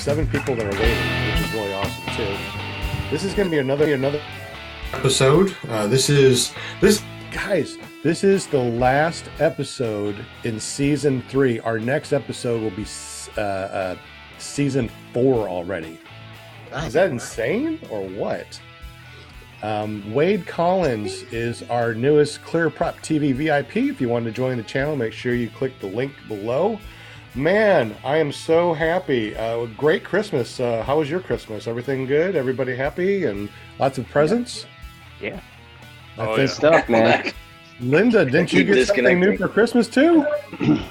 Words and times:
seven 0.00 0.26
people 0.26 0.56
that 0.56 0.64
are 0.64 0.80
waiting, 0.80 1.30
which 1.30 1.46
is 1.46 1.52
really 1.52 1.72
awesome 1.74 2.16
too. 2.16 2.36
This 3.10 3.22
is 3.22 3.34
going 3.34 3.48
to 3.48 3.50
be 3.50 3.58
another 3.58 3.92
another 3.92 4.22
episode. 4.94 5.54
Uh, 5.68 5.86
this 5.88 6.08
is 6.08 6.54
this 6.80 7.02
guys. 7.30 7.76
This 8.02 8.24
is 8.24 8.46
the 8.46 8.58
last 8.58 9.26
episode 9.40 10.24
in 10.44 10.58
season 10.58 11.22
three. 11.28 11.60
Our 11.60 11.78
next 11.78 12.14
episode 12.14 12.62
will 12.62 12.70
be 12.70 12.86
uh, 13.36 13.40
uh, 13.40 13.96
season 14.38 14.90
four 15.12 15.50
already. 15.50 15.98
Is 16.72 16.94
that 16.94 17.10
insane 17.10 17.78
or 17.90 18.08
what? 18.08 18.58
Um, 19.62 20.14
Wade 20.14 20.46
Collins 20.46 21.24
is 21.24 21.62
our 21.64 21.92
newest 21.92 22.42
Clear 22.42 22.70
Prop 22.70 22.96
TV 23.00 23.34
VIP. 23.34 23.76
If 23.76 24.00
you 24.00 24.08
want 24.08 24.24
to 24.24 24.30
join 24.30 24.56
the 24.56 24.62
channel, 24.62 24.96
make 24.96 25.12
sure 25.12 25.34
you 25.34 25.50
click 25.50 25.78
the 25.80 25.88
link 25.88 26.14
below. 26.26 26.80
Man, 27.34 27.94
I 28.04 28.16
am 28.16 28.32
so 28.32 28.72
happy. 28.74 29.36
Uh, 29.36 29.66
great 29.66 30.02
Christmas. 30.02 30.58
Uh, 30.58 30.82
how 30.82 30.98
was 30.98 31.08
your 31.08 31.20
Christmas? 31.20 31.68
Everything 31.68 32.04
good? 32.06 32.34
Everybody 32.34 32.74
happy 32.74 33.24
and 33.24 33.48
lots 33.78 33.98
of 33.98 34.08
presents? 34.08 34.66
Yeah. 35.20 35.40
I 36.18 36.22
Oh, 36.26 36.36
think 36.36 36.48
yeah. 36.48 36.54
Stuff, 36.54 36.88
man. 36.88 37.32
Linda, 37.80 38.24
didn't 38.24 38.52
you 38.52 38.64
get 38.64 38.86
something 38.86 39.20
new 39.20 39.36
for 39.38 39.48
Christmas 39.48 39.88
too? 39.88 40.26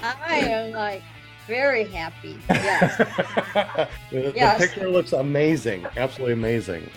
I 0.02 0.38
am 0.46 0.72
like 0.72 1.02
very 1.46 1.84
happy. 1.84 2.38
Yes. 2.48 2.96
the, 4.10 4.32
the 4.32 4.54
picture 4.58 4.88
looks 4.88 5.12
amazing. 5.12 5.86
Absolutely 5.96 6.32
amazing. 6.32 6.88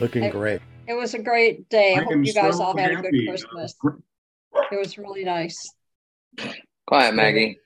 Looking 0.00 0.24
I- 0.24 0.30
great. 0.30 0.60
It 0.88 0.94
was 0.94 1.14
a 1.14 1.20
great 1.20 1.68
day. 1.68 1.94
I 1.94 2.00
I 2.00 2.02
hope 2.02 2.26
you 2.26 2.32
guys 2.34 2.56
so 2.56 2.64
all 2.64 2.76
had 2.76 2.90
a 2.90 2.96
good. 2.96 3.14
Christmas. 3.28 3.76
It 4.72 4.76
was 4.76 4.98
really 4.98 5.22
nice. 5.24 5.72
Quiet, 6.88 7.14
Maggie. 7.14 7.56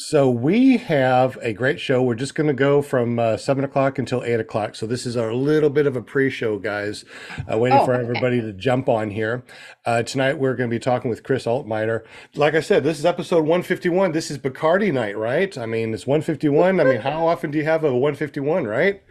So 0.00 0.30
we 0.30 0.76
have 0.76 1.36
a 1.42 1.52
great 1.52 1.80
show. 1.80 2.00
We're 2.04 2.14
just 2.14 2.36
going 2.36 2.46
to 2.46 2.52
go 2.54 2.82
from 2.82 3.18
uh, 3.18 3.36
seven 3.36 3.64
o'clock 3.64 3.98
until 3.98 4.22
eight 4.22 4.38
o'clock. 4.38 4.76
So 4.76 4.86
this 4.86 5.04
is 5.04 5.16
our 5.16 5.34
little 5.34 5.70
bit 5.70 5.88
of 5.88 5.96
a 5.96 6.00
pre-show, 6.02 6.58
guys. 6.60 7.04
Uh, 7.52 7.58
waiting 7.58 7.78
Oh, 7.80 7.84
for 7.84 7.94
okay. 7.94 8.02
everybody 8.04 8.40
to 8.40 8.52
jump 8.52 8.88
on 8.88 9.10
here. 9.10 9.42
Uh, 9.84 10.04
tonight 10.04 10.34
we're 10.38 10.54
going 10.54 10.70
to 10.70 10.74
be 10.74 10.78
talking 10.78 11.10
with 11.10 11.24
Chris 11.24 11.46
Altminer. 11.46 12.04
Like 12.36 12.54
I 12.54 12.60
said, 12.60 12.84
this 12.84 13.00
is 13.00 13.04
episode 13.04 13.44
one 13.44 13.62
fifty-one. 13.64 14.12
This 14.12 14.30
is 14.30 14.38
Bacardi 14.38 14.92
night, 14.92 15.18
right? 15.18 15.58
I 15.58 15.66
mean, 15.66 15.92
it's 15.92 16.06
one 16.06 16.22
fifty-one. 16.22 16.78
I 16.78 16.84
mean, 16.84 17.00
how 17.00 17.26
often 17.26 17.50
do 17.50 17.58
you 17.58 17.64
have 17.64 17.82
a 17.82 17.92
one 17.94 18.14
fifty-one, 18.14 18.68
right? 18.68 19.02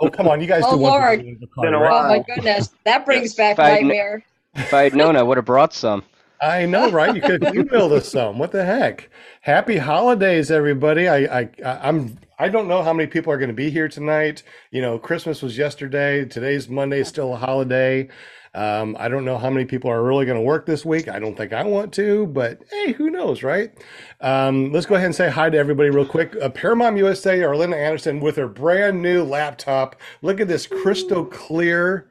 Oh, 0.00 0.10
come 0.10 0.28
on, 0.28 0.42
you 0.42 0.46
guys 0.46 0.64
Oh, 0.66 0.76
do 0.76 0.82
Lord. 0.82 1.20
151 1.24 1.64
Been 1.64 1.72
a 1.74 1.78
Bacardi, 1.78 1.80
right? 1.80 2.04
Oh 2.04 2.08
my 2.08 2.34
goodness, 2.34 2.70
that 2.84 3.06
brings 3.06 3.28
Yes. 3.30 3.34
back 3.36 3.56
Five 3.56 3.72
mi- 3.80 3.88
nightmare. 3.88 4.22
If 4.54 4.74
I 4.74 4.82
had 4.82 4.94
known, 4.94 5.16
I 5.16 5.22
would 5.22 5.38
have 5.38 5.46
brought 5.46 5.72
some. 5.72 6.02
I 6.40 6.66
know, 6.66 6.90
right? 6.90 7.14
You 7.14 7.20
could 7.20 7.40
emailed 7.42 7.92
us 7.92 8.08
some. 8.12 8.38
What 8.38 8.52
the 8.52 8.64
heck? 8.64 9.10
Happy 9.42 9.78
holidays, 9.78 10.50
everybody! 10.50 11.08
I, 11.08 11.40
I, 11.40 11.48
I'm. 11.64 12.18
I 12.38 12.48
don't 12.48 12.68
know 12.68 12.82
how 12.84 12.92
many 12.92 13.08
people 13.08 13.32
are 13.32 13.38
going 13.38 13.48
to 13.48 13.54
be 13.54 13.70
here 13.70 13.88
tonight. 13.88 14.44
You 14.70 14.80
know, 14.80 14.98
Christmas 14.98 15.42
was 15.42 15.58
yesterday. 15.58 16.24
Today's 16.24 16.68
Monday. 16.68 17.00
is 17.00 17.08
still 17.08 17.34
a 17.34 17.36
holiday. 17.36 18.08
Um, 18.54 18.96
I 18.98 19.08
don't 19.08 19.24
know 19.24 19.38
how 19.38 19.50
many 19.50 19.66
people 19.66 19.90
are 19.90 20.02
really 20.02 20.24
going 20.24 20.38
to 20.38 20.42
work 20.44 20.64
this 20.66 20.84
week. 20.84 21.08
I 21.08 21.18
don't 21.18 21.36
think 21.36 21.52
I 21.52 21.64
want 21.64 21.92
to, 21.94 22.26
but 22.28 22.60
hey, 22.70 22.92
who 22.92 23.10
knows, 23.10 23.42
right? 23.42 23.72
Um, 24.20 24.72
let's 24.72 24.86
go 24.86 24.94
ahead 24.94 25.06
and 25.06 25.14
say 25.14 25.30
hi 25.30 25.50
to 25.50 25.58
everybody 25.58 25.90
real 25.90 26.06
quick. 26.06 26.34
Uh, 26.40 26.48
Paramount 26.48 26.96
USA, 26.96 27.38
Arlinda 27.40 27.76
Anderson 27.76 28.20
with 28.20 28.36
her 28.36 28.48
brand 28.48 29.02
new 29.02 29.22
laptop. 29.22 29.96
Look 30.22 30.40
at 30.40 30.48
this 30.48 30.66
crystal 30.66 31.24
clear. 31.24 32.08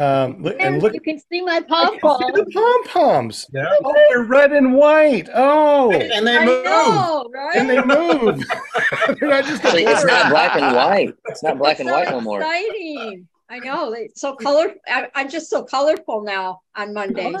Um, 0.00 0.42
look, 0.42 0.56
and 0.58 0.82
look 0.82 0.94
you 0.94 1.00
can 1.00 1.18
see 1.18 1.42
my 1.42 1.60
pom 1.60 1.98
poms. 1.98 2.24
can 2.24 2.32
the 2.32 2.50
pom 2.50 2.84
poms. 2.84 3.46
Yeah. 3.52 3.66
Oh, 3.84 3.92
they're 4.08 4.22
red 4.22 4.50
and 4.52 4.74
white. 4.74 5.28
Oh, 5.34 5.92
And 5.92 6.26
they 6.26 6.38
I 6.38 6.44
move. 6.46 6.64
know, 6.64 7.30
right? 7.34 7.56
and 7.56 7.68
they 7.68 7.82
move. 7.84 8.42
they're 9.20 9.28
not 9.28 9.44
just 9.44 9.62
Actually, 9.62 9.84
it's 9.84 10.04
not 10.06 10.30
black 10.30 10.56
and 10.56 10.74
white. 10.74 11.14
It's 11.26 11.42
not 11.42 11.58
black 11.58 11.80
and 11.80 11.88
so 11.90 11.94
white 11.94 12.08
no 12.08 12.20
more. 12.22 12.40
Exciting. 12.40 13.28
I 13.50 13.58
know. 13.58 13.92
It's 13.92 14.22
so 14.22 14.34
colorful. 14.36 14.78
I, 14.88 15.08
I'm 15.14 15.28
just 15.28 15.50
so 15.50 15.64
colorful 15.64 16.22
now 16.22 16.62
on 16.74 16.94
Mondays. 16.94 17.36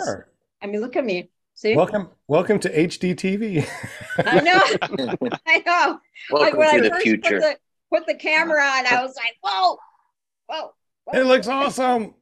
I 0.60 0.66
mean, 0.66 0.82
look 0.82 0.96
at 0.96 1.04
me. 1.06 1.30
See? 1.54 1.74
Welcome, 1.74 2.10
welcome 2.28 2.58
to 2.60 2.68
HD 2.68 3.14
TV. 3.14 3.66
I 4.18 4.40
know. 4.40 5.28
I 5.46 5.62
know. 5.64 5.98
like 6.30 6.54
Welcome 6.54 6.58
when 6.58 6.68
to 6.68 6.74
I 6.76 6.80
the 6.80 6.90
first 6.90 7.02
future. 7.04 7.40
put 7.40 7.40
the 7.40 7.56
put 7.90 8.06
the 8.06 8.14
camera 8.16 8.62
on, 8.62 8.86
I 8.86 9.02
was 9.02 9.14
like, 9.16 9.36
whoa, 9.40 9.78
whoa. 10.46 10.70
whoa. 11.04 11.18
it 11.20 11.24
looks 11.24 11.48
awesome. 11.48 12.14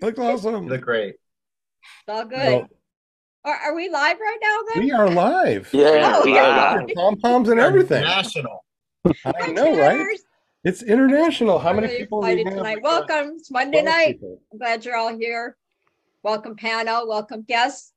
Looks 0.00 0.18
awesome. 0.18 0.64
You 0.64 0.70
look 0.70 0.80
great. 0.82 1.14
It's 1.14 2.08
all 2.08 2.24
good. 2.24 2.38
Well, 2.38 2.68
are, 3.44 3.54
are 3.56 3.74
we 3.74 3.88
live 3.90 4.18
right 4.18 4.38
now 4.40 4.58
then? 4.72 4.84
we 4.84 4.92
are 4.92 5.10
live. 5.10 5.68
Yeah, 5.72 6.12
Oh, 6.16 6.24
we 6.24 6.32
wow. 6.32 6.86
Pom 6.94 7.16
poms 7.16 7.48
and 7.48 7.60
everything. 7.60 8.02
National. 8.02 8.64
I 9.24 9.48
know, 9.52 9.78
right? 9.78 10.06
It's 10.62 10.82
international. 10.82 11.58
How 11.58 11.72
many 11.74 11.88
Really 11.88 11.98
people? 12.00 12.22
do 12.22 12.26
we 12.28 12.32
excited 12.40 12.56
tonight. 12.56 12.82
Welcome. 12.82 13.34
It's 13.36 13.50
Monday 13.50 13.82
night. 13.82 14.12
people. 14.14 14.40
I'm 14.52 14.58
glad 14.58 14.84
you're 14.84 14.96
all 14.96 15.16
here. 15.16 15.56
Welcome 16.22 16.56
panel. 16.56 17.06
Welcome 17.06 17.42
guests. 17.46 17.92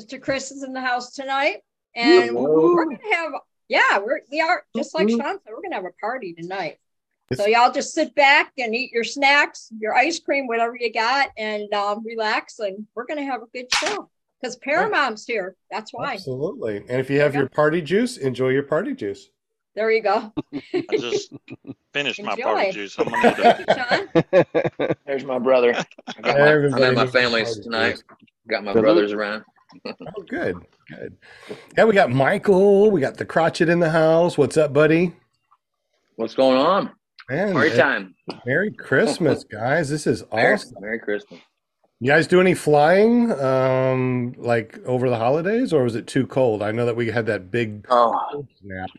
Mr. 0.00 0.20
Chris 0.20 0.50
is 0.50 0.62
in 0.64 0.72
the 0.72 0.80
house 0.80 1.12
tonight, 1.12 1.58
and 1.94 2.34
Woo. 2.34 2.74
we're 2.74 2.84
gonna 2.86 2.98
have 3.14 3.32
yeah, 3.68 3.98
we're 3.98 4.20
we 4.32 4.40
are 4.40 4.64
just 4.74 4.94
like 4.94 5.08
Sean 5.10 5.20
said, 5.20 5.38
we're 5.48 5.62
gonna 5.62 5.74
have 5.76 5.84
a 5.84 5.92
party 6.00 6.32
tonight. 6.32 6.78
So 7.36 7.46
y'all 7.46 7.72
just 7.72 7.94
sit 7.94 8.14
back 8.14 8.52
and 8.58 8.74
eat 8.74 8.92
your 8.92 9.04
snacks, 9.04 9.70
your 9.78 9.94
ice 9.94 10.18
cream, 10.18 10.46
whatever 10.46 10.76
you 10.78 10.92
got, 10.92 11.30
and 11.36 11.72
um, 11.74 12.04
relax. 12.04 12.58
And 12.58 12.86
we're 12.94 13.06
gonna 13.06 13.24
have 13.24 13.42
a 13.42 13.46
good 13.52 13.66
show 13.74 14.08
because 14.40 14.56
Paramount's 14.56 15.24
here. 15.26 15.56
That's 15.70 15.92
why. 15.92 16.14
Absolutely. 16.14 16.78
And 16.88 17.00
if 17.00 17.08
you 17.10 17.20
have 17.20 17.34
your 17.34 17.48
party 17.48 17.80
juice, 17.82 18.16
enjoy 18.16 18.48
your 18.50 18.64
party 18.64 18.94
juice. 18.94 19.30
There 19.74 19.90
you 19.90 20.02
go. 20.02 20.32
I 20.52 20.84
just 20.90 21.32
finished 21.94 22.22
my 22.22 22.36
party 22.36 22.72
juice. 22.72 22.94
I'm 22.98 23.08
gonna 23.08 23.34
to 23.34 23.42
Thank 23.42 24.26
you, 24.34 24.44
Sean. 24.84 24.94
There's 25.06 25.24
my 25.24 25.38
brother. 25.38 25.74
I 25.74 26.20
got 26.20 26.24
my, 26.24 26.30
I'm 26.30 26.38
Everybody 26.48 26.84
at 26.84 26.94
my 26.94 27.06
family's 27.06 27.58
tonight. 27.58 27.92
juice. 27.92 28.04
Got 28.48 28.64
my 28.64 28.72
Really? 28.72 28.82
brothers 28.82 29.12
around. 29.12 29.44
Oh, 29.86 30.22
good, 30.28 30.56
good. 30.90 31.16
Yeah, 31.78 31.84
we 31.84 31.94
got 31.94 32.10
Michael. 32.10 32.90
We 32.90 33.00
got 33.00 33.16
the 33.16 33.24
crotchet 33.24 33.70
in 33.70 33.80
the 33.80 33.88
house. 33.88 34.36
What's 34.36 34.58
up, 34.58 34.74
buddy? 34.74 35.14
What's 36.16 36.34
going 36.34 36.58
on? 36.58 36.90
Man, 37.32 37.52
Party 37.52 37.70
uh, 37.72 37.76
time. 37.76 38.14
Merry 38.44 38.70
Christmas, 38.72 39.44
guys. 39.50 39.88
This 39.88 40.06
is 40.06 40.22
awesome. 40.30 40.76
Merry 40.80 40.98
Christmas. 40.98 41.40
You 42.00 42.08
guys 42.10 42.26
do 42.26 42.40
any 42.40 42.54
flying 42.54 43.30
um 43.40 44.34
like 44.36 44.78
over 44.84 45.08
the 45.08 45.16
holidays 45.16 45.72
or 45.72 45.84
was 45.84 45.94
it 45.94 46.06
too 46.06 46.26
cold? 46.26 46.62
I 46.62 46.72
know 46.72 46.84
that 46.84 46.96
we 46.96 47.10
had 47.10 47.26
that 47.26 47.50
big 47.50 47.86
Oh, 47.88 48.44
snap. 48.60 48.90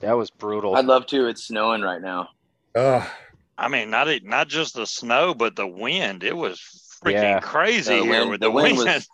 That 0.00 0.14
was 0.14 0.30
brutal. 0.30 0.74
I'd 0.74 0.86
love 0.86 1.06
to. 1.08 1.26
It's 1.28 1.44
snowing 1.44 1.82
right 1.82 2.00
now. 2.00 2.30
Ugh. 2.74 3.06
I 3.56 3.68
mean, 3.68 3.90
not 3.90 4.08
not 4.24 4.48
just 4.48 4.74
the 4.74 4.86
snow, 4.86 5.32
but 5.34 5.54
the 5.54 5.66
wind. 5.66 6.24
It 6.24 6.36
was 6.36 6.58
freaking 7.04 7.12
Yeah. 7.22 7.40
crazy 7.40 7.96
The 7.98 8.02
here 8.02 8.10
wind- 8.10 8.30
with 8.30 8.40
the 8.40 8.46
the, 8.46 8.50
wind 8.50 8.78
wind. 8.78 8.88
was- 8.88 9.08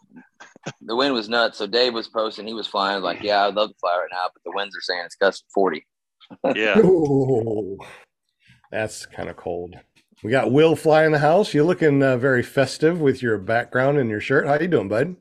The 0.82 0.96
wind 0.96 1.12
was 1.14 1.28
nuts. 1.28 1.58
So 1.58 1.66
Dave 1.66 1.92
was 1.94 2.06
posting. 2.08 2.46
He 2.46 2.54
was 2.54 2.66
flying. 2.68 3.02
Like, 3.02 3.22
yeah, 3.22 3.44
I'd 3.46 3.54
love 3.54 3.70
to 3.70 3.74
fly 3.80 3.96
right 3.98 4.08
now, 4.12 4.26
but 4.32 4.42
the 4.44 4.52
winds 4.54 4.74
are 4.76 4.80
saying 4.80 5.02
it's 5.04 5.16
gust 5.16 5.44
40. 5.52 5.84
yeah. 6.54 6.78
Ooh. 6.78 7.76
That's 8.70 9.06
kind 9.06 9.28
of 9.28 9.36
cold. 9.36 9.74
We 10.22 10.30
got 10.30 10.52
Will 10.52 10.76
fly 10.76 11.04
in 11.04 11.12
the 11.12 11.18
house. 11.18 11.54
You're 11.54 11.64
looking 11.64 12.02
uh, 12.02 12.16
very 12.18 12.42
festive 12.42 13.00
with 13.00 13.22
your 13.22 13.38
background 13.38 13.98
and 13.98 14.10
your 14.10 14.20
shirt. 14.20 14.46
How 14.46 14.58
you 14.58 14.68
doing, 14.68 14.88
bud? 14.88 15.16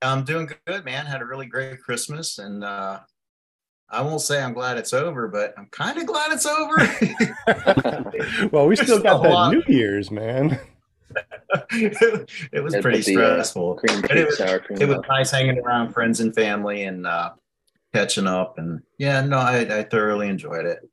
I'm 0.00 0.24
doing 0.24 0.50
good, 0.66 0.84
man. 0.84 1.06
Had 1.06 1.20
a 1.20 1.26
really 1.26 1.46
great 1.46 1.80
Christmas, 1.82 2.38
and 2.38 2.64
uh, 2.64 3.00
I 3.90 4.00
won't 4.02 4.20
say 4.20 4.42
I'm 4.42 4.54
glad 4.54 4.78
it's 4.78 4.92
over, 4.92 5.28
but 5.28 5.54
I'm 5.58 5.66
kind 5.66 5.98
of 5.98 6.06
glad 6.06 6.32
it's 6.32 6.46
over. 6.46 6.76
well, 8.52 8.66
we 8.66 8.76
still 8.76 9.00
got 9.02 9.20
a 9.20 9.22
that 9.22 9.34
lot. 9.34 9.52
New 9.52 9.62
Year's, 9.66 10.10
man. 10.10 10.58
it 11.72 12.62
was 12.62 12.74
Gotta 12.74 12.82
pretty 12.82 12.98
put 12.98 13.06
the, 13.06 13.16
uh, 13.16 13.32
stressful. 13.34 13.74
Cream 13.76 14.04
it 14.10 14.26
was- 14.26 14.38
sour 14.38 14.60
cream. 14.60 14.80
It 14.80 14.88
was 14.88 15.00
nice 15.08 15.30
hanging 15.30 15.58
around 15.58 15.92
friends 15.92 16.20
and 16.20 16.34
family 16.34 16.84
and 16.84 17.06
uh, 17.06 17.30
catching 17.92 18.26
up, 18.26 18.58
and 18.58 18.80
yeah, 18.98 19.20
no, 19.22 19.38
I, 19.38 19.78
I 19.78 19.82
thoroughly 19.82 20.28
enjoyed 20.28 20.64
it. 20.64 20.88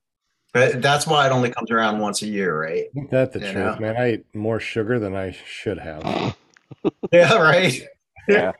But 0.56 0.82
that's 0.82 1.06
why 1.06 1.26
it 1.28 1.34
only 1.34 1.50
comes 1.52 1.70
around 1.70 2.00
once 2.00 2.22
a 2.22 2.28
year, 2.28 2.58
right? 2.58 2.86
Ain't 2.98 3.12
that 3.12 3.34
the 3.34 3.40
You 3.40 3.52
truth, 3.52 3.76
know? 3.76 3.78
man? 3.82 3.98
I 3.98 4.06
ate 4.06 4.26
more 4.34 4.58
sugar 4.58 5.00
than 5.00 5.14
I 5.14 5.32
should 5.46 5.78
have. 5.78 6.36
Yeah, 7.12 7.34
right. 7.36 7.82
Yeah. 8.28 8.54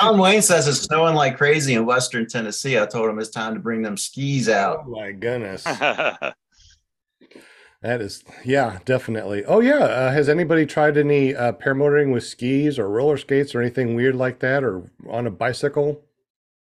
John 0.00 0.18
Wayne 0.18 0.42
says 0.42 0.66
it's 0.66 0.80
snowing 0.80 1.14
like 1.14 1.36
crazy 1.36 1.74
in 1.74 1.86
Western 1.86 2.26
Tennessee. 2.26 2.76
I 2.76 2.86
told 2.86 3.08
him 3.08 3.20
it's 3.20 3.30
time 3.30 3.54
to 3.54 3.60
bring 3.60 3.82
them 3.82 3.96
skis 3.96 4.48
out. 4.48 4.84
Oh 4.84 4.90
my 4.90 5.12
goodness. 5.12 5.64
That 7.82 8.00
is, 8.00 8.24
yeah, 8.44 8.78
definitely. 8.84 9.44
Oh, 9.44 9.60
yeah. 9.60 9.74
Uh, 9.84 10.10
has 10.10 10.28
anybody 10.28 10.66
tried 10.66 10.96
any 10.96 11.36
uh, 11.36 11.52
paramotoring 11.52 12.12
with 12.12 12.24
skis 12.24 12.78
or 12.80 12.88
roller 12.88 13.16
skates 13.16 13.54
or 13.54 13.60
anything 13.60 13.94
weird 13.94 14.16
like 14.16 14.40
that 14.40 14.64
or 14.64 14.90
on 15.08 15.26
a 15.26 15.30
bicycle? 15.30 16.02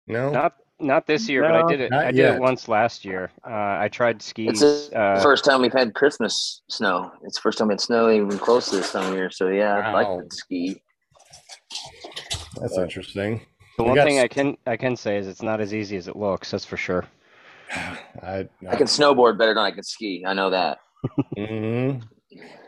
No? 0.06 0.30
Not 0.30 0.54
not 0.80 1.06
this 1.06 1.28
year, 1.28 1.42
but 1.42 1.54
I 1.54 1.66
did 1.68 1.80
it. 1.80 1.92
I 1.92 2.06
did 2.06 2.16
yet. 2.16 2.34
it 2.36 2.40
once 2.40 2.68
last 2.68 3.04
year. 3.04 3.30
Uh, 3.44 3.50
I 3.80 3.88
tried 3.88 4.16
It's 4.16 4.34
the 4.60 4.90
Uh, 4.98 5.22
first 5.22 5.44
time 5.44 5.60
we've 5.60 5.72
had 5.72 5.94
Christmas 5.94 6.62
snow. 6.68 7.12
It's 7.24 7.36
the 7.36 7.40
first 7.42 7.58
time 7.58 7.70
it's 7.70 7.84
snow 7.84 8.10
even 8.10 8.38
close 8.38 8.70
to 8.70 8.76
this 8.76 8.92
time 8.92 9.10
of 9.12 9.14
year. 9.18 9.30
So 9.30 9.48
yeah, 9.48 9.88
I'd 9.88 9.92
like 9.94 10.06
to 10.06 10.36
ski. 10.36 10.82
That's 12.60 12.78
interesting. 12.78 13.40
the 13.76 13.84
one 13.84 13.94
got 13.94 14.04
thing 14.04 14.18
s- 14.18 14.24
I 14.24 14.28
can 14.28 14.56
I 14.66 14.76
can 14.76 14.96
say 14.96 15.16
is 15.18 15.26
it's 15.26 15.42
not 15.42 15.60
as 15.60 15.72
easy 15.74 15.96
as 15.96 16.08
it 16.08 16.16
looks. 16.16 16.50
That's 16.50 16.64
for 16.64 16.76
sure. 16.76 17.04
I, 17.72 18.48
I 18.68 18.76
can 18.76 18.86
snowboard 18.86 19.38
better 19.38 19.54
than 19.54 19.64
I 19.64 19.70
can 19.70 19.82
ski. 19.82 20.24
I 20.26 20.32
know 20.34 20.50
that. 20.50 20.78
hmm 21.36 21.98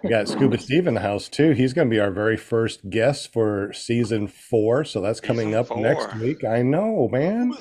We 0.04 0.10
got 0.10 0.28
Scuba 0.28 0.58
Steve 0.58 0.86
in 0.86 0.94
the 0.94 1.00
house 1.00 1.28
too. 1.28 1.50
He's 1.52 1.72
going 1.72 1.88
to 1.88 1.90
be 1.90 2.00
our 2.00 2.10
very 2.10 2.36
first 2.36 2.88
guest 2.90 3.32
for 3.32 3.72
season 3.72 4.28
four, 4.28 4.84
so 4.84 5.00
that's 5.00 5.20
coming 5.20 5.48
Season 5.48 5.60
up 5.60 5.68
four. 5.68 5.80
next 5.80 6.14
week. 6.16 6.44
I 6.44 6.62
know, 6.62 7.08
man. 7.10 7.52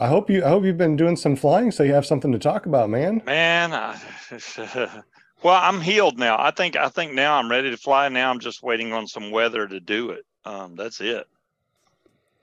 I 0.00 0.08
hope 0.08 0.28
you. 0.28 0.44
I 0.44 0.48
hope 0.48 0.64
you've 0.64 0.78
been 0.78 0.96
doing 0.96 1.16
some 1.16 1.36
flying, 1.36 1.70
so 1.70 1.82
you 1.82 1.94
have 1.94 2.06
something 2.06 2.32
to 2.32 2.38
talk 2.38 2.66
about, 2.66 2.90
man. 2.90 3.22
Man, 3.24 3.72
I, 3.72 3.98
well, 5.42 5.60
I'm 5.62 5.80
healed 5.80 6.18
now. 6.18 6.36
I 6.38 6.50
think 6.50 6.76
I 6.76 6.88
think 6.88 7.12
now 7.12 7.36
I'm 7.36 7.50
ready 7.50 7.70
to 7.70 7.76
fly. 7.76 8.08
Now 8.08 8.30
I'm 8.30 8.40
just 8.40 8.62
waiting 8.62 8.92
on 8.92 9.06
some 9.06 9.30
weather 9.30 9.66
to 9.66 9.80
do 9.80 10.10
it. 10.10 10.24
Um, 10.44 10.74
that's 10.74 11.00
it. 11.00 11.26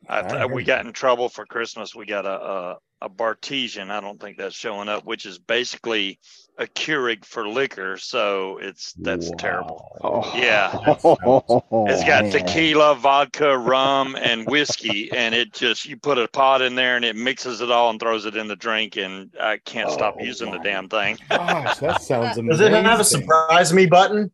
I, 0.07 0.19
I 0.19 0.45
we 0.45 0.63
got 0.63 0.85
in 0.85 0.93
trouble 0.93 1.29
for 1.29 1.45
Christmas. 1.45 1.95
We 1.95 2.05
got 2.05 2.25
a, 2.25 2.77
a 3.01 3.05
a 3.05 3.09
Bartesian. 3.09 3.91
I 3.91 4.01
don't 4.01 4.19
think 4.19 4.37
that's 4.37 4.55
showing 4.55 4.89
up, 4.89 5.05
which 5.05 5.25
is 5.25 5.37
basically 5.37 6.19
a 6.57 6.65
Keurig 6.65 7.23
for 7.25 7.47
liquor. 7.47 7.97
So 7.97 8.57
it's 8.61 8.93
that's 8.93 9.29
terrible. 9.37 9.85
Oh. 10.03 10.31
Yeah. 10.35 10.71
It's 11.87 12.03
got 12.03 12.23
man. 12.23 12.31
tequila, 12.31 12.95
vodka, 12.95 13.57
rum, 13.57 14.15
and 14.15 14.45
whiskey, 14.47 15.11
and 15.11 15.35
it 15.35 15.53
just 15.53 15.85
you 15.85 15.97
put 15.97 16.17
a 16.17 16.27
pot 16.27 16.61
in 16.61 16.75
there 16.75 16.95
and 16.95 17.05
it 17.05 17.15
mixes 17.15 17.61
it 17.61 17.69
all 17.71 17.89
and 17.89 17.99
throws 17.99 18.25
it 18.25 18.35
in 18.35 18.47
the 18.47 18.55
drink, 18.55 18.97
and 18.97 19.31
I 19.39 19.57
can't 19.65 19.91
stop 19.91 20.15
Oh, 20.19 20.23
using 20.23 20.51
the 20.51 20.59
damn 20.59 20.89
thing. 20.89 21.17
Gosh, 21.29 21.77
that 21.77 22.01
sounds 22.01 22.37
amazing. 22.37 22.47
Does 22.47 22.61
it 22.61 22.71
have 22.71 22.99
a 22.99 23.03
surprise 23.03 23.73
me 23.73 23.85
button? 23.85 24.31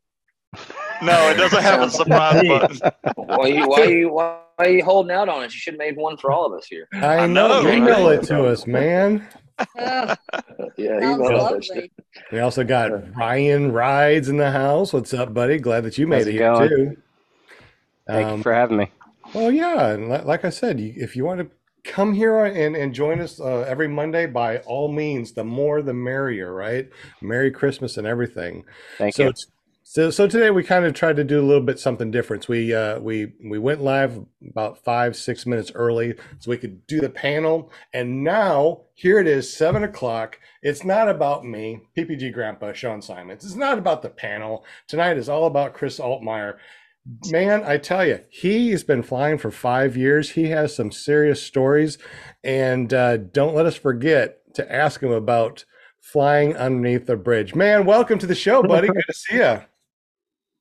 No, 1.01 1.29
it 1.29 1.35
doesn't 1.35 1.61
have 1.61 1.81
a 1.81 1.89
surprise 1.89 2.47
button. 2.47 2.91
Why 3.15 3.47
you 3.47 3.67
why 3.67 3.83
you 3.85 4.09
why 4.61 4.67
are 4.67 4.73
you 4.73 4.83
holding 4.83 5.11
out 5.11 5.27
on 5.27 5.43
it? 5.43 5.53
You 5.53 5.59
should 5.59 5.73
have 5.73 5.79
made 5.79 5.97
one 5.97 6.17
for 6.17 6.31
all 6.31 6.45
of 6.45 6.53
us 6.53 6.67
here. 6.67 6.87
I 6.93 7.19
I 7.19 7.27
know. 7.27 7.61
know, 7.63 7.71
Email 7.71 8.09
right? 8.09 8.19
it 8.19 8.27
to 8.27 8.45
us, 8.45 8.67
man. 8.67 9.27
Yeah, 10.77 10.99
sounds 10.99 11.29
you 11.29 11.37
that 11.37 11.63
shit. 11.63 11.91
We 12.31 12.39
also 12.39 12.63
got 12.63 13.15
Ryan 13.15 13.71
Rides 13.71 14.27
in 14.27 14.37
the 14.37 14.49
house. 14.51 14.91
What's 14.93 15.13
up, 15.13 15.33
buddy? 15.33 15.59
Glad 15.59 15.83
that 15.83 15.97
you 15.97 16.07
made 16.07 16.19
How's 16.19 16.27
it 16.27 16.35
it 16.35 16.39
here 16.39 16.67
too. 16.67 16.97
Thank 18.07 18.27
Um, 18.27 18.37
you 18.37 18.43
for 18.43 18.53
having 18.53 18.77
me. 18.77 18.91
Well, 19.33 19.51
yeah, 19.51 19.89
and 19.89 20.09
li- 20.09 20.23
like 20.23 20.45
I 20.45 20.49
said, 20.49 20.79
if 20.79 21.15
you 21.15 21.25
want 21.25 21.41
to 21.41 21.49
come 21.83 22.13
here 22.13 22.45
and, 22.45 22.75
and 22.75 22.93
join 22.93 23.19
us 23.19 23.39
uh, 23.39 23.61
every 23.67 23.87
Monday, 23.87 24.25
by 24.25 24.59
all 24.59 24.91
means, 24.91 25.33
the 25.33 25.43
more 25.43 25.81
the 25.81 25.93
merrier, 25.93 26.53
right? 26.53 26.89
Merry 27.21 27.51
Christmas 27.51 27.97
and 27.97 28.07
everything. 28.07 28.63
Thank 28.97 29.15
so, 29.15 29.25
you. 29.25 29.33
So, 29.91 30.09
so 30.09 30.25
today 30.25 30.51
we 30.51 30.63
kind 30.63 30.85
of 30.85 30.93
tried 30.93 31.17
to 31.17 31.25
do 31.25 31.41
a 31.41 31.43
little 31.43 31.61
bit 31.61 31.77
something 31.77 32.11
different. 32.11 32.47
We 32.47 32.73
uh, 32.73 33.01
we 33.01 33.33
we 33.43 33.59
went 33.59 33.81
live 33.81 34.23
about 34.49 34.81
five 34.85 35.17
six 35.17 35.45
minutes 35.45 35.69
early 35.75 36.13
so 36.39 36.49
we 36.49 36.55
could 36.55 36.87
do 36.87 37.01
the 37.01 37.09
panel, 37.09 37.69
and 37.93 38.23
now 38.23 38.83
here 38.93 39.19
it 39.19 39.27
is, 39.27 39.53
seven 39.53 39.83
o'clock. 39.83 40.39
It's 40.61 40.85
not 40.85 41.09
about 41.09 41.43
me, 41.43 41.81
PPG 41.97 42.31
Grandpa 42.31 42.71
Sean 42.71 43.01
Simons. 43.01 43.43
It's 43.43 43.55
not 43.55 43.77
about 43.77 44.01
the 44.01 44.09
panel 44.09 44.63
tonight. 44.87 45.17
Is 45.17 45.27
all 45.27 45.45
about 45.45 45.73
Chris 45.73 45.99
Altmeyer. 45.99 46.55
Man, 47.29 47.61
I 47.65 47.75
tell 47.75 48.05
you, 48.05 48.21
he's 48.29 48.85
been 48.85 49.03
flying 49.03 49.37
for 49.37 49.51
five 49.51 49.97
years. 49.97 50.29
He 50.29 50.51
has 50.51 50.73
some 50.73 50.93
serious 50.93 51.43
stories, 51.43 51.97
and 52.45 52.93
uh, 52.93 53.17
don't 53.17 53.55
let 53.55 53.65
us 53.65 53.75
forget 53.75 54.37
to 54.53 54.73
ask 54.73 55.03
him 55.03 55.11
about 55.11 55.65
flying 55.99 56.55
underneath 56.55 57.07
the 57.07 57.17
bridge. 57.17 57.55
Man, 57.55 57.85
welcome 57.85 58.19
to 58.19 58.25
the 58.25 58.35
show, 58.35 58.63
buddy. 58.63 58.87
Good 58.93 59.03
to 59.05 59.13
see 59.13 59.35
you. 59.35 59.61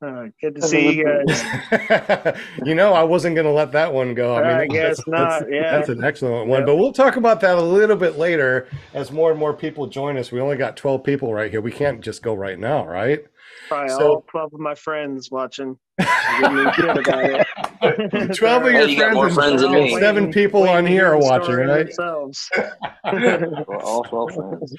Uh, 0.02 0.28
good 0.40 0.54
to 0.54 0.62
see 0.62 0.92
you 0.96 1.04
guys. 1.04 2.36
you 2.64 2.74
know, 2.74 2.94
I 2.94 3.02
wasn't 3.02 3.34
going 3.34 3.46
to 3.46 3.52
let 3.52 3.72
that 3.72 3.92
one 3.92 4.14
go. 4.14 4.34
I 4.34 4.42
mean, 4.48 4.56
I 4.56 4.66
guess 4.66 4.96
that's, 4.96 5.06
not, 5.08 5.28
That's, 5.40 5.44
yeah. 5.52 5.72
that's 5.72 5.88
an 5.90 6.02
excellent 6.02 6.48
one. 6.48 6.60
Yep. 6.60 6.66
But 6.68 6.76
we'll 6.76 6.92
talk 6.94 7.16
about 7.16 7.40
that 7.42 7.58
a 7.58 7.62
little 7.62 7.96
bit 7.96 8.16
later 8.16 8.66
as 8.94 9.12
more 9.12 9.30
and 9.30 9.38
more 9.38 9.52
people 9.52 9.86
join 9.86 10.16
us. 10.16 10.32
We 10.32 10.40
only 10.40 10.56
got 10.56 10.76
12 10.78 11.04
people 11.04 11.34
right 11.34 11.50
here. 11.50 11.60
We 11.60 11.70
can't 11.72 12.00
just 12.00 12.22
go 12.22 12.32
right 12.32 12.58
now, 12.58 12.86
right? 12.86 13.24
Probably 13.68 13.90
So- 13.90 14.08
all 14.08 14.24
12 14.30 14.54
of 14.54 14.60
my 14.60 14.74
friends 14.74 15.30
watching. 15.30 15.76
Give 15.98 16.52
me 16.52 16.72
shit 16.72 16.96
about 16.96 17.46
it. 17.82 18.34
12 18.36 18.62
of 18.64 18.72
Hey, 18.72 18.78
your 18.78 18.88
you 18.88 18.98
got 18.98 19.12
more 19.12 19.28
friends, 19.28 19.60
friends 19.60 19.62
and 19.62 19.74
than 19.74 19.82
me. 19.84 19.98
seven 20.00 20.32
people 20.32 20.62
on 20.62 20.84
Waiting 20.84 20.92
here 20.92 21.08
are 21.08 21.18
watching, 21.18 21.56
right? 21.56 21.84
Themselves. 21.86 22.48
We're 23.12 23.82
all 23.82 24.02
12 24.04 24.34
friends. 24.34 24.74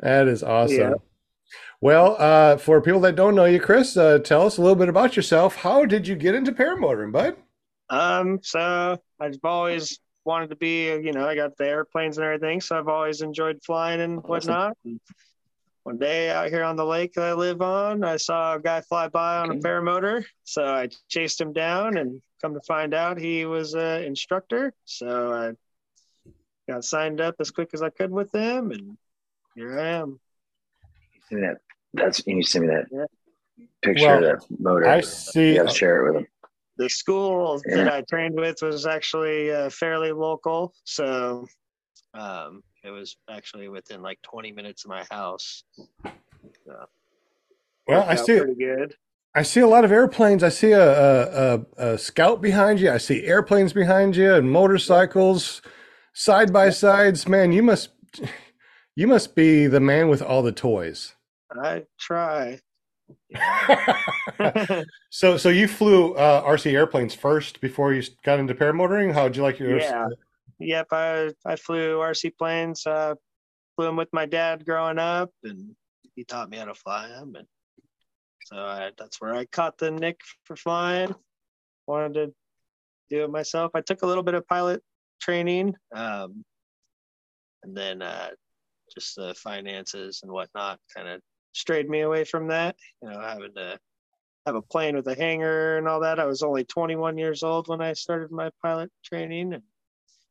That 0.00 0.28
is 0.28 0.44
awesome. 0.44 0.76
Yeah. 0.78 0.92
Well, 1.82 2.16
uh, 2.18 2.58
for 2.58 2.82
people 2.82 3.00
that 3.00 3.16
don't 3.16 3.34
know 3.34 3.46
you, 3.46 3.58
Chris, 3.58 3.96
uh, 3.96 4.18
tell 4.18 4.42
us 4.42 4.58
a 4.58 4.60
little 4.60 4.76
bit 4.76 4.90
about 4.90 5.16
yourself. 5.16 5.56
How 5.56 5.86
did 5.86 6.06
you 6.06 6.14
get 6.14 6.34
into 6.34 6.52
paramotoring, 6.52 7.10
bud? 7.10 7.36
Um, 7.88 8.40
so 8.42 9.00
I've 9.18 9.38
always 9.42 9.98
wanted 10.24 10.50
to 10.50 10.56
be, 10.56 10.88
you 10.88 11.12
know, 11.12 11.26
I 11.26 11.34
got 11.34 11.56
the 11.56 11.66
airplanes 11.66 12.18
and 12.18 12.24
everything, 12.26 12.60
so 12.60 12.78
I've 12.78 12.88
always 12.88 13.22
enjoyed 13.22 13.60
flying 13.64 14.02
and 14.02 14.22
whatnot. 14.22 14.76
And 14.84 15.00
one 15.84 15.96
day 15.96 16.28
out 16.28 16.50
here 16.50 16.64
on 16.64 16.76
the 16.76 16.84
lake 16.84 17.14
that 17.14 17.24
I 17.24 17.32
live 17.32 17.62
on, 17.62 18.04
I 18.04 18.18
saw 18.18 18.56
a 18.56 18.60
guy 18.60 18.82
fly 18.82 19.08
by 19.08 19.38
on 19.38 19.50
a 19.50 19.54
paramotor, 19.54 20.26
so 20.44 20.62
I 20.62 20.90
chased 21.08 21.40
him 21.40 21.54
down 21.54 21.96
and 21.96 22.20
come 22.42 22.52
to 22.52 22.60
find 22.60 22.92
out 22.92 23.18
he 23.18 23.46
was 23.46 23.72
an 23.72 24.04
instructor. 24.04 24.74
So 24.84 25.32
I 25.32 25.52
got 26.70 26.84
signed 26.84 27.22
up 27.22 27.36
as 27.40 27.50
quick 27.50 27.70
as 27.72 27.80
I 27.80 27.88
could 27.88 28.10
with 28.10 28.34
him, 28.34 28.70
and 28.70 28.98
here 29.54 29.80
I 29.80 29.88
am. 29.88 30.20
Send 31.30 31.40
me 31.40 31.46
that. 31.48 31.60
That's 31.94 32.24
you 32.26 32.36
need 32.36 32.44
to 32.44 32.50
send 32.50 32.66
me 32.66 32.74
that 32.74 32.86
Yeah. 32.90 33.66
picture 33.82 34.06
Well, 34.06 34.16
of 34.34 34.40
that 34.40 34.60
motor. 34.60 34.86
I 34.88 35.00
see. 35.00 35.50
you 35.50 35.56
gotta 35.56 35.74
share 35.74 36.04
it 36.04 36.12
with 36.12 36.22
him. 36.22 36.28
the 36.76 36.88
school 36.88 37.60
Yeah. 37.66 37.76
that 37.84 37.92
I 37.92 38.00
trained 38.02 38.34
with 38.38 38.62
was 38.62 38.86
actually 38.86 39.50
uh, 39.52 39.68
fairly 39.70 40.12
local, 40.12 40.72
so 40.84 41.46
um, 42.14 42.62
it 42.82 42.90
was 42.90 43.16
actually 43.28 43.68
within 43.68 44.00
like 44.02 44.20
20 44.22 44.52
minutes 44.52 44.84
of 44.84 44.88
my 44.90 45.04
house. 45.10 45.64
Well, 47.86 48.04
I 48.08 48.14
see. 48.14 48.38
pretty 48.38 48.54
good. 48.54 48.94
I 49.34 49.42
see 49.42 49.60
a 49.60 49.66
lot 49.66 49.84
of 49.84 49.92
airplanes. 49.92 50.42
I 50.42 50.48
see 50.48 50.72
a, 50.72 50.80
a, 50.82 51.54
a, 51.78 51.92
a 51.92 51.98
scout 51.98 52.40
behind 52.40 52.80
you. 52.80 52.90
I 52.90 52.98
see 52.98 53.24
airplanes 53.24 53.72
behind 53.72 54.16
you 54.16 54.34
and 54.34 54.50
motorcycles, 54.50 55.62
side 56.12 56.52
by 56.52 56.70
sides. 56.70 57.28
Man, 57.28 57.52
you 57.52 57.62
must 57.62 57.90
you 58.96 59.06
must 59.06 59.36
be 59.36 59.66
the 59.68 59.80
man 59.80 60.08
with 60.08 60.20
all 60.22 60.42
the 60.42 60.50
toys. 60.52 61.14
I 61.58 61.84
try. 61.98 62.60
so 65.10 65.36
so 65.36 65.48
you 65.48 65.66
flew 65.66 66.14
uh, 66.14 66.42
RC 66.44 66.72
airplanes 66.72 67.14
first 67.14 67.60
before 67.60 67.92
you 67.92 68.02
got 68.24 68.38
into 68.38 68.54
paramotoring. 68.54 69.12
How'd 69.12 69.36
you 69.36 69.42
like 69.42 69.58
your? 69.58 69.78
Yeah. 69.78 70.08
yep, 70.58 70.86
I 70.92 71.30
I 71.44 71.56
flew 71.56 71.96
RC 71.98 72.36
planes. 72.38 72.86
Uh, 72.86 73.14
flew 73.76 73.86
them 73.86 73.96
with 73.96 74.08
my 74.12 74.26
dad 74.26 74.64
growing 74.64 74.98
up, 74.98 75.30
and 75.42 75.74
he 76.14 76.24
taught 76.24 76.50
me 76.50 76.58
how 76.58 76.66
to 76.66 76.74
fly 76.74 77.08
them, 77.08 77.34
and 77.36 77.46
so 78.44 78.56
I, 78.56 78.90
that's 78.98 79.20
where 79.20 79.34
I 79.34 79.44
caught 79.46 79.78
the 79.78 79.90
nick 79.90 80.20
for 80.44 80.56
flying. 80.56 81.14
Wanted 81.86 82.14
to 82.14 82.34
do 83.08 83.24
it 83.24 83.30
myself. 83.30 83.72
I 83.74 83.80
took 83.80 84.02
a 84.02 84.06
little 84.06 84.22
bit 84.22 84.34
of 84.34 84.46
pilot 84.46 84.82
training, 85.20 85.74
um, 85.94 86.44
and 87.62 87.76
then 87.76 88.02
uh, 88.02 88.30
just 88.92 89.16
the 89.16 89.34
finances 89.34 90.20
and 90.22 90.32
whatnot 90.32 90.78
kind 90.94 91.08
of 91.08 91.20
strayed 91.52 91.88
me 91.88 92.00
away 92.00 92.24
from 92.24 92.48
that. 92.48 92.76
You 93.02 93.10
know, 93.10 93.20
having 93.20 93.54
to 93.54 93.78
have 94.46 94.54
a 94.54 94.62
plane 94.62 94.96
with 94.96 95.06
a 95.06 95.14
hangar 95.14 95.76
and 95.78 95.86
all 95.86 96.00
that. 96.00 96.18
I 96.18 96.24
was 96.24 96.42
only 96.42 96.64
21 96.64 97.18
years 97.18 97.42
old 97.42 97.68
when 97.68 97.80
I 97.80 97.92
started 97.92 98.30
my 98.30 98.50
pilot 98.62 98.90
training, 99.04 99.54
and 99.54 99.62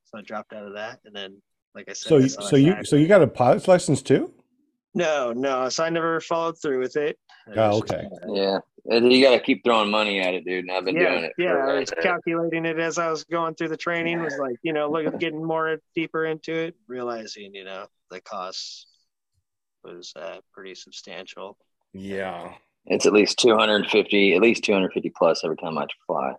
so 0.06 0.20
I 0.20 0.22
dropped 0.22 0.54
out 0.54 0.66
of 0.68 0.74
that. 0.74 1.00
And 1.06 1.16
then, 1.16 1.42
like 1.76 1.90
I 1.90 1.94
said, 1.94 2.10
So 2.10 2.18
you, 2.18 2.30
so 2.30 2.56
you 2.56 2.84
so 2.84 2.96
you 2.96 3.08
got 3.08 3.22
a 3.22 3.28
pilot's 3.28 3.68
license 3.68 4.02
too? 4.02 4.34
no, 4.96 5.34
no. 5.34 5.70
So 5.70 5.84
I 5.84 5.90
never 5.90 6.20
followed 6.20 6.60
through 6.62 6.80
with 6.80 6.96
it. 6.98 7.18
Oh, 7.56 7.78
okay. 7.80 8.08
Yeah. 8.28 8.60
You 8.86 9.24
gotta 9.24 9.40
keep 9.40 9.64
throwing 9.64 9.92
money 9.92 10.20
at 10.20 10.34
it, 10.34 10.46
dude. 10.46 10.66
And 10.66 10.72
I've 10.72 10.86
been 10.86 10.96
yeah, 10.96 11.12
doing 11.12 11.24
it. 11.26 11.34
yeah. 11.38 11.52
for- 11.54 11.70
I 11.70 11.80
was 11.80 11.92
calculating 12.02 12.66
it 12.66 12.80
as 12.80 12.98
I 12.98 13.10
was 13.12 13.24
going 13.26 13.54
through 13.56 13.70
the 13.70 13.78
training. 13.78 14.22
Was 14.22 14.38
like, 14.40 14.56
you 14.64 14.74
know, 14.74 14.90
look 14.90 15.20
getting 15.20 15.44
more 15.44 15.78
deeper 15.96 16.26
into 16.26 16.54
it, 16.54 16.76
realizing, 16.88 17.54
you 17.54 17.66
know, 17.66 17.86
the 18.10 18.20
cost 18.22 18.88
was 19.84 20.14
uh, 20.16 20.38
pretty 20.54 20.76
substantial. 20.76 21.58
Yeah. 21.94 22.54
It's 22.86 23.06
at 23.06 23.14
least 23.14 23.38
250, 23.40 24.34
at 24.36 24.42
least 24.42 24.64
250 24.64 25.12
plus 25.16 25.44
every 25.44 25.58
time 25.58 25.78
I 25.78 25.86
fly. 26.08 26.34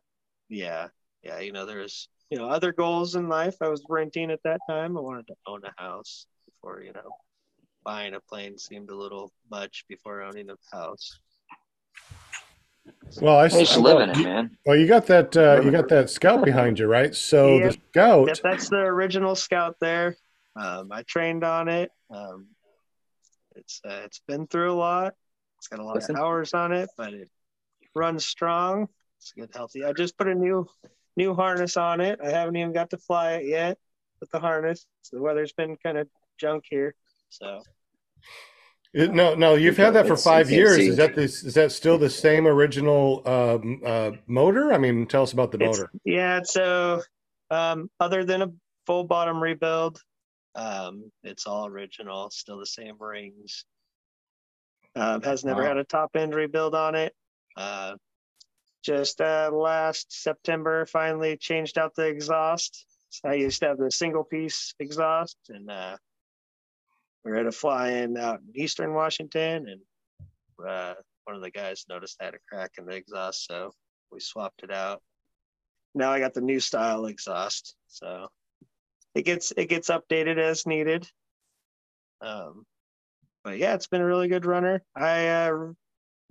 Yeah, 0.48 0.88
yeah. 1.22 1.38
You 1.38 1.52
know, 1.52 1.66
there's 1.66 2.08
you 2.30 2.38
know 2.38 2.48
other 2.48 2.72
goals 2.72 3.14
in 3.14 3.28
life. 3.28 3.56
I 3.60 3.68
was 3.68 3.82
renting 3.88 4.30
at 4.30 4.40
that 4.44 4.60
time. 4.68 4.96
I 4.96 5.00
wanted 5.00 5.26
to 5.28 5.34
own 5.46 5.62
a 5.64 5.82
house 5.82 6.26
before 6.46 6.82
you 6.82 6.92
know 6.92 7.10
buying 7.84 8.14
a 8.14 8.20
plane 8.20 8.58
seemed 8.58 8.90
a 8.90 8.96
little 8.96 9.32
much 9.50 9.84
before 9.88 10.22
owning 10.22 10.48
a 10.50 10.76
house. 10.76 11.20
Well, 13.20 13.36
I 13.36 13.44
I 13.44 13.48
just 13.48 13.74
see. 13.74 13.80
live 13.80 14.00
in 14.00 14.10
it, 14.10 14.18
man. 14.18 14.56
Well, 14.66 14.76
you 14.76 14.86
got 14.86 15.06
that 15.06 15.36
uh, 15.36 15.60
you 15.64 15.70
got 15.70 15.88
that 15.88 16.10
scout 16.10 16.44
behind 16.44 16.78
you, 16.78 16.86
right? 16.86 17.14
So 17.14 17.58
Yeah. 17.58 17.66
the 17.68 17.72
scout. 17.90 18.26
Yep, 18.28 18.38
that's 18.42 18.68
the 18.70 18.78
original 18.78 19.34
Scout 19.34 19.76
there. 19.80 20.16
Um, 20.56 20.90
I 20.90 21.02
trained 21.02 21.44
on 21.44 21.68
it. 21.68 21.90
Um, 22.10 22.48
it's 23.56 23.80
uh, 23.84 24.02
it's 24.04 24.20
been 24.26 24.46
through 24.46 24.72
a 24.72 24.74
lot. 24.74 25.14
It's 25.58 25.68
got 25.68 25.80
a 25.80 25.84
lot 25.84 25.96
Listen. 25.96 26.16
of 26.16 26.22
hours 26.22 26.54
on 26.54 26.72
it, 26.72 26.88
but 26.96 27.12
it 27.12 27.28
runs 27.94 28.24
strong. 28.26 28.88
It's 29.18 29.32
good, 29.32 29.50
healthy. 29.54 29.84
I 29.84 29.92
just 29.92 30.16
put 30.16 30.28
a 30.28 30.34
new 30.34 30.66
new 31.16 31.34
harness 31.34 31.76
on 31.76 32.00
it. 32.00 32.18
I 32.24 32.30
haven't 32.30 32.56
even 32.56 32.72
got 32.72 32.90
to 32.90 32.98
fly 32.98 33.32
it 33.32 33.46
yet 33.46 33.78
with 34.20 34.30
the 34.30 34.40
harness. 34.40 34.86
The 35.12 35.20
weather's 35.20 35.52
been 35.52 35.76
kind 35.82 35.98
of 35.98 36.08
junk 36.38 36.64
here. 36.70 36.94
So 37.28 37.60
It, 38.92 39.12
no, 39.12 39.34
no, 39.34 39.54
you've 39.54 39.76
had 39.76 39.94
that 39.94 40.06
for 40.06 40.14
It's- 40.14 40.24
five 40.24 40.46
it's 40.46 40.52
years. 40.56 40.78
Is 40.78 40.96
that 40.96 41.14
this? 41.14 41.44
Is 41.44 41.54
that 41.54 41.72
still 41.72 41.98
the 41.98 42.10
same 42.10 42.46
original 42.46 43.22
um, 43.28 43.80
uh, 43.84 44.12
motor? 44.26 44.72
I 44.72 44.78
mean, 44.78 45.06
tell 45.06 45.22
us 45.22 45.32
about 45.32 45.52
the 45.52 45.58
It's- 45.58 45.76
motor. 45.78 45.90
yeah, 46.04 46.40
so 46.42 47.02
um, 47.50 47.90
other 48.00 48.24
than 48.24 48.42
a 48.42 48.48
full 48.86 49.04
bottom 49.04 49.40
rebuild, 49.42 50.00
um, 50.54 51.10
it's 51.22 51.46
all 51.46 51.66
original, 51.66 52.30
still 52.30 52.58
the 52.58 52.66
same 52.66 52.96
rings. 52.98 53.64
Um, 54.96 55.22
has 55.22 55.44
never 55.44 55.62
Wow. 55.62 55.68
had 55.68 55.76
a 55.76 55.84
top 55.84 56.16
end 56.16 56.34
rebuild 56.34 56.74
on 56.74 56.94
it. 56.94 57.14
Uh, 57.56 57.96
just 58.82 59.20
uh, 59.20 59.50
last 59.52 60.12
September, 60.12 60.86
finally 60.86 61.36
changed 61.36 61.78
out 61.78 61.94
the 61.94 62.06
exhaust. 62.06 62.86
So 63.10 63.28
I 63.28 63.34
used 63.34 63.60
to 63.60 63.68
have 63.68 63.78
the 63.78 63.90
single 63.90 64.24
piece 64.24 64.74
exhaust, 64.78 65.36
and 65.48 65.70
uh, 65.70 65.96
we 67.24 67.30
were 67.32 67.38
at 67.38 67.46
a 67.46 67.52
fly 67.52 67.90
in 67.90 68.16
out 68.16 68.40
in 68.40 68.60
Eastern 68.60 68.94
Washington, 68.94 69.68
and 69.68 69.80
uh, 70.66 70.94
one 71.24 71.36
of 71.36 71.42
the 71.42 71.50
guys 71.50 71.84
noticed 71.88 72.16
I 72.20 72.26
had 72.26 72.34
a 72.34 72.38
crack 72.48 72.72
in 72.78 72.86
the 72.86 72.94
exhaust, 72.94 73.46
so 73.46 73.72
we 74.10 74.20
swapped 74.20 74.62
it 74.62 74.70
out 74.72 75.02
now 75.94 76.12
I 76.12 76.20
got 76.20 76.34
the 76.34 76.40
new 76.40 76.60
style 76.60 77.06
exhaust, 77.06 77.76
so 77.88 78.28
it 79.14 79.22
gets 79.22 79.52
it 79.56 79.68
gets 79.68 79.90
updated 79.90 80.38
as 80.38 80.66
needed. 80.66 81.06
Um, 82.20 82.64
but 83.44 83.58
yeah, 83.58 83.74
it's 83.74 83.86
been 83.86 84.02
a 84.02 84.06
really 84.06 84.28
good 84.28 84.44
runner. 84.44 84.82
I 84.94 85.26
uh, 85.28 85.44
have 85.46 85.74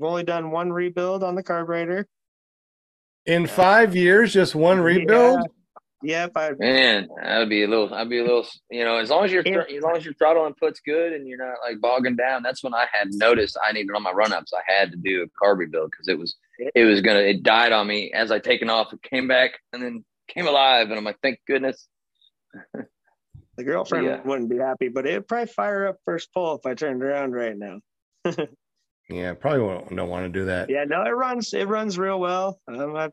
only 0.01 0.24
done 0.24 0.51
one 0.51 0.71
rebuild 0.71 1.24
on 1.24 1.36
the 1.36 1.43
carburetor. 1.43 2.07
In 3.25 3.48
five 3.48 3.95
years, 3.95 4.33
just 4.33 4.55
one 4.55 4.79
rebuild. 4.79 5.48
Yep, 6.01 6.31
I 6.36 6.51
Man, 6.57 7.09
that 7.21 7.39
would 7.39 7.50
be 7.50 7.63
a 7.63 7.67
little. 7.67 7.93
I'd 7.93 8.09
be 8.09 8.19
a 8.19 8.24
little. 8.24 8.48
You 8.71 8.86
know, 8.86 8.98
as 8.98 9.09
long 9.09 9.25
as 9.25 9.33
your 9.33 9.45
as 9.45 9.83
long 9.83 9.98
as 9.98 10.05
your 10.05 10.13
throttle 10.13 10.45
input's 10.45 10.79
good 10.79 11.12
and 11.12 11.27
you're 11.27 11.38
not 11.38 11.57
like 11.62 11.81
bogging 11.81 12.15
down, 12.15 12.41
that's 12.41 12.63
when 12.63 12.74
I 12.74 12.86
had 12.91 13.09
noticed 13.12 13.57
I 13.62 13.74
needed 13.74 13.91
on 13.93 14.03
my 14.03 14.12
run 14.12 14.31
ups. 14.31 14.53
I 14.53 14.62
had 14.65 14.91
to 14.91 14.98
do 14.98 15.24
a 15.24 15.45
carb 15.45 15.57
rebuild 15.57 15.91
because 15.91 16.07
it 16.07 16.17
was 16.17 16.38
it 16.74 16.86
was 16.86 17.01
gonna 17.01 17.19
it 17.19 17.43
died 17.43 17.74
on 17.74 17.86
me 17.86 18.13
as 18.13 18.31
I 18.31 18.39
taken 18.39 18.69
off. 18.69 18.93
It 18.93 19.01
came 19.03 19.27
back 19.27 19.51
and 19.74 19.83
then 19.83 20.05
came 20.29 20.48
alive, 20.48 20.89
and 20.89 20.98
I'm 20.98 21.03
like, 21.03 21.19
thank 21.21 21.39
goodness. 21.45 21.88
The 23.57 23.63
girlfriend 23.63 24.05
Yeah. 24.05 24.21
wouldn't 24.23 24.49
be 24.49 24.57
happy, 24.57 24.87
but 24.89 25.05
it'd 25.05 25.27
probably 25.27 25.47
fire 25.47 25.87
up 25.87 25.97
first 26.05 26.33
pull 26.33 26.55
if 26.55 26.65
I 26.65 26.73
turned 26.73 27.03
around 27.03 27.31
right 27.33 27.55
now. 27.57 27.79
Yeah, 29.11 29.33
probably 29.33 29.61
won't, 29.61 29.95
don't 29.95 30.07
want 30.07 30.31
to 30.31 30.39
do 30.39 30.45
that. 30.45 30.69
Yeah, 30.69 30.83
no, 30.83 31.01
it 31.01 31.09
runs 31.09 31.51
it 31.55 31.67
runs 31.67 31.97
real 31.97 32.19
well. 32.19 32.59
Um, 32.67 32.95
I've, 32.95 33.05
like 33.05 33.11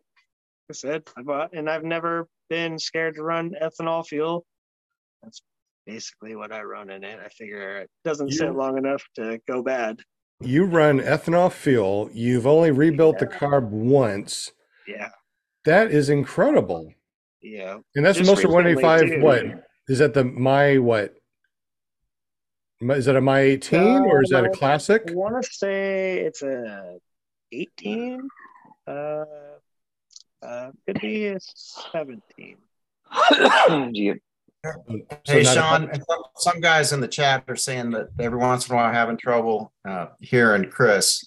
I 0.68 0.74
said, 0.74 1.02
I 1.16 1.22
bought 1.22 1.54
and 1.54 1.70
I've 1.70 1.84
never 1.84 2.28
been 2.50 2.78
scared 2.78 3.14
to 3.14 3.22
run 3.22 3.52
ethanol 3.62 4.06
fuel. 4.06 4.44
That's 5.22 5.40
basically 5.86 6.36
what 6.36 6.52
I 6.52 6.60
run 6.64 6.90
in 6.90 7.02
it. 7.02 7.18
I 7.24 7.30
figure 7.30 7.78
it 7.78 7.88
doesn't 8.04 8.28
You- 8.28 8.36
sit 8.36 8.54
long 8.54 8.76
enough 8.76 9.02
to 9.14 9.40
go 9.48 9.62
bad. 9.62 10.00
You 10.40 10.66
run 10.66 11.00
ethanol 11.00 11.50
fuel. 11.50 12.10
You've 12.12 12.46
only 12.46 12.72
rebuilt 12.72 13.18
the 13.18 13.26
carb 13.26 13.70
once. 13.70 14.52
Yeah, 14.86 15.08
That 15.64 15.90
is 15.90 16.10
incredible. 16.10 16.92
Yeah. 17.46 17.78
And 17.94 18.04
that's 18.04 18.18
Just 18.18 18.28
Moster 18.28 18.48
185. 18.48 19.00
too. 19.00 19.20
What 19.22 19.44
is 19.88 19.98
that? 20.00 20.14
The 20.14 20.24
my 20.24 20.78
what? 20.78 21.14
My- 22.80 22.94
Is 22.94 23.04
that 23.06 23.16
a 23.16 23.20
my 23.20 23.40
18 23.40 23.80
or 24.04 24.22
is 24.22 24.30
that 24.30 24.44
a 24.44 24.50
Uh, 24.50 24.52
classic? 24.52 25.04
I 25.08 25.14
want 25.14 25.42
to 25.42 25.48
say 25.50 26.18
it's 26.20 26.42
a 26.42 26.98
18. 27.52 28.28
Uh, 28.86 29.24
uh, 30.42 30.70
could 30.86 31.00
be 31.00 31.28
a 31.28 31.38
17. 31.40 32.56
Gee, 33.94 34.14
So 34.64 34.72
Hey, 35.24 35.42
not 35.44 35.52
a- 35.52 35.54
Sean, 35.54 35.90
some- 36.08 36.22
some 36.36 36.60
guys 36.60 36.92
in 36.92 37.00
the 37.00 37.08
chat 37.08 37.44
are 37.48 37.56
saying 37.56 37.90
that 37.92 38.08
every 38.18 38.38
once 38.38 38.68
in 38.68 38.74
a 38.74 38.76
while 38.76 38.92
having 38.92 39.16
trouble 39.16 39.72
uh, 39.88 40.08
hearing 40.20 40.68
Chris. 40.70 41.26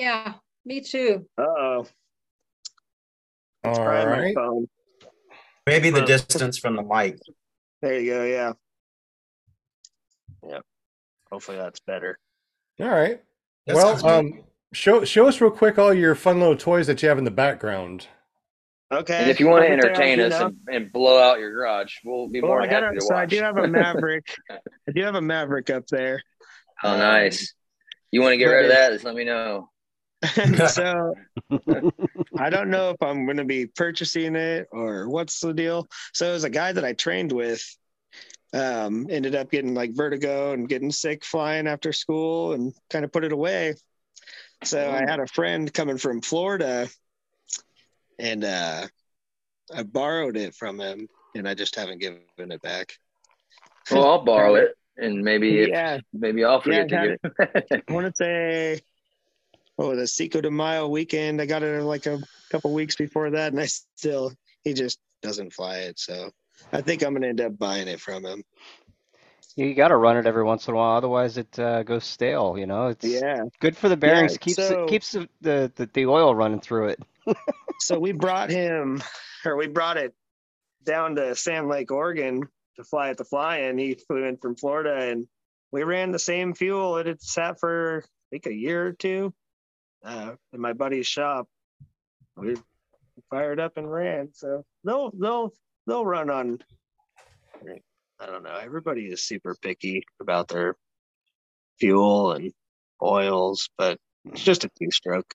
Yeah, 0.00 0.34
me 0.64 0.80
too. 0.80 1.26
Uh 1.38 1.42
oh. 1.42 1.86
All 3.64 3.74
Try 3.74 4.04
my 4.04 4.32
phone. 4.34 4.68
Maybe 5.66 5.90
the 5.90 6.02
distance 6.02 6.58
from 6.58 6.76
the 6.76 6.82
mic. 6.82 7.18
There 7.82 7.98
you 8.00 8.10
go. 8.12 8.24
Yeah. 8.24 8.52
Yep. 10.48 10.62
Hopefully 11.30 11.58
that's 11.58 11.80
better. 11.80 12.18
All 12.80 12.88
right. 12.88 13.20
That 13.66 13.76
Well, 13.76 14.06
um, 14.06 14.42
show 14.72 15.04
show 15.04 15.28
us 15.28 15.40
real 15.40 15.50
quick 15.50 15.78
all 15.78 15.92
your 15.92 16.14
fun 16.14 16.40
little 16.40 16.56
toys 16.56 16.86
that 16.86 17.02
you 17.02 17.08
have 17.08 17.18
in 17.18 17.24
the 17.24 17.30
background. 17.30 18.06
Okay. 18.92 19.14
And 19.18 19.30
if 19.30 19.38
you 19.38 19.46
want 19.46 19.64
to 19.64 19.70
entertain 19.70 20.18
us 20.18 20.32
and, 20.40 20.56
and 20.72 20.92
blow 20.92 21.18
out 21.22 21.38
your 21.38 21.52
garage, 21.52 21.94
we'll 22.04 22.28
be 22.28 22.40
Well, 22.40 22.48
more 22.50 22.62
I 22.62 22.66
than 22.66 22.82
happy 22.82 22.96
a, 22.96 23.00
to 23.00 23.06
so 23.06 23.14
I 23.14 23.20
watch. 23.20 23.30
do 23.30 23.38
have 23.40 23.56
a 23.58 23.68
Maverick. 23.68 24.26
I 24.50 24.92
do 24.92 25.02
have 25.04 25.14
a 25.14 25.20
Maverick 25.22 25.70
up 25.70 25.86
there. 25.86 26.20
oh, 26.82 26.92
Um, 26.94 26.98
nice. 26.98 27.54
You 28.10 28.20
want 28.22 28.32
to 28.32 28.36
get 28.38 28.46
rid 28.46 28.64
of 28.64 28.72
that? 28.72 28.90
Just 28.92 29.04
let 29.04 29.14
me 29.14 29.24
know. 29.24 29.70
so 30.68 31.14
I 32.38 32.50
don't 32.50 32.70
know 32.70 32.90
if 32.90 33.02
I'm 33.02 33.24
going 33.24 33.38
to 33.38 33.44
be 33.44 33.66
purchasing 33.66 34.36
it 34.36 34.68
or 34.70 35.08
what's 35.08 35.40
the 35.40 35.52
deal. 35.54 35.88
So 36.12 36.28
it 36.28 36.32
was 36.32 36.44
a 36.44 36.50
guy 36.50 36.72
that 36.72 36.84
I 36.84 36.92
trained 36.92 37.32
with. 37.32 37.62
Um, 38.52 39.06
ended 39.08 39.36
up 39.36 39.50
getting 39.52 39.74
like 39.74 39.94
vertigo 39.94 40.52
and 40.52 40.68
getting 40.68 40.90
sick 40.90 41.24
flying 41.24 41.68
after 41.68 41.92
school 41.92 42.52
and 42.52 42.74
kind 42.90 43.04
of 43.04 43.12
put 43.12 43.22
it 43.22 43.32
away. 43.32 43.74
So 44.64 44.90
I 44.90 45.08
had 45.08 45.20
a 45.20 45.26
friend 45.28 45.72
coming 45.72 45.98
from 45.98 46.20
Florida 46.20 46.88
and 48.18 48.44
uh, 48.44 48.88
I 49.74 49.82
borrowed 49.84 50.36
it 50.36 50.54
from 50.54 50.80
him 50.80 51.08
and 51.34 51.48
I 51.48 51.54
just 51.54 51.76
haven't 51.76 52.00
given 52.00 52.22
it 52.38 52.60
back. 52.60 52.92
Well, 53.90 54.04
I'll 54.04 54.24
borrow 54.24 54.54
it, 54.56 54.74
and 54.96 55.22
maybe 55.22 55.60
if, 55.60 56.02
maybe 56.12 56.44
I'll 56.44 56.60
forget 56.60 56.90
Yeah, 56.90 56.98
to 57.00 57.18
get 57.18 57.18
it. 57.70 57.84
I 57.88 57.92
want 57.92 58.06
to 58.06 58.12
say, 58.14 58.80
oh, 59.80 59.96
the 59.96 60.06
Cinco 60.06 60.40
de 60.40 60.50
Mayo 60.50 60.86
weekend. 60.86 61.40
I 61.40 61.46
got 61.46 61.62
it 61.62 61.82
like 61.82 62.06
a 62.06 62.20
couple 62.50 62.72
weeks 62.72 62.94
before 62.96 63.30
that, 63.30 63.52
and 63.52 63.60
I 63.60 63.66
still 63.66 64.32
he 64.62 64.74
just 64.74 64.98
doesn't 65.22 65.52
fly 65.52 65.78
it. 65.78 65.98
So 65.98 66.30
I 66.72 66.82
think 66.82 67.02
I'm 67.02 67.14
gonna 67.14 67.28
end 67.28 67.40
up 67.40 67.58
buying 67.58 67.88
it 67.88 68.00
from 68.00 68.24
him. 68.24 68.44
You 69.56 69.74
got 69.74 69.88
to 69.88 69.96
run 69.96 70.16
it 70.16 70.26
every 70.26 70.44
once 70.44 70.68
in 70.68 70.74
a 70.74 70.76
while, 70.76 70.96
otherwise 70.96 71.36
it 71.36 71.58
uh, 71.58 71.82
goes 71.82 72.04
stale. 72.04 72.56
You 72.56 72.66
know, 72.66 72.86
it's 72.88 73.04
Yeah. 73.04 73.42
good 73.60 73.76
for 73.76 73.88
the 73.88 73.96
bearings. 73.96 74.38
keeps 74.38 74.56
so- 74.56 74.84
it 74.84 74.88
keeps 74.88 75.12
the, 75.12 75.28
the, 75.40 75.72
the 75.74 75.86
the 75.92 76.06
oil 76.06 76.34
running 76.34 76.60
through 76.60 76.88
it. 76.88 77.00
So 77.82 77.98
we 77.98 78.12
brought 78.12 78.50
him, 78.50 79.02
or 79.42 79.56
we 79.56 79.66
brought 79.66 79.96
it 79.96 80.14
down 80.84 81.14
to 81.16 81.34
Sand 81.34 81.66
Lake, 81.68 81.90
Oregon, 81.90 82.42
to 82.76 82.84
fly 82.84 83.08
at 83.08 83.16
the 83.16 83.24
fly-in. 83.24 83.78
He 83.78 83.94
flew 83.94 84.24
in 84.24 84.36
from 84.36 84.54
Florida, 84.54 85.08
and 85.10 85.26
we 85.72 85.82
ran 85.82 86.12
the 86.12 86.18
same 86.18 86.52
fuel. 86.52 86.98
It 86.98 87.06
had 87.06 87.22
sat 87.22 87.58
for 87.58 88.04
I 88.04 88.26
think 88.30 88.44
a 88.44 88.52
year 88.54 88.86
or 88.86 88.92
two 88.92 89.32
uh, 90.04 90.32
in 90.52 90.60
my 90.60 90.72
buddy's 90.72 91.06
shop. 91.06 91.46
We 92.36 92.56
fired 93.30 93.60
up 93.60 93.76
and 93.76 93.90
ran. 93.90 94.30
So 94.32 94.64
they'll 94.84 95.10
they'll 95.10 95.52
they'll 95.86 96.04
run 96.04 96.30
on. 96.30 96.58
I 98.20 98.26
don't 98.26 98.42
know. 98.42 98.56
Everybody 98.62 99.06
is 99.06 99.24
super 99.24 99.56
picky 99.62 100.02
about 100.20 100.48
their 100.48 100.76
fuel 101.78 102.32
and 102.32 102.52
oils, 103.02 103.70
but 103.78 103.98
it's 104.26 104.42
just 104.42 104.64
a 104.64 104.70
two-stroke. 104.78 105.32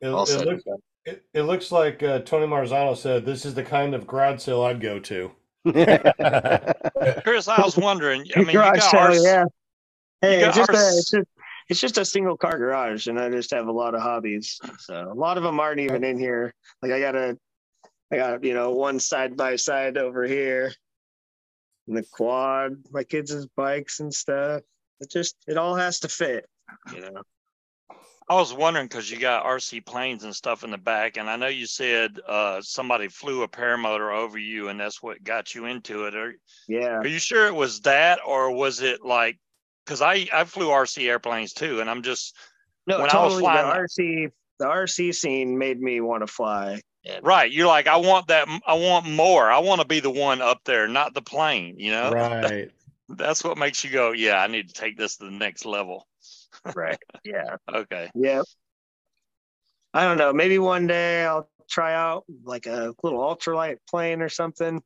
It, 0.00 0.08
it 0.08 0.28
said 0.28 0.46
looks, 0.46 0.64
it, 1.04 1.24
it 1.34 1.42
looks 1.42 1.72
like 1.72 2.02
uh, 2.02 2.20
Tony 2.20 2.46
Marzano 2.46 2.96
said 2.96 3.24
this 3.24 3.44
is 3.44 3.54
the 3.54 3.64
kind 3.64 3.94
of 3.94 4.06
garage 4.06 4.42
sale 4.42 4.62
I'd 4.62 4.80
go 4.80 5.00
to. 5.00 5.32
Chris, 7.24 7.48
I 7.48 7.60
was 7.62 7.76
wondering. 7.76 8.24
I 8.36 8.40
mean, 8.40 8.48
you 8.48 8.52
garage 8.54 8.78
got 8.78 8.90
sale, 8.90 9.00
ours. 9.00 9.24
yeah. 9.24 9.44
Hey, 10.20 10.40
got 10.40 10.48
it's 10.48 10.56
just, 10.56 10.70
a, 10.70 10.76
ours- 10.76 10.98
it's, 10.98 11.10
just, 11.10 11.28
it's 11.68 11.80
just 11.80 11.98
a 11.98 12.04
single 12.04 12.36
car 12.36 12.58
garage, 12.58 13.06
and 13.06 13.18
I 13.18 13.28
just 13.28 13.50
have 13.52 13.66
a 13.66 13.72
lot 13.72 13.94
of 13.94 14.02
hobbies. 14.02 14.60
So 14.78 15.10
a 15.10 15.14
lot 15.14 15.36
of 15.36 15.42
them 15.42 15.60
aren't 15.60 15.80
even 15.80 16.04
in 16.04 16.18
here. 16.18 16.54
Like 16.82 16.92
I 16.92 17.00
got 17.00 17.16
a, 17.16 17.38
I 18.12 18.16
got 18.16 18.44
you 18.44 18.54
know 18.54 18.70
one 18.72 19.00
side 19.00 19.36
by 19.36 19.56
side 19.56 19.98
over 19.98 20.24
here, 20.24 20.72
and 21.88 21.96
the 21.96 22.04
quad, 22.12 22.72
my 22.90 23.04
kids' 23.04 23.46
bikes 23.56 24.00
and 24.00 24.12
stuff. 24.14 24.62
It 25.00 25.10
just 25.10 25.36
it 25.46 25.58
all 25.58 25.74
has 25.74 26.00
to 26.00 26.08
fit, 26.08 26.46
you 26.92 27.00
know. 27.00 27.22
I 28.28 28.34
was 28.34 28.52
wondering 28.52 28.86
because 28.86 29.08
you 29.08 29.20
got 29.20 29.44
RC 29.44 29.86
planes 29.86 30.24
and 30.24 30.34
stuff 30.34 30.64
in 30.64 30.70
the 30.72 30.78
back, 30.78 31.16
and 31.16 31.30
I 31.30 31.36
know 31.36 31.46
you 31.46 31.66
said 31.66 32.18
uh, 32.26 32.60
somebody 32.60 33.06
flew 33.06 33.42
a 33.42 33.48
paramotor 33.48 34.12
over 34.12 34.36
you, 34.36 34.68
and 34.68 34.80
that's 34.80 35.00
what 35.00 35.22
got 35.22 35.54
you 35.54 35.66
into 35.66 36.06
it. 36.06 36.16
Are, 36.16 36.34
Yeah. 36.66 36.98
are 36.98 37.06
you 37.06 37.20
sure 37.20 37.46
it 37.46 37.54
was 37.54 37.80
that, 37.82 38.18
or 38.26 38.50
was 38.50 38.82
it 38.82 39.04
like? 39.04 39.38
Because 39.86 40.02
I 40.02 40.26
I 40.32 40.44
flew 40.44 40.68
RC 40.68 41.08
airplanes 41.08 41.52
too, 41.52 41.80
and 41.80 41.88
I'm 41.88 42.02
just 42.02 42.36
No, 42.86 43.00
When 43.00 43.10
I 43.10 43.24
was 43.24 43.38
flying- 43.40 43.66
the 43.66 43.74
RC, 43.74 44.30
the 44.58 44.66
RC 44.66 45.12
scene 45.14 45.56
made 45.58 45.80
me 45.80 46.00
want 46.00 46.26
to 46.26 46.32
fly. 46.32 46.80
And 47.04 47.24
right. 47.24 47.50
You're 47.50 47.66
like, 47.66 47.86
I 47.86 47.96
want 47.96 48.28
that. 48.28 48.48
I 48.66 48.74
want 48.74 49.08
more. 49.08 49.50
I 49.50 49.58
want 49.58 49.80
to 49.80 49.86
be 49.86 50.00
the 50.00 50.10
one 50.10 50.40
up 50.40 50.60
there, 50.64 50.88
not 50.88 51.14
the 51.14 51.22
plane. 51.22 51.76
You 51.78 51.92
know, 51.92 52.10
right. 52.10 52.70
that's 53.08 53.44
what 53.44 53.58
makes 53.58 53.84
you 53.84 53.90
go, 53.90 54.12
yeah, 54.12 54.36
I 54.42 54.46
need 54.48 54.68
to 54.68 54.74
take 54.74 54.96
this 54.96 55.16
to 55.16 55.24
the 55.24 55.30
next 55.30 55.64
level. 55.64 56.06
right. 56.74 56.98
Yeah. 57.24 57.56
Okay. 57.72 58.10
Yeah. 58.14 58.42
I 59.94 60.04
don't 60.04 60.18
know. 60.18 60.32
Maybe 60.32 60.58
one 60.58 60.86
day 60.86 61.24
I'll 61.24 61.48
try 61.68 61.94
out 61.94 62.24
like 62.44 62.66
a 62.66 62.94
little 63.02 63.20
ultralight 63.20 63.78
plane 63.88 64.22
or 64.22 64.28
something. 64.28 64.82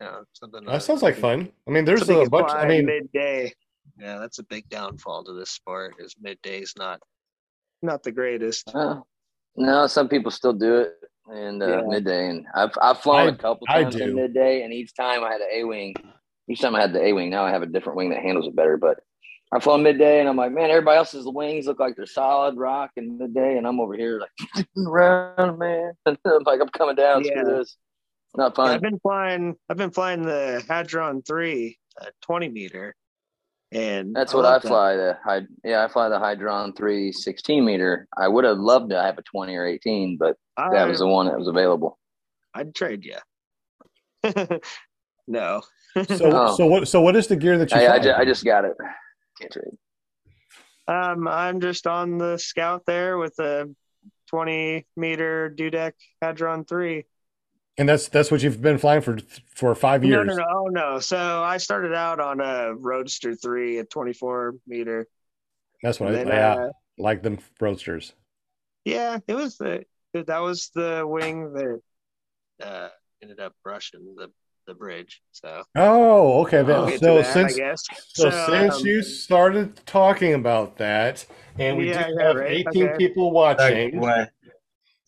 You 0.00 0.08
something 0.32 0.64
That 0.64 0.82
sounds 0.82 1.02
like 1.02 1.16
fun. 1.16 1.50
I 1.66 1.70
mean, 1.70 1.84
there's 1.84 2.08
a 2.08 2.26
bunch. 2.28 2.50
I 2.50 2.66
mean, 2.66 2.86
midday. 2.86 3.52
Yeah, 3.98 4.18
that's 4.18 4.38
a 4.38 4.42
big 4.44 4.68
downfall 4.68 5.24
to 5.24 5.32
this 5.32 5.50
sport. 5.50 5.94
Is 5.98 6.14
midday's 6.20 6.74
not 6.76 7.00
not 7.82 8.02
the 8.02 8.12
greatest. 8.12 8.74
Uh, 8.74 9.00
no, 9.56 9.86
some 9.86 10.08
people 10.08 10.30
still 10.30 10.52
do 10.52 10.76
it 10.78 10.94
in 11.32 11.62
uh, 11.62 11.66
Yeah. 11.66 11.82
midday, 11.86 12.28
and 12.28 12.46
I've 12.54 12.72
I've 12.82 12.98
flown 12.98 13.28
I- 13.28 13.32
a 13.32 13.36
couple 13.36 13.66
times 13.66 13.96
in 13.96 14.14
midday, 14.14 14.62
and 14.62 14.72
each 14.72 14.94
time 14.94 15.24
I 15.24 15.32
had 15.32 15.40
an 15.40 15.48
A 15.52 15.64
wing. 15.64 15.94
Each 16.48 16.60
time 16.60 16.74
I 16.74 16.80
had 16.80 16.92
the 16.92 17.02
A 17.02 17.12
wing. 17.12 17.30
Now 17.30 17.44
I 17.44 17.50
have 17.50 17.62
a 17.62 17.66
different 17.66 17.96
wing 17.96 18.10
that 18.10 18.22
handles 18.22 18.46
it 18.46 18.56
better, 18.56 18.76
but. 18.76 18.98
I 19.54 19.60
flew 19.60 19.78
midday 19.78 20.18
and 20.18 20.28
I'm 20.28 20.34
like, 20.36 20.50
man, 20.50 20.70
everybody 20.70 20.96
else's 20.98 21.24
wings 21.24 21.66
look 21.68 21.78
like 21.78 21.94
they're 21.94 22.04
solid 22.04 22.56
rock 22.56 22.90
in 22.96 23.16
midday, 23.16 23.56
and 23.56 23.64
I'm 23.64 23.78
over 23.78 23.94
here 23.94 24.18
like 24.20 24.66
around, 24.76 25.56
man. 25.60 25.92
I'm 26.04 26.16
like, 26.44 26.60
I'm 26.60 26.68
coming 26.70 26.96
down. 26.96 27.22
Yeah. 27.24 27.30
Screw 27.42 27.56
this. 27.58 27.76
It's 28.36 28.38
not 28.38 28.52
Yeah, 28.52 28.64
fun. 28.66 28.74
I've 28.74 28.82
been 28.82 28.98
flying. 28.98 29.56
I've 29.70 29.76
been 29.78 29.90
flying 29.90 30.20
the 30.22 30.62
Hadron 30.68 31.22
three, 31.22 31.78
uh, 32.00 32.06
20 32.20 32.48
meter, 32.50 32.94
and 33.72 34.14
That's 34.14 34.34
what 34.34 34.44
I 34.44 34.50
love 34.52 34.62
that. 34.62 34.68
fly. 34.68 34.96
The 34.96 35.18
Hyd- 35.26 35.46
yeah, 35.64 35.84
I 35.84 35.88
fly 35.88 36.10
the 36.10 36.18
Hadron 36.18 36.74
3 36.74 37.12
16 37.12 37.64
meter. 37.64 38.06
I 38.16 38.28
would 38.28 38.44
have 38.44 38.58
loved 38.58 38.90
to 38.90 39.00
have 39.00 39.16
a 39.16 39.22
20 39.22 39.56
or 39.56 39.64
18, 39.64 40.18
but 40.18 40.36
I, 40.56 40.70
that 40.70 40.86
was 40.86 40.98
the 40.98 41.06
one 41.06 41.26
that 41.26 41.38
was 41.38 41.48
available. 41.48 41.98
I'd 42.54 42.74
trade 42.74 43.04
you. 43.06 43.16
no. 45.26 45.62
so 45.94 46.02
Oh. 46.20 46.56
so 46.56 46.66
what? 46.66 46.88
So 46.88 47.00
what 47.00 47.16
is 47.16 47.26
the 47.28 47.36
gear 47.36 47.56
that 47.56 47.70
you? 47.70 47.78
I, 47.78 47.84
I, 47.84 47.86
fly? 47.86 47.98
just, 48.00 48.18
I 48.20 48.24
just 48.26 48.44
got 48.44 48.64
it. 48.66 48.72
Can't 49.40 49.52
trade. 49.52 49.78
Um, 50.88 51.26
I'm 51.26 51.60
just 51.60 51.86
on 51.86 52.18
the 52.18 52.36
scout 52.36 52.82
there 52.86 53.16
with 53.18 53.38
a 53.38 53.68
20 54.28 54.86
meter 54.96 55.52
Dudek 55.56 55.92
Hadron 56.20 56.64
three. 56.66 57.04
And 57.78 57.88
that's 57.88 58.08
that's 58.08 58.30
what 58.30 58.42
you've 58.42 58.62
been 58.62 58.78
flying 58.78 59.00
for 59.02 59.18
for 59.54 59.74
five 59.74 60.04
years. 60.04 60.26
no, 60.26 60.34
no, 60.34 60.44
oh, 60.50 60.66
no. 60.68 60.98
So 61.00 61.42
I 61.42 61.56
started 61.58 61.94
out 61.94 62.20
on 62.20 62.40
a 62.40 62.74
Roadster 62.74 63.34
three 63.34 63.78
at 63.78 63.90
24 63.90 64.54
meter. 64.66 65.06
That's 65.82 66.00
what 66.00 66.10
I 66.10 66.18
And 66.20 66.30
then, 66.30 66.36
yeah 66.38 66.54
uh, 66.54 66.68
like 66.98 67.22
them 67.22 67.38
roadsters. 67.60 68.12
yeah, 68.84 69.18
it 69.26 69.34
was 69.34 69.56
the 69.58 69.84
that 70.14 70.38
was 70.38 70.70
the 70.74 71.04
wing 71.06 71.52
that 71.52 71.80
uh, 72.62 72.88
ended 73.22 73.40
up 73.40 73.54
brushing 73.62 74.14
the 74.16 74.30
the 74.66 74.74
bridge. 74.74 75.22
So 75.32 75.62
Oh, 75.76 76.42
okay. 76.42 76.62
Then, 76.62 76.66
we'll 76.66 76.86
get 76.86 76.98
to 77.00 77.06
so 77.06 77.16
that, 77.16 77.32
since 77.32 77.52
I 77.52 77.56
guess. 77.58 77.82
so, 78.14 78.30
since 78.30 78.74
um, 78.76 78.86
you 78.86 79.02
started 79.02 79.76
talking 79.86 80.34
about 80.34 80.78
that, 80.78 81.26
and 81.58 81.76
we 81.76 81.86
Yeah, 81.86 82.08
do 82.08 82.16
yeah, 82.18 82.26
have 82.26 82.36
right, 82.36 82.52
18 82.52 82.84
okay. 82.84 82.98
people 82.98 83.30
watching, 83.30 84.00
Way. 84.00 84.26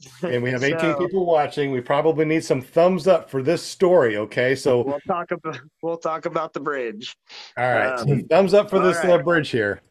and 0.23 0.43
we 0.43 0.51
have 0.51 0.63
18 0.63 0.79
So- 0.79 0.99
people 0.99 1.27
watching, 1.27 1.71
we 1.73 1.81
probably 1.81 2.25
need 2.25 2.45
some 2.45 2.63
thumbs 2.63 3.07
up 3.07 3.31
for 3.31 3.43
this 3.43 3.63
story. 3.63 4.17
Okay, 4.17 4.55
so 4.55 4.83
we'll 4.83 5.01
talk 5.07 5.31
about 5.31 5.61
we'll 5.83 5.99
talk 5.99 6.27
about 6.27 6.53
the 6.53 6.61
bridge. 6.61 7.17
all 7.57 7.65
right, 7.65 7.99
um, 7.99 8.23
thumbs 8.25 8.55
up 8.55 8.71
for 8.71 8.79
this 8.79 8.97
right. 8.99 9.21
uh, 9.21 9.23
bridge 9.23 9.51
here. 9.51 9.83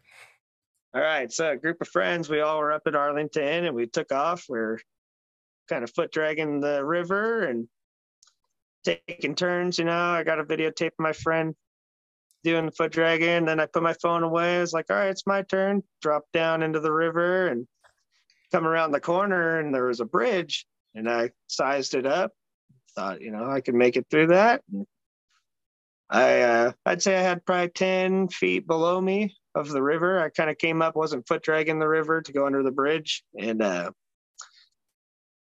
All 0.94 1.02
right, 1.02 1.32
so 1.32 1.52
a 1.52 1.58
group 1.58 1.82
of 1.82 1.88
friends, 1.90 2.30
we 2.30 2.40
all 2.40 2.58
were 2.60 2.72
up 2.72 2.84
at 2.88 2.96
Arlington 2.96 3.66
and 3.66 3.76
we 3.76 3.88
took 3.88 4.12
off. 4.12 4.46
We're 4.48 4.80
kind 5.68 5.84
of 5.84 5.92
foot 5.92 6.12
dragging 6.12 6.62
the 6.62 6.84
river 6.84 7.44
and 7.44 7.68
taking 8.84 9.36
turns. 9.36 9.78
You 9.78 9.86
know, 9.86 9.92
I 9.92 10.24
got 10.24 10.40
a 10.40 10.44
videotape 10.44 10.88
of 10.88 11.00
my 11.00 11.14
friend 11.14 11.54
doing 12.44 12.66
the 12.66 12.72
foot 12.72 12.92
dragging. 12.92 13.46
Then 13.46 13.60
I 13.60 13.66
put 13.66 13.84
my 13.84 13.94
phone 14.02 14.24
away. 14.24 14.58
I 14.58 14.62
was 14.62 14.74
like, 14.74 14.86
all 14.90 14.96
right, 14.96 15.10
it's 15.10 15.28
my 15.28 15.42
turn. 15.44 15.84
Drop 16.02 16.24
down 16.34 16.64
into 16.64 16.80
the 16.80 16.92
river 16.92 17.48
and 17.48 17.68
come 18.51 18.66
around 18.66 18.92
the 18.92 19.00
corner 19.00 19.60
and 19.60 19.74
there 19.74 19.86
was 19.86 20.00
a 20.00 20.06
bridge 20.06 20.66
and 20.96 21.10
I 21.10 21.32
sized 21.48 21.94
it 21.94 22.06
up. 22.06 22.32
Thought, 22.96 23.22
you 23.22 23.32
know, 23.32 23.50
I 23.50 23.62
could 23.62 23.75
make 23.75 23.96
it 23.96 24.08
through 24.10 24.27
that. 24.27 24.63
I, 26.10 26.42
uh, 26.42 26.72
I'd 26.86 27.01
say 27.01 27.18
I 27.18 27.22
had 27.22 27.46
probably 27.46 27.70
10 27.70 28.29
feet 28.29 28.66
below 28.66 29.00
me 29.00 29.36
of 29.53 29.70
the 29.70 29.83
river. 29.83 30.20
I 30.20 30.29
kind 30.29 30.50
of 30.50 30.57
came 30.57 30.81
up, 30.81 30.96
wasn't 30.96 31.27
foot 31.27 31.44
dragging 31.44 31.79
the 31.79 31.88
river 31.88 32.22
to 32.22 32.31
go 32.31 32.46
under 32.46 32.64
the 32.64 32.72
bridge, 32.72 33.24
and 33.38 33.62
uh, 33.62 33.92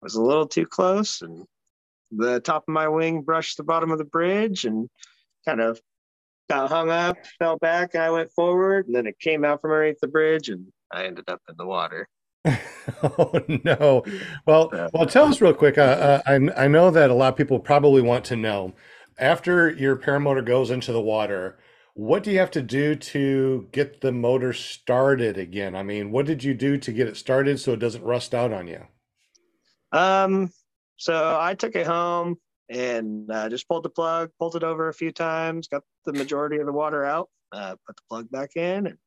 was 0.03 0.17
a 0.17 0.23
little 0.23 0.47
too 0.47 0.67
close. 0.67 1.23
And 1.23 1.45
the 2.11 2.41
top 2.41 2.65
of 2.67 2.73
my 2.73 2.89
wing 2.89 3.23
brushed 3.23 3.57
the 3.57 3.65
bottom 3.65 3.91
of 3.91 3.99
the 3.99 4.05
bridge 4.05 4.65
and 4.65 4.89
kind 5.47 5.61
of 5.61 5.81
got 6.51 6.71
hung 6.71 6.91
up, 6.91 7.17
fell 7.39 7.57
back, 7.59 7.95
and 7.95 8.03
I 8.03 8.11
went 8.11 8.33
forward. 8.33 8.87
And 8.87 8.95
then 8.95 9.07
it 9.07 9.19
came 9.21 9.45
out 9.45 9.61
from 9.61 9.71
underneath 9.71 10.01
the 10.01 10.09
bridge, 10.09 10.49
and 10.49 10.67
I 10.93 11.05
ended 11.05 11.29
up 11.29 11.41
in 11.49 11.55
the 11.57 11.67
water. 11.67 12.09
oh 13.03 13.41
no! 13.65 14.05
Well, 14.47 14.71
well, 14.93 15.07
tell 15.07 15.27
us 15.27 15.41
real 15.41 15.55
quick. 15.55 15.77
Uh, 15.77 15.83
uh, 15.83 16.23
I 16.27 16.65
I 16.65 16.69
know 16.69 16.91
that 16.91 17.11
a 17.11 17.15
lot 17.15 17.33
of 17.33 17.37
people 17.37 17.59
probably 17.59 18.03
want 18.03 18.25
to 18.27 18.37
know 18.37 18.75
after 19.19 19.71
your 19.71 19.97
paramotor 19.97 20.45
goes 20.45 20.71
into 20.71 20.93
the 20.93 21.01
water, 21.01 21.59
what 21.95 22.23
do 22.23 22.31
you 22.31 22.39
have 22.39 22.53
to 22.53 22.63
do 22.63 22.95
to 22.95 23.69
get 23.73 24.01
the 24.01 24.13
motor 24.13 24.53
started 24.53 25.37
again? 25.37 25.75
I 25.75 25.83
mean, 25.83 26.13
what 26.13 26.27
did 26.27 26.45
you 26.45 26.55
do 26.55 26.79
to 26.79 26.93
get 26.93 27.09
it 27.09 27.17
started 27.17 27.59
so 27.59 27.73
it 27.73 27.81
doesn't 27.81 28.05
rust 28.05 28.35
out 28.35 28.53
on 28.53 28.69
you? 28.69 28.87
Um, 29.91 30.53
so 30.97 31.37
I 31.41 31.55
took 31.55 31.75
it 31.75 31.87
home 31.87 32.37
and 32.69 33.31
uh, 33.31 33.49
just 33.49 33.67
pulled 33.67 33.85
the 33.85 33.91
plug, 33.91 34.31
pulled 34.39 34.55
it 34.55 34.63
over 34.63 34.89
a 34.89 34.95
few 34.95 35.11
times, 35.11 35.69
got 35.69 35.83
the 36.05 36.13
majority 36.13 36.59
of 36.59 36.67
the 36.67 36.73
water 36.73 37.05
out, 37.05 37.29
uh, 37.53 37.75
put 37.87 37.97
the 37.97 38.03
plug 38.09 38.31
back 38.31 38.57
in, 38.57 38.87
and 38.87 38.99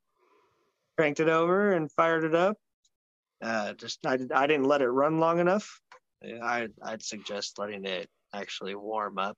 cranked 0.98 1.20
it 1.20 1.30
over 1.30 1.72
and 1.72 1.92
fired 1.92 2.24
it 2.24 2.36
up. 2.36 2.58
Uh, 3.42 3.74
just 3.74 4.06
I, 4.06 4.18
I 4.34 4.48
didn't 4.48 4.66
let 4.66 4.82
it 4.82 4.90
run 4.90 5.20
long 5.20 5.40
enough. 5.40 5.80
I 6.24 6.68
I'd 6.84 7.04
suggest 7.04 7.58
letting 7.58 7.86
it 7.86 8.08
actually 8.34 8.76
warm 8.76 9.18
up. 9.18 9.38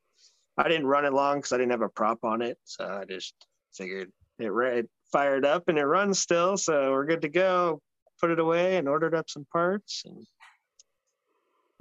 I 0.58 0.68
didn't 0.68 0.88
run 0.88 1.06
it 1.06 1.13
long 1.13 1.38
because 1.38 1.54
I 1.54 1.58
didn't 1.58 1.72
have 1.72 1.82
a 1.82 1.89
prop 1.89 2.24
on 2.24 2.42
it, 2.42 2.58
so 2.63 2.86
I 2.86 3.06
just 3.06 3.34
figured 3.74 4.12
it, 4.39 4.52
it 4.52 4.89
fired 5.12 5.46
up 5.46 5.68
and 5.68 5.78
it 5.78 5.86
runs 5.86 6.20
still, 6.20 6.58
so 6.58 6.92
we're 6.92 7.06
good 7.06 7.22
to 7.22 7.30
go. 7.30 7.82
Put 8.20 8.32
it 8.32 8.39
away 8.39 8.78
and 8.78 8.88
ordered 8.88 9.16
up 9.16 9.30
some 9.30 9.46
parts 9.52 10.04
and 10.06 10.26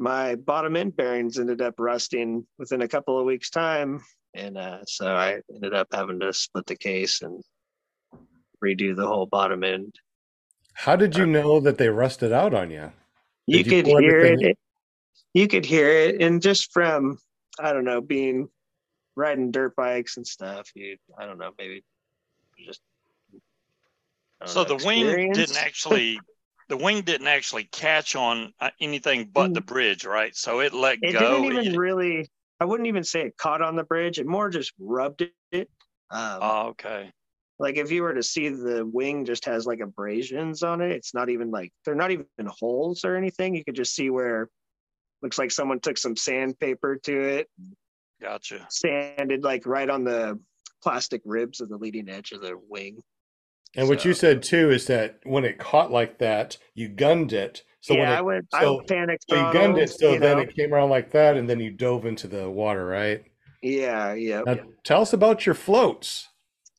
my 0.03 0.35
bottom 0.35 0.77
end 0.77 0.97
bearings 0.97 1.39
ended 1.39 1.61
up 1.61 1.75
rusting 1.79 2.45
within 2.59 2.83
a 2.83 2.89
couple 2.89 3.19
of 3.19 3.25
weeks 3.25 3.51
time 3.51 4.03
and 4.35 4.59
uh, 4.59 4.79
so 4.85 5.15
i 5.15 5.41
ended 5.55 5.75
up 5.75 5.87
having 5.93 6.19
to 6.19 6.33
split 6.33 6.67
the 6.67 6.75
case 6.75 7.23
and 7.23 7.41
redo 8.65 8.97
the 8.97 9.07
whole 9.07 9.27
bottom 9.27 9.63
end 9.63 9.95
How 10.75 10.97
did 10.97 11.17
you 11.17 11.27
know 11.27 11.61
that 11.61 11.79
they 11.79 11.89
rusted 11.89 12.33
out 12.33 12.55
on 12.55 12.71
you? 12.71 12.93
you 13.47 13.63
Did 13.63 13.67
you 13.67 13.83
could 13.83 13.85
pull 13.91 13.99
hear 14.01 14.19
everything- 14.21 14.51
it 14.51 14.59
you 15.35 15.49
could 15.49 15.65
hear 15.65 15.89
it 15.89 16.23
and 16.23 16.41
just 16.41 16.73
from 16.73 17.19
i 17.59 17.73
don't 17.73 17.85
know 17.85 18.01
being 18.01 18.49
riding 19.17 19.51
dirt 19.51 19.75
bikes 19.77 20.17
and 20.17 20.27
stuff 20.27 20.71
you 20.75 20.97
i 21.19 21.27
don't 21.27 21.39
know 21.39 21.51
maybe 21.59 21.83
just 22.65 22.81
So 24.47 24.63
know, 24.63 24.77
the 24.77 24.87
wing 24.87 25.33
didn't 25.33 25.57
actually, 25.69 26.21
the 26.69 26.77
wing 26.77 27.03
didn't 27.03 27.27
actually 27.29 27.65
catch 27.65 28.17
on 28.17 28.53
uh, 28.61 28.71
anything 28.81 29.31
but 29.33 29.55
the 29.55 29.61
bridge, 29.61 30.05
right? 30.05 30.35
So 30.35 30.61
it 30.61 30.73
let 30.73 30.99
it 31.03 31.13
go. 31.13 31.19
It 31.19 31.43
didn't 31.43 31.45
even 31.45 31.75
It- 31.75 31.79
really 31.79 32.31
i 32.61 32.65
wouldn't 32.65 32.87
even 32.87 33.03
say 33.03 33.23
it 33.23 33.37
caught 33.37 33.61
on 33.61 33.75
the 33.75 33.83
bridge 33.85 34.21
it 34.21 34.27
more 34.27 34.49
just 34.49 34.73
rubbed 34.79 35.23
it 35.51 35.69
um, 36.11 36.39
oh, 36.41 36.67
okay. 36.69 37.11
Like 37.59 37.77
if 37.77 37.91
you 37.91 38.03
were 38.03 38.15
to 38.15 38.23
see 38.23 38.49
the 38.49 38.85
wing 38.85 39.25
just 39.25 39.45
has 39.45 39.67
like 39.67 39.81
abrasions 39.81 40.63
on 40.63 40.81
it 40.81 40.91
it's 40.93 41.15
not 41.15 41.29
even 41.29 41.51
like 41.51 41.73
they're 41.85 41.95
not 41.95 42.11
even 42.11 42.27
holes 42.47 43.05
or 43.05 43.17
anything 43.17 43.55
you 43.55 43.65
could 43.65 43.77
just 43.77 43.95
see 43.95 44.11
where 44.11 44.49
looks 45.23 45.39
like 45.39 45.51
someone 45.51 45.79
took 45.81 45.97
some 45.99 46.17
sandpaper 46.17 46.97
to 46.97 47.21
it 47.21 47.49
Gotcha. 48.21 48.67
sanded 48.71 49.43
like 49.43 49.67
right 49.67 49.91
on 49.91 50.05
the 50.05 50.39
plastic 50.83 51.23
ribs 51.25 51.61
of 51.61 51.69
the 51.69 51.77
leading 51.77 52.09
edge 52.09 52.33
of 52.33 52.41
the 52.41 52.57
wing 52.69 53.03
And 53.77 53.89
what 53.89 54.05
you 54.05 54.15
said 54.15 54.43
too 54.43 54.71
is 54.71 54.87
that 54.87 55.19
when 55.25 55.45
it 55.45 55.59
caught 55.59 55.91
like 55.91 56.19
that, 56.19 56.59
you 56.75 56.89
gunned 56.89 57.33
it. 57.33 57.63
So 57.81 57.95
when 57.95 58.09
it, 58.09 58.13
i 58.13 58.21
went 58.21 58.47
so- 58.53 58.81
i 58.81 58.85
panicked 58.93 59.25
so 59.29 59.37
you 59.37 59.53
gunned 59.53 59.79
it, 59.79 59.91
so 59.91 60.19
then 60.19 60.37
know. 60.37 60.43
it 60.43 60.55
came 60.55 60.73
around 60.75 60.91
like 60.91 61.11
that, 61.13 61.37
and 61.37 61.49
then 61.49 61.59
you 61.59 61.71
dove 61.71 62.05
into 62.07 62.29
the 62.29 62.49
water, 62.51 62.85
right? 62.87 63.25
yeah 63.63 64.13
yeah 64.13 64.43
Now, 64.45 64.59
tell 64.85 65.03
us 65.03 65.13
about 65.13 65.47
your 65.47 65.55
floats. 65.55 66.29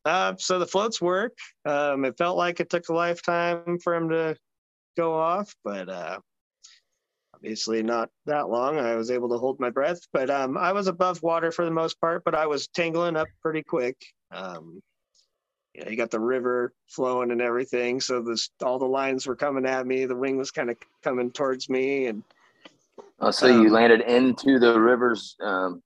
Uh, 0.05 0.33
so 0.37 0.59
the 0.59 0.67
floats 0.67 1.01
work. 1.01 1.33
Um, 1.65 2.05
it 2.05 2.17
felt 2.17 2.37
like 2.37 2.59
it 2.59 2.69
took 2.69 2.89
a 2.89 2.93
lifetime 2.93 3.79
for 3.79 3.93
them 3.93 4.09
to 4.09 4.35
go 4.97 5.13
off, 5.13 5.53
but 5.63 5.89
uh, 5.89 6.19
obviously 7.33 7.83
not 7.83 8.09
that 8.25 8.49
long. 8.49 8.77
I 8.77 8.95
was 8.95 9.11
able 9.11 9.29
to 9.29 9.37
hold 9.37 9.59
my 9.59 9.69
breath, 9.69 9.99
but 10.11 10.29
um, 10.29 10.57
I 10.57 10.73
was 10.73 10.87
above 10.87 11.23
water 11.23 11.51
for 11.51 11.65
the 11.65 11.71
most 11.71 11.99
part, 12.01 12.23
but 12.25 12.35
I 12.35 12.47
was 12.47 12.67
tangling 12.67 13.15
up 13.15 13.29
pretty 13.41 13.63
quick. 13.63 13.95
Um, 14.31 14.81
you 15.73 15.83
know, 15.83 15.89
you 15.89 15.97
got 15.97 16.11
the 16.11 16.19
river 16.19 16.71
flowing 16.87 17.31
and 17.31 17.41
everything, 17.41 17.99
so 17.99 18.21
this 18.21 18.49
all 18.63 18.77
the 18.77 18.85
lines 18.85 19.25
were 19.25 19.35
coming 19.35 19.65
at 19.65 19.87
me. 19.87 20.05
The 20.05 20.15
wing 20.15 20.37
was 20.37 20.51
kind 20.51 20.69
of 20.69 20.77
coming 21.01 21.31
towards 21.31 21.69
me, 21.69 22.07
and 22.07 22.23
Oh, 23.19 23.31
so 23.31 23.47
you 23.47 23.67
Um, 23.67 23.73
landed 23.73 24.01
into 24.01 24.59
the 24.59 24.79
river's 24.79 25.35
um, 25.39 25.81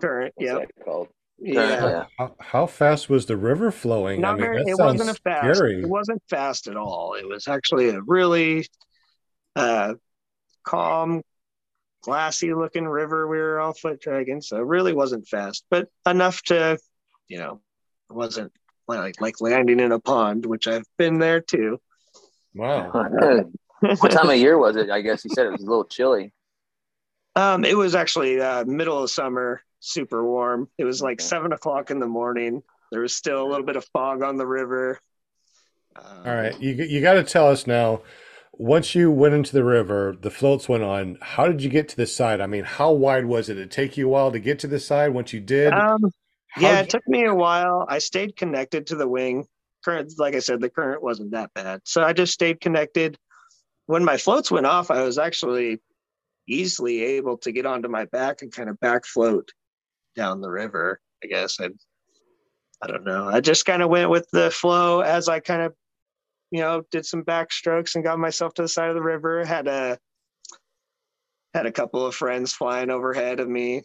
current. 0.00 0.32
what's 0.36 0.46
Yep. 0.50 0.60
that 0.60 0.84
called? 0.84 1.08
Yeah. 1.08 1.21
Yeah. 1.42 2.06
How, 2.18 2.34
how 2.38 2.66
fast 2.66 3.10
was 3.10 3.26
the 3.26 3.36
river 3.36 3.70
flowing? 3.70 4.20
Not 4.20 4.30
I 4.30 4.32
mean, 4.34 4.40
very, 4.42 4.56
that 4.58 4.70
it 4.70 4.76
sounds 4.76 4.98
wasn't 4.98 5.18
a 5.18 5.20
fast. 5.20 5.56
scary. 5.56 5.82
It 5.82 5.88
wasn't 5.88 6.22
fast 6.28 6.66
at 6.68 6.76
all. 6.76 7.14
It 7.14 7.28
was 7.28 7.48
actually 7.48 7.90
a 7.90 8.00
really 8.00 8.66
uh, 9.56 9.94
calm, 10.64 11.22
glassy 12.02 12.54
looking 12.54 12.86
river 12.86 13.26
we 13.26 13.38
were 13.38 13.60
all 13.60 13.72
foot 13.72 14.00
dragging, 14.00 14.40
so 14.40 14.56
it 14.56 14.66
really 14.66 14.92
wasn't 14.92 15.26
fast, 15.26 15.64
but 15.70 15.88
enough 16.06 16.42
to, 16.42 16.78
you 17.28 17.38
know, 17.38 17.60
it 18.10 18.14
wasn't 18.14 18.52
like 18.88 19.20
like 19.20 19.40
landing 19.40 19.80
in 19.80 19.92
a 19.92 19.98
pond, 20.00 20.46
which 20.46 20.68
I've 20.68 20.84
been 20.98 21.18
there 21.18 21.40
too. 21.40 21.80
Wow. 22.54 22.90
what 23.80 24.10
time 24.10 24.30
of 24.30 24.36
year 24.36 24.58
was 24.58 24.76
it? 24.76 24.90
I 24.90 25.00
guess 25.00 25.24
you 25.24 25.30
said 25.34 25.46
it 25.46 25.52
was 25.52 25.62
a 25.62 25.66
little 25.66 25.84
chilly. 25.84 26.32
Um, 27.34 27.64
it 27.64 27.74
was 27.74 27.94
actually 27.94 28.42
uh, 28.42 28.66
middle 28.66 29.02
of 29.02 29.10
summer, 29.10 29.62
super 29.82 30.24
warm. 30.24 30.68
It 30.78 30.84
was 30.84 31.02
like 31.02 31.20
Okay. 31.20 31.24
seven 31.26 31.52
o'clock 31.52 31.90
in 31.90 31.98
the 31.98 32.06
morning. 32.06 32.62
There 32.90 33.00
was 33.00 33.14
still 33.14 33.42
a 33.42 33.48
little 33.48 33.66
bit 33.66 33.76
of 33.76 33.84
fog 33.92 34.22
on 34.22 34.36
the 34.36 34.46
river. 34.46 34.98
Um, 35.96 36.04
All 36.24 36.34
right, 36.34 36.58
you 36.60 36.74
you 36.74 37.00
got 37.00 37.14
to 37.14 37.24
tell 37.24 37.48
us 37.48 37.66
now. 37.66 38.02
Once 38.52 38.94
you 38.94 39.10
went 39.10 39.34
into 39.34 39.52
the 39.52 39.64
river, 39.64 40.14
the 40.20 40.30
floats 40.30 40.68
went 40.68 40.82
on. 40.84 41.18
How 41.20 41.46
did 41.48 41.62
you 41.62 41.70
get 41.70 41.88
to 41.88 41.96
the 41.96 42.06
side? 42.06 42.40
I 42.40 42.46
mean, 42.46 42.64
how 42.64 42.92
wide 42.92 43.24
was 43.24 43.48
it? 43.48 43.54
Did 43.54 43.64
it 43.64 43.70
take 43.70 43.96
you 43.96 44.06
a 44.06 44.10
while 44.10 44.30
to 44.30 44.38
get 44.38 44.58
to 44.60 44.66
the 44.66 44.78
side? 44.78 45.14
Once 45.14 45.32
you 45.32 45.40
did, 45.40 45.72
Um, 45.72 46.10
yeah, 46.56 46.78
did 46.78 46.84
it 46.84 46.90
took 46.90 47.06
me 47.08 47.24
a 47.24 47.34
while. 47.34 47.86
I 47.88 47.98
stayed 47.98 48.36
connected 48.36 48.88
to 48.88 48.96
the 48.96 49.08
wing. 49.08 49.46
Current, 49.84 50.12
like 50.18 50.34
I 50.36 50.38
said, 50.40 50.60
the 50.60 50.70
current 50.70 51.02
wasn't 51.02 51.32
that 51.32 51.52
bad, 51.54 51.80
so 51.84 52.04
I 52.04 52.12
just 52.12 52.32
stayed 52.32 52.60
connected. 52.60 53.18
When 53.86 54.04
my 54.04 54.16
floats 54.16 54.50
went 54.50 54.66
off, 54.66 54.90
I 54.90 55.02
was 55.02 55.18
actually 55.18 55.80
easily 56.48 57.02
able 57.02 57.38
to 57.38 57.52
get 57.52 57.66
onto 57.66 57.88
my 57.88 58.04
back 58.06 58.42
and 58.42 58.52
kind 58.52 58.68
of 58.68 58.78
back 58.80 59.06
float 59.06 59.50
down 60.14 60.40
the 60.40 60.50
river. 60.50 61.00
I 61.22 61.26
guess 61.26 61.58
I, 61.60 61.68
I 62.82 62.86
don't 62.86 63.04
know. 63.04 63.28
I 63.28 63.40
just 63.40 63.64
kind 63.64 63.82
of 63.82 63.90
went 63.90 64.10
with 64.10 64.28
the 64.32 64.50
flow 64.50 65.00
as 65.00 65.28
I 65.28 65.40
kind 65.40 65.62
of, 65.62 65.74
you 66.50 66.60
know, 66.60 66.82
did 66.90 67.06
some 67.06 67.22
backstrokes 67.24 67.94
and 67.94 68.04
got 68.04 68.18
myself 68.18 68.54
to 68.54 68.62
the 68.62 68.68
side 68.68 68.88
of 68.88 68.94
the 68.94 69.02
river. 69.02 69.44
Had 69.44 69.68
a 69.68 69.98
had 71.54 71.66
a 71.66 71.72
couple 71.72 72.04
of 72.06 72.14
friends 72.14 72.52
flying 72.52 72.90
overhead 72.90 73.40
of 73.40 73.48
me, 73.48 73.82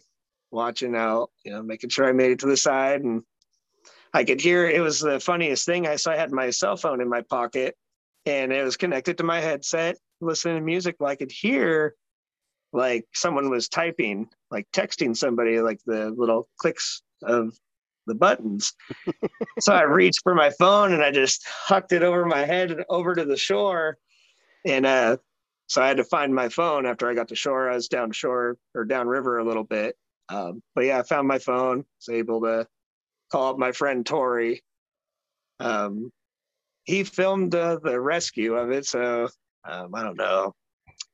watching 0.50 0.96
out, 0.96 1.30
you 1.44 1.52
know, 1.52 1.62
making 1.62 1.90
sure 1.90 2.06
I 2.06 2.12
made 2.12 2.32
it 2.32 2.38
to 2.40 2.46
the 2.46 2.56
side. 2.56 3.02
And 3.02 3.22
I 4.12 4.24
could 4.24 4.40
hear 4.40 4.66
it 4.66 4.80
was 4.80 5.00
the 5.00 5.20
funniest 5.20 5.66
thing. 5.66 5.86
I 5.86 5.96
saw 5.96 6.12
I 6.12 6.16
had 6.16 6.32
my 6.32 6.50
cell 6.50 6.76
phone 6.76 7.00
in 7.00 7.08
my 7.08 7.22
pocket 7.22 7.76
and 8.26 8.52
it 8.52 8.64
was 8.64 8.76
connected 8.76 9.18
to 9.18 9.24
my 9.24 9.40
headset, 9.40 9.96
listening 10.20 10.56
to 10.56 10.60
music. 10.62 10.96
Well, 10.98 11.10
I 11.10 11.16
could 11.16 11.32
hear 11.32 11.94
like 12.72 13.06
someone 13.14 13.50
was 13.50 13.68
typing, 13.68 14.28
like 14.50 14.66
texting 14.72 15.16
somebody, 15.16 15.60
like 15.60 15.80
the 15.86 16.10
little 16.10 16.48
clicks 16.58 17.02
of 17.22 17.52
the 18.06 18.14
buttons. 18.14 18.72
so 19.60 19.72
I 19.72 19.82
reached 19.82 20.22
for 20.22 20.34
my 20.34 20.50
phone 20.50 20.92
and 20.92 21.02
I 21.02 21.10
just 21.10 21.46
hucked 21.46 21.92
it 21.92 22.02
over 22.02 22.24
my 22.24 22.44
head 22.44 22.70
and 22.70 22.84
over 22.88 23.14
to 23.14 23.24
the 23.24 23.36
shore. 23.36 23.98
And 24.66 24.84
uh, 24.86 25.18
so 25.66 25.82
I 25.82 25.88
had 25.88 25.98
to 25.98 26.04
find 26.04 26.34
my 26.34 26.48
phone 26.48 26.86
after 26.86 27.08
I 27.08 27.14
got 27.14 27.28
to 27.28 27.36
shore. 27.36 27.70
I 27.70 27.74
was 27.74 27.88
down 27.88 28.12
shore 28.12 28.56
or 28.74 28.84
downriver 28.84 29.38
a 29.38 29.44
little 29.44 29.64
bit. 29.64 29.96
Um, 30.30 30.62
but 30.74 30.84
yeah, 30.84 30.98
I 30.98 31.02
found 31.02 31.28
my 31.28 31.38
phone, 31.38 31.78
was 31.78 32.14
able 32.14 32.42
to 32.42 32.66
call 33.30 33.52
up 33.52 33.58
my 33.58 33.72
friend 33.72 34.04
Tori. 34.04 34.62
Um, 35.60 36.10
he 36.84 37.04
filmed 37.04 37.54
uh, 37.54 37.78
the 37.82 38.00
rescue 38.00 38.54
of 38.54 38.70
it. 38.70 38.86
So 38.86 39.28
um, 39.64 39.94
I 39.94 40.02
don't 40.02 40.16
know. 40.16 40.54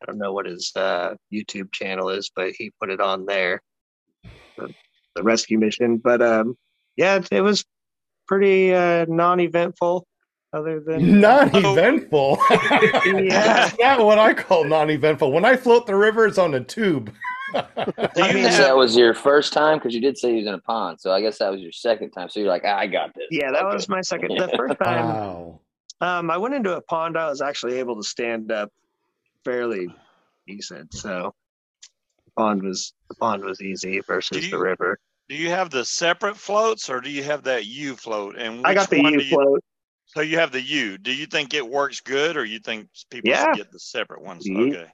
I 0.03 0.07
don't 0.07 0.19
know 0.19 0.33
what 0.33 0.47
his 0.47 0.73
uh, 0.77 1.15
YouTube 1.33 1.73
channel 1.73 2.09
is, 2.11 2.31
but 2.35 2.53
he 2.53 2.73
put 2.81 2.91
it 2.91 3.01
on 3.01 3.27
there, 3.27 3.63
the, 4.57 4.69
the 5.17 5.23
rescue 5.23 5.59
mission. 5.59 5.97
But 5.99 6.21
um, 6.23 6.57
yeah, 6.97 7.21
it 7.31 7.41
was 7.41 7.65
pretty 8.29 8.75
uh, 8.75 9.07
non-eventful. 9.09 10.07
Other 10.53 10.79
than 10.81 11.21
non-eventful. 11.21 12.39
Yeah. 13.05 13.43
That's 13.45 13.79
not 13.79 14.05
what 14.05 14.19
I 14.19 14.33
call 14.35 14.65
non-eventful. 14.65 15.31
When 15.33 15.45
I 15.45 15.57
float 15.57 15.87
the 15.87 15.97
river, 15.97 16.27
it's 16.27 16.39
on 16.39 16.55
a 16.55 16.61
tube. 16.61 17.13
I 17.55 17.67
you 18.17 18.33
guess 18.35 18.59
that 18.59 18.77
was 18.77 18.97
your 18.97 19.15
first 19.15 19.53
time 19.53 19.79
because 19.79 19.95
you 19.95 20.01
did 20.01 20.17
say 20.17 20.31
you 20.31 20.37
was 20.37 20.47
in 20.47 20.55
a 20.55 20.61
pond. 20.61 21.01
So 21.01 21.13
I 21.13 21.21
guess 21.21 21.39
that 21.39 21.51
was 21.51 21.61
your 21.61 21.73
second 21.73 22.11
time. 22.13 22.29
So 22.29 22.41
you're 22.41 22.49
like, 22.49 22.65
I 22.65 22.87
got 22.87 23.15
this. 23.15 23.27
yeah, 23.31 23.51
that 23.53 23.65
Okay. 23.65 23.75
was 23.75 23.89
my 23.89 24.01
second. 24.01 24.37
The 24.39 24.49
first 24.57 24.79
time 24.83 25.07
wow. 25.07 25.61
um, 26.01 26.31
I 26.31 26.37
went 26.39 26.55
into 26.55 26.77
a 26.77 26.81
pond, 26.81 27.17
I 27.19 27.29
was 27.29 27.41
actually 27.41 27.79
able 27.79 27.97
to 27.97 28.03
stand 28.05 28.51
up 28.53 28.71
fairly 29.45 29.89
decent. 30.47 30.93
So 30.95 31.35
the 32.27 32.31
pond 32.37 32.63
was 32.63 32.93
the 33.09 33.15
pond 33.17 33.45
was 33.45 33.61
easy 33.61 34.01
versus 34.01 34.45
you- 34.45 34.51
the 34.51 34.59
river. 34.59 34.99
Do 35.29 35.37
you 35.37 35.49
have 35.51 35.71
the 35.71 35.85
separate 35.85 36.37
floats 36.37 36.91
or 36.91 37.01
do 37.01 37.09
you 37.11 37.23
have 37.23 37.45
that 37.45 37.65
U 37.65 37.97
float? 37.97 38.37
And 38.37 38.67
I 38.67 38.75
got 38.75 38.91
the 38.91 39.03
one 39.03 39.15
U 39.15 39.19
do 39.21 39.25
you- 39.25 39.31
float. 39.37 39.65
So 40.07 40.21
you 40.21 40.39
have 40.39 40.53
the 40.53 40.61
U. 40.61 40.99
Do 40.99 41.13
you 41.15 41.25
think 41.27 41.55
it 41.55 41.67
works 41.67 42.01
good 42.01 42.37
or 42.37 42.45
you 42.45 42.59
think 42.61 42.89
people 43.11 43.31
Yeah. 43.31 43.45
should 43.47 43.57
get 43.57 43.73
the 43.73 43.79
separate 43.81 44.21
ones? 44.23 44.47
Ye- 44.47 44.69
Okay. 44.71 44.87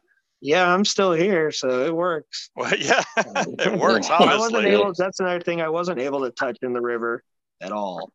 Yeah, 0.42 0.72
I'm 0.72 0.86
still 0.86 1.12
here, 1.12 1.50
so 1.50 1.84
it 1.84 1.94
works. 1.94 2.48
Well, 2.56 2.72
yeah, 2.78 3.02
it 3.16 3.78
works, 3.78 4.08
Yeah. 4.08 4.16
I 4.20 4.38
wasn't 4.38 4.64
able. 4.66 4.92
That's 4.94 5.20
another 5.20 5.40
thing. 5.40 5.60
I 5.60 5.68
wasn't 5.68 5.98
able 5.98 6.20
to 6.20 6.30
touch 6.30 6.56
in 6.62 6.72
the 6.72 6.80
river 6.80 7.22
at 7.60 7.72
all. 7.72 8.12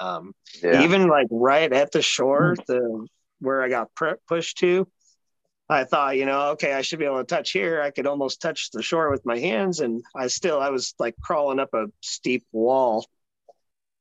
Um, 0.00 0.34
Yeah. 0.62 0.82
Even 0.82 1.06
like 1.06 1.28
right 1.30 1.72
at 1.72 1.92
the 1.92 2.02
shore, 2.02 2.56
the 2.66 3.06
where 3.40 3.62
I 3.62 3.68
got 3.68 3.94
pre- 3.94 4.14
pushed 4.26 4.58
to, 4.58 4.88
I 5.70 5.84
thought, 5.84 6.16
you 6.16 6.24
know, 6.24 6.50
okay, 6.52 6.72
I 6.72 6.80
should 6.82 6.98
be 6.98 7.04
able 7.04 7.18
to 7.18 7.24
touch 7.24 7.50
here. 7.50 7.82
I 7.82 7.90
could 7.90 8.06
almost 8.06 8.40
touch 8.40 8.70
the 8.70 8.82
shore 8.82 9.10
with 9.10 9.26
my 9.26 9.38
hands, 9.38 9.80
and 9.80 10.02
I 10.16 10.28
still, 10.28 10.60
I 10.60 10.70
was 10.70 10.94
like 10.98 11.14
crawling 11.20 11.58
up 11.58 11.74
a 11.74 11.86
steep 12.00 12.44
wall. 12.52 13.04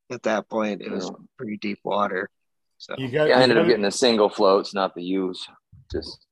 At 0.09 0.23
that 0.23 0.47
point, 0.49 0.81
it 0.81 0.89
was 0.89 1.11
pretty 1.37 1.57
deep 1.57 1.79
water. 1.83 2.29
So 2.77 2.95
You 2.97 3.09
got. 3.09 3.27
yeah, 3.27 3.39
I 3.39 3.41
ended 3.41 3.57
up 3.57 3.63
gotta- 3.63 3.67
getting 3.69 3.83
the 3.83 3.91
single 3.91 4.29
floats, 4.29 4.73
not 4.73 4.95
the 4.95 5.03
U's. 5.03 5.45
Just 5.91 6.25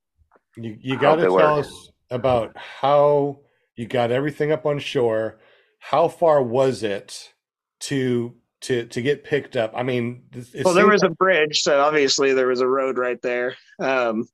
You, 0.55 0.77
you 0.79 0.97
got 0.97 1.19
hope 1.19 1.29
to 1.31 1.37
tell 1.37 1.55
work. 1.57 1.65
us 1.65 1.89
about 2.09 2.55
how 2.55 3.39
you 3.75 3.85
got 3.87 4.11
everything 4.11 4.53
up 4.53 4.65
on 4.65 4.79
shore. 4.79 5.39
How 5.79 6.07
far 6.07 6.41
was 6.41 6.81
it 6.83 7.33
to 7.81 8.35
to 8.61 8.85
to 8.85 9.01
get 9.01 9.25
picked 9.25 9.57
up? 9.57 9.73
I 9.75 9.83
mean, 9.83 10.23
well, 10.63 10.73
there 10.73 10.83
seems 10.83 10.93
was 10.93 11.03
a 11.03 11.09
bridge, 11.09 11.61
so 11.61 11.81
obviously 11.81 12.33
there 12.33 12.47
was 12.47 12.61
a 12.61 12.67
road 12.67 12.97
right 12.97 13.21
there. 13.21 13.55
Um, 13.79 14.25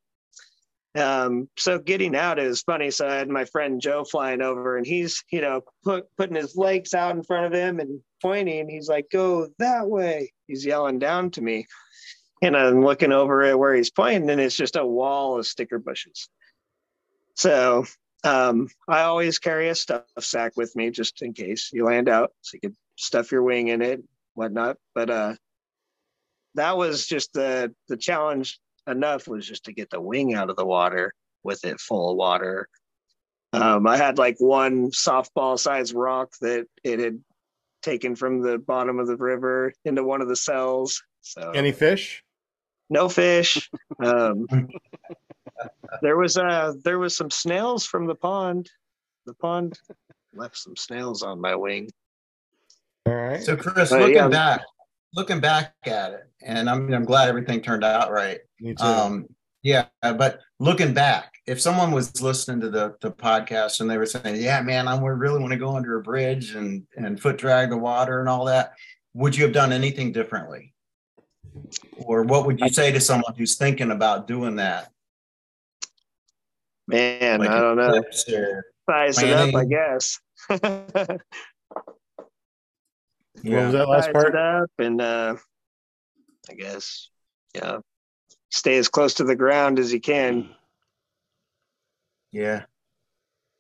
um, 0.96 1.48
so 1.58 1.80
getting 1.80 2.16
out 2.16 2.40
is 2.40 2.62
funny. 2.62 2.92
So 2.92 3.08
I 3.08 3.16
had 3.16 3.30
my 3.30 3.46
friend 3.46 3.80
Joe 3.80 4.04
flying 4.04 4.42
over, 4.42 4.78
and 4.78 4.86
he's 4.86 5.24
you 5.32 5.42
know 5.42 5.62
put, 5.84 6.06
putting 6.18 6.36
his 6.36 6.56
legs 6.56 6.94
out 6.94 7.16
in 7.16 7.24
front 7.24 7.46
of 7.46 7.54
him 7.54 7.80
and 7.80 8.02
pointing. 8.22 8.68
He's 8.68 8.90
like, 8.90 9.08
"Go 9.12 9.48
that 9.60 9.88
way." 9.88 10.34
He's 10.48 10.66
yelling 10.66 11.00
down 11.00 11.32
to 11.32 11.42
me, 11.42 11.66
and 12.42 12.58
I'm 12.58 12.84
looking 12.84 13.14
over 13.14 13.44
at 13.44 13.58
where 13.58 13.74
he's 13.74 13.92
pointing, 13.92 14.30
and 14.30 14.42
it's 14.42 14.56
just 14.56 14.76
a 14.76 14.86
wall 14.86 15.40
of 15.40 15.48
sticker 15.48 15.80
bushes. 15.80 16.28
So 17.36 17.86
um, 18.26 18.68
I 18.88 19.04
always 19.04 19.40
carry 19.40 19.70
a 19.70 19.76
stuff 19.76 20.04
sack 20.20 20.54
with 20.58 20.76
me 20.76 20.92
just 20.92 21.22
in 21.22 21.34
case 21.34 21.70
you 21.72 21.86
land 21.86 22.10
out, 22.10 22.32
so 22.42 22.56
you 22.56 22.60
can 22.60 22.78
stuff 22.98 23.32
your 23.32 23.44
wing 23.44 23.70
in 23.70 23.82
it, 23.82 24.04
whatnot. 24.34 24.76
But 24.94 25.10
uh, 25.10 25.36
that 26.56 26.76
was 26.76 27.08
just 27.08 27.32
the 27.32 27.74
the 27.88 27.96
challenge 27.96 28.60
enough 28.88 29.28
was 29.28 29.48
just 29.48 29.66
to 29.66 29.74
get 29.74 29.90
the 29.90 30.02
wing 30.02 30.34
out 30.34 30.50
of 30.50 30.56
the 30.56 30.66
water 30.66 31.14
with 31.44 31.64
it 31.66 31.80
full 31.80 32.12
of 32.12 32.18
water. 32.18 32.68
Um, 33.54 33.86
I 33.88 33.98
had 33.98 34.18
like 34.18 34.38
one 34.40 34.92
softball 34.92 35.60
sized 35.60 35.94
rock 35.94 36.34
that 36.42 36.68
it 36.84 37.00
had 37.00 37.20
taken 37.82 38.16
from 38.16 38.42
the 38.42 38.58
bottom 38.58 39.00
of 39.00 39.08
the 39.08 39.18
river 39.18 39.74
into 39.86 40.04
one 40.04 40.22
of 40.22 40.28
the 40.30 40.36
cells. 40.36 41.04
So 41.22 41.52
any 41.52 41.72
fish. 41.72 42.24
no 42.90 43.10
fish. 43.10 43.70
Um, 44.04 44.48
there 46.02 46.18
was 46.18 46.38
uh 46.38 46.74
there 46.84 46.98
was 46.98 47.16
some 47.16 47.30
snails 47.30 47.86
from 47.86 48.08
the 48.08 48.16
pond. 48.16 48.70
The 49.28 49.34
pond 49.36 49.78
left 50.34 50.58
some 50.58 50.76
snails 50.76 51.22
on 51.22 51.40
my 51.40 51.56
wing. 51.56 51.90
All 53.06 53.14
right. 53.14 53.44
So 53.44 53.56
Chris, 53.56 53.92
Uh, 53.92 53.98
looking 54.00 54.16
yeah. 54.16 54.28
back, 54.30 54.62
looking 55.16 55.40
back 55.40 55.74
at 55.86 56.14
it, 56.14 56.24
and 56.44 56.70
I'm 56.70 56.94
I'm 56.94 57.06
glad 57.06 57.30
everything 57.30 57.62
turned 57.62 57.84
out 57.84 58.12
right. 58.12 58.40
Me 58.60 58.74
too. 58.74 58.84
Um, 58.84 59.28
yeah, 59.64 59.86
but 60.02 60.40
looking 60.60 60.94
back, 60.94 61.34
if 61.46 61.62
someone 61.62 61.92
was 61.92 62.22
listening 62.22 62.60
to 62.62 62.70
the 62.70 62.96
the 63.02 63.12
podcast 63.12 63.80
and 63.80 63.90
they 63.90 63.98
were 63.98 64.06
saying, 64.06 64.42
"Yeah, 64.42 64.62
man, 64.62 64.88
I 64.88 65.00
really 65.00 65.40
want 65.40 65.52
to 65.52 65.58
go 65.60 65.76
under 65.76 65.98
a 65.98 66.02
bridge 66.02 66.56
and 66.56 66.86
and 66.96 67.20
foot 67.22 67.38
drag 67.38 67.70
the 67.70 67.78
water 67.78 68.20
and 68.20 68.30
all 68.30 68.46
that," 68.46 68.74
would 69.14 69.36
you 69.36 69.44
have 69.44 69.54
done 69.54 69.72
anything 69.72 70.12
differently? 70.12 70.74
Or 71.98 72.24
what 72.24 72.46
would 72.46 72.60
you 72.60 72.70
say 72.70 72.92
to 72.92 73.00
someone 73.00 73.36
who's 73.38 73.58
thinking 73.58 73.92
about 73.92 74.26
doing 74.28 74.56
that? 74.56 74.90
Man, 76.88 77.40
Like 77.40 77.50
I 77.50 77.60
don't 77.60 77.78
know. 77.78 77.94
tips 77.94 78.28
or- 78.30 78.64
Size 78.90 79.22
it 79.22 79.32
up, 79.34 79.54
I 79.56 79.66
planning. 79.66 80.20
guess. 83.44 83.54
what 83.54 83.64
was 83.66 83.74
that 83.74 83.90
last 83.90 84.12
part? 84.14 84.36
up 84.36 84.70
and 84.80 85.02
uh 85.02 85.36
I 86.50 86.54
guess 86.54 87.10
yeah. 87.56 87.78
Stay 88.50 88.78
as 88.78 88.90
close 88.90 89.14
to 89.16 89.24
the 89.24 89.36
ground 89.36 89.80
as 89.80 89.94
you 89.94 90.02
can. 90.02 90.50
Yeah. 92.32 92.64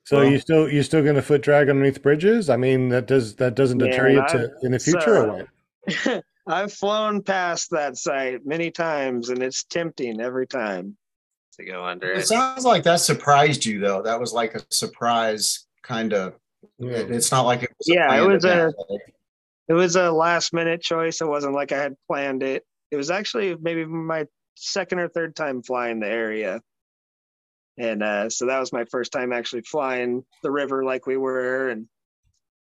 So 0.05 0.17
Well- 0.17 0.25
you 0.31 0.39
still 0.39 0.69
you 0.69 0.83
still 0.83 1.03
going 1.03 1.15
to 1.15 1.21
foot 1.21 1.41
drag 1.41 1.69
underneath 1.69 2.01
bridges? 2.01 2.49
I 2.49 2.57
mean, 2.57 2.89
that 2.89 3.07
does 3.07 3.35
that 3.35 3.55
doesn't 3.55 3.77
deter 3.77 4.09
Man, 4.09 4.11
you 4.15 4.27
to 4.29 4.51
in 4.63 4.71
the 4.71 4.79
future 4.79 5.17
or 5.25 5.47
what? 6.07 6.23
I've 6.47 6.73
flown 6.73 7.21
past 7.21 7.69
that 7.71 7.97
site 7.97 8.45
many 8.45 8.71
times 8.71 9.29
and 9.29 9.41
it's 9.43 9.63
tempting 9.63 10.19
every 10.19 10.47
time. 10.47 10.97
to 11.57 11.65
go 11.65 11.85
under 11.85 12.11
It 12.11 12.19
it. 12.19 12.27
sounds 12.27 12.65
like 12.65 12.83
that 12.83 12.99
surprised 12.99 13.63
you 13.65 13.79
though. 13.79 14.01
That 14.01 14.19
was 14.19 14.33
like 14.33 14.55
a 14.55 14.61
surprise 14.69 15.65
kind 15.83 16.13
of. 16.13 16.33
Yeah. 16.79 16.91
It, 16.93 17.11
it's 17.11 17.31
not 17.31 17.43
like 17.45 17.63
it 17.63 17.69
was. 17.77 17.87
Yeah, 17.87 18.05
it 18.05 18.07
planned 18.25 18.33
was 18.33 18.45
a- 18.45 18.51
event. 18.67 18.75
It 19.71 19.75
was 19.75 19.95
a 19.95 20.11
last 20.11 20.51
minute 20.51 20.81
choice. 20.81 21.21
It 21.21 21.27
wasn't 21.29 21.53
like 21.53 21.71
I 21.71 21.77
had 21.77 21.95
planned 22.05 22.43
it. 22.43 22.65
It 22.91 22.97
was 22.97 23.09
actually 23.09 23.55
maybe 23.55 23.85
my 23.85 24.25
second 24.55 24.99
or 24.99 25.07
third 25.07 25.33
time 25.33 25.63
flying 25.63 26.01
the 26.01 26.09
area. 26.09 26.59
And 27.77 28.03
uh, 28.03 28.29
so 28.29 28.47
that 28.47 28.59
was 28.59 28.73
my 28.73 28.83
first 28.91 29.13
time 29.13 29.31
actually 29.31 29.61
flying 29.61 30.25
the 30.43 30.51
river 30.51 30.83
like 30.83 31.07
we 31.07 31.15
were. 31.15 31.69
And 31.69 31.87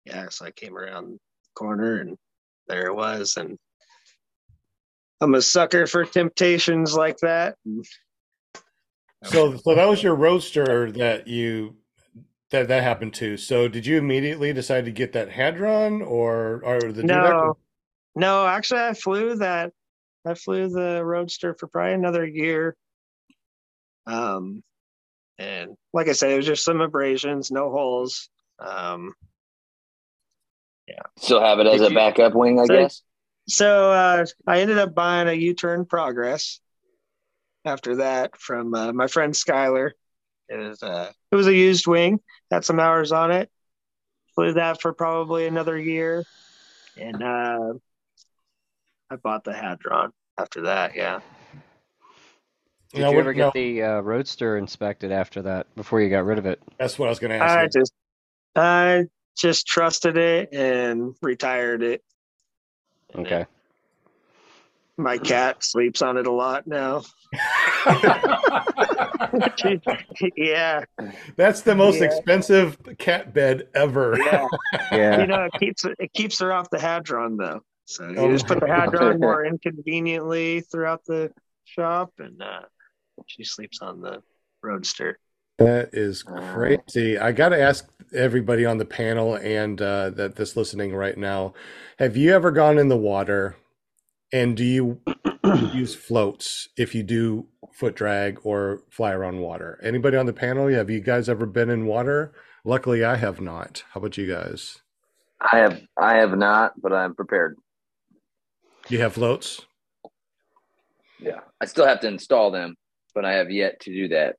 yeah, 0.05 0.29
so 0.29 0.47
I 0.47 0.53
came 0.53 0.79
around 0.79 1.15
the 1.15 1.19
corner 1.57 1.97
and 1.97 2.17
there 2.69 2.87
it 2.87 2.95
was. 2.95 3.37
And 3.37 3.59
I'm 5.21 5.35
a 5.35 5.43
sucker 5.43 5.89
for 5.89 6.05
temptations 6.05 6.95
like 6.95 7.17
that. 7.23 7.57
So, 9.25 9.57
so 9.57 9.75
that 9.75 9.89
was 9.89 10.01
your 10.01 10.15
roadster 10.15 10.93
that 10.93 11.27
you 11.27 11.75
that 12.55 12.69
that 12.69 12.83
happened 12.83 13.15
too. 13.15 13.37
So, 13.37 13.69
did 13.69 13.85
you 13.87 13.99
immediately 13.99 14.53
decide 14.53 14.85
to 14.87 14.91
get 14.91 15.13
that 15.13 15.31
Hadron 15.31 16.03
or 16.03 16.61
or 16.65 16.81
the 16.81 17.03
Dudek? 17.03 17.07
No, 17.07 17.57
no, 18.17 18.47
actually, 18.47 18.81
I 18.81 18.95
flew 18.95 19.37
that. 19.37 19.73
I 20.27 20.35
flew 20.35 20.69
the 20.69 21.05
Roadster 21.05 21.55
for 21.59 21.67
probably 21.67 21.93
another 21.95 22.27
year. 22.27 22.77
Um, 24.07 24.63
and 25.39 25.77
like 25.93 26.09
I 26.09 26.13
said, 26.13 26.31
it 26.31 26.37
was 26.37 26.47
just 26.47 26.65
some 26.65 26.81
abrasions, 26.81 27.51
no 27.51 27.71
holes. 27.71 28.29
Um, 28.59 29.13
yeah. 30.87 31.01
Still 31.19 31.41
have 31.41 31.59
it 31.59 31.67
as 31.67 31.81
Did 31.81 31.87
a 31.87 31.91
you- 31.91 31.95
backup 31.97 32.35
wing, 32.35 32.59
I 32.61 32.65
So- 32.67 32.75
guess. 32.75 33.03
so 33.49 33.91
uh, 33.91 34.27
I 34.47 34.61
ended 34.61 34.79
up 34.79 34.95
buying 34.95 35.29
a 35.29 35.33
U-turn 35.33 35.85
Progress 35.87 36.61
after 37.65 37.97
that 37.97 38.39
from 38.41 38.75
uh, 38.75 38.93
my 38.93 39.07
friend 39.07 39.33
Skyler. 39.35 39.91
It 40.49 40.57
was 40.59 40.83
uh, 40.83 41.11
it 41.33 41.37
was 41.37 41.47
a 41.47 41.55
used 41.55 41.87
wing, 41.87 42.21
had 42.55 42.65
some 42.65 42.79
hours 42.81 43.13
on 43.13 43.31
it. 43.33 43.51
Flew 44.35 44.53
that 44.55 44.81
for 44.81 44.93
probably 44.93 45.47
another 45.47 45.79
year, 45.79 46.25
and 46.97 47.23
uh, 47.23 47.75
I 49.11 49.17
bought 49.17 49.45
the 49.45 49.53
Hadron 49.53 50.13
after 50.39 50.63
that. 50.63 50.97
Yeah. 50.97 51.21
Did 52.93 53.03
Now, 53.03 53.11
you 53.11 53.19
ever 53.19 53.35
now- 53.35 53.47
get 53.51 53.55
the 53.55 53.83
uh, 53.83 54.01
Roadster 54.01 54.57
inspected 54.57 55.13
after 55.13 55.43
that 55.43 55.73
before 55.77 56.01
you 56.01 56.11
got 56.11 56.25
rid 56.25 56.39
of 56.39 56.47
it? 56.47 56.61
That's 56.79 56.99
what 56.99 57.07
I 57.07 57.11
was 57.11 57.19
going 57.19 57.31
to 57.31 57.37
ask. 57.45 57.59
I 57.59 57.63
you. 57.65 57.69
just 57.69 57.93
I 58.57 59.05
just 59.37 59.67
trusted 59.67 60.17
it 60.17 60.49
and 60.53 61.15
retired 61.23 61.83
it. 61.83 62.03
And 63.15 63.27
Okay. 63.27 63.47
My 64.97 65.19
cat 65.19 65.65
sleeps 65.65 66.03
on 66.03 66.17
it 66.17 66.27
a 66.27 66.33
lot 66.33 66.67
now. 66.69 67.03
yeah, 70.37 70.85
That's 71.37 71.63
the 71.63 71.75
most 71.75 71.99
Yeah. 71.99 72.05
expensive 72.05 72.79
cat 72.99 73.33
bed 73.35 73.69
ever. 73.75 74.17
yeah. 74.19 74.47
Yeah. 74.93 75.21
You 75.21 75.27
know, 75.27 75.45
it 75.45 75.53
keeps 75.59 75.85
it 75.85 76.13
keeps 76.13 76.39
her 76.41 76.53
off 76.53 76.71
the 76.71 76.79
hadron 76.79 77.37
though. 77.37 77.61
So 77.87 78.09
you 78.09 78.17
Oh. 78.19 78.31
just 78.31 78.47
put 78.47 78.61
the 78.61 78.67
hadron 78.69 79.19
more 79.21 79.45
inconveniently 79.45 80.61
throughout 80.61 81.05
the 81.07 81.33
shop, 81.65 82.13
and 82.19 82.41
uh, 82.43 82.61
she 83.27 83.45
sleeps 83.45 83.81
on 83.83 84.01
the 84.01 84.23
roadster. 84.63 85.19
That 85.59 85.91
is 85.93 86.23
crazy. 86.23 87.19
I 87.19 87.33
got 87.33 87.51
to 87.51 87.61
ask 87.61 87.89
everybody 88.15 88.65
on 88.65 88.79
the 88.79 88.85
panel 88.85 89.37
and 89.37 89.81
uh, 89.83 90.11
that 90.11 90.37
that's 90.37 90.57
listening 90.57 90.95
right 90.95 91.17
now: 91.19 91.55
Have 91.99 92.17
you 92.17 92.33
ever 92.33 92.51
gone 92.51 92.79
in 92.79 92.89
the 92.89 92.97
water, 92.97 93.57
and 94.35 94.57
do 94.57 94.65
you 94.65 95.01
use 95.73 95.95
floats 95.95 96.69
if 96.77 96.93
you 96.93 97.05
do 97.05 97.47
foot 97.73 97.95
drag 97.95 98.41
or 98.43 98.83
fly 98.91 99.13
around 99.13 99.39
water? 99.39 99.79
Anybody 99.81 100.17
on 100.17 100.27
the 100.27 100.33
panel? 100.33 100.69
Have 100.69 100.91
you 100.91 101.01
guys 101.01 101.29
ever 101.29 101.47
been 101.47 101.71
in 101.71 101.87
water? 101.87 102.33
Luckily, 102.65 103.05
I 103.05 103.15
have 103.15 103.41
not. 103.41 103.85
How 103.93 104.01
about 104.01 104.19
you 104.19 104.27
guys? 104.27 104.79
I 105.41 105.59
have 105.59 105.81
I 105.97 106.17
have 106.17 106.37
not, 106.37 106.73
but 106.81 106.93
I'm 106.93 107.15
prepared. 107.15 107.57
You 108.89 109.01
have 109.01 109.13
floats? 109.13 109.61
Yeah. 111.21 111.41
I 111.61 111.67
still 111.67 111.87
have 111.87 112.01
to 112.01 112.09
install 112.09 112.51
them, 112.51 112.75
but 113.15 113.25
I 113.25 113.35
have 113.35 113.51
yet 113.53 113.79
to 113.81 113.93
do 113.93 114.09
that. 114.09 114.37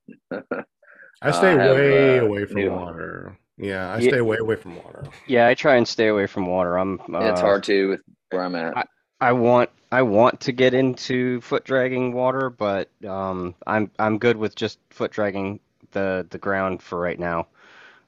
I 1.22 1.30
stay 1.30 1.52
I 1.54 1.62
have, 1.62 1.76
way 1.76 2.18
uh, 2.18 2.24
away 2.24 2.44
from 2.44 2.56
new- 2.56 2.70
water. 2.70 3.38
Yeah, 3.56 3.94
I 3.94 3.98
Ye- 3.98 4.10
stay 4.10 4.20
way 4.20 4.36
away 4.36 4.56
from 4.56 4.76
water. 4.76 5.04
Yeah, 5.26 5.48
I 5.48 5.54
try 5.54 5.76
and 5.76 5.88
stay 5.88 6.08
away 6.08 6.26
from 6.26 6.46
water. 6.46 6.78
I'm 6.78 7.00
it's 7.08 7.40
uh, 7.40 7.44
hard 7.44 7.62
to 7.64 7.88
with 7.88 8.02
where 8.30 8.44
I'm 8.44 8.54
at. 8.54 8.76
I 8.76 8.84
want 9.32 9.70
I 9.90 10.02
want 10.02 10.40
to 10.42 10.52
get 10.52 10.74
into 10.74 11.40
foot 11.40 11.64
dragging 11.64 12.12
water, 12.12 12.50
but 12.50 12.90
um, 13.06 13.54
I'm 13.66 13.90
I'm 13.98 14.18
good 14.18 14.36
with 14.36 14.54
just 14.54 14.78
foot 14.90 15.10
dragging 15.10 15.60
the 15.92 16.26
the 16.28 16.38
ground 16.38 16.82
for 16.82 16.98
right 16.98 17.18
now. 17.18 17.46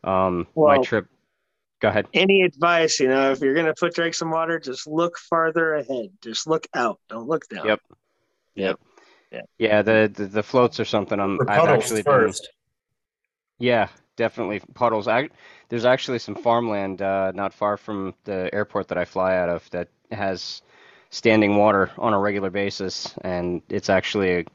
Um, 0.04 0.46
my 0.56 0.78
trip. 0.78 1.06
Go 1.80 1.88
ahead. 1.88 2.08
Any 2.12 2.42
advice, 2.42 2.98
you 2.98 3.06
know, 3.08 3.30
if 3.30 3.40
you're 3.40 3.54
gonna 3.54 3.74
foot 3.74 3.94
drag 3.94 4.14
some 4.14 4.30
water, 4.32 4.58
just 4.58 4.86
look 4.86 5.16
farther 5.16 5.74
ahead. 5.74 6.10
Just 6.20 6.46
look 6.46 6.66
out. 6.74 6.98
Don't 7.08 7.28
look 7.28 7.48
down. 7.48 7.66
Yep. 7.66 7.80
Yep. 8.56 8.80
Yeah, 9.58 9.82
the, 9.82 10.10
the 10.12 10.26
the 10.26 10.42
floats 10.42 10.80
or 10.80 10.84
something. 10.84 11.18
I'm 11.20 11.36
For 11.36 11.50
I've 11.50 11.60
puddles 11.60 11.84
actually 11.84 12.02
been. 12.02 12.12
first. 12.12 12.48
Yeah, 13.58 13.88
definitely 14.16 14.60
puddles. 14.74 15.08
I, 15.08 15.28
there's 15.68 15.84
actually 15.84 16.18
some 16.18 16.34
farmland 16.34 17.02
uh, 17.02 17.32
not 17.32 17.52
far 17.52 17.76
from 17.76 18.14
the 18.24 18.48
airport 18.52 18.88
that 18.88 18.98
I 18.98 19.04
fly 19.04 19.36
out 19.36 19.48
of 19.48 19.68
that 19.70 19.88
has 20.10 20.62
standing 21.10 21.56
water 21.56 21.90
on 21.98 22.12
a 22.12 22.18
regular 22.18 22.50
basis, 22.50 23.14
and 23.22 23.62
it's 23.68 23.88
actually 23.88 24.46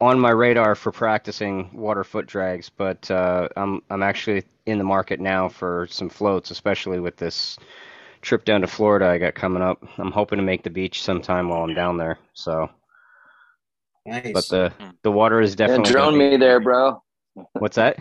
on 0.00 0.18
my 0.18 0.30
radar 0.30 0.74
for 0.74 0.92
practicing 0.92 1.70
water 1.72 2.04
foot 2.04 2.26
drags. 2.26 2.68
But 2.68 3.10
uh, 3.10 3.48
I'm 3.56 3.82
I'm 3.90 4.02
actually 4.02 4.44
in 4.66 4.78
the 4.78 4.84
market 4.84 5.20
now 5.20 5.48
for 5.48 5.86
some 5.90 6.08
floats, 6.08 6.50
especially 6.50 7.00
with 7.00 7.16
this 7.16 7.58
trip 8.20 8.44
down 8.44 8.60
to 8.60 8.66
Florida 8.66 9.06
I 9.06 9.18
got 9.18 9.34
coming 9.34 9.62
up. 9.62 9.82
I'm 9.98 10.12
hoping 10.12 10.38
to 10.38 10.44
make 10.44 10.62
the 10.62 10.70
beach 10.70 11.02
sometime 11.02 11.48
while 11.48 11.64
I'm 11.64 11.74
down 11.74 11.96
there. 11.96 12.18
So, 12.34 12.70
Nice. 14.06 14.32
but 14.32 14.48
the 14.48 14.72
the 15.02 15.12
water 15.12 15.40
is 15.40 15.52
Yeah, 15.52 15.66
definitely 15.66 15.92
drone 15.92 16.12
be- 16.14 16.30
me 16.30 16.36
there, 16.36 16.60
bro. 16.60 17.02
What's 17.54 17.76
that? 17.76 17.98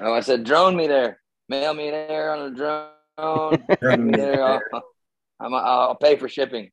Oh, 0.00 0.12
I 0.12 0.20
said 0.20 0.44
drone 0.44 0.76
me 0.76 0.86
there. 0.86 1.20
Mail 1.48 1.74
me 1.74 1.90
there 1.90 2.32
on 2.32 2.52
a 2.52 2.56
drone. 2.56 2.88
Mail 3.82 3.96
me 3.98 4.16
there. 4.16 4.60
I'll, 5.40 5.46
I'm, 5.46 5.54
I'll 5.54 5.94
pay 5.96 6.16
for 6.16 6.28
shipping. 6.28 6.70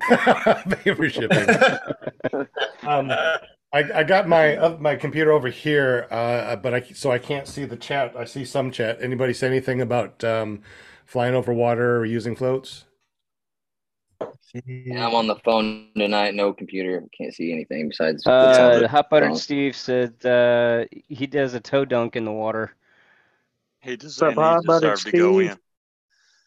Pay 0.84 0.94
for 0.94 1.08
shipping. 1.08 1.48
Um, 2.84 3.10
I, 3.72 4.00
I 4.00 4.02
got 4.04 4.28
my 4.28 4.56
uh, 4.56 4.76
my 4.78 4.96
computer 4.96 5.32
over 5.32 5.48
here, 5.48 6.06
uh, 6.10 6.56
but 6.56 6.74
I 6.74 6.80
so 6.82 7.10
I 7.12 7.18
can't 7.18 7.46
see 7.46 7.64
the 7.64 7.76
chat. 7.76 8.14
I 8.16 8.24
see 8.24 8.44
some 8.44 8.70
chat. 8.70 9.00
Anybody 9.00 9.32
say 9.32 9.46
anything 9.46 9.80
about 9.80 10.22
um, 10.24 10.62
flying 11.06 11.34
over 11.34 11.54
water 11.54 11.96
or 11.98 12.04
using 12.04 12.36
floats? 12.36 12.84
And 14.54 14.98
I'm 14.98 15.14
on 15.14 15.26
the 15.26 15.36
phone 15.36 15.88
tonight. 15.96 16.34
No 16.34 16.52
computer. 16.52 17.02
Can't 17.16 17.32
see 17.32 17.52
anything 17.52 17.88
besides. 17.88 18.24
what's 18.26 18.36
on 18.36 18.72
Uh, 18.72 18.78
the 18.80 18.88
Hot 18.88 19.08
Buttered. 19.08 19.36
Steve 19.36 19.74
said 19.74 20.26
uh, 20.26 20.84
he 20.90 21.26
does 21.26 21.54
a 21.54 21.60
toe 21.60 21.84
dunk 21.84 22.16
in 22.16 22.24
the 22.24 22.32
water. 22.32 22.72
He 23.80 23.96
does. 23.96 24.20
What's 24.20 24.22
up, 24.22 24.34
he 24.34 24.40
Hot 24.40 24.64
Buttered 24.66 24.98
deserved 24.98 25.04
to 25.04 25.12
go 25.12 25.38
Steve? 25.38 25.52
in. 25.52 25.58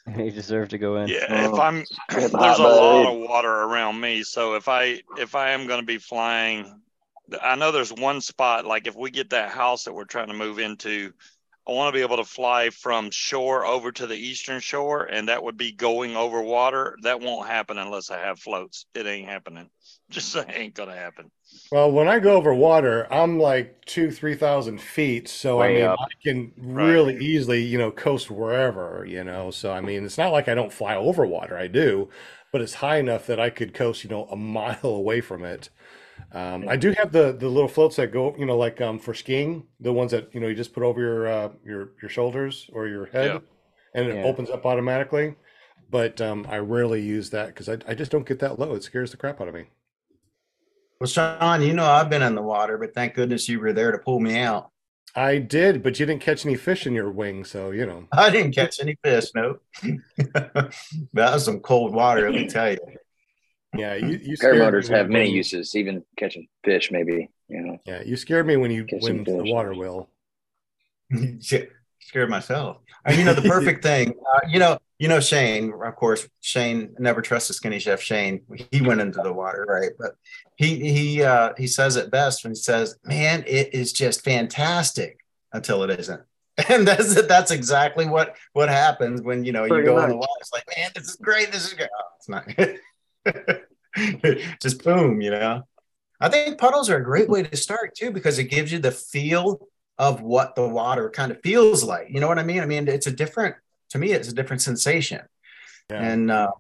He 0.16 0.30
deserved 0.30 0.72
to 0.72 0.78
go 0.78 0.98
in. 0.98 1.10
Yeah, 1.10 1.46
if 1.46 1.54
Oh, 1.54 1.60
I'm 1.60 1.86
there's 2.10 2.60
a 2.60 2.64
lot 2.64 3.06
of 3.06 3.18
water 3.18 3.52
around 3.52 4.00
me, 4.00 4.24
so 4.24 4.56
if 4.56 4.68
I 4.68 5.02
if 5.18 5.36
I 5.36 5.52
am 5.52 5.68
going 5.68 5.80
to 5.80 5.86
be 5.86 5.98
flying, 5.98 6.82
I 7.42 7.56
know 7.56 7.72
there's 7.72 7.92
one 7.94 8.22
spot 8.22 8.66
like 8.66 8.88
if 8.88 8.96
we 8.96 9.10
get 9.12 9.32
that 9.32 9.50
house 9.50 9.86
that 9.86 9.94
we're 9.94 10.06
trying 10.06 10.28
to 10.28 10.34
move 10.34 10.60
into, 10.60 11.12
I 11.68 11.72
want 11.72 11.94
to 11.94 11.98
be 11.98 12.04
able 12.04 12.18
to 12.18 12.24
fly 12.24 12.70
from 12.70 13.10
shore 13.10 13.66
over 13.66 13.92
to 13.92 14.06
the 14.08 14.16
eastern 14.16 14.60
shore, 14.60 15.04
and 15.04 15.30
that 15.30 15.44
would 15.44 15.58
be 15.58 15.72
going 15.72 16.16
over 16.16 16.42
water. 16.42 16.96
That 17.02 17.22
won't 17.22 17.48
happen 17.48 17.78
unless 17.80 18.12
I 18.12 18.20
have 18.20 18.40
floats. 18.40 18.86
It 18.94 19.08
ain't 19.08 19.28
happening. 19.28 19.70
Just 20.10 20.36
ain't 20.36 20.76
gonna 20.76 20.96
happen. 20.96 21.32
Well, 21.72 21.92
when 21.92 22.08
I 22.08 22.20
go 22.20 22.36
over 22.38 22.54
water, 22.54 23.12
I'm 23.12 23.40
like 23.40 23.84
two, 23.86 24.12
three 24.12 24.36
thousand 24.36 24.80
feet, 24.82 25.28
so 25.28 25.62
I 25.62 25.68
mean, 25.68 25.90
up. 25.90 26.00
I 26.00 26.14
can 26.24 26.54
Right. 26.74 27.02
really 27.06 27.18
easily, 27.18 27.64
you 27.64 27.78
know, 27.78 27.92
coast 27.92 28.30
wherever, 28.32 29.06
you 29.08 29.24
know. 29.24 29.52
So 29.52 29.72
I 29.74 29.82
mean, 29.82 30.06
it's 30.06 30.18
not 30.18 30.32
like 30.32 30.48
I 30.48 30.56
don't 30.56 30.72
fly 30.74 30.96
over 30.96 31.26
water. 31.26 31.58
I 31.58 31.68
do, 31.68 32.10
but 32.52 32.62
it's 32.62 32.76
high 32.76 32.98
enough 32.98 33.26
that 33.28 33.40
I 33.40 33.50
could 33.50 33.74
coast, 33.74 34.04
you 34.04 34.10
know, 34.10 34.26
a 34.26 34.36
mile 34.38 34.80
away 34.86 35.22
from 35.22 35.44
it. 35.44 35.70
Um, 36.34 36.68
I 36.70 36.78
do 36.78 36.94
have 36.98 37.12
the 37.14 37.34
the 37.34 37.50
little 37.50 37.70
floats 37.70 37.98
that 37.98 38.12
go, 38.14 38.36
you 38.38 38.46
know, 38.46 38.58
like 38.58 38.82
um, 38.82 39.00
for 39.00 39.14
skiing, 39.14 39.68
the 39.80 39.94
ones 39.94 40.12
that 40.12 40.34
you 40.36 40.42
know 40.42 40.48
you 40.48 40.56
just 40.56 40.74
put 40.74 40.84
over 40.84 41.02
your 41.02 41.28
uh, 41.28 41.50
your 41.66 41.92
your 42.02 42.10
shoulders 42.10 42.70
or 42.74 42.88
your 42.88 43.08
head, 43.08 43.34
Yeah. 43.34 43.40
and 43.96 44.08
it 44.10 44.20
Yeah. 44.20 44.24
opens 44.24 44.50
up 44.52 44.66
automatically. 44.66 45.36
But 45.90 46.22
um, 46.22 46.46
I 46.50 46.60
rarely 46.60 47.02
use 47.04 47.30
that 47.32 47.48
because 47.50 47.70
I, 47.70 47.78
I 47.88 47.96
just 47.96 48.12
don't 48.12 48.28
get 48.28 48.40
that 48.40 48.60
low. 48.60 48.76
It 48.76 48.84
scares 48.84 49.12
the 49.12 49.18
crap 49.18 49.42
out 49.42 49.48
of 49.50 49.56
me. 49.56 49.66
Well, 51.00 51.08
Sean, 51.08 51.62
you 51.62 51.74
know 51.74 51.86
I've 51.86 52.10
been 52.10 52.22
in 52.22 52.36
the 52.36 52.42
water, 52.42 52.78
but 52.78 52.94
thank 52.94 53.16
goodness 53.16 53.50
you 53.50 53.60
were 53.60 53.74
there 53.74 53.92
to 53.92 53.98
pull 53.98 54.20
me 54.20 54.40
out. 54.40 54.72
I 55.16 55.38
did, 55.38 55.82
but 55.82 56.00
you 56.00 56.06
didn't 56.06 56.22
catch 56.22 56.46
any 56.46 56.56
fish 56.56 56.86
in 56.86 56.94
your 56.94 57.10
wing, 57.10 57.46
so 57.46 57.72
you 57.72 57.86
know. 57.86 58.08
I 58.14 58.30
didn't 58.30 58.54
catch 58.54 58.80
any 58.80 58.98
fish, 59.04 59.26
no. 59.34 59.60
that 59.84 60.74
was 61.14 61.46
some 61.46 61.60
cold 61.60 61.94
water, 61.94 62.30
let 62.30 62.42
me 62.42 62.48
tell 62.50 62.72
you. 62.72 62.80
Yeah, 63.78 63.96
you, 63.96 64.20
you 64.22 64.38
paramotors 64.38 64.88
have 64.90 65.10
many 65.10 65.30
uses, 65.32 65.76
even 65.76 66.04
catching 66.18 66.48
fish, 66.64 66.92
maybe. 66.92 67.30
You 67.50 67.62
know. 67.62 67.78
Yeah, 67.86 68.04
you 68.06 68.16
scared 68.16 68.48
me 68.48 68.56
when 68.56 68.72
you 68.72 68.88
when 69.02 69.24
the 69.26 69.44
water 69.44 69.74
will. 69.74 70.10
Scared 72.06 72.30
myself. 72.30 72.78
And, 73.06 73.18
you 73.18 73.26
know, 73.26 73.34
the 73.34 73.48
perfect 73.48 73.84
thing, 73.90 74.14
uh, 74.34 74.40
you 74.48 74.60
know, 74.60 74.78
you 75.00 75.08
know, 75.08 75.20
Shane, 75.20 75.74
of 75.74 75.96
course, 75.96 76.28
Shane 76.42 76.96
never 77.00 77.22
trust 77.22 77.50
a 77.50 77.54
skinny 77.54 77.80
chef. 77.80 78.00
Shane, 78.02 78.42
he 78.72 78.82
went 78.82 79.02
into 79.02 79.22
the 79.22 79.34
water, 79.34 79.66
right? 79.68 79.92
But 80.00 80.12
he, 80.56 80.92
he, 80.92 81.24
uh, 81.24 81.54
he 81.58 81.68
says 81.68 81.98
it 81.98 82.12
best 82.12 82.44
when 82.44 82.52
he 82.52 82.56
says, 82.56 82.98
man, 83.04 83.44
it 83.48 83.74
is 83.74 83.92
just 83.92 84.24
fantastic 84.24 85.20
until 85.52 85.84
it 85.84 86.00
isn't. 86.00 86.22
And 86.70 86.88
that's, 86.88 87.22
that's 87.24 87.52
exactly 87.52 88.06
what, 88.08 88.38
what 88.54 88.70
happens 88.70 89.22
when, 89.22 89.44
you 89.44 89.52
know, 89.52 89.68
Pretty 89.68 89.84
you 89.84 89.90
go 89.90 89.96
much. 89.96 90.06
in 90.06 90.10
the 90.12 90.16
water. 90.16 90.32
It's 90.40 90.54
like, 90.54 90.64
man, 90.78 90.90
this 90.96 91.10
is 91.10 91.18
great. 91.18 91.52
This 91.52 91.66
is 91.66 91.74
great. 91.74 91.90
Oh, 91.94 92.16
it's 92.18 92.30
not 92.30 93.60
just 94.62 94.82
boom, 94.82 95.20
you 95.20 95.32
know? 95.32 95.64
I 96.22 96.30
think 96.30 96.58
puddles 96.58 96.90
are 96.90 96.96
a 96.96 97.04
great 97.04 97.28
way 97.28 97.44
to 97.44 97.58
start 97.58 97.94
too, 97.94 98.10
because 98.12 98.40
it 98.40 98.46
gives 98.46 98.72
you 98.72 98.80
the 98.80 98.92
feel 98.92 99.68
of 99.98 100.22
what 100.22 100.56
the 100.56 100.68
water 100.68 101.10
kind 101.10 101.32
of 101.32 101.42
feels 101.42 101.84
like. 101.84 102.08
You 102.10 102.20
know 102.20 102.28
what 102.28 102.40
I 102.40 102.44
mean? 102.44 102.60
I 102.60 102.66
mean, 102.66 102.88
it's 102.88 103.08
a 103.08 103.12
different, 103.12 103.56
to 103.92 103.98
me, 103.98 104.12
it's 104.12 104.28
a 104.28 104.34
different 104.36 104.62
sensation. 104.62 105.22
Yeah. 105.90 106.02
And 106.02 106.32
uh, 106.32 106.52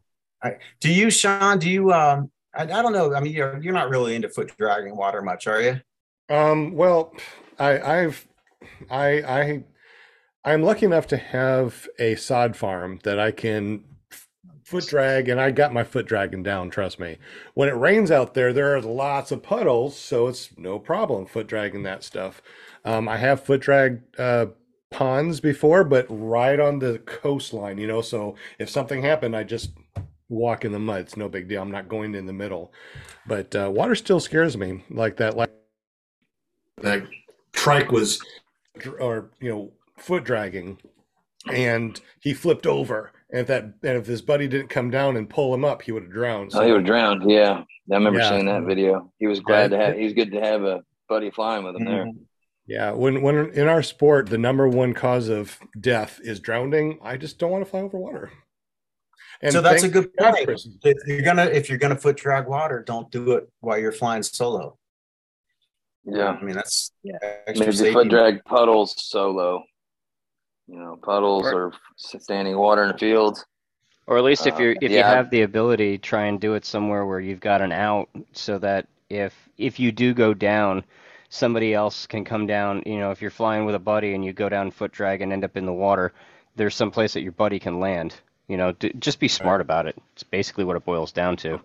I, 0.41 0.57
do 0.79 0.91
you, 0.91 1.09
Sean, 1.09 1.59
do 1.59 1.69
you, 1.69 1.91
um, 1.91 2.31
I, 2.53 2.63
I 2.63 2.81
don't 2.81 2.93
know. 2.93 3.13
I 3.13 3.19
mean, 3.19 3.33
you're, 3.33 3.61
you're 3.61 3.73
not 3.73 3.89
really 3.89 4.15
into 4.15 4.29
foot 4.29 4.55
dragging 4.57 4.95
water 4.95 5.21
much, 5.21 5.47
are 5.47 5.61
you? 5.61 5.81
Um, 6.29 6.73
well, 6.73 7.13
I, 7.59 7.79
I've, 7.79 8.27
I, 8.89 9.07
I, 9.21 9.63
I'm 10.43 10.63
lucky 10.63 10.85
enough 10.85 11.07
to 11.07 11.17
have 11.17 11.87
a 11.99 12.15
sod 12.15 12.55
farm 12.55 12.99
that 13.03 13.19
I 13.19 13.31
can 13.31 13.83
foot 14.63 14.87
drag 14.87 15.29
and 15.29 15.39
I 15.39 15.51
got 15.51 15.73
my 15.73 15.83
foot 15.83 16.07
dragging 16.07 16.41
down, 16.43 16.69
trust 16.69 16.99
me. 16.99 17.17
When 17.53 17.69
it 17.69 17.73
rains 17.73 18.11
out 18.11 18.33
there, 18.33 18.53
there 18.53 18.75
are 18.75 18.81
lots 18.81 19.31
of 19.31 19.43
puddles, 19.43 19.97
so 19.97 20.27
it's 20.27 20.49
no 20.57 20.79
problem 20.79 21.25
foot 21.25 21.47
dragging 21.47 21.83
that 21.83 22.03
stuff. 22.03 22.41
Um, 22.85 23.09
I 23.09 23.17
have 23.17 23.43
foot 23.43 23.61
drag 23.61 24.01
uh, 24.17 24.47
ponds 24.91 25.39
before, 25.41 25.83
but 25.83 26.05
right 26.09 26.59
on 26.59 26.79
the 26.79 26.99
coastline, 26.99 27.77
you 27.77 27.87
know. 27.87 28.01
So 28.01 28.35
if 28.59 28.69
something 28.69 29.01
happened, 29.01 29.35
I 29.35 29.43
just 29.43 29.71
walk 30.29 30.65
in 30.65 30.71
the 30.71 30.79
mud. 30.79 31.01
It's 31.01 31.17
no 31.17 31.27
big 31.27 31.47
deal. 31.47 31.61
I'm 31.61 31.71
not 31.71 31.89
going 31.89 32.15
in 32.15 32.25
the 32.25 32.33
middle. 32.33 32.71
But 33.27 33.55
uh, 33.55 33.71
water 33.73 33.95
still 33.95 34.19
scares 34.19 34.55
me 34.55 34.83
like 34.89 35.17
that. 35.17 35.35
Like 35.35 35.51
that 36.81 37.07
trike 37.51 37.91
was, 37.91 38.21
or 38.99 39.31
you 39.39 39.49
know, 39.49 39.71
foot 39.97 40.23
dragging, 40.23 40.77
and 41.51 41.99
he 42.19 42.33
flipped 42.33 42.67
over. 42.67 43.11
And 43.31 43.41
if 43.41 43.47
that, 43.47 43.63
and 43.63 43.97
if 43.97 44.05
his 44.05 44.21
buddy 44.21 44.47
didn't 44.47 44.69
come 44.69 44.91
down 44.91 45.17
and 45.17 45.29
pull 45.29 45.53
him 45.53 45.65
up, 45.65 45.81
he 45.81 45.91
would 45.91 46.03
have 46.03 46.11
drowned. 46.11 46.51
So, 46.51 46.61
oh, 46.61 46.65
he 46.65 46.71
would 46.71 46.81
have 46.81 46.87
drowned. 46.87 47.29
Yeah, 47.29 47.63
I 47.91 47.95
remember 47.95 48.19
yeah. 48.19 48.29
seeing 48.29 48.45
that 48.45 48.63
video. 48.63 49.11
He 49.19 49.25
was 49.25 49.39
glad 49.39 49.71
yeah. 49.71 49.77
to 49.77 49.85
have. 49.85 49.95
He 49.95 50.03
was 50.03 50.13
good 50.13 50.31
to 50.31 50.39
have 50.39 50.63
a 50.63 50.83
buddy 51.09 51.31
flying 51.31 51.63
with 51.63 51.75
him 51.75 51.81
mm-hmm. 51.81 51.91
there. 51.91 52.07
Yeah, 52.67 52.91
when 52.91 53.21
when 53.21 53.51
in 53.51 53.67
our 53.67 53.83
sport 53.83 54.29
the 54.29 54.37
number 54.37 54.67
one 54.67 54.93
cause 54.93 55.29
of 55.29 55.57
death 55.79 56.19
is 56.23 56.39
drowning, 56.39 56.99
I 57.01 57.17
just 57.17 57.37
don't 57.37 57.51
want 57.51 57.63
to 57.63 57.69
fly 57.69 57.81
over 57.81 57.97
water. 57.97 58.31
And 59.41 59.51
so 59.53 59.61
that's 59.61 59.83
a 59.83 59.89
good 59.89 60.13
point. 60.15 60.49
If 60.83 61.07
you're 61.07 61.21
gonna 61.21 61.45
if 61.45 61.69
you're 61.69 61.77
gonna 61.77 61.95
foot 61.95 62.17
drag 62.17 62.47
water, 62.47 62.83
don't 62.85 63.11
do 63.11 63.33
it 63.33 63.49
while 63.59 63.77
you're 63.77 63.91
flying 63.91 64.23
solo. 64.23 64.77
Yeah, 66.05 66.37
I 66.39 66.43
mean 66.43 66.55
that's 66.55 66.91
yeah. 67.03 67.17
Maybe 67.47 67.71
foot 67.93 68.09
drag 68.09 68.43
puddles 68.45 68.95
solo. 68.97 69.63
You 70.67 70.79
know, 70.79 70.97
puddles 71.01 71.45
or, 71.45 71.65
or 71.65 71.73
standing 71.97 72.57
water 72.57 72.83
in 72.83 72.91
the 72.93 72.97
field. 72.97 73.43
Or 74.07 74.17
at 74.17 74.23
least 74.23 74.47
if 74.47 74.55
uh, 74.55 74.63
you're 74.63 74.75
if 74.81 74.91
yeah. 74.91 74.97
you 74.97 75.03
have 75.03 75.29
the 75.29 75.41
ability, 75.43 75.99
try 75.99 76.25
and 76.25 76.39
do 76.39 76.55
it 76.55 76.65
somewhere 76.65 77.05
where 77.05 77.19
you've 77.19 77.39
got 77.39 77.61
an 77.61 77.71
out, 77.71 78.09
so 78.33 78.57
that 78.59 78.87
if 79.09 79.35
if 79.57 79.79
you 79.79 79.91
do 79.91 80.13
go 80.13 80.33
down, 80.33 80.83
somebody 81.29 81.73
else 81.73 82.07
can 82.07 82.25
come 82.25 82.47
down. 82.47 82.83
You 82.85 82.99
know, 82.99 83.11
if 83.11 83.21
you're 83.21 83.31
flying 83.31 83.65
with 83.65 83.75
a 83.75 83.79
buddy 83.79 84.13
and 84.13 84.23
you 84.23 84.33
go 84.33 84.49
down 84.49 84.71
foot 84.71 84.91
drag 84.91 85.21
and 85.21 85.33
end 85.33 85.43
up 85.43 85.57
in 85.57 85.65
the 85.65 85.73
water, 85.73 86.13
there's 86.55 86.75
some 86.75 86.91
place 86.91 87.13
that 87.13 87.21
your 87.21 87.31
buddy 87.31 87.59
can 87.59 87.79
land. 87.79 88.15
You 88.47 88.57
know, 88.57 88.71
d- 88.73 88.93
just 88.99 89.19
be 89.19 89.27
smart 89.27 89.61
about 89.61 89.87
it. 89.87 89.97
It's 90.13 90.23
basically 90.23 90.63
what 90.63 90.75
it 90.75 90.85
boils 90.85 91.11
down 91.11 91.37
to. 91.37 91.59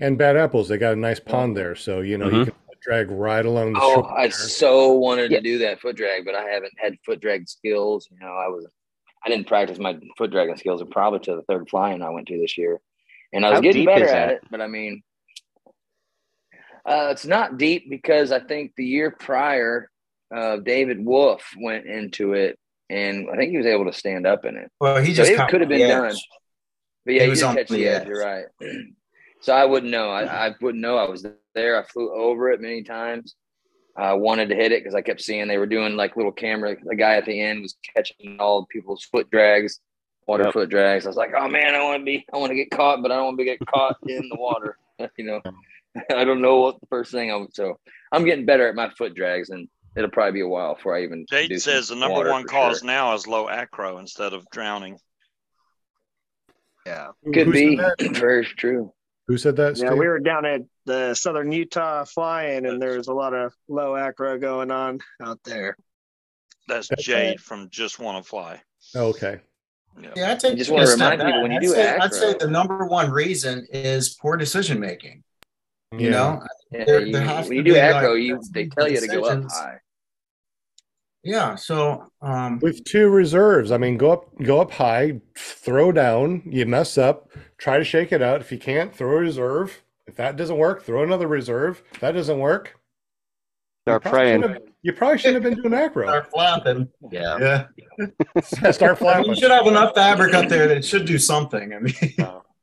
And 0.00 0.18
Bad 0.18 0.36
Apples, 0.36 0.68
they 0.68 0.76
got 0.76 0.92
a 0.92 0.96
nice 0.96 1.20
pond 1.20 1.56
there, 1.56 1.74
so 1.74 2.00
you 2.00 2.18
know 2.18 2.26
mm-hmm. 2.26 2.36
you 2.36 2.44
can 2.46 2.54
drag 2.82 3.10
right 3.10 3.44
along 3.44 3.72
the 3.72 3.80
oh, 3.82 3.94
shore. 3.94 4.18
I 4.18 4.28
so 4.28 4.92
wanted 4.92 5.30
yeah. 5.30 5.38
to 5.38 5.42
do 5.42 5.58
that 5.58 5.80
foot 5.80 5.96
drag, 5.96 6.24
but 6.24 6.34
I 6.34 6.42
haven't 6.42 6.74
had 6.76 6.98
foot 7.04 7.20
drag 7.20 7.48
skills. 7.48 8.08
You 8.10 8.18
know, 8.18 8.32
I 8.32 8.48
was 8.48 8.66
I 9.24 9.30
didn't 9.30 9.46
practice 9.46 9.78
my 9.78 9.98
foot 10.18 10.30
dragging 10.30 10.56
skills 10.56 10.82
probably 10.90 11.20
to 11.20 11.36
the 11.36 11.42
third 11.42 11.68
flying 11.68 12.02
I 12.02 12.10
went 12.10 12.28
to 12.28 12.38
this 12.38 12.58
year, 12.58 12.80
and 13.32 13.44
I 13.44 13.50
was 13.50 13.56
How 13.56 13.60
getting 13.62 13.86
better 13.86 14.06
at 14.06 14.30
it. 14.30 14.42
But 14.50 14.60
I 14.60 14.66
mean, 14.66 15.02
uh, 16.86 17.08
it's 17.10 17.26
not 17.26 17.58
deep 17.58 17.90
because 17.90 18.30
I 18.30 18.40
think 18.40 18.72
the 18.76 18.84
year 18.84 19.10
prior, 19.10 19.90
uh, 20.34 20.58
David 20.58 21.04
Wolf 21.04 21.42
went 21.58 21.86
into 21.86 22.34
it, 22.34 22.58
and 22.88 23.28
I 23.28 23.36
think 23.36 23.50
he 23.50 23.56
was 23.56 23.66
able 23.66 23.86
to 23.86 23.92
stand 23.92 24.26
up 24.26 24.44
in 24.44 24.56
it. 24.56 24.70
Well, 24.80 25.02
he 25.02 25.12
just 25.12 25.34
so 25.34 25.46
could 25.46 25.60
have 25.60 25.68
been 25.68 25.88
done. 25.88 26.14
But 27.04 27.14
yeah, 27.14 27.24
he, 27.24 27.30
was 27.30 27.42
on 27.42 27.56
catch 27.56 27.68
the 27.68 27.88
edge. 27.88 28.02
edge. 28.02 28.08
You're 28.08 28.24
right. 28.24 28.44
so 29.40 29.52
I 29.52 29.64
wouldn't 29.64 29.90
know. 29.90 30.10
I, 30.10 30.48
I, 30.48 30.54
wouldn't 30.60 30.82
know. 30.82 30.96
I 30.96 31.08
was 31.08 31.26
there. 31.54 31.80
I 31.80 31.84
flew 31.84 32.12
over 32.12 32.50
it 32.50 32.60
many 32.60 32.82
times. 32.82 33.34
I 33.96 34.12
wanted 34.12 34.50
to 34.50 34.54
hit 34.54 34.72
it 34.72 34.82
because 34.82 34.94
I 34.94 35.00
kept 35.00 35.22
seeing 35.22 35.48
they 35.48 35.58
were 35.58 35.66
doing 35.66 35.96
like 35.96 36.16
little 36.16 36.32
camera. 36.32 36.76
The 36.84 36.96
guy 36.96 37.16
at 37.16 37.24
the 37.24 37.40
end 37.40 37.62
was 37.62 37.76
catching 37.94 38.36
all 38.38 38.66
people's 38.66 39.04
foot 39.04 39.30
drags, 39.30 39.80
water 40.26 40.44
yep. 40.44 40.52
foot 40.52 40.68
drags. 40.68 41.06
I 41.06 41.08
was 41.08 41.16
like, 41.16 41.32
oh 41.36 41.48
man, 41.48 41.74
I 41.74 41.82
want 41.82 42.00
to 42.00 42.04
be, 42.04 42.26
I 42.32 42.36
want 42.36 42.50
to 42.50 42.56
get 42.56 42.70
caught, 42.70 43.02
but 43.02 43.10
I 43.10 43.16
don't 43.16 43.26
want 43.26 43.38
to 43.38 43.44
get 43.44 43.58
caught 43.66 43.96
in 44.06 44.28
the 44.28 44.36
water. 44.36 44.76
you 45.16 45.24
know. 45.24 45.40
I 46.14 46.24
don't 46.24 46.40
know 46.40 46.60
what 46.60 46.80
the 46.80 46.86
first 46.86 47.12
thing 47.12 47.30
I'm 47.30 47.48
so 47.52 47.78
I'm 48.12 48.24
getting 48.24 48.46
better 48.46 48.68
at 48.68 48.74
my 48.74 48.90
foot 48.90 49.14
drags 49.14 49.50
and 49.50 49.68
it'll 49.96 50.10
probably 50.10 50.32
be 50.32 50.40
a 50.40 50.48
while 50.48 50.74
before 50.74 50.96
I 50.96 51.02
even 51.02 51.26
Jade 51.28 51.60
says 51.60 51.88
the 51.88 51.96
number 51.96 52.30
one 52.30 52.44
cause 52.44 52.80
sure. 52.80 52.86
now 52.86 53.14
is 53.14 53.26
low 53.26 53.48
acro 53.48 53.98
instead 53.98 54.32
of 54.32 54.46
drowning. 54.50 54.98
Yeah. 56.84 57.08
Could 57.24 57.46
Who 57.48 57.52
be 57.52 57.80
very 58.12 58.44
true. 58.44 58.92
Who 59.26 59.36
said 59.36 59.56
that? 59.56 59.76
Yeah, 59.76 59.94
we 59.94 60.06
were 60.06 60.20
down 60.20 60.44
at 60.44 60.60
the 60.84 61.14
southern 61.14 61.50
Utah 61.50 62.04
flying 62.04 62.66
and 62.66 62.80
there 62.80 62.96
was 62.96 63.08
a 63.08 63.12
lot 63.12 63.34
of 63.34 63.52
low 63.68 63.96
acro 63.96 64.38
going 64.38 64.70
on 64.70 65.00
out 65.20 65.40
there. 65.44 65.76
That's, 66.68 66.88
That's 66.88 67.04
Jade 67.04 67.28
right. 67.28 67.40
from 67.40 67.68
Just 67.70 67.98
Wanna 67.98 68.22
Fly. 68.22 68.60
Oh, 68.94 69.06
okay. 69.08 69.40
Yeah, 70.00 70.10
yeah 70.14 70.32
I 70.32 70.34
take 70.36 70.58
just 70.58 70.70
want 70.70 70.86
to 70.86 70.92
remind 70.92 71.20
people 71.22 71.42
when 71.42 71.50
you 71.52 71.56
I'd 71.56 71.62
do 71.62 71.68
say, 71.68 71.86
acro, 71.86 72.04
I'd 72.04 72.14
say 72.14 72.34
the 72.38 72.48
number 72.48 72.86
one 72.86 73.10
reason 73.10 73.66
is 73.72 74.10
poor 74.10 74.36
decision 74.36 74.78
making. 74.78 75.24
You 75.92 76.06
yeah. 76.06 76.10
know, 76.10 76.42
yeah, 76.72 76.84
there, 76.84 77.06
you, 77.06 77.12
there 77.12 77.26
when 77.42 77.52
you 77.52 77.62
do 77.62 77.76
acro, 77.76 78.14
like, 78.14 78.22
you 78.22 78.40
they 78.52 78.66
tell 78.66 78.90
you 78.90 79.00
to 79.00 79.06
go 79.06 79.24
up 79.24 79.44
high. 79.50 79.78
Yeah, 81.22 81.56
so 81.56 82.06
um, 82.22 82.60
with 82.60 82.84
two 82.84 83.08
reserves, 83.08 83.72
I 83.72 83.78
mean, 83.78 83.96
go 83.96 84.12
up, 84.12 84.38
go 84.42 84.60
up 84.60 84.70
high, 84.70 85.20
throw 85.36 85.90
down. 85.90 86.42
You 86.46 86.66
mess 86.66 86.98
up, 86.98 87.30
try 87.58 87.78
to 87.78 87.84
shake 87.84 88.12
it 88.12 88.22
out. 88.22 88.40
If 88.40 88.52
you 88.52 88.58
can't, 88.58 88.94
throw 88.94 89.16
a 89.16 89.20
reserve. 89.20 89.82
If 90.06 90.16
that 90.16 90.36
doesn't 90.36 90.56
work, 90.56 90.84
throw 90.84 91.02
another 91.02 91.26
reserve. 91.26 91.82
If 91.92 92.00
that 92.00 92.12
doesn't 92.12 92.38
work, 92.38 92.78
start 93.88 94.04
you 94.04 94.10
praying. 94.10 94.56
You 94.82 94.92
probably 94.92 95.18
shouldn't 95.18 95.42
have 95.42 95.54
been 95.54 95.60
doing 95.60 95.74
acro. 95.74 96.06
Start 96.06 96.30
flapping. 96.30 96.88
Yeah. 97.10 97.66
Yeah. 97.98 98.70
start 98.70 98.98
flapping. 98.98 99.30
You 99.30 99.34
should 99.34 99.50
have 99.50 99.66
enough 99.66 99.96
fabric 99.96 100.32
up 100.32 100.48
there 100.48 100.68
that 100.68 100.84
should 100.84 101.06
do 101.06 101.18
something. 101.18 101.74
I 101.74 101.78
mean, 101.80 101.94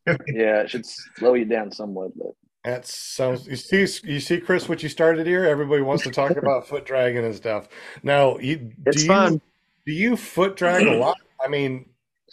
yeah, 0.06 0.62
it 0.62 0.70
should 0.70 0.86
slow 0.86 1.34
you 1.34 1.44
down 1.44 1.70
somewhat, 1.70 2.18
but 2.18 2.32
that 2.64 2.86
sounds. 2.86 3.48
You 3.48 3.56
see, 3.56 4.10
you 4.10 4.20
see, 4.20 4.40
Chris, 4.40 4.70
what 4.70 4.84
you 4.84 4.90
started 4.90 5.28
here. 5.28 5.46
Everybody 5.46 5.82
wants 5.82 6.04
to 6.04 6.12
talk 6.12 6.32
about 6.38 6.68
foot 6.70 6.86
dragging 6.86 7.26
and 7.26 7.36
stuff. 7.36 7.68
Now, 8.04 8.38
you 8.38 8.72
it's 8.86 9.02
do 9.02 9.08
fun. 9.08 9.34
You, 9.34 9.42
do 9.86 9.92
you 9.92 10.16
foot 10.16 10.56
drag 10.56 10.88
a 10.88 10.94
lot? 10.98 11.18
I 11.44 11.50
mean, 11.50 11.90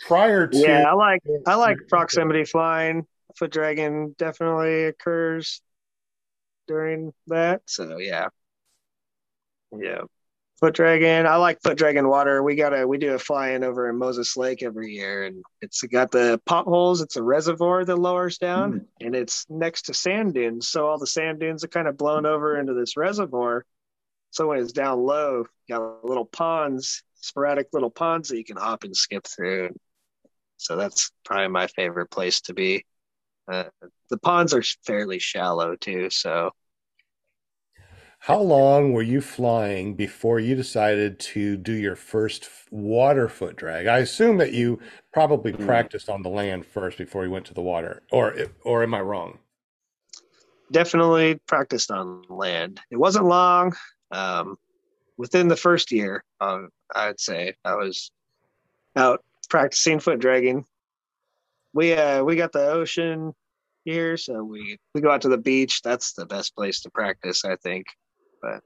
prior 0.07 0.47
to 0.47 0.57
yeah, 0.57 0.89
I 0.89 0.95
like 0.95 1.23
I 1.47 1.55
like 1.57 1.79
proximity 1.89 2.45
flying. 2.45 3.07
Foot 3.37 3.51
dragging 3.53 4.15
definitely 4.19 4.85
occurs 4.85 5.63
during 6.69 7.13
that. 7.27 7.63
So 7.67 7.99
yeah, 7.99 8.29
yeah 9.77 10.03
foot 10.61 10.75
dragon. 10.75 11.27
I 11.27 11.37
like 11.37 11.63
foot 11.63 11.79
dragon 11.79 12.09
water. 12.09 12.43
We 12.43 12.55
got 12.55 12.79
a 12.79 12.87
we 12.87 12.99
do 12.99 13.15
a 13.15 13.19
fly 13.19 13.51
in 13.51 13.65
over 13.65 13.89
in 13.89 13.97
Moses 13.97 14.37
Lake 14.37 14.63
every 14.63 14.93
year, 14.93 15.25
and 15.25 15.43
it's 15.63 15.83
got 15.83 16.11
the 16.11 16.41
potholes. 16.45 17.01
It's 17.01 17.17
a 17.17 17.23
reservoir 17.23 17.85
that 17.85 17.97
lowers 17.97 18.39
down, 18.39 18.73
mm. 18.73 18.85
and 19.01 19.15
it's 19.15 19.47
next 19.49 19.83
to 19.83 19.95
sand 19.95 20.35
dunes. 20.35 20.69
So 20.69 20.87
all 20.87 20.99
the 20.99 21.07
sand 21.07 21.41
dunes 21.41 21.65
are 21.65 21.69
kind 21.69 21.89
of 21.89 21.97
blown 21.97 22.27
over 22.27 22.59
into 22.59 22.75
this 22.75 22.97
reservoir. 22.97 23.65
So 24.31 24.49
when 24.49 24.59
it's 24.59 24.73
down 24.73 25.01
low, 25.01 25.45
you 25.67 25.77
got 25.77 26.05
little 26.05 26.27
ponds, 26.27 27.03
sporadic 27.15 27.69
little 27.73 27.91
ponds 27.91 28.29
that 28.29 28.39
you 28.39 28.45
can 28.45 28.57
hop 28.57 28.85
and 28.85 28.97
skip 28.97 29.27
through. 29.27 29.71
So 30.57 30.77
that's 30.77 31.11
probably 31.25 31.49
my 31.49 31.67
favorite 31.69 32.11
place 32.11 32.43
to 32.43 32.55
be. 32.55 32.85
Uh, 33.51 33.65
the 34.11 34.19
ponds 34.19 34.55
are 34.55 34.63
fairly 34.87 35.19
shallow 35.19 35.75
too, 35.75 36.11
so 36.11 36.53
how 38.21 38.41
long 38.41 38.93
were 38.93 39.03
you 39.03 39.21
flying 39.21 39.95
before 39.95 40.41
you 40.41 40.55
decided 40.55 41.19
to 41.19 41.57
do 41.57 41.73
your 41.73 41.97
first 41.97 42.49
water 42.71 43.29
foot 43.29 43.57
drag? 43.57 43.87
I 43.87 43.99
assume 43.99 44.39
that 44.39 44.53
you 44.53 44.79
probably 45.13 45.53
mm. 45.53 45.67
practiced 45.67 46.09
on 46.09 46.23
the 46.23 46.29
land 46.29 46.65
first 46.65 46.97
before 46.97 47.25
you 47.25 47.31
went 47.31 47.47
to 47.47 47.55
the 47.55 47.63
water, 47.63 48.03
or 48.13 48.35
or 48.65 48.83
am 48.83 48.95
I 48.95 49.01
wrong? 49.01 49.39
definitely 50.71 51.37
practiced 51.47 51.91
on 51.91 52.23
land. 52.29 52.81
It 52.91 52.97
wasn't 52.97 53.27
long. 53.27 53.75
Um, 54.11 54.57
within 55.17 55.49
the 55.49 55.57
first 55.57 55.93
year, 55.93 56.25
uh, 56.41 56.63
I'd 56.95 57.21
say 57.21 57.55
I 57.65 57.75
was 57.75 58.11
out 58.97 59.25
practicing 59.49 60.01
foot 60.01 60.19
dragging. 60.19 60.65
We 61.73 61.93
uh 61.93 62.25
we 62.25 62.35
got 62.35 62.53
the 62.53 62.69
ocean 62.69 63.33
here, 63.85 64.17
so 64.17 64.43
we 64.43 64.79
we 64.95 65.01
go 65.01 65.11
out 65.11 65.23
to 65.23 65.29
the 65.29 65.39
beach. 65.39 65.83
That's 65.83 66.13
the 66.15 66.27
best 66.27 66.57
place 66.57 66.81
to 66.81 66.91
practice, 66.91 67.45
I 67.45 67.57
think. 67.57 67.87
But 68.41 68.63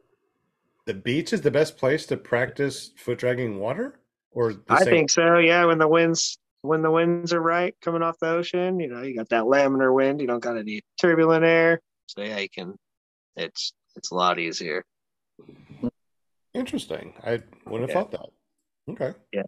the 0.87 0.95
beach 0.95 1.33
is 1.33 1.41
the 1.41 1.51
best 1.51 1.77
place 1.77 2.07
to 2.07 2.17
practice 2.17 2.91
foot 2.97 3.19
dragging 3.19 3.59
water, 3.59 4.01
or 4.31 4.55
I 4.69 4.81
same? 4.81 4.89
think 4.89 5.11
so. 5.11 5.39
Yeah, 5.39 5.65
when 5.67 5.79
the 5.79 5.89
winds 5.89 6.39
when 6.63 6.83
the 6.83 6.91
winds 6.91 7.33
are 7.33 7.43
right 7.43 7.75
coming 7.83 8.03
off 8.03 8.19
the 8.21 8.29
ocean, 8.29 8.81
you 8.81 8.89
know, 8.89 9.03
you 9.03 9.15
got 9.17 9.29
that 9.31 9.45
laminar 9.45 9.95
wind. 9.95 10.21
You 10.21 10.27
don't 10.27 10.43
got 10.43 10.57
any 10.57 10.83
turbulent 11.01 11.45
air, 11.45 11.81
so 12.07 12.23
yeah, 12.23 12.39
you 12.39 12.49
can. 12.49 12.75
It's 13.37 13.73
it's 13.97 14.11
a 14.11 14.15
lot 14.15 14.39
easier. 14.39 14.85
Interesting. 16.55 17.15
I 17.23 17.43
wouldn't 17.67 17.91
have 17.91 17.91
yeah. 17.91 17.95
thought 17.95 18.11
that. 18.13 18.93
Okay. 18.93 19.19
Yeah. 19.33 19.43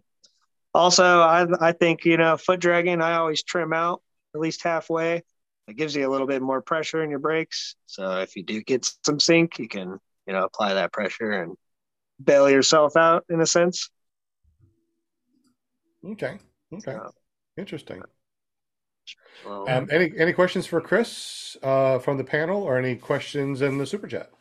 Also, 0.73 1.21
I 1.21 1.47
I 1.59 1.71
think 1.71 2.05
you 2.05 2.17
know 2.17 2.37
foot 2.37 2.59
dragging. 2.59 3.01
I 3.01 3.15
always 3.15 3.43
trim 3.43 3.73
out 3.73 4.01
at 4.35 4.41
least 4.41 4.63
halfway. 4.63 5.23
It 5.67 5.75
gives 5.75 5.95
you 5.95 6.07
a 6.07 6.11
little 6.11 6.27
bit 6.27 6.41
more 6.41 6.61
pressure 6.61 7.03
in 7.03 7.09
your 7.09 7.19
brakes. 7.19 7.75
So 7.87 8.19
if 8.19 8.35
you 8.35 8.43
do 8.43 8.61
get 8.61 8.89
some 9.05 9.19
sink, 9.19 9.59
you 9.59 9.67
can 9.67 9.99
you 10.27 10.33
know 10.33 10.43
apply 10.43 10.75
that 10.75 10.91
pressure 10.91 11.31
and 11.31 11.55
bail 12.23 12.49
yourself 12.49 12.95
out 12.95 13.25
in 13.29 13.41
a 13.41 13.45
sense. 13.45 13.89
Okay. 16.05 16.37
Okay. 16.73 16.81
So, 16.91 17.11
Interesting. 17.57 18.03
Well, 19.45 19.69
um, 19.69 19.87
any 19.91 20.11
any 20.17 20.33
questions 20.33 20.65
for 20.67 20.81
Chris 20.81 21.57
uh, 21.63 21.99
from 21.99 22.17
the 22.17 22.23
panel, 22.23 22.63
or 22.63 22.77
any 22.77 22.95
questions 22.95 23.61
in 23.61 23.77
the 23.77 23.85
super 23.85 24.07
chat? 24.07 24.31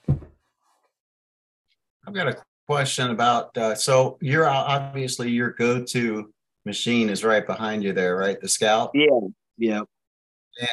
I've 2.06 2.14
got 2.14 2.28
a 2.28 2.36
question 2.66 3.10
about. 3.10 3.56
Uh, 3.56 3.74
so 3.74 4.18
you're 4.20 4.48
obviously 4.48 5.30
your 5.30 5.50
go-to 5.50 6.32
machine 6.64 7.08
is 7.08 7.24
right 7.24 7.46
behind 7.46 7.82
you 7.84 7.92
there, 7.92 8.16
right? 8.16 8.40
The 8.40 8.48
Scout. 8.48 8.90
Yeah. 8.94 9.20
Yeah. 9.56 9.80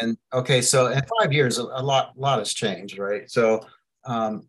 And 0.01 0.18
okay, 0.34 0.61
so 0.61 0.88
in 0.88 1.01
five 1.20 1.34
years, 1.34 1.57
a 1.57 1.64
lot, 1.64 2.14
a 2.18 2.20
lot 2.20 2.39
has 2.39 2.53
changed, 2.53 2.97
right? 2.97 3.30
So 3.30 3.61
um, 4.05 4.47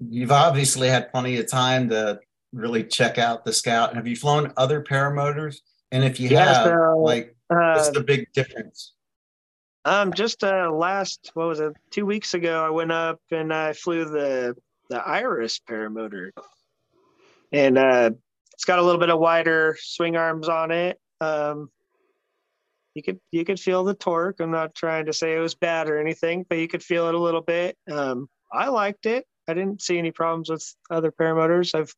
you've 0.00 0.32
obviously 0.32 0.88
had 0.88 1.10
plenty 1.10 1.38
of 1.38 1.48
time 1.48 1.88
to 1.90 2.20
really 2.52 2.84
check 2.84 3.18
out 3.18 3.44
the 3.44 3.52
Scout. 3.52 3.94
Have 3.94 4.06
you 4.06 4.16
flown 4.16 4.52
other 4.56 4.82
paramotors? 4.82 5.58
And 5.92 6.04
if 6.04 6.18
you 6.18 6.28
yeah, 6.28 6.44
have, 6.44 6.66
so, 6.66 6.98
like, 6.98 7.36
uh, 7.50 7.74
what's 7.74 7.90
the 7.90 8.02
big 8.02 8.32
difference? 8.32 8.92
Um, 9.84 10.12
just 10.12 10.42
uh, 10.42 10.70
last 10.70 11.30
what 11.34 11.46
was 11.46 11.60
it? 11.60 11.72
Two 11.90 12.06
weeks 12.06 12.34
ago, 12.34 12.64
I 12.64 12.70
went 12.70 12.90
up 12.90 13.20
and 13.30 13.54
I 13.54 13.72
flew 13.72 14.04
the 14.04 14.56
the 14.90 14.98
Iris 14.98 15.60
paramotor, 15.68 16.30
and 17.52 17.78
uh, 17.78 18.10
it's 18.52 18.64
got 18.64 18.80
a 18.80 18.82
little 18.82 19.00
bit 19.00 19.10
of 19.10 19.20
wider 19.20 19.76
swing 19.80 20.16
arms 20.16 20.48
on 20.48 20.72
it. 20.72 20.98
Um, 21.20 21.70
you 22.94 23.02
could 23.02 23.20
you 23.30 23.44
could 23.44 23.60
feel 23.60 23.84
the 23.84 23.94
torque. 23.94 24.40
I'm 24.40 24.50
not 24.50 24.74
trying 24.74 25.06
to 25.06 25.12
say 25.12 25.36
it 25.36 25.40
was 25.40 25.54
bad 25.54 25.88
or 25.88 26.00
anything, 26.00 26.44
but 26.48 26.58
you 26.58 26.66
could 26.66 26.82
feel 26.82 27.06
it 27.08 27.14
a 27.14 27.20
little 27.20 27.42
bit. 27.42 27.76
Um, 27.88 28.28
I 28.52 28.68
liked 28.68 29.06
it. 29.06 29.24
I 29.48 29.54
didn't 29.54 29.82
see 29.82 29.98
any 29.98 30.10
problems 30.10 30.50
with 30.50 30.74
other 30.90 31.12
paramotors. 31.12 31.74
I've 31.74 31.94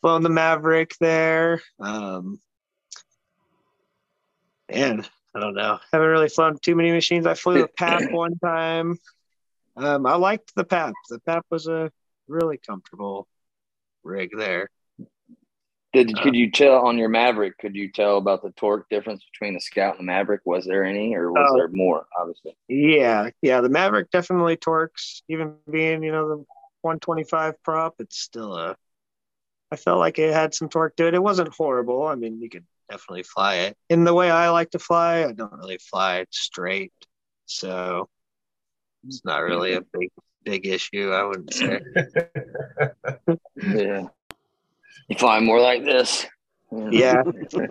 flown 0.00 0.22
the 0.22 0.28
Maverick 0.28 0.94
there. 1.00 1.60
Um, 1.80 2.40
and 4.68 5.08
I 5.34 5.40
don't 5.40 5.54
know. 5.54 5.78
Haven't 5.92 6.08
really 6.08 6.28
flown 6.28 6.58
too 6.58 6.76
many 6.76 6.92
machines. 6.92 7.26
I 7.26 7.34
flew 7.34 7.64
a 7.64 7.68
PAP 7.76 8.12
one 8.12 8.38
time. 8.38 8.98
Um, 9.76 10.06
I 10.06 10.16
liked 10.16 10.54
the 10.54 10.64
PAP. 10.64 10.94
The 11.08 11.18
PAP 11.20 11.44
was 11.50 11.66
a 11.66 11.90
really 12.28 12.58
comfortable 12.58 13.26
rig 14.02 14.30
there. 14.36 14.70
Did 15.94 16.16
could 16.18 16.34
you 16.34 16.50
tell 16.50 16.86
on 16.86 16.98
your 16.98 17.08
Maverick? 17.08 17.56
Could 17.58 17.76
you 17.76 17.90
tell 17.90 18.18
about 18.18 18.42
the 18.42 18.50
torque 18.50 18.88
difference 18.88 19.22
between 19.32 19.54
the 19.54 19.60
Scout 19.60 19.96
and 19.96 20.00
the 20.00 20.12
Maverick? 20.12 20.40
Was 20.44 20.64
there 20.64 20.84
any, 20.84 21.14
or 21.14 21.30
was 21.30 21.48
uh, 21.52 21.56
there 21.56 21.68
more? 21.68 22.06
Obviously. 22.18 22.56
Yeah, 22.66 23.30
yeah. 23.42 23.60
The 23.60 23.68
Maverick 23.68 24.10
definitely 24.10 24.56
torques. 24.56 25.22
Even 25.28 25.54
being 25.70 26.02
you 26.02 26.10
know 26.10 26.28
the 26.28 26.44
125 26.84 27.62
prop, 27.62 27.94
it's 27.98 28.18
still 28.18 28.54
a. 28.56 28.76
I 29.70 29.76
felt 29.76 29.98
like 29.98 30.18
it 30.18 30.32
had 30.32 30.54
some 30.54 30.68
torque 30.68 30.96
to 30.96 31.08
it. 31.08 31.14
It 31.14 31.22
wasn't 31.22 31.52
horrible. 31.54 32.06
I 32.06 32.14
mean, 32.14 32.40
you 32.40 32.48
could 32.48 32.64
definitely 32.90 33.24
fly 33.24 33.56
it. 33.56 33.76
In 33.88 34.04
the 34.04 34.14
way 34.14 34.30
I 34.30 34.50
like 34.50 34.70
to 34.72 34.78
fly, 34.78 35.24
I 35.24 35.32
don't 35.32 35.52
really 35.52 35.78
fly 35.78 36.18
it 36.18 36.28
straight, 36.30 36.92
so 37.46 38.08
it's 39.06 39.24
not 39.24 39.38
really 39.38 39.74
a 39.74 39.80
big 39.80 40.10
big 40.44 40.66
issue. 40.66 41.10
I 41.10 41.24
wouldn't 41.24 41.54
say. 41.54 41.80
yeah. 43.56 44.06
You 45.08 45.16
fly 45.18 45.40
more 45.40 45.60
like 45.60 45.84
this. 45.84 46.26
Yeah. 46.90 47.22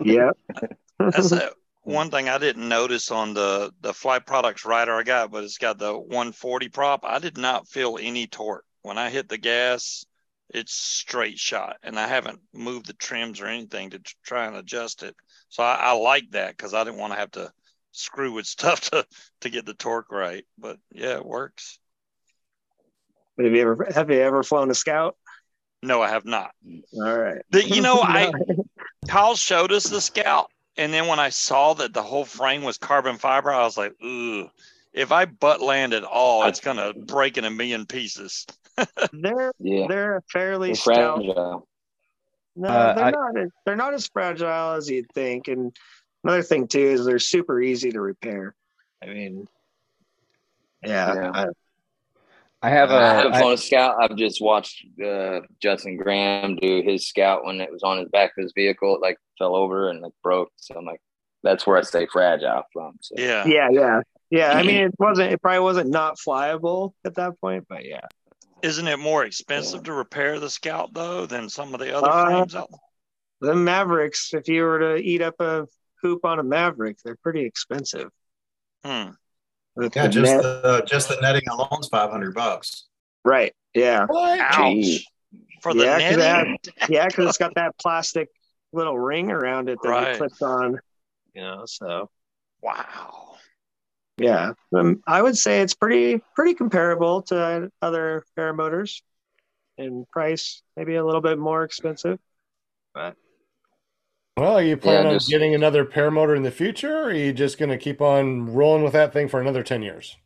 yeah. 0.02 0.30
That's 0.98 1.32
a, 1.32 1.50
one 1.82 2.10
thing 2.10 2.28
I 2.28 2.38
didn't 2.38 2.68
notice 2.68 3.10
on 3.10 3.34
the 3.34 3.72
the 3.80 3.92
Fly 3.92 4.18
Products 4.18 4.64
rider 4.64 4.94
I 4.94 5.02
got, 5.02 5.30
but 5.30 5.44
it's 5.44 5.58
got 5.58 5.78
the 5.78 5.92
140 5.92 6.68
prop. 6.68 7.04
I 7.04 7.18
did 7.18 7.36
not 7.36 7.68
feel 7.68 7.98
any 8.00 8.26
torque 8.26 8.64
when 8.84 8.98
I 8.98 9.10
hit 9.10 9.28
the 9.28 9.38
gas. 9.38 10.06
It's 10.50 10.74
straight 10.74 11.38
shot, 11.38 11.78
and 11.82 11.98
I 11.98 12.06
haven't 12.06 12.38
moved 12.52 12.86
the 12.86 12.92
trims 12.92 13.40
or 13.40 13.46
anything 13.46 13.90
to 13.90 14.00
try 14.22 14.46
and 14.46 14.54
adjust 14.54 15.02
it. 15.02 15.16
So 15.48 15.62
I, 15.62 15.76
I 15.76 15.92
like 15.92 16.30
that 16.32 16.54
because 16.54 16.74
I 16.74 16.84
didn't 16.84 17.00
want 17.00 17.14
to 17.14 17.18
have 17.18 17.30
to 17.32 17.50
screw 17.92 18.32
with 18.32 18.46
stuff 18.46 18.82
to 18.90 19.06
to 19.40 19.50
get 19.50 19.64
the 19.66 19.74
torque 19.74 20.12
right. 20.12 20.44
But 20.58 20.78
yeah, 20.92 21.16
it 21.16 21.24
works. 21.24 21.78
Have 23.38 23.52
you 23.52 23.62
ever 23.62 23.88
have 23.92 24.10
you 24.10 24.20
ever 24.20 24.42
flown 24.42 24.70
a 24.70 24.74
Scout? 24.74 25.16
No, 25.82 26.02
I 26.02 26.10
have 26.10 26.24
not. 26.24 26.52
All 26.94 27.18
right. 27.18 27.42
The, 27.50 27.66
you 27.66 27.80
know, 27.80 28.00
I 28.02 28.30
Kyle 29.08 29.34
showed 29.34 29.72
us 29.72 29.84
the 29.84 30.00
Scout, 30.00 30.50
and 30.76 30.92
then 30.92 31.06
when 31.06 31.18
I 31.18 31.30
saw 31.30 31.74
that 31.74 31.92
the 31.92 32.02
whole 32.02 32.24
frame 32.24 32.62
was 32.62 32.78
carbon 32.78 33.16
fiber, 33.16 33.52
I 33.52 33.64
was 33.64 33.76
like, 33.76 33.94
"Ooh, 34.02 34.48
if 34.92 35.10
I 35.10 35.24
butt 35.24 35.60
land 35.60 35.94
at 35.94 36.04
all, 36.04 36.44
it's 36.44 36.60
gonna 36.60 36.92
break 36.94 37.38
in 37.38 37.44
a 37.44 37.50
million 37.50 37.86
pieces." 37.86 38.46
They're 39.12 39.52
yeah. 39.58 39.86
they're 39.88 40.22
fairly 40.30 40.68
they're 40.68 40.74
stout. 40.76 41.16
Fragile. 41.16 41.68
No, 42.56 42.68
uh, 42.68 42.94
they're 42.94 43.04
I, 43.04 43.10
not. 43.10 43.38
As, 43.38 43.48
they're 43.66 43.76
not 43.76 43.94
as 43.94 44.06
fragile 44.06 44.74
as 44.74 44.88
you'd 44.88 45.10
think. 45.14 45.48
And 45.48 45.76
another 46.22 46.42
thing 46.42 46.68
too 46.68 46.78
is 46.78 47.04
they're 47.04 47.18
super 47.18 47.60
easy 47.60 47.90
to 47.90 48.00
repair. 48.00 48.54
I 49.02 49.06
mean, 49.06 49.46
yeah, 50.84 51.14
yeah. 51.14 51.30
I, 51.34 51.46
I 52.62 52.70
have 52.70 52.90
a. 52.90 52.94
I 52.94 53.14
haven't 53.14 53.36
flown 53.36 53.52
a 53.52 53.58
scout. 53.58 53.96
I've 54.00 54.16
just 54.16 54.40
watched 54.40 54.86
uh, 55.04 55.40
Justin 55.60 55.96
Graham 55.96 56.56
do 56.56 56.82
his 56.82 57.08
scout 57.08 57.44
when 57.44 57.60
it 57.60 57.70
was 57.70 57.82
on 57.82 57.98
his 57.98 58.08
back 58.08 58.32
of 58.38 58.42
his 58.42 58.52
vehicle. 58.54 58.96
It 58.96 59.02
like 59.02 59.18
fell 59.38 59.54
over 59.56 59.90
and 59.90 60.00
like 60.00 60.12
broke. 60.22 60.50
So 60.56 60.74
I'm 60.76 60.84
like, 60.84 61.00
that's 61.42 61.66
where 61.66 61.76
I 61.76 61.82
stay 61.82 62.06
fragile 62.10 62.62
from. 62.72 62.96
So. 63.02 63.16
Yeah. 63.18 63.44
Yeah. 63.46 63.68
Yeah. 63.70 64.00
Yeah. 64.30 64.52
I 64.52 64.62
mean, 64.66 64.76
it 64.76 64.94
wasn't. 64.98 65.32
It 65.32 65.42
probably 65.42 65.60
wasn't 65.60 65.90
not 65.90 66.16
flyable 66.16 66.92
at 67.04 67.16
that 67.16 67.38
point, 67.40 67.66
but 67.68 67.84
yeah. 67.84 68.06
Isn't 68.64 68.88
it 68.88 68.98
more 68.98 69.26
expensive 69.26 69.80
yeah. 69.80 69.88
to 69.88 69.92
repair 69.92 70.40
the 70.40 70.48
Scout 70.48 70.94
though 70.94 71.26
than 71.26 71.50
some 71.50 71.74
of 71.74 71.80
the 71.80 71.94
other 71.94 72.08
uh, 72.08 72.24
frames 72.24 72.54
out 72.54 72.70
there? 72.70 73.50
The 73.50 73.54
Mavericks, 73.54 74.32
if 74.32 74.48
you 74.48 74.62
were 74.62 74.78
to 74.78 74.96
eat 74.96 75.20
up 75.20 75.38
a 75.38 75.66
hoop 76.00 76.24
on 76.24 76.38
a 76.38 76.42
Maverick, 76.42 76.96
they're 77.04 77.18
pretty 77.22 77.44
expensive. 77.44 78.08
Hmm. 78.82 79.10
Yeah, 79.78 80.06
just 80.06 80.16
net. 80.16 80.42
the 80.42 80.82
just 80.86 81.08
the 81.08 81.18
netting 81.20 81.46
alone's 81.50 81.88
five 81.88 82.10
hundred 82.10 82.34
bucks. 82.34 82.86
Right. 83.22 83.52
Yeah. 83.74 84.06
Ouch. 84.10 85.04
For 85.60 85.74
the 85.74 85.84
yeah, 85.84 86.16
netting. 86.16 86.58
Cause 86.78 86.88
yeah, 86.88 87.06
because 87.06 87.28
it's 87.28 87.38
got 87.38 87.54
that 87.56 87.76
plastic 87.78 88.30
little 88.72 88.98
ring 88.98 89.30
around 89.30 89.68
it 89.68 89.78
that 89.82 89.88
right. 89.88 90.12
you 90.12 90.18
clip 90.18 90.32
on. 90.40 90.80
You 91.34 91.42
know, 91.42 91.62
so. 91.66 92.08
Wow. 92.62 93.36
Yeah, 94.16 94.52
um, 94.76 95.02
I 95.06 95.20
would 95.20 95.36
say 95.36 95.60
it's 95.60 95.74
pretty 95.74 96.22
pretty 96.34 96.54
comparable 96.54 97.22
to 97.22 97.70
other 97.82 98.24
paramotors 98.38 99.02
in 99.76 100.06
price, 100.12 100.62
maybe 100.76 100.94
a 100.94 101.04
little 101.04 101.20
bit 101.20 101.38
more 101.38 101.64
expensive, 101.64 102.18
but 102.94 103.16
well, 104.36 104.58
are 104.58 104.62
you 104.62 104.76
planning 104.76 105.12
yeah, 105.12 105.16
just, 105.16 105.32
on 105.32 105.38
getting 105.38 105.54
another 105.54 105.84
paramotor 105.84 106.36
in 106.36 106.42
the 106.42 106.50
future, 106.50 106.96
or 106.96 107.04
are 107.04 107.12
you 107.12 107.32
just 107.32 107.56
going 107.56 107.68
to 107.68 107.78
keep 107.78 108.00
on 108.00 108.52
rolling 108.52 108.82
with 108.82 108.92
that 108.92 109.12
thing 109.12 109.28
for 109.28 109.40
another 109.40 109.62
ten 109.62 109.80
years? 109.80 110.16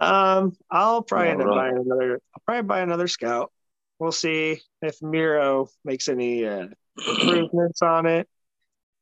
Um, 0.00 0.56
I'll 0.70 1.02
probably 1.02 1.28
end 1.28 1.42
up 1.42 1.48
buying 1.48 1.76
another. 1.76 2.14
I'll 2.14 2.42
probably 2.44 2.66
buy 2.66 2.80
another 2.80 3.06
Scout. 3.06 3.52
We'll 4.00 4.10
see 4.10 4.60
if 4.82 5.00
Miro 5.00 5.68
makes 5.84 6.08
any 6.08 6.44
uh, 6.44 6.66
improvements 7.08 7.80
on 7.80 8.06
it. 8.06 8.28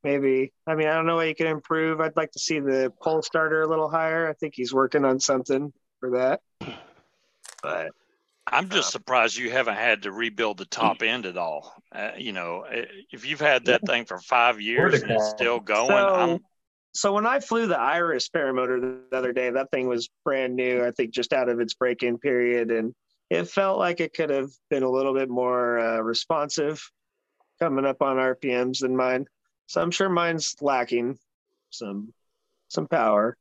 Maybe. 0.04 0.52
I 0.66 0.74
mean, 0.74 0.88
I 0.88 0.94
don't 0.94 1.06
know 1.06 1.16
what 1.16 1.28
you 1.28 1.34
can 1.34 1.46
improve. 1.46 2.00
I'd 2.00 2.16
like 2.16 2.32
to 2.32 2.38
see 2.38 2.58
the 2.58 2.92
pole 3.00 3.22
starter 3.22 3.62
a 3.62 3.68
little 3.68 3.88
higher. 3.88 4.28
I 4.28 4.32
think 4.32 4.54
he's 4.56 4.74
working 4.74 5.04
on 5.04 5.20
something 5.20 5.72
for 6.00 6.10
that. 6.18 6.40
But 7.62 7.92
I'm 8.46 8.68
just 8.68 8.88
uh, 8.88 8.90
surprised 8.90 9.36
you 9.36 9.50
haven't 9.50 9.76
had 9.76 10.02
to 10.02 10.12
rebuild 10.12 10.58
the 10.58 10.64
top 10.64 11.02
end 11.02 11.26
at 11.26 11.36
all. 11.36 11.72
Uh, 11.94 12.10
you 12.18 12.32
know, 12.32 12.64
if 13.12 13.24
you've 13.24 13.40
had 13.40 13.66
that 13.66 13.86
thing 13.86 14.04
for 14.04 14.18
five 14.18 14.60
years 14.60 15.02
and 15.02 15.12
it's 15.12 15.30
still 15.30 15.60
going, 15.60 15.88
so, 15.88 16.14
I'm 16.14 16.40
so 16.94 17.12
when 17.14 17.26
I 17.26 17.40
flew 17.40 17.66
the 17.66 17.78
Iris 17.78 18.28
paramotor 18.28 18.80
the 19.10 19.16
other 19.16 19.32
day, 19.32 19.50
that 19.50 19.70
thing 19.70 19.88
was 19.88 20.10
brand 20.24 20.54
new. 20.54 20.84
I 20.84 20.90
think 20.90 21.12
just 21.12 21.32
out 21.32 21.48
of 21.48 21.60
its 21.60 21.74
break-in 21.74 22.18
period, 22.18 22.70
and 22.70 22.94
it 23.30 23.48
felt 23.48 23.78
like 23.78 24.00
it 24.00 24.12
could 24.12 24.30
have 24.30 24.50
been 24.68 24.82
a 24.82 24.90
little 24.90 25.14
bit 25.14 25.30
more 25.30 25.78
uh, 25.78 26.00
responsive, 26.00 26.82
coming 27.60 27.86
up 27.86 28.02
on 28.02 28.16
RPMs 28.16 28.80
than 28.80 28.96
mine. 28.96 29.26
So 29.72 29.80
I'm 29.80 29.90
sure 29.90 30.10
mine's 30.10 30.54
lacking 30.60 31.18
some 31.70 32.12
some 32.68 32.86
power. 32.86 33.38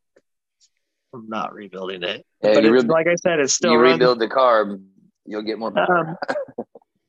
I'm 1.14 1.28
not 1.28 1.54
rebuilding 1.54 2.04
it, 2.04 2.26
Yeah, 2.42 2.54
but 2.54 2.64
it's, 2.64 2.72
re- 2.72 2.90
like 2.90 3.08
I 3.08 3.16
said, 3.16 3.42
it's 3.42 3.52
still 3.52 3.74
you 3.74 3.80
rebuild 3.80 4.20
the 4.20 4.30
carb, 4.30 4.82
you'll 5.26 5.42
get 5.42 5.60
more 5.60 5.74
power. 5.74 6.18
Um, 6.58 6.66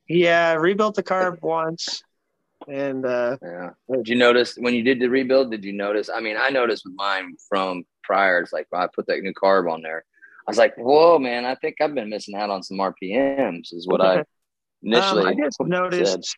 yeah, 0.09 0.49
I 0.49 0.53
rebuilt 0.55 0.95
the 0.95 1.03
carb 1.03 1.41
once, 1.41 2.03
and 2.67 3.05
uh, 3.05 3.37
yeah. 3.41 3.69
Did 3.89 4.09
you 4.09 4.17
notice 4.17 4.57
when 4.57 4.73
you 4.73 4.83
did 4.83 4.99
the 4.99 5.07
rebuild? 5.07 5.51
Did 5.51 5.63
you 5.63 5.71
notice? 5.71 6.09
I 6.13 6.19
mean, 6.19 6.35
I 6.37 6.49
noticed 6.49 6.83
with 6.83 6.95
mine 6.97 7.37
from 7.47 7.85
prior. 8.03 8.41
It's 8.41 8.51
like 8.51 8.67
I 8.73 8.87
put 8.93 9.07
that 9.07 9.21
new 9.21 9.33
carb 9.33 9.71
on 9.71 9.81
there. 9.81 10.03
I 10.45 10.51
was 10.51 10.57
like, 10.57 10.75
"Whoa, 10.75 11.17
man! 11.17 11.45
I 11.45 11.55
think 11.55 11.77
I've 11.79 11.95
been 11.95 12.09
missing 12.09 12.35
out 12.35 12.49
on 12.49 12.61
some 12.61 12.79
RPMs." 12.79 13.73
Is 13.73 13.87
what 13.87 14.01
I 14.01 14.25
initially 14.81 15.21
Um, 15.21 15.27
I 15.27 15.33
just 15.45 15.57
said. 15.59 15.67
noticed. 15.67 16.37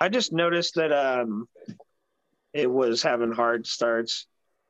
I 0.00 0.08
just 0.08 0.32
noticed 0.32 0.74
that 0.74 0.92
um, 0.92 1.48
it 2.58 2.70
was 2.70 3.02
having 3.02 3.32
hard 3.32 3.66
starts 3.66 4.26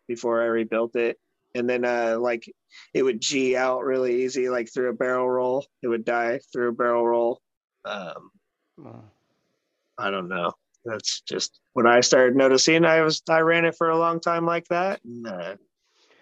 before 0.07 0.43
I 0.43 0.47
rebuilt 0.47 0.95
it, 0.95 1.19
and 1.55 1.69
then 1.69 1.85
uh, 1.85 2.19
like 2.21 2.53
it 2.93 3.03
would 3.03 3.21
G 3.21 3.57
out 3.57 3.85
really 3.85 4.25
easy, 4.25 4.51
like 4.51 4.71
through 4.73 4.91
a 4.91 4.95
barrel 4.95 5.29
roll. 5.29 5.67
It 5.83 5.89
would 5.89 6.05
die 6.05 6.41
through 6.53 6.69
a 6.69 6.73
barrel 6.73 7.07
roll. 7.07 7.41
Um, 7.85 8.31
Well, 8.77 9.05
I 9.97 10.11
don't 10.11 10.29
know. 10.29 10.53
That's 10.85 11.23
just 11.23 11.61
when 11.73 11.87
I 11.87 12.01
started 12.01 12.37
noticing. 12.37 12.85
I 12.85 13.01
was 13.01 13.23
I 13.29 13.41
ran 13.41 13.65
it 13.65 13.75
for 13.77 13.89
a 13.89 13.99
long 13.99 14.21
time 14.21 14.45
like 14.45 14.69
that, 14.69 15.01
and, 15.05 15.27
uh, 15.27 15.57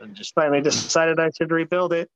and 0.00 0.14
just 0.14 0.34
finally 0.34 0.60
decided 0.62 1.18
I 1.18 1.30
should 1.36 1.50
rebuild 1.50 1.92
it. 1.92 2.10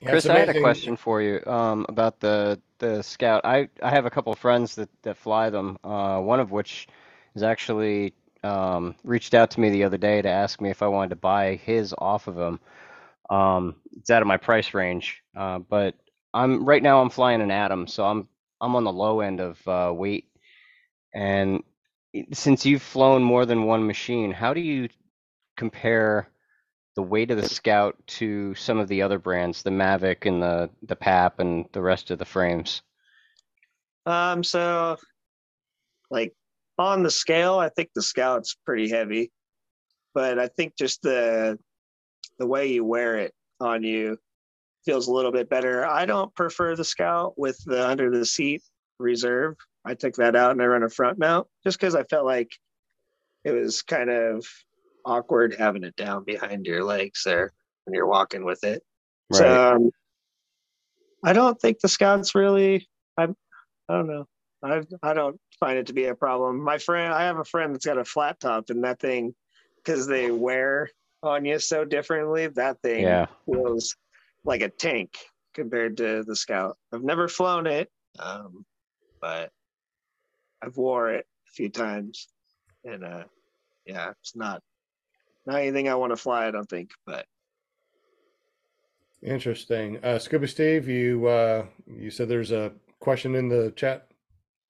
Yeah, 0.00 0.10
Chris, 0.10 0.26
I 0.26 0.38
had 0.38 0.48
a 0.48 0.60
question 0.60 0.96
for 0.96 1.22
you 1.22 1.42
um, 1.46 1.86
about 1.88 2.20
the 2.20 2.60
the 2.78 3.02
Scout. 3.02 3.42
I, 3.44 3.68
I 3.82 3.90
have 3.90 4.06
a 4.06 4.10
couple 4.10 4.32
of 4.32 4.38
friends 4.38 4.74
that, 4.74 4.88
that 5.02 5.16
fly 5.16 5.50
them. 5.50 5.78
Uh, 5.82 6.20
one 6.20 6.40
of 6.40 6.50
which 6.50 6.86
has 7.34 7.42
actually 7.42 8.14
um, 8.42 8.94
reached 9.04 9.34
out 9.34 9.50
to 9.52 9.60
me 9.60 9.70
the 9.70 9.84
other 9.84 9.96
day 9.96 10.22
to 10.22 10.28
ask 10.28 10.60
me 10.60 10.70
if 10.70 10.82
I 10.82 10.86
wanted 10.86 11.10
to 11.10 11.16
buy 11.16 11.56
his 11.56 11.94
off 11.96 12.28
of 12.28 12.38
him. 12.38 12.60
Um, 13.30 13.76
it's 13.96 14.10
out 14.10 14.22
of 14.22 14.28
my 14.28 14.36
price 14.36 14.74
range, 14.74 15.22
uh, 15.36 15.58
but 15.58 15.94
I'm 16.32 16.64
right 16.64 16.82
now 16.82 17.00
I'm 17.00 17.10
flying 17.10 17.40
an 17.40 17.50
Atom, 17.50 17.86
so 17.86 18.04
I'm 18.04 18.28
I'm 18.60 18.76
on 18.76 18.84
the 18.84 18.92
low 18.92 19.20
end 19.20 19.40
of 19.40 19.68
uh, 19.68 19.92
weight. 19.94 20.26
And 21.14 21.62
since 22.32 22.66
you've 22.66 22.82
flown 22.82 23.22
more 23.22 23.46
than 23.46 23.64
one 23.64 23.86
machine, 23.86 24.30
how 24.30 24.52
do 24.52 24.60
you 24.60 24.88
compare 25.56 26.28
the 26.96 27.02
weight 27.02 27.30
of 27.30 27.40
the 27.40 27.48
Scout 27.48 27.96
to 28.06 28.54
some 28.54 28.78
of 28.78 28.88
the 28.88 29.02
other 29.02 29.18
brands, 29.18 29.62
the 29.62 29.70
Mavic 29.70 30.26
and 30.26 30.42
the 30.42 30.70
the 30.82 30.96
Pap 30.96 31.40
and 31.40 31.66
the 31.72 31.82
rest 31.82 32.10
of 32.10 32.18
the 32.18 32.24
frames? 32.24 32.82
Um, 34.06 34.44
so 34.44 34.98
like 36.10 36.34
on 36.78 37.02
the 37.02 37.10
scale, 37.10 37.58
I 37.58 37.68
think 37.68 37.90
the 37.94 38.02
Scout's 38.02 38.56
pretty 38.66 38.88
heavy, 38.88 39.30
but 40.14 40.38
I 40.38 40.48
think 40.48 40.76
just 40.76 41.02
the 41.02 41.58
the 42.38 42.46
way 42.46 42.66
you 42.66 42.84
wear 42.84 43.16
it 43.18 43.32
on 43.60 43.82
you 43.82 44.18
feels 44.84 45.06
a 45.06 45.12
little 45.12 45.32
bit 45.32 45.48
better. 45.48 45.86
I 45.86 46.04
don't 46.04 46.34
prefer 46.34 46.74
the 46.76 46.84
Scout 46.84 47.34
with 47.38 47.58
the 47.64 47.86
under 47.86 48.10
the 48.10 48.26
seat 48.26 48.62
reserve. 48.98 49.56
I 49.84 49.94
took 49.94 50.14
that 50.16 50.36
out 50.36 50.52
and 50.52 50.62
I 50.62 50.66
run 50.66 50.82
a 50.82 50.88
front 50.88 51.18
mount 51.18 51.46
just 51.64 51.78
because 51.78 51.94
I 51.94 52.04
felt 52.04 52.24
like 52.24 52.50
it 53.44 53.52
was 53.52 53.82
kind 53.82 54.10
of 54.10 54.46
awkward 55.04 55.54
having 55.58 55.84
it 55.84 55.96
down 55.96 56.24
behind 56.24 56.66
your 56.66 56.82
legs 56.82 57.22
there 57.24 57.52
when 57.84 57.94
you're 57.94 58.06
walking 58.06 58.44
with 58.44 58.64
it. 58.64 58.82
So 59.32 59.74
um, 59.74 59.90
I 61.22 61.32
don't 61.32 61.60
think 61.60 61.80
the 61.80 61.88
Scout's 61.88 62.34
really. 62.34 62.88
I 63.16 63.24
I 63.88 63.94
don't 63.94 64.06
know. 64.06 64.26
I 64.64 64.82
I 65.02 65.12
don't 65.12 65.38
find 65.60 65.78
it 65.78 65.86
to 65.88 65.92
be 65.92 66.06
a 66.06 66.14
problem. 66.14 66.62
My 66.62 66.78
friend, 66.78 67.12
I 67.12 67.24
have 67.24 67.38
a 67.38 67.44
friend 67.44 67.74
that's 67.74 67.86
got 67.86 67.98
a 67.98 68.04
flat 68.04 68.40
top, 68.40 68.70
and 68.70 68.82
that 68.84 68.98
thing, 68.98 69.34
because 69.76 70.06
they 70.06 70.30
wear 70.30 70.88
on 71.22 71.44
you 71.44 71.58
so 71.58 71.84
differently, 71.84 72.46
that 72.48 72.80
thing 72.80 73.02
Yeah. 73.02 73.26
feels 73.46 73.94
like 74.44 74.62
a 74.62 74.68
tank 74.68 75.16
compared 75.54 75.98
to 75.98 76.24
the 76.26 76.34
Scout. 76.34 76.76
I've 76.92 77.02
never 77.02 77.28
flown 77.28 77.66
it, 77.66 77.90
um, 78.18 78.64
but 79.20 79.50
I've 80.62 80.76
wore 80.76 81.10
it 81.12 81.26
a 81.48 81.52
few 81.52 81.68
times, 81.68 82.28
and 82.84 83.04
uh, 83.04 83.24
yeah, 83.84 84.10
it's 84.20 84.34
not 84.34 84.62
not 85.46 85.60
anything 85.60 85.88
I 85.88 85.94
want 85.96 86.12
to 86.12 86.16
fly. 86.16 86.46
I 86.46 86.50
don't 86.50 86.68
think, 86.68 86.90
but 87.06 87.26
Interesting. 89.22 90.04
Uh, 90.04 90.18
Scuba 90.18 90.46
Steve, 90.48 90.86
you 90.86 91.26
uh, 91.26 91.66
you 91.86 92.10
said 92.10 92.28
there's 92.28 92.52
a 92.52 92.72
question 93.00 93.34
in 93.34 93.48
the 93.48 93.72
chat. 93.76 94.08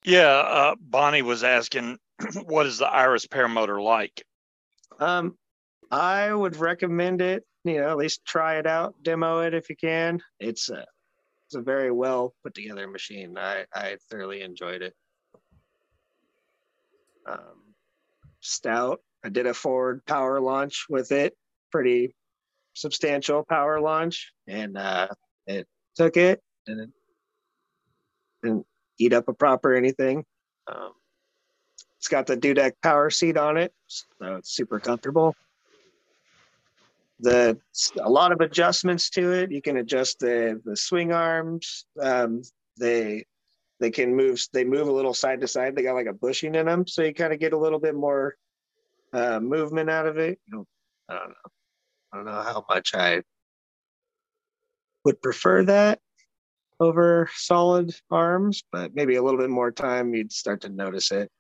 Yeah, 0.05 0.29
uh, 0.29 0.75
Bonnie 0.79 1.23
was 1.23 1.43
asking, 1.43 1.99
what 2.45 2.67
is 2.67 2.79
the 2.79 2.87
Iris 2.87 3.27
paramotor 3.27 3.83
like? 3.83 4.23
Um, 5.01 5.37
I 5.91 6.33
would 6.33 6.57
recommend 6.57 7.21
it. 7.21 7.45
You 7.65 7.81
know, 7.81 7.89
at 7.89 7.97
least 7.97 8.25
try 8.27 8.59
it 8.59 8.67
out, 8.67 8.95
demo 9.03 9.41
it 9.41 9.55
if 9.55 9.71
you 9.71 9.77
can. 9.77 10.21
It's 10.39 10.69
a 10.69 10.85
it's 11.47 11.55
a 11.55 11.63
very 11.63 11.91
well 11.91 12.35
put 12.43 12.55
together 12.55 12.87
machine. 12.87 13.39
I 13.39 13.65
I 13.75 13.97
thoroughly 14.11 14.43
enjoyed 14.43 14.83
it. 14.83 14.95
Um, 17.27 17.75
stout. 18.41 19.01
I 19.25 19.31
did 19.31 19.47
a 19.47 19.55
forward 19.55 20.05
power 20.05 20.41
launch 20.41 20.85
with 20.91 21.11
it, 21.11 21.35
pretty 21.73 22.15
substantial 22.75 23.43
power 23.49 23.81
launch, 23.81 24.33
and 24.47 24.77
uh, 24.77 25.09
it 25.47 25.67
took 25.97 26.19
it 26.19 26.43
and 26.67 26.81
it 26.81 26.91
didn't 28.43 28.67
eat 28.99 29.13
up 29.13 29.29
a 29.29 29.35
prop 29.35 29.65
or 29.65 29.75
anything. 29.75 30.25
Um, 30.67 30.93
it's 31.99 32.09
got 32.09 32.27
the 32.27 32.37
Dudek 32.37 32.73
power 32.83 33.11
seat 33.11 33.37
on 33.37 33.57
it, 33.57 33.73
so 33.87 34.05
it's 34.37 34.55
super 34.55 34.79
comfortable. 34.79 35.35
The 37.21 37.59
a 38.03 38.11
lot 38.11 38.33
of 38.33 38.41
adjustments 38.41 39.09
to 39.11 39.33
it. 39.33 39.51
You 39.51 39.63
can 39.63 39.77
adjust 39.77 40.19
the 40.19 40.61
the 40.65 40.77
swing 40.77 41.13
arms. 41.13 41.87
Um, 42.01 42.43
they 42.79 43.25
they 43.81 43.91
can 43.91 44.15
move. 44.15 44.45
They 44.53 44.65
move 44.65 44.89
a 44.89 44.93
little 44.93 45.15
side 45.15 45.41
to 45.41 45.49
side. 45.49 45.77
They 45.77 45.83
got 45.83 45.95
like 45.95 46.07
a 46.07 46.13
bushing 46.13 46.55
in 46.55 46.67
them, 46.67 46.87
so 46.87 47.03
you 47.03 47.15
kind 47.15 47.33
of 47.33 47.39
get 47.39 47.53
a 47.53 47.59
little 47.59 47.79
bit 47.79 47.95
more 47.95 48.35
uh, 49.13 49.41
movement 49.41 49.89
out 49.89 50.07
of 50.07 50.19
it. 50.19 50.39
You 50.47 50.59
know, 50.59 50.67
I 51.09 51.15
don't 51.15 51.29
know. 51.29 51.51
I 52.13 52.17
don't 52.17 52.27
know 52.27 52.43
how 52.43 52.65
much 52.69 52.95
I 52.95 53.23
would 55.05 55.23
prefer 55.23 55.65
that 55.65 56.01
over 56.81 57.29
solid 57.35 57.95
arms, 58.11 58.63
but 58.73 58.95
maybe 58.95 59.17
a 59.17 59.23
little 59.23 59.39
bit 59.39 59.51
more 59.51 59.71
time, 59.71 60.15
you'd 60.15 60.33
start 60.33 60.61
to 60.63 60.69
notice 60.69 61.11
it. 61.13 61.31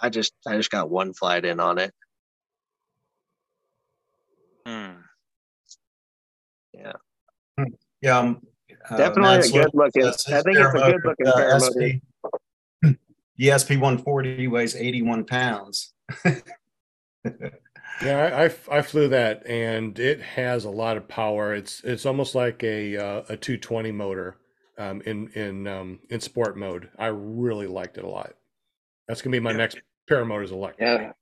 I 0.00 0.08
just 0.08 0.32
I 0.46 0.56
just 0.56 0.70
got 0.70 0.88
one 0.90 1.12
flight 1.12 1.44
in 1.44 1.60
on 1.60 1.78
it. 1.78 1.92
Hmm. 4.66 4.92
Yeah, 6.72 6.92
Yeah. 8.00 8.18
Um, 8.18 8.42
uh, 8.90 8.96
definitely 8.96 9.36
Matt's 9.36 9.48
a 9.50 9.52
good 9.52 9.70
look- 9.74 9.92
looking. 9.94 10.06
I 10.08 10.42
think 10.42 10.58
it's 10.58 10.74
a 10.74 10.92
good 10.92 11.04
looking 11.04 11.26
uh, 11.26 11.32
paramotor. 11.36 12.00
SP. 12.00 12.96
The 13.38 13.52
SP 13.52 13.70
140 13.76 14.48
weighs 14.48 14.74
81 14.74 15.24
pounds. 15.24 15.92
Yeah, 18.00 18.18
I, 18.18 18.44
I, 18.46 18.78
I 18.78 18.82
flew 18.82 19.08
that, 19.08 19.46
and 19.46 19.98
it 19.98 20.20
has 20.20 20.64
a 20.64 20.70
lot 20.70 20.96
of 20.96 21.08
power. 21.08 21.54
It's 21.54 21.82
it's 21.82 22.04
almost 22.06 22.34
like 22.34 22.62
a 22.62 22.96
uh, 22.96 23.22
a 23.28 23.36
220 23.36 23.90
motor 23.92 24.36
um, 24.78 25.00
in 25.02 25.28
in 25.34 25.66
um, 25.66 26.00
in 26.10 26.20
sport 26.20 26.56
mode. 26.56 26.90
I 26.98 27.06
really 27.06 27.66
liked 27.66 27.96
it 27.98 28.04
a 28.04 28.08
lot. 28.08 28.34
That's 29.08 29.22
gonna 29.22 29.32
be 29.36 29.40
my 29.40 29.52
Yeah. 29.52 29.58
next 29.58 29.78
paramotors 30.10 30.52
electric. 30.52 30.80
Yeah. 30.80 31.12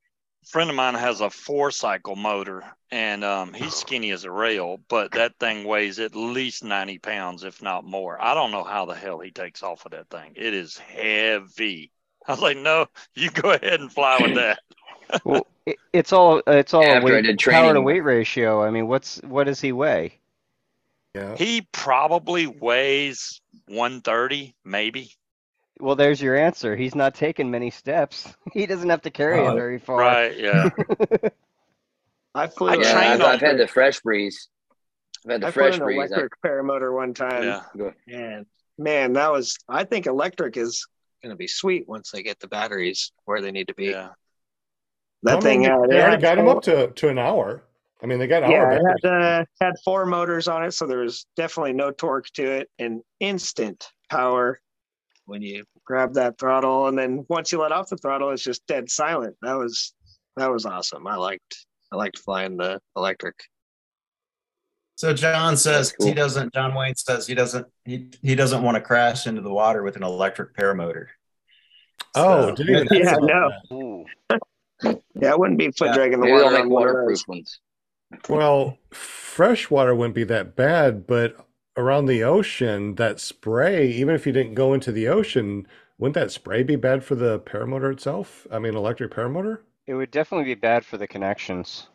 friend 0.50 0.70
of 0.70 0.76
mine 0.76 0.94
has 0.94 1.20
a 1.20 1.30
four 1.30 1.70
cycle 1.70 2.16
motor 2.16 2.64
and 2.90 3.24
um, 3.24 3.54
he's 3.54 3.74
skinny 3.74 4.10
as 4.12 4.24
a 4.24 4.30
rail, 4.30 4.78
but 4.88 5.14
that 5.14 5.38
thing 5.40 5.64
weighs 5.64 5.98
at 6.00 6.16
least 6.16 6.64
90 6.64 6.98
pounds, 6.98 7.44
if 7.44 7.62
not 7.62 7.84
more. 7.84 8.20
I 8.22 8.34
don't 8.34 8.52
know 8.52 8.64
how 8.64 8.86
the 8.86 8.94
hell 8.94 9.20
he 9.20 9.30
takes 9.32 9.62
off 9.62 9.84
with 9.84 9.92
that 9.94 10.10
thing. 10.10 10.34
It 10.36 10.54
is 10.54 10.78
heavy. 10.78 11.92
I 12.28 12.32
was 12.32 12.40
like, 12.42 12.58
no, 12.58 12.86
you 13.14 13.30
go 13.30 13.52
ahead 13.52 13.80
and 13.80 13.92
fly 13.92 14.18
with 14.18 14.34
that. 14.34 14.60
Well, 15.24 15.46
it, 15.66 15.76
it's 15.92 16.12
all 16.12 16.42
it's 16.46 16.74
all 16.74 16.84
After 16.84 17.00
I 17.00 17.04
weight, 17.04 17.22
did 17.22 17.38
power 17.38 17.72
to 17.74 17.80
weight 17.80 18.00
ratio. 18.00 18.62
I 18.62 18.70
mean, 18.70 18.86
what's 18.88 19.20
what 19.22 19.44
does 19.44 19.60
he 19.60 19.72
weigh? 19.72 20.18
Yeah. 21.14 21.36
He 21.36 21.66
probably 21.72 22.46
weighs 22.48 23.40
130, 23.68 24.54
maybe. 24.64 25.12
Well, 25.78 25.94
there's 25.94 26.20
your 26.20 26.36
answer. 26.36 26.74
He's 26.76 26.94
not 26.96 27.14
taking 27.14 27.50
many 27.50 27.70
steps. 27.70 28.34
He 28.52 28.66
doesn't 28.66 28.90
have 28.90 29.02
to 29.02 29.10
carry 29.10 29.38
it 29.38 29.48
Oh, 29.48 29.54
very 29.54 29.78
far. 29.78 29.98
Right. 29.98 30.36
Yeah. 30.36 30.70
I 32.34 32.46
flew. 32.48 32.68
I 32.68 32.74
a- 32.74 32.78
Yeah, 32.78 32.92
trained 32.92 33.12
I've, 33.14 33.20
on 33.22 33.34
I've 33.34 33.40
had 33.40 33.58
the 33.58 33.66
fresh 33.68 34.00
breeze. 34.00 34.48
I've 35.24 35.32
had 35.32 35.40
the 35.42 35.46
I 35.48 35.50
flew 35.50 35.64
an 35.66 35.78
breeze. 35.80 35.98
I, 35.98 36.04
electric 36.16 36.32
paramotor 36.44 36.94
one 36.94 37.14
time. 37.14 37.42
yeah. 37.76 37.90
And 38.08 38.46
man, 38.78 39.12
that 39.14 39.30
was 39.32 39.56
I 39.68 39.84
think 39.84 40.06
electric 40.06 40.56
is 40.56 40.86
gonna 41.22 41.36
be 41.36 41.46
sweet 41.48 41.88
once 41.88 42.10
they 42.10 42.22
get 42.22 42.40
the 42.40 42.48
batteries 42.48 43.12
where 43.24 43.40
they 43.40 43.50
need 43.52 43.68
to 43.68 43.74
be. 43.74 43.86
Yeah. 43.86 44.10
That 45.24 45.38
I 45.38 45.40
thing, 45.40 45.60
mean, 45.62 45.70
uh, 45.70 45.78
they 45.88 45.96
it 45.96 46.00
already 46.00 46.10
had 46.12 46.20
got 46.22 46.34
them 46.36 46.48
up 46.48 46.62
to, 46.64 46.88
to 46.88 47.08
an 47.08 47.18
hour. 47.18 47.64
I 48.02 48.06
mean, 48.06 48.18
they 48.18 48.26
got 48.26 48.42
hour 48.42 48.50
yeah, 48.52 48.72
it 48.74 48.82
batteries. 48.82 49.00
had, 49.04 49.40
uh, 49.40 49.44
had 49.60 49.74
four 49.84 50.04
motors 50.04 50.48
on 50.48 50.62
it, 50.64 50.72
so 50.72 50.86
there 50.86 50.98
was 50.98 51.26
definitely 51.36 51.72
no 51.72 51.90
torque 51.90 52.26
to 52.34 52.44
it, 52.44 52.68
and 52.78 53.00
instant 53.20 53.88
power 54.10 54.60
when 55.26 55.40
you 55.40 55.64
grab 55.86 56.12
that 56.14 56.38
throttle, 56.38 56.88
and 56.88 56.98
then 56.98 57.24
once 57.30 57.50
you 57.50 57.58
let 57.60 57.72
off 57.72 57.88
the 57.88 57.96
throttle, 57.96 58.30
it's 58.30 58.42
just 58.44 58.66
dead 58.66 58.90
silent. 58.90 59.34
That 59.40 59.54
was 59.56 59.94
that 60.36 60.50
was 60.52 60.66
awesome. 60.66 61.06
I 61.06 61.16
liked 61.16 61.66
I 61.90 61.96
liked 61.96 62.18
flying 62.18 62.58
the 62.58 62.78
electric. 62.94 63.36
So 64.96 65.14
John 65.14 65.56
says 65.56 65.92
cool. 65.92 66.06
he 66.08 66.14
doesn't. 66.14 66.52
John 66.52 66.74
Wayne 66.74 66.94
says 66.94 67.26
he 67.26 67.34
doesn't. 67.34 67.66
He, 67.86 68.10
he 68.22 68.34
doesn't 68.34 68.62
want 68.62 68.74
to 68.76 68.80
crash 68.82 69.26
into 69.26 69.40
the 69.40 69.52
water 69.52 69.82
with 69.82 69.96
an 69.96 70.02
electric 70.02 70.54
paramotor. 70.54 71.06
Oh, 72.14 72.48
So- 72.50 72.54
didn't 72.54 72.74
even 72.74 72.88
think 72.88 73.04
Yeah, 73.04 73.16
no. 73.20 74.04
That. 74.84 74.96
Ooh. 74.96 75.02
Yeah, 75.20 75.32
I 75.32 75.36
wouldn't 75.36 75.58
be 75.58 75.70
foot 75.72 75.90
Yeah, 75.90 75.94
dragging 75.94 76.20
the 76.20 76.26
Maybe 76.26 76.36
they'll 76.38 76.44
water 76.44 76.50
make 76.50 76.64
on 76.64 76.70
one 76.70 76.88
waterproof 76.88 77.06
those. 77.06 77.26
ones. 77.26 77.60
Well, 78.28 78.78
freshwater 78.90 79.94
wouldn't 79.94 80.14
be 80.14 80.24
that 80.24 80.56
bad, 80.56 81.06
but 81.06 81.36
around 81.76 82.06
the 82.06 82.22
ocean, 82.22 82.94
that 82.96 83.20
spray, 83.20 83.90
even 83.90 84.14
if 84.14 84.26
you 84.26 84.32
didn't 84.32 84.54
go 84.54 84.72
into 84.74 84.92
the 84.92 85.08
ocean, 85.08 85.66
wouldn't 85.98 86.14
that 86.14 86.30
spray 86.30 86.62
be 86.62 86.76
bad 86.76 87.04
for 87.04 87.14
the 87.14 87.40
paramotor 87.40 87.92
itself? 87.92 88.46
I 88.50 88.58
mean, 88.58 88.74
electric 88.76 89.10
paramotor? 89.12 89.60
It 89.86 89.94
would 89.94 90.10
definitely 90.10 90.44
be 90.44 90.54
bad 90.60 90.84
for 90.84 90.98
the 90.98 91.06
connections. 91.06 91.88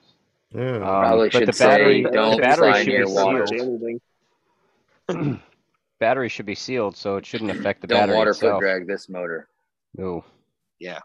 Yeah. 0.52 0.78
Um, 0.78 0.82
Probably 0.82 1.30
but 1.30 1.40
should 1.40 1.48
the 1.48 1.54
battery, 1.54 2.04
say 2.04 2.12
don't 2.12 2.42
battery 2.42 2.74
should 2.74 2.88
near 2.88 3.06
be 3.06 3.12
water. 3.12 3.48
sealed. 3.48 3.82
Battery 6.00 6.30
should 6.30 6.46
be 6.46 6.56
sealed, 6.56 6.96
so 6.98 7.18
it 7.18 7.26
shouldn't 7.26 7.52
affect 7.52 7.82
the 7.82 7.88
battery. 7.88 8.08
Don't 8.08 8.08
battery 8.08 8.18
water 8.18 8.34
foot 8.34 8.58
drag 8.60 8.88
this 8.88 9.10
motor. 9.10 9.50
No. 9.96 10.24
Yeah, 10.80 11.00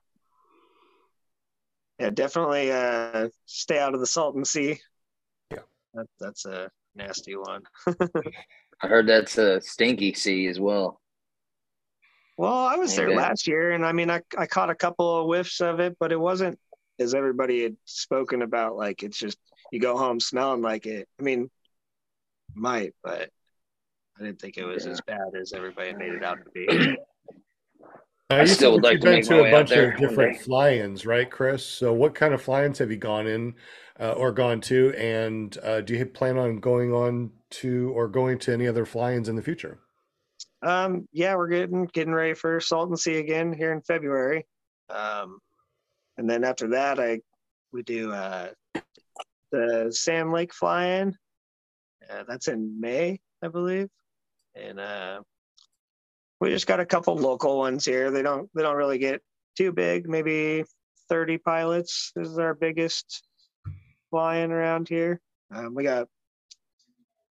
definitely 1.98 2.70
uh, 2.72 3.28
stay 3.46 3.78
out 3.78 3.94
of 3.94 4.00
the 4.00 4.06
Salton 4.06 4.44
Sea. 4.44 4.80
Yeah. 5.50 5.58
That, 5.94 6.06
that's 6.18 6.44
a 6.44 6.70
nasty 6.94 7.36
one. 7.36 7.62
I 8.82 8.88
heard 8.88 9.06
that's 9.06 9.38
a 9.38 9.60
stinky 9.60 10.12
sea 10.14 10.46
as 10.48 10.58
well. 10.60 11.00
Well, 12.36 12.52
I 12.52 12.74
was 12.76 12.96
there 12.96 13.06
Okay. 13.08 13.16
last 13.16 13.46
year, 13.46 13.70
and 13.70 13.86
I 13.86 13.92
mean, 13.92 14.10
I, 14.10 14.20
I 14.36 14.46
caught 14.46 14.68
a 14.70 14.74
couple 14.74 15.20
of 15.20 15.26
whiffs 15.26 15.60
of 15.60 15.78
it, 15.78 15.96
but 16.00 16.10
it 16.10 16.18
wasn't 16.18 16.58
as 16.98 17.14
everybody 17.14 17.62
had 17.62 17.76
spoken 17.84 18.42
about. 18.42 18.76
Like, 18.76 19.04
it's 19.04 19.16
just 19.18 19.38
you 19.70 19.80
go 19.80 19.96
home 19.96 20.18
smelling 20.18 20.60
like 20.60 20.86
it. 20.86 21.08
I 21.20 21.22
mean, 21.22 21.48
might, 22.52 22.92
but 23.04 23.30
I 24.18 24.24
didn't 24.24 24.40
think 24.40 24.58
it 24.58 24.64
was 24.64 24.84
Yeah. 24.84 24.92
as 24.92 25.00
bad 25.02 25.28
as 25.40 25.52
everybody 25.52 25.94
made 25.94 26.12
it 26.12 26.24
out 26.24 26.38
to 26.44 26.50
be. 26.50 26.96
Now, 28.30 28.38
I 28.38 28.40
you 28.42 28.46
still 28.46 28.72
would 28.72 28.82
like 28.82 28.94
you've 28.94 29.00
to 29.02 29.06
been 29.06 29.14
make 29.16 29.24
to 29.26 29.30
my 29.32 29.36
a 29.36 29.42
way 29.42 29.48
out 29.50 29.52
bunch 29.52 29.70
there 29.70 29.92
of 29.92 29.98
different 29.98 30.40
fly-ins, 30.40 31.04
right, 31.04 31.30
Chris? 31.30 31.64
So 31.64 31.92
what 31.92 32.14
kind 32.14 32.32
of 32.32 32.40
fly-ins 32.40 32.78
have 32.78 32.90
you 32.90 32.96
gone 32.96 33.26
in 33.26 33.54
uh, 34.00 34.12
or 34.12 34.32
gone 34.32 34.62
to? 34.62 34.94
And 34.96 35.56
uh, 35.62 35.82
do 35.82 35.94
you 35.94 36.06
plan 36.06 36.38
on 36.38 36.58
going 36.58 36.92
on 36.92 37.32
to 37.50 37.92
or 37.94 38.08
going 38.08 38.38
to 38.40 38.52
any 38.52 38.66
other 38.66 38.86
fly-ins 38.86 39.28
in 39.28 39.36
the 39.36 39.42
future? 39.42 39.78
Um, 40.62 41.06
yeah, 41.12 41.34
we're 41.36 41.48
getting 41.48 41.84
getting 41.92 42.14
ready 42.14 42.32
for 42.32 42.58
Salton 42.60 42.96
Sea 42.96 43.18
again 43.18 43.52
here 43.52 43.72
in 43.72 43.82
February. 43.82 44.46
Um, 44.88 45.38
and 46.16 46.28
then 46.28 46.44
after 46.44 46.68
that, 46.68 46.98
I 46.98 47.20
we 47.72 47.82
do 47.82 48.10
uh, 48.10 48.48
the 49.52 49.88
Sam 49.90 50.32
Lake 50.32 50.54
fly-in. 50.54 51.14
Uh, 52.10 52.24
that's 52.26 52.48
in 52.48 52.80
May, 52.80 53.20
I 53.42 53.48
believe, 53.48 53.88
and 54.54 54.80
uh, 54.80 55.20
we 56.40 56.50
just 56.50 56.66
got 56.66 56.80
a 56.80 56.86
couple 56.86 57.16
local 57.16 57.58
ones 57.58 57.84
here. 57.84 58.10
They 58.10 58.22
don't 58.22 58.48
they 58.54 58.62
don't 58.62 58.76
really 58.76 58.98
get 58.98 59.22
too 59.56 59.72
big. 59.72 60.08
Maybe 60.08 60.64
thirty 61.08 61.38
pilots 61.38 62.12
is 62.16 62.38
our 62.38 62.54
biggest 62.54 63.22
fly-in 64.10 64.52
around 64.52 64.88
here. 64.88 65.20
Um, 65.54 65.74
we 65.74 65.84
got 65.84 66.08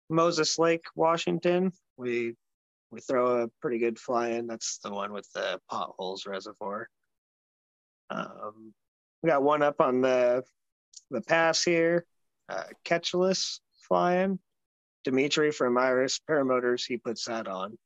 Moses 0.10 0.58
Lake, 0.60 0.84
Washington. 0.96 1.72
We 1.98 2.36
we 2.92 3.02
throw 3.02 3.44
a 3.44 3.48
pretty 3.62 3.80
good 3.80 4.00
fly 4.00 4.30
in. 4.30 4.48
That's 4.48 4.80
the 4.80 4.92
one 4.92 5.14
with 5.14 5.28
the 5.34 5.60
potholes 5.70 6.26
reservoir. 6.26 6.88
Um, 8.10 8.74
we 9.22 9.30
got 9.30 9.44
one 9.44 9.62
up 9.62 9.82
on 9.82 10.02
the 10.02 10.44
the 11.12 11.22
pass 11.22 11.64
here, 11.64 12.06
uh, 12.50 12.64
Catchless 12.86 13.60
fly 13.88 14.18
in. 14.18 14.40
Dimitri 15.04 15.52
from 15.52 15.78
Iris 15.78 16.20
Paramotors, 16.30 16.86
he 16.86 16.98
puts 16.98 17.26
that 17.26 17.48
on. 17.48 17.78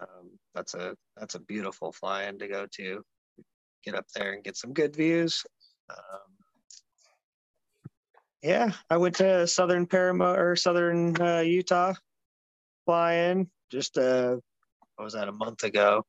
Um, 0.00 0.38
that's 0.54 0.74
a 0.74 0.94
that's 1.16 1.34
a 1.34 1.40
beautiful 1.40 1.92
fly 1.92 2.24
in 2.24 2.38
to 2.38 2.48
go 2.48 2.66
to. 2.76 3.02
Get 3.84 3.94
up 3.94 4.06
there 4.14 4.32
and 4.32 4.44
get 4.44 4.56
some 4.56 4.72
good 4.72 4.96
views. 4.96 5.44
Um, 5.90 5.96
yeah, 8.42 8.72
I 8.90 8.96
went 8.96 9.16
to 9.16 9.46
Southern 9.46 9.86
Paramo 9.86 10.34
or 10.34 10.56
Southern 10.56 11.20
uh, 11.20 11.40
Utah 11.40 11.94
fly 12.84 13.14
in 13.14 13.50
just 13.70 13.98
uh 13.98 14.36
what 14.94 15.04
was 15.04 15.14
that 15.14 15.26
a 15.28 15.32
month 15.32 15.64
ago 15.64 16.04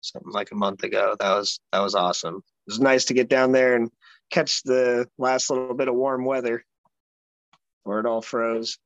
something 0.00 0.32
like 0.32 0.50
a 0.50 0.56
month 0.56 0.82
ago 0.82 1.14
that 1.20 1.36
was 1.36 1.60
that 1.70 1.78
was 1.78 1.94
awesome 1.94 2.34
it 2.34 2.70
was 2.72 2.80
nice 2.80 3.04
to 3.04 3.14
get 3.14 3.28
down 3.28 3.52
there 3.52 3.76
and 3.76 3.88
catch 4.28 4.64
the 4.64 5.08
last 5.16 5.48
little 5.48 5.74
bit 5.74 5.86
of 5.86 5.94
warm 5.94 6.24
weather 6.24 6.64
where 7.84 8.00
it 8.00 8.06
all 8.06 8.20
froze 8.20 8.78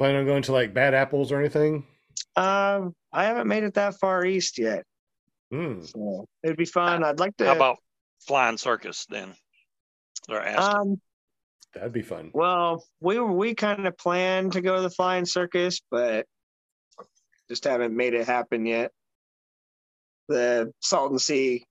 Plan 0.00 0.16
on 0.16 0.24
going 0.24 0.40
to 0.44 0.52
like 0.52 0.72
Bad 0.72 0.94
Apples 0.94 1.30
or 1.30 1.38
anything? 1.38 1.84
Um 2.40 2.94
i 3.12 3.24
haven't 3.24 3.46
made 3.48 3.64
it 3.64 3.74
that 3.74 3.98
far 3.98 4.24
east 4.24 4.58
yet 4.58 4.84
Hmm. 5.52 5.82
so 5.82 6.26
it'd 6.42 6.56
be 6.56 6.64
fun 6.64 7.02
i'd 7.04 7.18
like 7.18 7.36
to 7.38 7.46
How 7.46 7.56
about 7.56 7.78
flying 8.26 8.56
circus 8.56 9.06
then? 9.10 9.34
They're 10.28 10.40
asking. 10.44 10.80
um 10.92 11.00
That'd 11.74 11.92
be 11.92 12.02
fun. 12.02 12.30
well 12.34 12.84
we 13.00 13.18
we 13.20 13.54
kind 13.54 13.86
of 13.86 13.96
planned 13.98 14.52
to 14.52 14.60
go 14.60 14.76
to 14.76 14.82
the 14.82 14.90
flying 14.90 15.24
circus 15.26 15.80
but 15.90 16.26
just 17.48 17.64
haven't 17.64 17.96
made 17.96 18.14
it 18.14 18.26
happen 18.26 18.64
yet 18.66 18.92
the 20.28 20.72
Salton 20.80 21.18
Sea 21.18 21.64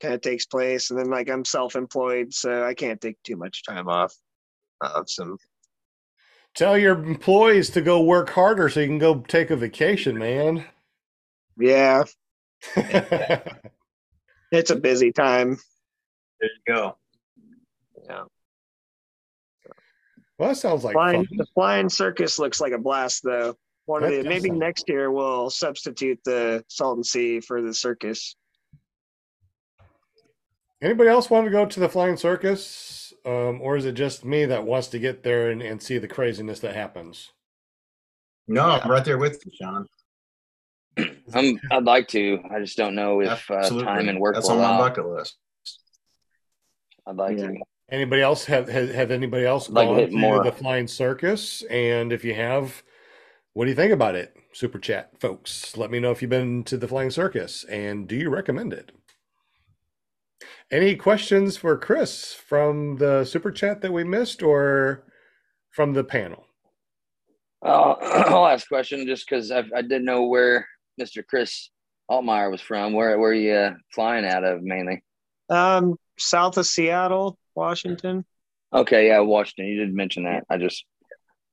kind 0.00 0.14
of 0.14 0.22
takes 0.22 0.46
place, 0.46 0.90
and 0.90 0.98
then 0.98 1.10
like 1.10 1.28
I'm 1.28 1.44
self-employed, 1.44 2.32
so 2.32 2.64
I 2.64 2.72
can't 2.72 2.98
take 3.00 3.16
too 3.24 3.36
much 3.36 3.62
time 3.64 3.88
off 3.88 4.14
of 4.80 5.10
some. 5.10 5.36
Tell 6.54 6.76
your 6.76 6.94
employees 6.98 7.70
to 7.70 7.80
go 7.80 8.02
work 8.02 8.30
harder 8.30 8.68
so 8.68 8.80
you 8.80 8.86
can 8.86 8.98
go 8.98 9.20
take 9.20 9.50
a 9.50 9.56
vacation, 9.56 10.18
man. 10.18 10.64
Yeah, 11.56 12.04
it's 12.76 14.70
a 14.70 14.76
busy 14.76 15.12
time. 15.12 15.58
There 16.40 16.50
you 16.66 16.74
go. 16.74 16.96
Yeah, 18.08 18.24
well, 20.38 20.50
that 20.50 20.56
sounds 20.56 20.84
like 20.84 20.94
flying 20.94 21.26
fun. 21.26 21.36
the 21.36 21.46
flying 21.54 21.88
circus 21.88 22.38
looks 22.38 22.60
like 22.60 22.72
a 22.72 22.78
blast, 22.78 23.22
though. 23.24 23.56
One 23.86 24.04
of 24.04 24.10
the 24.10 24.22
maybe 24.22 24.48
sound- 24.48 24.60
next 24.60 24.88
year 24.88 25.10
we'll 25.10 25.50
substitute 25.50 26.20
the 26.24 26.64
Salton 26.68 27.02
Sea 27.04 27.40
for 27.40 27.60
the 27.62 27.74
circus. 27.74 28.36
Anybody 30.80 31.08
else 31.10 31.28
want 31.28 31.46
to 31.46 31.50
go 31.50 31.66
to 31.66 31.80
the 31.80 31.88
flying 31.88 32.16
circus? 32.16 33.07
Um, 33.28 33.60
or 33.60 33.76
is 33.76 33.84
it 33.84 33.92
just 33.92 34.24
me 34.24 34.46
that 34.46 34.64
wants 34.64 34.88
to 34.88 34.98
get 34.98 35.22
there 35.22 35.50
and, 35.50 35.60
and 35.60 35.82
see 35.82 35.98
the 35.98 36.08
craziness 36.08 36.60
that 36.60 36.74
happens? 36.74 37.32
No, 38.46 38.62
I'm 38.62 38.90
right 38.90 39.04
there 39.04 39.18
with 39.18 39.44
you, 39.44 39.52
Sean. 39.54 39.86
I'm, 41.34 41.60
I'd 41.70 41.84
like 41.84 42.08
to. 42.08 42.38
I 42.50 42.60
just 42.60 42.78
don't 42.78 42.94
know 42.94 43.20
if 43.20 43.50
uh, 43.50 43.68
time 43.68 44.08
and 44.08 44.18
work 44.18 44.36
That's 44.36 44.48
will 44.48 44.62
on 44.62 44.78
my 44.78 44.88
bucket 44.88 45.06
list. 45.06 45.36
I'd 47.06 47.16
like 47.16 47.36
Yeah. 47.36 47.48
to. 47.48 47.56
Anybody 47.90 48.22
else 48.22 48.46
have 48.46 48.68
have, 48.68 48.90
have 48.90 49.10
anybody 49.10 49.44
else 49.44 49.68
I'd 49.68 49.74
like 49.74 49.88
gone 49.88 50.42
to 50.44 50.50
the 50.50 50.56
flying 50.56 50.86
circus? 50.86 51.62
And 51.64 52.14
if 52.14 52.24
you 52.24 52.32
have, 52.34 52.82
what 53.52 53.64
do 53.66 53.70
you 53.70 53.76
think 53.76 53.92
about 53.92 54.14
it? 54.14 54.34
Super 54.54 54.78
chat, 54.78 55.20
folks. 55.20 55.76
Let 55.76 55.90
me 55.90 56.00
know 56.00 56.12
if 56.12 56.22
you've 56.22 56.30
been 56.30 56.64
to 56.64 56.78
the 56.78 56.88
flying 56.88 57.10
circus 57.10 57.64
and 57.64 58.08
do 58.08 58.16
you 58.16 58.30
recommend 58.30 58.72
it? 58.72 58.90
Any 60.70 60.96
questions 60.96 61.56
for 61.56 61.78
Chris 61.78 62.34
from 62.34 62.96
the 62.96 63.24
super 63.24 63.50
chat 63.50 63.80
that 63.80 63.92
we 63.92 64.04
missed 64.04 64.42
or 64.42 65.06
from 65.70 65.94
the 65.94 66.04
panel? 66.04 66.46
Uh, 67.64 67.92
I'll 68.02 68.46
ask 68.46 68.66
a 68.66 68.68
question 68.68 69.06
just 69.06 69.28
because 69.28 69.50
I, 69.50 69.64
I 69.74 69.82
didn't 69.82 70.04
know 70.04 70.24
where 70.24 70.66
Mr. 71.00 71.26
Chris 71.26 71.70
Altmeyer 72.10 72.50
was 72.50 72.60
from. 72.60 72.92
Where 72.92 73.18
where 73.18 73.30
are 73.30 73.34
you 73.34 73.52
uh, 73.52 73.74
flying 73.94 74.26
out 74.26 74.44
of 74.44 74.62
mainly? 74.62 75.02
Um, 75.48 75.96
south 76.18 76.58
of 76.58 76.66
Seattle, 76.66 77.38
Washington. 77.54 78.24
Okay, 78.72 79.08
yeah, 79.08 79.20
Washington. 79.20 79.66
You 79.66 79.86
did 79.86 79.94
mention 79.94 80.24
that. 80.24 80.44
I 80.50 80.58
just 80.58 80.84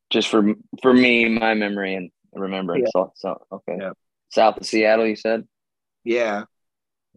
just 0.09 0.27
for 0.27 0.53
for 0.81 0.93
me, 0.93 1.29
my 1.29 1.53
memory 1.53 1.95
and 1.95 2.11
remembering. 2.33 2.81
Yeah. 2.81 2.89
So, 2.91 3.13
so 3.15 3.41
okay. 3.51 3.77
Yeah. 3.79 3.91
South 4.29 4.57
of 4.57 4.65
Seattle, 4.65 5.07
you 5.07 5.15
said. 5.15 5.47
Yeah, 6.03 6.43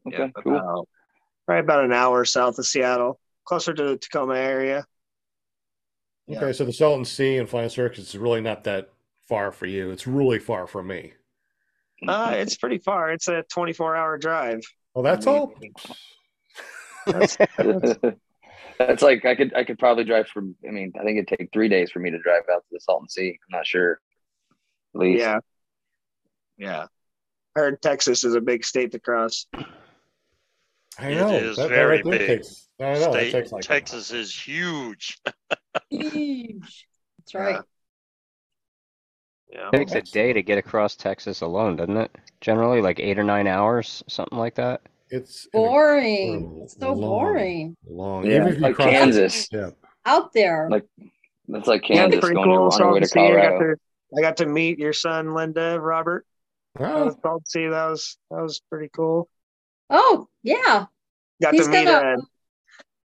Okay, 0.06 0.30
yeah, 0.34 0.42
cool. 0.42 0.88
About, 1.48 1.66
probably 1.66 1.74
about 1.74 1.84
an 1.84 1.92
hour 1.92 2.24
south 2.24 2.58
of 2.58 2.66
Seattle, 2.66 3.18
closer 3.44 3.72
to 3.72 3.82
the 3.82 3.96
Tacoma 3.96 4.36
area. 4.36 4.84
Yeah. 6.26 6.38
Okay, 6.38 6.52
so 6.52 6.64
the 6.64 6.72
Salton 6.72 7.04
Sea 7.04 7.38
and 7.38 7.48
flying 7.48 7.70
circus 7.70 8.08
is 8.10 8.18
really 8.18 8.40
not 8.40 8.64
that 8.64 8.90
far 9.28 9.50
for 9.50 9.66
you. 9.66 9.90
It's 9.90 10.06
really 10.06 10.38
far 10.38 10.66
from 10.66 10.88
me. 10.88 11.14
Uh, 12.06 12.34
it's 12.36 12.56
pretty 12.56 12.78
far. 12.78 13.10
It's 13.10 13.28
a 13.28 13.42
24 13.50 13.96
hour 13.96 14.18
drive. 14.18 14.60
Well, 14.94 15.02
that's 15.02 15.26
all. 15.26 15.54
That's, 17.06 17.38
that's, 17.56 17.94
That's 18.78 19.02
like 19.02 19.24
I 19.24 19.34
could 19.34 19.54
I 19.54 19.64
could 19.64 19.78
probably 19.78 20.04
drive 20.04 20.28
from. 20.28 20.54
I 20.66 20.70
mean, 20.70 20.92
I 20.94 21.02
think 21.02 21.16
it'd 21.16 21.38
take 21.38 21.48
three 21.52 21.68
days 21.68 21.90
for 21.90 22.00
me 22.00 22.10
to 22.10 22.18
drive 22.18 22.42
out 22.52 22.58
to 22.58 22.68
the 22.70 22.80
Salton 22.80 23.08
Sea. 23.08 23.30
I'm 23.30 23.58
not 23.58 23.66
sure. 23.66 23.98
At 24.94 25.00
least. 25.00 25.20
yeah, 25.20 25.38
yeah. 26.58 26.86
I 27.56 27.60
heard 27.60 27.80
Texas 27.80 28.24
is 28.24 28.34
a 28.34 28.40
big 28.42 28.64
state 28.64 28.92
to 28.92 29.00
cross. 29.00 29.46
I 30.98 31.14
know. 31.14 31.30
is 31.30 31.56
that, 31.56 31.62
that 31.62 31.68
very 31.68 31.96
right 32.02 32.04
big. 32.04 32.26
takes- 32.26 32.68
I 32.80 32.94
know. 32.94 33.10
State, 33.12 33.32
takes 33.32 33.52
like 33.52 33.62
Texas 33.64 34.10
is 34.12 34.34
huge. 34.34 35.18
Huge. 35.90 36.86
That's 37.18 37.34
right. 37.34 37.60
Yeah. 39.50 39.70
It 39.72 39.76
takes 39.76 39.92
a 39.94 40.02
day 40.02 40.32
to 40.32 40.42
get 40.42 40.58
across 40.58 40.94
Texas 40.96 41.40
alone, 41.40 41.76
doesn't 41.76 41.96
it? 41.96 42.14
Generally, 42.40 42.82
like 42.82 43.00
eight 43.00 43.18
or 43.18 43.24
nine 43.24 43.46
hours, 43.46 44.02
something 44.08 44.38
like 44.38 44.54
that. 44.56 44.82
It's 45.10 45.48
Boring. 45.52 46.60
It's 46.64 46.76
so 46.78 46.92
long, 46.92 47.00
boring. 47.00 47.76
Long. 47.88 48.26
Yeah, 48.26 48.36
Even 48.36 48.48
if 48.48 48.54
you 48.56 48.60
like 48.60 48.74
cross- 48.74 48.90
Kansas. 48.90 49.48
Yeah. 49.50 49.70
Out 50.04 50.32
there. 50.34 50.68
Like 50.70 50.84
That's 51.48 51.66
like 51.66 51.88
Yeah, 51.88 51.96
Kansas 52.02 52.20
pretty 52.20 52.34
going 52.34 52.50
cool. 52.50 52.68
on 52.72 52.78
your 52.78 52.92
way 52.92 53.00
to 53.00 53.06
Sea. 53.08 53.20
I 53.20 53.30
got 53.32 53.40
Colorado. 53.48 53.74
to 53.74 53.80
I 54.18 54.20
got 54.22 54.36
to 54.38 54.46
meet 54.46 54.78
your 54.78 54.92
son, 54.92 55.34
Linda, 55.34 55.78
Robert. 55.80 56.26
Uh, 56.78 57.10
Salton 57.22 57.44
Sea. 57.46 57.66
That 57.68 57.88
was 57.88 58.18
that 58.30 58.42
was 58.42 58.60
pretty 58.70 58.90
cool. 58.94 59.28
Oh, 59.90 60.28
yeah. 60.42 60.86
Got 61.42 61.54
He's 61.54 61.64
to 61.66 61.70
meet 61.70 61.84
gonna- 61.84 62.16
uh, 62.18 62.20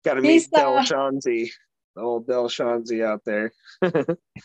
got 0.06 0.14
to 0.16 0.22
meet 0.22 0.48
Dell 0.54 0.78
uh, 0.78 0.84
Schanze, 0.84 1.24
the 1.24 1.50
old 2.02 2.28
Dell 2.28 2.48
Schanze 2.50 3.04
out 3.04 3.22
there. 3.26 3.52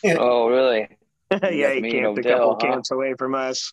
Oh, 0.06 0.48
really? 0.48 0.88
yeah, 1.30 1.72
he 1.74 1.80
meet 1.80 1.92
camped 1.92 2.18
a 2.18 2.20
Odell, 2.20 2.38
couple 2.38 2.56
huh? 2.60 2.72
camps 2.72 2.90
away 2.90 3.14
from 3.18 3.34
us. 3.34 3.72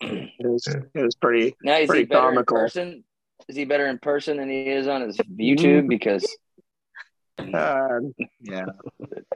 It 0.00 0.30
was 0.40 0.66
it 0.66 1.02
was 1.02 1.14
pretty 1.16 1.54
Now 1.62 1.76
is 1.76 1.92
he 1.92 2.04
better 2.04 2.20
comical. 2.22 2.56
in 2.56 2.62
person? 2.62 3.04
Is 3.48 3.56
he 3.56 3.64
better 3.66 3.86
in 3.86 3.98
person 3.98 4.38
than 4.38 4.48
he 4.48 4.62
is 4.62 4.86
on 4.88 5.02
his 5.02 5.16
YouTube? 5.18 5.88
Because 5.88 6.24
uh, 7.38 8.00
yeah. 8.40 8.64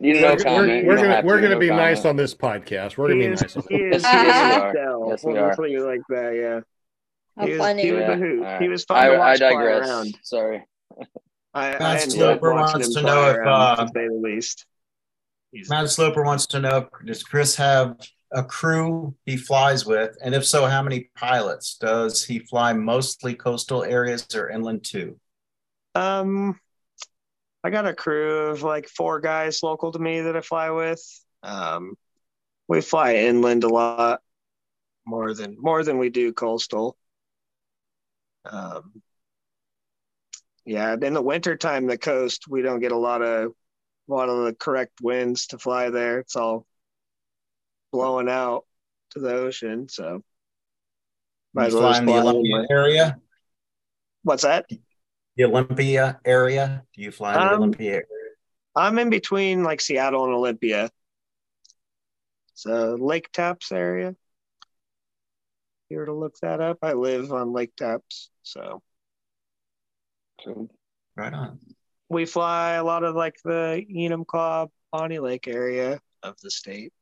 you 0.00 0.14
we're, 0.14 0.20
know, 0.20 0.36
we're- 0.44 0.84
we're 0.84 0.96
You 0.96 1.02
gonna 1.02 1.22
we're 1.24 1.36
to, 1.36 1.42
gonna 1.42 1.58
be 1.58 1.68
comment. 1.68 1.86
nice 1.86 2.04
on 2.04 2.16
this 2.16 2.34
podcast. 2.34 2.96
We're 2.96 3.08
gonna 3.08 3.20
He 3.22 3.26
be 3.28 3.32
is, 3.34 3.42
nice 3.42 3.56
on 3.56 3.62
this. 3.68 3.80
is, 3.96 4.02
Yes, 4.02 4.02
yes, 4.02 4.74
we 4.74 4.80
are. 4.80 5.08
Yes, 5.10 5.24
we 5.24 5.38
are. 5.38 5.48
just 5.50 5.86
like 5.86 6.00
that. 6.08 6.34
Yeah. 6.34 6.60
How 7.36 7.46
He 7.46 7.52
was, 7.52 7.58
funny. 7.60 7.82
he 7.82 7.92
was 7.92 8.00
Yeah, 8.02 8.12
a 8.12 8.16
hoot. 8.16 8.44
all 8.44 8.58
He 8.60 8.68
was 8.68 8.84
fun 8.84 8.96
I, 8.98 9.08
to 9.08 9.18
watch 9.18 9.38
fly 9.38 9.50
digress. 9.50 9.88
around. 9.88 10.18
Sorry. 10.22 10.64
I, 11.54 11.70
Matt 11.70 11.82
I 11.82 11.98
Sloper 11.98 12.52
wants 12.54 12.94
to 12.94 13.02
know 13.02 13.30
if, 13.30 13.36
around, 13.36 13.48
uh, 13.48 13.76
to 13.86 13.88
say 13.94 14.08
the 14.08 14.14
least. 14.14 14.66
He's- 15.52 15.68
Matt 15.68 15.88
Sloper 15.90 16.22
wants 16.24 16.46
to 16.48 16.60
know 16.60 16.88
Does 17.04 17.22
Chris 17.22 17.54
have 17.56 17.96
a 18.32 18.42
crew 18.44 19.14
he 19.24 19.36
flies 19.36 19.86
with? 19.86 20.16
And 20.22 20.34
if 20.34 20.44
so, 20.44 20.66
how 20.66 20.82
many 20.82 21.10
pilots? 21.16 21.76
Does 21.78 22.24
he 22.24 22.40
fly 22.40 22.72
mostly 22.72 23.34
coastal 23.34 23.84
areas 23.84 24.26
or 24.34 24.50
inland 24.50 24.84
too? 24.84 25.18
Um, 25.94 26.58
I 27.62 27.70
got 27.70 27.86
a 27.86 27.94
crew 27.94 28.48
of 28.48 28.62
like 28.62 28.88
four 28.88 29.20
guys 29.20 29.62
local 29.62 29.92
to 29.92 29.98
me 29.98 30.22
that 30.22 30.36
I 30.36 30.40
fly 30.40 30.70
with. 30.70 31.00
Um, 31.44 31.94
we 32.66 32.80
fly 32.80 33.14
inland 33.16 33.62
a 33.64 33.68
lot 33.68 34.20
more 35.06 35.34
than 35.34 35.56
more 35.60 35.84
than 35.84 35.98
we 35.98 36.08
do 36.10 36.32
coastal. 36.32 36.96
Um, 38.44 39.02
yeah, 40.64 40.96
in 41.00 41.14
the 41.14 41.22
wintertime, 41.22 41.86
the 41.86 41.98
coast 41.98 42.44
we 42.48 42.62
don't 42.62 42.80
get 42.80 42.92
a 42.92 42.96
lot 42.96 43.22
of 43.22 43.52
a 44.08 44.12
lot 44.12 44.28
of 44.28 44.44
the 44.44 44.54
correct 44.54 45.00
winds 45.02 45.48
to 45.48 45.58
fly 45.58 45.90
there. 45.90 46.20
It's 46.20 46.36
all 46.36 46.66
blowing 47.92 48.28
out 48.28 48.64
to 49.10 49.20
the 49.20 49.34
ocean. 49.34 49.88
So 49.88 50.22
might 51.54 51.66
as 51.66 51.74
well 51.74 51.92
fly 51.92 51.98
in 51.98 52.06
the 52.06 52.12
Olympia 52.12 52.66
area? 52.70 53.16
What's 54.22 54.42
that? 54.42 54.66
The 55.36 55.44
Olympia 55.44 56.20
area? 56.24 56.84
Do 56.94 57.02
you 57.02 57.10
fly 57.10 57.34
in 57.34 57.40
the 57.40 57.46
Um, 57.46 57.62
Olympia 57.62 57.92
area? 57.92 58.06
I'm 58.76 58.98
in 58.98 59.10
between 59.10 59.62
like 59.62 59.80
Seattle 59.80 60.24
and 60.24 60.34
Olympia. 60.34 60.90
So 62.54 62.96
Lake 62.98 63.30
Tapps 63.32 63.70
area. 63.70 64.16
You 65.90 65.98
were 65.98 66.06
to 66.06 66.12
look 66.14 66.36
that 66.42 66.60
up, 66.60 66.78
I 66.82 66.94
live 66.94 67.32
on 67.32 67.52
Lake 67.52 67.74
Tapps. 67.76 68.30
So 68.42 68.82
Right 71.16 71.32
on. 71.32 71.58
we 72.08 72.26
fly 72.26 72.72
a 72.72 72.84
lot 72.84 73.04
of 73.04 73.14
like 73.14 73.36
the 73.44 73.84
Enumclaw, 73.90 74.68
Bonney 74.92 75.18
Lake 75.18 75.46
area 75.48 76.00
of 76.22 76.34
the 76.42 76.50
state. 76.50 76.92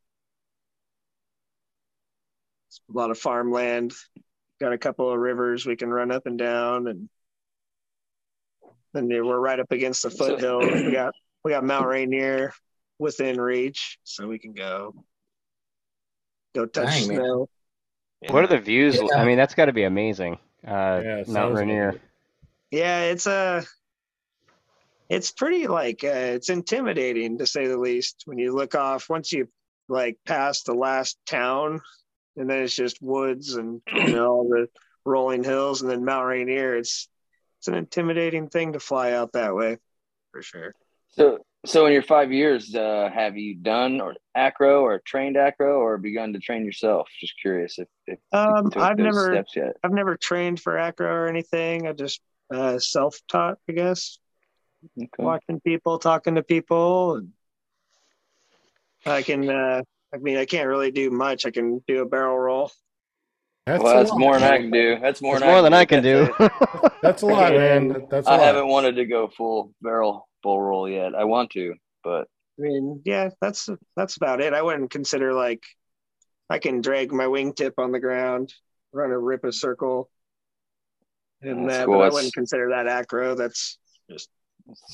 It's 2.69 2.81
a 2.89 2.97
lot 2.97 3.11
of 3.11 3.19
farmland. 3.19 3.93
Got 4.61 4.73
a 4.73 4.79
couple 4.79 5.11
of 5.11 5.19
rivers 5.19 5.67
we 5.67 5.77
can 5.77 5.91
run 5.91 6.11
up 6.11 6.27
and 6.27 6.39
down, 6.39 6.87
and 6.87 7.09
then 8.93 9.09
we're 9.09 9.39
right 9.39 9.59
up 9.59 9.73
against 9.73 10.03
the 10.03 10.11
So- 10.11 10.37
foothills. 10.37 10.65
we 10.87 10.93
got 10.93 11.15
we 11.45 11.51
got 11.51 11.65
Mount 11.65 11.87
Rainier 11.87 12.53
within 12.99 13.41
reach, 13.41 13.99
so 14.05 14.29
we 14.29 14.39
can 14.39 14.53
go 14.53 14.95
go 16.55 16.67
touch 16.67 17.07
Dang, 17.07 17.17
man. 17.17 17.47
Snow. 18.27 18.35
What 18.35 18.45
are 18.45 18.49
the 18.49 18.59
views? 18.59 18.97
Yeah. 18.97 19.17
I 19.17 19.25
mean, 19.25 19.37
that's 19.37 19.55
got 19.55 19.67
to 19.67 19.73
be 19.73 19.85
amazing. 19.85 20.39
Uh, 20.67 21.01
Yeah, 21.05 21.25
Mount 21.29 21.55
Rainier. 21.55 21.89
amazing. 21.91 22.01
Yeah, 22.71 23.01
it's 23.05 23.27
a 23.27 23.65
it's 25.09 25.31
pretty 25.31 25.67
like 25.67 26.03
uh, 26.05 26.09
it's 26.09 26.49
intimidating 26.49 27.39
to 27.39 27.47
say 27.47 27.67
the 27.67 27.77
least 27.77 28.23
when 28.25 28.39
you 28.39 28.55
look 28.55 28.75
off 28.75 29.11
once 29.11 29.31
you 29.33 29.49
like 29.89 30.17
pass 30.25 30.63
the 30.63 30.73
last 30.73 31.19
town 31.27 31.83
and 32.37 32.49
then 32.49 32.63
it's 32.63 32.75
just 32.75 33.03
woods 33.03 33.57
and 33.57 33.83
you 33.95 34.13
know 34.13 34.27
all 34.29 34.49
the 34.49 34.69
rolling 35.05 35.45
hills 35.45 35.83
and 35.83 35.91
then 35.91 36.05
Mount 36.05 36.27
Rainier 36.27 36.77
it's 36.77 37.09
it's 37.59 37.69
an 37.69 37.75
intimidating 37.75 38.49
thing 38.49 38.73
to 38.73 38.81
fly 38.81 39.13
out 39.13 39.33
that 39.33 39.55
way 39.55 39.77
for 40.31 40.41
sure. 40.41 40.75
So, 41.11 41.45
so 41.65 41.87
in 41.87 41.93
your 41.93 42.03
five 42.03 42.33
years, 42.33 42.75
uh, 42.75 43.09
have 43.13 43.37
you 43.37 43.55
done 43.55 44.01
or 44.01 44.15
acro 44.35 44.83
or 44.83 44.99
trained 45.05 45.37
acro 45.37 45.79
or 45.81 45.97
begun 45.99 46.33
to 46.33 46.39
train 46.39 46.65
yourself? 46.65 47.09
Just 47.21 47.35
curious 47.41 47.79
if, 47.79 47.89
if 48.07 48.19
Um, 48.33 48.71
I've 48.77 48.99
never 48.99 49.33
steps 49.33 49.55
yet. 49.57 49.77
I've 49.85 49.93
never 49.93 50.17
trained 50.17 50.61
for 50.61 50.77
acro 50.79 51.09
or 51.09 51.29
anything. 51.29 51.87
I 51.87 51.93
just 51.93 52.21
uh, 52.53 52.79
self-taught, 52.79 53.59
I 53.69 53.73
guess. 53.73 54.19
Okay. 54.99 55.09
watching 55.23 55.61
people, 55.61 55.99
talking 55.99 56.35
to 56.35 56.43
people, 56.43 57.15
and 57.17 57.33
I 59.07 59.23
can. 59.23 59.49
Uh, 59.49 59.83
I 60.13 60.19
mean, 60.19 60.37
I 60.37 60.45
can't 60.45 60.67
really 60.69 60.91
do 60.91 61.11
much. 61.11 61.47
I 61.47 61.51
can 61.53 61.83
do 61.87 62.03
a 62.03 62.05
barrel 62.05 62.37
roll. 62.37 62.71
That's, 63.65 63.83
Well, 63.83 63.97
that's 63.97 64.13
more 64.15 64.39
than 64.39 64.53
I 64.53 64.59
can 64.59 64.71
do. 64.73 64.99
That's 65.01 65.23
more 65.23 65.37
It's 65.37 65.43
than 65.43 65.51
more 65.53 65.63
than 65.63 65.73
I 65.73 65.85
can 65.85 66.03
That's 66.03 66.37
do. 66.37 66.45
it. 66.45 66.93
That's 67.01 67.23
a 67.23 67.27
lot, 67.27 67.53
man. 67.53 68.07
That's 68.11 68.27
a 68.27 68.31
I 68.31 68.37
lot. 68.37 68.45
haven't 68.45 68.67
wanted 68.67 68.97
to 68.97 69.07
go 69.07 69.29
full 69.29 69.73
barrel 69.81 70.29
bull 70.43 70.61
roll 70.61 70.89
yet. 70.89 71.15
I 71.15 71.25
want 71.25 71.51
to, 71.51 71.75
but 72.05 72.29
I 72.59 72.63
mean, 72.63 73.01
yeah, 73.05 73.31
that's 73.41 73.69
that's 73.97 74.17
about 74.17 74.41
it. 74.41 74.53
I 74.55 74.63
wouldn't 74.63 74.91
consider 74.91 75.33
like 75.33 75.63
I 76.51 76.59
can 76.59 76.81
drag 76.81 77.13
my 77.13 77.25
wingtip 77.25 77.73
on 77.79 77.93
the 77.93 78.01
ground, 78.01 78.53
run 78.93 79.11
a 79.11 79.19
rip 79.19 79.45
a 79.45 79.53
circle, 79.53 80.11
and 81.41 81.69
That's 81.69 81.79
that, 81.79 81.87
cool. 81.87 81.99
but 81.99 82.05
I 82.05 82.15
wouldn't 82.15 82.35
consider 82.35 82.71
that 82.71 82.87
acro. 82.87 83.35
That's 83.35 83.79
it's 84.09 84.29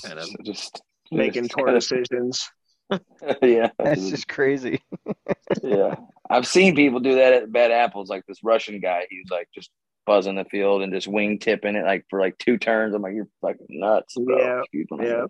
Kind 0.05 0.19
of 0.19 0.29
just 0.45 0.81
making 1.11 1.45
just 1.45 1.55
poor 1.57 1.67
kinda- 1.67 1.81
decisions. 1.81 2.49
yeah, 3.43 3.71
That's 3.79 4.09
just 4.09 4.29
crazy. 4.29 4.81
yeah. 5.63 5.97
I've 6.31 6.47
seen 6.47 6.75
people 6.75 7.01
do 7.01 7.17
that 7.17 7.33
at 7.35 7.53
Bad 7.53 7.71
Apples, 7.71 8.09
like 8.09 8.25
this 8.27 8.39
Russian 8.43 8.81
guy. 8.81 9.07
He's 9.11 9.27
like 9.31 9.49
just 9.55 9.71
buzzing 10.09 10.35
the 10.37 10.45
field 10.47 10.83
and 10.83 10.93
just 10.93 11.07
wing 11.07 11.39
tipping 11.39 11.77
it 11.77 11.85
like 11.85 12.07
for 12.09 12.19
like 12.19 12.37
two 12.39 12.57
turns. 12.59 12.95
I'm 12.95 13.03
like, 13.03 13.15
you're 13.15 13.29
fucking 13.43 13.67
nuts, 13.69 14.15
bro. 14.17 14.39
Yeah, 14.39 14.61
Excuse 14.73 14.87
yeah. 15.01 15.27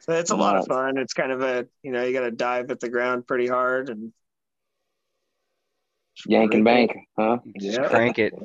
So 0.00 0.12
it's 0.12 0.30
a 0.30 0.36
lot 0.36 0.56
of 0.56 0.66
fun. 0.66 0.98
It's 0.98 1.14
kind 1.14 1.32
of 1.32 1.40
a 1.40 1.66
you 1.82 1.90
know 1.90 2.04
you 2.04 2.12
got 2.12 2.20
to 2.26 2.30
dive 2.30 2.70
at 2.70 2.78
the 2.80 2.88
ground 2.90 3.26
pretty 3.26 3.48
hard 3.48 3.88
and 3.88 4.12
Yank 6.26 6.54
and 6.54 6.64
bank, 6.64 6.92
huh? 7.18 7.38
Just 7.58 7.78
Yeah. 7.78 7.88
crank 7.88 8.18
it. 8.18 8.32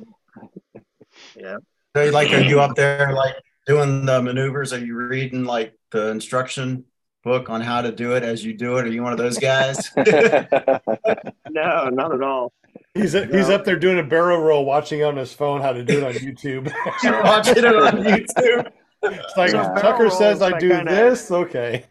Yeah. 1.36 1.57
So, 1.95 2.05
like, 2.05 2.32
are 2.32 2.39
you 2.41 2.62
up 2.62 2.76
there, 2.76 3.14
like, 3.14 3.36
doing 3.68 4.05
the 4.05 4.22
maneuvers? 4.22 4.72
Are 4.74 4.80
you 4.80 4.95
reading, 4.95 5.43
like, 5.43 5.74
the 5.91 6.07
instruction 6.07 6.86
book 7.24 7.49
on 7.49 7.62
how 7.62 7.82
to 7.82 7.91
do 7.91 8.16
it 8.16 8.24
as 8.24 8.43
you 8.43 8.53
do 8.53 8.78
it? 8.78 8.86
Are 8.86 8.89
you 8.89 9.03
one 9.03 9.12
of 9.12 9.18
those 9.18 9.38
guys? 9.38 9.89
No, 11.49 11.89
not 11.89 12.14
at 12.14 12.22
all. 12.22 12.53
He's 12.94 13.14
he's 13.14 13.48
No. 13.50 13.56
up 13.56 13.66
there 13.66 13.78
doing 13.80 14.00
a 14.00 14.04
barrel 14.04 14.40
roll, 14.42 14.66
watching 14.66 15.04
on 15.04 15.16
his 15.18 15.32
phone 15.34 15.62
how 15.62 15.72
to 15.74 15.84
do 15.84 16.00
it 16.00 16.04
on 16.04 16.14
YouTube. 16.14 16.66
Watching 17.24 17.58
it 17.58 17.66
on 17.66 18.04
YouTube. 18.04 18.72
it's 19.04 19.38
like 19.38 19.52
So 19.52 19.64
Tucker 19.80 20.10
says 20.10 20.42
I 20.42 20.50
like 20.50 20.60
do 20.60 20.70
kinda- 20.70 20.92
this, 20.94 21.32
okay. 21.32 21.86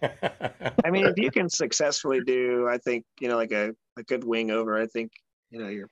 I 0.85 0.91
mean, 0.91 1.07
if 1.07 1.15
you 1.17 1.31
can 1.33 1.49
successfully 1.49 2.21
do, 2.27 2.69
I 2.71 2.79
think 2.79 3.05
you 3.21 3.29
know, 3.29 3.37
like 3.37 3.53
a, 3.53 3.71
a 3.99 4.03
good 4.05 4.25
wing 4.25 4.51
over, 4.51 4.77
I 4.81 4.87
think 4.87 5.11
you 5.51 5.61
know 5.61 5.69
you're 5.69 5.89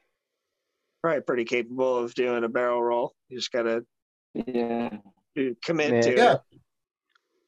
probably 1.03 1.23
pretty 1.23 1.45
capable 1.45 1.97
of 1.99 2.13
doing 2.15 2.45
a 2.45 2.49
barrel 2.49 2.83
roll. 2.83 3.15
You 3.29 3.39
just 3.39 3.51
gotta 3.53 3.85
yeah. 4.35 4.91
commit 5.65 5.93
Yeah. 5.95 6.01
to 6.03 6.17
Yeah. 6.17 6.33
it. 6.35 6.41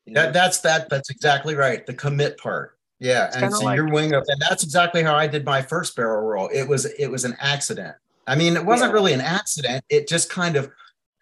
You 0.06 0.14
know? 0.14 0.22
That, 0.22 0.32
that's 0.32 0.60
that. 0.60 0.88
That's 0.88 1.10
exactly 1.10 1.54
right. 1.54 1.84
The 1.84 1.94
commit 1.94 2.38
part. 2.38 2.78
Yeah, 3.00 3.30
and 3.34 3.52
so 3.52 3.64
like- 3.64 3.76
your 3.76 3.88
wing 3.90 4.14
up, 4.14 4.24
and 4.28 4.40
that's 4.40 4.62
exactly 4.62 5.02
how 5.02 5.14
I 5.14 5.26
did 5.26 5.44
my 5.44 5.62
first 5.62 5.96
barrel 5.96 6.22
roll. 6.22 6.48
It 6.52 6.68
was 6.68 6.84
it 6.84 7.08
was 7.08 7.24
an 7.24 7.34
accident. 7.40 7.96
I 8.26 8.36
mean, 8.36 8.56
it 8.56 8.64
wasn't 8.64 8.90
Yeah. 8.90 8.94
really 8.94 9.12
an 9.14 9.20
accident. 9.22 9.84
It 9.88 10.06
just 10.06 10.28
kind 10.30 10.54
of, 10.56 10.70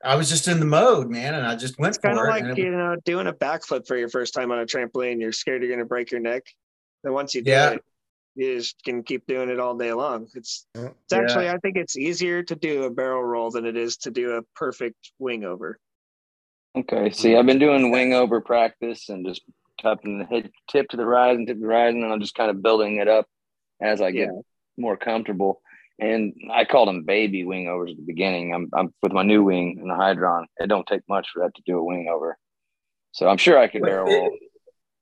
I 0.04 0.16
was 0.16 0.28
just 0.28 0.48
in 0.48 0.58
the 0.60 0.66
mode, 0.66 1.08
man, 1.08 1.34
and 1.34 1.46
I 1.46 1.54
just 1.54 1.78
went 1.78 1.94
It's 1.94 1.98
kind 1.98 2.16
for 2.18 2.24
of 2.26 2.28
it. 2.28 2.32
like 2.32 2.42
and 2.44 2.58
it 2.58 2.58
you 2.58 2.70
know 2.70 2.96
doing 3.04 3.28
a 3.28 3.32
backflip 3.32 3.86
for 3.86 3.96
your 3.96 4.08
first 4.08 4.34
time 4.34 4.50
on 4.50 4.58
a 4.58 4.66
trampoline. 4.66 5.20
You're 5.20 5.32
scared 5.32 5.62
you're 5.62 5.70
going 5.70 5.78
to 5.78 5.84
break 5.86 6.10
your 6.10 6.20
neck. 6.20 6.42
Then 7.04 7.12
once 7.12 7.34
you 7.34 7.42
do 7.42 7.50
Yeah. 7.52 7.70
it, 7.70 7.84
you 8.34 8.56
just 8.56 8.82
can 8.84 9.04
keep 9.04 9.24
doing 9.26 9.48
it 9.48 9.60
all 9.60 9.76
day 9.76 9.92
long. 9.92 10.28
It's 10.34 10.66
Yeah. 10.74 10.88
it's 11.04 11.12
actually 11.12 11.48
I 11.48 11.58
think 11.58 11.76
it's 11.76 11.96
easier 11.96 12.42
to 12.42 12.54
do 12.56 12.82
a 12.84 12.90
barrel 12.90 13.22
roll 13.22 13.50
than 13.52 13.64
it 13.64 13.76
is 13.76 13.96
to 13.98 14.10
do 14.10 14.32
a 14.32 14.42
perfect 14.56 15.12
wing 15.20 15.44
over. 15.44 15.78
Okay. 16.76 17.10
See, 17.10 17.36
I've 17.36 17.46
been 17.46 17.58
doing 17.60 17.90
wing 17.92 18.12
over 18.14 18.40
practice 18.40 19.08
and 19.08 19.24
just 19.24 19.42
tapping 19.78 20.20
and 20.20 20.28
head 20.28 20.50
tip 20.70 20.88
to 20.90 20.96
the 20.96 21.06
rise 21.06 21.36
and 21.36 21.46
tip 21.46 21.56
to 21.56 21.60
the 21.60 21.66
rise, 21.66 21.94
and 21.94 22.04
I'm 22.04 22.20
just 22.20 22.34
kind 22.34 22.50
of 22.50 22.62
building 22.62 22.96
it 22.98 23.08
up 23.08 23.26
as 23.80 24.00
I 24.00 24.10
get 24.10 24.30
more 24.76 24.96
comfortable. 24.96 25.60
And 26.00 26.32
I 26.52 26.64
called 26.64 26.88
them 26.88 27.04
baby 27.04 27.44
wing 27.44 27.66
overs 27.68 27.90
at 27.90 27.96
the 27.96 28.04
beginning. 28.04 28.54
I'm, 28.54 28.70
I'm 28.72 28.94
with 29.02 29.12
my 29.12 29.24
new 29.24 29.42
wing 29.42 29.78
and 29.80 29.90
the 29.90 29.96
Hadron. 29.96 30.46
It 30.58 30.68
don't 30.68 30.86
take 30.86 31.02
much 31.08 31.28
for 31.32 31.42
that 31.42 31.54
to 31.56 31.62
do 31.66 31.78
a 31.78 31.82
wing 31.82 32.08
over. 32.12 32.38
So 33.12 33.28
I'm 33.28 33.36
sure 33.36 33.58
I 33.58 33.66
could 33.66 33.82
barrel 33.82 34.06
roll. 34.06 34.36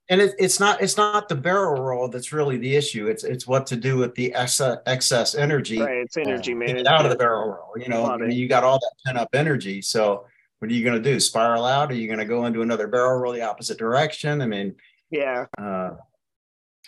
and 0.08 0.22
it, 0.22 0.34
it's 0.38 0.58
not 0.58 0.80
it's 0.80 0.96
not 0.96 1.28
the 1.28 1.34
barrel 1.34 1.82
roll 1.82 2.08
that's 2.08 2.32
really 2.32 2.56
the 2.56 2.74
issue. 2.76 3.08
It's 3.08 3.24
it's 3.24 3.46
what 3.46 3.66
to 3.66 3.76
do 3.76 3.98
with 3.98 4.14
the 4.14 4.32
excess, 4.34 4.78
excess 4.86 5.34
energy 5.34 5.80
Right. 5.80 5.98
It's 5.98 6.16
energy 6.16 6.52
get 6.52 6.58
management. 6.58 6.86
it 6.86 6.90
out 6.90 7.04
of 7.04 7.10
the 7.10 7.18
barrel 7.18 7.48
roll. 7.48 7.72
You 7.76 7.88
know, 7.88 8.06
I 8.06 8.16
mean, 8.16 8.30
you 8.30 8.48
got 8.48 8.64
all 8.64 8.78
that 8.78 8.92
pent 9.04 9.18
up 9.18 9.28
energy. 9.34 9.82
So 9.82 10.24
what 10.58 10.70
are 10.70 10.74
you 10.74 10.84
going 10.84 11.00
to 11.02 11.10
do? 11.12 11.20
Spiral 11.20 11.64
out? 11.64 11.90
Are 11.90 11.94
you 11.94 12.06
going 12.06 12.18
to 12.18 12.24
go 12.24 12.46
into 12.46 12.62
another 12.62 12.88
barrel 12.88 13.18
roll 13.20 13.32
the 13.32 13.42
opposite 13.42 13.78
direction? 13.78 14.40
I 14.40 14.46
mean, 14.46 14.74
Yeah. 15.10 15.46
uh, 15.58 15.90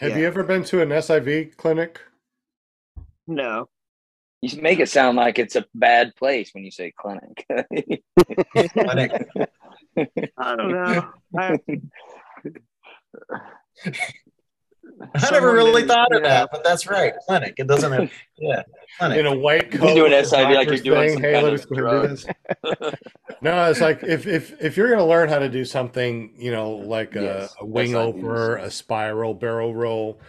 Have 0.00 0.10
Yeah. 0.10 0.18
you 0.18 0.26
ever 0.26 0.42
been 0.44 0.64
to 0.64 0.80
an 0.80 0.90
SIV 0.90 1.56
clinic? 1.56 2.00
No. 3.26 3.68
You 4.40 4.62
make 4.62 4.78
it 4.78 4.88
sound 4.88 5.16
like 5.16 5.38
it's 5.40 5.56
a 5.56 5.66
bad 5.74 6.14
place 6.14 6.50
when 6.54 6.64
you 6.64 6.70
say 6.70 6.92
clinic. 6.96 7.44
clinic. 8.72 9.10
I 10.38 10.56
don't 10.56 10.70
know. 10.70 11.10
I, 11.36 11.58
I 15.14 15.30
never 15.30 15.53
really 15.53 15.82
did- 15.82 15.88
thought 15.88 16.14
of 16.14 16.22
yeah. 16.22 16.28
that, 16.28 16.49
but 16.53 16.64
that's 16.64 16.86
right. 16.88 17.12
Clinic. 17.26 17.55
It 17.59 17.66
doesn't 17.66 17.92
have, 17.92 18.11
yeah, 18.38 18.62
clinic. 18.99 19.18
in 19.18 19.26
a 19.26 19.36
white 19.36 19.72
You 19.72 19.78
coat. 19.78 19.86
can 19.88 19.94
do 19.96 20.05
an 20.07 20.11
with 20.12 20.24
SIV 20.26 20.44
like 20.55 20.55
doctor's 20.66 20.84
you're 20.84 20.94
doing 20.96 21.09
thing, 21.09 21.14
some 21.16 21.22
hey, 21.22 21.32
kind 21.32 21.44
let 21.44 21.53
of 21.55 21.61
us 21.61 21.66
go 21.66 21.86
ahead 21.86 22.11
and 22.11 22.18
do 22.18 22.88
this. 22.88 22.94
No, 23.40 23.70
it's 23.70 23.80
like 23.80 24.03
if 24.03 24.26
if 24.26 24.61
if 24.61 24.76
you're 24.76 24.90
gonna 24.90 25.07
learn 25.07 25.28
how 25.28 25.38
to 25.38 25.49
do 25.49 25.64
something, 25.64 26.32
you 26.36 26.51
know, 26.51 26.72
like 26.72 27.14
a, 27.14 27.22
Yes, 27.22 27.55
a 27.61 27.66
wing 27.66 27.92
SIVs. 27.92 27.94
over, 27.94 28.57
a 28.57 28.70
spiral, 28.70 29.32
barrel 29.34 29.74
roll. 29.74 30.20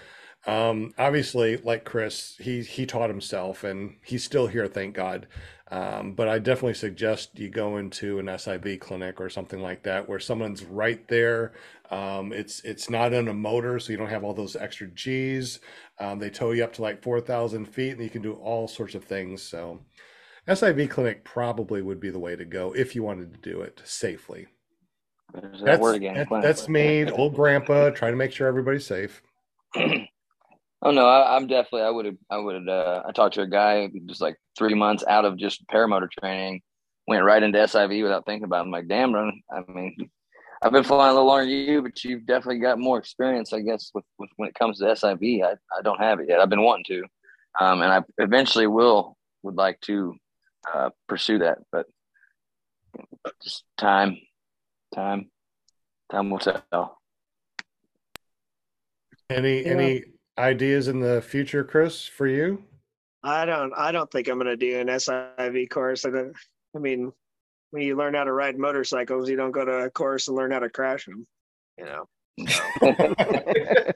Um, 0.46 0.94
obviously, 0.98 1.58
like 1.58 1.86
Chris, 1.86 2.36
he 2.40 2.62
he 2.62 2.86
taught 2.86 3.10
himself, 3.10 3.64
and 3.64 3.96
he's 4.04 4.24
still 4.24 4.46
here, 4.48 4.68
thank 4.68 4.94
God. 4.96 5.28
Um, 5.72 6.14
but 6.14 6.28
I 6.28 6.40
definitely 6.40 6.74
suggest 6.76 7.38
you 7.38 7.50
go 7.50 7.78
into 7.78 8.18
an 8.20 8.26
SIV 8.28 8.80
clinic 8.80 9.20
or 9.22 9.30
something 9.30 9.62
like 9.62 9.84
that, 9.84 10.08
where 10.10 10.20
someone's 10.20 10.64
right 10.64 11.08
there. 11.08 11.54
Um, 11.92 12.32
it's 12.34 12.62
it's 12.64 12.90
not 12.90 13.14
in 13.14 13.28
a 13.28 13.34
motor, 13.34 13.80
so 13.80 13.92
you 13.92 13.98
don't 13.98 14.10
have 14.10 14.24
all 14.24 14.34
those 14.34 14.56
extra 14.56 14.88
G's. 14.88 15.60
Um, 16.00 16.20
they 16.20 16.30
tow 16.30 16.52
you 16.52 16.64
up 16.64 16.74
to 16.74 16.82
like 16.82 17.02
four 17.04 17.20
thousand 17.22 17.66
feet, 17.66 17.92
and 17.94 18.04
you 18.04 18.10
can 18.10 18.22
do 18.22 18.34
all 18.34 18.68
sorts 18.68 18.96
of 18.96 19.04
things. 19.04 19.42
So. 19.42 19.80
SIV 20.48 20.90
clinic 20.90 21.24
probably 21.24 21.84
would 21.84 22.00
be 22.00 22.10
the 22.10 22.18
way 22.18 22.36
to 22.36 22.44
go 22.44 22.74
if 22.74 22.96
you 22.96 23.04
wanted 23.04 23.32
to 23.32 23.40
do 23.52 23.62
it 23.62 23.82
safely. 23.84 24.48
There's 25.32 25.60
that 25.60 25.66
That's, 25.66 25.82
word 25.82 25.96
again. 25.98 26.16
that- 26.16 26.42
that's 26.42 26.68
me, 26.68 27.08
old 27.12 27.36
grandpa, 27.36 27.92
trying 27.92 28.14
to 28.14 28.18
make 28.18 28.32
sure 28.32 28.48
everybody's 28.48 28.88
safe. 28.88 29.22
Oh 30.82 30.92
no, 30.92 31.06
I, 31.06 31.36
I'm 31.36 31.48
definitely. 31.48 31.82
I 31.82 31.90
would 31.90 32.06
have. 32.06 32.16
I 32.30 32.38
would 32.38 32.56
have. 32.56 32.68
Uh, 32.68 33.04
I 33.06 33.12
talked 33.12 33.36
to 33.36 33.42
a 33.42 33.48
guy 33.48 33.90
just 34.06 34.22
like 34.22 34.38
three 34.58 34.74
months 34.76 35.04
out 35.08 35.26
of 35.26 35.38
just 35.38 35.68
paramotor 35.68 36.10
training, 36.10 36.62
went 37.06 37.26
right 37.26 37.44
into 37.44 37.58
SIV 37.58 38.02
without 38.02 38.26
thinking 38.26 38.46
about 38.46 38.60
it. 38.60 38.68
I'm 38.68 38.72
like, 38.72 38.88
damn, 38.88 39.14
run. 39.14 39.42
I 39.52 39.70
mean, 39.70 40.10
I've 40.62 40.72
been 40.74 40.84
flying 40.84 41.12
a 41.12 41.14
little 41.14 41.28
longer 41.28 41.46
than 41.46 41.54
you, 41.54 41.82
but 41.82 42.04
you've 42.04 42.26
definitely 42.26 42.60
got 42.60 42.80
more 42.80 42.98
experience, 42.98 43.54
I 43.54 43.62
guess, 43.62 43.92
with, 43.94 44.04
with 44.18 44.30
when 44.36 44.50
it 44.50 44.56
comes 44.56 44.80
to 44.80 44.86
SIV. 44.86 45.44
I, 45.44 45.52
I 45.78 45.82
don't 45.82 46.00
have 46.00 46.20
it 46.20 46.28
yet. 46.28 46.40
I've 46.42 46.50
been 46.50 46.64
wanting 46.64 46.86
to, 46.86 47.04
um, 47.64 47.82
and 47.82 47.92
I 47.92 48.04
eventually 48.18 48.68
will. 48.68 49.16
Would 49.44 49.56
like 49.56 49.80
to 49.82 50.18
uh, 50.74 50.90
pursue 51.08 51.40
that, 51.40 51.60
but 51.72 51.86
just 53.42 53.64
time, 53.78 54.18
time, 54.94 55.32
time 56.12 56.30
will 56.30 56.40
tell. 56.40 56.98
Any 59.30 59.62
Yeah. 59.62 59.70
any 59.70 60.04
ideas 60.38 60.90
in 60.90 61.00
the 61.00 61.22
future, 61.22 61.64
Chris, 61.64 62.06
for 62.06 62.28
you? 62.28 62.66
I 63.24 63.46
don't. 63.46 63.72
I 63.78 63.94
don't 63.94 64.12
think 64.12 64.28
I'm 64.28 64.40
going 64.40 64.48
to 64.48 64.58
do 64.58 64.78
an 64.78 64.88
SIV 64.88 65.70
course. 65.70 66.06
I, 66.06 66.10
don't, 66.10 66.36
I 66.76 66.80
mean, 66.80 67.14
when 67.72 67.84
you 67.84 67.96
learn 67.96 68.14
how 68.14 68.24
to 68.24 68.32
ride 68.32 68.58
motorcycles, 68.58 69.30
you 69.30 69.36
don't 69.36 69.52
go 69.52 69.66
to 69.66 69.72
a 69.72 69.90
course 69.90 70.28
and 70.28 70.38
learn 70.38 70.52
how 70.52 70.60
to 70.60 70.70
crash 70.70 71.06
them. 71.06 71.28
You 71.78 71.86
know. 71.86 72.08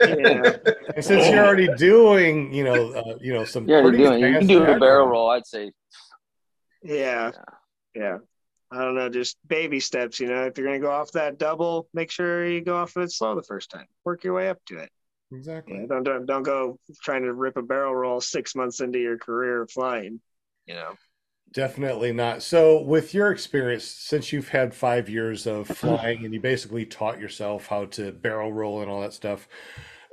Yeah. 0.03 0.57
And 0.95 1.05
since 1.05 1.30
you're 1.30 1.45
already 1.45 1.74
doing, 1.76 2.53
you 2.53 2.63
know, 2.63 2.91
uh, 2.91 3.17
you 3.21 3.34
know, 3.34 3.45
some 3.45 3.67
You're 3.67 3.82
already 3.82 3.99
doing. 3.99 4.19
You 4.19 4.38
can 4.38 4.47
do 4.47 4.63
a 4.63 4.78
barrel 4.78 5.07
roll. 5.07 5.30
I'd 5.30 5.45
say 5.45 5.71
Yeah. 6.82 7.32
Yeah. 7.95 8.17
I 8.71 8.78
don't 8.80 8.95
know, 8.95 9.07
just 9.07 9.38
baby 9.47 9.80
steps, 9.80 10.19
you 10.19 10.28
know. 10.28 10.45
If 10.45 10.57
you're 10.57 10.65
gonna 10.67 10.80
go 10.80 10.91
off 10.91 11.11
that 11.11 11.38
double, 11.38 11.88
make 11.93 12.09
sure 12.09 12.45
you 12.45 12.61
go 12.61 12.76
off 12.76 12.95
of 12.95 13.03
it 13.03 13.11
slow 13.11 13.36
the 13.36 13.43
first 13.43 13.69
time. 13.69 13.86
Work 14.03 14.24
your 14.24 14.34
way 14.34 14.49
up 14.49 14.59
to 14.67 14.78
it. 14.78 14.89
Exactly. 15.32 15.78
Yeah, 15.78 15.86
don't 15.88 16.03
don't 16.03 16.26
don't 16.26 16.43
go 16.43 16.80
trying 17.03 17.24
to 17.24 17.34
rip 17.34 17.55
a 17.55 17.61
barrel 17.61 17.95
roll 17.95 18.19
six 18.19 18.55
months 18.55 18.82
into 18.82 18.99
your 18.99 19.17
career 19.17 19.67
flying. 19.67 20.19
You 20.65 20.76
know. 20.76 20.93
Definitely 21.54 22.12
not. 22.14 22.41
So, 22.41 22.82
with 22.82 23.14
your 23.14 23.32
experience, 23.32 23.84
since 23.86 24.34
you've 24.34 24.49
had 24.49 24.74
five 24.74 25.08
years 25.08 25.45
of 25.45 25.68
flying 25.78 26.26
and 26.26 26.34
you 26.34 26.39
basically 26.39 26.86
taught 26.86 27.20
yourself 27.20 27.68
how 27.68 27.86
to 27.86 28.12
barrel 28.12 28.51
roll 28.51 28.82
and 28.82 28.89
all 28.89 29.01
that 29.01 29.14
stuff, 29.14 29.47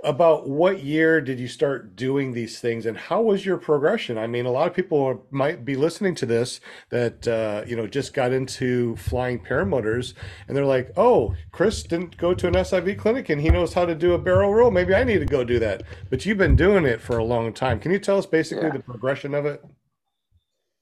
about 0.02 0.48
what 0.48 0.82
year 0.82 1.20
did 1.20 1.38
you 1.38 1.48
start 1.48 1.94
doing 1.94 2.32
these 2.32 2.58
things 2.58 2.86
and 2.86 2.96
how 2.96 3.20
was 3.20 3.44
your 3.44 3.58
progression? 3.58 4.16
I 4.16 4.26
mean, 4.26 4.46
a 4.46 4.50
lot 4.50 4.66
of 4.66 4.74
people 4.74 5.26
might 5.30 5.64
be 5.64 5.76
listening 5.76 6.14
to 6.16 6.26
this 6.26 6.60
that, 6.88 7.26
uh, 7.28 7.64
you 7.66 7.76
know, 7.76 7.86
just 7.86 8.14
got 8.14 8.32
into 8.32 8.96
flying 8.96 9.38
paramotors 9.38 10.14
and 10.48 10.56
they're 10.56 10.64
like, 10.64 10.90
oh, 10.96 11.34
Chris 11.52 11.82
didn't 11.82 12.16
go 12.16 12.32
to 12.32 12.46
an 12.48 12.54
SIV 12.54 12.98
clinic 12.98 13.28
and 13.28 13.40
he 13.40 13.50
knows 13.50 13.74
how 13.74 13.84
to 13.84 13.94
do 13.94 14.14
a 14.14 14.18
barrel 14.18 14.54
roll. 14.54 14.70
Maybe 14.70 14.94
I 14.94 15.04
need 15.04 15.18
to 15.18 15.26
go 15.26 15.44
do 15.44 15.58
that. 15.58 15.82
But 16.08 16.24
you've 16.24 16.38
been 16.38 16.56
doing 16.56 16.86
it 16.86 17.00
for 17.00 17.18
a 17.18 17.24
long 17.24 17.52
time. 17.52 17.78
Can 17.78 17.92
you 17.92 17.98
tell 17.98 18.16
us 18.18 18.26
basically 18.26 18.68
Yeah. 18.68 18.72
the 18.72 18.82
progression 18.82 19.34
of 19.34 19.44
it? 19.44 19.62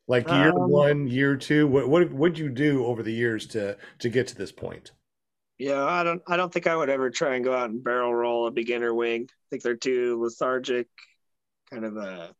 Like 0.08 0.32
year 0.32 0.50
Um, 0.50 0.58
one, 0.58 1.06
year 1.06 1.36
two, 1.36 1.68
what 1.68 1.88
what 1.88 2.10
would 2.12 2.36
you 2.36 2.48
do 2.48 2.84
over 2.84 3.00
the 3.00 3.12
years 3.12 3.46
to 3.48 3.76
to 4.00 4.08
get 4.08 4.26
to 4.26 4.34
this 4.34 4.50
point? 4.50 4.90
Yeah, 5.58 5.84
I 5.84 6.04
don't 6.04 6.22
I 6.28 6.36
don't 6.36 6.52
think 6.52 6.66
I 6.66 6.76
would 6.76 6.88
ever 6.88 7.10
try 7.10 7.34
and 7.34 7.44
go 7.44 7.52
out 7.54 7.70
and 7.70 7.82
barrel 7.82 8.14
roll 8.14 8.46
a 8.46 8.50
beginner 8.50 8.94
wing. 8.94 9.28
I 9.30 9.44
think 9.50 9.62
they're 9.62 9.76
too 9.76 10.20
lethargic, 10.22 10.88
kind 11.70 11.84
of 11.84 11.96
a 11.96 12.34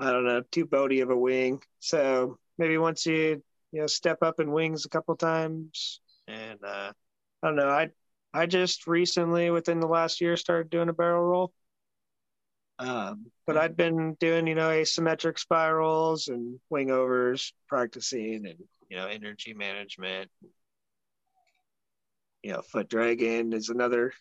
I 0.00 0.10
don't 0.10 0.24
know, 0.24 0.42
too 0.50 0.66
boaty 0.66 1.02
of 1.02 1.10
a 1.10 1.16
wing. 1.16 1.62
So 1.80 2.38
maybe 2.58 2.78
once 2.78 3.06
you 3.06 3.42
you 3.72 3.80
know 3.80 3.86
step 3.86 4.22
up 4.22 4.40
in 4.40 4.50
wings 4.52 4.84
a 4.84 4.88
couple 4.90 5.16
times 5.16 6.00
and 6.28 6.58
uh 6.64 6.92
I 7.42 7.46
don't 7.46 7.56
know, 7.56 7.68
I 7.68 7.90
I 8.34 8.46
just 8.46 8.86
recently 8.86 9.50
within 9.50 9.80
the 9.80 9.86
last 9.88 10.20
year 10.20 10.36
started 10.36 10.70
doing 10.70 10.88
a 10.88 10.92
barrel 10.92 11.22
roll. 11.24 11.52
Um, 12.82 13.26
but 13.46 13.56
I'd 13.56 13.76
been 13.76 14.14
doing, 14.14 14.46
you 14.48 14.56
know, 14.56 14.70
asymmetric 14.70 15.38
spirals 15.38 16.26
and 16.28 16.58
wing 16.68 16.90
overs, 16.90 17.52
practicing 17.68 18.44
and, 18.46 18.58
you 18.88 18.96
know, 18.96 19.06
energy 19.06 19.54
management, 19.54 20.30
you 22.42 22.52
know, 22.52 22.62
foot 22.62 22.88
dragon 22.88 23.52
is 23.52 23.68
another 23.68 24.12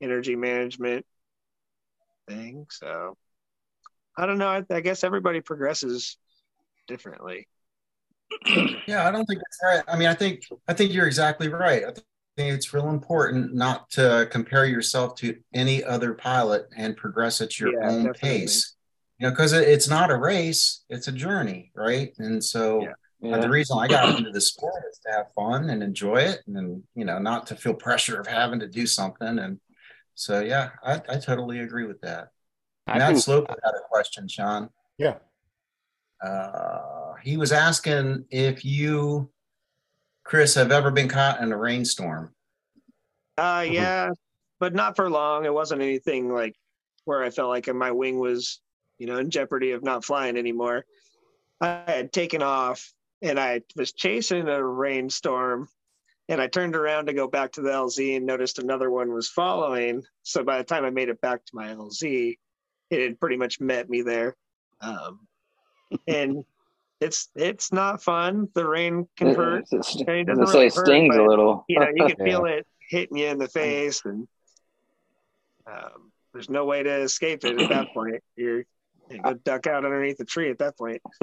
energy 0.00 0.36
management 0.36 1.04
thing. 2.28 2.66
So 2.70 3.16
I 4.16 4.26
don't 4.26 4.38
know. 4.38 4.48
I, 4.48 4.64
I 4.70 4.80
guess 4.80 5.02
everybody 5.02 5.40
progresses 5.40 6.16
differently. 6.86 7.48
Yeah, 8.86 9.08
I 9.08 9.10
don't 9.10 9.24
think 9.26 9.40
that's 9.40 9.60
right. 9.64 9.84
I 9.92 9.98
mean, 9.98 10.06
I 10.06 10.14
think 10.14 10.44
I 10.68 10.72
think 10.72 10.92
you're 10.92 11.08
exactly 11.08 11.48
right. 11.48 11.82
I 11.82 11.90
think 11.90 12.06
it's 12.36 12.74
real 12.74 12.90
important 12.90 13.54
not 13.54 13.90
to 13.90 14.28
compare 14.30 14.66
yourself 14.66 15.14
to 15.16 15.36
any 15.54 15.82
other 15.82 16.14
pilot 16.14 16.68
and 16.76 16.96
progress 16.96 17.40
at 17.40 17.58
your 17.58 17.72
Yeah, 17.72 17.88
own 17.88 18.04
definitely. 18.04 18.20
pace. 18.40 18.74
You 19.18 19.26
know, 19.26 19.30
because 19.30 19.54
it's 19.54 19.88
not 19.88 20.10
a 20.10 20.16
race; 20.16 20.84
it's 20.90 21.08
a 21.08 21.12
journey, 21.12 21.72
right? 21.74 22.12
And 22.18 22.44
so, 22.44 22.82
Yeah. 23.22 23.34
uh, 23.34 23.40
the 23.40 23.48
reason 23.48 23.78
I 23.78 23.88
got 23.88 24.18
into 24.18 24.30
the 24.30 24.40
sport 24.42 24.82
is 24.90 24.98
to 25.06 25.12
have 25.12 25.32
fun 25.34 25.70
and 25.70 25.82
enjoy 25.82 26.18
it, 26.18 26.42
and 26.46 26.82
you 26.94 27.06
know, 27.06 27.18
not 27.18 27.46
to 27.46 27.56
feel 27.56 27.72
pressure 27.88 28.20
of 28.20 28.26
having 28.26 28.60
to 28.60 28.68
do 28.68 28.86
something. 28.86 29.38
And 29.38 29.58
so, 30.14 30.40
yeah, 30.40 30.70
I, 30.84 31.00
I 31.08 31.16
totally 31.18 31.60
agree 31.60 31.86
with 31.86 32.00
that. 32.02 32.28
I've 32.86 32.98
Matt 32.98 33.12
been- 33.12 33.20
Slope 33.22 33.48
had 33.48 33.74
a 33.74 33.80
question, 33.90 34.28
Sean. 34.28 34.68
Yeah. 34.98 35.16
Uh, 36.22 37.14
he 37.22 37.36
was 37.36 37.52
asking 37.52 38.24
if 38.30 38.64
you, 38.64 39.30
Chris, 40.26 40.54
have 40.54 40.68
you 40.68 40.74
ever 40.74 40.90
been 40.90 41.08
caught 41.08 41.40
in 41.40 41.52
a 41.52 41.56
rainstorm. 41.56 42.34
Uh, 43.38 43.60
Mhm. 43.60 43.72
yeah, 43.74 44.10
but 44.58 44.74
not 44.74 44.96
for 44.96 45.08
long. 45.08 45.44
It 45.44 45.54
wasn't 45.54 45.82
anything 45.82 46.32
like 46.32 46.56
where 47.04 47.22
I 47.22 47.30
felt 47.30 47.48
like 47.48 47.72
my 47.72 47.92
wing 47.92 48.18
was, 48.18 48.60
you 48.98 49.06
know, 49.06 49.18
in 49.18 49.30
jeopardy 49.30 49.70
of 49.70 49.84
not 49.84 50.04
flying 50.04 50.36
anymore. 50.36 50.84
I 51.60 51.84
had 51.86 52.12
taken 52.12 52.42
off 52.42 52.92
and 53.22 53.38
I 53.38 53.62
was 53.76 53.92
chasing 53.92 54.48
a 54.48 54.64
rainstorm 54.64 55.68
and 56.28 56.40
I 56.40 56.48
turned 56.48 56.74
around 56.74 57.06
to 57.06 57.12
go 57.12 57.28
back 57.28 57.52
to 57.52 57.60
the 57.60 57.70
LZ 57.70 58.16
and 58.16 58.26
noticed 58.26 58.58
another 58.58 58.90
one 58.90 59.12
was 59.12 59.28
following. 59.28 60.04
So 60.24 60.42
by 60.42 60.58
the 60.58 60.64
time 60.64 60.84
I 60.84 60.90
made 60.90 61.08
it 61.08 61.20
back 61.20 61.44
to 61.44 61.54
my 61.54 61.68
LZ, 61.68 62.36
it 62.90 63.00
had 63.00 63.20
pretty 63.20 63.36
much 63.36 63.60
met 63.60 63.88
me 63.88 64.02
there. 64.02 64.36
Um, 64.80 65.28
and 66.08 66.44
it's 67.00 67.28
it's 67.34 67.72
not 67.72 68.02
fun. 68.02 68.48
The 68.54 68.66
rain 68.66 69.08
can 69.16 69.34
hurt. 69.34 69.64
It, 69.70 69.86
it, 69.86 70.08
it 70.08 70.26
doesn't 70.26 70.44
really 70.44 70.66
it 70.66 70.72
stings 70.72 71.14
hurt, 71.14 71.24
a 71.24 71.28
little. 71.28 71.64
you 71.68 71.78
know, 71.78 71.88
you 71.94 72.06
can 72.06 72.16
feel 72.26 72.44
it 72.46 72.66
hitting 72.88 73.18
you 73.18 73.26
in 73.26 73.38
the 73.38 73.48
face, 73.48 74.02
and 74.04 74.26
um, 75.66 76.12
there's 76.32 76.48
no 76.48 76.64
way 76.64 76.82
to 76.82 77.02
escape 77.02 77.44
it 77.44 77.60
at 77.60 77.68
that 77.68 77.88
point. 77.92 78.22
You're 78.36 78.64
you 79.10 79.20
go 79.22 79.34
duck 79.34 79.66
out 79.66 79.84
underneath 79.84 80.18
the 80.18 80.24
tree 80.24 80.50
at 80.50 80.58
that 80.58 80.76
point. 80.76 81.02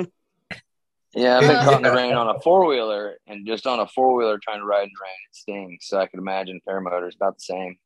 yeah, 1.13 1.38
I've 1.38 1.41
been 1.41 1.65
caught 1.65 1.78
in 1.78 1.82
the 1.84 1.91
rain 1.91 2.13
on 2.13 2.36
a 2.36 2.39
four 2.39 2.65
wheeler, 2.65 3.17
and 3.28 3.45
just 3.45 3.65
on 3.67 3.80
a 3.80 3.88
four 3.88 4.15
wheeler 4.15 4.39
trying 4.41 4.59
to 4.59 4.65
ride 4.65 4.84
in 4.84 4.89
the 4.89 5.03
rain, 5.03 5.15
it 5.30 5.36
stings. 5.36 5.88
So 5.88 5.99
I 5.99 6.07
could 6.07 6.19
imagine 6.19 6.61
paramotor 6.67 7.07
is 7.07 7.15
about 7.15 7.36
the 7.38 7.43
same. 7.43 7.78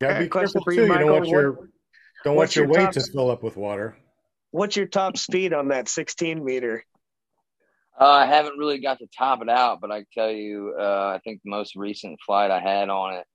Yeah, 0.00 0.18
be 0.18 0.28
careful 0.28 0.62
too. 0.64 0.74
You, 0.74 0.82
you 0.82 0.98
don't 0.98 1.10
want 1.10 1.28
your 1.28 1.68
don't 2.24 2.36
want 2.36 2.56
your, 2.56 2.66
your 2.66 2.74
weight 2.74 2.92
to 2.92 3.00
fill 3.00 3.30
up 3.30 3.42
with 3.42 3.56
water. 3.56 3.96
What's 4.50 4.76
your 4.76 4.86
top 4.86 5.16
speed 5.16 5.52
on 5.52 5.68
that 5.68 5.88
16 5.88 6.44
meter? 6.44 6.84
Uh, 8.00 8.08
I 8.08 8.26
haven't 8.26 8.58
really 8.58 8.78
got 8.78 8.98
to 8.98 9.06
top 9.16 9.42
it 9.42 9.48
out, 9.48 9.80
but 9.80 9.90
I 9.90 10.04
tell 10.14 10.30
you, 10.30 10.74
uh, 10.78 11.12
I 11.14 11.20
think 11.22 11.42
the 11.44 11.50
most 11.50 11.76
recent 11.76 12.18
flight 12.24 12.50
I 12.50 12.58
had 12.58 12.88
on 12.88 13.14
it, 13.14 13.26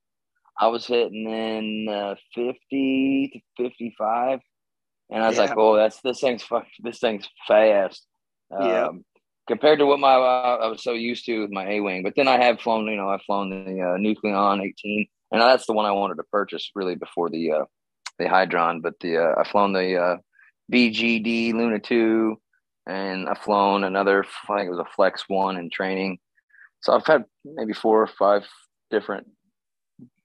I 0.58 0.68
was 0.68 0.86
hitting 0.86 1.30
in 1.30 1.88
uh, 1.88 2.16
50 2.34 3.42
to 3.58 3.62
55, 3.62 4.40
and 5.10 5.22
I 5.22 5.28
was 5.28 5.36
yeah. 5.36 5.42
like, 5.44 5.54
"Oh, 5.56 5.76
that's 5.76 6.00
this 6.00 6.20
thing's 6.20 6.42
fuck, 6.42 6.66
this 6.82 6.98
thing's 6.98 7.28
fast." 7.46 8.06
Um, 8.50 8.66
yeah. 8.66 8.88
Compared 9.46 9.78
to 9.78 9.86
what 9.86 10.00
my 10.00 10.14
uh, 10.14 10.58
I 10.62 10.66
was 10.66 10.82
so 10.82 10.92
used 10.92 11.26
to 11.26 11.42
with 11.42 11.52
my 11.52 11.68
A 11.68 11.80
wing, 11.80 12.02
but 12.02 12.14
then 12.16 12.26
I 12.26 12.42
have 12.42 12.60
flown, 12.60 12.86
you 12.86 12.96
know, 12.96 13.08
I've 13.08 13.22
flown 13.22 13.50
the 13.50 13.80
uh, 13.80 13.96
Nucleon 13.98 14.60
18, 14.60 15.06
and 15.30 15.40
that's 15.40 15.66
the 15.66 15.74
one 15.74 15.86
I 15.86 15.92
wanted 15.92 16.16
to 16.16 16.24
purchase 16.24 16.72
really 16.74 16.96
before 16.96 17.30
the 17.30 17.52
uh, 17.52 17.64
the 18.18 18.28
Hadron. 18.28 18.80
But 18.80 18.94
the 19.00 19.18
uh, 19.18 19.34
I've 19.38 19.46
flown 19.46 19.72
the 19.72 19.96
uh, 19.96 20.16
BGD 20.72 21.52
Luna 21.52 21.78
2, 21.78 22.36
and 22.86 23.28
I've 23.28 23.38
flown 23.38 23.84
another, 23.84 24.24
I 24.48 24.56
think 24.56 24.66
it 24.66 24.70
was 24.70 24.78
a 24.78 24.94
Flex 24.96 25.24
1 25.28 25.56
in 25.56 25.70
training. 25.70 26.18
So 26.80 26.92
I've 26.92 27.06
had 27.06 27.24
maybe 27.44 27.72
four 27.72 28.02
or 28.02 28.06
five 28.06 28.46
different, 28.90 29.26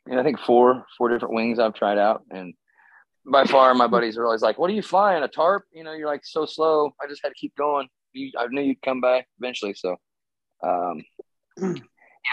and 0.06 0.20
I 0.20 0.24
think 0.24 0.40
four, 0.40 0.86
four 0.98 1.10
different 1.10 1.34
wings 1.34 1.60
I've 1.60 1.74
tried 1.74 1.98
out. 1.98 2.24
And 2.30 2.54
by 3.26 3.46
far, 3.46 3.74
my 3.74 3.88
buddies 3.96 4.18
are 4.18 4.26
always 4.26 4.42
like, 4.42 4.60
What 4.60 4.70
are 4.70 4.74
you 4.74 4.82
flying? 4.82 5.24
A 5.24 5.28
tarp? 5.28 5.64
You 5.72 5.84
know, 5.84 5.94
you're 5.94 6.08
like 6.08 6.22
so 6.24 6.46
slow. 6.46 6.92
I 7.02 7.08
just 7.08 7.22
had 7.24 7.30
to 7.30 7.36
keep 7.36 7.56
going. 7.56 7.88
You, 8.14 8.32
I 8.38 8.48
knew 8.48 8.62
you'd 8.62 8.82
come 8.82 9.02
back 9.02 9.28
eventually. 9.40 9.74
So, 9.74 9.96
um, 10.64 11.04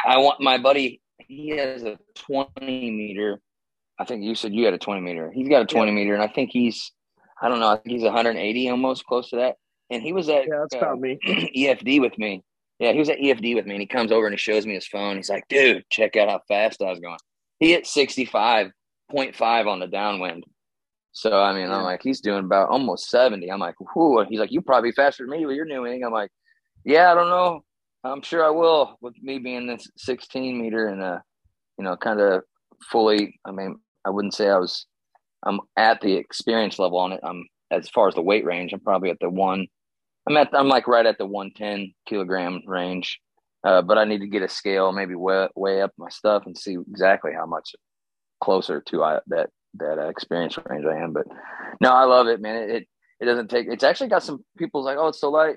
I 0.06 0.18
want 0.18 0.40
my 0.40 0.58
buddy, 0.58 1.00
he 1.18 1.50
has 1.50 1.82
a 1.84 1.98
20 2.16 2.50
meter. 2.90 3.40
I 3.98 4.04
think 4.04 4.22
you 4.22 4.34
said 4.34 4.52
you 4.52 4.64
had 4.64 4.74
a 4.74 4.78
20 4.78 5.00
meter. 5.00 5.30
He's 5.32 5.48
got 5.48 5.62
a 5.62 5.66
20 5.66 5.90
yeah. 5.90 5.94
meter, 5.94 6.14
and 6.14 6.22
I 6.22 6.28
think 6.28 6.50
he's 6.52 6.92
I 7.40 7.48
don't 7.48 7.60
know. 7.60 7.68
I 7.68 7.76
think 7.76 7.90
he's 7.90 8.02
180 8.02 8.70
almost 8.70 9.04
close 9.06 9.30
to 9.30 9.36
that. 9.36 9.56
And 9.90 10.02
he 10.02 10.12
was 10.12 10.28
at 10.28 10.46
yeah, 10.48 10.60
that's 10.60 10.74
uh, 10.74 10.78
about 10.78 11.00
me. 11.00 11.18
EFD 11.26 12.00
with 12.00 12.18
me. 12.18 12.42
Yeah, 12.78 12.92
he 12.92 12.98
was 12.98 13.08
at 13.08 13.18
EFD 13.18 13.54
with 13.56 13.66
me, 13.66 13.74
and 13.74 13.80
he 13.80 13.86
comes 13.86 14.12
over 14.12 14.26
and 14.26 14.34
he 14.34 14.38
shows 14.38 14.66
me 14.66 14.74
his 14.74 14.86
phone. 14.86 15.16
He's 15.16 15.30
like, 15.30 15.48
"Dude, 15.48 15.84
check 15.90 16.16
out 16.16 16.28
how 16.28 16.40
fast 16.46 16.82
I 16.82 16.90
was 16.90 17.00
going." 17.00 17.18
He 17.58 17.70
hit 17.70 17.84
65.5 17.84 19.66
on 19.66 19.80
the 19.80 19.86
downwind. 19.86 20.44
So 21.12 21.40
I 21.40 21.52
mean. 21.54 21.70
I'm 21.70 21.82
like, 21.82 22.02
he's 22.02 22.20
doing 22.20 22.44
about 22.44 22.68
almost 22.68 23.10
70. 23.10 23.50
I'm 23.50 23.58
like, 23.58 23.74
whoo. 23.96 24.24
He's 24.28 24.38
like, 24.38 24.52
you 24.52 24.60
probably 24.60 24.92
faster 24.92 25.24
than 25.24 25.30
me 25.30 25.46
with 25.46 25.56
your 25.56 25.64
new 25.64 25.82
wing. 25.82 26.04
I'm 26.04 26.12
like, 26.12 26.30
yeah, 26.84 27.10
I 27.10 27.14
don't 27.14 27.30
know. 27.30 27.64
I'm 28.04 28.22
sure 28.22 28.44
I 28.44 28.50
will 28.50 28.96
with 29.00 29.20
me 29.20 29.38
being 29.38 29.66
this 29.66 29.90
16 29.96 30.60
meter 30.60 30.88
and 30.88 31.02
uh, 31.02 31.18
you 31.78 31.84
know, 31.84 31.96
kind 31.96 32.20
of 32.20 32.42
fully. 32.90 33.40
I 33.44 33.50
mean, 33.50 33.80
I 34.04 34.10
wouldn't 34.10 34.34
say 34.34 34.48
I 34.48 34.58
was 34.58 34.86
I'm 35.44 35.60
at 35.76 36.00
the 36.00 36.14
experience 36.14 36.78
level 36.78 36.98
on 36.98 37.12
it. 37.12 37.20
I'm 37.22 37.46
as 37.70 37.88
far 37.88 38.08
as 38.08 38.14
the 38.14 38.22
weight 38.22 38.44
range, 38.44 38.72
I'm 38.72 38.80
probably 38.80 39.10
at 39.10 39.18
the 39.20 39.30
one. 39.30 39.66
I'm 40.26 40.36
at 40.36 40.48
I'm 40.52 40.68
like 40.68 40.88
right 40.88 41.06
at 41.06 41.18
the 41.18 41.26
110 41.26 41.94
kilogram 42.06 42.62
range, 42.66 43.20
uh, 43.64 43.82
but 43.82 43.98
I 43.98 44.04
need 44.04 44.20
to 44.20 44.26
get 44.26 44.42
a 44.42 44.48
scale, 44.48 44.92
maybe 44.92 45.14
weigh, 45.14 45.48
weigh 45.54 45.82
up 45.82 45.92
my 45.96 46.08
stuff 46.08 46.44
and 46.46 46.56
see 46.56 46.76
exactly 46.90 47.32
how 47.34 47.46
much 47.46 47.74
closer 48.42 48.80
to 48.88 49.02
I, 49.04 49.20
that 49.28 49.50
that 49.74 49.98
uh, 49.98 50.08
experience 50.08 50.58
range 50.66 50.84
I 50.84 50.96
am. 50.96 51.12
But 51.12 51.26
no, 51.80 51.92
I 51.92 52.04
love 52.04 52.26
it, 52.26 52.40
man. 52.40 52.56
It, 52.56 52.70
it, 52.70 52.88
it 53.20 53.24
doesn't 53.24 53.48
take. 53.48 53.66
It's 53.68 53.84
actually 53.84 54.08
got 54.08 54.22
some 54.22 54.44
people's 54.56 54.84
like, 54.84 54.98
oh, 54.98 55.08
it's 55.08 55.20
so 55.20 55.30
light. 55.30 55.56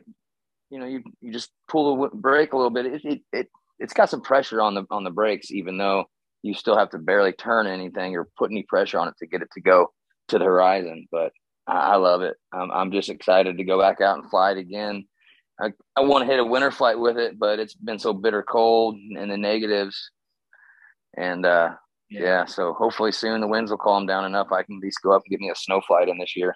You 0.70 0.80
know, 0.80 0.86
you 0.86 1.04
you 1.22 1.32
just 1.32 1.52
pull 1.68 2.02
the 2.02 2.16
brake 2.16 2.54
a 2.54 2.58
little 2.58 2.72
bit. 2.72 2.86
It, 2.86 3.02
it 3.04 3.22
it 3.32 3.50
it's 3.80 3.94
got 3.94 4.10
some 4.10 4.22
pressure 4.22 4.62
on 4.62 4.76
the 4.76 4.86
on 4.90 5.04
the 5.04 5.12
brakes, 5.12 5.52
even 5.52 5.78
though 5.78 6.06
you 6.44 6.54
still 6.54 6.78
have 6.78 6.90
to 6.92 6.98
barely 6.98 7.34
turn 7.34 7.68
anything 7.68 8.16
or 8.16 8.28
put 8.38 8.52
any 8.52 8.64
pressure 8.64 9.00
on 9.00 9.08
it 9.08 9.16
to 9.20 9.28
get 9.28 9.42
it 9.42 9.50
to 9.54 9.62
go 9.62 9.92
to 10.30 10.40
the 10.40 10.46
horizon. 10.46 11.08
But 11.12 11.32
I, 11.68 11.94
I 11.94 11.96
love 11.98 12.22
it. 12.22 12.36
I'm, 12.54 12.72
I'm 12.72 12.92
just 12.92 13.10
excited 13.10 13.58
to 13.58 13.64
go 13.64 13.80
back 13.80 14.02
out 14.02 14.18
and 14.18 14.30
fly 14.30 14.52
it 14.52 14.58
again. 14.58 15.06
I, 15.60 15.72
I 15.96 16.02
want 16.02 16.24
to 16.24 16.32
hit 16.32 16.40
a 16.40 16.46
winter 16.46 16.72
flight 16.72 17.00
with 17.00 17.18
it, 17.18 17.38
but 17.38 17.60
it's 17.60 17.76
been 17.76 18.00
so 18.00 18.14
bitter 18.14 18.42
cold 18.42 18.96
and 18.96 19.30
the 19.30 19.38
negatives. 19.38 20.12
And 21.16 21.46
uh, 21.46 21.74
yeah. 22.10 22.22
yeah, 22.22 22.46
so 22.46 22.74
hopefully 22.74 23.12
soon 23.12 23.42
the 23.42 23.48
winds 23.48 23.70
will 23.70 23.78
calm 23.78 24.08
down 24.08 24.26
enough. 24.26 24.52
I 24.52 24.64
can 24.64 24.78
at 24.78 24.84
least 24.84 25.02
go 25.04 25.12
up 25.12 25.22
and 25.26 25.32
get 25.32 25.40
me 25.40 25.52
a 25.52 25.56
snow 25.56 25.82
flight 25.86 26.10
in 26.10 26.18
this 26.18 26.36
year. 26.36 26.56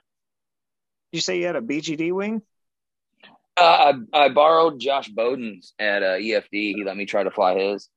You 1.12 1.22
say 1.22 1.40
you 1.40 1.46
had 1.46 1.56
a 1.56 1.62
BGD 1.62 2.12
wing? 2.12 2.42
Uh, 3.58 3.94
I, 4.14 4.26
I 4.26 4.30
borrowed 4.30 4.80
Josh 4.80 5.08
Bowden's 5.08 5.74
at 5.80 6.04
uh, 6.04 6.18
EFD. 6.18 6.50
He 6.52 6.84
let 6.86 6.98
me 6.98 7.06
try 7.06 7.24
to 7.24 7.32
fly 7.32 7.58
his. 7.58 7.88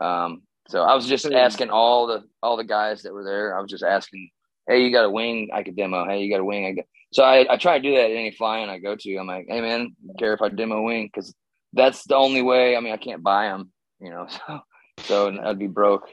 Um, 0.00 0.42
so 0.70 0.82
I 0.82 0.94
was 0.94 1.06
just 1.06 1.26
asking 1.26 1.70
all 1.70 2.06
the 2.06 2.22
all 2.42 2.56
the 2.56 2.64
guys 2.64 3.02
that 3.02 3.12
were 3.12 3.24
there. 3.24 3.56
I 3.56 3.60
was 3.60 3.70
just 3.70 3.82
asking, 3.82 4.30
"Hey, 4.68 4.84
you 4.84 4.92
got 4.92 5.04
a 5.04 5.10
wing? 5.10 5.50
I 5.52 5.62
could 5.62 5.76
demo. 5.76 6.06
Hey, 6.06 6.22
you 6.22 6.32
got 6.32 6.40
a 6.40 6.44
wing? 6.44 6.66
I 6.66 6.72
got." 6.72 6.84
So 7.12 7.24
I, 7.24 7.52
I 7.52 7.56
try 7.56 7.78
to 7.78 7.82
do 7.82 7.94
that 7.96 8.10
at 8.10 8.16
any 8.16 8.30
flying 8.30 8.70
I 8.70 8.78
go 8.78 8.94
to. 8.94 9.16
I'm 9.16 9.26
like, 9.26 9.46
"Hey, 9.48 9.60
man, 9.60 9.96
care 10.18 10.32
if 10.32 10.42
I 10.42 10.48
demo 10.48 10.82
wing?" 10.82 11.10
Because 11.12 11.34
that's 11.72 12.04
the 12.04 12.16
only 12.16 12.42
way. 12.42 12.76
I 12.76 12.80
mean, 12.80 12.92
I 12.92 12.98
can't 12.98 13.22
buy 13.22 13.46
them, 13.46 13.72
you 14.00 14.10
know. 14.10 14.26
So 14.46 14.60
so 15.32 15.42
I'd 15.42 15.58
be 15.58 15.66
broke. 15.66 16.08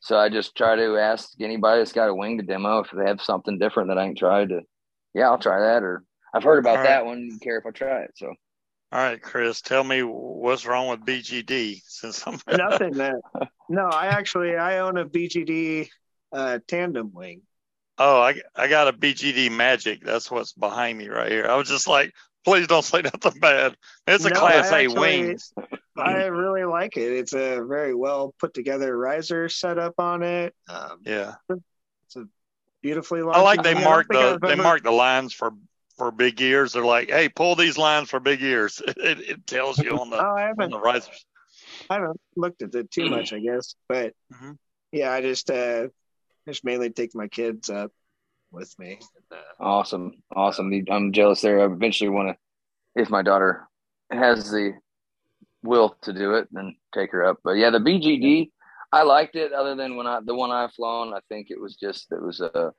So 0.00 0.18
I 0.18 0.28
just 0.28 0.56
try 0.56 0.74
to 0.76 0.98
ask 0.98 1.30
anybody 1.40 1.80
that's 1.80 1.92
got 1.92 2.08
a 2.08 2.14
wing 2.14 2.36
to 2.38 2.44
demo 2.44 2.80
if 2.80 2.90
they 2.90 3.06
have 3.06 3.22
something 3.22 3.58
different 3.58 3.90
that 3.90 3.98
I 3.98 4.06
can 4.06 4.16
try 4.16 4.44
to. 4.44 4.60
Yeah, 5.14 5.30
I'll 5.30 5.38
try 5.38 5.60
that. 5.60 5.82
Or 5.82 6.02
I've 6.34 6.42
heard 6.42 6.58
about 6.58 6.78
right. 6.78 6.84
that 6.84 7.06
one. 7.06 7.20
You 7.20 7.38
care 7.38 7.58
if 7.58 7.64
I 7.64 7.70
try 7.70 8.02
it? 8.02 8.10
So 8.16 8.34
all 8.94 9.00
right, 9.00 9.20
Chris, 9.20 9.60
tell 9.60 9.82
me 9.82 10.02
what's 10.02 10.64
wrong 10.64 10.86
with 10.86 11.00
BGD 11.00 11.82
since 11.84 12.24
I'm 12.28 12.38
nothing. 12.56 12.96
Man. 12.96 13.20
No, 13.68 13.86
I 13.86 14.06
actually 14.06 14.54
I 14.54 14.78
own 14.78 14.96
a 14.98 15.04
BGD 15.04 15.88
uh, 16.32 16.60
tandem 16.68 17.12
wing. 17.12 17.42
Oh, 17.98 18.20
I 18.20 18.40
I 18.54 18.68
got 18.68 18.86
a 18.86 18.92
BGD 18.92 19.50
Magic. 19.50 20.04
That's 20.04 20.30
what's 20.30 20.52
behind 20.52 20.96
me 20.96 21.08
right 21.08 21.28
here. 21.30 21.44
I 21.44 21.56
was 21.56 21.68
just 21.68 21.88
like, 21.88 22.12
please 22.44 22.68
don't 22.68 22.84
say 22.84 23.02
nothing 23.02 23.40
bad. 23.40 23.76
It's 24.06 24.26
a 24.26 24.30
no, 24.30 24.38
Class 24.38 24.70
A 24.70 24.86
wing. 24.86 25.38
I 25.96 26.26
really 26.26 26.62
like 26.62 26.96
it. 26.96 27.12
It's 27.12 27.34
a 27.34 27.64
very 27.64 27.96
well 27.96 28.32
put 28.38 28.54
together 28.54 28.96
riser 28.96 29.48
setup 29.48 29.94
on 29.98 30.22
it. 30.22 30.54
Um, 30.68 31.00
yeah, 31.04 31.34
it's 31.48 32.14
a 32.14 32.26
beautifully. 32.80 33.22
I 33.22 33.40
like 33.40 33.64
they 33.64 33.74
mark 33.74 34.06
the 34.08 34.38
they 34.40 34.54
mark 34.54 34.84
the 34.84 34.92
lines 34.92 35.32
for 35.32 35.52
for 35.96 36.10
big 36.10 36.40
ears. 36.40 36.72
They're 36.72 36.84
like, 36.84 37.10
hey, 37.10 37.28
pull 37.28 37.56
these 37.56 37.78
lines 37.78 38.10
for 38.10 38.20
big 38.20 38.42
ears. 38.42 38.82
It, 38.96 39.20
it 39.20 39.46
tells 39.46 39.78
you 39.78 39.98
on 39.98 40.10
the 40.10 40.16
oh, 40.16 40.34
I 40.36 40.42
haven't, 40.42 40.64
on 40.64 40.70
the 40.70 40.80
risers. 40.80 41.26
I 41.90 41.94
haven't 41.94 42.20
looked 42.36 42.62
at 42.62 42.74
it 42.74 42.90
too 42.90 43.10
much, 43.10 43.32
I 43.32 43.40
guess, 43.40 43.74
but 43.88 44.14
mm-hmm. 44.32 44.52
yeah, 44.92 45.12
I 45.12 45.20
just 45.20 45.50
uh, 45.50 45.88
just 46.48 46.64
mainly 46.64 46.90
take 46.90 47.14
my 47.14 47.28
kids 47.28 47.68
up 47.68 47.92
with 48.50 48.76
me. 48.78 48.98
Uh, 49.30 49.36
awesome, 49.60 50.12
awesome. 50.34 50.72
I'm 50.90 51.12
jealous 51.12 51.42
there. 51.42 51.60
I 51.60 51.72
eventually 51.72 52.08
want 52.08 52.30
to, 52.30 53.02
if 53.02 53.10
my 53.10 53.22
daughter 53.22 53.68
has 54.10 54.50
the 54.50 54.74
will 55.62 55.96
to 56.02 56.12
do 56.12 56.34
it, 56.34 56.48
then 56.52 56.76
take 56.94 57.12
her 57.12 57.24
up. 57.24 57.38
But 57.42 57.52
yeah, 57.52 57.70
the 57.70 57.78
BGD, 57.78 58.50
I 58.92 59.02
liked 59.02 59.36
it. 59.36 59.52
Other 59.52 59.74
than 59.74 59.96
when 59.96 60.06
I 60.06 60.20
the 60.24 60.34
one 60.34 60.50
I've 60.50 60.72
flown, 60.72 61.12
I 61.12 61.18
think 61.28 61.48
it 61.50 61.60
was 61.60 61.76
just 61.76 62.06
it 62.12 62.22
was 62.22 62.40
a, 62.40 62.56
uh, 62.56 62.70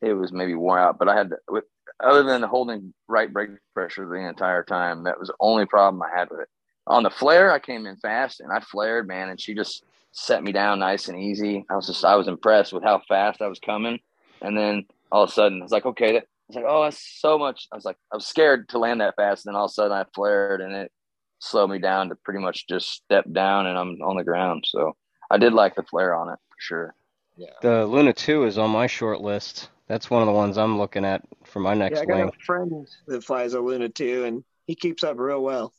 it 0.00 0.14
was 0.14 0.32
maybe 0.32 0.54
worn 0.54 0.80
out. 0.80 0.98
But 0.98 1.08
I 1.08 1.16
had 1.16 1.30
to, 1.30 1.36
with 1.48 1.64
other 2.02 2.22
than 2.22 2.42
holding 2.42 2.92
right 3.08 3.32
brake 3.32 3.50
pressure 3.74 4.06
the 4.06 4.28
entire 4.28 4.62
time, 4.62 5.04
that 5.04 5.18
was 5.18 5.28
the 5.28 5.34
only 5.40 5.66
problem 5.66 6.02
I 6.02 6.16
had 6.16 6.30
with 6.30 6.40
it. 6.40 6.48
On 6.86 7.02
the 7.02 7.10
flare, 7.10 7.52
I 7.52 7.58
came 7.58 7.86
in 7.86 7.96
fast 7.96 8.40
and 8.40 8.52
I 8.52 8.60
flared, 8.60 9.06
man, 9.06 9.28
and 9.28 9.40
she 9.40 9.54
just 9.54 9.84
set 10.12 10.42
me 10.42 10.52
down 10.52 10.80
nice 10.80 11.08
and 11.08 11.18
easy. 11.18 11.64
I 11.70 11.76
was 11.76 11.86
just 11.86 12.04
I 12.04 12.16
was 12.16 12.28
impressed 12.28 12.72
with 12.72 12.82
how 12.82 13.00
fast 13.08 13.42
I 13.42 13.48
was 13.48 13.60
coming. 13.60 14.00
And 14.42 14.56
then 14.56 14.86
all 15.12 15.24
of 15.24 15.30
a 15.30 15.32
sudden, 15.32 15.60
I 15.60 15.64
was 15.64 15.72
like, 15.72 15.86
okay, 15.86 16.18
I 16.18 16.22
was 16.48 16.56
like, 16.56 16.64
oh, 16.66 16.84
that's 16.84 17.20
so 17.20 17.38
much. 17.38 17.68
I 17.72 17.76
was 17.76 17.84
like, 17.84 17.96
I 18.12 18.16
was 18.16 18.26
scared 18.26 18.68
to 18.70 18.78
land 18.78 19.00
that 19.00 19.16
fast. 19.16 19.46
And 19.46 19.54
then 19.54 19.58
all 19.58 19.66
of 19.66 19.70
a 19.70 19.74
sudden, 19.74 19.92
I 19.92 20.04
flared 20.14 20.60
and 20.60 20.74
it 20.74 20.90
slowed 21.38 21.70
me 21.70 21.78
down 21.78 22.08
to 22.08 22.14
pretty 22.16 22.40
much 22.40 22.66
just 22.66 22.90
step 22.90 23.24
down 23.32 23.66
and 23.66 23.78
I'm 23.78 24.00
on 24.02 24.16
the 24.16 24.24
ground. 24.24 24.64
So 24.66 24.96
I 25.30 25.38
did 25.38 25.52
like 25.52 25.74
the 25.74 25.82
flare 25.82 26.14
on 26.14 26.28
it 26.28 26.38
for 26.48 26.56
sure. 26.58 26.94
Yeah. 27.36 27.50
The 27.62 27.86
Luna 27.86 28.12
2 28.12 28.44
is 28.44 28.58
on 28.58 28.70
my 28.70 28.86
short 28.86 29.20
list. 29.20 29.70
That's 29.90 30.08
one 30.08 30.22
of 30.22 30.26
the 30.26 30.32
ones 30.32 30.56
I'm 30.56 30.78
looking 30.78 31.04
at 31.04 31.20
for 31.42 31.58
my 31.58 31.74
next 31.74 31.96
yeah, 31.96 32.02
I 32.02 32.04
got 32.04 32.16
wing. 32.18 32.28
a 32.28 32.44
friend 32.44 32.88
that 33.08 33.24
flies 33.24 33.54
a 33.54 33.60
Luna 33.60 33.88
2, 33.88 34.24
and 34.24 34.44
he 34.68 34.76
keeps 34.76 35.02
up 35.02 35.18
real 35.18 35.42
well. 35.42 35.74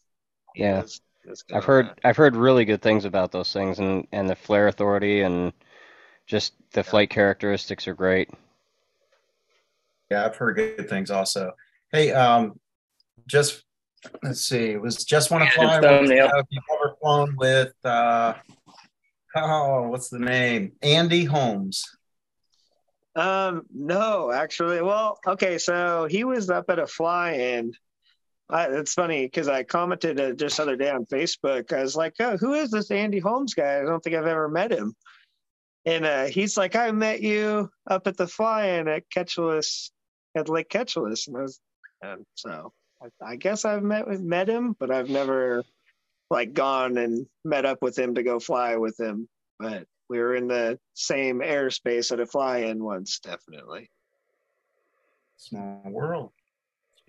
Yeah. 0.53 0.83
I've 1.53 1.63
heard 1.63 1.91
I've 2.03 2.17
heard 2.17 2.35
really 2.35 2.65
good 2.65 2.81
things 2.81 3.05
about 3.05 3.31
those 3.31 3.53
things 3.53 3.79
and 3.79 4.05
and 4.11 4.29
the 4.29 4.35
flare 4.35 4.67
authority 4.67 5.21
and 5.21 5.53
just 6.27 6.53
the 6.73 6.83
flight 6.83 7.09
characteristics 7.09 7.87
are 7.87 7.93
great. 7.93 8.29
Yeah, 10.09 10.25
I've 10.25 10.35
heard 10.35 10.57
good 10.57 10.89
things 10.89 11.09
also. 11.09 11.53
Hey, 11.93 12.11
um, 12.11 12.59
just 13.27 13.63
let's 14.23 14.41
see, 14.41 14.71
it 14.71 14.81
was 14.81 15.05
just 15.05 15.31
want 15.31 15.45
to 15.45 15.51
fly. 15.51 15.75
Have 15.75 16.05
you 16.05 16.19
ever 16.19 16.97
flown 16.99 17.35
with 17.37 17.73
uh, 17.85 18.33
oh, 19.37 19.87
what's 19.87 20.09
the 20.09 20.19
name? 20.19 20.73
Andy 20.81 21.23
Holmes. 21.23 21.85
Um, 23.15 23.63
no, 23.73 24.31
actually. 24.31 24.81
Well, 24.81 25.19
okay, 25.27 25.57
so 25.57 26.07
he 26.09 26.23
was 26.23 26.49
up 26.49 26.69
at 26.69 26.79
a 26.79 26.87
fly 26.87 27.33
in 27.33 27.73
I, 28.51 28.65
it's 28.65 28.93
funny 28.93 29.25
because 29.25 29.47
I 29.47 29.63
commented 29.63 30.19
uh, 30.19 30.33
just 30.33 30.59
other 30.59 30.75
day 30.75 30.89
on 30.89 31.05
Facebook. 31.05 31.71
I 31.71 31.81
was 31.81 31.95
like, 31.95 32.15
oh, 32.19 32.35
"Who 32.35 32.53
is 32.53 32.69
this 32.69 32.91
Andy 32.91 33.19
Holmes 33.19 33.53
guy? 33.53 33.79
I 33.79 33.83
don't 33.83 34.03
think 34.03 34.15
I've 34.15 34.27
ever 34.27 34.49
met 34.49 34.71
him." 34.71 34.93
And 35.85 36.05
uh, 36.05 36.25
he's 36.25 36.57
like, 36.57 36.75
"I 36.75 36.91
met 36.91 37.21
you 37.21 37.69
up 37.89 38.07
at 38.07 38.17
the 38.17 38.27
fly-in 38.27 38.89
at 38.89 39.03
Ketcheles, 39.09 39.91
at 40.35 40.49
Lake 40.49 40.69
Ketcheles," 40.69 41.27
and 41.27 41.37
I 41.37 41.41
was, 41.41 41.59
and 42.01 42.25
so 42.35 42.73
I, 43.01 43.31
I 43.31 43.35
guess 43.37 43.63
I've 43.63 43.83
met 43.83 44.07
met 44.19 44.49
him, 44.49 44.75
but 44.77 44.91
I've 44.91 45.09
never 45.09 45.63
like 46.29 46.53
gone 46.53 46.97
and 46.97 47.25
met 47.45 47.65
up 47.65 47.81
with 47.81 47.97
him 47.97 48.15
to 48.15 48.23
go 48.23 48.39
fly 48.39 48.75
with 48.75 48.99
him. 48.99 49.29
But 49.59 49.85
we 50.11 50.19
were 50.19 50.35
in 50.35 50.49
the 50.49 50.77
same 50.93 51.39
airspace 51.39 52.11
at 52.11 52.19
a 52.19 52.25
fly-in 52.25 52.83
once, 52.83 53.19
definitely. 53.19 53.89
Small 55.37 55.81
world. 55.85 56.33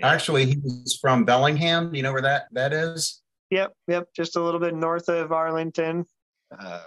Actually, 0.00 0.46
he 0.46 0.57
was 0.62 0.96
from 1.00 1.24
Bellingham. 1.24 1.92
You 1.96 2.05
know 2.05 2.12
where 2.12 2.22
that 2.22 2.44
that 2.53 2.72
is? 2.72 3.20
Yep, 3.50 3.72
yep. 3.88 4.09
Just 4.14 4.36
a 4.36 4.40
little 4.40 4.61
bit 4.61 4.74
north 4.74 5.09
of 5.09 5.32
Arlington, 5.32 6.07
uh, 6.57 6.84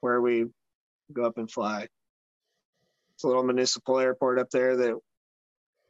where 0.00 0.20
we 0.20 0.46
go 1.12 1.24
up 1.24 1.38
and 1.38 1.50
fly. 1.50 1.86
It's 3.14 3.22
a 3.22 3.28
little 3.28 3.44
municipal 3.44 4.00
airport 4.00 4.40
up 4.40 4.50
there 4.50 4.76
that 4.76 4.98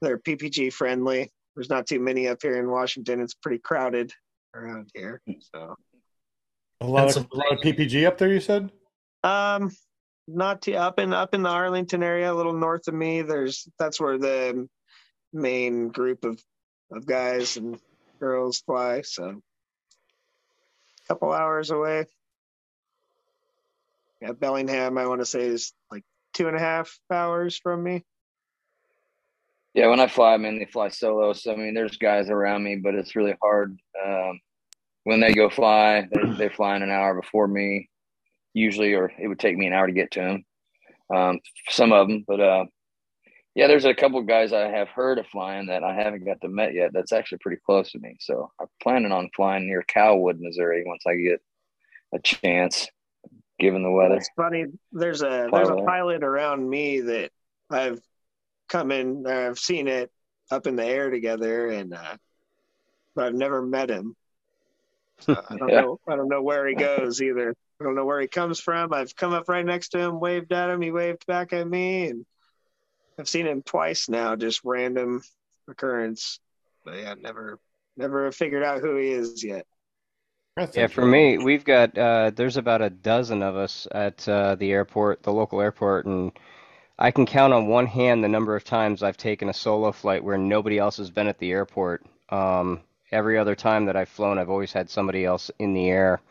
they're 0.03 0.19
PPG 0.19 0.71
friendly. 0.71 1.33
There's 1.55 1.71
not 1.71 1.87
too 1.87 1.99
many 1.99 2.29
up 2.29 2.39
here 2.43 2.59
in 2.59 2.71
Washington. 2.71 3.21
It's 3.21 3.35
pretty 3.35 3.59
crowded 3.59 4.13
around 4.55 4.91
here. 4.95 5.23
So 5.55 5.77
a 6.83 6.87
lot 6.87 7.09
of 7.09 7.27
a 7.33 7.37
lot 7.37 7.53
of 7.53 7.61
PPG 7.61 8.07
up 8.07 8.19
there. 8.19 8.31
You 8.31 8.41
said? 8.41 8.71
Um, 9.23 9.71
not 10.29 10.63
too 10.63 10.75
up 10.75 10.99
in 10.99 11.13
up 11.13 11.35
in 11.35 11.43
the 11.43 11.49
Arlington 11.49 12.03
area, 12.03 12.33
a 12.33 12.35
little 12.35 12.53
north 12.53 12.89
of 12.89 12.95
me. 12.95 13.23
There's 13.23 13.69
that's 13.79 14.01
where 14.01 14.19
the 14.19 14.69
main 15.33 15.89
group 15.89 16.25
of 16.25 16.43
of 16.91 17.07
guys 17.07 17.57
and 17.57 17.79
girls 18.19 18.61
fly. 18.61 19.03
So 19.03 19.25
a 19.29 21.09
couple 21.09 21.33
hours 21.33 21.71
away. 21.71 22.07
Yeah, 24.21 24.33
Bellingham, 24.33 24.97
I 24.99 25.07
want 25.07 25.21
to 25.21 25.27
say 25.27 25.43
is 25.43 25.73
like 25.91 26.03
two 26.33 26.49
and 26.49 26.57
a 26.57 26.61
half 26.61 26.99
hours 27.11 27.59
from 27.59 27.83
me. 27.83 28.05
Yeah, 29.75 29.89
when 29.89 30.01
I 30.01 30.07
fly, 30.07 30.33
I 30.33 30.37
mainly 30.39 30.65
fly 30.65 30.89
solo. 30.89 31.35
So 31.35 31.53
I 31.53 31.57
mean, 31.57 31.75
there's 31.75 31.99
guys 31.99 32.31
around 32.31 32.65
me, 32.65 32.77
but 32.77 32.95
it's 32.95 33.15
really 33.15 33.37
hard. 33.43 33.79
Um, 34.05 34.41
when 35.05 35.21
they 35.21 35.35
go 35.35 35.51
fly, 35.51 36.09
they're, 36.11 36.35
they're, 36.35 36.51
flying 36.51 36.83
an 36.83 36.91
hour 36.91 37.15
before 37.21 37.47
me, 37.47 37.91
usually, 38.57 38.95
or 38.95 39.13
it 39.19 39.29
would 39.29 39.39
take 39.39 39.57
me 39.57 39.67
an 39.67 39.73
hour 39.73 39.87
to 39.87 39.93
get 39.93 40.11
to 40.13 40.21
them. 40.21 40.45
Um, 41.15 41.41
some 41.69 41.93
of 41.93 42.09
them, 42.09 42.25
but 42.27 42.41
uh, 42.41 42.65
yeah, 43.55 43.69
there's 43.69 43.85
a 43.85 43.95
couple 43.95 44.21
guys 44.23 44.53
I 44.53 44.69
have 44.69 44.89
heard 44.89 45.19
of 45.19 45.27
flying 45.27 45.67
that 45.67 45.85
I 45.85 45.95
haven't 45.95 46.25
got 46.25 46.41
to 46.41 46.49
met 46.49 46.75
yet. 46.75 46.91
That's 46.93 47.13
actually 47.13 47.39
pretty 47.39 47.61
close 47.65 47.93
to 47.93 47.99
me. 47.99 48.17
So 48.19 48.51
I'm 48.61 48.67
planning 48.83 49.13
on 49.13 49.31
flying 49.37 49.67
near 49.67 49.83
Calwood, 49.83 50.41
Missouri, 50.41 50.85
once 50.87 51.05
I 51.07 51.15
get 51.17 51.41
a 52.15 52.19
chance, 52.19 52.89
given 53.59 53.83
the 53.83 53.91
weather. 53.91 54.17
It's 54.17 54.31
funny. 54.37 54.67
There's 54.91 55.23
a 55.23 55.49
there's 55.53 55.69
a 55.69 55.77
pilot 55.77 56.25
around 56.25 56.69
me 56.69 57.03
that 57.03 57.31
I've 57.71 58.01
come 58.69 58.91
in. 58.91 59.27
I've 59.27 59.59
seen 59.59 59.87
it 59.87 60.11
up 60.51 60.67
in 60.67 60.77
the 60.77 60.85
air 60.85 61.11
together, 61.11 61.69
and 61.69 61.93
uh, 61.93 62.17
but 63.15 63.27
I've 63.27 63.35
never 63.35 63.63
met 63.63 63.91
him. 63.91 64.17
So 65.19 65.33
I 65.33 65.57
don't 65.57 65.69
yeah. 65.71 65.81
know. 65.81 65.99
I 66.07 66.15
don't 66.15 66.29
know 66.29 66.43
where 66.43 66.67
he 66.67 66.75
goes 66.75 67.23
either. 67.23 67.55
I 67.81 67.85
don't 67.85 67.95
know 67.95 68.07
where 68.07 68.21
he 68.21 68.29
comes 68.29 68.59
from. 68.59 68.93
I've 68.93 69.15
come 69.15 69.33
up 69.33 69.49
right 69.49 69.65
next 69.65 69.91
to 69.91 69.99
him, 69.99 70.19
waved 70.19 70.53
at 70.53 70.71
him. 70.71 70.81
He 70.81 70.91
waved 70.91 71.27
back 71.27 71.53
at 71.53 71.69
me, 71.69 72.09
and 72.09 72.27
I've 73.19 73.29
seen 73.29 73.47
him 73.47 73.63
twice 73.63 74.09
now, 74.09 74.35
just 74.37 74.63
random 74.65 75.23
occurrence. 75.69 76.41
But 76.85 76.99
yeah, 76.99 77.15
never 77.21 77.59
never 77.97 78.33
figured 78.33 78.63
out 78.63 78.81
who 78.81 78.97
he 78.97 79.11
is 79.11 79.45
yet. 79.45 79.67
Yeah, 80.73 80.87
for 80.87 81.05
me, 81.05 81.37
we've 81.37 81.65
got 81.65 81.97
uh, 81.99 82.31
there's 82.35 82.57
about 82.57 82.81
a 82.81 82.89
dozen 82.89 83.43
of 83.43 83.57
us 83.57 83.87
at 83.93 84.27
uh, 84.27 84.55
the 84.55 84.73
airport, 84.73 85.23
the 85.23 85.33
local 85.33 85.61
airport, 85.61 86.07
and 86.07 86.33
I 86.99 87.11
can 87.11 87.27
count 87.27 87.53
on 87.53 87.67
one 87.67 87.85
hand 87.85 88.25
the 88.25 88.29
number 88.29 88.57
of 88.57 88.65
times 88.65 89.03
I've 89.03 89.19
taken 89.19 89.51
a 89.51 89.55
solo 89.55 89.93
flight 89.93 90.25
where 90.25 90.39
nobody 90.39 90.79
else 90.79 90.97
has 90.97 91.11
been 91.11 91.27
at 91.27 91.39
the 91.39 91.51
airport. 91.51 92.07
Um, 92.31 92.81
every 93.13 93.37
other 93.37 93.55
time 93.55 93.85
that 93.85 93.97
I've 93.97 94.09
flown, 94.09 94.39
I've 94.39 94.49
always 94.49 94.73
had 94.73 94.89
somebody 94.89 95.27
else 95.27 95.51
in 95.59 95.75
the 95.75 95.91
air 95.91 96.23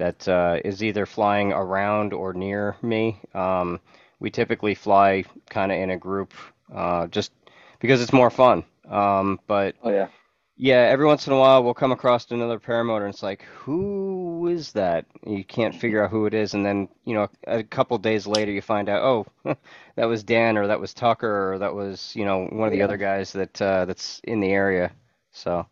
that 0.00 0.26
uh, 0.26 0.58
is 0.64 0.82
either 0.82 1.04
flying 1.04 1.52
around 1.52 2.14
or 2.14 2.32
near 2.32 2.74
me. 2.82 3.20
Um, 3.34 3.80
we 4.18 4.30
typically 4.30 4.74
fly 4.74 5.24
kind 5.50 5.70
of 5.70 5.78
in 5.78 5.90
a 5.90 5.96
group, 5.96 6.32
uh, 6.74 7.06
just 7.08 7.32
because 7.80 8.00
it's 8.02 8.12
more 8.12 8.30
fun. 8.30 8.64
Um, 8.88 9.40
but 9.46 9.76
oh 9.82 9.90
yeah, 9.90 10.08
yeah. 10.56 10.88
Every 10.90 11.04
once 11.04 11.26
in 11.26 11.34
a 11.34 11.38
while, 11.38 11.62
we'll 11.62 11.74
come 11.74 11.92
across 11.92 12.30
another 12.30 12.58
paramotor, 12.58 13.04
and 13.04 13.12
it's 13.12 13.22
like, 13.22 13.42
who 13.42 14.48
is 14.48 14.72
that? 14.72 15.04
You 15.26 15.44
can't 15.44 15.74
figure 15.74 16.02
out 16.02 16.10
who 16.10 16.24
it 16.24 16.32
is, 16.32 16.54
and 16.54 16.64
then 16.64 16.88
you 17.04 17.14
know, 17.14 17.28
a 17.46 17.62
couple 17.62 17.98
days 17.98 18.26
later, 18.26 18.50
you 18.50 18.62
find 18.62 18.88
out, 18.88 19.02
oh, 19.02 19.56
that 19.96 20.06
was 20.06 20.24
Dan, 20.24 20.56
or 20.56 20.66
that 20.66 20.80
was 20.80 20.94
Tucker, 20.94 21.52
or 21.52 21.58
that 21.58 21.74
was 21.74 22.16
you 22.16 22.24
know 22.24 22.46
one 22.46 22.68
of 22.68 22.72
the 22.72 22.78
yeah. 22.78 22.84
other 22.84 22.96
guys 22.96 23.32
that 23.32 23.60
uh, 23.60 23.84
that's 23.84 24.20
in 24.24 24.40
the 24.40 24.50
area. 24.50 24.92
So, 25.32 25.66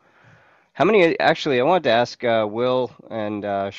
how 0.75 0.85
many? 0.85 1.19
Actually, 1.19 1.61
I 1.61 1.65
wanted 1.65 1.85
to 1.85 1.91
ask 1.93 2.23
uh, 2.23 2.47
Will 2.49 2.91
and 3.11 3.45
uh, 3.45 3.71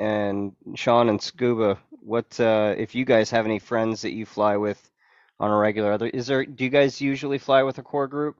and 0.00 0.52
Sean 0.74 1.08
and 1.08 1.22
Scuba 1.22 1.78
what 2.02 2.38
uh, 2.40 2.74
if 2.76 2.94
you 2.94 3.04
guys 3.04 3.30
have 3.30 3.44
any 3.44 3.58
friends 3.58 4.02
that 4.02 4.12
you 4.12 4.26
fly 4.26 4.56
with 4.56 4.90
on 5.38 5.50
a 5.50 5.56
regular? 5.56 5.92
Other 5.92 6.08
is 6.08 6.26
there? 6.26 6.44
Do 6.44 6.64
you 6.64 6.70
guys 6.70 7.00
usually 7.00 7.38
fly 7.38 7.62
with 7.62 7.78
a 7.78 7.82
core 7.82 8.08
group, 8.08 8.36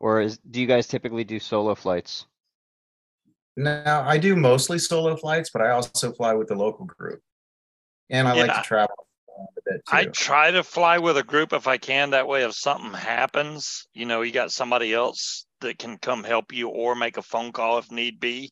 or 0.00 0.20
is 0.20 0.38
do 0.38 0.60
you 0.60 0.66
guys 0.66 0.86
typically 0.86 1.24
do 1.24 1.38
solo 1.38 1.74
flights? 1.74 2.26
Now 3.56 4.02
I 4.06 4.18
do 4.18 4.34
mostly 4.34 4.78
solo 4.78 5.16
flights, 5.16 5.50
but 5.50 5.62
I 5.62 5.70
also 5.70 6.12
fly 6.12 6.34
with 6.34 6.48
the 6.48 6.54
local 6.54 6.86
group, 6.86 7.20
and 8.10 8.26
I 8.26 8.34
yeah. 8.34 8.44
like 8.44 8.56
to 8.56 8.62
travel. 8.62 9.06
I 9.90 10.04
try 10.06 10.50
to 10.50 10.62
fly 10.62 10.98
with 10.98 11.16
a 11.16 11.22
group 11.22 11.52
if 11.52 11.66
I 11.66 11.78
can. 11.78 12.10
That 12.10 12.28
way, 12.28 12.44
if 12.44 12.54
something 12.54 12.92
happens, 12.92 13.86
you 13.94 14.06
know, 14.06 14.22
you 14.22 14.32
got 14.32 14.52
somebody 14.52 14.92
else 14.92 15.46
that 15.60 15.78
can 15.78 15.98
come 15.98 16.24
help 16.24 16.52
you 16.52 16.68
or 16.68 16.94
make 16.94 17.16
a 17.16 17.22
phone 17.22 17.52
call 17.52 17.78
if 17.78 17.90
need 17.90 18.20
be. 18.20 18.50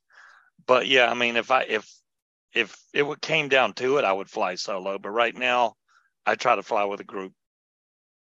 But 0.66 0.86
yeah, 0.88 1.10
I 1.10 1.14
mean, 1.14 1.36
if 1.36 1.50
I 1.50 1.62
if 1.62 1.86
if 2.54 2.76
it 2.92 3.20
came 3.20 3.48
down 3.48 3.72
to 3.74 3.98
it, 3.98 4.04
I 4.04 4.12
would 4.12 4.30
fly 4.30 4.54
solo. 4.54 4.98
But 4.98 5.10
right 5.10 5.36
now, 5.36 5.74
I 6.26 6.34
try 6.34 6.56
to 6.56 6.62
fly 6.62 6.84
with 6.84 7.00
a 7.00 7.04
group. 7.04 7.32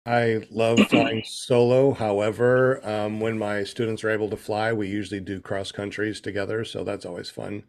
I 0.05 0.47
love 0.49 0.79
flying 0.89 1.23
solo. 1.25 1.93
However, 1.93 2.85
um, 2.87 3.19
when 3.19 3.37
my 3.37 3.63
students 3.63 4.03
are 4.03 4.09
able 4.09 4.29
to 4.29 4.37
fly, 4.37 4.73
we 4.73 4.87
usually 4.87 5.19
do 5.19 5.39
cross 5.39 5.71
countries 5.71 6.21
together, 6.21 6.65
so 6.65 6.83
that's 6.83 7.05
always 7.05 7.29
fun. 7.29 7.63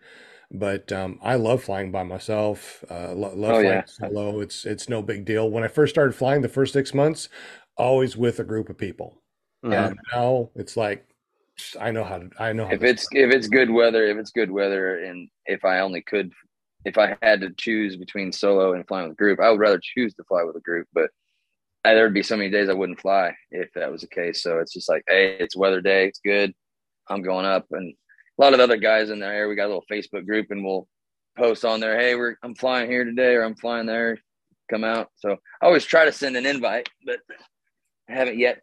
But 0.51 0.93
um, 0.93 1.19
I 1.23 1.36
love 1.36 1.62
flying 1.62 1.90
by 1.90 2.02
myself. 2.02 2.85
Uh, 2.90 3.12
lo- 3.12 3.35
love 3.35 3.52
oh, 3.52 3.62
flying 3.62 3.66
yeah. 3.66 3.85
solo. 3.86 4.40
It's 4.40 4.66
it's 4.66 4.89
no 4.89 5.02
big 5.02 5.24
deal. 5.24 5.51
When 5.51 5.64
I 5.64 5.69
first 5.69 5.94
started 5.94 6.14
flying, 6.14 6.43
the 6.43 6.48
first 6.48 6.73
six 6.73 6.93
months, 6.93 7.28
always 7.77 8.16
with 8.16 8.39
a 8.39 8.44
group 8.44 8.69
of 8.69 8.77
people. 8.77 9.23
Yeah. 9.62 9.86
Um, 9.86 9.94
now 10.12 10.51
it's 10.55 10.77
like 10.77 11.06
I 11.80 11.90
know 11.90 12.04
how 12.04 12.18
to. 12.18 12.30
I 12.38 12.52
know 12.52 12.68
if 12.70 12.82
it's 12.82 13.06
if 13.12 13.32
it's 13.32 13.48
good 13.48 13.70
weather, 13.70 14.06
if 14.06 14.16
it's 14.16 14.30
good 14.30 14.50
weather, 14.50 15.04
and 15.04 15.28
if 15.46 15.64
I 15.64 15.80
only 15.80 16.02
could, 16.02 16.32
if 16.84 16.98
I 16.98 17.16
had 17.22 17.40
to 17.42 17.50
choose 17.50 17.96
between 17.96 18.32
solo 18.32 18.72
and 18.72 18.86
flying 18.86 19.08
with 19.08 19.14
a 19.14 19.22
group, 19.22 19.40
I 19.40 19.50
would 19.50 19.60
rather 19.60 19.80
choose 19.82 20.14
to 20.14 20.24
fly 20.24 20.42
with 20.44 20.56
a 20.56 20.60
group. 20.60 20.88
But 20.92 21.10
there 21.84 22.04
would 22.04 22.14
be 22.14 22.22
so 22.22 22.36
many 22.36 22.50
days 22.50 22.68
I 22.68 22.74
wouldn't 22.74 23.00
fly 23.00 23.34
if 23.50 23.68
that 23.74 23.90
was 23.90 24.02
the 24.02 24.06
case. 24.06 24.42
So 24.42 24.58
it's 24.58 24.72
just 24.72 24.88
like, 24.88 25.02
hey, 25.08 25.36
it's 25.38 25.56
weather 25.56 25.80
day, 25.80 26.06
it's 26.06 26.20
good. 26.24 26.52
I'm 27.08 27.22
going 27.22 27.46
up, 27.46 27.66
and 27.70 27.92
a 28.38 28.42
lot 28.42 28.54
of 28.54 28.60
other 28.60 28.76
guys 28.76 29.10
in 29.10 29.20
there. 29.20 29.48
We 29.48 29.56
got 29.56 29.66
a 29.66 29.74
little 29.74 29.84
Facebook 29.90 30.26
group, 30.26 30.46
and 30.50 30.64
we'll 30.64 30.88
post 31.36 31.64
on 31.64 31.80
there, 31.80 31.98
hey, 31.98 32.14
we're 32.14 32.36
I'm 32.42 32.54
flying 32.54 32.90
here 32.90 33.04
today, 33.04 33.34
or 33.34 33.42
I'm 33.42 33.56
flying 33.56 33.86
there. 33.86 34.18
Come 34.70 34.84
out. 34.84 35.08
So 35.16 35.36
I 35.60 35.66
always 35.66 35.84
try 35.84 36.04
to 36.04 36.12
send 36.12 36.36
an 36.36 36.46
invite, 36.46 36.88
but 37.04 37.18
I 38.08 38.14
haven't 38.14 38.38
yet 38.38 38.60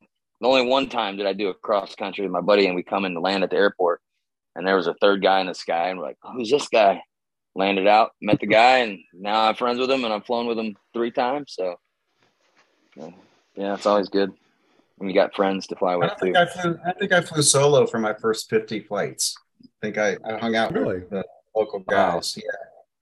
only 0.47 0.65
one 0.65 0.87
time 0.89 1.17
did 1.17 1.25
I 1.25 1.33
do 1.33 1.49
a 1.49 1.53
cross 1.53 1.95
country 1.95 2.23
with 2.23 2.31
my 2.31 2.41
buddy, 2.41 2.65
and 2.67 2.75
we 2.75 2.83
come 2.83 3.05
in 3.05 3.13
to 3.13 3.19
land 3.19 3.43
at 3.43 3.49
the 3.49 3.57
airport, 3.57 4.01
and 4.55 4.65
there 4.65 4.75
was 4.75 4.87
a 4.87 4.95
third 5.01 5.21
guy 5.21 5.41
in 5.41 5.47
the 5.47 5.53
sky, 5.53 5.89
and 5.89 5.99
we're 5.99 6.05
like, 6.05 6.17
oh, 6.23 6.31
"Who's 6.33 6.49
this 6.49 6.67
guy?" 6.67 7.01
Landed 7.55 7.87
out, 7.87 8.11
met 8.21 8.39
the 8.39 8.47
guy, 8.47 8.79
and 8.79 8.99
now 9.13 9.41
I'm 9.41 9.55
friends 9.55 9.79
with 9.79 9.91
him, 9.91 10.05
and 10.05 10.13
I've 10.13 10.25
flown 10.25 10.47
with 10.47 10.57
him 10.57 10.77
three 10.93 11.11
times. 11.11 11.55
So, 11.57 11.75
yeah, 13.55 13.73
it's 13.73 13.85
always 13.85 14.07
good 14.07 14.31
when 14.97 15.09
you 15.09 15.15
got 15.15 15.35
friends 15.35 15.67
to 15.67 15.75
fly 15.75 15.95
with 15.95 16.11
I 16.11 16.25
too. 16.25 16.35
I, 16.35 16.45
flew, 16.45 16.79
I 16.85 16.93
think 16.93 17.11
I 17.11 17.21
flew 17.21 17.41
solo 17.41 17.85
for 17.85 17.99
my 17.99 18.13
first 18.13 18.49
50 18.49 18.81
flights. 18.81 19.35
I 19.63 19.67
think 19.81 19.97
I, 19.97 20.17
I 20.25 20.37
hung 20.37 20.55
out 20.55 20.73
Really? 20.73 20.99
with 20.99 21.09
the 21.09 21.25
local 21.55 21.79
guys. 21.79 22.37
Yeah. 22.37 22.43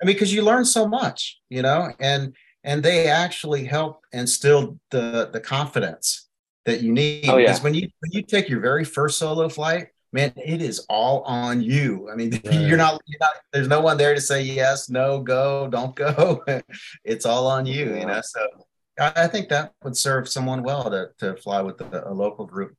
I 0.01 0.05
mean, 0.05 0.15
because 0.15 0.34
you 0.34 0.43
learn 0.43 0.65
so 0.65 0.88
much, 0.88 1.39
you 1.49 1.61
know, 1.61 1.91
and 1.99 2.34
and 2.64 2.84
they 2.84 3.07
actually 3.07 3.65
help 3.65 4.01
instill 4.11 4.80
the 4.91 5.30
the 5.34 5.39
confidence 5.39 6.27
that 6.68 6.81
you 6.81 6.91
need. 6.91 7.27
Oh, 7.27 7.38
yeah. 7.38 7.48
Because 7.48 7.64
when 7.64 7.73
you 7.73 7.89
when 8.02 8.11
you 8.11 8.22
take 8.22 8.48
your 8.49 8.60
very 8.60 8.84
first 8.84 9.18
solo 9.18 9.49
flight, 9.49 9.88
man, 10.14 10.31
it 10.35 10.61
is 10.61 10.85
all 10.89 11.22
on 11.23 11.61
you. 11.61 12.10
I 12.11 12.15
mean, 12.15 12.30
Right. 12.45 12.61
you're 12.61 12.77
not 12.77 13.02
you're 13.07 13.19
not 13.19 13.31
there's 13.52 13.68
no 13.68 13.81
one 13.81 13.98
there 13.98 14.14
to 14.14 14.22
say 14.22 14.41
yes, 14.44 14.89
no, 14.89 15.19
go, 15.22 15.68
don't 15.72 15.95
go. 15.95 16.44
it's 17.03 17.26
all 17.26 17.48
on 17.48 17.65
you, 17.65 17.95
you 17.95 18.06
know. 18.06 18.22
So 18.23 18.45
I, 18.99 19.14
I 19.15 19.27
think 19.27 19.49
that 19.49 19.73
would 19.84 19.98
serve 19.98 20.30
someone 20.30 20.61
well 20.61 20.89
to 20.91 21.10
to 21.19 21.35
fly 21.38 21.61
with 21.61 21.81
a, 21.81 22.10
a 22.10 22.14
local 22.14 22.45
group. 22.45 22.76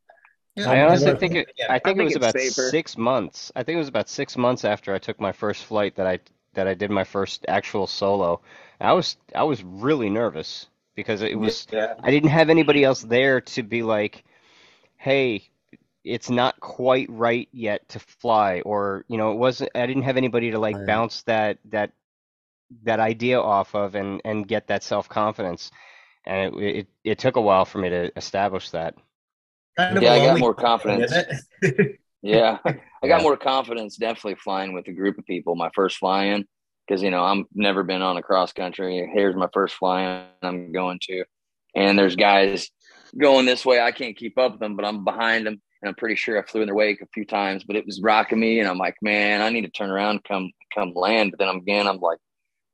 Yeah, 0.54 0.70
I 0.70 0.84
honestly 0.84 1.14
think 1.16 1.34
it. 1.34 1.48
yeah. 1.56 1.66
I 1.72 1.78
think 1.78 1.98
I 1.98 2.02
it 2.02 2.04
was 2.04 2.16
about 2.16 2.38
safer. 2.38 2.68
six 2.68 2.98
months. 2.98 3.50
I 3.56 3.62
think 3.62 3.76
it 3.76 3.78
was 3.78 3.88
about 3.88 4.08
six 4.08 4.36
months 4.36 4.64
after 4.64 4.94
I 4.94 4.98
took 4.98 5.20
my 5.20 5.32
first 5.32 5.64
flight 5.64 5.96
that 5.96 6.06
I 6.06 6.18
that 6.54 6.68
I 6.68 6.74
did 6.74 6.90
my 6.90 7.04
first 7.04 7.44
actual 7.48 7.86
solo. 7.86 8.40
I 8.80 8.92
was 8.92 9.16
I 9.34 9.44
was 9.44 9.62
really 9.64 10.10
nervous 10.10 10.68
because 10.98 11.22
it 11.22 11.38
was 11.38 11.68
yeah. 11.72 11.94
I 12.02 12.10
didn't 12.10 12.30
have 12.30 12.50
anybody 12.50 12.84
else 12.84 13.02
there 13.02 13.40
to 13.42 13.62
be 13.64 13.82
like, 13.84 14.24
hey, 14.98 15.48
it's 16.04 16.30
not 16.30 16.60
quite 16.60 17.08
right 17.10 17.48
yet 17.52 17.88
to 17.90 18.00
fly, 18.00 18.60
or 18.62 19.04
you 19.08 19.18
know, 19.18 19.32
it 19.32 19.36
wasn't. 19.36 19.70
I 19.76 19.86
didn't 19.86 20.04
have 20.04 20.18
anybody 20.18 20.52
to 20.52 20.58
like 20.60 20.84
Right. 20.84 20.84
bounce 20.84 21.22
that 21.24 21.58
that 21.66 21.92
that 22.84 23.00
idea 23.00 23.40
off 23.40 23.74
of 23.74 23.94
and 23.94 24.20
and 24.24 24.48
get 24.48 24.68
that 24.68 24.82
self 24.82 25.08
confidence. 25.08 25.70
And 26.26 26.56
it, 26.56 26.78
it 26.78 26.88
it 27.04 27.18
took 27.20 27.36
a 27.36 27.42
while 27.42 27.64
for 27.66 27.78
me 27.78 27.90
to 27.90 28.12
establish 28.16 28.70
that. 28.70 28.94
Kind 29.76 29.98
of 29.98 30.02
Yeah, 30.02 30.12
I 30.12 30.20
got 30.20 30.38
more 30.38 30.54
confidence. 30.54 31.12
Yeah, 32.22 32.58
I 33.02 33.06
Yeah. 33.06 33.08
got 33.08 33.22
more 33.22 33.36
confidence 33.36 33.96
definitely 33.96 34.36
flying 34.36 34.72
with 34.74 34.88
a 34.88 34.92
group 34.92 35.18
of 35.18 35.26
people. 35.26 35.54
My 35.54 35.70
first 35.74 35.98
fly-in, 35.98 36.46
because 36.88 37.02
you 37.02 37.10
know 37.10 37.22
I'm 37.22 37.44
never 37.54 37.82
been 37.82 38.02
on 38.02 38.16
a 38.16 38.22
cross 38.22 38.52
country. 38.52 39.08
Here's 39.12 39.36
my 39.36 39.48
first 39.52 39.74
fly-in 39.74 40.24
I'm 40.42 40.72
going 40.72 40.98
to, 41.02 41.24
and 41.74 41.98
there's 41.98 42.16
guys 42.16 42.70
going 43.16 43.46
this 43.46 43.64
way. 43.64 43.80
I 43.80 43.92
can't 43.92 44.16
keep 44.16 44.38
up 44.38 44.52
with 44.52 44.60
them, 44.60 44.76
but 44.76 44.84
I'm 44.84 45.04
behind 45.04 45.46
them, 45.46 45.60
and 45.82 45.88
I'm 45.88 45.94
pretty 45.94 46.14
sure 46.14 46.42
I 46.42 46.46
flew 46.46 46.62
in 46.62 46.66
their 46.66 46.74
wake 46.74 47.02
a 47.02 47.06
few 47.12 47.24
times. 47.24 47.64
But 47.64 47.76
it 47.76 47.86
was 47.86 48.00
rocking 48.02 48.40
me, 48.40 48.60
and 48.60 48.68
I'm 48.68 48.78
like, 48.78 48.96
man, 49.02 49.42
I 49.42 49.50
need 49.50 49.62
to 49.62 49.70
turn 49.70 49.90
around, 49.90 50.16
and 50.16 50.24
come 50.24 50.50
come 50.74 50.92
land. 50.94 51.32
But 51.32 51.38
then 51.38 51.54
again, 51.54 51.86
I'm 51.86 51.98
like, 51.98 52.18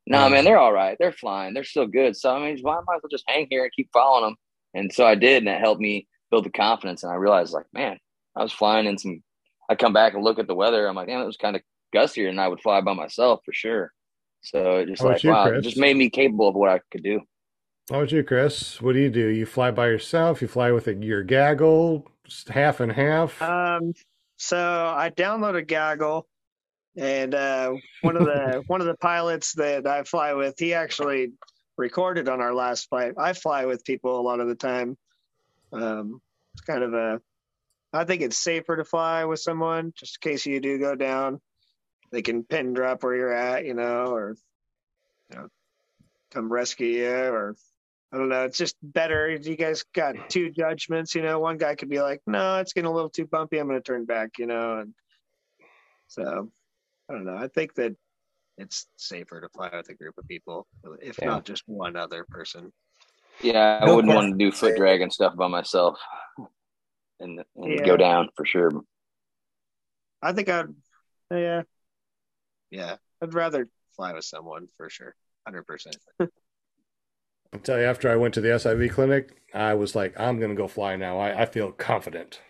nah, 0.06 0.28
mm. 0.28 0.32
man, 0.32 0.44
they're 0.44 0.58
all 0.58 0.72
right. 0.72 0.96
They're 0.98 1.12
flying. 1.12 1.54
They're 1.54 1.64
still 1.64 1.86
good. 1.86 2.16
So 2.16 2.34
I 2.34 2.38
mean, 2.38 2.58
why 2.62 2.74
might 2.86 2.96
as 2.96 3.02
well 3.02 3.10
just 3.10 3.24
hang 3.26 3.48
here 3.50 3.64
and 3.64 3.72
keep 3.72 3.90
following 3.92 4.24
them. 4.24 4.36
And 4.74 4.92
so 4.92 5.06
I 5.06 5.14
did, 5.14 5.38
and 5.38 5.48
that 5.48 5.60
helped 5.60 5.80
me 5.80 6.06
build 6.30 6.44
the 6.44 6.50
confidence. 6.50 7.02
And 7.02 7.12
I 7.12 7.16
realized, 7.16 7.52
like, 7.52 7.66
man, 7.72 7.98
I 8.36 8.42
was 8.42 8.52
flying 8.52 8.86
in 8.86 8.98
some. 8.98 9.22
I 9.68 9.76
come 9.76 9.94
back 9.94 10.12
and 10.14 10.22
look 10.22 10.38
at 10.38 10.46
the 10.46 10.54
weather. 10.54 10.86
I'm 10.86 10.94
like, 10.94 11.08
damn, 11.08 11.22
it 11.22 11.26
was 11.26 11.38
kind 11.38 11.56
of 11.56 11.62
gustier 11.94 12.28
than 12.28 12.38
I 12.38 12.48
would 12.48 12.60
fly 12.60 12.80
by 12.80 12.92
myself 12.92 13.40
for 13.44 13.52
sure. 13.52 13.92
So 14.44 14.78
it 14.78 14.86
just 14.86 15.02
How 15.02 15.08
like, 15.08 15.22
you, 15.22 15.30
wow, 15.30 15.46
it 15.46 15.62
just 15.62 15.78
made 15.78 15.96
me 15.96 16.10
capable 16.10 16.48
of 16.48 16.54
what 16.54 16.68
I 16.68 16.80
could 16.90 17.02
do. 17.02 17.22
How 17.90 17.96
about 18.00 18.12
you, 18.12 18.22
Chris? 18.22 18.80
What 18.80 18.92
do 18.92 19.00
you 19.00 19.10
do? 19.10 19.28
You 19.28 19.46
fly 19.46 19.70
by 19.70 19.86
yourself? 19.86 20.42
You 20.42 20.48
fly 20.48 20.70
with 20.70 20.86
a, 20.86 20.94
your 20.94 21.22
gaggle, 21.22 22.06
just 22.24 22.48
half 22.50 22.80
and 22.80 22.92
half? 22.92 23.40
Um, 23.42 23.94
so 24.36 24.58
I 24.58 25.10
downloaded 25.10 25.66
Gaggle, 25.66 26.26
and 26.96 27.34
uh, 27.34 27.72
one 28.02 28.16
of 28.16 28.24
the 28.24 28.62
one 28.66 28.80
of 28.80 28.86
the 28.86 28.96
pilots 28.96 29.54
that 29.54 29.86
I 29.86 30.04
fly 30.04 30.34
with, 30.34 30.58
he 30.58 30.74
actually 30.74 31.32
recorded 31.76 32.28
on 32.28 32.40
our 32.40 32.54
last 32.54 32.88
flight. 32.88 33.14
I 33.18 33.32
fly 33.32 33.64
with 33.64 33.84
people 33.84 34.20
a 34.20 34.22
lot 34.22 34.40
of 34.40 34.48
the 34.48 34.54
time. 34.54 34.96
Um, 35.72 36.20
it's 36.52 36.62
kind 36.62 36.82
of 36.82 36.94
a, 36.94 37.20
I 37.92 38.04
think 38.04 38.22
it's 38.22 38.38
safer 38.38 38.76
to 38.76 38.84
fly 38.84 39.24
with 39.24 39.40
someone 39.40 39.92
just 39.96 40.18
in 40.22 40.30
case 40.30 40.46
you 40.46 40.60
do 40.60 40.78
go 40.78 40.94
down. 40.94 41.40
They 42.14 42.22
can 42.22 42.44
pin 42.44 42.74
drop 42.74 43.02
where 43.02 43.16
you're 43.16 43.32
at, 43.32 43.64
you 43.64 43.74
know, 43.74 44.14
or 44.14 44.36
you 45.30 45.36
know, 45.36 45.48
come 46.30 46.50
rescue 46.50 46.86
you, 46.86 47.10
or 47.10 47.56
I 48.12 48.18
don't 48.18 48.28
know. 48.28 48.44
It's 48.44 48.56
just 48.56 48.76
better. 48.80 49.28
You 49.28 49.56
guys 49.56 49.84
got 49.92 50.14
two 50.28 50.50
judgments, 50.50 51.16
you 51.16 51.22
know. 51.22 51.40
One 51.40 51.58
guy 51.58 51.74
could 51.74 51.88
be 51.88 52.00
like, 52.00 52.22
"No, 52.24 52.58
it's 52.58 52.72
getting 52.72 52.88
a 52.88 52.94
little 52.94 53.10
too 53.10 53.26
bumpy. 53.26 53.58
I'm 53.58 53.66
going 53.66 53.80
to 53.80 53.82
turn 53.82 54.04
back," 54.04 54.38
you 54.38 54.46
know. 54.46 54.78
And 54.78 54.94
so, 56.06 56.52
I 57.08 57.12
don't 57.12 57.24
know. 57.24 57.36
I 57.36 57.48
think 57.48 57.74
that 57.74 57.96
it's 58.58 58.86
safer 58.96 59.40
to 59.40 59.48
fly 59.48 59.70
with 59.74 59.88
a 59.88 59.94
group 59.94 60.16
of 60.16 60.28
people, 60.28 60.68
if 61.02 61.18
Yeah. 61.20 61.30
not 61.30 61.44
just 61.44 61.64
one 61.66 61.96
other 61.96 62.24
person. 62.30 62.72
Yeah, 63.40 63.80
I 63.82 63.86
No 63.86 63.96
wouldn't 63.96 64.14
question. 64.14 64.30
want 64.30 64.38
to 64.38 64.44
do 64.44 64.56
foot 64.56 64.76
drag 64.76 65.00
and 65.00 65.12
stuff 65.12 65.34
by 65.34 65.48
myself, 65.48 65.98
and, 67.18 67.42
and 67.56 67.74
Yeah. 67.78 67.84
go 67.84 67.96
down 67.96 68.28
for 68.36 68.46
sure. 68.46 68.70
I 70.22 70.32
think 70.32 70.48
I'd, 70.48 70.74
yeah, 71.30 71.62
yeah. 72.70 72.96
I'd 73.22 73.34
rather 73.34 73.68
fly 73.96 74.12
with 74.12 74.24
someone 74.24 74.68
for 74.76 74.90
sure, 74.90 75.14
hundred 75.46 75.66
percent. 75.66 75.96
I'll 76.20 77.60
tell 77.62 77.78
you, 77.78 77.84
after 77.84 78.10
I 78.10 78.16
went 78.16 78.34
to 78.34 78.40
the 78.40 78.48
SIV 78.48 78.90
clinic, 78.90 79.40
I 79.54 79.74
was 79.74 79.94
like, 79.94 80.18
I'm 80.18 80.38
going 80.38 80.50
to 80.50 80.56
go 80.56 80.66
fly 80.66 80.96
now. 80.96 81.18
I, 81.18 81.42
I 81.42 81.46
feel 81.46 81.70
confident. 81.70 82.40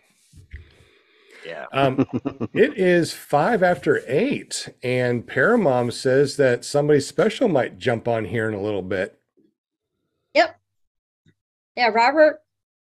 Yeah. 1.46 1.66
Um, 1.72 2.06
it 2.54 2.78
is 2.78 3.12
five 3.12 3.62
after 3.62 4.02
eight, 4.06 4.74
and 4.82 5.26
Paramom 5.26 5.92
says 5.92 6.36
that 6.38 6.64
somebody 6.64 7.00
special 7.00 7.48
might 7.48 7.78
jump 7.78 8.08
on 8.08 8.24
here 8.24 8.48
in 8.48 8.54
a 8.54 8.62
little 8.62 8.82
bit. 8.82 9.20
Yep. 10.34 10.58
Yeah, 11.76 11.88
Robert. 11.88 12.40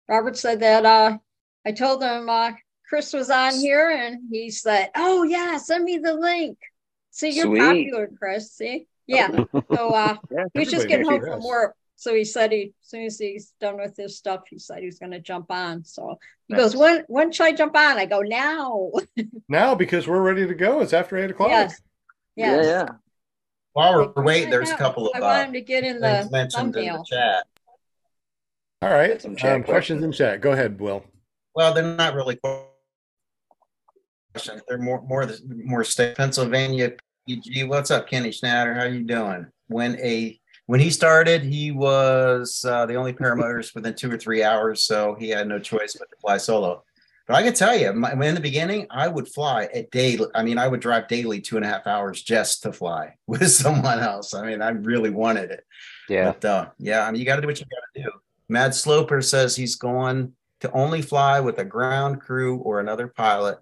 Robert 0.08 0.38
said 0.38 0.60
that 0.60 0.86
uh 0.86 1.18
I 1.66 1.72
told 1.72 2.04
him 2.04 2.30
uh 2.30 2.52
Chris 2.88 3.14
was 3.14 3.30
on 3.30 3.54
here 3.56 3.90
and 3.90 4.20
he 4.30 4.50
said, 4.50 4.90
Oh 4.96 5.24
yeah, 5.24 5.58
send 5.58 5.86
me 5.86 5.98
the 5.98 6.14
link. 6.14 6.58
See, 7.12 7.30
you're 7.30 7.46
Sweet. 7.48 7.60
popular, 7.60 8.10
Chris. 8.18 8.52
See? 8.52 8.88
Yeah. 9.08 9.30
So 9.74 9.90
uh 9.94 10.16
Yeah. 10.32 10.46
he 10.54 10.60
was 10.62 10.72
just 10.72 10.88
getting 10.88 11.06
home 11.08 11.22
from 11.22 11.44
work. 11.44 11.76
So 11.96 12.16
he 12.16 12.26
said 12.26 12.52
he 12.52 12.74
as 12.82 12.90
soon 12.90 13.06
as 13.06 13.20
he's 13.20 13.54
done 13.62 13.78
with 13.78 13.96
his 13.96 14.18
stuff, 14.18 14.42
he 14.50 14.58
said 14.58 14.80
he's 14.82 15.00
gonna 15.00 15.20
jump 15.20 15.52
on. 15.52 15.84
So 15.84 16.18
he 16.48 16.56
goes, 16.56 16.76
When 16.76 17.04
when 17.08 17.32
should 17.32 17.46
I 17.46 17.52
jump 17.52 17.76
on? 17.76 17.98
I 17.98 18.06
go, 18.06 18.22
Now. 18.22 18.92
Now, 19.48 19.76
because 19.76 20.08
we're 20.08 20.22
ready 20.22 20.48
to 20.48 20.56
go, 20.56 20.80
it's 20.82 20.94
after 20.94 21.18
eight 21.18 21.32
o'clock. 21.32 21.50
yes. 21.50 21.82
Yes. 22.36 22.66
Yeah, 22.66 22.72
yeah. 22.72 22.86
While 23.74 23.96
we're 23.96 24.06
Like, 24.16 24.26
waiting, 24.26 24.50
there's 24.50 24.72
a 24.72 24.78
couple 24.78 25.08
of 25.08 25.16
I 25.16 25.20
uh, 25.20 25.22
want 25.22 25.48
him 25.48 25.54
to 25.54 25.62
get 25.62 25.84
in 25.84 26.00
the 26.00 26.28
mentioned 26.32 26.76
in 26.76 26.94
the 26.94 27.06
chat. 27.08 27.46
All 28.82 28.90
right. 28.90 29.22
Some 29.22 29.36
chat 29.36 29.56
Um, 29.58 29.64
questions 29.64 30.04
in 30.04 30.12
chat. 30.12 30.42
Go 30.42 30.52
ahead, 30.54 30.80
Will. 30.80 31.04
Well, 31.56 31.74
they're 31.74 31.96
not 31.96 32.16
really 32.16 32.40
questions. 34.32 34.62
They're 34.68 34.78
more 34.78 35.02
more 35.04 35.26
the 35.26 35.40
more 35.46 35.84
state. 35.84 36.16
Pennsylvania 36.16 36.94
PG. 37.28 37.66
What's 37.66 37.92
up, 37.92 38.08
Kenny 38.08 38.30
Schnatter? 38.30 38.76
How 38.76 38.86
you 38.86 39.04
doing? 39.04 39.48
When 39.68 40.00
a 40.00 40.40
when 40.68 40.80
he 40.80 40.90
started, 40.90 41.44
he 41.44 41.72
was 41.72 42.64
uh, 42.68 42.86
the 42.86 42.96
only 42.96 43.14
paramotorist 43.14 43.76
within 43.76 43.94
two 43.94 44.12
or 44.12 44.18
three 44.18 44.44
hours, 44.44 44.84
so 44.84 45.16
he 45.20 45.30
had 45.30 45.48
no 45.48 45.60
choice 45.60 45.96
but 45.98 46.10
to 46.10 46.16
fly 46.22 46.38
solo. 46.38 46.84
But 47.28 47.36
I 47.36 47.44
can 47.44 47.54
tell 47.54 47.76
you, 47.78 47.94
my, 47.94 48.12
in 48.12 48.36
the 48.36 48.42
beginning, 48.42 48.88
I 48.90 49.08
would 49.08 49.28
fly 49.28 49.66
at 49.74 49.92
day. 49.92 50.20
I 50.34 50.44
mean, 50.44 50.58
I 50.58 50.68
would 50.68 50.80
drive 50.80 51.08
daily 51.08 51.40
two 51.42 51.56
and 51.56 51.66
a 51.66 51.68
half 51.68 51.88
hours 51.88 52.22
just 52.22 52.64
to 52.64 52.74
fly 52.74 53.16
with 53.28 53.50
someone 53.52 54.00
else. 54.00 54.34
I 54.34 54.46
mean, 54.46 54.62
I 54.62 54.70
really 54.70 55.10
wanted 55.10 55.52
it. 55.52 55.66
Yeah. 56.10 56.32
But 56.32 56.46
uh, 56.46 56.70
yeah, 56.80 57.06
I 57.06 57.12
mean, 57.12 57.20
you 57.20 57.26
got 57.26 57.36
to 57.36 57.42
do 57.42 57.48
what 57.48 57.60
you 57.60 57.66
got 57.66 58.02
to 58.02 58.04
do. 58.04 58.12
Mad 58.50 58.76
Sloper 58.76 59.22
says 59.22 59.56
he's 59.56 59.78
going 59.78 60.34
to 60.60 60.72
only 60.72 61.02
fly 61.02 61.40
with 61.40 61.58
a 61.60 61.66
ground 61.66 62.22
crew 62.22 62.58
or 62.58 62.80
another 62.80 63.08
pilot. 63.08 63.60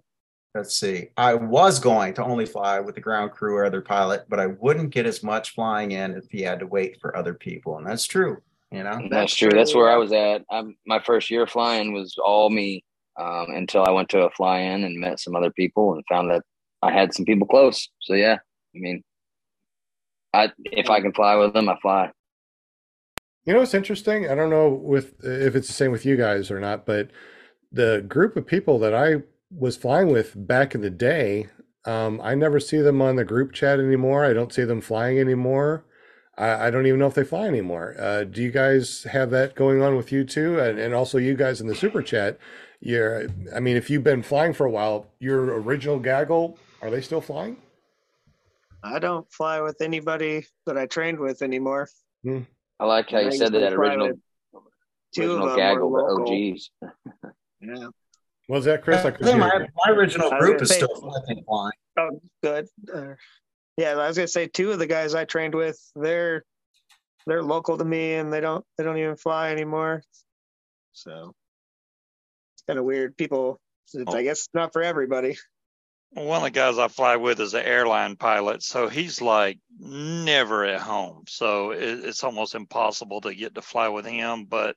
Let's 0.56 0.74
see. 0.74 1.10
I 1.16 1.36
was 1.36 1.80
going 1.80 2.16
to 2.16 2.24
only 2.24 2.46
fly 2.46 2.80
with 2.80 2.96
the 2.96 3.02
ground 3.02 3.32
crew 3.32 3.56
or 3.56 3.66
other 3.66 3.82
pilot, 3.82 4.26
but 4.30 4.40
I 4.40 4.48
wouldn't 4.48 4.90
get 4.90 5.06
as 5.06 5.22
much 5.22 5.54
flying 5.54 5.92
in 5.92 6.16
if 6.16 6.26
he 6.32 6.42
had 6.42 6.60
to 6.60 6.68
wait 6.68 7.00
for 7.00 7.16
other 7.16 7.36
people. 7.36 7.78
And 7.78 7.86
that's 7.86 8.06
true. 8.06 8.42
You 8.72 8.84
know, 8.84 8.98
That's, 8.98 9.10
That's 9.10 9.36
true. 9.36 9.50
true, 9.50 9.60
That's 9.60 9.74
where. 9.74 9.90
I 9.90 9.98
was 9.98 10.12
at. 10.12 10.44
I'm, 10.52 10.76
my 10.86 11.00
first 11.00 11.32
year 11.32 11.48
flying 11.48 11.92
was 11.92 12.16
all 12.24 12.50
me 12.50 12.84
um, 13.20 13.48
until 13.50 13.84
I 13.86 13.92
went 13.92 14.10
to 14.10 14.26
a 14.26 14.30
fly 14.32 14.60
in 14.60 14.84
and 14.84 15.00
met 15.00 15.20
some 15.20 15.36
other 15.36 15.52
people 15.52 15.94
and 15.94 16.04
found 16.08 16.30
that 16.32 16.44
I 16.82 16.92
had 16.92 17.14
some 17.14 17.26
people 17.26 17.48
close. 17.48 17.90
So 18.02 18.14
yeah, 18.14 18.36
I 18.36 18.78
mean, 18.80 19.04
I 20.34 20.52
if 20.66 20.90
I 20.90 21.02
can 21.02 21.14
fly 21.14 21.36
with 21.36 21.54
them, 21.54 21.68
I 21.68 21.78
fly. 21.82 22.12
You 23.46 23.54
know 23.54 23.60
what's 23.60 23.74
interesting? 23.74 24.30
I 24.30 24.36
don't 24.36 24.52
know 24.52 24.70
with 24.70 25.24
if 25.24 25.56
it's 25.56 25.68
the 25.68 25.74
same 25.74 25.92
with 25.92 26.06
you 26.06 26.16
guys 26.16 26.52
or 26.52 26.60
not, 26.60 26.86
but 26.86 27.10
the 27.72 28.06
group 28.08 28.38
of 28.38 28.46
people 28.46 28.78
that 28.80 28.94
I 28.94 29.24
was 29.52 29.78
flying 29.78 30.12
with 30.12 30.34
back 30.36 30.76
in 30.76 30.82
the 30.82 30.90
day, 30.90 31.48
um, 31.86 32.20
I 32.24 32.36
never 32.36 32.60
see 32.60 32.82
them 32.82 33.02
on 33.02 33.16
the 33.16 33.26
group 33.26 33.54
chat 33.54 33.80
anymore. 33.80 34.26
I 34.26 34.34
don't 34.34 34.54
see 34.54 34.64
them 34.64 34.82
flying 34.82 35.20
anymore. 35.20 35.86
I, 36.38 36.68
I 36.68 36.72
don't 36.72 36.86
even 36.86 37.00
know 37.00 37.08
if 37.08 37.16
they 37.16 37.24
fly 37.24 37.48
anymore. 37.48 37.96
Uh, 38.00 38.24
do 38.24 38.42
you 38.42 38.52
guys 38.52 39.04
have 39.04 39.32
that 39.32 39.56
going 39.56 39.82
on 39.82 39.96
with 39.96 40.12
you 40.12 40.24
too? 40.24 40.60
And, 40.60 40.80
and 40.80 40.94
also 40.94 41.18
you 41.18 41.36
guys 41.36 41.62
in 41.62 41.68
the 41.68 41.76
super 41.76 42.02
chat. 42.02 42.38
You're, 42.82 43.28
I 43.54 43.60
mean, 43.60 43.76
if 43.76 43.90
you've 43.90 44.04
been 44.04 44.24
flying 44.24 44.54
for 44.54 44.66
a 44.66 44.72
while, 44.72 45.08
your 45.20 45.60
original 45.60 46.00
gaggle, 46.00 46.58
are 46.82 46.90
they 46.90 47.02
still 47.02 47.22
flying? 47.22 47.58
I 48.84 49.00
don't 49.00 49.30
fly 49.32 49.60
with 49.60 49.82
anybody 49.82 50.46
that 50.66 50.78
I 50.78 50.86
trained 50.86 51.20
with 51.20 51.42
anymore. 51.42 51.90
I 52.26 52.86
like 52.86 53.10
how 53.10 53.20
you 53.20 53.26
used 53.26 53.40
said 53.40 53.52
to 53.52 53.60
that 53.60 53.74
original 53.74 54.14
Two 55.14 55.24
of 55.24 55.30
original 55.30 55.48
them 55.48 55.58
gaggle, 55.58 55.90
were 55.90 56.26
the. 56.26 56.52
OGs. 56.52 56.72
Yeah. 57.62 57.88
What 58.50 58.56
was 58.58 58.66
that, 58.66 58.82
Chris? 58.84 59.06
I 59.06 59.12
couldn't 59.12 59.28
Yeah, 59.28 59.48
hear 59.48 59.60
my, 59.60 59.68
my 59.86 59.92
original 59.94 60.32
group 60.32 60.54
gonna 60.58 60.64
is 60.64 60.70
say- 60.70 60.78
still 60.78 61.14
I 61.16 61.22
think 61.28 61.46
flying. 61.46 61.72
Oh, 62.00 62.20
good. 62.42 62.68
Uh, 62.92 63.14
yeah, 63.78 63.92
I 63.92 64.08
was 64.08 64.18
gonna 64.18 64.28
say 64.28 64.48
two 64.48 64.72
of 64.72 64.80
the 64.80 64.88
guys 64.88 65.14
I 65.14 65.26
trained 65.26 65.54
with, 65.54 65.80
they're 65.96 66.44
they're 67.28 67.44
local 67.44 67.78
to 67.78 67.86
me, 67.86 68.16
and 68.16 68.34
they 68.34 68.40
don't 68.40 68.66
they 68.76 68.84
don't 68.84 68.98
even 68.98 69.18
fly 69.18 69.52
anymore. 69.52 70.02
So 70.94 71.36
it's 72.56 72.64
kind 72.66 72.80
of 72.80 72.86
weird. 72.86 73.16
People, 73.18 73.60
it's, 73.94 74.16
I 74.16 74.24
guess, 74.24 74.50
not 74.56 74.74
for 74.74 74.82
everybody. 74.82 75.38
One 76.14 76.38
of 76.38 76.44
the 76.46 76.50
guys 76.50 76.80
I 76.80 76.88
fly 76.88 77.18
with 77.18 77.40
is 77.40 77.54
an 77.54 77.64
airline 77.64 78.16
pilot, 78.16 78.64
so 78.64 78.90
he's 78.90 79.22
like 79.22 79.60
never 79.78 80.66
at 80.66 80.82
home. 80.82 81.26
So 81.28 81.70
it, 81.70 82.04
it's 82.04 82.24
almost 82.24 82.56
impossible 82.56 83.22
to 83.22 83.36
get 83.36 83.54
to 83.54 83.62
fly 83.62 83.90
with 83.90 84.08
him. 84.08 84.46
But 84.46 84.76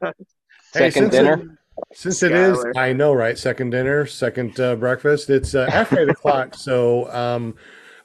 Second 0.72 0.92
since 0.92 1.10
dinner? 1.10 1.58
Since 1.92 2.22
it 2.22 2.32
is, 2.32 2.64
I 2.76 2.92
know, 2.92 3.12
right? 3.12 3.38
Second 3.38 3.70
dinner, 3.70 4.06
second 4.06 4.58
uh, 4.60 4.76
breakfast. 4.76 5.30
It's 5.30 5.54
uh, 5.54 5.68
after 5.70 6.00
eight 6.00 6.08
o'clock, 6.08 6.54
so 6.54 7.10
um, 7.12 7.54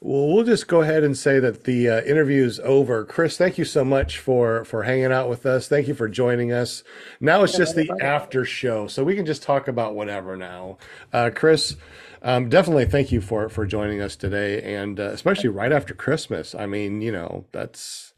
we'll, 0.00 0.28
we'll 0.32 0.44
just 0.44 0.68
go 0.68 0.82
ahead 0.82 1.04
and 1.04 1.16
say 1.16 1.38
that 1.40 1.64
the 1.64 1.88
uh, 1.88 2.02
interview 2.02 2.44
is 2.44 2.60
over. 2.60 3.04
Chris, 3.04 3.36
thank 3.36 3.58
you 3.58 3.64
so 3.64 3.84
much 3.84 4.18
for 4.18 4.64
for 4.64 4.82
hanging 4.82 5.12
out 5.12 5.28
with 5.28 5.46
us. 5.46 5.68
Thank 5.68 5.88
you 5.88 5.94
for 5.94 6.08
joining 6.08 6.52
us. 6.52 6.84
Now 7.20 7.42
it's 7.42 7.56
just 7.56 7.74
the 7.74 7.90
after 8.00 8.44
show, 8.44 8.86
so 8.86 9.04
we 9.04 9.14
can 9.14 9.26
just 9.26 9.42
talk 9.42 9.68
about 9.68 9.94
whatever 9.94 10.36
now. 10.36 10.78
Uh, 11.12 11.30
Chris. 11.34 11.76
Um, 12.24 12.48
definitely 12.48 12.84
thank 12.84 13.10
you 13.10 13.20
for 13.20 13.48
for 13.48 13.66
joining 13.66 14.00
us 14.00 14.14
today, 14.14 14.62
and 14.76 15.00
uh, 15.00 15.08
especially 15.08 15.48
right 15.48 15.72
after 15.72 15.92
Christmas. 15.92 16.54
I 16.54 16.66
mean, 16.66 17.02
you 17.02 17.10
know, 17.10 17.46
that's 17.50 18.14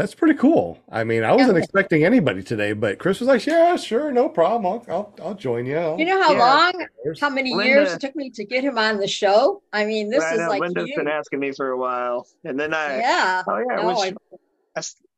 that's 0.00 0.14
pretty 0.14 0.34
cool. 0.38 0.78
I 0.90 1.04
mean, 1.04 1.24
I 1.24 1.32
wasn't 1.32 1.56
Yeah. 1.58 1.62
expecting 1.62 2.04
anybody 2.04 2.42
today, 2.42 2.72
but 2.72 2.98
Chris 2.98 3.20
was 3.20 3.28
like, 3.28 3.44
"Yeah, 3.44 3.76
sure, 3.76 4.10
no 4.10 4.28
problem. 4.30 4.64
I'll 4.66 4.84
I'll, 4.94 5.14
I'll 5.22 5.34
join 5.34 5.66
you." 5.66 5.76
I'll- 5.76 5.98
you 5.98 6.06
know 6.06 6.22
how 6.22 6.32
Yeah. 6.32 6.38
long, 6.38 6.86
how 7.20 7.28
many 7.28 7.54
Linda- 7.54 7.70
years 7.72 7.92
it 7.92 8.00
took 8.00 8.16
me 8.16 8.30
to 8.30 8.44
get 8.44 8.64
him 8.64 8.78
on 8.78 8.96
the 8.98 9.06
show? 9.06 9.62
I 9.74 9.84
mean, 9.84 10.08
this 10.08 10.24
I 10.24 10.32
is 10.34 10.40
know, 10.40 10.48
like 10.48 10.60
Linda's 10.62 10.88
you. 10.88 10.96
been 10.96 11.08
asking 11.08 11.40
me 11.40 11.52
for 11.52 11.68
a 11.70 11.76
while, 11.76 12.26
and 12.44 12.58
then 12.58 12.72
I, 12.72 12.98
Yeah. 13.00 13.42
oh 13.46 13.58
yeah, 13.58 13.76
No, 13.82 13.88
which 13.88 14.14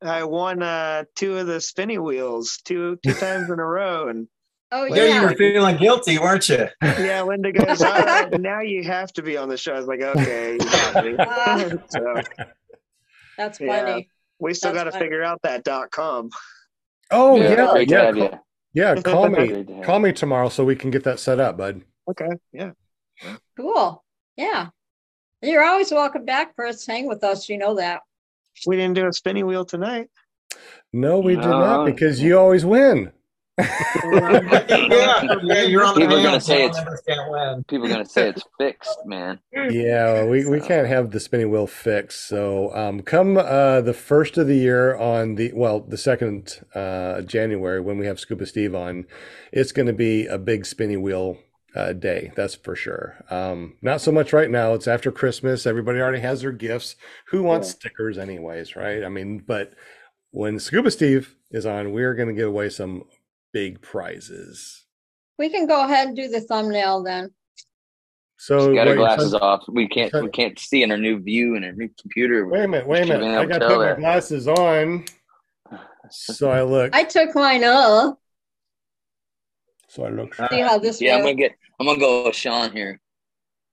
I 0.01 0.23
won 0.25 0.61
uh, 0.61 1.05
two 1.15 1.37
of 1.37 1.47
the 1.47 1.61
spinny 1.61 1.97
wheels 1.97 2.57
two 2.65 2.97
two 3.05 3.13
times 3.13 3.49
in 3.49 3.59
a 3.59 3.65
row, 3.65 4.09
and 4.09 4.27
Oh 4.75 4.85
Yeah, 4.85 5.21
you 5.21 5.21
were 5.21 5.35
feeling 5.35 5.77
guilty, 5.77 6.17
weren't 6.17 6.49
you? 6.49 6.67
yeah, 6.81 7.21
Linda 7.21 7.51
goes, 7.53 7.81
All 7.83 7.91
right, 7.93 8.41
now 8.41 8.59
you 8.61 8.83
have 8.83 9.13
to 9.13 9.21
be 9.21 9.37
on 9.37 9.47
the 9.47 9.55
show. 9.55 9.73
I 9.73 9.77
was 9.77 9.85
like, 9.87 10.01
okay, 10.01 10.53
you 10.53 10.57
got 10.59 11.05
me. 11.05 11.15
Ah. 11.19 11.69
so 11.89 12.15
That's 13.37 13.59
Yeah. 13.61 13.85
funny. 13.85 14.09
We 14.43 14.53
still 14.53 14.73
got 14.73 14.83
to 14.83 14.91
figure 14.91 15.23
out 15.23 15.41
that 15.43 15.63
dot 15.63 15.89
com. 15.91 16.29
Oh 17.09 17.37
yeah, 17.37 17.49
yeah, 17.49 17.71
great 17.71 17.89
to 17.89 18.13
call, 18.13 18.39
yeah. 18.73 18.95
Call 19.01 19.29
me, 19.29 19.47
Great 19.47 19.67
to 19.67 19.73
have 19.75 19.85
call 19.85 19.99
me 19.99 20.11
tomorrow 20.11 20.49
so 20.49 20.65
we 20.65 20.75
can 20.75 20.91
get 20.91 21.03
that 21.05 21.19
set 21.19 21.39
up, 21.39 21.57
bud. 21.57 21.81
Okay, 22.09 22.29
yeah. 22.51 22.71
Cool. 23.55 24.03
Yeah. 24.35 24.69
You're 25.41 25.63
always 25.63 25.91
welcome 25.91 26.25
back, 26.25 26.55
Chris. 26.55 26.85
Hang 26.85 27.07
with 27.07 27.23
us. 27.23 27.49
You 27.49 27.57
know 27.57 27.75
that. 27.75 28.01
We 28.65 28.75
didn't 28.75 28.95
do 28.95 29.07
a 29.07 29.13
spinny 29.13 29.43
wheel 29.43 29.65
tonight. 29.65 30.09
No, 30.91 31.19
we 31.19 31.35
did 31.35 31.45
not 31.45 31.85
because 31.85 32.21
you 32.21 32.37
always 32.37 32.65
win. 32.65 33.11
Yeah, 33.59 35.35
yeah, 35.43 35.61
you're 35.63 35.83
on 35.85 35.93
the 35.95 36.01
People 36.01 36.17
are 36.19 36.23
gonna 36.23 36.41
say 36.41 36.65
it's- 36.65 36.77
I'll 36.77 36.85
never 36.85 37.01
can't 37.07 37.31
win. 37.31 37.63
People 37.65 37.85
are 37.85 37.89
gonna 37.89 38.05
say 38.05 38.29
it's 38.29 38.43
fixed, 38.59 38.97
man. 39.05 39.39
Yeah, 39.53 40.25
we, 40.25 40.45
we 40.45 40.59
So- 40.59 40.67
can't 40.67 40.87
have 40.87 41.11
the 41.11 41.19
spinning 41.19 41.51
wheel 41.51 41.67
fixed. 41.67 42.27
So 42.27 42.75
um, 42.75 43.01
come 43.01 43.37
uh, 43.37 43.81
the 43.81 43.93
first 43.93 44.37
of 44.37 44.47
the 44.47 44.57
year 44.57 44.95
on 44.95 45.35
the 45.35 45.51
well, 45.53 45.79
the 45.81 45.97
second 45.97 46.59
uh, 46.73 47.21
January 47.21 47.79
when 47.79 47.97
we 47.97 48.05
have 48.05 48.19
Scuba 48.19 48.45
Steve 48.45 48.73
on, 48.75 49.05
it's 49.51 49.71
going 49.71 49.87
to 49.87 49.93
be 49.93 50.25
a 50.25 50.37
big 50.37 50.65
spinning 50.65 51.01
wheel 51.01 51.37
uh, 51.75 51.93
day. 51.93 52.31
That's 52.35 52.55
for 52.55 52.75
sure. 52.75 53.23
Um, 53.29 53.77
not 53.81 54.01
so 54.01 54.11
much 54.11 54.33
right 54.33 54.49
now. 54.49 54.73
It's 54.73 54.87
after 54.87 55.11
Christmas. 55.11 55.65
Everybody 55.65 55.99
already 55.99 56.21
has 56.21 56.41
their 56.41 56.51
gifts. 56.51 56.95
Who 57.27 57.43
wants 57.43 57.69
stickers, 57.69 58.17
anyways? 58.17 58.75
Right? 58.75 59.03
I 59.03 59.09
mean, 59.09 59.43
but 59.45 59.73
when 60.31 60.59
Scuba 60.59 60.89
Steve 60.91 61.35
is 61.51 61.65
on, 61.67 61.91
we're 61.91 62.15
going 62.15 62.29
to 62.29 62.33
give 62.33 62.47
away 62.47 62.69
some 62.69 63.03
big 63.53 63.81
prizes. 63.81 64.85
We 65.39 65.49
can 65.49 65.67
go 65.67 65.85
ahead 65.85 66.07
and 66.07 66.15
do 66.15 66.27
the 66.27 66.41
thumbnail 66.41 67.03
then. 67.03 67.31
So 68.37 68.59
She's 68.59 68.75
got 68.75 68.79
what 68.79 68.87
her 68.87 68.95
glasses 68.95 69.31
saying- 69.31 69.41
off. 69.41 69.63
We 69.69 69.87
can't 69.87 70.13
we 70.13 70.29
can't 70.29 70.59
see 70.59 70.83
in 70.83 70.89
her 70.89 70.97
new 70.97 71.19
view 71.21 71.55
and 71.55 71.63
her 71.63 71.71
new 71.71 71.89
computer. 71.99 72.45
Wait 72.47 72.65
a 72.65 72.67
minute, 72.67 72.87
wait 72.87 73.03
a 73.09 73.17
minute. 73.17 73.37
I 73.39 73.45
got 73.45 73.59
to 73.59 73.67
tell 73.67 73.77
put 73.77 73.89
my 73.89 73.95
glasses 73.95 74.47
on. 74.47 75.05
So 76.09 76.49
I 76.51 76.63
look. 76.63 76.93
I 76.93 77.05
took 77.05 77.33
mine 77.35 77.63
off. 77.63 78.17
So 79.87 80.03
I 80.03 80.09
look. 80.09 80.35
See 80.35 80.59
how 80.59 80.77
this 80.77 80.99
Yeah, 80.99 81.15
I'm 81.15 81.21
gonna 81.21 81.35
get 81.35 81.53
I'm 81.79 81.85
gonna 81.85 81.99
go 81.99 82.25
with 82.25 82.35
Sean 82.35 82.71
here. 82.71 82.99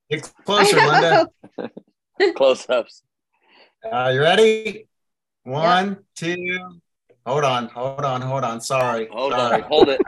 Get 0.08 0.30
closer, 0.44 0.76
Linda. 0.76 1.28
Close 2.36 2.68
ups. 2.68 3.02
Uh, 3.90 4.10
you 4.12 4.20
ready? 4.20 4.86
One, 5.44 6.04
two. 6.14 6.80
Hold 7.26 7.44
on, 7.44 7.68
hold 7.68 8.04
on, 8.04 8.22
hold 8.22 8.44
on. 8.44 8.60
Sorry. 8.60 9.06
Hold 9.10 9.32
Sorry. 9.32 9.62
on, 9.62 9.68
hold 9.68 9.88
it. 9.90 10.00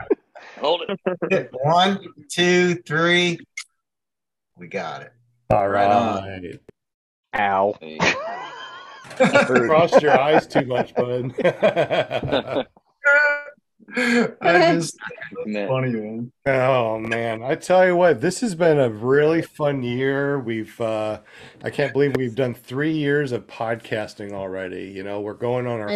Hold 0.57 0.81
it. 1.29 1.49
One, 1.53 1.99
two, 2.29 2.75
three. 2.87 3.39
We 4.57 4.67
got 4.67 5.03
it. 5.03 5.13
All 5.49 5.69
Right 5.69 5.91
on. 5.91 6.23
right. 6.23 6.59
Ow. 7.35 7.75
Crossed 9.67 10.01
your 10.01 10.17
eyes 10.17 10.47
too 10.47 10.65
much, 10.65 10.95
bud. 10.95 11.33
I 14.41 14.73
just 14.73 14.97
Man. 15.45 15.67
funny, 15.67 15.91
man. 15.91 16.31
oh 16.45 16.99
man, 16.99 17.43
I 17.43 17.55
tell 17.55 17.85
you 17.85 17.95
what, 17.95 18.21
this 18.21 18.41
has 18.41 18.55
been 18.55 18.79
a 18.79 18.89
really 18.89 19.41
fun 19.41 19.83
year. 19.83 20.39
We've 20.39 20.79
uh 20.79 21.19
I 21.63 21.69
can't 21.69 21.93
believe 21.93 22.15
we've 22.15 22.35
done 22.35 22.53
3 22.53 22.91
years 22.91 23.31
of 23.31 23.47
podcasting 23.47 24.31
already. 24.31 24.83
You 24.85 25.03
know, 25.03 25.21
we're 25.21 25.33
going 25.33 25.67
on 25.67 25.79
our 25.79 25.89
I 25.89 25.95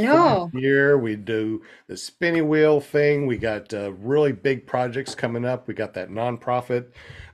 year. 0.53 0.97
We 0.97 1.15
do 1.15 1.63
the 1.87 1.97
spinny 1.97 2.41
wheel 2.41 2.79
thing. 2.81 3.25
We 3.27 3.37
got 3.37 3.73
uh, 3.73 3.93
really 3.93 4.31
big 4.33 4.65
projects 4.67 5.15
coming 5.15 5.45
up. 5.45 5.67
We 5.67 5.73
got 5.73 5.93
that 5.93 6.09
nonprofit 6.09 6.87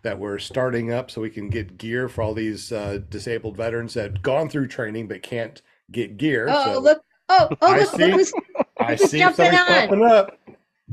that 0.03 0.19
we're 0.19 0.39
starting 0.39 0.91
up 0.91 1.09
so 1.09 1.21
we 1.21 1.29
can 1.29 1.49
get 1.49 1.77
gear 1.77 2.07
for 2.09 2.21
all 2.21 2.33
these 2.33 2.71
uh, 2.71 2.99
disabled 3.09 3.57
veterans 3.57 3.93
that 3.95 4.21
gone 4.21 4.49
through 4.49 4.67
training 4.67 5.07
but 5.07 5.23
can't 5.23 5.61
get 5.91 6.17
gear. 6.17 6.47
Oh, 6.49 6.73
so 6.75 6.79
look. 6.79 7.03
Oh, 7.29 7.49
oh, 7.61 7.73
I 7.73 7.79
look, 7.79 7.89
see. 7.95 8.11
look 8.11 8.11
who's 8.11 8.33
I 8.79 8.95
who's 8.95 9.09
see 9.09 9.19
jumping 9.19 9.55
on. 9.55 9.65
popping 9.65 10.03
up. 10.03 10.37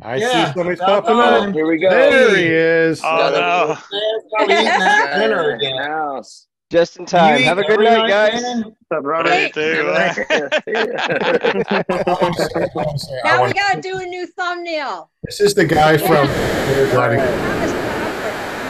I 0.02 0.16
Yeah, 0.16 0.46
see 0.46 0.52
somebody's 0.58 0.78
jump 0.80 1.04
popping 1.06 1.20
on. 1.20 1.48
up. 1.50 1.54
Here 1.54 1.66
we 1.66 1.78
go. 1.78 1.90
There 1.90 2.34
he 2.36 2.46
is. 2.46 3.00
Oh 3.04 3.16
Got 3.16 3.32
no! 3.34 3.76
Probably 4.36 4.54
eating 4.56 4.78
dinner 4.78 5.18
Dinner 5.18 5.50
again. 5.56 5.76
house. 5.76 6.46
Just 6.70 6.96
in 6.98 7.04
time. 7.06 7.38
You 7.40 7.44
Have 7.46 7.58
a 7.58 7.64
good 7.64 7.80
night, 7.80 8.08
guys. 8.08 8.42
man? 8.42 8.62
What's 8.62 8.76
up, 8.92 9.04
Robert? 9.04 9.30
Me 9.30 9.50
too. 9.52 9.90
Now 13.24 13.44
we 13.44 13.52
got 13.52 13.74
to 13.74 13.80
do 13.82 13.98
a 13.98 14.06
new 14.06 14.26
thumbnail. 14.26 15.10
This 15.24 15.40
is 15.40 15.54
the 15.54 15.64
guy 15.64 15.96
from. 15.98 16.28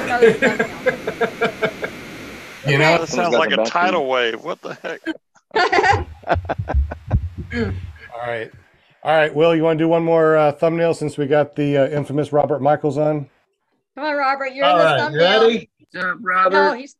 Another 0.05 0.32
thumbnail. 0.32 1.70
You 2.66 2.78
know, 2.78 2.98
That 2.98 3.09
sounds 3.09 3.35
like 3.35 3.52
a 3.52 3.65
tidal 3.65 4.07
wave. 4.09 4.43
What 4.44 4.61
the 4.62 4.74
heck? 4.74 5.01
all 8.15 8.27
right, 8.27 8.51
all 9.03 9.15
right. 9.17 9.35
Will 9.35 9.55
you 9.55 9.63
want 9.63 9.79
to 9.79 9.85
do 9.85 9.89
one 9.89 10.05
more 10.05 10.37
uh, 10.37 10.53
thumbnail 10.53 10.95
since 10.95 11.17
we 11.17 11.27
got 11.27 11.57
the 11.57 11.77
uh, 11.77 11.89
infamous 11.89 12.33
Robert 12.33 12.61
Michaels 12.61 12.99
on? 12.99 13.29
Come 13.95 14.05
on, 14.05 14.15
Robert. 14.17 14.53
You're 14.55 14.67
All 14.67 14.73
in 14.73 14.79
the 14.79 14.85
right, 14.85 14.97
you 14.99 15.05
thumbnail. 15.05 15.41
ready? 15.41 15.71
What's 15.93 16.05
up, 16.05 16.53
No, 16.53 16.75
he's 16.75 16.97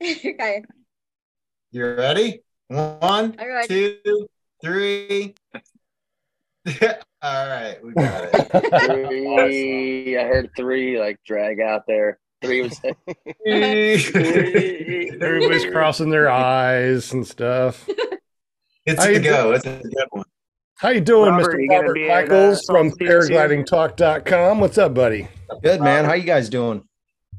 okay. 0.02 0.62
You 1.70 1.94
ready? 1.94 2.42
One, 2.68 3.36
All 3.38 3.48
right. 3.48 3.68
two, 3.68 4.28
three. 4.62 5.34
All 7.22 7.46
right, 7.48 7.76
we 7.84 7.92
got 7.92 8.24
it. 8.32 8.50
Three, 9.42 10.18
I 10.18 10.24
heard 10.24 10.50
three 10.56 10.98
like 10.98 11.18
drag 11.24 11.60
out 11.60 11.86
there. 11.86 12.18
Three 12.40 12.62
was 12.62 12.80
Everybody's 15.20 15.66
crossing 15.66 16.10
their 16.10 16.28
eyes 16.28 17.12
and 17.12 17.24
stuff. 17.26 17.88
It's 18.84 19.04
How 19.04 19.10
a 19.10 19.20
go. 19.20 19.52
It's 19.52 19.66
a 19.66 19.80
good 19.82 20.06
one. 20.10 20.24
How 20.82 20.88
you 20.88 21.00
doing, 21.00 21.30
Robert, 21.30 21.54
Mr. 21.54 21.62
you 21.62 21.68
gonna 21.68 21.80
Robert 21.82 21.94
be 21.94 22.10
at, 22.10 22.10
uh, 22.10 22.22
Michaels 22.22 22.66
from 22.66 22.88
Salt 22.88 22.98
Sea 22.98 23.06
soon? 23.06 23.36
paraglidingtalk.com? 23.36 24.58
What's 24.58 24.78
up, 24.78 24.94
buddy? 24.94 25.28
Good 25.62 25.80
man. 25.80 26.04
How 26.04 26.14
you 26.14 26.24
guys 26.24 26.48
doing? 26.48 26.82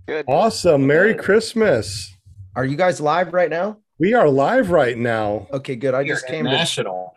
Good. 0.08 0.24
Awesome. 0.30 0.88
Merry 0.88 1.14
Christmas. 1.14 2.16
Are 2.56 2.64
you 2.64 2.78
guys 2.78 3.02
live 3.02 3.34
right 3.34 3.50
now? 3.50 3.80
We 4.00 4.14
are 4.14 4.30
live 4.30 4.72
right 4.72 4.98
now. 4.98 5.48
Okay, 5.52 5.76
good. 5.76 5.94
I 5.94 6.08
just 6.08 6.26
came 6.26 6.46
to 6.46 6.52
national. 6.52 7.16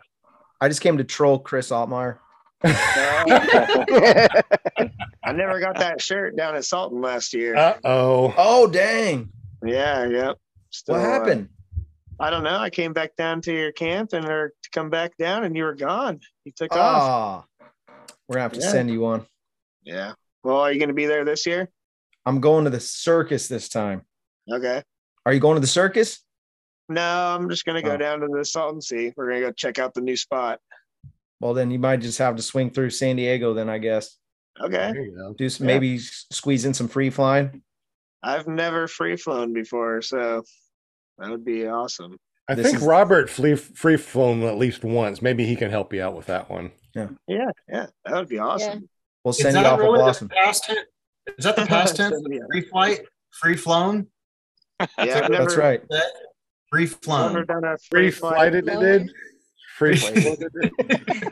I 0.59 0.67
just 0.67 0.81
came 0.81 0.97
to 0.97 1.05
troll 1.05 1.39
Chris 1.39 1.69
Altmaier. 1.69 2.17
I 2.61 2.73
never 5.27 5.61
got 5.61 5.77
that 5.77 6.01
shirt 6.01 6.35
down 6.35 6.57
at 6.57 6.65
Salton 6.65 7.01
last 7.01 7.33
year. 7.33 7.55
Uh 7.55 7.77
oh. 7.85 8.33
Oh 8.37 8.67
dang! 8.67 9.29
yeah, 9.63 10.05
yeah. 10.05 10.33
Still, 10.71 10.95
What 10.95 11.05
uh, 11.05 11.09
happened? 11.09 11.47
I 12.19 12.29
don't 12.29 12.43
know. 12.43 12.57
I 12.57 12.69
came 12.69 12.93
back 12.93 13.15
down 13.15 13.41
to 13.41 13.53
your 13.53 13.71
camp 13.71 14.13
and 14.13 14.25
or 14.25 14.49
to 14.63 14.69
come 14.71 14.89
back 14.89 15.15
down, 15.17 15.43
and 15.43 15.55
you 15.55 15.63
were 15.63 15.75
gone. 15.75 16.19
You 16.45 16.51
took 16.55 16.73
off. 16.75 16.79
Ah, 16.79 17.45
we're 18.27 18.35
gonna 18.35 18.41
have 18.43 18.53
to 18.53 18.59
Yeah. 18.59 18.71
send 18.71 18.89
you 18.89 19.01
one. 19.01 19.25
Yeah. 19.83 20.13
Well, 20.43 20.57
are 20.57 20.71
you 20.71 20.79
going 20.79 20.89
to 20.89 20.95
be 20.95 21.05
there 21.05 21.25
this 21.25 21.45
year? 21.45 21.69
I'm 22.25 22.39
going 22.41 22.63
to 22.65 22.69
the 22.69 22.79
circus 22.79 23.47
this 23.47 23.69
time. 23.69 24.01
Okay. 24.51 24.83
Are 25.25 25.33
you 25.33 25.39
going 25.39 25.55
to 25.55 25.61
the 25.61 25.67
circus? 25.67 26.23
No, 26.89 27.01
I'm 27.01 27.49
just 27.49 27.65
going 27.65 27.75
to 27.75 27.81
go 27.87 27.93
Oh. 27.95 27.97
down 27.97 28.21
to 28.21 28.27
the 28.27 28.43
Salton 28.45 28.81
Sea. 28.81 29.13
We're 29.15 29.29
going 29.29 29.41
to 29.41 29.47
go 29.47 29.51
check 29.51 29.77
out 29.79 29.93
the 29.93 30.01
new 30.01 30.15
spot. 30.15 30.59
Well, 31.39 31.53
then 31.53 31.69
you 31.71 31.79
might 31.79 31.97
just 32.01 32.17
have 32.19 32.35
to 32.37 32.41
swing 32.41 32.69
through 32.69 32.89
San 32.91 33.15
Diego. 33.17 33.53
Then 33.53 33.69
I 33.69 33.77
guess 33.77 34.17
Okay. 34.59 34.91
There 34.91 35.01
you 35.01 35.15
go. 35.15 35.33
do 35.33 35.49
some 35.49 35.67
Yeah. 35.67 35.75
maybe 35.75 35.99
squeeze 35.99 36.65
in 36.65 36.73
some 36.73 36.87
free 36.87 37.09
flying. 37.09 37.61
I've 38.23 38.47
never 38.47 38.87
free 38.87 39.15
flown 39.17 39.53
before, 39.53 40.01
so 40.01 40.43
that 41.17 41.29
would 41.29 41.45
be 41.45 41.67
awesome. 41.67 42.17
I 42.49 42.55
This 42.55 42.67
think 42.67 42.77
is- 42.77 42.83
Robert 42.87 43.29
free 43.29 43.55
free 43.55 43.97
flown 43.97 44.43
at 44.43 44.57
least 44.57 44.83
once. 44.83 45.21
Maybe 45.21 45.45
he 45.45 45.55
can 45.55 45.69
help 45.69 45.93
you 45.93 46.01
out 46.01 46.15
with 46.15 46.25
that 46.27 46.49
one. 46.49 46.71
Yeah, 46.95 47.09
yeah, 47.27 47.51
yeah. 47.69 47.85
that 48.05 48.13
would 48.15 48.29
be 48.29 48.39
awesome. 48.39 48.89
We'll 49.23 49.31
Is 49.31 49.37
send 49.39 49.55
you 49.57 49.63
that 49.63 49.73
off 49.73 49.79
a 49.79 49.83
really 49.83 49.99
blossom. 49.99 50.27
the 50.29 50.35
past 50.35 50.63
tense? 50.65 50.79
Is 51.37 51.45
that 51.45 51.55
the 51.55 51.65
past 51.65 51.95
tense? 51.97 52.15
Free 52.51 52.61
flight, 52.61 53.01
free 53.31 53.57
flown, 53.57 54.07
I've 54.79 54.89
never, 54.97 55.29
That's 55.37 55.55
right. 55.57 55.81
free 56.71 56.85
Never 56.85 56.95
flown. 57.01 57.45
done 57.45 57.63
a 57.65 57.77
Free 57.77 58.09
free 58.09 58.11
flight. 58.11 58.33
flighted 58.35 58.67
it 58.67 58.79
did. 58.79 59.11
Free 59.77 59.91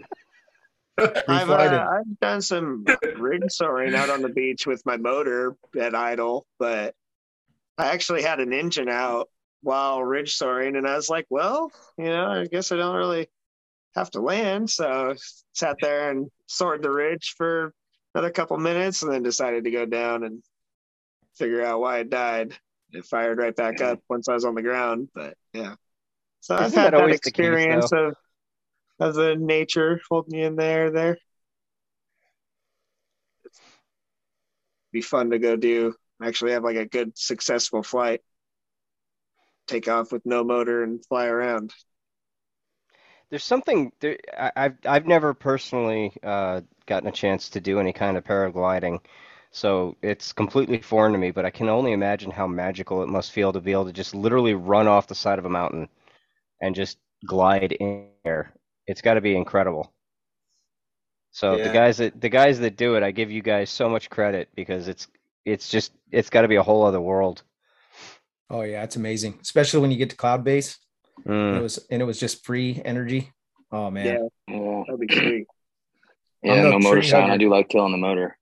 I've, 0.98 1.48
flighted. 1.48 1.80
uh, 1.80 1.88
I've 1.92 2.20
done 2.22 2.42
some 2.42 2.86
ridge 3.18 3.44
soaring 3.50 3.94
out 3.96 4.10
on 4.10 4.22
the 4.22 4.30
beach 4.30 4.66
with 4.66 4.86
my 4.86 4.96
motor 4.98 5.56
at 5.80 5.94
idle, 5.96 6.46
but 6.58 6.96
I 7.78 7.88
actually 7.88 8.22
had 8.22 8.40
an 8.40 8.54
engine 8.54 8.88
out 8.88 9.28
while 9.66 10.04
ridge 10.04 10.36
soaring, 10.36 10.76
and 10.76 10.88
I 10.88 10.96
was 10.96 11.10
like, 11.10 11.26
well, 11.30 11.72
you 11.98 12.06
know, 12.06 12.28
I 12.28 12.46
guess 12.46 12.72
I 12.72 12.78
don't 12.78 12.96
really 12.96 13.28
have 13.96 14.12
to 14.12 14.22
land, 14.22 14.70
so 14.70 15.16
sat 15.54 15.78
there 15.82 16.12
and 16.12 16.30
soared 16.46 16.84
the 16.84 16.92
ridge 16.92 17.34
for 17.36 17.74
another 18.14 18.30
couple 18.30 18.58
minutes, 18.58 19.02
and 19.02 19.12
then 19.12 19.24
decided 19.24 19.64
to 19.64 19.72
go 19.72 19.86
down 19.86 20.24
and 20.24 20.44
figure 21.36 21.64
out 21.64 21.82
why 21.82 22.00
it 22.00 22.10
died. 22.10 22.54
It 22.92 23.06
fired 23.06 23.40
right 23.40 23.56
back 23.56 23.82
up 23.82 24.00
once 24.08 24.30
I 24.30 24.34
was 24.34 24.46
on 24.46 24.56
the 24.56 24.62
ground, 24.62 25.10
but 25.14 25.36
yeah. 25.52 25.76
So 26.42 26.56
I've 26.56 26.74
had 26.74 26.94
that 26.94 26.98
that 26.98 27.06
the 27.06 27.10
case, 27.10 27.18
experience 27.18 27.92
of 27.92 28.16
of 29.00 29.16
the 29.16 29.36
nature 29.36 30.00
holding 30.10 30.40
you 30.40 30.46
in 30.46 30.56
there 30.56 30.92
there. 30.92 31.18
Be 34.94 35.02
fun 35.02 35.32
to 35.32 35.40
go 35.40 35.56
do. 35.56 35.96
Actually 36.24 36.52
have 36.52 36.64
like 36.64 36.78
a 36.78 36.86
good 36.86 37.18
successful 37.18 37.84
flight. 37.84 38.22
Take 39.68 39.88
off 39.88 40.12
with 40.12 40.26
no 40.26 40.44
motor 40.44 40.84
and 40.84 41.04
fly 41.06 41.26
around. 41.28 41.74
There's 43.30 43.44
something 43.44 43.92
there, 44.00 44.18
I, 44.38 44.52
I've 44.56 44.78
I've 44.86 45.08
never 45.08 45.34
personally 45.34 46.14
uh, 46.24 46.62
gotten 46.86 47.08
a 47.10 47.12
chance 47.12 47.50
to 47.50 47.60
do 47.60 47.80
any 47.80 47.94
kind 47.94 48.18
of 48.18 48.24
paragliding, 48.24 49.00
so 49.52 49.96
it's 50.02 50.34
completely 50.34 50.80
foreign 50.82 51.14
to 51.14 51.18
me. 51.18 51.32
But 51.32 51.46
I 51.46 51.50
can 51.50 51.70
only 51.70 51.92
imagine 51.94 52.32
how 52.32 52.48
magical 52.48 53.04
it 53.04 53.10
must 53.10 53.32
feel 53.32 53.54
to 53.54 53.62
be 53.62 53.72
able 53.72 53.86
to 53.86 53.94
just 53.94 54.16
literally 54.16 54.54
run 54.54 54.88
off 54.88 55.08
the 55.08 55.16
side 55.16 55.40
of 55.40 55.46
a 55.46 55.50
mountain 55.50 55.90
and 56.62 56.76
just 56.76 56.98
glide 57.26 57.72
in 57.74 58.10
there. 58.24 58.54
It's 58.88 59.02
got 59.02 59.16
to 59.16 59.22
be 59.22 59.36
incredible. 59.36 59.94
So 61.32 61.60
the 61.60 61.70
guys 61.70 61.98
that 61.98 62.20
the 62.20 62.30
guys 62.30 62.60
that 62.60 62.78
do 62.78 62.96
it, 62.96 63.04
I 63.04 63.12
give 63.12 63.32
you 63.32 63.42
guys 63.42 63.70
so 63.70 63.90
much 63.90 64.10
credit 64.10 64.50
because 64.56 64.88
it's 64.88 65.08
it's 65.46 65.70
just 65.70 65.92
it's 66.12 66.30
got 66.30 66.42
to 66.44 66.48
be 66.48 66.56
a 66.56 66.64
whole 66.64 66.84
other 66.86 67.02
world. 67.02 67.44
Oh 68.50 68.62
yeah, 68.62 68.84
it's 68.84 68.96
amazing, 68.96 69.40
especially 69.42 69.80
when 69.82 69.92
you 69.92 69.98
get 69.98 70.10
to 70.12 70.16
cloud 70.16 70.44
base. 70.44 70.78
And 71.26 71.34
Mm. 71.34 71.58
it 71.58 71.62
was 71.62 71.80
and 71.90 72.02
it 72.02 72.06
was 72.06 72.20
just 72.20 72.46
free 72.46 72.82
energy. 72.86 73.32
Oh 73.72 73.90
man, 73.90 74.06
Yeah, 74.48 74.56
Yeah, 74.56 74.84
that'd 74.86 75.00
be 75.00 75.14
sweet. 75.16 75.48
yeah 76.44 76.62
no 76.64 76.72
no 76.72 76.80
motor 76.80 77.02
sound. 77.02 77.32
I 77.32 77.38
do 77.38 77.50
like 77.50 77.70
killing 77.70 77.92
the 77.92 77.98
motor. 77.98 78.38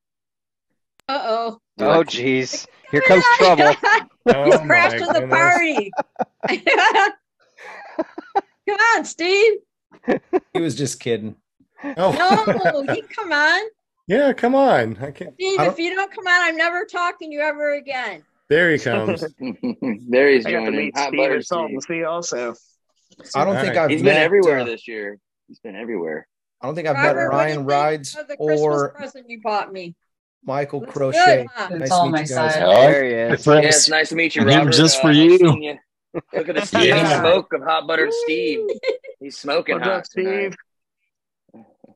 Uh 1.07 1.21
oh. 1.23 1.59
Oh 1.79 2.03
jeez, 2.03 2.65
here 2.91 3.01
comes 3.01 3.23
trouble. 3.37 3.73
Oh, 4.25 4.45
you 4.45 4.57
crashed 4.59 4.95
in 4.95 5.07
the 5.07 5.27
party. 5.27 5.91
come 8.67 8.77
on, 8.95 9.03
Steve. 9.05 9.53
he 10.53 10.61
was 10.61 10.75
just 10.75 10.99
kidding. 11.01 11.35
Oh. 11.97 12.11
No, 12.13 12.93
you 12.93 13.03
come 13.13 13.33
on. 13.33 13.61
yeah, 14.07 14.31
come 14.31 14.55
on. 14.55 14.97
I 15.01 15.11
can't. 15.11 15.33
Steve, 15.33 15.59
I 15.59 15.67
if 15.67 15.77
you 15.77 15.93
don't 15.93 16.09
come 16.09 16.25
on, 16.25 16.41
I'm 16.41 16.55
never 16.55 16.85
talking 16.85 17.31
to 17.31 17.35
you 17.35 17.41
ever 17.41 17.73
again. 17.73 18.23
There 18.53 18.71
he 18.71 18.77
comes. 18.79 19.21
there 20.09 20.29
he's 20.29 20.45
I 20.45 20.51
got 20.51 20.59
to 20.59 20.65
joining. 20.65 20.75
meet 20.79 20.97
Hot 20.97 21.07
Steve 21.07 21.17
butter 21.19 21.35
at 21.37 21.45
Salton 21.45 21.81
Steve. 21.81 21.97
Sea 21.97 22.03
also. 22.03 22.53
I 23.35 23.45
don't 23.45 23.55
All 23.55 23.61
think 23.63 23.75
right. 23.75 23.83
I've 23.85 23.89
He's 23.89 24.03
met, 24.03 24.13
been 24.13 24.21
everywhere 24.21 24.59
uh, 24.59 24.63
this 24.65 24.87
year. 24.87 25.17
He's 25.47 25.59
been 25.59 25.75
everywhere. 25.75 26.27
I 26.61 26.65
don't 26.67 26.75
think 26.75 26.87
I've 26.87 26.95
Robert, 26.95 27.15
met 27.15 27.15
what 27.15 27.43
do 27.45 27.49
you 27.51 27.55
Ryan 27.55 27.65
Rides 27.65 28.15
of 28.15 28.27
the 28.27 28.37
Christmas 28.37 28.59
or 28.61 28.89
present 28.93 29.25
you 29.29 29.41
bought 29.43 29.73
me. 29.73 29.95
Michael 30.45 30.81
Looks 30.81 30.93
Crochet. 30.93 31.43
good, 31.43 31.47
huh? 31.53 31.69
Nice 31.69 31.81
It's 31.81 31.89
to 31.89 31.95
all 31.95 32.05
meet 32.05 32.11
my 32.11 32.19
you 32.21 32.27
guys. 32.27 32.53
size. 32.53 32.55
There 32.55 33.03
he 33.05 33.11
is. 33.33 33.45
Yeah, 33.47 33.59
it's 33.59 33.89
nice 33.89 34.09
to 34.09 34.15
meet 34.15 34.35
you, 34.35 34.41
And 34.43 34.51
him 34.51 34.57
Robert. 34.59 34.73
just 34.73 35.01
for 35.01 35.07
Uh, 35.07 35.11
you. 35.11 35.57
you. 35.61 35.77
Look 36.33 36.49
at 36.49 36.55
the 36.55 36.65
steamy 36.65 36.87
Yeah. 36.87 37.19
smoke 37.21 37.53
of 37.53 37.63
hot 37.63 37.87
buttered 37.87 38.13
Steve. 38.23 38.59
He's 39.19 39.37
smoking 39.37 39.75
What's 39.75 39.85
hot 39.87 39.97
up, 39.99 40.05
Steve? 40.05 40.25
tonight. 40.25 40.55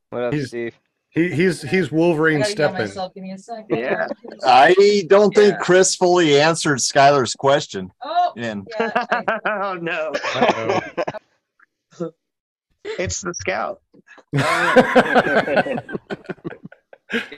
What 0.10 0.24
up, 0.24 0.34
He's- 0.34 0.48
Steve? 0.48 0.76
He, 1.18 1.30
he's 1.32 1.62
he's 1.64 1.92
Wolverine 1.92 2.40
gotta 2.40 2.52
stepping. 2.52 2.78
myself. 2.80 3.14
Give 3.16 3.24
me 3.24 3.32
a 3.32 3.38
second. 3.40 3.66
Yeah. 3.78 4.08
I 4.46 5.04
don't 5.08 5.34
think 5.34 5.54
Yeah. 5.54 5.60
Chris 5.60 5.96
fully 5.96 6.40
answered 6.40 6.78
Skylar's 6.78 7.34
question. 7.34 7.90
Oh, 8.04 8.34
And 8.38 8.68
yeah. 8.80 8.92
I- 9.10 9.40
oh 9.50 9.74
no, 9.82 10.12
Uh-oh. 10.36 12.12
it's 13.00 13.22
the 13.22 13.34
scout. 13.34 13.82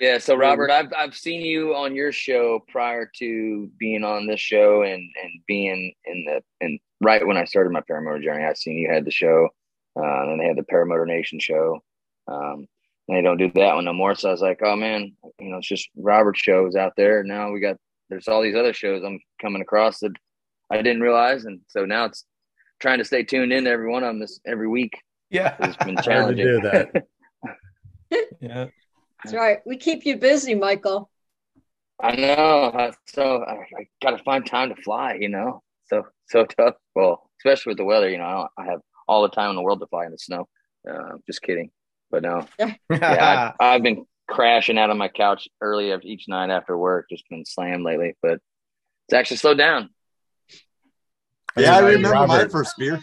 yeah, 0.02 0.18
so 0.18 0.36
Robert, 0.36 0.72
I've 0.72 0.92
I've 0.98 1.16
seen 1.16 1.42
you 1.42 1.76
on 1.76 1.96
your 1.96 2.12
show 2.12 2.64
prior 2.68 3.10
to 3.20 3.70
being 3.80 4.04
on 4.04 4.28
this 4.28 4.40
show 4.40 4.82
and 4.82 5.02
and 5.02 5.32
being 5.48 5.94
in 6.06 6.26
the 6.26 6.42
and 6.60 6.80
right 7.02 7.26
when 7.26 7.38
I 7.38 7.46
started 7.46 7.72
my 7.72 7.82
paramotor 7.90 8.22
journey, 8.24 8.44
I 8.44 8.54
seen 8.54 8.78
you 8.78 8.90
had 8.92 9.06
the 9.06 9.12
show, 9.12 9.48
uh, 9.98 10.24
and 10.24 10.40
they 10.42 10.46
had 10.48 10.58
the 10.58 10.64
Paramotor 10.64 11.06
Nation 11.08 11.40
show. 11.40 11.80
Um, 12.28 12.58
and 12.58 12.68
they 13.10 13.22
don't 13.22 13.38
do 13.38 13.52
that 13.56 13.76
one 13.76 13.86
no 13.86 13.94
more. 13.94 14.16
So 14.16 14.30
I 14.30 14.32
was 14.32 14.42
like, 14.42 14.60
oh 14.64 14.76
man, 14.76 15.14
you 15.40 15.50
know, 15.50 15.58
it's 15.58 15.68
just 15.68 15.90
Robert 15.96 16.38
shows 16.38 16.76
out 16.76 16.94
there. 16.96 17.24
Now 17.24 17.52
we 17.52 17.60
got 17.60 17.78
there's 18.10 18.28
all 18.28 18.42
these 18.42 18.56
other 18.56 18.74
shows 18.74 19.04
I'm 19.04 19.20
coming 19.42 19.62
across 19.62 20.00
that 20.00 20.14
I 20.72 20.78
didn't 20.78 21.02
realize, 21.02 21.46
and 21.46 21.62
so 21.68 21.86
now 21.86 22.06
it's 22.06 22.26
trying 22.80 23.00
to 23.00 23.06
stay 23.06 23.24
tuned 23.24 23.52
in 23.54 23.66
to 23.66 23.70
every 23.70 23.90
one 23.90 24.04
of 24.04 24.10
them 24.10 24.20
this 24.20 24.40
every 24.46 24.68
week. 24.68 24.94
Yeah. 25.30 25.56
It's 25.60 25.78
been 25.78 25.96
Hard 25.96 25.98
to 25.98 26.04
challenging. 26.04 26.46
do 26.46 26.62
that. 26.62 27.06
Yeah. 28.42 28.68
That's 29.24 29.36
right. 29.36 29.60
We 29.68 29.78
keep 29.78 30.04
you 30.04 30.18
busy, 30.18 30.56
Michael. 30.56 31.12
I 32.02 32.16
know. 32.16 32.92
So 33.06 33.44
I, 33.44 33.52
I 33.78 33.88
got 34.02 34.18
to 34.18 34.24
find 34.24 34.44
time 34.44 34.74
to 34.74 34.82
fly. 34.82 35.18
You 35.20 35.30
know, 35.30 35.62
so 35.86 36.08
so 36.28 36.46
tough. 36.46 36.74
Well, 36.96 37.30
especially 37.40 37.72
with 37.72 37.78
the 37.78 37.84
weather. 37.84 38.10
You 38.10 38.18
know, 38.18 38.24
I, 38.24 38.34
don't, 38.34 38.52
I 38.58 38.66
have 38.72 38.80
all 39.08 39.22
the 39.22 39.30
time 39.30 39.52
in 39.52 39.56
the 39.58 39.62
world 39.62 39.80
to 39.82 39.88
fly 39.88 40.06
in 40.06 40.12
the 40.12 40.18
snow. 40.18 40.48
Uh, 40.90 41.18
just 41.28 41.44
kidding. 41.44 41.70
But 42.12 42.24
no, 42.24 42.46
yeah, 42.90 43.54
I, 43.60 43.74
I've 43.76 43.84
been 43.84 44.06
crashing 44.28 44.78
out 44.78 44.90
on 44.90 44.98
my 44.98 45.08
couch 45.10 45.48
early 45.62 45.92
of 45.92 46.04
each 46.04 46.26
night 46.28 46.50
after 46.50 46.78
work. 46.78 47.08
Just 47.10 47.28
been 47.30 47.46
slammed 47.46 47.84
lately, 47.84 48.16
but 48.22 48.40
it's 49.08 49.14
actually 49.14 49.38
slowed 49.38 49.58
down. 49.58 49.90
yeah, 51.58 51.76
I 51.78 51.82
Hey, 51.82 51.96
remember 51.96 52.28
my 52.28 52.48
first 52.48 52.78
beer. 52.78 53.00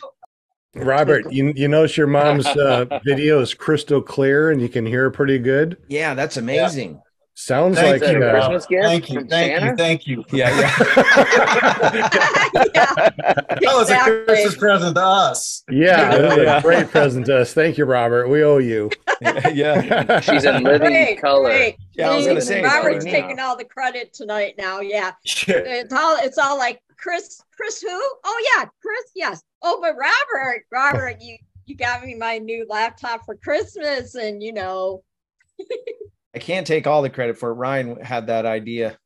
Robert, 0.74 1.32
you 1.32 1.52
you 1.56 1.68
notice 1.68 1.96
your 1.96 2.06
mom's 2.06 2.46
uh, 2.46 2.84
video 3.04 3.40
is 3.40 3.54
crystal 3.54 4.02
clear 4.02 4.50
and 4.50 4.60
you 4.60 4.68
can 4.68 4.84
hear 4.84 5.10
pretty 5.10 5.38
good. 5.38 5.78
yeah, 5.88 6.14
that's 6.14 6.36
amazing. 6.36 7.00
Sounds 7.38 7.76
Thank 7.76 8.00
like 8.02 8.10
you. 8.12 8.24
uh, 8.24 8.30
Christmas 8.32 8.64
gift 8.66 8.84
Thank 8.84 9.10
you. 9.10 9.20
from 9.20 9.28
Thank 9.28 9.52
Santa? 9.52 9.70
you. 9.70 9.76
Thank 9.76 10.06
you. 10.06 10.24
Yeah, 10.32 10.58
yeah. 10.58 10.72
yeah, 12.74 13.10
That 13.20 13.72
was 13.74 13.90
a. 13.90 14.24
Christmas 14.24 14.56
present 14.56 14.96
to 14.96 15.02
us. 15.04 15.62
yeah, 15.70 16.16
this 16.16 16.32
is 16.32 16.38
Yeah. 16.44 16.58
a 16.58 16.62
great 16.62 16.88
present 16.88 17.26
to 17.26 17.38
us. 17.42 17.52
Thank 17.52 17.76
you, 17.76 17.84
Robert. 17.84 18.28
We 18.28 18.42
owe 18.42 18.56
you. 18.58 18.90
yeah. 19.20 20.20
She's 20.20 20.44
in 20.44 20.62
living 20.64 20.88
Great, 20.88 21.20
color. 21.20 21.50
great. 21.50 21.76
Yeah, 21.92 22.10
I 22.10 22.16
was 22.16 22.26
gonna 22.26 22.40
say, 22.40 22.62
Robert's 22.62 23.04
pretty 23.04 23.10
taking 23.20 23.38
all 23.38 23.54
the 23.56 23.64
credit 23.64 24.14
tonight 24.14 24.54
now. 24.56 24.80
Yeah, 24.80 25.12
it's 25.24 25.92
all 25.92 26.16
it's 26.20 26.38
all 26.38 26.56
like 26.56 26.80
Chris. 26.96 27.38
Chris 27.54 27.82
who? 27.82 27.88
Oh 27.90 28.44
yeah, 28.56 28.64
Chris. 28.80 29.10
Yes. 29.14 29.42
Oh, 29.62 29.78
but 29.82 29.94
Robert, 29.96 30.64
Robert, 30.72 31.16
you 31.20 31.36
you 31.66 31.76
got 31.76 32.02
me 32.02 32.14
my 32.14 32.38
new 32.38 32.64
laptop 32.68 33.24
for 33.26 33.34
Christmas, 33.36 34.14
and 34.14 34.42
you 34.42 34.52
know, 34.54 35.02
I 36.36 36.38
can't 36.38 36.66
take 36.66 36.86
all 36.86 37.00
the 37.00 37.08
credit 37.08 37.38
for 37.38 37.50
it. 37.50 37.54
Ryan 37.54 37.98
had 37.98 38.26
that 38.26 38.44
idea. 38.44 38.98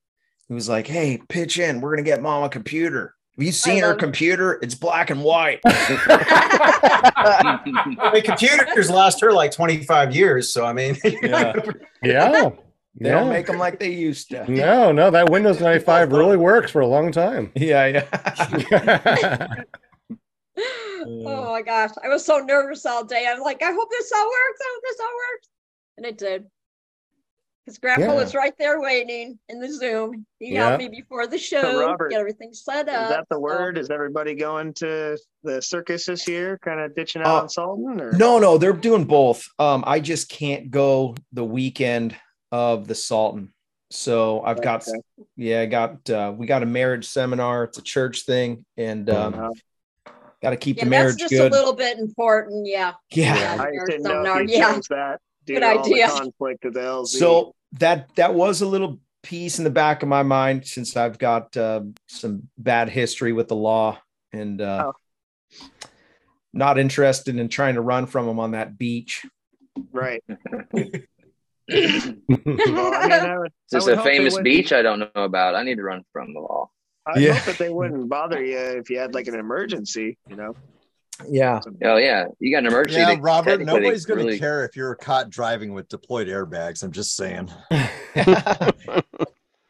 He 0.48 0.54
was 0.54 0.68
like, 0.68 0.88
"Hey, 0.88 1.22
pitch 1.28 1.60
in. 1.60 1.80
We're 1.80 1.94
gonna 1.94 2.02
get 2.02 2.20
mom 2.20 2.42
a 2.42 2.48
computer. 2.48 3.14
Have 3.36 3.46
you 3.46 3.52
seen 3.52 3.84
her 3.84 3.94
computer? 3.94 4.58
It's 4.62 4.74
black 4.74 5.10
and 5.10 5.22
white." 5.22 5.60
I 5.64 7.60
mean, 8.12 8.22
computers 8.22 8.90
last 8.90 9.20
her 9.20 9.30
like 9.30 9.52
25 9.52 10.12
years. 10.12 10.52
So, 10.52 10.66
I 10.66 10.72
mean, 10.72 10.96
Yeah. 11.22 11.54
Yeah. 12.02 12.50
They 12.96 13.08
yeah. 13.08 13.20
don't 13.20 13.28
make 13.28 13.46
them 13.46 13.58
like 13.58 13.78
they 13.78 13.92
used 13.92 14.30
to. 14.30 14.50
no, 14.50 14.90
no, 14.90 15.12
that 15.12 15.30
Windows 15.30 15.60
95 15.62 16.10
really 16.10 16.36
works 16.36 16.72
for 16.72 16.80
a 16.80 16.86
long 16.88 17.12
time. 17.12 17.52
Yeah, 17.54 17.86
yeah. 17.86 18.06
oh 21.06 21.52
my 21.52 21.62
gosh, 21.62 21.90
I 22.02 22.08
was 22.08 22.24
so 22.24 22.38
nervous 22.38 22.84
all 22.84 23.04
day. 23.04 23.28
I'm 23.28 23.38
like, 23.40 23.62
I 23.62 23.70
hope 23.70 23.88
this 23.88 24.10
all 24.12 24.26
works. 24.26 24.60
I 24.60 24.74
hope 24.74 24.82
this 24.82 24.98
all 24.98 25.06
works, 25.06 25.48
and 25.96 26.06
it 26.06 26.18
did. 26.18 26.46
Because 27.70 27.78
Grandpa 27.78 28.14
Yeah. 28.14 28.20
was 28.20 28.34
right 28.34 28.54
there 28.58 28.80
waiting 28.80 29.38
in 29.48 29.60
the 29.60 29.72
Zoom. 29.72 30.26
He 30.40 30.54
Yeah. 30.54 30.68
helped 30.70 30.82
me 30.82 30.88
before 30.88 31.26
the 31.28 31.38
show, 31.38 31.80
Robert, 31.80 32.10
get 32.10 32.18
everything 32.18 32.52
set 32.52 32.88
up. 32.88 33.04
Is 33.04 33.08
that 33.10 33.26
the 33.28 33.36
so- 33.36 33.40
word? 33.40 33.78
Is 33.78 33.90
everybody 33.90 34.34
going 34.34 34.72
to 34.74 35.16
the 35.44 35.62
circus 35.62 36.06
this 36.06 36.26
year, 36.26 36.58
kind 36.64 36.80
of 36.80 36.94
ditching 36.96 37.22
out 37.22 37.28
Uh, 37.28 37.42
on 37.42 37.48
Salton? 37.48 38.00
Or 38.00 38.12
No, 38.12 38.38
no, 38.38 38.58
they're 38.58 38.72
doing 38.72 39.04
both. 39.04 39.44
Um, 39.60 39.84
I 39.86 40.00
just 40.00 40.28
can't 40.28 40.70
go 40.70 41.14
the 41.32 41.44
weekend 41.44 42.16
of 42.50 42.88
the 42.88 42.94
Salton. 42.96 43.52
So 43.92 44.40
I've 44.42 44.60
got, 44.62 44.86
Okay. 44.88 44.98
yeah, 45.36 45.60
I 45.60 45.66
got, 45.66 46.10
uh, 46.10 46.32
we 46.36 46.46
got 46.46 46.62
a 46.64 46.66
marriage 46.66 47.06
seminar. 47.08 47.64
It's 47.64 47.78
a 47.78 47.82
church 47.82 48.24
thing, 48.24 48.64
and 48.76 49.08
um, 49.10 49.34
Uh, 49.34 50.10
got 50.42 50.50
to 50.50 50.56
keep 50.56 50.76
Yeah, 50.78 50.84
the 50.84 50.90
that's 50.90 51.02
marriage 51.02 51.16
just 51.18 51.30
good. 51.30 51.52
a 51.52 51.54
little 51.54 51.72
bit 51.74 51.98
important. 51.98 52.66
Yeah. 52.66 52.94
yeah. 53.12 53.36
Yeah. 53.36 53.62
I 53.62 53.66
Or 53.66 53.72
just 53.74 53.86
didn't 53.86 54.02
know 54.24 54.38
if 54.38 54.48
yeah. 54.50 54.78
that 54.90 55.20
due 55.46 55.54
Good 55.54 55.62
idea. 55.62 56.06
the 56.06 56.12
conflict 56.12 56.64
of 56.66 56.74
the 56.74 56.80
LZ. 56.80 57.18
So 57.18 57.54
that 57.72 58.14
that 58.16 58.34
was 58.34 58.60
a 58.62 58.66
little 58.66 59.00
piece 59.22 59.58
in 59.58 59.64
the 59.64 59.70
back 59.70 60.02
of 60.02 60.08
my 60.08 60.22
mind 60.22 60.66
since 60.66 60.96
I've 60.96 61.18
got 61.18 61.56
uh, 61.56 61.82
some 62.08 62.48
bad 62.56 62.88
history 62.88 63.32
with 63.32 63.48
the 63.48 63.56
law 63.56 63.98
and 64.32 64.60
uh, 64.60 64.92
not 66.52 66.78
interested 66.78 67.36
in 67.38 67.48
trying 67.48 67.74
to 67.74 67.80
run 67.80 68.06
from 68.06 68.26
them 68.26 68.38
on 68.40 68.52
that 68.52 68.78
beach. 68.78 69.24
right. 69.92 70.22
Well, 71.72 72.94
I 72.94 73.06
mean, 73.06 73.12
I 73.12 73.38
would, 73.38 73.52
Is 73.70 73.84
this 73.84 73.88
I 73.88 73.92
a 73.92 74.02
famous 74.02 74.36
beach 74.40 74.72
I 74.72 74.82
don't 74.82 74.98
know 74.98 75.10
about? 75.14 75.54
I 75.54 75.62
need 75.62 75.76
to 75.76 75.84
run 75.84 76.02
from 76.12 76.34
the 76.34 76.40
law. 76.40 76.68
I 77.06 77.20
Yeah. 77.20 77.34
hope 77.34 77.44
that 77.44 77.58
they 77.58 77.68
wouldn't 77.70 78.08
bother 78.08 78.44
you 78.44 78.58
if 78.58 78.90
you 78.90 78.98
had 78.98 79.14
like 79.14 79.28
an 79.28 79.36
emergency. 79.36 80.18
You 80.28 80.34
know. 80.34 80.56
Yeah. 81.28 81.60
Oh 81.84 81.96
yeah, 81.96 82.26
you 82.38 82.50
got 82.52 82.58
an 82.60 82.66
emergency. 82.66 83.00
Yeah, 83.00 83.16
Robert, 83.20 83.60
nobody's 83.60 84.06
going 84.06 84.20
to 84.20 84.24
really- 84.26 84.38
care 84.38 84.64
if 84.64 84.76
you're 84.76 84.94
caught 84.94 85.30
driving 85.30 85.74
with 85.74 85.88
deployed 85.88 86.28
airbags. 86.28 86.82
I'm 86.82 86.92
just 86.92 87.14
saying. 87.16 87.50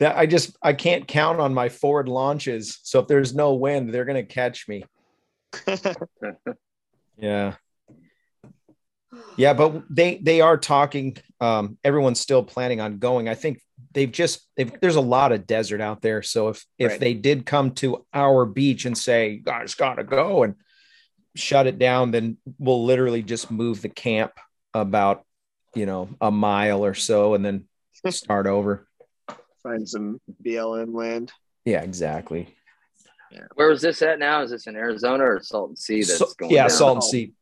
that 0.01 0.17
I 0.17 0.27
just 0.27 0.57
I 0.63 0.73
can't 0.73 1.07
count 1.07 1.41
on 1.41 1.53
my 1.55 1.69
forward 1.69 2.09
launches. 2.09 2.79
So 2.83 3.01
if 3.01 3.07
there's 3.09 3.35
no 3.35 3.55
wind, 3.55 3.93
they're 3.93 4.05
gonna 4.05 4.25
catch 4.25 4.69
me. 4.69 4.85
Yeah. 7.19 7.57
Yeah, 9.37 9.53
but 9.53 9.83
they 9.91 10.17
they 10.17 10.41
are 10.41 10.57
talking. 10.57 11.17
Um, 11.41 11.77
everyone's 11.85 12.21
still 12.21 12.43
planning 12.43 12.81
on 12.81 12.99
going. 12.99 13.29
I 13.29 13.35
think 13.35 13.61
they've 13.93 14.11
just 14.11 14.49
they've, 14.57 14.73
there's 14.81 14.97
a 14.97 15.01
lot 15.03 15.33
of 15.33 15.47
desert 15.47 15.81
out 15.83 16.01
there. 16.01 16.23
So 16.23 16.49
if 16.49 16.65
if 16.79 16.93
Right. 16.93 17.01
they 17.01 17.15
did 17.15 17.45
come 17.45 17.73
to 17.73 18.07
our 18.15 18.47
beach 18.47 18.85
and 18.87 18.97
say, 18.97 19.33
"You 19.33 19.43
guys 19.43 19.75
gotta 19.75 20.05
go 20.05 20.45
and 20.45 20.55
shut 21.37 21.67
it 21.67 21.79
down, 21.79 22.11
then 22.11 22.37
we'll 22.59 22.85
literally 22.85 23.23
just 23.23 23.51
move 23.51 23.83
the 23.83 23.89
camp 23.89 24.33
about 24.75 25.25
you 25.75 25.87
know 25.87 26.09
a 26.21 26.31
mile 26.31 26.85
or 26.85 26.95
so 26.95 27.35
and 27.35 27.45
then 27.45 27.65
start 28.11 28.47
over. 28.47 28.87
Find 29.63 29.89
some 29.89 30.21
BLM 30.43 30.95
land. 30.95 31.33
Yeah, 31.65 31.83
exactly. 31.83 32.55
Where 33.55 33.69
was 33.69 33.81
this 33.81 34.03
at 34.03 34.19
now? 34.19 34.43
Is 34.43 34.51
this 34.51 34.67
in 34.67 34.75
Arizona 34.75 35.25
or 35.25 35.41
Salton 35.43 35.77
Sea? 35.77 36.03
That's 36.03 36.19
So- 36.19 36.27
going 36.37 36.51
yeah, 36.53 36.63
down? 36.63 36.71
Salton 36.71 37.03
Sea. 37.03 37.33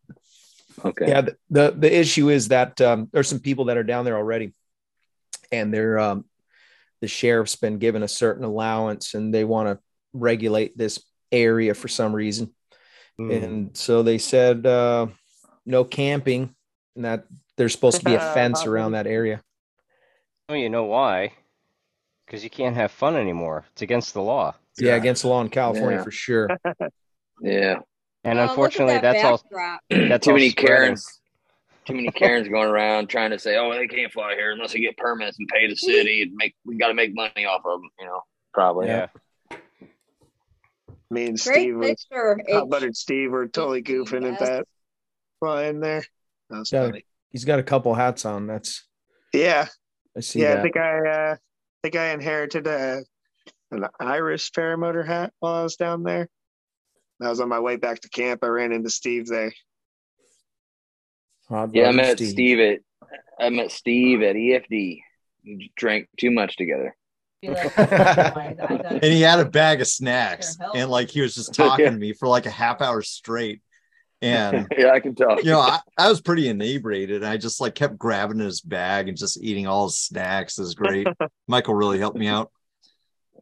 Okay. 0.85 1.09
Yeah, 1.09 1.23
the, 1.23 1.37
the 1.51 1.71
the 1.77 1.99
issue 1.99 2.29
is 2.29 2.49
that 2.49 2.81
um, 2.81 3.09
there's 3.13 3.29
some 3.29 3.41
people 3.41 3.65
that 3.67 3.77
are 3.77 3.83
down 3.83 4.05
there 4.05 4.17
already, 4.17 4.53
and 5.51 5.75
they're 5.75 5.99
um, 5.99 6.25
the 7.01 7.09
sheriff's 7.09 7.57
been 7.57 7.79
given 7.79 8.03
a 8.03 8.09
certain 8.09 8.45
allowance, 8.45 9.15
and 9.15 9.35
they 9.35 9.45
want 9.45 9.69
to 9.69 9.83
regulate 10.13 10.77
this 10.79 11.03
area 11.33 11.75
for 11.75 11.89
some 11.89 12.15
reason, 12.15 12.55
Mm. 13.21 13.43
and 13.43 13.77
so 13.77 14.03
they 14.03 14.19
said 14.19 14.65
uh, 14.67 15.09
no 15.67 15.85
camping, 15.85 16.55
and 16.95 17.05
that 17.05 17.25
there's 17.57 17.73
supposed 17.73 17.99
to 17.99 18.05
be 18.05 18.15
a 18.15 18.21
fence 18.35 18.65
around 18.65 18.93
that 18.93 19.07
area. 19.07 19.43
Oh, 20.49 20.55
you 20.55 20.69
know 20.69 20.85
why? 20.85 21.33
Because 22.27 22.45
you 22.45 22.51
can't 22.51 22.77
have 22.77 22.91
fun 22.93 23.17
anymore. 23.17 23.65
It's 23.73 23.83
against 23.83 24.15
the 24.15 24.23
law. 24.23 24.55
Yeah, 24.79 24.95
against 24.95 25.23
the 25.23 25.29
law 25.29 25.41
in 25.41 25.49
California 25.49 25.99
Yeah. 25.99 26.05
for 26.05 26.11
sure. 26.11 26.49
Yeah. 27.41 27.77
And 28.25 28.37
look 28.39 28.47
at 28.47 28.51
unfortunately, 28.51 28.95
that 28.95 29.03
that's 29.03 29.25
all. 29.25 29.39
backdrop. 29.39 29.81
That's 29.91 30.25
too 30.25 30.33
all 30.33 30.37
many 30.37 30.51
spreading. 30.51 30.77
Karens. 30.77 31.21
Too 31.87 31.95
many 31.95 32.11
Karens 32.11 32.49
going 32.49 32.69
around 32.69 33.07
trying 33.07 33.31
to 33.31 33.39
say, 33.39 33.57
"Oh, 33.57 33.73
they 33.73 33.87
can't 33.87 34.13
fly 34.13 34.35
here 34.35 34.51
unless 34.51 34.73
they 34.73 34.81
get 34.81 34.97
permits 34.97 35.39
and 35.39 35.47
pay 35.47 35.69
the 35.69 35.77
city 35.77 36.23
and 36.23 36.33
make. 36.35 36.57
We 36.67 36.77
got 36.77 36.89
to 36.89 36.95
make 36.95 37.15
money 37.15 37.47
off 37.47 37.63
of 37.65 37.81
them." 37.81 37.89
You 38.01 38.07
know, 38.07 38.23
probably. 38.53 38.89
Yeah. 38.89 39.07
Me 41.11 41.27
and 41.27 41.41
Great 41.41 41.55
Steve, 41.55 41.75
were, 41.77 41.83
picture. 41.83 42.41
hot 42.51 42.69
buttered 42.69 42.97
Steve, 42.97 43.31
were 43.31 43.49
totally 43.49 43.83
goofing 43.83 44.25
at 44.27 44.39
Yes. 44.39 44.41
that 44.41 44.67
flying 45.41 45.81
there. 45.81 46.05
That 46.51 46.59
was 46.59 46.73
Yeah. 46.73 46.87
funny. 46.87 47.05
He's 47.31 47.45
got 47.45 47.59
a 47.59 47.63
couple 47.63 47.95
hats 47.95 48.25
on. 48.25 48.47
That's 48.47 48.87
Yeah, 49.33 49.69
I 50.17 50.21
see 50.21 50.41
yeah. 50.43 50.59
I 50.59 50.63
think 50.63 50.77
I, 50.77 51.09
uh, 51.09 51.37
think 51.83 51.97
I 51.97 52.13
inherited 52.13 52.67
a 52.67 53.05
an 53.71 53.87
Irish 54.01 54.51
paramotor 54.53 55.07
hat 55.07 55.33
while 55.41 55.55
I 55.55 55.63
was 55.63 55.77
down 55.77 56.03
there. 56.03 56.29
I 57.21 57.29
was 57.29 57.41
on 57.41 57.49
my 57.51 57.61
way 57.61 57.77
back 57.77 58.01
to 58.01 58.09
camp. 58.09 58.43
I 58.43 58.47
ran 58.47 58.73
into 58.73 58.89
Steve 58.89 59.27
there. 59.27 59.53
Hot 61.49 61.75
Yeah, 61.75 61.85
I 61.85 61.87
Rod 61.87 61.97
met 61.97 62.19
Steve. 62.19 62.59
at 62.61 62.81
I 63.39 63.51
met 63.51 63.71
Steve 63.71 64.23
at 64.23 64.37
EFD. 64.37 65.03
We 65.45 65.73
drank 65.77 66.09
too 66.19 66.31
much 66.31 66.57
together. 66.57 66.97
And 67.43 69.03
he 69.05 69.21
had 69.21 69.39
a 69.39 69.45
bag 69.45 69.81
of 69.81 69.87
snacks, 69.87 70.57
and 70.75 70.91
like 70.91 71.11
he 71.11 71.21
was 71.21 71.35
just 71.35 71.55
talking 71.55 71.87
to 71.87 71.93
me 71.93 72.13
for 72.13 72.27
like 72.29 72.47
a 72.47 72.51
half 72.51 72.81
hour 72.81 73.03
straight. 73.03 73.61
And 74.21 74.67
yeah, 74.77 74.91
I 74.91 74.99
can 74.99 75.15
tell. 75.15 75.37
you 75.39 75.53
know, 75.53 75.61
I, 75.61 75.79
I 75.97 76.09
was 76.09 76.21
pretty 76.21 76.49
inebriated. 76.49 77.23
I 77.23 77.37
just 77.37 77.61
like 77.61 77.77
kept 77.77 77.97
grabbing 77.97 78.41
his 78.41 78.61
bag 78.61 79.09
and 79.09 79.17
just 79.17 79.41
eating 79.41 79.69
all 79.69 79.87
his 79.87 79.99
snacks. 79.99 80.59
It 80.59 80.63
was 80.63 80.75
great. 80.75 81.07
Michael 81.47 81.75
really 81.75 82.01
helped 82.01 82.19
me 82.19 82.27
out. 82.27 82.51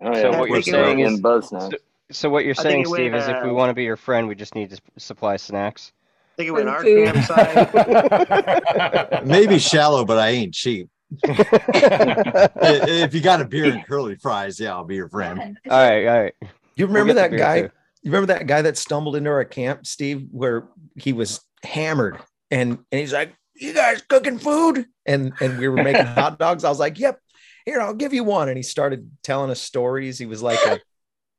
Oh 0.03 0.15
yeah, 0.15 0.33
So 0.33 0.39
what 0.39 0.51
you're 0.51 0.63
saying 0.63 1.01
is- 1.01 1.21
buzz 1.21 1.49
snacks? 1.49 1.77
So 2.13 2.29
what 2.29 2.45
you're 2.45 2.55
I 2.59 2.63
saying, 2.63 2.85
Steve, 2.85 3.13
went, 3.13 3.23
is 3.25 3.29
if 3.29 3.43
we 3.43 3.51
uh, 3.51 3.53
want 3.53 3.71
to 3.71 3.75
be 3.75 3.83
your 3.83 3.97
friend, 3.97 4.29
we 4.29 4.37
just 4.37 4.55
need 4.55 4.71
to 4.71 4.81
supply 4.97 5.37
snacks. 5.39 5.93
I 6.35 6.37
think 6.37 6.49
it 6.49 6.53
went 6.53 6.69
our 6.69 6.83
food. 6.83 7.13
campsite. 7.13 9.27
Maybe 9.27 9.59
shallow, 9.59 10.05
but 10.05 10.19
I 10.19 10.29
ain't 10.29 10.55
cheap. 10.55 10.89
I- 11.25 12.49
if 12.61 13.15
you 13.15 13.21
got 13.21 13.41
a 13.41 13.45
beer 13.45 13.67
and 13.73 13.87
curly 13.87 14.17
fries, 14.17 14.59
yeah, 14.61 14.73
I'll 14.73 14.85
be 14.85 14.97
your 14.97 15.09
friend. 15.09 15.59
all 15.71 15.77
right, 15.89 16.07
all 16.07 16.21
right. 16.23 16.35
You 16.77 16.87
We'll 16.87 16.89
remember 16.89 17.15
that 17.15 17.37
guy? 17.37 17.63
too. 17.63 17.71
You 18.03 18.11
remember 18.13 18.33
that 18.35 18.47
guy 18.47 18.63
that 18.63 18.77
stumbled 18.77 19.17
into 19.17 19.31
our 19.31 19.45
camp, 19.45 19.87
Steve, 19.87 20.27
where 20.31 20.69
he 20.97 21.13
was 21.13 21.41
hammered 21.65 22.19
and 22.51 22.79
and 22.93 23.01
he's 23.01 23.13
like, 23.13 23.35
"You 23.55 23.73
guys 23.73 24.03
cooking 24.03 24.39
food?" 24.39 24.87
And 25.07 25.33
and 25.41 25.59
we 25.59 25.69
were 25.69 25.83
making 25.83 26.05
hot 26.07 26.39
dogs. 26.39 26.63
I 26.65 26.69
was 26.69 26.79
like, 26.79 26.99
"Yep, 26.99 27.19
here 27.65 27.81
I'll 27.81 27.95
give 27.95 28.13
you 28.15 28.23
one." 28.25 28.49
And 28.49 28.57
he 28.57 28.63
started 28.63 29.11
telling 29.23 29.51
us 29.51 29.61
stories. 29.61 30.19
He 30.19 30.27
was 30.27 30.43
like 30.43 30.59
a 30.67 30.81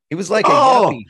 he 0.10 0.16
was 0.16 0.30
like 0.30 0.46
a 0.46 0.52
Oh. 0.52 0.92
yuppie. 0.92 1.06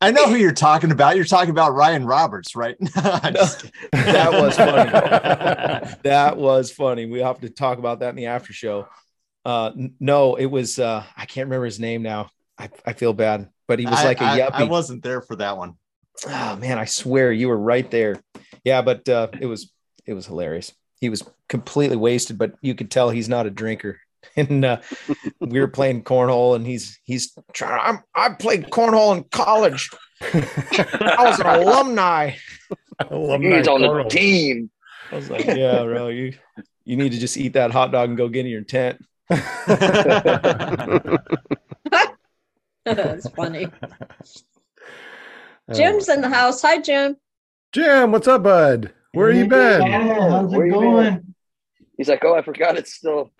I 0.00 0.10
know 0.12 0.26
who 0.28 0.36
you're 0.36 0.52
talking 0.52 0.90
about. 0.92 1.16
You're 1.16 1.24
talking 1.24 1.50
about 1.50 1.74
Ryan 1.74 2.04
Roberts, 2.06 2.56
right? 2.56 2.76
No, 2.96 3.02
that 3.92 4.32
was 4.32 4.56
funny. 4.56 5.96
that 6.04 6.36
was 6.36 6.70
funny. 6.72 7.06
We 7.06 7.20
have 7.20 7.40
to 7.40 7.50
talk 7.50 7.78
about 7.78 8.00
that 8.00 8.10
in 8.10 8.16
the 8.16 8.26
after 8.26 8.52
show. 8.52 8.88
Uh, 9.44 9.70
no, 9.98 10.34
it 10.36 10.46
was 10.46 10.78
uh, 10.78 11.04
I 11.16 11.26
can't 11.26 11.46
remember 11.46 11.64
his 11.64 11.80
name 11.80 12.02
now. 12.02 12.30
I, 12.58 12.68
I 12.84 12.92
feel 12.92 13.12
bad, 13.12 13.48
but 13.68 13.78
he 13.78 13.86
was 13.86 13.98
I- 14.00 14.04
like 14.04 14.20
a 14.20 14.24
I- 14.24 14.38
yuppie. 14.40 14.50
I 14.54 14.64
wasn't 14.64 15.02
there 15.02 15.20
for 15.22 15.36
that 15.36 15.56
one. 15.56 15.74
Oh 16.26 16.56
man, 16.56 16.78
I 16.78 16.84
swear 16.84 17.32
you 17.32 17.48
were 17.48 17.56
right 17.58 17.90
there. 17.90 18.20
Yeah, 18.64 18.82
but 18.82 19.08
uh, 19.08 19.28
it 19.40 19.46
was 19.46 19.72
it 20.06 20.12
was 20.14 20.26
hilarious. 20.26 20.72
He 21.00 21.08
was 21.08 21.22
completely 21.48 21.96
wasted, 21.96 22.36
but 22.36 22.52
you 22.60 22.74
could 22.74 22.90
tell 22.90 23.08
he's 23.08 23.28
not 23.28 23.46
a 23.46 23.50
drinker. 23.50 23.98
and 24.36 24.64
uh, 24.64 24.80
we 25.40 25.60
were 25.60 25.68
playing 25.68 26.04
cornhole, 26.04 26.56
and 26.56 26.66
he's 26.66 26.98
he's 27.04 27.36
trying. 27.52 27.80
I'm, 27.82 28.02
I 28.14 28.34
played 28.34 28.70
cornhole 28.70 29.16
in 29.16 29.24
college. 29.24 29.90
I 30.22 31.16
was 31.24 31.40
an 31.40 31.46
alumni. 31.46 32.32
Alumni 33.10 33.58
He's 33.58 33.68
on 33.68 33.80
the 33.80 34.04
team. 34.10 34.70
I 35.10 35.16
was 35.16 35.30
like, 35.30 35.46
yeah, 35.46 35.82
bro, 35.82 36.08
you 36.08 36.34
you 36.84 36.96
need 36.96 37.12
to 37.12 37.18
just 37.18 37.36
eat 37.36 37.54
that 37.54 37.70
hot 37.70 37.92
dog 37.92 38.08
and 38.10 38.18
go 38.18 38.28
get 38.28 38.46
in 38.46 38.52
your 38.52 38.62
tent. 38.62 39.02
That's 42.84 43.28
funny. 43.30 43.68
Oh. 45.68 45.74
Jim's 45.74 46.08
in 46.08 46.20
the 46.20 46.28
house. 46.28 46.62
Hi, 46.62 46.80
Jim. 46.80 47.16
Jim, 47.72 48.10
what's 48.10 48.26
up, 48.26 48.42
bud? 48.42 48.92
Where 49.12 49.30
you 49.30 49.46
been? 49.46 49.82
how's 49.82 50.52
it 50.52 50.56
you 50.56 50.62
been? 50.62 50.70
going? 50.70 51.34
He's 51.96 52.08
like, 52.08 52.24
oh, 52.24 52.34
I 52.34 52.42
forgot 52.42 52.76
it's 52.76 52.94
still 52.94 53.30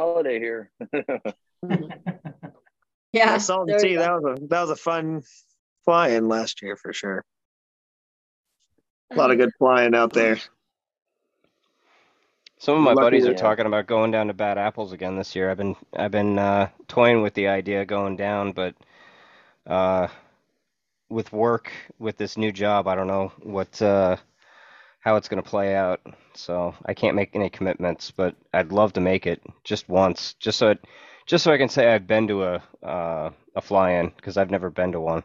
holiday 0.00 0.38
here. 0.38 0.70
Yeah. 3.12 3.34
I 3.34 3.38
saw 3.38 3.64
there 3.64 3.78
the 3.78 3.88
you 3.88 3.90
T. 3.90 3.96
go. 3.96 4.02
That 4.02 4.22
was 4.22 4.38
a 4.38 4.46
that 4.46 4.60
was 4.60 4.70
a 4.70 4.76
fun 4.76 5.22
fly-in 5.84 6.28
last 6.28 6.62
year 6.62 6.76
for 6.76 6.92
sure. 6.92 7.24
A 9.12 9.16
lot 9.16 9.32
of 9.32 9.38
good 9.38 9.50
flying 9.58 9.94
out 9.96 10.12
there. 10.12 10.38
Some 12.58 12.76
of 12.76 12.82
my 12.82 12.92
Lucky 12.92 13.06
buddies 13.06 13.26
are 13.26 13.34
to- 13.34 13.40
talking 13.40 13.66
about 13.66 13.88
going 13.88 14.12
down 14.12 14.28
to 14.28 14.32
Bad 14.34 14.58
Apples 14.58 14.92
again 14.92 15.16
this 15.16 15.34
year. 15.34 15.50
I've 15.50 15.56
been 15.56 15.74
I've 15.92 16.12
been 16.12 16.38
uh, 16.38 16.68
toying 16.86 17.22
with 17.22 17.34
the 17.34 17.48
idea 17.48 17.80
of 17.80 17.88
going 17.88 18.16
down, 18.16 18.52
but 18.52 18.76
uh, 19.66 20.06
with 21.08 21.32
work 21.32 21.72
with 21.98 22.16
this 22.16 22.36
new 22.36 22.52
job, 22.52 22.86
I 22.86 22.94
don't 22.94 23.08
know 23.08 23.32
what 23.42 23.82
uh, 23.82 24.16
how 25.00 25.16
it's 25.16 25.28
going 25.28 25.42
to 25.42 25.48
play 25.48 25.74
out. 25.74 26.00
So 26.34 26.74
I 26.86 26.94
can't 26.94 27.16
make 27.16 27.34
any 27.34 27.50
commitments, 27.50 28.10
but 28.10 28.36
I'd 28.54 28.72
love 28.72 28.92
to 28.94 29.00
make 29.00 29.26
it 29.26 29.42
just 29.64 29.88
once, 29.88 30.34
just 30.34 30.58
so 30.58 30.70
it, 30.70 30.84
just 31.26 31.44
so 31.44 31.52
I 31.52 31.58
can 31.58 31.68
say 31.68 31.92
I've 31.92 32.06
been 32.06 32.28
to 32.28 32.44
a 32.44 32.62
uh, 32.82 33.30
a 33.56 33.60
fly-in 33.60 34.12
because 34.16 34.36
I've 34.36 34.50
never 34.50 34.70
been 34.70 34.92
to 34.92 35.00
one. 35.00 35.22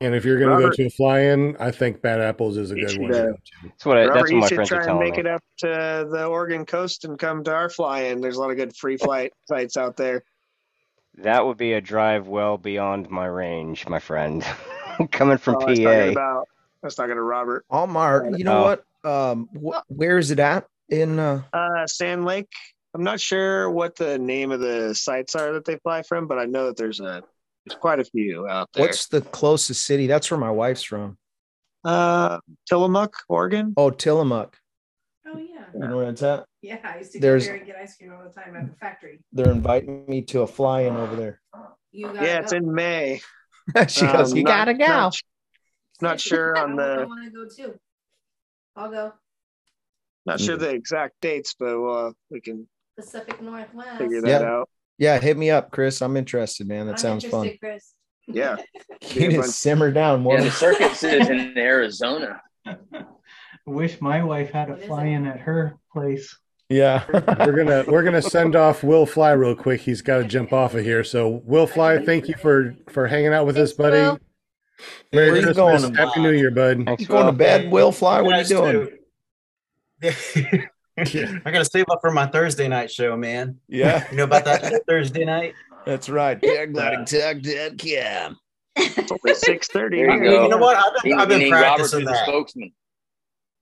And 0.00 0.14
if 0.14 0.26
you're 0.26 0.38
gonna 0.38 0.60
go 0.60 0.70
to 0.70 0.86
a 0.86 0.90
fly-in, 0.90 1.56
I 1.58 1.70
think 1.70 2.02
Bad 2.02 2.20
Apples 2.20 2.58
is 2.58 2.70
a 2.70 2.74
good 2.74 2.90
should, 2.90 3.00
one. 3.00 3.10
to 3.12 3.18
uh, 3.18 3.26
go 3.26 3.32
to. 3.32 3.40
That's 3.62 3.86
what 3.86 3.96
I, 3.96 4.06
Robert, 4.06 4.14
that's 4.14 4.32
what 4.32 4.50
you 4.50 4.56
should 4.56 4.66
try 4.66 4.84
and 4.84 4.98
make 4.98 5.14
me. 5.14 5.20
it 5.20 5.26
up 5.26 5.42
to 5.58 6.06
the 6.10 6.26
Oregon 6.26 6.66
coast 6.66 7.06
and 7.06 7.18
come 7.18 7.44
to 7.44 7.54
our 7.54 7.70
fly-in. 7.70 8.20
There's 8.20 8.36
a 8.36 8.40
lot 8.40 8.50
of 8.50 8.56
good 8.56 8.76
free 8.76 8.98
flight 8.98 9.32
sites 9.48 9.78
out 9.78 9.96
there. 9.96 10.22
That 11.22 11.46
would 11.46 11.56
be 11.56 11.72
a 11.72 11.80
drive 11.80 12.28
well 12.28 12.58
beyond 12.58 13.08
my 13.08 13.24
range, 13.24 13.88
my 13.88 13.98
friend. 13.98 14.44
Coming 15.12 15.38
from 15.38 15.56
Oh, 15.56 15.60
I 15.60 15.70
was 15.70 15.78
talking 15.78 16.14
PA. 16.14 16.42
About 16.82 16.98
not 16.98 17.06
going 17.06 17.16
to 17.16 17.22
Robert. 17.22 17.64
Walmart. 17.70 18.38
You 18.38 18.44
know 18.44 18.58
Oh. 18.58 18.62
what? 18.62 18.84
Um, 19.10 19.48
wh- 19.54 19.80
where 19.90 20.18
is 20.18 20.30
it 20.30 20.38
at? 20.38 20.66
In 20.88 21.18
uh, 21.18 21.42
Uh, 21.52 21.86
Sand 21.86 22.24
Lake. 22.24 22.50
I'm 22.94 23.02
not 23.04 23.20
sure 23.20 23.70
what 23.70 23.96
the 23.96 24.18
name 24.18 24.52
of 24.52 24.60
the 24.60 24.94
sites 24.94 25.34
are 25.34 25.52
that 25.54 25.64
they 25.64 25.76
fly 25.78 26.02
from, 26.02 26.26
but 26.26 26.38
I 26.38 26.44
know 26.46 26.66
that 26.66 26.76
there's 26.76 27.00
a 27.00 27.22
there's 27.66 27.78
quite 27.80 27.98
a 28.00 28.04
few 28.04 28.46
out 28.48 28.68
there. 28.72 28.82
what's 28.86 29.08
the 29.08 29.20
closest 29.20 29.84
city? 29.84 30.06
That's 30.06 30.30
where 30.30 30.38
my 30.38 30.50
wife's 30.50 30.82
from. 30.82 31.18
uh 31.84 32.38
Tillamook, 32.68 33.14
Oregon? 33.28 33.74
Oh, 33.76 33.90
Tillamook. 33.90 34.56
Oh 35.26 35.36
yeah. 35.38 35.64
You 35.74 35.80
know 35.88 35.96
where 35.98 36.08
it's 36.08 36.22
at? 36.22 36.46
Yeah, 36.62 36.78
I 36.84 36.98
used 36.98 37.12
to 37.12 37.20
There's- 37.20 37.44
go 37.44 37.48
there 37.52 37.56
and 37.58 37.66
get 37.66 37.76
ice 37.76 37.96
cream 37.96 38.12
all 38.12 38.22
the 38.24 38.30
time 38.32 38.56
at 38.56 38.68
the 38.70 38.76
factory. 38.76 39.20
They're 39.32 39.50
inviting 39.52 40.06
me 40.06 40.22
to 40.22 40.40
a 40.42 40.46
fly-in 40.46 40.96
over 40.96 41.16
there. 41.16 41.40
You 41.92 42.06
got 42.12 42.22
Yeah, 42.22 42.38
it's 42.40 42.52
in 42.52 42.72
May. 42.72 43.20
she 43.88 44.06
goes, 44.06 44.30
Um, 44.32 44.38
"You 44.38 44.44
not- 44.44 44.50
gotta 44.50 44.74
go." 44.74 44.86
Not, 44.86 45.16
not 46.02 46.20
sure 46.20 46.56
on 46.56 46.76
the. 46.76 46.82
I 47.00 47.04
want 47.04 47.24
to 47.24 47.30
go 47.30 47.48
too. 47.48 47.78
I'll 48.76 48.90
go 48.90 49.12
not 50.26 50.40
sure 50.40 50.56
the 50.56 50.70
exact 50.70 51.14
dates, 51.20 51.54
but 51.58 51.80
uh, 51.80 52.12
we 52.30 52.40
can 52.40 52.66
Pacific 52.96 53.40
Northwest. 53.40 53.98
figure 53.98 54.20
that 54.22 54.40
Yeah. 54.42 54.48
out. 54.48 54.68
Yeah, 54.98 55.18
hit 55.20 55.36
me 55.36 55.50
up, 55.50 55.70
Chris. 55.70 56.00
I'm 56.02 56.16
interested, 56.16 56.66
man. 56.66 56.86
That 56.86 56.92
I'm 56.92 56.98
sounds 56.98 57.24
fun. 57.24 57.50
Chris. 57.60 57.92
Yeah. 58.26 58.56
You 59.14 59.28
need 59.28 59.36
to 59.36 59.42
simmer 59.44 59.92
down 59.92 60.22
more. 60.22 60.34
Yeah, 60.34 60.44
the 60.44 60.50
circuit 60.50 60.90
is 60.92 61.04
in 61.28 61.56
Arizona. 61.56 62.40
I 62.66 62.76
Wish 63.66 64.00
my 64.00 64.24
wife 64.24 64.50
had 64.50 64.68
a 64.70 64.76
fly 64.78 65.04
in 65.06 65.26
at 65.26 65.38
her 65.40 65.76
place. 65.92 66.36
yeah. 66.68 67.04
we're 67.12 67.52
gonna 67.56 67.84
we're 67.86 68.02
gonna 68.02 68.22
send 68.22 68.56
off 68.56 68.82
Will 68.82 69.06
Fly 69.06 69.30
real 69.32 69.54
quick. 69.54 69.80
He's 69.80 70.02
got 70.02 70.18
to 70.18 70.24
jump 70.24 70.52
off 70.52 70.74
of 70.74 70.82
here. 70.84 71.04
So 71.04 71.40
Will 71.44 71.66
Fly, 71.68 72.04
thank 72.04 72.26
you 72.28 72.34
for 72.34 72.74
for 72.90 73.06
hanging 73.06 73.32
out 73.32 73.46
with 73.46 73.56
us, 73.58 73.72
buddy. 73.72 73.96
Will. 73.98 74.18
Buddy. 74.78 74.88
Merry 75.12 75.30
Where 75.30 75.36
you 75.40 75.46
Christmas, 75.54 75.82
going? 75.82 75.94
Happy 75.94 76.20
New 76.20 76.32
Year, 76.32 76.50
bud. 76.50 76.84
Thanks, 76.84 77.02
you 77.02 77.06
going 77.08 77.26
to 77.26 77.30
Will. 77.32 77.38
bed, 77.38 77.70
Will 77.70 77.92
Fly? 77.92 78.20
What 78.22 78.34
are 78.34 78.42
you 78.42 78.48
doing? 78.48 78.88
Yeah. 81.12 81.30
I 81.44 81.50
gotta 81.50 81.66
save 81.66 81.84
up 81.90 82.00
for 82.00 82.10
my 82.10 82.24
Thursday 82.24 82.68
night 82.68 82.90
show, 82.90 83.18
man. 83.18 83.58
Yeah, 83.68 84.10
You 84.10 84.16
know 84.16 84.24
about 84.24 84.46
that 84.46 84.80
Thursday 84.88 85.26
night? 85.26 85.52
that's 85.84 86.08
right. 86.08 86.40
Paraglidingtalk.com. 86.40 88.38
It's 88.76 89.12
only 89.12 89.34
six 89.34 89.68
thirty. 89.68 89.98
You 89.98 90.10
You 90.10 90.48
know 90.48 90.56
what? 90.56 90.78
I've 90.78 90.84
He, 91.02 91.10
been, 91.10 91.20
I've 91.20 91.28
been 91.28 91.40
need 91.40 91.52
Robert 91.52 91.66
practicing 91.76 91.98
be 92.00 92.04
that. 92.06 92.24
spokesman. 92.26 92.72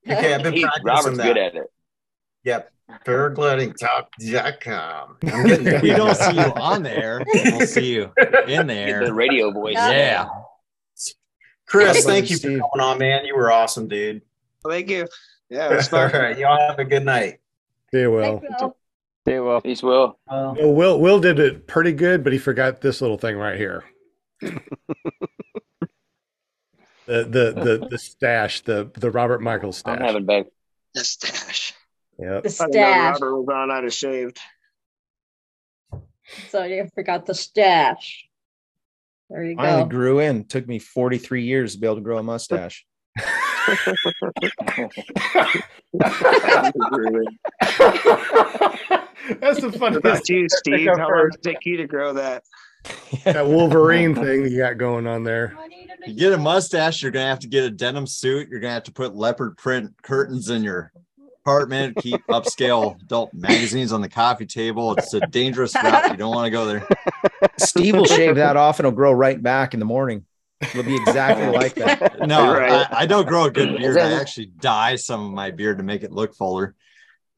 Okay, 0.09 0.33
I've 0.33 0.43
been 0.43 0.53
He- 0.53 0.61
practicing 0.61 0.85
Robert's 0.85 1.17
that. 1.17 1.23
good 1.25 1.37
at 1.37 1.55
it. 1.55 1.67
Yep. 2.45 2.71
Paraglidingtalk.com. 3.05 5.17
I'm 5.23 5.43
getting 5.47 5.65
there. 5.65 5.81
we 5.81 5.89
don't 5.89 6.15
see 6.15 6.35
you 6.35 6.53
on 6.55 6.83
there. 6.83 7.21
We'll 7.33 7.67
see 7.67 7.95
you 7.95 8.13
in 8.17 8.47
Get 8.47 8.67
there. 8.67 9.03
the 9.05 9.13
radio 9.13 9.51
voice. 9.51 9.73
Yeah. 9.75 10.29
Chris, 11.67 11.97
Awesome, 11.97 12.11
thank 12.11 12.29
you 12.29 12.37
for 12.37 12.47
coming 12.47 12.61
on, 12.79 12.97
man. 12.99 13.25
You 13.25 13.35
were 13.35 13.51
awesome, 13.51 13.87
dude. 13.87 14.21
Thank 14.67 14.89
you. 14.89 15.07
Yeah, 15.49 15.71
it 15.71 15.75
was 15.75 15.87
fun. 15.89 16.11
right, 16.11 16.37
y'all 16.37 16.59
have 16.59 16.79
a 16.79 16.85
good 16.85 17.03
night. 17.05 17.39
See 17.93 18.01
you, 18.01 18.11
Will. 18.11 18.39
Thanks, 18.39 18.61
Will. 18.61 18.77
Hey, 19.25 19.39
Will. 19.39 19.61
Peace, 19.61 19.81
Will. 19.83 20.19
Uh, 20.27 20.53
Well, 20.57 20.73
Will 20.73 20.99
Will 20.99 21.19
did 21.19 21.39
it 21.39 21.65
pretty 21.67 21.91
good, 21.93 22.23
but 22.23 22.33
he 22.33 22.39
forgot 22.39 22.81
this 22.81 23.01
little 23.01 23.17
thing 23.17 23.35
right 23.37 23.57
here. 23.57 23.83
the 24.41 24.53
the 27.07 27.51
the 27.53 27.87
the 27.89 27.97
stash, 27.97 28.61
the 28.61 28.89
the 28.95 29.11
Robert 29.11 29.41
Michaels 29.41 29.81
I'm 29.85 29.95
stash. 29.97 30.05
having 30.07 30.25
back. 30.25 30.45
The 30.93 31.03
stash. 31.03 31.73
Yep. 32.19 32.43
The 32.43 32.49
I'd 32.49 32.59
known 32.59 32.71
stash. 32.71 33.13
Robert 33.21 33.37
was 33.41 33.47
on, 33.53 33.71
I'd 33.71 33.83
have 33.83 33.93
shaved. 33.93 34.39
So 36.49 36.63
you 36.63 36.89
forgot 36.95 37.25
the 37.25 37.33
stash. 37.35 38.27
There 39.29 39.43
you 39.43 39.55
Finally 39.55 39.83
go. 39.83 39.89
grew 39.89 40.19
in. 40.19 40.45
Took 40.45 40.67
me 40.67 40.79
43 40.79 41.43
years 41.43 41.73
to 41.73 41.79
be 41.79 41.87
able 41.87 41.95
to 41.95 42.01
grow 42.01 42.17
a 42.19 42.23
mustache. 42.23 42.85
That's 49.39 49.59
the 49.61 49.69
What 49.69 49.75
funniest. 49.79 49.97
about 50.05 50.29
you, 50.29 50.47
Steve? 50.49 50.87
How 50.87 51.09
long 51.09 51.29
did 51.31 51.39
it 51.39 51.43
take 51.43 51.65
you 51.65 51.77
to 51.77 51.87
grow 51.87 52.13
that? 52.13 52.43
that 53.23 53.47
Wolverine 53.47 54.13
thing 54.13 54.43
you 54.43 54.57
got 54.57 54.77
going 54.77 55.07
on 55.07 55.23
there. 55.23 55.57
You 56.05 56.13
get 56.13 56.33
a 56.33 56.37
mustache, 56.37 57.01
you're 57.01 57.11
gonna 57.11 57.25
have 57.25 57.39
to 57.39 57.47
get 57.47 57.63
a 57.63 57.71
denim 57.71 58.05
suit. 58.05 58.47
You're 58.49 58.59
gonna 58.59 58.73
have 58.75 58.83
to 58.83 58.91
put 58.91 59.15
leopard 59.15 59.57
print 59.57 59.93
curtains 60.03 60.49
in 60.49 60.63
your 60.63 60.91
apartment. 61.45 61.95
Keep 61.97 62.25
upscale 62.27 62.99
adult 63.03 63.33
magazines 63.33 63.93
on 63.93 64.01
the 64.01 64.09
coffee 64.09 64.47
table. 64.47 64.95
It's 64.95 65.13
a 65.13 65.21
dangerous 65.21 65.75
route. 65.83 66.11
You 66.11 66.17
don't 66.17 66.33
want 66.33 66.47
to 66.47 66.51
go 66.51 66.65
there. 66.65 66.87
Steve 67.57 67.95
will 67.95 68.05
shave 68.05 68.35
that 68.35 68.57
off 68.57 68.79
and 68.79 68.87
it'll 68.87 68.95
grow 68.95 69.11
right 69.11 69.41
back 69.41 69.73
in 69.73 69.79
the 69.79 69.85
morning. 69.85 70.25
It'll 70.61 70.83
be 70.83 70.95
exactly 70.95 71.47
like 71.47 71.75
that. 71.75 72.19
No, 72.25 72.53
Right. 72.57 72.87
I, 72.91 73.01
I 73.01 73.05
don't 73.05 73.27
grow 73.27 73.45
a 73.45 73.51
good 73.51 73.77
beard. 73.77 73.97
I 73.97 74.13
actually 74.13 74.47
dye 74.47 74.95
some 74.95 75.23
of 75.23 75.31
my 75.31 75.51
beard 75.51 75.77
to 75.77 75.83
make 75.83 76.01
it 76.01 76.11
look 76.11 76.33
fuller. 76.33 76.73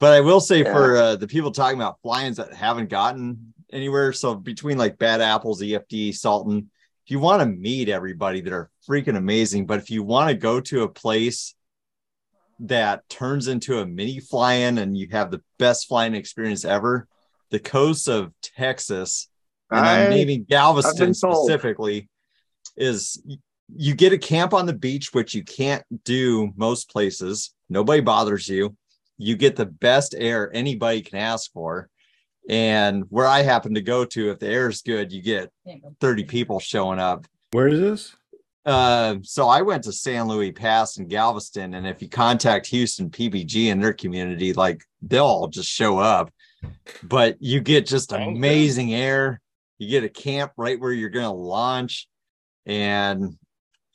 But 0.00 0.14
I 0.14 0.20
will 0.20 0.40
say 0.40 0.62
for 0.62 0.96
uh, 0.96 1.16
the 1.16 1.26
people 1.26 1.50
talking 1.50 1.78
about 1.78 2.00
fly-ins 2.00 2.36
that 2.38 2.54
haven't 2.54 2.88
gotten 2.88 3.52
anywhere, 3.72 4.12
so 4.12 4.34
between 4.34 4.78
like 4.78 4.96
Bad 4.96 5.20
Apples, 5.20 5.60
EFD, 5.60 6.14
Salton, 6.14 6.70
if 7.04 7.10
you 7.10 7.18
want 7.18 7.40
to 7.40 7.46
meet 7.46 7.88
everybody 7.88 8.40
that 8.40 8.52
are 8.52 8.70
freaking 8.88 9.16
amazing, 9.16 9.66
but 9.66 9.78
if 9.80 9.90
you 9.90 10.02
want 10.04 10.30
to 10.30 10.34
go 10.36 10.60
to 10.60 10.84
a 10.84 10.88
place 10.88 11.54
that 12.60 13.08
turns 13.08 13.48
into 13.48 13.78
a 13.80 13.86
mini 13.86 14.20
fly-in 14.20 14.78
and 14.78 14.96
you 14.96 15.08
have 15.10 15.30
the 15.30 15.42
best 15.58 15.86
flying 15.86 16.14
experience 16.14 16.64
ever, 16.64 17.06
the 17.50 17.58
coast 17.58 18.08
of 18.08 18.32
Texas, 18.42 19.28
and 19.70 19.80
I- 19.86 20.00
I'm 20.02 20.10
naming 20.10 20.44
Galveston 20.44 21.14
specifically, 21.14 22.08
is 22.76 23.22
you 23.76 23.94
get 23.94 24.12
a 24.12 24.18
camp 24.18 24.54
on 24.54 24.66
the 24.66 24.72
beach, 24.72 25.12
which 25.12 25.34
you 25.34 25.44
can't 25.44 25.84
do 26.04 26.52
most 26.56 26.90
places. 26.90 27.54
Nobody 27.68 28.00
bothers 28.00 28.48
you. 28.48 28.76
You 29.18 29.36
get 29.36 29.56
the 29.56 29.66
best 29.66 30.14
air 30.16 30.50
anybody 30.54 31.02
can 31.02 31.18
ask 31.18 31.52
for. 31.52 31.88
And 32.48 33.04
where 33.10 33.26
I 33.26 33.42
happen 33.42 33.74
to 33.74 33.82
go 33.82 34.04
to, 34.06 34.30
if 34.30 34.38
the 34.38 34.46
air 34.48 34.68
is 34.70 34.80
good, 34.80 35.12
you 35.12 35.20
get 35.20 35.52
30 36.00 36.24
people 36.24 36.60
showing 36.60 36.98
up. 36.98 37.26
Where 37.52 37.68
is 37.68 37.80
this? 37.80 38.16
Uh, 38.68 39.16
so 39.22 39.48
I 39.48 39.62
went 39.62 39.84
to 39.84 39.92
San 39.94 40.28
Luis 40.28 40.52
Pass 40.54 40.98
in 40.98 41.08
Galveston, 41.08 41.72
and 41.72 41.86
if 41.86 42.02
you 42.02 42.08
contact 42.10 42.66
Houston 42.66 43.08
PPG 43.08 43.72
and 43.72 43.82
their 43.82 43.94
community, 43.94 44.52
like 44.52 44.84
they'll 45.00 45.24
all 45.24 45.48
just 45.48 45.70
show 45.70 45.98
up. 45.98 46.30
But 47.02 47.38
you 47.40 47.60
get 47.60 47.86
just 47.86 48.12
amazing 48.12 48.92
air. 48.92 49.40
You 49.78 49.88
get 49.88 50.04
a 50.04 50.10
camp 50.10 50.52
right 50.58 50.78
where 50.78 50.92
you're 50.92 51.08
going 51.08 51.24
to 51.24 51.30
launch, 51.30 52.08
and 52.66 53.38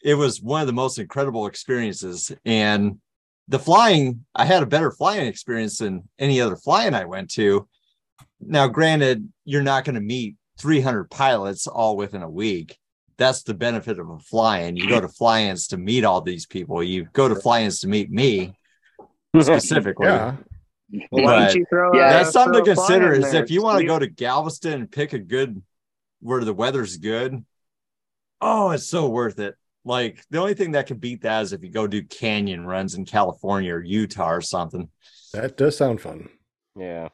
it 0.03 0.15
was 0.15 0.41
one 0.41 0.61
of 0.61 0.67
the 0.67 0.73
most 0.73 0.97
incredible 0.97 1.45
experiences. 1.45 2.31
And 2.43 2.97
the 3.49 3.59
flying, 3.59 4.25
I 4.33 4.45
had 4.45 4.63
a 4.63 4.65
better 4.65 4.89
flying 4.89 5.27
experience 5.27 5.77
than 5.77 6.09
any 6.17 6.41
other 6.41 6.55
flying 6.55 6.95
I 6.95 7.05
went 7.05 7.29
to. 7.33 7.67
now 8.41 8.65
granted, 8.69 9.31
you're 9.45 9.61
not 9.61 9.85
going 9.85 9.95
to 9.95 10.01
meet 10.01 10.35
300 10.57 11.11
pilots 11.11 11.67
all 11.67 11.95
within 11.95 12.23
a 12.23 12.29
week. 12.29 12.79
That's 13.23 13.43
the 13.43 13.53
benefit 13.53 13.99
of 13.99 14.09
a 14.09 14.19
fly-in. 14.19 14.75
You 14.75 14.89
go 14.89 14.99
to 14.99 15.07
fly-ins 15.07 15.67
to 15.67 15.77
meet 15.77 16.03
all 16.03 16.19
these 16.19 16.45
people. 16.45 16.83
You 16.83 17.07
go 17.13 17.29
to 17.29 17.35
fly-ins 17.35 17.79
to 17.79 17.87
meet 17.87 18.11
me 18.11 18.53
specifically. 19.39 20.07
Yeah. 20.07 20.35
Why 21.09 21.23
But 21.23 21.39
don't 21.39 21.55
you 21.55 21.65
throw? 21.69 21.95
Yeah, 21.95 22.11
that's 22.11 22.33
something 22.33 22.65
to 22.65 22.75
throw 22.75 22.83
a 22.83 22.87
consider 22.87 23.13
is 23.13 23.31
there, 23.31 23.41
if 23.41 23.49
you 23.49 23.63
want 23.63 23.79
to 23.79 23.85
go 23.85 23.97
to 23.97 24.07
Galveston 24.07 24.73
and 24.73 24.91
pick 24.91 25.13
a 25.13 25.19
good 25.19 25.61
where 26.19 26.43
the 26.43 26.53
weather's 26.53 26.97
good. 26.97 27.45
Oh, 28.41 28.71
it's 28.71 28.89
so 28.89 29.07
worth 29.07 29.39
it. 29.39 29.55
Like 29.85 30.21
the 30.29 30.39
only 30.39 30.53
thing 30.53 30.71
that 30.71 30.87
can 30.87 30.97
beat 30.97 31.21
that 31.21 31.43
is 31.43 31.53
if 31.53 31.63
you 31.63 31.69
go 31.69 31.87
do 31.87 32.03
canyon 32.03 32.65
runs 32.65 32.95
in 32.95 33.05
California 33.05 33.73
or 33.73 33.81
Utah 33.81 34.31
or 34.31 34.41
something. 34.41 34.89
That 35.31 35.55
does 35.55 35.77
sound 35.77 36.01
fun. 36.01 36.27
Yeah. 36.77 37.07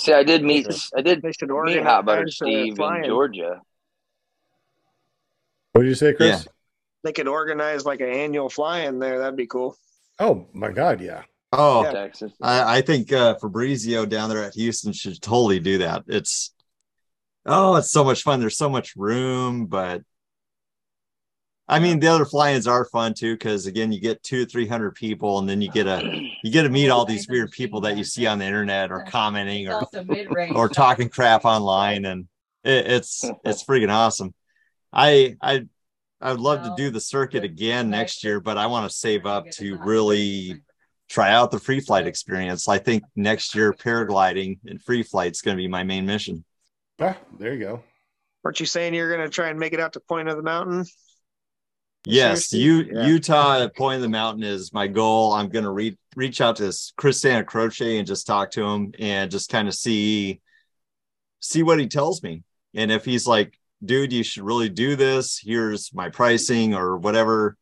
See, 0.00 0.12
I 0.12 0.24
did 0.24 0.42
meet 0.42 0.66
I 0.96 1.00
did 1.00 1.22
meet 1.22 1.82
Hot 1.84 2.04
Butter 2.04 2.26
Steve 2.26 2.76
in 2.76 3.04
Georgia. 3.04 3.60
What 5.74 5.82
did 5.82 5.88
you 5.88 5.96
say, 5.96 6.12
Chris? 6.12 6.44
Yeah. 6.44 6.52
They 7.02 7.12
could 7.12 7.26
organize 7.26 7.84
like 7.84 8.00
an 8.00 8.08
annual 8.08 8.48
fly-in 8.48 9.00
there. 9.00 9.18
That'd 9.18 9.36
be 9.36 9.48
cool. 9.48 9.76
Oh 10.20 10.46
my 10.52 10.70
God, 10.70 11.00
yeah. 11.00 11.22
Oh, 11.52 11.90
Texas. 11.90 12.32
I, 12.40 12.78
I 12.78 12.80
think 12.80 13.12
uh, 13.12 13.34
Fabrizio 13.34 14.06
down 14.06 14.30
there 14.30 14.44
at 14.44 14.54
Houston 14.54 14.92
should 14.92 15.20
totally 15.20 15.58
do 15.58 15.78
that. 15.78 16.04
It's 16.06 16.54
oh, 17.44 17.74
it's 17.74 17.90
so 17.90 18.04
much 18.04 18.22
fun. 18.22 18.38
There's 18.38 18.56
so 18.56 18.70
much 18.70 18.94
room, 18.94 19.66
but 19.66 20.02
I 21.66 21.80
mean 21.80 21.98
the 21.98 22.06
other 22.06 22.24
fly-ins 22.24 22.68
are 22.68 22.84
fun 22.84 23.12
too 23.12 23.34
because 23.34 23.66
again, 23.66 23.90
you 23.90 24.00
get 24.00 24.22
two, 24.22 24.46
three 24.46 24.68
hundred 24.68 24.94
people, 24.94 25.40
and 25.40 25.48
then 25.48 25.60
you 25.60 25.72
get 25.72 25.88
a 25.88 26.02
you 26.44 26.52
get 26.52 26.62
to 26.62 26.68
meet 26.68 26.88
all 26.88 27.04
these 27.04 27.28
weird 27.28 27.50
people 27.50 27.80
that 27.80 27.96
you 27.96 28.04
see 28.04 28.28
on 28.28 28.38
the 28.38 28.44
internet 28.44 28.92
or 28.92 29.04
commenting 29.08 29.68
or 29.68 29.82
or 30.54 30.68
talking 30.68 31.08
crap 31.08 31.44
online, 31.44 32.04
and 32.04 32.28
it, 32.62 32.86
it's 32.86 33.24
it's 33.44 33.64
freaking 33.64 33.92
awesome. 33.92 34.32
I 34.94 35.36
I 35.40 35.66
I 36.20 36.30
would 36.30 36.40
love 36.40 36.62
to 36.62 36.74
do 36.76 36.90
the 36.90 37.00
circuit 37.00 37.44
again 37.44 37.90
next 37.90 38.24
year, 38.24 38.40
but 38.40 38.56
I 38.56 38.66
want 38.66 38.90
to 38.90 38.96
save 38.96 39.26
up 39.26 39.50
to 39.52 39.76
really 39.78 40.62
try 41.08 41.32
out 41.32 41.50
the 41.50 41.58
free 41.58 41.80
flight 41.80 42.06
experience. 42.06 42.68
I 42.68 42.78
think 42.78 43.02
next 43.14 43.54
year 43.54 43.72
paragliding 43.72 44.58
and 44.64 44.82
free 44.82 45.02
flight 45.02 45.32
is 45.32 45.42
going 45.42 45.56
to 45.56 45.62
be 45.62 45.68
my 45.68 45.82
main 45.82 46.06
mission. 46.06 46.44
Ah, 47.00 47.18
there 47.38 47.52
you 47.52 47.60
go. 47.60 47.82
Aren't 48.44 48.60
you 48.60 48.66
saying 48.66 48.94
you're 48.94 49.14
going 49.14 49.26
to 49.26 49.32
try 49.32 49.48
and 49.48 49.58
make 49.58 49.72
it 49.72 49.80
out 49.80 49.94
to 49.94 50.00
Point 50.00 50.28
of 50.28 50.36
the 50.36 50.42
Mountain? 50.42 50.84
Yes, 52.06 52.48
Seriously? 52.48 52.90
U- 52.92 53.00
Yeah. 53.00 53.06
Utah 53.06 53.68
Point 53.68 53.96
of 53.96 54.02
the 54.02 54.08
Mountain 54.08 54.44
is 54.44 54.72
my 54.72 54.86
goal. 54.86 55.32
I'm 55.32 55.48
going 55.48 55.64
to 55.64 55.70
re- 55.70 55.98
reach 56.16 56.40
out 56.40 56.56
to 56.56 56.64
this 56.64 56.92
Chris 56.96 57.22
Santacroce 57.22 57.98
and 57.98 58.06
just 58.06 58.26
talk 58.26 58.50
to 58.52 58.64
him 58.64 58.92
and 58.98 59.30
just 59.30 59.50
kind 59.50 59.68
of 59.68 59.74
see 59.74 60.40
see 61.40 61.62
what 61.62 61.78
he 61.78 61.86
tells 61.86 62.22
me. 62.22 62.42
And 62.74 62.90
if 62.90 63.04
he's 63.04 63.26
like, 63.26 63.58
dude, 63.84 64.12
you 64.12 64.22
should 64.22 64.44
really 64.44 64.68
do 64.68 64.96
this. 64.96 65.38
Here's 65.38 65.92
my 65.92 66.08
pricing 66.08 66.74
or 66.74 66.96
whatever. 66.98 67.56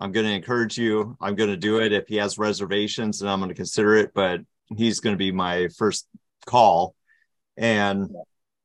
I'm 0.00 0.12
going 0.12 0.26
to 0.26 0.32
encourage 0.32 0.78
you. 0.78 1.16
I'm 1.20 1.34
going 1.34 1.50
to 1.50 1.56
do 1.56 1.80
it. 1.80 1.92
If 1.92 2.08
he 2.08 2.16
has 2.16 2.38
reservations, 2.38 3.20
and 3.20 3.30
I'm 3.30 3.38
going 3.38 3.50
to 3.50 3.54
consider 3.54 3.96
it. 3.96 4.12
But 4.14 4.40
he's 4.76 5.00
going 5.00 5.14
to 5.14 5.18
be 5.18 5.32
my 5.32 5.68
first 5.68 6.06
call. 6.46 6.94
And 7.56 8.10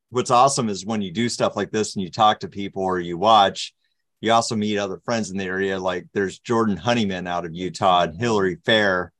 what's 0.10 0.32
awesome 0.32 0.70
is 0.70 0.86
when 0.86 1.02
you 1.02 1.12
do 1.12 1.28
stuff 1.28 1.56
like 1.56 1.72
this 1.72 1.96
and 1.96 2.04
you 2.04 2.10
talk 2.10 2.40
to 2.40 2.48
people 2.48 2.84
or 2.84 3.00
you 3.00 3.18
watch, 3.18 3.74
you 4.22 4.32
also 4.32 4.56
meet 4.56 4.78
other 4.78 5.02
friends 5.04 5.30
in 5.30 5.38
the 5.38 5.44
area. 5.44 5.78
Like 5.78 6.08
there's 6.14 6.40
Jordan 6.40 6.78
Honeyman 6.78 7.28
out 7.28 7.46
of 7.46 7.54
Utah 7.54 8.04
and 8.04 8.20
Hillary 8.20 8.58
Fair. 8.66 9.12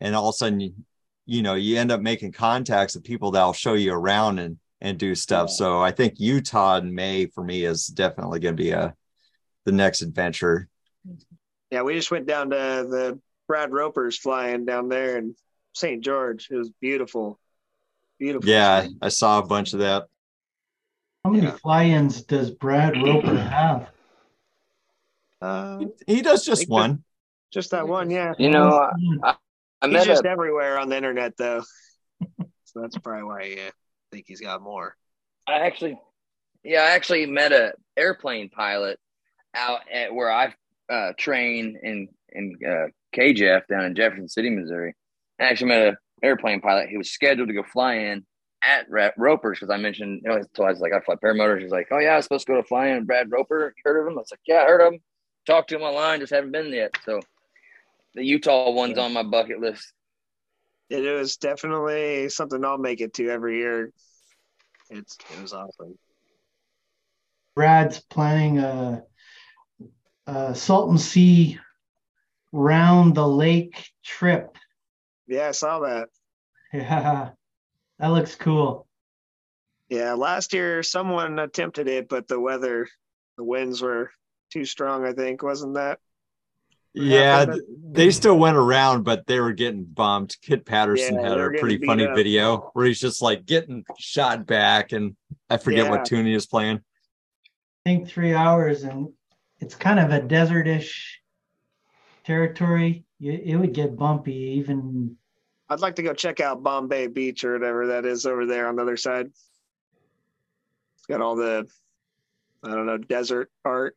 And 0.00 0.16
all 0.16 0.30
of 0.30 0.34
a 0.34 0.38
sudden, 0.38 0.84
you, 1.26 1.42
know, 1.42 1.54
you 1.54 1.78
end 1.78 1.92
up 1.92 2.00
making 2.00 2.32
contacts 2.32 2.96
of 2.96 3.04
people 3.04 3.30
that'll 3.30 3.52
show 3.52 3.74
you 3.74 3.92
around 3.92 4.40
and 4.40 4.58
and 4.80 4.98
do 4.98 5.14
stuff. 5.14 5.50
So 5.50 5.80
I 5.80 5.90
think 5.90 6.14
Utah 6.18 6.76
in 6.78 6.94
May 6.94 7.26
for 7.26 7.44
me 7.44 7.64
is 7.64 7.86
definitely 7.86 8.40
going 8.40 8.56
to 8.56 8.62
be 8.62 8.70
a 8.70 8.94
the 9.66 9.72
next 9.72 10.00
adventure. 10.02 10.68
Yeah, 11.70 11.82
we 11.82 11.94
just 11.94 12.10
went 12.10 12.26
down 12.26 12.50
to 12.50 12.56
the 12.56 13.20
Brad 13.46 13.72
Roper's 13.72 14.16
flying 14.16 14.64
down 14.64 14.88
there 14.88 15.18
in 15.18 15.34
St. 15.74 16.02
George. 16.02 16.48
It 16.50 16.56
was 16.56 16.70
beautiful. 16.80 17.38
Beautiful. 18.18 18.48
Yeah, 18.48 18.86
I 19.02 19.08
saw 19.08 19.38
a 19.38 19.46
bunch 19.46 19.72
of 19.72 19.80
that. 19.80 20.06
How 21.24 21.30
many 21.30 21.44
Yeah. 21.46 21.56
fly-ins 21.56 22.22
does 22.22 22.50
Brad 22.50 22.96
Roper 22.96 23.34
have? 23.38 23.90
Uh, 25.42 25.84
He 26.06 26.22
does 26.22 26.44
just 26.44 26.60
Think 26.62 26.68
that- 26.70 26.74
one. 26.74 27.04
just 27.52 27.70
that 27.72 27.86
one, 27.86 28.10
yeah. 28.10 28.32
You 28.38 28.50
know, 28.50 28.90
I, 29.22 29.34
I 29.82 29.88
He's 29.88 30.04
just 30.04 30.24
a 30.24 30.28
everywhere 30.30 30.78
on 30.78 30.88
the 30.88 30.96
internet, 30.96 31.36
though. 31.36 31.62
so 32.64 32.80
that's 32.80 32.96
probably 32.98 33.24
why 33.24 33.40
I 33.42 33.68
uh, 33.68 33.70
think 34.10 34.26
he's 34.28 34.40
got 34.40 34.62
more. 34.62 34.96
I 35.48 35.60
actually, 35.60 35.98
yeah, 36.62 36.82
I 36.82 36.90
actually 36.90 37.26
met 37.26 37.52
a 37.52 37.72
airplane 37.96 38.48
pilot 38.48 38.98
out 39.54 39.80
at 39.92 40.14
where 40.14 40.30
I 40.30 40.54
uh, 40.90 41.12
train 41.18 41.78
in 41.82 42.08
in 42.32 42.56
uh, 42.66 42.86
KJF 43.16 43.62
down 43.68 43.84
in 43.84 43.94
Jefferson 43.94 44.28
City, 44.28 44.50
Missouri. 44.50 44.94
I 45.40 45.44
actually 45.44 45.68
met 45.68 45.88
an 45.88 45.96
airplane 46.22 46.60
pilot. 46.60 46.88
He 46.88 46.96
was 46.96 47.10
scheduled 47.10 47.48
to 47.48 47.54
go 47.54 47.62
fly 47.62 47.94
in 47.94 48.24
at 48.62 48.86
Ra- 48.90 49.10
Roper's 49.16 49.58
because 49.58 49.72
I 49.72 49.78
mentioned, 49.78 50.20
you 50.22 50.30
know, 50.30 50.42
so 50.54 50.64
I 50.64 50.70
was 50.70 50.80
like, 50.80 50.92
I 50.92 51.00
fly 51.00 51.14
paramotors. 51.16 51.62
He's 51.62 51.70
like, 51.70 51.88
Oh 51.90 51.98
yeah, 51.98 52.10
I 52.10 52.16
was 52.16 52.26
supposed 52.26 52.46
to 52.46 52.52
go 52.52 52.60
to 52.60 52.66
fly 52.66 52.88
in 52.88 53.04
Brad 53.04 53.30
Roper. 53.30 53.74
Heard 53.84 54.00
of 54.00 54.06
him? 54.06 54.18
I 54.18 54.20
was 54.20 54.30
like, 54.30 54.40
Yeah, 54.46 54.62
I 54.62 54.66
heard 54.66 54.86
of 54.86 54.92
him. 54.92 55.00
Talked 55.46 55.70
to 55.70 55.76
him 55.76 55.82
online, 55.82 56.20
just 56.20 56.32
haven't 56.32 56.52
been 56.52 56.72
yet. 56.72 56.94
So 57.04 57.20
the 58.14 58.24
Utah 58.24 58.70
one's 58.70 58.98
on 58.98 59.12
my 59.12 59.22
bucket 59.22 59.60
list. 59.60 59.92
It 60.90 61.16
was 61.16 61.36
definitely 61.36 62.28
something 62.28 62.64
I'll 62.64 62.76
make 62.76 63.00
it 63.00 63.14
to 63.14 63.30
every 63.30 63.58
year. 63.58 63.92
It's 64.90 65.16
it 65.30 65.40
was 65.40 65.52
awesome. 65.52 65.96
Brad's 67.54 68.00
planning 68.00 68.58
a, 68.58 69.04
a 70.26 70.54
Salton 70.54 70.98
Sea 70.98 71.58
round 72.52 73.14
the 73.14 73.26
lake 73.26 73.90
trip. 74.04 74.56
Yeah, 75.28 75.48
I 75.48 75.52
saw 75.52 75.80
that. 75.80 76.08
Yeah, 76.72 77.30
that 77.98 78.08
looks 78.08 78.34
cool. 78.34 78.86
Yeah, 79.88 80.14
last 80.14 80.52
year 80.52 80.82
someone 80.82 81.38
attempted 81.38 81.88
it, 81.88 82.08
but 82.08 82.28
the 82.28 82.38
weather, 82.40 82.88
the 83.36 83.44
winds 83.44 83.82
were 83.82 84.10
too 84.52 84.64
strong. 84.64 85.04
I 85.04 85.12
think 85.12 85.42
wasn't 85.42 85.74
that? 85.74 85.98
Yeah, 86.94 87.38
happened? 87.40 87.62
th- 87.66 87.78
they 87.92 88.10
still 88.10 88.36
went 88.38 88.56
around, 88.56 89.04
but 89.04 89.26
they 89.26 89.38
were 89.40 89.52
getting 89.52 89.84
bumped. 89.84 90.40
Kit 90.42 90.64
Patterson 90.66 91.14
Yeah, 91.16 91.28
had 91.28 91.38
a 91.40 91.50
pretty 91.50 91.78
funny 91.84 92.06
up. 92.06 92.16
video 92.16 92.70
where 92.72 92.86
he's 92.86 93.00
just 93.00 93.22
like 93.22 93.46
getting 93.46 93.84
shot 93.98 94.46
back, 94.46 94.92
and 94.92 95.16
I 95.48 95.56
forget 95.56 95.84
Yeah. 95.84 95.90
what 95.90 96.04
tune 96.04 96.26
he 96.26 96.34
was 96.34 96.46
playing. 96.46 96.78
I 96.78 97.90
think 97.90 98.08
three 98.08 98.34
hours, 98.34 98.82
and 98.82 99.12
it's 99.60 99.74
kind 99.76 100.00
of 100.00 100.10
a 100.10 100.20
desertish 100.20 101.20
territory. 102.24 103.04
It 103.20 103.58
would 103.58 103.72
get 103.74 103.96
bumpy 103.96 104.34
even. 104.58 105.16
I'd 105.68 105.80
like 105.80 105.94
to 105.96 106.02
go 106.02 106.12
check 106.12 106.40
out 106.40 106.62
Bombay 106.64 107.06
Beach 107.08 107.44
or 107.44 107.52
whatever 107.52 107.86
that 107.88 108.04
is 108.04 108.26
over 108.26 108.46
there 108.46 108.66
on 108.66 108.74
the 108.76 108.82
other 108.82 108.96
side. 108.96 109.26
It's 110.96 111.06
got 111.08 111.20
all 111.20 111.36
the, 111.36 111.68
I 112.64 112.70
don't 112.70 112.86
know, 112.86 112.98
desert 112.98 113.50
art. 113.64 113.96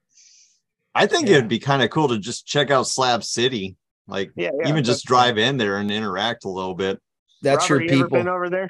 I 0.95 1.07
think 1.07 1.27
Yeah. 1.27 1.37
it'd 1.37 1.47
be 1.47 1.59
kind 1.59 1.81
of 1.81 1.89
cool 1.89 2.07
to 2.09 2.19
just 2.19 2.45
check 2.45 2.69
out 2.71 2.87
Slab 2.87 3.23
City, 3.23 3.75
like 4.07 4.31
Yeah, 4.35 4.51
yeah. 4.61 4.69
even 4.69 4.83
just 4.83 5.05
drive 5.05 5.37
in 5.37 5.57
there 5.57 5.77
and 5.77 5.89
interact 5.91 6.45
a 6.45 6.49
little 6.49 6.75
bit. 6.75 6.99
That's 7.41 7.69
Robert, 7.69 7.83
your 7.85 7.93
you 7.93 7.99
ever 8.01 8.09
been 8.09 8.19
people. 8.21 8.33
over 8.33 8.49
there? 8.49 8.69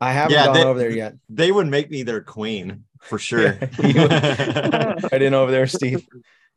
I 0.00 0.12
haven't 0.12 0.32
Yeah, 0.34 0.46
gone 0.46 0.54
they- 0.54 0.64
over 0.64 0.78
there 0.78 0.90
yet. 0.90 1.14
They 1.28 1.50
would 1.52 1.66
make 1.68 1.90
me 1.90 2.02
their 2.02 2.22
queen 2.22 2.84
for 3.02 3.18
sure. 3.18 3.58
right 3.78 5.22
in 5.22 5.34
over 5.34 5.50
there, 5.50 5.66
Steve. 5.66 6.06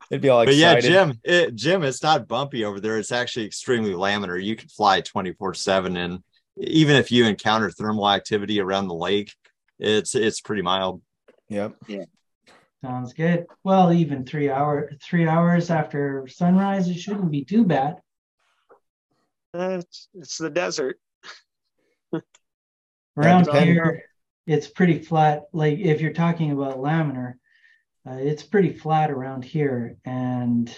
It'd 0.09 0.21
be 0.21 0.29
all 0.29 0.43
But 0.45 0.55
yeah. 0.55 0.79
Jim, 0.79 1.19
it, 1.23 1.55
Jim, 1.55 1.83
it's 1.83 2.03
not 2.03 2.27
bumpy 2.27 2.65
over 2.65 2.79
there. 2.79 2.97
It's 2.97 3.11
actually 3.13 3.45
extremely 3.45 3.91
laminar. 3.93 4.43
You 4.43 4.55
can 4.55 4.67
fly 4.67 5.01
24 5.01 5.53
seven. 5.53 5.95
And 5.95 6.19
even 6.57 6.95
if 6.97 7.11
you 7.11 7.25
encounter 7.25 7.71
thermal 7.71 8.09
activity 8.09 8.59
around 8.59 8.87
the 8.89 8.93
lake, 8.95 9.33
it's, 9.79 10.13
it's 10.15 10.41
pretty 10.41 10.63
mild. 10.63 11.01
Yep. 11.47 11.75
Sounds 12.83 13.13
good. 13.13 13.45
Well, 13.63 13.93
even 13.93 14.25
three 14.25 14.49
hour 14.49 14.91
three 15.01 15.27
hours 15.27 15.69
after 15.69 16.27
sunrise, 16.27 16.87
it 16.87 16.95
shouldn't 16.95 17.29
be 17.29 17.45
too 17.45 17.63
bad. 17.63 17.97
Uh, 19.53 19.79
it's, 19.81 20.07
it's 20.15 20.37
the 20.37 20.49
desert. 20.49 20.97
Around 23.17 23.51
here, 23.51 24.03
it's 24.47 24.67
pretty 24.67 24.99
flat. 24.99 25.43
Like 25.53 25.77
if 25.77 26.01
you're 26.01 26.13
talking 26.13 26.51
about 26.51 26.77
laminar, 26.77 27.33
uh, 28.09 28.15
it's 28.15 28.43
pretty 28.43 28.73
flat 28.73 29.11
around 29.11 29.45
here, 29.45 29.97
and 30.03 30.75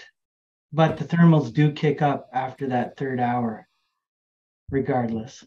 but 0.72 0.98
the 0.98 1.04
thermals 1.04 1.54
do 1.54 1.72
kick 1.72 2.02
up 2.02 2.28
after 2.34 2.68
that 2.68 2.98
third 2.98 3.18
hour, 3.18 3.66
regardless. 4.70 5.42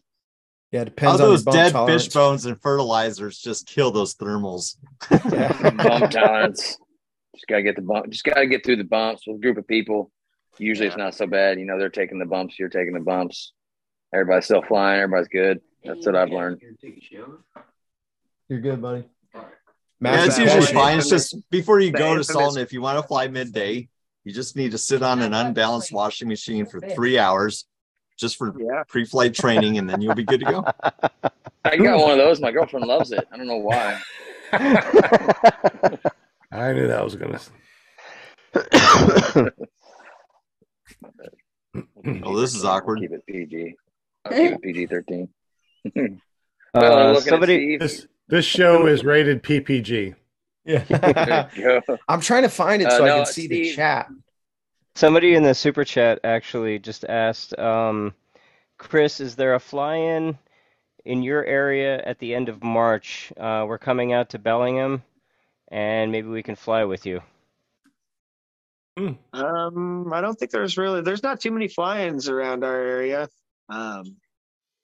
Yeah, 0.70 0.80
it 0.82 0.82
How 0.82 0.84
depends 0.84 1.20
on 1.20 1.26
your 1.26 1.28
those 1.30 1.44
bump 1.44 1.54
dead 1.56 1.72
tolerance. 1.72 2.04
fish 2.04 2.12
bones 2.14 2.46
and 2.46 2.60
fertilizers 2.60 3.38
just 3.38 3.66
kill 3.66 3.90
those 3.90 4.14
thermals. 4.14 4.76
Yeah. 5.32 5.70
bump 5.70 6.10
tolerance. 6.10 6.76
Just 7.34 7.46
gotta 7.48 7.62
get 7.62 7.76
the 7.76 7.82
bump. 7.82 8.10
Just 8.10 8.24
gotta 8.24 8.46
get 8.46 8.64
through 8.64 8.76
the 8.76 8.84
bumps 8.84 9.22
with 9.26 9.36
a 9.36 9.40
group 9.40 9.56
of 9.58 9.66
people. 9.66 10.10
Usually 10.58 10.88
it's 10.88 10.96
not 10.96 11.14
so 11.14 11.26
bad. 11.26 11.58
You 11.58 11.64
know, 11.66 11.78
they're 11.78 11.88
taking 11.88 12.18
the 12.18 12.26
bumps. 12.26 12.58
You're 12.58 12.68
taking 12.68 12.92
the 12.94 13.00
bumps. 13.00 13.52
Everybody's 14.12 14.46
still 14.46 14.62
flying. 14.62 15.00
Everybody's 15.00 15.28
good. 15.28 15.60
That's 15.84 16.04
what 16.04 16.16
I've 16.16 16.30
learned. 16.30 16.60
You're 18.48 18.60
good, 18.60 18.82
buddy. 18.82 19.04
Yeah, 20.00 20.24
it's 20.24 20.38
usually 20.38 20.66
fine. 20.66 20.98
It's 20.98 21.08
just 21.08 21.36
before 21.50 21.80
you 21.80 21.90
go 21.92 21.98
to 21.98 22.04
infamous- 22.20 22.28
Salton, 22.28 22.62
if 22.62 22.72
you 22.72 22.80
want 22.80 23.00
to 23.00 23.06
fly 23.06 23.28
midday, 23.28 23.88
you 24.24 24.32
just 24.32 24.56
need 24.56 24.72
to 24.72 24.78
sit 24.78 25.02
on 25.02 25.20
an 25.22 25.32
unbalanced 25.34 25.92
washing 25.92 26.28
machine 26.28 26.66
for 26.66 26.80
three 26.80 27.18
hours 27.18 27.66
just 28.18 28.36
for 28.36 28.52
Yeah. 28.60 28.82
pre-flight 28.88 29.32
training, 29.34 29.78
and 29.78 29.88
then 29.88 30.00
you'll 30.02 30.14
be 30.14 30.24
good 30.24 30.40
to 30.40 30.46
go. 30.46 30.64
I 31.64 31.76
got 31.76 31.98
one 32.00 32.10
of 32.10 32.18
those. 32.18 32.40
My 32.40 32.50
girlfriend 32.50 32.86
loves 32.86 33.12
it. 33.12 33.26
I 33.32 33.36
don't 33.36 33.46
know 33.46 33.56
why. 33.56 34.00
I 36.50 36.72
knew 36.72 36.86
that 36.88 37.04
was 37.04 37.14
gonna. 37.16 37.40
Oh, 42.14 42.40
this 42.40 42.54
is 42.54 42.64
awkward. 42.64 43.00
Keep 43.00 43.12
it 43.12 43.26
PG. 43.26 43.74
I'll 44.24 44.32
keep 44.32 44.52
it 44.52 44.62
PG 44.62 44.86
thirteen. 44.86 45.28
Uh, 46.74 46.80
well, 46.82 47.16
I'm 47.16 47.22
somebody- 47.22 47.78
This 47.78 48.06
this 48.28 48.44
show 48.44 48.86
is 48.88 49.02
rated 49.02 49.42
PPG. 49.42 50.14
Yeah. 50.66 50.84
Steve. 50.84 51.00
There 51.00 51.48
you 51.54 51.80
go. 51.86 51.96
I'm 52.06 52.20
trying 52.20 52.42
to 52.42 52.50
find 52.50 52.82
it 52.82 52.88
Uh, 52.88 52.98
so 52.98 53.04
I 53.06 53.08
can 53.08 53.24
see 53.26 53.46
the 53.46 53.72
chat. 53.72 54.08
Somebody 54.98 55.36
in 55.36 55.44
the 55.44 55.54
super 55.54 55.84
chat 55.84 56.18
actually 56.24 56.80
just 56.80 57.04
asked, 57.04 57.56
um, 57.56 58.12
Chris, 58.78 59.20
is 59.20 59.36
there 59.36 59.54
a 59.54 59.60
fly-in 59.60 60.36
in 61.04 61.22
your 61.22 61.44
area 61.44 62.02
at 62.04 62.18
the 62.18 62.34
end 62.34 62.48
of 62.48 62.64
March? 62.64 63.32
Uh, 63.36 63.64
we're 63.68 63.78
coming 63.78 64.12
out 64.12 64.30
to 64.30 64.40
Bellingham, 64.40 65.04
and 65.70 66.10
maybe 66.10 66.26
we 66.26 66.42
can 66.42 66.56
fly 66.56 66.82
with 66.82 67.06
you. 67.06 67.22
Um, 69.32 70.12
I 70.12 70.20
don't 70.20 70.34
think 70.36 70.50
there's 70.50 70.76
really 70.76 71.02
there's 71.02 71.22
not 71.22 71.38
too 71.38 71.52
many 71.52 71.68
fly-ins 71.68 72.28
around 72.28 72.64
our 72.64 72.74
area. 72.74 73.28
Um, 73.68 74.16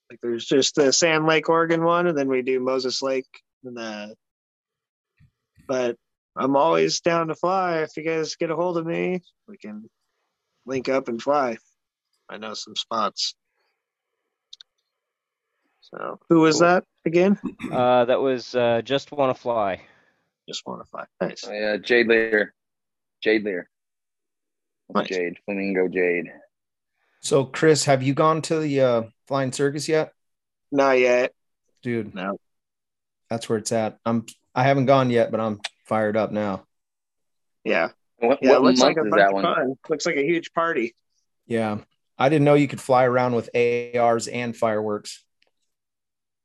like 0.08 0.20
there's 0.22 0.44
just 0.44 0.76
the 0.76 0.92
Sand 0.92 1.26
Lake, 1.26 1.48
Oregon 1.48 1.82
one, 1.82 2.06
and 2.06 2.16
then 2.16 2.28
we 2.28 2.42
do 2.42 2.60
Moses 2.60 3.02
Lake 3.02 3.26
and 3.64 3.76
the. 3.76 4.14
But 5.66 5.96
I'm 6.36 6.54
always 6.54 7.00
down 7.00 7.26
to 7.26 7.34
fly. 7.34 7.78
If 7.78 7.96
you 7.96 8.04
guys 8.04 8.36
get 8.36 8.52
a 8.52 8.54
hold 8.54 8.78
of 8.78 8.86
me, 8.86 9.20
we 9.48 9.56
can 9.56 9.90
link 10.66 10.88
up 10.88 11.08
and 11.08 11.20
fly. 11.20 11.58
I 12.28 12.38
know 12.38 12.54
some 12.54 12.76
spots. 12.76 13.34
So 15.80 16.18
who 16.28 16.40
was 16.40 16.60
that 16.60 16.84
again? 17.04 17.38
Uh, 17.70 18.06
that 18.06 18.20
was 18.20 18.54
uh, 18.54 18.82
just 18.82 19.12
want 19.12 19.34
to 19.36 19.40
fly. 19.40 19.82
Just 20.48 20.62
want 20.66 20.82
to 20.82 20.88
fly. 20.88 21.04
Nice. 21.20 21.44
Oh, 21.46 21.52
yeah, 21.52 21.76
Jade 21.76 22.06
Lear. 22.08 22.54
Jade 23.22 23.44
Lear. 23.44 23.68
Nice. 24.94 25.08
Jade. 25.08 25.38
Flamingo 25.44 25.88
Jade. 25.88 26.32
So, 27.20 27.44
Chris, 27.44 27.84
have 27.84 28.02
you 28.02 28.12
gone 28.12 28.42
to 28.42 28.58
the 28.58 28.80
uh, 28.80 29.02
flying 29.26 29.52
circus 29.52 29.88
yet, 29.88 30.12
Not 30.70 30.98
yet. 30.98 31.32
dude? 31.82 32.14
No. 32.14 32.38
That's 33.30 33.48
where 33.48 33.58
it's 33.58 33.72
at. 33.72 33.98
I'm. 34.04 34.26
I 34.54 34.62
haven't 34.64 34.86
gone 34.86 35.10
yet, 35.10 35.30
but 35.30 35.40
I'm 35.40 35.60
fired 35.86 36.16
up 36.16 36.30
now. 36.30 36.64
Yeah. 37.64 37.88
What, 38.26 38.38
Yeah. 38.42 38.52
what 38.52 38.62
looks 38.62 38.80
month 38.80 38.96
like 38.96 39.04
a 39.04 39.08
is 39.08 39.12
that 39.14 39.32
one? 39.32 39.42
fun. 39.44 39.74
Looks 39.88 40.06
like 40.06 40.16
a 40.16 40.24
huge 40.24 40.52
party. 40.52 40.94
Yeah, 41.46 41.78
I 42.18 42.28
didn't 42.28 42.44
know 42.44 42.54
you 42.54 42.68
could 42.68 42.80
fly 42.80 43.04
around 43.04 43.34
with 43.34 43.50
ARs 43.54 44.28
and 44.28 44.56
fireworks. 44.56 45.22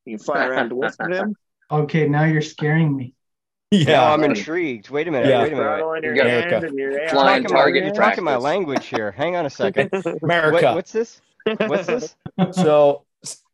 You 0.06 0.18
can 0.18 0.26
fly 0.26 0.46
around 0.46 0.74
with 0.74 0.96
them. 1.00 1.36
Okay, 1.72 2.08
now 2.08 2.24
you're 2.26 2.42
scaring 2.42 2.96
me. 2.96 3.14
Now 3.72 4.14
I'm 4.14 4.24
intrigued. 4.24 4.90
Wait 4.90 5.08
a 5.08 5.12
minute. 5.12 5.30
Yeah. 5.30 5.44
Wait 5.44 5.54
a 5.54 5.56
minute. 5.56 5.64
Throttle 5.64 5.94
in 5.94 6.04
your 6.04 6.16
You 6.16 6.22
got 6.24 6.30
hand 6.32 6.46
America. 6.66 6.74
You're 6.76 7.10
Flying 7.10 7.44
talking 7.44 7.54
my- 7.56 7.60
target 7.62 7.84
you're 7.86 7.94
talking 7.94 8.24
my 8.24 8.36
language 8.38 8.86
here. 8.88 9.12
Hang 9.12 9.36
on 9.36 9.46
a 9.46 9.50
second. 9.50 9.92
America. 10.24 10.66
What, 10.66 10.76
what's 10.76 10.92
this? 10.92 11.22
What's 11.58 11.86
this? 11.86 12.16
so 12.54 13.06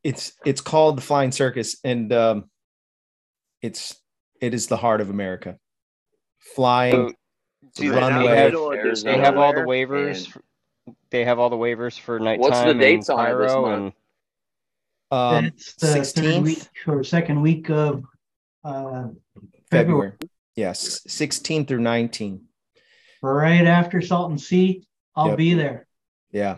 it's 0.03 0.33
it's 0.45 0.61
called 0.61 0.97
the 0.97 1.01
flying 1.01 1.31
circus 1.33 1.77
and 1.83 2.13
um 2.13 2.49
it's 3.61 3.99
it 4.39 4.53
is 4.53 4.67
the 4.67 4.77
heart 4.77 5.01
of 5.01 5.09
america 5.09 5.57
flying 6.55 7.09
So, 7.09 7.13
see, 7.73 7.89
they, 7.89 7.95
runway. 7.97 8.27
they 8.27 8.35
have, 8.37 8.45
Middle 8.47 8.71
of 8.71 8.77
Arizona. 8.79 9.13
they 9.17 9.19
have 9.23 9.37
all 9.37 9.53
the 9.53 9.61
waivers. 9.61 10.17
and- 10.17 10.27
for- 10.27 10.41
They 11.09 11.25
have 11.25 11.39
all 11.39 11.49
the 11.49 11.55
waivers 11.55 11.99
for 11.99 12.19
nighttime 12.19 12.39
What's 12.41 12.61
the 12.63 12.73
dates 12.73 13.09
and 13.09 13.19
on 13.19 13.25
it 13.25 13.37
this 13.39 13.51
pyro 13.53 13.61
month? 13.61 13.93
and 15.11 15.39
um 15.39 15.45
it's 15.45 15.75
the 15.75 15.87
third 15.87 16.01
16th 16.01 16.43
week 16.43 16.63
or 16.87 17.03
second 17.03 17.41
week 17.41 17.69
of 17.69 18.03
uh, 18.63 19.07
February, 19.69 20.11
february 20.11 20.13
yes 20.55 21.01
16 21.07 21.65
through 21.67 21.79
19 21.79 22.41
right 23.21 23.65
after 23.65 24.01
Salton 24.01 24.37
Sea. 24.37 24.85
I'll 25.15 25.29
Yep. 25.29 25.37
be 25.37 25.53
there. 25.53 25.87
yeah 26.31 26.57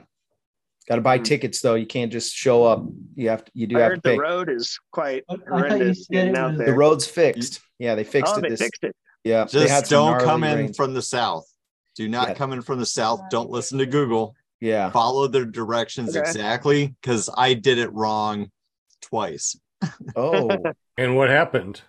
got 0.88 0.96
to 0.96 1.02
buy 1.02 1.18
tickets 1.20 1.60
though 1.62 1.76
you 1.76 1.86
can't 1.86 2.12
just 2.12 2.34
show 2.34 2.64
up 2.64 2.86
you 3.16 3.30
have 3.30 3.44
to 3.46 3.52
you 3.54 3.68
do 3.68 3.76
Hmm. 3.76 3.82
I 3.82 3.84
have 3.84 4.02
to 4.02 4.10
heard 4.10 4.16
the 4.18 4.22
road 4.22 4.50
is 4.50 4.80
quite 4.92 5.24
I- 5.30 5.34
I 5.34 5.38
thought 5.38 5.46
you 5.46 5.54
horrendous 5.54 6.06
said 6.06 6.14
getting 6.14 6.32
it 6.36 6.38
out 6.38 6.58
was- 6.58 6.66
the 6.66 6.74
road's 6.74 7.06
fixed 7.08 7.60
yeah 7.80 7.96
they 7.96 8.04
fixed 8.06 8.34
oh, 8.36 8.40
it 8.40 8.42
they 8.44 8.50
this 8.50 8.62
fixed 8.62 8.84
it. 8.86 8.96
Yeah 9.28 9.44
they 9.46 9.68
had 9.68 9.82
Just 9.82 9.92
don't 9.92 10.22
come 10.22 10.44
in 10.44 10.56
rains. 10.58 10.78
from 10.78 10.94
the 10.94 11.02
south. 11.02 11.46
Do 11.96 12.08
not 12.08 12.30
Yeah. 12.30 12.34
come 12.36 12.54
in 12.54 12.62
from 12.62 12.80
the 12.80 12.86
south. 12.86 13.22
Don't 13.32 13.50
listen 13.50 13.78
to 13.80 13.86
Google. 13.86 14.36
yeah 14.62 14.90
Follow 14.92 15.28
their 15.28 15.46
directions 15.46 16.16
Okay. 16.16 16.28
exactly 16.28 16.96
because 17.02 17.30
I 17.36 17.54
did 17.54 17.78
it 17.78 17.92
wrong 17.94 18.52
twice. 19.02 19.56
oh 20.16 20.64
And 20.98 21.16
what 21.16 21.30
happened? 21.30 21.82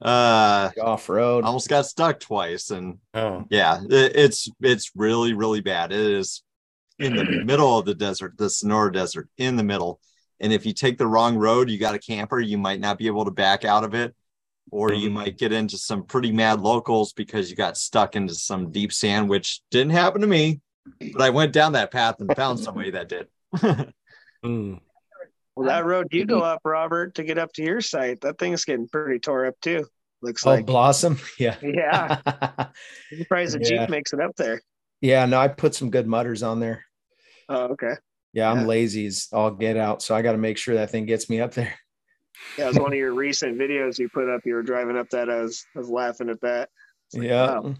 Uh, 0.00 0.70
off-road 0.82 1.44
almost 1.44 1.68
got 1.68 1.86
stuck 1.86 2.18
twice, 2.18 2.70
and 2.70 2.98
Oh, 3.14 3.44
yeah, 3.50 3.80
it, 3.88 4.16
it's 4.16 4.48
it's 4.60 4.90
really 4.96 5.32
really 5.32 5.60
bad. 5.60 5.92
It 5.92 6.00
is 6.00 6.42
in 6.98 7.14
the 7.14 7.24
middle 7.44 7.78
of 7.78 7.84
the 7.84 7.94
desert, 7.94 8.34
the 8.36 8.50
Sonora 8.50 8.92
Desert, 8.92 9.28
in 9.38 9.54
the 9.56 9.62
middle. 9.62 10.00
And 10.40 10.52
if 10.52 10.66
you 10.66 10.72
take 10.72 10.98
the 10.98 11.06
wrong 11.06 11.36
road, 11.36 11.70
you 11.70 11.78
got 11.78 11.94
a 11.94 12.00
camper, 12.00 12.40
you 12.40 12.58
might 12.58 12.80
not 12.80 12.98
be 12.98 13.06
able 13.06 13.24
to 13.26 13.30
back 13.30 13.64
out 13.64 13.84
of 13.84 13.94
it, 13.94 14.12
or 14.72 14.92
you 14.92 15.10
might 15.10 15.38
get 15.38 15.52
into 15.52 15.78
some 15.78 16.02
pretty 16.02 16.32
mad 16.32 16.60
locals 16.60 17.12
because 17.12 17.48
you 17.50 17.54
got 17.56 17.76
stuck 17.76 18.16
into 18.16 18.34
some 18.34 18.72
deep 18.72 18.92
sand, 18.92 19.28
which 19.28 19.60
didn't 19.70 19.92
happen 19.92 20.22
to 20.22 20.26
me. 20.26 20.60
But 21.12 21.22
I 21.22 21.30
went 21.30 21.52
down 21.52 21.74
that 21.74 21.92
path 21.92 22.16
and 22.20 22.34
found 22.34 22.58
somebody 22.58 22.90
that 22.90 23.08
did. 23.08 23.28
mm. 24.44 24.80
Well, 25.54 25.68
that 25.68 25.84
road 25.84 26.08
you 26.10 26.24
go 26.24 26.40
up, 26.40 26.62
Robert, 26.64 27.14
to 27.16 27.22
get 27.22 27.36
up 27.38 27.52
to 27.52 27.62
your 27.62 27.80
site, 27.82 28.22
that 28.22 28.38
thing's 28.38 28.64
getting 28.64 28.88
pretty 28.88 29.20
tore 29.20 29.46
up 29.46 29.54
too. 29.60 29.86
Looks 30.22 30.46
oh 30.46 30.50
like. 30.50 30.66
blossom 30.66 31.18
yeah 31.38 31.56
Yeah. 31.62 32.20
I'm 32.26 33.18
surprised 33.18 33.54
the 33.54 33.60
Yeah. 33.60 33.80
Jeep 33.80 33.90
makes 33.90 34.12
it 34.12 34.20
up 34.20 34.36
there. 34.36 34.62
yeah 35.00 35.26
no 35.26 35.36
i 35.38 35.48
put 35.48 35.74
some 35.74 35.90
good 35.90 36.06
mutters 36.06 36.42
on 36.44 36.60
there 36.60 36.84
Oh, 37.48 37.64
okay. 37.72 37.94
Yeah, 38.32 38.50
I'm 38.50 38.60
Yeah. 38.60 38.66
lazy 38.66 39.04
as 39.06 39.26
all 39.32 39.50
get 39.50 39.76
out, 39.76 40.00
so 40.00 40.14
I 40.14 40.22
got 40.22 40.32
to 40.32 40.38
make 40.38 40.56
sure 40.56 40.76
that 40.76 40.90
thing 40.90 41.04
gets 41.06 41.28
me 41.28 41.40
up 41.40 41.52
there. 41.54 41.74
Yeah, 42.58 42.64
it 42.64 42.68
was 42.68 42.78
one 42.78 42.92
of 42.92 42.98
your 42.98 43.14
recent 43.14 43.58
videos 43.58 43.98
you 43.98 44.08
put 44.08 44.28
up. 44.28 44.42
You 44.44 44.54
were 44.54 44.62
driving 44.62 44.96
up 44.96 45.08
that. 45.10 45.30
I 45.30 45.42
was, 45.42 45.64
I 45.74 45.78
was 45.78 45.88
laughing 45.88 46.28
at 46.28 46.40
that. 46.42 46.68
Like, 47.14 47.28
yeah, 47.28 47.46
wow. 47.60 47.74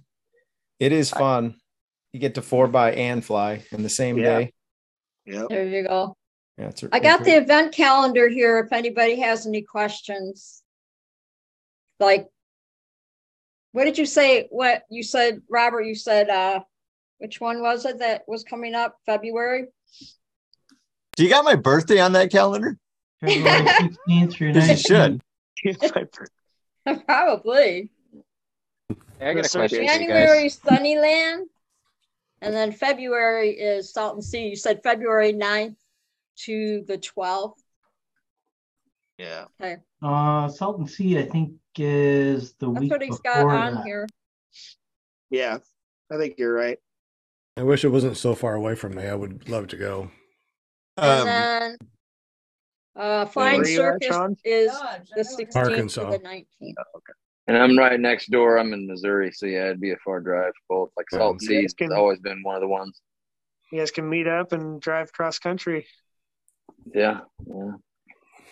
it 0.78 0.92
is 0.92 1.10
fun. 1.10 1.56
You 2.12 2.20
get 2.20 2.34
to 2.34 2.42
four 2.42 2.68
by 2.68 2.92
and 2.92 3.24
fly 3.24 3.64
in 3.70 3.82
the 3.82 3.88
same 3.88 4.18
Yeah. 4.18 4.38
day. 4.38 4.52
Yeah. 5.24 5.44
There 5.48 5.66
you 5.66 5.86
go. 5.86 6.16
Yeah, 6.58 6.68
it's 6.68 6.84
I 6.92 6.98
got 6.98 7.24
the 7.24 7.36
event 7.36 7.72
calendar 7.72 8.28
here 8.28 8.58
if 8.58 8.72
anybody 8.72 9.18
has 9.20 9.46
any 9.46 9.62
questions. 9.62 10.62
Like, 11.98 12.26
what 13.72 13.84
did 13.84 13.96
you 13.96 14.04
say? 14.04 14.48
What 14.50 14.82
you 14.90 15.02
said, 15.02 15.40
Robert? 15.48 15.82
You 15.82 15.94
said, 15.94 16.28
uh, 16.28 16.60
which 17.18 17.40
one 17.40 17.62
was 17.62 17.86
it 17.86 18.00
that 18.00 18.22
was 18.26 18.44
coming 18.44 18.74
up? 18.74 18.96
February? 19.06 19.68
Do 21.16 21.24
you 21.24 21.30
got 21.30 21.44
my 21.44 21.54
birthday 21.54 22.00
on 22.00 22.12
that 22.12 22.30
calendar? 22.30 22.78
February 23.22 23.66
16th 24.08 24.32
through 24.32 24.52
You 24.52 24.76
should. 24.76 25.22
Probably. 27.06 27.90
Hey, 29.18 29.30
I 29.30 29.34
got 29.34 29.46
a 29.46 29.48
question 29.48 29.68
for 29.68 29.74
you 29.76 29.88
guys. 29.88 29.98
January 29.98 30.48
Sunnyland. 30.48 31.44
And 32.40 32.52
then 32.52 32.72
February 32.72 33.50
is 33.50 33.92
Salton 33.92 34.20
Sea. 34.20 34.48
You 34.48 34.56
said 34.56 34.82
February 34.82 35.32
9th 35.32 35.76
to 36.44 36.82
the 36.88 36.98
12th. 36.98 37.54
Yeah. 39.18 39.44
Okay. 39.60 39.76
Uh, 40.02 40.48
Salton 40.48 40.88
Sea, 40.88 41.18
I 41.20 41.28
think, 41.28 41.52
is 41.78 42.54
the 42.54 42.68
That's 42.68 42.80
week 42.80 42.90
what 42.90 43.02
he's 43.02 43.20
got 43.20 43.36
before 43.36 43.50
on 43.50 43.74
that. 43.74 43.84
here. 43.84 44.08
Yeah. 45.30 45.58
I 46.10 46.16
think 46.18 46.34
you're 46.38 46.52
right. 46.52 46.78
I 47.56 47.62
wish 47.62 47.84
it 47.84 47.90
wasn't 47.90 48.16
so 48.16 48.34
far 48.34 48.54
away 48.54 48.74
from 48.74 48.96
me. 48.96 49.04
I 49.06 49.14
would 49.14 49.48
love 49.48 49.68
to 49.68 49.76
go. 49.76 50.10
And 50.96 51.20
Um, 51.20 51.26
then 51.26 51.76
uh, 52.96 53.26
Flying 53.26 53.60
where 53.60 53.68
you 53.68 53.82
at, 53.82 53.92
Circus 54.02 54.08
Sean? 54.08 54.36
is 54.44 54.70
Dodge, 54.72 55.08
the 55.14 55.20
I 55.20 55.22
know. 55.22 55.28
16th 55.46 55.56
Arkansas. 55.56 56.10
to 56.10 56.18
the 56.18 56.24
19th. 56.24 56.74
And 57.48 57.56
I'm 57.58 57.76
right 57.76 57.98
next 57.98 58.30
door. 58.30 58.56
I'm 58.58 58.72
in 58.72 58.86
Missouri, 58.86 59.32
so 59.32 59.46
yeah, 59.46 59.64
it'd 59.66 59.80
be 59.80 59.90
a 59.90 59.96
far 60.04 60.20
drive. 60.20 60.52
Both 60.68 60.90
like 60.96 61.10
Salt 61.10 61.38
You 61.42 61.48
Sea 61.68 61.68
has 61.80 61.92
always 61.92 62.20
been 62.20 62.40
one 62.44 62.54
of 62.54 62.60
the 62.60 62.68
ones. 62.68 63.00
You 63.72 63.78
guys 63.80 63.90
can 63.90 64.08
meet 64.08 64.28
up 64.28 64.52
and 64.52 64.80
drive 64.80 65.12
cross 65.12 65.38
country. 65.40 65.86
Yeah, 66.94 67.20
yeah. 67.46 67.72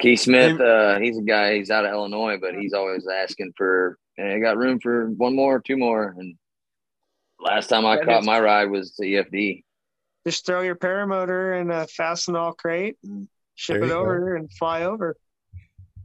Keith 0.01 0.21
Smith, 0.21 0.59
uh, 0.61 0.99
he's 0.99 1.19
a 1.19 1.23
guy. 1.23 1.57
He's 1.57 1.71
out 1.71 1.85
of 1.85 1.93
Illinois, 1.93 2.39
but 2.41 2.55
he's 2.55 2.73
always 2.73 3.07
asking 3.07 3.53
for. 3.57 3.97
Hey, 4.17 4.35
I 4.35 4.39
got 4.39 4.57
room 4.57 4.81
for 4.81 5.07
one 5.11 5.37
more, 5.37 5.61
two 5.61 5.77
more. 5.77 6.15
And 6.19 6.35
last 7.39 7.69
time 7.69 7.87
I 7.87 7.97
That 7.97 8.07
caught 8.07 8.21
is- 8.23 8.27
my 8.27 8.41
ride 8.41 8.71
was 8.71 8.93
to 8.97 9.05
E 9.05 9.13
EFD. 9.17 9.65
Just 10.27 10.45
throw 10.47 10.63
your 10.63 10.75
paramotor 10.77 11.59
in 11.61 11.71
a 11.71 11.87
fastenal 11.87 12.57
crate 12.57 12.97
and 13.05 13.29
ship 13.61 13.77
it 13.77 13.83
you 13.83 13.89
go. 13.89 14.01
over 14.01 14.37
and 14.37 14.51
fly 14.53 14.85
over. 14.85 15.17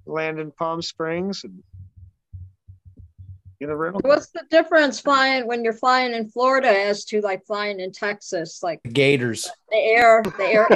Land 0.05 0.39
in 0.39 0.51
Palm 0.51 0.81
Springs 0.81 1.43
and 1.45 1.63
Get 3.61 3.69
a 3.69 3.75
rental. 3.75 4.01
What's 4.03 4.27
the 4.31 4.43
difference 4.51 4.99
flying 4.99 5.47
when 5.47 5.63
you're 5.63 5.71
flying 5.71 6.13
in 6.13 6.27
Florida 6.29 6.67
as 6.67 7.05
to 7.05 7.21
like 7.21 7.45
flying 7.45 7.79
in 7.79 7.93
Texas? 7.93 8.61
Like 8.61 8.81
Gators. 8.91 9.49
the 9.71 9.77
air, 9.77 10.21
the 10.23 10.43
air. 10.43 10.67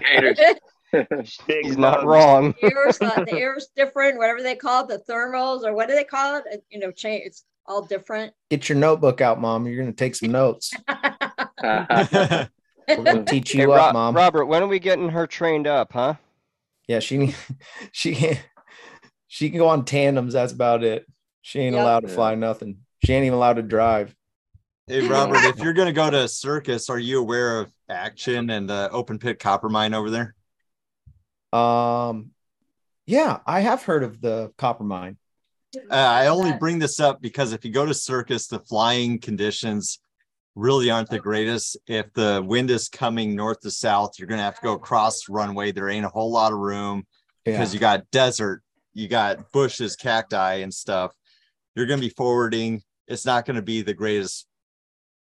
Gators. 0.00 1.38
He's 1.46 1.76
not 1.76 2.06
wrong. 2.06 2.54
the 2.62 2.72
air's 2.74 2.98
not, 3.02 3.26
the 3.26 3.34
air's 3.34 3.68
different. 3.76 4.16
Whatever 4.16 4.42
they 4.42 4.54
call 4.56 4.84
it, 4.84 4.88
the 4.88 5.12
thermals 5.12 5.62
or 5.62 5.74
what 5.74 5.88
do 5.88 5.94
they 5.94 6.04
call 6.04 6.36
it? 6.38 6.44
It- 6.50 6.64
You 6.70 6.78
know, 6.78 6.90
change. 6.90 7.24
It's 7.26 7.44
all 7.66 7.82
different. 7.82 8.32
Get 8.50 8.70
your 8.70 8.78
notebook 8.78 9.20
out, 9.20 9.38
mom. 9.38 9.66
You're 9.66 9.78
gonna 9.82 9.92
take 9.92 10.14
some 10.14 10.30
notes. 10.32 10.72
We're 12.88 13.04
gonna 13.04 13.24
teach 13.26 13.54
you 13.54 13.60
Hey, 13.60 13.66
up, 13.66 13.86
Ro- 13.88 13.92
mom. 13.92 14.14
Robert, 14.14 14.46
when 14.46 14.62
are 14.62 14.66
we 14.66 14.78
getting 14.78 15.08
her 15.10 15.26
trained 15.26 15.66
up, 15.66 15.92
huh? 15.92 16.14
Yeah, 16.88 17.00
she 17.00 17.34
she 17.92 18.14
can 18.14 18.38
she 19.26 19.50
can 19.50 19.58
go 19.58 19.68
on 19.68 19.84
tandems. 19.84 20.34
That's 20.34 20.52
about 20.52 20.84
it. 20.84 21.06
She 21.42 21.60
ain't 21.60 21.74
Yep. 21.74 21.82
allowed 21.82 22.00
to 22.00 22.08
fly 22.08 22.34
nothing. 22.34 22.78
She 23.04 23.12
ain't 23.12 23.24
even 23.24 23.36
allowed 23.36 23.54
to 23.54 23.62
drive. 23.62 24.14
Hey 24.88 25.02
Robert, 25.02 25.44
if 25.44 25.58
you're 25.58 25.72
gonna 25.72 25.92
go 25.92 26.08
to 26.10 26.22
a 26.24 26.28
circus, 26.28 26.88
are 26.88 26.98
you 26.98 27.18
aware 27.20 27.60
of 27.60 27.72
Ak-Chin 27.88 28.50
and 28.50 28.68
the 28.70 28.88
open 28.92 29.18
pit 29.18 29.38
copper 29.40 29.68
mine 29.68 29.94
over 29.94 30.10
there? 30.10 30.34
Um, 31.52 32.30
yeah, 33.06 33.40
I 33.46 33.60
have 33.60 33.82
heard 33.82 34.04
of 34.04 34.20
the 34.20 34.52
copper 34.58 34.84
mine. 34.84 35.16
Uh, 35.90 35.94
I 35.94 36.28
only 36.28 36.52
bring 36.52 36.78
this 36.78 37.00
up 37.00 37.20
because 37.20 37.52
if 37.52 37.64
you 37.64 37.72
go 37.72 37.84
to 37.84 37.94
circus, 37.94 38.46
the 38.46 38.60
flying 38.60 39.18
conditions 39.18 39.98
really 40.56 40.90
aren't 40.90 41.10
the 41.10 41.18
greatest. 41.20 41.76
If 41.86 42.12
the 42.14 42.42
wind 42.44 42.70
is 42.70 42.88
coming 42.88 43.36
north 43.36 43.60
to 43.60 43.70
south, 43.70 44.18
you're 44.18 44.26
gonna 44.26 44.42
have 44.42 44.56
to 44.56 44.62
go 44.62 44.72
across 44.72 45.24
the 45.26 45.32
runway. 45.32 45.70
There 45.70 45.88
ain't 45.88 46.06
a 46.06 46.08
whole 46.08 46.32
lot 46.32 46.52
of 46.52 46.58
room 46.58 47.04
Yeah. 47.44 47.52
because 47.52 47.72
you 47.74 47.78
got 47.78 48.10
desert, 48.10 48.62
you 48.94 49.06
got 49.06 49.52
bushes, 49.52 49.94
cacti, 49.96 50.54
and 50.56 50.72
stuff. 50.74 51.12
You're 51.74 51.86
gonna 51.86 52.00
be 52.00 52.08
forwarding. 52.08 52.82
It's 53.06 53.24
not 53.26 53.44
gonna 53.44 53.62
be 53.62 53.82
the 53.82 53.94
greatest 53.94 54.46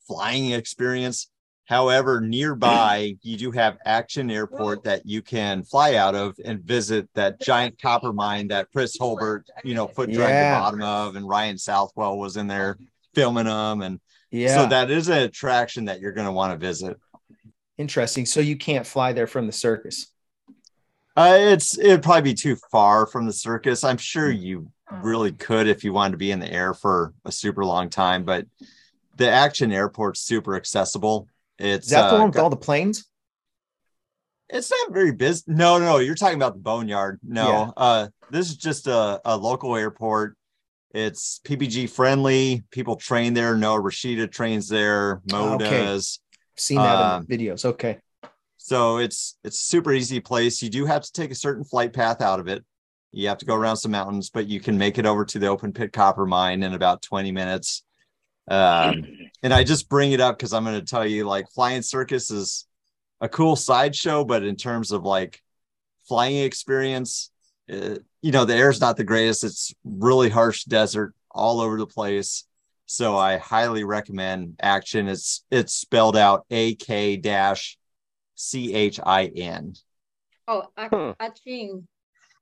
flying 0.08 0.52
experience. 0.52 1.30
However, 1.66 2.22
nearby 2.22 3.16
you 3.24 3.38
do 3.38 3.50
have 3.52 3.78
Ak-Chin 3.86 4.30
Airport 4.30 4.84
that 4.84 5.06
you 5.06 5.22
can 5.22 5.64
fly 5.64 5.96
out 5.96 6.14
of 6.14 6.36
and 6.46 6.62
visit 6.62 7.10
that 7.16 7.42
giant 7.42 7.82
copper 7.82 8.14
mine 8.14 8.50
that 8.50 8.68
Chris 8.72 8.98
Holbert, 8.98 9.44
you 9.64 9.74
know, 9.74 9.88
foot 9.88 10.12
dragged 10.12 10.30
Yeah. 10.32 10.54
the 10.56 10.62
bottom 10.62 10.82
of, 10.84 11.16
and 11.16 11.28
Ryan 11.28 11.58
Southwell 11.58 12.18
was 12.20 12.38
in 12.38 12.48
there 12.48 12.78
filming 13.16 13.46
them, 13.46 13.82
and 13.82 14.00
Yeah. 14.34 14.56
so 14.64 14.66
that 14.68 14.90
is 14.90 15.08
an 15.10 15.20
attraction 15.20 15.86
that 15.86 16.02
you're 16.02 16.12
going 16.12 16.26
to 16.26 16.32
want 16.34 16.52
to 16.54 16.58
visit. 16.58 16.98
Interesting. 17.78 18.26
So 18.26 18.40
you 18.40 18.58
can't 18.58 18.86
fly 18.86 19.14
there 19.14 19.28
from 19.28 19.46
the 19.46 19.54
circus. 19.54 20.08
Uh, 21.16 21.38
it's 21.40 21.78
it'd 21.78 22.02
probably 22.02 22.24
be 22.24 22.34
too 22.34 22.58
far 22.72 23.06
from 23.06 23.28
the 23.28 23.34
circus. 23.34 23.84
I'm 23.84 23.98
sure 23.98 24.32
Hmm. 24.32 24.38
you 24.42 24.72
really 25.02 25.32
could 25.32 25.68
if 25.68 25.84
you 25.84 25.94
wanted 25.94 26.12
to 26.14 26.18
be 26.18 26.32
in 26.32 26.40
the 26.40 26.52
air 26.52 26.74
for 26.74 27.14
a 27.26 27.32
super 27.32 27.64
long 27.64 27.90
time, 27.90 28.26
but 28.26 28.46
the 29.16 29.30
Ak-Chin 29.30 29.72
Airport's 29.72 30.22
super 30.22 30.56
accessible. 30.56 31.28
It's 31.60 31.86
Is 31.86 31.92
that 31.92 32.10
the 32.10 32.16
uh, 32.16 32.20
one 32.20 32.30
with 32.30 32.40
all 32.40 32.50
the 32.50 32.58
planes? 32.58 33.06
It's 34.50 34.72
not 34.72 34.92
very 34.92 35.12
busy. 35.12 35.44
No, 35.48 35.78
no, 35.80 35.98
you're 36.00 36.16
talking 36.16 36.36
about 36.36 36.54
the 36.56 36.60
boneyard. 36.60 37.20
No, 37.24 37.48
Yeah. 37.48 37.70
uh, 37.78 38.08
this 38.32 38.50
is 38.50 38.58
just 38.58 38.88
a, 38.88 39.22
a 39.26 39.38
local 39.38 39.76
airport. 39.76 40.36
It's 40.94 41.42
PPG 41.44 41.90
friendly. 41.90 42.64
People 42.70 42.96
train 42.96 43.34
there. 43.34 43.58
Noah 43.58 43.82
Rashida 43.82 44.32
trains 44.32 44.68
there. 44.68 45.22
Mo 45.26 45.56
Okay. 45.56 45.86
does. 45.86 46.20
Seen 46.56 46.82
that 46.82 47.02
Um, 47.02 47.26
in 47.30 47.38
videos. 47.40 47.66
Okay. 47.66 48.00
So 48.58 48.98
it's 48.98 49.38
it's 49.44 49.60
a 49.60 49.64
super 49.64 49.92
easy 49.92 50.20
place. 50.20 50.62
You 50.62 50.70
do 50.70 50.86
have 50.86 51.02
to 51.02 51.12
take 51.12 51.32
a 51.32 51.36
certain 51.36 51.64
flight 51.64 51.94
path 51.94 52.22
out 52.22 52.40
of 52.40 52.48
it. 52.48 52.64
You 53.12 53.28
have 53.28 53.40
to 53.40 53.46
go 53.46 53.56
around 53.56 53.78
some 53.78 53.92
mountains, 53.92 54.30
but 54.30 54.48
you 54.48 54.60
can 54.60 54.78
make 54.78 54.98
it 54.98 55.06
over 55.06 55.26
to 55.26 55.40
the 55.40 55.48
open 55.48 55.74
pit 55.74 55.92
copper 55.94 56.26
mine 56.26 56.64
in 56.64 56.74
about 56.74 57.02
20 57.02 57.32
minutes. 57.32 57.84
Um, 58.48 59.08
and 59.42 59.54
I 59.54 59.64
just 59.64 59.90
bring 59.90 60.12
it 60.12 60.20
up 60.22 60.38
because 60.38 60.54
I'm 60.54 60.64
going 60.64 60.80
to 60.80 60.86
tell 60.86 61.06
you, 61.06 61.26
like, 61.26 61.50
flying 61.52 61.82
circus 61.82 62.32
is 62.32 62.66
a 63.20 63.30
cool 63.30 63.56
sideshow, 63.56 64.24
but 64.24 64.44
in 64.44 64.56
terms 64.56 64.92
of 64.92 65.04
like 65.04 65.42
flying 66.08 66.38
experience, 66.38 67.32
uh, 67.72 67.96
you 68.24 68.32
know, 68.32 68.46
the 68.46 68.56
air's 68.56 68.82
not 68.82 68.98
the 68.98 69.04
greatest. 69.04 69.44
It's 69.44 69.74
really 69.84 70.30
harsh 70.30 70.64
desert 70.64 71.14
all 71.30 71.60
over 71.60 71.78
the 71.78 71.86
place. 71.86 72.46
So 72.86 73.18
I 73.18 73.38
highly 73.38 73.84
recommend 73.84 74.56
Ak-Chin. 74.62 75.08
It's 75.08 75.44
it's 75.52 75.74
spelled 75.74 76.16
out 76.18 76.46
A 76.50 76.76
K 76.76 77.18
dash 77.18 77.78
C 78.36 78.74
H 78.74 79.00
I 79.06 79.26
N. 79.26 79.74
Oh, 80.48 80.64
I, 80.76 80.88
Huh. 80.88 81.14
Aching. 81.22 81.88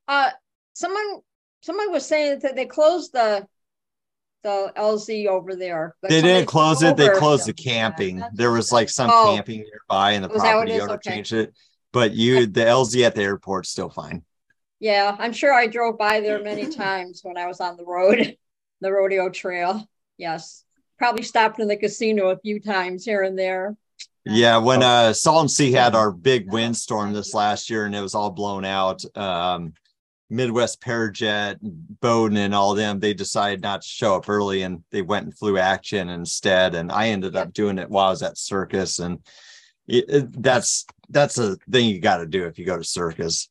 Uh, 0.07 0.29
someone, 0.73 1.21
someone 1.61 1.91
was 1.91 2.05
saying 2.05 2.39
that 2.39 2.55
they 2.55 2.65
closed 2.65 3.13
the, 3.13 3.47
the 4.43 4.71
LZ 4.75 5.27
over 5.27 5.55
there. 5.55 5.95
Like 6.01 6.09
They 6.11 6.21
didn't 6.21 6.47
close 6.47 6.81
it. 6.83 6.97
They 6.97 7.09
closed 7.09 7.45
the 7.47 7.53
camping. 7.53 8.23
There 8.33 8.51
was 8.51 8.71
like 8.71 8.89
some 8.89 9.11
Oh. 9.11 9.33
camping 9.33 9.63
nearby, 9.63 10.11
and 10.13 10.23
the 10.25 10.29
Was 10.29 10.43
that 10.43 10.57
what 10.57 10.67
it 10.67 10.71
property 10.71 10.81
owner 10.81 10.93
Okay. 10.93 11.11
changed 11.15 11.33
it. 11.33 11.53
But 11.91 12.13
you, 12.13 12.45
the 12.47 12.61
LZ 12.61 13.03
at 13.05 13.15
the 13.15 13.21
airport's 13.23 13.69
still 13.69 13.89
fine. 13.89 14.23
Yeah, 14.81 15.15
I'm 15.19 15.31
sure 15.31 15.53
I 15.53 15.67
drove 15.67 15.97
by 15.97 16.19
there 16.19 16.41
many 16.43 16.67
times 16.69 17.21
when 17.23 17.37
I 17.37 17.47
was 17.47 17.61
on 17.61 17.77
the 17.77 17.85
road, 17.85 18.35
the 18.81 18.91
rodeo 18.91 19.29
trail. 19.29 19.87
Yes, 20.17 20.65
probably 20.97 21.23
stopped 21.23 21.59
in 21.59 21.69
the 21.69 21.77
casino 21.77 22.29
a 22.29 22.37
few 22.39 22.59
times 22.59 23.05
here 23.05 23.21
and 23.23 23.39
there. 23.39 23.77
Yeah, 24.25 24.57
when 24.57 24.83
uh 24.83 25.13
Salton 25.13 25.47
Sea 25.49 25.71
had 25.71 25.95
our 25.95 26.11
big 26.11 26.51
windstorm 26.51 27.13
this 27.13 27.33
last 27.33 27.69
year 27.69 27.85
and 27.85 27.95
it 27.95 28.01
was 28.01 28.13
all 28.15 28.31
blown 28.31 28.65
out, 28.65 29.03
um 29.15 29.73
Midwest 30.29 30.79
Parajet, 30.81 31.57
Bowden, 31.61 32.37
and 32.37 32.55
all 32.55 32.73
them, 32.73 32.99
they 33.01 33.13
decided 33.13 33.61
not 33.61 33.81
to 33.81 33.87
show 33.87 34.15
up 34.15 34.29
early 34.29 34.61
and 34.61 34.81
they 34.89 35.01
went 35.01 35.25
and 35.25 35.37
flew 35.37 35.57
Ak-Chin 35.57 36.07
instead. 36.07 36.73
And 36.73 36.89
I 36.89 37.09
ended 37.09 37.35
up 37.35 37.51
doing 37.51 37.77
it 37.77 37.89
while 37.89 38.07
I 38.07 38.11
was 38.11 38.23
at 38.23 38.37
circus. 38.37 38.99
And 38.99 39.19
it, 39.87 40.05
it- 40.09 40.41
that's 40.43 40.85
that's 41.09 41.37
a 41.37 41.57
thing 41.69 41.89
you 41.89 41.99
got 41.99 42.17
to 42.17 42.25
do 42.25 42.45
if 42.45 42.57
you 42.57 42.65
go 42.65 42.77
to 42.77 42.83
circus. 42.83 43.49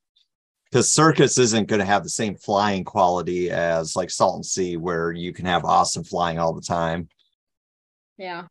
Because 0.70 0.92
circus 0.92 1.36
isn't 1.38 1.68
going 1.68 1.80
to 1.80 1.86
have 1.86 2.05
the 2.05 2.10
same 2.10 2.36
flying 2.36 2.84
quality 2.84 3.51
as 3.51 3.97
like 3.97 4.10
Salton 4.10 4.44
Sea, 4.44 4.76
where 4.76 5.10
you 5.10 5.32
can 5.32 5.47
have 5.47 5.64
awesome 5.64 6.05
flying 6.05 6.38
all 6.38 6.52
the 6.52 6.60
time. 6.60 7.09
Yeah. 8.16 8.47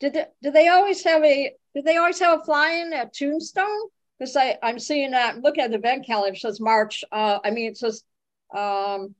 Did 0.00 0.14
they, 0.14 0.24
did 0.42 0.52
they 0.54 0.68
always 0.68 1.04
have 1.04 1.22
a 1.22 1.52
did 1.74 1.84
they 1.84 1.96
always 1.96 2.18
have 2.18 2.40
a 2.40 2.44
flying 2.44 2.92
at 2.92 3.14
Tombstone? 3.14 3.88
Because 4.18 4.36
I 4.36 4.58
I'm 4.62 4.80
seeing 4.80 5.12
that 5.12 5.42
looking 5.42 5.62
at 5.62 5.70
the 5.70 5.76
event 5.76 6.04
calendar. 6.04 6.34
It 6.34 6.40
says 6.40 6.60
March. 6.60 7.04
Uh, 7.12 7.38
I 7.44 7.50
mean 7.52 7.70
it 7.70 7.76
says 7.76 8.02
um 8.56 9.14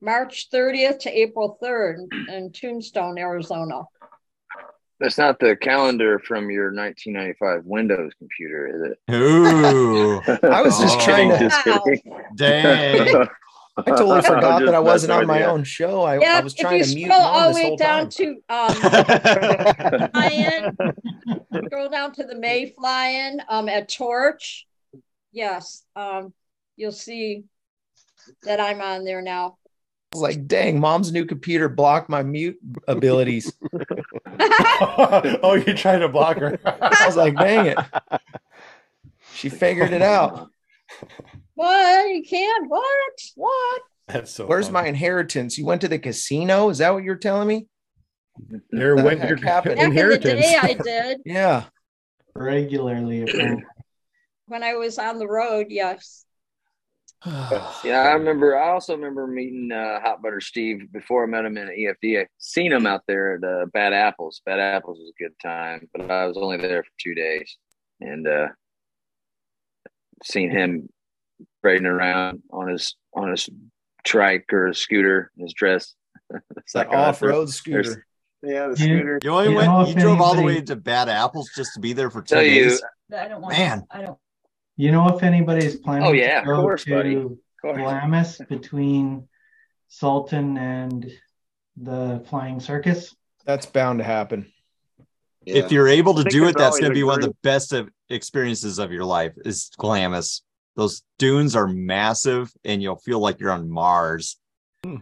March 0.00 0.48
30th 0.50 1.00
to 1.00 1.10
April 1.10 1.58
3rd 1.62 2.06
in 2.28 2.52
Tombstone, 2.52 3.18
Arizona. 3.18 3.82
That's 5.00 5.18
not 5.18 5.38
the 5.40 5.56
calendar 5.56 6.18
from 6.20 6.50
your 6.50 6.72
1995 6.72 7.64
Windows 7.66 8.12
computer, 8.18 8.68
is 8.68 8.92
it? 8.92 9.14
Ooh, 9.14 10.20
I 10.48 10.62
was 10.62 10.78
just 10.78 10.98
Oh. 11.00 11.04
trying 11.04 11.30
to. 11.30 11.38
Just 11.38 11.64
kidding. 11.64 12.00
dang. 12.36 13.26
I 13.76 13.82
totally 13.82 14.22
forgot 14.26 14.60
Just 14.60 14.66
that 14.66 14.74
I 14.74 14.78
wasn't 14.78 15.12
on 15.12 15.26
my 15.26 15.40
you. 15.40 15.44
own 15.46 15.64
show. 15.64 16.02
I, 16.02 16.20
Yeah, 16.20 16.36
I 16.38 16.40
was 16.42 16.54
trying 16.54 16.84
to 16.84 16.94
mute 16.94 17.06
scroll 17.06 17.20
mom 17.22 17.34
all 17.34 17.48
this 17.48 17.56
the 17.58 17.70
way 17.70 17.76
down 17.76 18.08
time. 18.08 18.10
to 18.10 18.36
um 18.48 20.10
flying, 20.12 20.76
scroll 21.66 21.88
down 21.88 22.12
to 22.12 22.24
the 22.24 22.36
May 22.36 22.70
flying 22.70 23.38
um 23.48 23.68
at 23.68 23.88
Torch. 23.92 24.66
Yes, 25.32 25.84
um 25.96 26.32
you'll 26.76 26.92
see 26.92 27.42
that 28.44 28.60
I'm 28.60 28.80
on 28.80 29.04
there 29.04 29.22
now. 29.22 29.58
I 30.12 30.16
was 30.16 30.22
like, 30.22 30.46
dang, 30.46 30.78
mom's 30.78 31.10
new 31.10 31.24
computer 31.26 31.68
blocked 31.68 32.08
my 32.08 32.22
mute 32.22 32.56
abilities. 32.86 33.52
oh, 35.42 35.62
you're 35.66 35.76
trying 35.76 36.00
to 36.00 36.08
block 36.08 36.38
her. 36.38 36.58
I 36.64 37.06
was 37.06 37.16
like, 37.16 37.36
dang 37.36 37.66
it. 37.66 37.78
She 39.34 39.48
figured 39.48 39.92
it 39.92 40.02
out. 40.02 40.48
What? 41.54 42.08
You 42.10 42.22
can't? 42.22 42.68
What? 42.70 43.12
What? 43.36 43.82
That's 44.08 44.30
so. 44.32 44.46
Where's 44.46 44.66
funny. 44.66 44.72
my 44.84 44.88
inheritance? 44.88 45.56
You 45.58 45.66
went 45.66 45.80
to 45.82 45.88
the 45.88 45.98
casino? 45.98 46.68
Is 46.68 46.78
that 46.78 46.92
what 46.92 47.04
you're 47.04 47.16
telling 47.16 47.48
me? 47.48 47.66
Your, 48.72 48.96
What 48.96 49.04
win- 49.04 49.18
the 49.20 49.28
your 49.28 49.36
heck 49.36 49.44
happened? 49.46 49.76
Back 49.76 49.84
in 49.86 49.94
the 49.94 50.00
inheritance? 50.00 50.40
day 50.40 50.58
I 50.60 50.74
did 50.84 51.20
Yeah. 51.24 51.64
regularly. 52.34 53.26
when 54.46 54.62
I 54.62 54.74
was 54.74 54.98
on 54.98 55.18
the 55.18 55.26
road, 55.28 55.66
yes. 55.70 56.23
Yeah, 57.84 58.00
I 58.00 58.12
remember. 58.12 58.58
I 58.58 58.70
also 58.70 58.94
remember 58.94 59.26
meeting 59.26 59.72
uh, 59.72 60.00
Hot 60.00 60.22
Butter 60.22 60.40
Steve 60.40 60.92
before 60.92 61.24
I 61.24 61.26
met 61.26 61.44
him 61.44 61.56
in 61.56 61.68
EFD. 61.68 62.20
I 62.22 62.26
seen 62.38 62.72
him 62.72 62.86
out 62.86 63.02
there 63.06 63.36
at 63.36 63.44
uh, 63.44 63.66
Bad 63.72 63.92
Apples. 63.92 64.42
Bad 64.44 64.60
Apples 64.60 64.98
was 64.98 65.10
a 65.18 65.22
good 65.22 65.32
time, 65.42 65.88
but 65.94 66.10
I 66.10 66.26
was 66.26 66.36
only 66.36 66.58
there 66.58 66.82
for 66.82 66.90
two 67.00 67.14
days, 67.14 67.56
and 68.00 68.26
uh, 68.28 68.48
seen 70.22 70.50
him 70.50 70.88
riding 71.62 71.86
around 71.86 72.42
on 72.50 72.68
his 72.68 72.94
on 73.14 73.30
his 73.30 73.48
trike 74.04 74.52
or 74.52 74.68
his 74.68 74.78
scooter, 74.78 75.30
his 75.38 75.54
dress. 75.54 75.94
it's 76.56 76.72
that 76.72 76.88
uh, 76.88 76.96
off-road 76.96 77.48
there's- 77.48 77.54
scooter. 77.54 78.06
Yeah, 78.42 78.68
the 78.68 78.76
scooter. 78.76 79.18
You 79.22 79.30
only 79.30 79.54
went. 79.54 79.88
You 79.88 79.94
if 79.94 79.96
drove 79.96 80.20
all 80.20 80.34
the 80.34 80.42
way 80.42 80.60
to 80.60 80.76
Bad 80.76 81.08
Apples 81.08 81.50
just 81.56 81.72
to 81.74 81.80
be 81.80 81.94
there 81.94 82.10
for 82.10 82.20
two 82.20 82.34
Tell 82.34 82.44
you, 82.44 82.64
days. 82.64 82.82
I 83.16 83.28
don't 83.28 83.40
want. 83.40 83.56
Man. 83.56 83.82
I 83.90 84.02
don't. 84.02 84.18
You 84.76 84.90
know 84.90 85.16
if 85.16 85.22
anybody's 85.22 85.76
planning 85.76 86.08
Oh, 86.08 86.12
yeah, 86.12 86.40
to 86.42 86.50
of 86.50 86.56
go 86.56 86.62
course, 86.62 86.84
to 86.84 86.90
buddy. 86.90 87.14
Of 87.16 87.38
course. 87.62 87.76
Glamis 87.78 88.40
between 88.48 89.28
Salton 89.88 90.58
and 90.58 91.10
the 91.76 92.24
Flying 92.28 92.60
Circus. 92.60 93.14
That's 93.44 93.66
bound 93.66 93.98
to 94.00 94.04
happen. 94.04 94.50
If 95.46 95.70
you're 95.70 95.88
able 95.88 96.14
to 96.14 96.24
do 96.24 96.46
it, 96.46 96.56
that's 96.56 96.80
going 96.80 96.92
to 96.92 96.98
a 96.98 97.00
be 97.00 97.04
one 97.04 97.22
of 97.22 97.28
the 97.28 97.36
best 97.42 97.72
of 97.72 97.90
experiences 98.08 98.78
of 98.78 98.90
your 98.90 99.04
life. 99.04 99.32
Is 99.44 99.70
Glamis. 99.76 100.42
Those 100.76 101.02
dunes 101.18 101.54
are 101.54 101.68
massive, 101.68 102.50
and 102.64 102.82
you'll 102.82 102.96
feel 102.96 103.20
like 103.20 103.38
you're 103.38 103.52
on 103.52 103.70
Mars. 103.70 104.38
Hmm. 104.82 104.96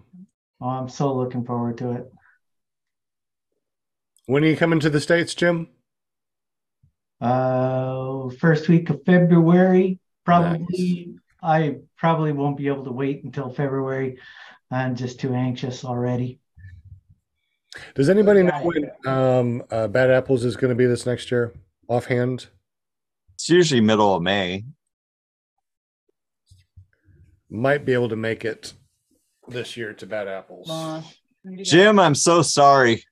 Oh, 0.61 0.69
I'm 0.69 0.89
so 0.89 1.15
looking 1.15 1.45
forward 1.45 1.79
to 1.79 1.93
it. 1.93 2.13
When 4.27 4.45
are 4.45 4.49
you 4.49 4.57
coming 4.57 4.81
to 4.81 4.91
the 4.91 5.01
states, 5.01 5.35
Jim? 5.35 5.69
Uh, 7.23 8.29
first 8.41 8.69
week 8.69 8.91
of 8.91 9.01
February, 9.07 10.01
probably. 10.25 11.15
I 11.41 11.77
probably 11.97 12.33
won't 12.33 12.57
be 12.57 12.67
able 12.67 12.85
to 12.85 12.93
wait 12.93 13.23
until 13.23 13.49
February. 13.49 14.19
I'm 14.73 14.97
just 14.97 15.21
too 15.21 15.33
anxious 15.35 15.85
already. 15.85 16.41
Does 17.95 18.09
anybody 18.09 18.43
know 18.43 18.61
when 18.63 18.91
um, 19.07 19.63
uh, 19.71 19.87
Bad 19.87 20.11
Apples 20.11 20.45
is 20.45 20.57
going 20.57 20.71
to 20.71 20.75
be 20.75 20.87
this 20.87 21.07
next 21.07 21.31
year? 21.31 21.53
Offhand, 21.89 22.47
It's 23.35 23.49
usually 23.49 23.81
middle 23.81 24.15
of 24.15 24.23
May. 24.23 24.65
might 27.49 27.85
be 27.85 27.93
able 27.93 28.09
to 28.09 28.17
make 28.17 28.45
it 28.45 28.73
this 29.49 29.77
year 29.77 29.93
to 29.95 30.07
Bad 30.07 30.27
Apples. 30.27 30.71
Jim, 31.63 31.99
I'm 31.99 32.15
so 32.15 32.43
sorry. 32.43 33.05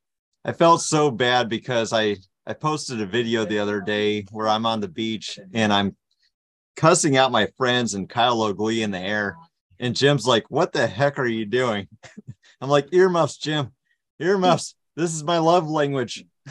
I 0.45 0.53
felt 0.53 0.81
so 0.81 1.11
bad 1.11 1.49
because 1.49 1.93
I 1.93 2.17
I 2.51 2.53
posted 2.53 3.01
a 3.01 3.07
video 3.07 3.45
the 3.45 3.61
other 3.61 3.81
day 3.81 4.27
where 4.33 4.49
I'm 4.49 4.67
on 4.67 4.81
the 4.81 4.89
beach 4.89 5.39
and 5.55 5.73
I'm 5.73 5.97
cussing 6.75 7.17
out 7.17 7.31
my 7.31 7.47
friends 7.57 7.95
and 7.95 8.09
Kyle 8.09 8.43
O'Glee 8.43 8.83
in 8.83 8.91
the 8.91 8.99
air. 8.99 9.37
And 9.79 9.95
Jim's 9.95 10.27
like, 10.27 10.51
"What 10.51 10.73
the 10.73 10.89
heck 10.89 11.21
are 11.21 11.29
you 11.29 11.47
doing?" 11.47 11.87
I'm 12.61 12.69
like, 12.69 12.93
"Earmuffs, 12.93 13.37
Jim. 13.37 13.73
Earmuffs. 14.19 14.75
This 14.97 15.15
is 15.15 15.23
my 15.23 15.39
love 15.39 15.71
language." 15.71 16.25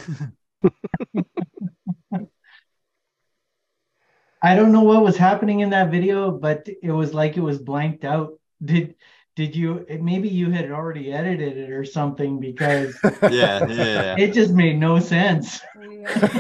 I 4.41 4.55
don't 4.55 4.71
know 4.71 4.83
what 4.83 5.03
was 5.03 5.17
happening 5.17 5.59
in 5.59 5.71
that 5.71 5.91
video, 5.91 6.31
but 6.31 6.69
it 6.81 6.91
was 6.91 7.13
like 7.13 7.35
it 7.35 7.41
was 7.41 7.57
blanked 7.57 8.05
out. 8.05 8.39
Did 8.63 8.95
did 9.35 9.55
you 9.55 9.85
maybe 10.01 10.27
you 10.27 10.51
had 10.51 10.71
already 10.71 11.13
edited 11.13 11.57
it 11.57 11.69
or 11.71 11.85
something 11.85 12.39
because 12.39 12.97
Yeah, 13.23 13.65
yeah. 13.67 14.15
it 14.17 14.33
just 14.33 14.51
made 14.51 14.77
no 14.77 14.99
sense. 14.99 15.61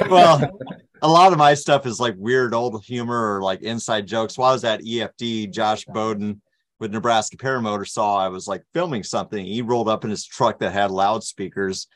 well, 0.09 0.59
a 1.01 1.07
lot 1.07 1.31
of 1.31 1.37
my 1.37 1.53
stuff 1.53 1.85
is 1.85 1.99
like 1.99 2.15
weird 2.17 2.53
old 2.53 2.83
humor 2.83 3.35
or 3.35 3.41
like 3.41 3.61
inside 3.61 4.07
jokes. 4.07 4.37
While 4.37 4.49
I 4.49 4.53
was 4.53 4.63
at 4.63 4.81
EFD, 4.81 5.51
Josh 5.51 5.85
Bowden 5.85 6.41
with 6.79 6.91
Nebraska 6.91 7.37
Paramotor 7.37 7.87
saw 7.87 8.17
I 8.17 8.29
was 8.29 8.47
like 8.47 8.63
filming 8.73 9.03
something. 9.03 9.45
He 9.45 9.61
rolled 9.61 9.89
up 9.89 10.03
in 10.03 10.09
his 10.09 10.25
truck 10.25 10.59
that 10.59 10.71
had 10.71 10.91
loudspeakers 10.91 11.87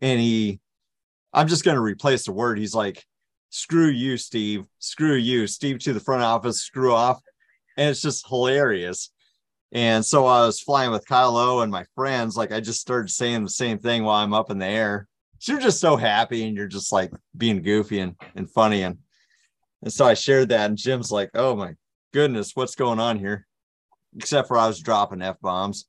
and 0.00 0.20
he, 0.20 0.60
I'm 1.32 1.48
just 1.48 1.64
going 1.64 1.76
to 1.76 1.80
replace 1.80 2.24
the 2.26 2.32
word. 2.32 2.58
He's 2.58 2.74
like, 2.74 3.04
screw 3.50 3.88
you, 3.88 4.16
Steve. 4.16 4.66
Screw 4.78 5.14
you. 5.14 5.46
Steve 5.46 5.78
to 5.80 5.92
the 5.92 6.00
front 6.00 6.22
office, 6.22 6.60
screw 6.60 6.92
off. 6.92 7.20
And 7.76 7.90
it's 7.90 8.02
just 8.02 8.28
hilarious. 8.28 9.10
And 9.74 10.06
so 10.06 10.24
I 10.24 10.46
was 10.46 10.60
flying 10.60 10.92
with 10.92 11.06
Kyle 11.06 11.36
O 11.36 11.60
and 11.60 11.70
my 11.70 11.84
friends. 11.96 12.36
Like 12.36 12.52
I 12.52 12.60
just 12.60 12.80
started 12.80 13.10
saying 13.10 13.42
the 13.42 13.50
same 13.50 13.78
thing 13.78 14.04
while 14.04 14.22
I'm 14.22 14.32
up 14.32 14.50
in 14.50 14.58
the 14.58 14.66
air. 14.66 15.08
So 15.40 15.52
you're 15.52 15.60
just 15.60 15.80
so 15.80 15.96
happy 15.96 16.46
and 16.46 16.56
you're 16.56 16.68
just 16.68 16.92
like 16.92 17.10
being 17.36 17.60
goofy 17.60 17.98
and, 17.98 18.14
and 18.36 18.48
funny. 18.48 18.82
And, 18.82 18.98
and 19.82 19.92
so 19.92 20.06
I 20.06 20.14
shared 20.14 20.50
that 20.50 20.70
and 20.70 20.78
Jim's 20.78 21.10
like, 21.10 21.30
oh 21.34 21.56
my 21.56 21.74
goodness, 22.12 22.52
what's 22.54 22.76
going 22.76 23.00
on 23.00 23.18
here? 23.18 23.46
Except 24.16 24.46
for 24.46 24.56
I 24.56 24.68
was 24.68 24.80
dropping 24.80 25.22
F 25.22 25.40
bombs. 25.42 25.86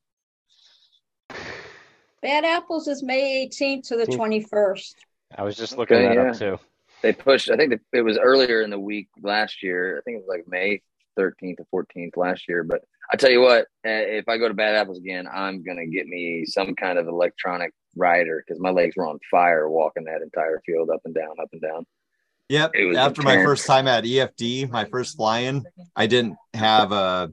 Bad 2.23 2.43
Apples 2.43 2.87
is 2.87 3.03
May 3.03 3.47
18th 3.47 3.87
to 3.89 3.97
the 3.97 4.05
hmm. 4.05 4.19
21st. 4.19 4.95
I 5.37 5.43
was 5.43 5.55
just 5.55 5.77
looking 5.77 5.97
Okay, 5.97 6.07
that 6.07 6.15
yeah. 6.15 6.31
up 6.31 6.37
too. 6.37 6.59
They 7.03 7.13
pushed. 7.13 7.51
I 7.51 7.55
think 7.55 7.79
it 7.93 8.01
was 8.01 8.17
earlier 8.17 8.61
in 8.61 8.71
the 8.71 8.79
week 8.79 9.09
last 9.21 9.61
year. 9.61 9.99
I 9.99 10.01
think 10.01 10.15
it 10.15 10.25
was 10.25 10.27
like 10.27 10.47
May 10.47 10.81
13th 11.17 11.57
or 11.71 11.85
14th 11.85 12.17
last 12.17 12.47
year. 12.47 12.63
But 12.63 12.81
I 13.11 13.17
tell 13.17 13.31
you 13.31 13.41
what, 13.41 13.61
uh, 13.85 14.05
if 14.19 14.27
I 14.27 14.37
go 14.37 14.47
to 14.47 14.53
Bad 14.53 14.75
Apples 14.75 14.97
again, 14.97 15.27
I'm 15.31 15.63
gonna 15.63 15.85
get 15.87 16.07
me 16.07 16.45
some 16.45 16.75
kind 16.75 16.97
of 16.97 17.07
electronic 17.07 17.73
rider 17.95 18.43
because 18.45 18.59
my 18.61 18.71
legs 18.71 18.95
were 18.95 19.07
on 19.07 19.19
fire 19.29 19.69
walking 19.69 20.05
that 20.05 20.21
entire 20.21 20.61
field 20.65 20.89
up 20.89 21.01
and 21.05 21.13
down, 21.13 21.35
up 21.41 21.49
and 21.51 21.61
down. 21.61 21.85
Yep. 22.49 22.73
After 22.95 23.23
my 23.23 23.37
first 23.37 23.65
time 23.65 23.87
at 23.87 24.03
EFD, 24.03 24.69
my 24.69 24.85
first 24.85 25.17
fly-in, 25.17 25.65
I 25.95 26.05
didn't 26.05 26.35
have 26.53 26.91
a, 26.91 27.31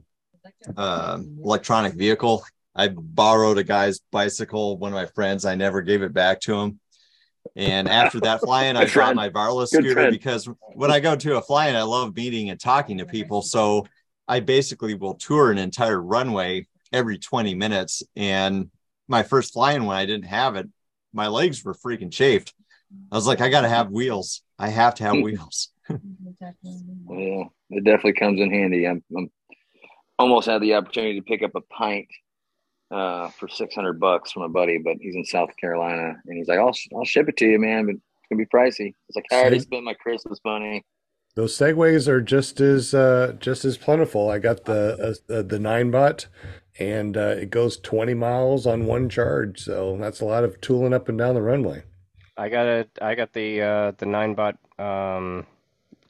a 0.75 1.21
electronic 1.43 1.93
vehicle. 1.93 2.43
I 2.75 2.87
borrowed 2.87 3.59
a 3.59 3.63
guy's 3.63 3.99
bicycle, 4.11 4.77
one 4.77 4.91
of 4.91 4.95
my 4.95 5.05
friends. 5.05 5.45
I 5.45 5.53
never 5.53 5.81
gave 5.81 6.01
it 6.01 6.13
back 6.13 6.39
to 6.41 6.55
him. 6.55 6.79
And 7.55 7.87
after 7.87 8.19
that 8.21 8.41
fly-in, 8.41 8.77
I 8.77 8.85
Good 8.85 8.93
brought 8.93 9.15
my 9.15 9.29
Varla 9.29 9.69
Good 9.69 9.69
scooter 9.69 9.93
friend. 9.93 10.11
because 10.11 10.47
when 10.73 10.91
I 10.91 10.99
go 10.99 11.15
to 11.15 11.37
a 11.37 11.41
fly-in, 11.41 11.75
I 11.75 11.83
love 11.83 12.15
meeting 12.15 12.49
and 12.49 12.59
talking 12.59 12.97
to 12.97 13.05
people. 13.05 13.41
So 13.41 13.85
I 14.27 14.39
basically 14.39 14.95
will 14.95 15.15
tour 15.15 15.51
an 15.51 15.57
entire 15.57 16.01
runway 16.01 16.67
every 16.91 17.17
20 17.17 17.53
minutes. 17.55 18.03
And 18.15 18.69
my 19.07 19.23
first 19.23 19.53
fly-in, 19.53 19.85
when 19.85 19.97
I 19.97 20.05
didn't 20.05 20.27
have 20.27 20.55
it, 20.55 20.67
my 21.13 21.27
legs 21.27 21.63
were 21.63 21.73
freaking 21.73 22.11
chafed. 22.11 22.53
I 23.11 23.15
was 23.15 23.27
like, 23.27 23.41
I 23.41 23.49
got 23.49 23.61
to 23.61 23.69
have 23.69 23.91
wheels. 23.91 24.41
I 24.57 24.69
have 24.69 24.95
to 24.95 25.03
have 25.03 25.15
hmm. 25.15 25.23
wheels. 25.23 25.69
Yeah, 27.09 27.43
it 27.69 27.83
definitely 27.83 28.13
comes 28.13 28.39
in 28.39 28.49
handy. 28.49 28.87
I'm, 28.87 29.03
I'm 29.15 29.29
almost 30.17 30.47
had 30.47 30.61
the 30.61 30.75
opportunity 30.75 31.19
to 31.19 31.25
pick 31.25 31.43
up 31.43 31.55
a 31.55 31.61
pint 31.61 32.07
uh, 32.93 33.29
for 33.29 33.47
600 33.47 33.99
bucks 33.99 34.31
from 34.31 34.43
a 34.43 34.49
buddy, 34.49 34.77
but 34.77 34.97
he's 34.99 35.15
in 35.15 35.25
South 35.25 35.49
Carolina 35.59 36.15
and 36.25 36.37
he's 36.37 36.47
like, 36.47 36.59
I'll, 36.59 36.73
I'll 36.95 37.05
ship 37.05 37.27
it 37.27 37.37
to 37.37 37.45
you, 37.45 37.59
man, 37.59 37.85
but 37.87 37.95
it's 37.95 38.29
gonna 38.29 38.37
be 38.37 38.45
pricey. 38.45 38.93
It's 39.09 39.15
like, 39.15 39.25
I 39.31 39.41
already 39.41 39.59
See? 39.59 39.65
spent 39.65 39.83
my 39.83 39.95
Christmas 39.95 40.39
money. 40.45 40.85
Those 41.35 41.57
segways 41.57 42.07
are 42.07 42.21
just 42.21 42.61
as 42.61 42.93
uh, 42.93 43.33
just 43.39 43.65
as 43.65 43.75
plentiful. 43.75 44.29
I 44.29 44.37
got 44.37 44.65
the 44.65 45.17
uh, 45.27 45.41
the 45.41 45.57
Ninebot, 45.57 46.27
and 46.77 47.17
uh, 47.17 47.35
it 47.39 47.49
goes 47.49 47.77
twenty 47.77 48.13
miles 48.13 48.67
on 48.67 48.85
one 48.85 49.09
charge. 49.09 49.59
So 49.59 49.97
that's 49.99 50.21
a 50.21 50.25
lot 50.25 50.43
of 50.43 50.61
tooling 50.61 50.93
up 50.93 51.09
and 51.09 51.17
down 51.17 51.33
the 51.33 51.41
runway. 51.41 51.85
I 52.37 52.49
got 52.49 52.67
it. 52.67 52.89
I 53.01 53.15
got 53.15 53.33
the 53.33 53.61
uh, 53.61 53.91
the 53.97 54.05
Ninebot 54.05 54.57
um, 54.79 55.47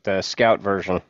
the 0.03 0.21
Scout 0.21 0.59
version 0.59 1.01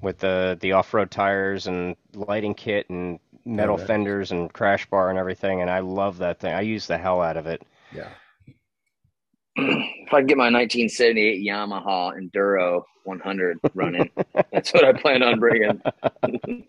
with 0.00 0.18
the 0.18 0.58
the 0.60 0.72
off 0.72 0.92
road 0.92 1.12
tires 1.12 1.68
and 1.68 1.94
lighting 2.14 2.54
kit 2.54 2.90
and 2.90 3.20
metal 3.44 3.76
nice. 3.76 3.86
fenders 3.86 4.32
and 4.32 4.52
crash 4.52 4.86
bar 4.86 5.10
and 5.10 5.18
everything. 5.18 5.60
And 5.60 5.70
I 5.70 5.80
love 5.80 6.18
that 6.18 6.40
thing. 6.40 6.52
I 6.52 6.60
use 6.62 6.86
the 6.86 6.98
hell 6.98 7.20
out 7.20 7.36
of 7.36 7.46
it. 7.46 7.62
Yeah. 7.94 8.08
if 9.56 10.12
I 10.12 10.20
can 10.20 10.26
get 10.26 10.36
my 10.36 10.50
1978 10.50 11.46
Yamaha 11.46 12.16
Enduro 12.18 12.84
100 13.04 13.58
running, 13.74 14.10
that's 14.52 14.72
what 14.72 14.84
I 14.84 14.92
plan 14.92 15.22
on 15.22 15.38
bringing. 15.40 15.82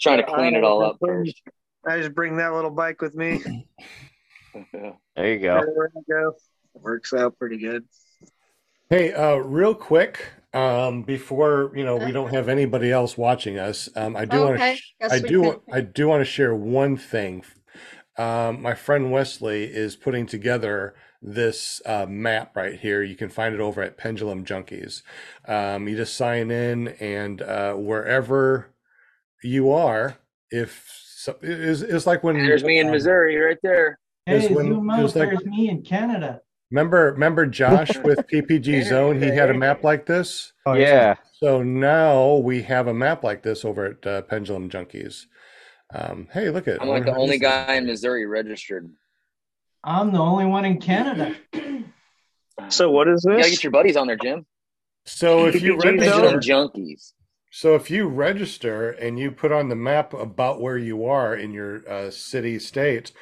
Trying 0.00 0.18
to 0.18 0.24
clean 0.24 0.54
it 0.54 0.64
all 0.64 0.84
up 0.84 0.96
first. 1.00 1.40
I 1.86 1.98
just 1.98 2.14
bring 2.14 2.38
that 2.38 2.52
little 2.52 2.70
bike 2.70 3.00
with 3.00 3.14
me. 3.14 3.66
There 5.16 5.32
you 5.32 5.40
go. 5.40 5.56
Everywhere 5.56 5.90
I 5.96 6.00
go. 6.08 6.36
Works 6.74 7.12
out 7.12 7.36
pretty 7.36 7.58
good. 7.58 7.84
Hey, 8.88 9.12
uh, 9.12 9.34
real 9.36 9.74
quick, 9.74 10.24
um, 10.54 11.02
before 11.02 11.72
you 11.74 11.84
know, 11.84 11.96
we 11.96 12.12
don't 12.12 12.32
have 12.32 12.48
anybody 12.48 12.90
else 12.92 13.18
watching 13.18 13.58
us. 13.58 13.88
Um, 13.96 14.16
I 14.16 14.24
do 14.24 14.40
want 14.40 14.58
to, 14.58 14.76
guess 15.00 15.12
I 15.12 15.18
do, 15.18 15.42
can- 15.42 15.60
I 15.72 15.80
do 15.80 16.08
want 16.08 16.20
to 16.20 16.24
share 16.24 16.54
one 16.54 16.96
thing. 16.96 17.44
Um, 18.16 18.62
my 18.62 18.74
friend 18.74 19.10
Wesley 19.10 19.64
is 19.64 19.96
putting 19.96 20.26
together 20.26 20.94
this 21.20 21.82
uh, 21.84 22.06
map 22.08 22.54
right 22.56 22.78
here. 22.78 23.02
You 23.02 23.16
can 23.16 23.28
find 23.28 23.54
it 23.54 23.60
over 23.60 23.82
at 23.82 23.96
Pendulum 23.96 24.44
Junkies. 24.44 25.02
Um, 25.48 25.88
you 25.88 25.96
just 25.96 26.14
sign 26.16 26.50
in, 26.50 26.88
and 27.00 27.42
uh, 27.42 27.74
wherever 27.74 28.70
you 29.42 29.70
are, 29.72 30.16
if 30.50 30.88
so, 31.16 31.34
it's, 31.42 31.80
it's 31.80 32.06
like 32.06 32.22
when 32.22 32.36
There's 32.36 32.62
me 32.62 32.78
in 32.78 32.86
um, 32.86 32.92
Missouri 32.92 33.36
right 33.36 33.58
there. 33.62 33.98
Hey, 34.26 34.48
when- 34.54 34.66
zoom 34.66 34.90
out. 34.90 35.00
just 35.00 35.16
like- 35.16 35.30
There's 35.30 35.44
me 35.44 35.68
in 35.68 35.82
Canada. 35.82 36.40
Remember, 36.74 37.12
remember 37.12 37.46
Josh 37.46 37.96
with 37.98 38.26
PPG 38.32 38.82
Zone? 38.88 39.22
He 39.22 39.28
had 39.28 39.48
a 39.48 39.54
map 39.54 39.84
like 39.84 40.06
this. 40.06 40.52
Oh, 40.66 40.72
Yeah. 40.72 41.14
So 41.38 41.62
now 41.62 42.34
we 42.34 42.62
have 42.62 42.88
a 42.88 42.94
map 42.94 43.22
like 43.22 43.44
this 43.44 43.64
over 43.64 43.86
at 43.86 44.04
uh, 44.04 44.22
Pendulum 44.22 44.68
Junkies. 44.68 45.26
Um, 45.94 46.26
hey, 46.32 46.50
look 46.50 46.66
at 46.66 46.82
I'm 46.82 46.88
like 46.88 47.04
the 47.04 47.14
only 47.14 47.38
guy 47.38 47.74
in 47.74 47.86
Missouri 47.86 48.26
registered. 48.26 48.90
I'm 49.84 50.10
the 50.10 50.18
only 50.18 50.46
one 50.46 50.64
in 50.64 50.80
Canada. 50.80 51.36
So 52.70 52.90
what 52.90 53.06
is 53.06 53.24
You 53.24 53.36
gotta 53.36 53.50
get 53.50 53.62
your 53.62 53.70
buddies 53.70 53.96
on 53.96 54.08
there, 54.08 54.16
Jim. 54.16 54.44
So 55.06 55.46
if 55.46 55.62
you 55.62 55.78
register, 55.78 56.40
junkies. 56.40 57.12
so 57.50 57.76
if 57.76 57.88
you 57.88 58.08
register 58.08 58.90
and 58.90 59.16
you 59.18 59.30
put 59.30 59.52
on 59.52 59.68
the 59.68 59.76
map 59.76 60.12
about 60.12 60.60
where 60.60 60.78
you 60.78 61.04
are 61.04 61.36
in 61.36 61.52
your 61.52 61.88
uh, 61.88 62.10
city, 62.10 62.58
state, 62.58 63.12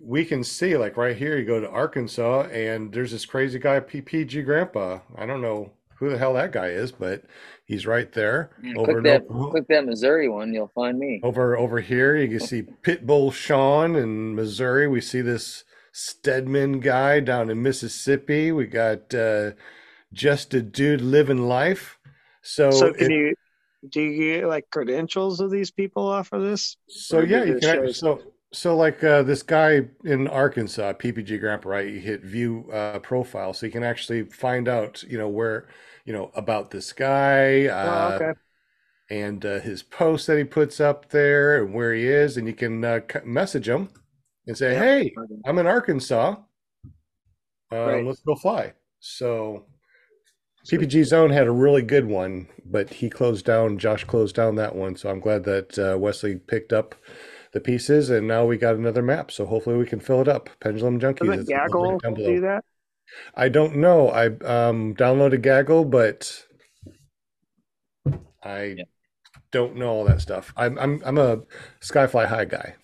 we 0.00 0.24
can 0.24 0.42
see 0.44 0.76
like 0.76 0.96
right 0.96 1.16
here. 1.16 1.38
You 1.38 1.44
go 1.44 1.60
to 1.60 1.68
Arkansas, 1.70 2.42
and 2.52 2.92
there's 2.92 3.12
this 3.12 3.26
crazy 3.26 3.58
guy, 3.58 3.80
PPG 3.80 4.44
Grandpa. 4.44 5.00
I 5.16 5.26
don't 5.26 5.42
know 5.42 5.72
who 5.98 6.10
the 6.10 6.18
hell 6.18 6.34
that 6.34 6.52
guy 6.52 6.68
is, 6.68 6.92
but 6.92 7.24
he's 7.64 7.86
right 7.86 8.12
there. 8.12 8.50
Yeah, 8.62 8.74
over 8.76 8.84
click 8.84 8.96
in 8.98 9.02
that, 9.04 9.22
Oklahoma. 9.22 9.50
click 9.50 9.68
that 9.68 9.86
Missouri 9.86 10.28
one, 10.28 10.52
you'll 10.52 10.70
find 10.74 10.98
me. 10.98 11.20
Over 11.22 11.56
over 11.56 11.80
here, 11.80 12.16
you 12.16 12.28
can 12.38 12.46
see 12.46 12.62
Pitbull 12.62 13.32
Sean 13.32 13.96
in 13.96 14.34
Missouri. 14.34 14.86
We 14.88 15.00
see 15.00 15.20
this 15.22 15.64
Stedman 15.92 16.80
guy 16.80 17.20
down 17.20 17.48
in 17.50 17.62
Mississippi. 17.62 18.52
We 18.52 18.66
got 18.66 19.14
uh, 19.14 19.52
just 20.12 20.52
a 20.52 20.60
dude 20.60 21.00
living 21.00 21.48
life. 21.48 21.98
So, 22.42 22.70
So 22.70 22.92
can 22.92 23.10
it- 23.10 23.14
you 23.14 23.34
do 23.88 24.00
you 24.02 24.40
get 24.40 24.48
like 24.48 24.64
credentials 24.70 25.38
of 25.40 25.50
these 25.50 25.70
people 25.70 26.06
off 26.08 26.32
of 26.32 26.42
this? 26.42 26.76
so 26.88 27.20
yeah, 27.20 27.44
you 27.44 27.58
can 27.58 27.62
show 27.62 27.92
so 27.92 28.20
so 28.56 28.76
like 28.76 29.02
uh, 29.04 29.22
this 29.22 29.42
guy 29.42 29.82
in 30.04 30.28
Arkansas, 30.28 30.94
PPG 30.94 31.38
Grandpa, 31.40 31.68
right? 31.68 31.88
You 31.88 32.00
hit 32.00 32.22
view 32.22 32.70
uh, 32.72 32.98
profile, 33.00 33.52
so 33.52 33.66
you 33.66 33.72
can 33.72 33.82
actually 33.84 34.24
find 34.24 34.68
out, 34.68 35.02
you 35.04 35.18
know, 35.18 35.28
where 35.28 35.68
you 36.04 36.12
know 36.12 36.30
about 36.34 36.70
this 36.70 36.92
guy. 36.92 37.66
Uh, 37.66 38.10
Oh, 38.12 38.14
okay. 38.16 38.40
and 39.10 39.44
uh, 39.44 39.60
his 39.60 39.82
post 39.82 40.26
that 40.26 40.38
he 40.38 40.44
puts 40.44 40.80
up 40.80 41.10
there 41.10 41.62
and 41.62 41.74
where 41.74 41.94
he 41.94 42.06
is, 42.06 42.36
and 42.36 42.46
you 42.46 42.54
can 42.54 42.84
uh, 42.84 43.00
message 43.24 43.68
him 43.68 43.88
and 44.46 44.56
say, 44.56 44.72
Yep. 44.72 44.82
"Hey, 44.82 45.14
I'm 45.46 45.58
in 45.58 45.66
Arkansas. 45.66 46.36
Uh, 47.72 47.76
Right. 47.76 48.04
Let's 48.04 48.20
go 48.22 48.34
fly." 48.36 48.74
So 49.00 49.66
PPG 50.68 51.04
Zone 51.04 51.30
had 51.30 51.46
a 51.46 51.52
really 51.52 51.82
good 51.82 52.06
one, 52.06 52.48
but 52.64 52.90
he 52.92 53.08
closed 53.10 53.44
down. 53.44 53.78
Josh 53.78 54.04
closed 54.04 54.34
down 54.34 54.56
that 54.56 54.74
one, 54.74 54.96
so 54.96 55.08
I'm 55.10 55.20
glad 55.20 55.44
that 55.44 55.78
uh, 55.78 55.96
Wesley 55.98 56.36
picked 56.36 56.72
up 56.72 56.94
the 57.56 57.60
pieces, 57.60 58.10
and 58.10 58.28
now 58.28 58.44
we 58.44 58.58
got 58.58 58.74
another 58.76 59.00
map. 59.00 59.30
So 59.30 59.46
hopefully 59.46 59.78
we 59.78 59.86
can 59.86 59.98
fill 59.98 60.20
it 60.20 60.28
up. 60.28 60.50
Pendulum 60.60 61.00
Junkies. 61.00 61.20
Doesn't 61.26 61.38
I'll 61.40 61.44
Gaggle 61.66 61.96
it 61.96 62.02
down 62.02 62.14
below. 62.14 62.34
do 62.34 62.40
that? 62.42 62.64
I 63.34 63.48
don't 63.48 63.76
know. 63.76 64.10
I 64.10 64.26
um, 64.26 64.94
downloaded 64.94 65.40
Gaggle, 65.40 65.86
but 65.86 66.44
I 68.44 68.76
don't 69.52 69.76
know 69.76 69.88
all 69.88 70.04
that 70.04 70.20
stuff. 70.20 70.52
I'm 70.54 70.78
I'm 70.78 71.00
I'm 71.02 71.16
a 71.16 71.38
Skyfly 71.80 72.26
High 72.26 72.44
guy. 72.44 72.74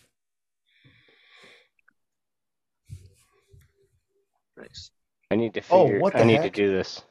Nice. 4.56 4.90
I 5.30 5.36
need 5.36 5.52
to 5.54 5.62
Oh, 5.70 5.84
figure. 5.84 6.00
what 6.00 6.14
I 6.16 6.20
the 6.20 6.24
need 6.24 6.42
to 6.42 6.50
do 6.50 6.72
this. 6.72 7.02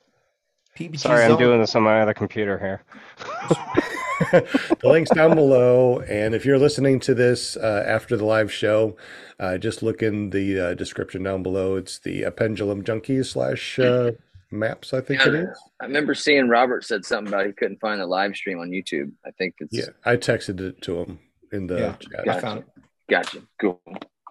PPG 0.79 0.97
Sorry, 0.99 1.25
I'm 1.25 1.37
doing 1.37 1.59
this 1.59 1.75
on 1.75 1.83
my 1.83 2.01
other 2.01 2.13
computer 2.15 2.57
here. 2.57 2.83
the 4.31 4.77
link's 4.83 5.11
down 5.11 5.35
below, 5.35 5.99
and 6.01 6.35
if 6.35 6.45
you're 6.45 6.59
listening 6.59 6.99
to 7.01 7.13
this 7.13 7.57
uh, 7.57 7.83
after 7.87 8.15
the 8.17 8.25
live 8.25 8.51
show, 8.51 8.95
uh, 9.39 9.57
just 9.57 9.81
look 9.81 10.01
in 10.03 10.29
the 10.29 10.59
uh, 10.59 10.73
description 10.75 11.23
down 11.23 11.43
below. 11.43 11.75
It's 11.75 11.99
the 11.99 12.25
uh, 12.25 12.31
Pendulum 12.31 12.83
Junkies 12.83 13.27
slash 13.27 13.79
uh, 13.79 14.11
maps. 14.51 14.93
I 14.93 15.01
think 15.01 15.25
it 15.25 15.33
Yeah, 15.33 15.39
is. 15.51 15.61
I 15.81 15.85
remember 15.85 16.13
seeing 16.13 16.47
Robert 16.49 16.83
said 16.83 17.03
something 17.05 17.33
about 17.33 17.47
he 17.47 17.53
couldn't 17.53 17.79
find 17.79 17.99
the 17.99 18.05
live 18.05 18.35
stream 18.35 18.59
on 18.59 18.69
YouTube. 18.69 19.11
I 19.25 19.31
think 19.31 19.55
it's 19.59 19.75
Yeah, 19.75 19.93
I 20.05 20.17
texted 20.17 20.59
it 20.59 20.81
to 20.83 20.99
him 20.99 21.19
in 21.51 21.67
the 21.67 21.77
Yeah, 21.77 21.95
chat. 22.23 22.27
I 22.29 22.39
found 22.39 22.59
it. 22.59 22.65
gotcha. 23.09 23.39
Cool. 23.59 23.81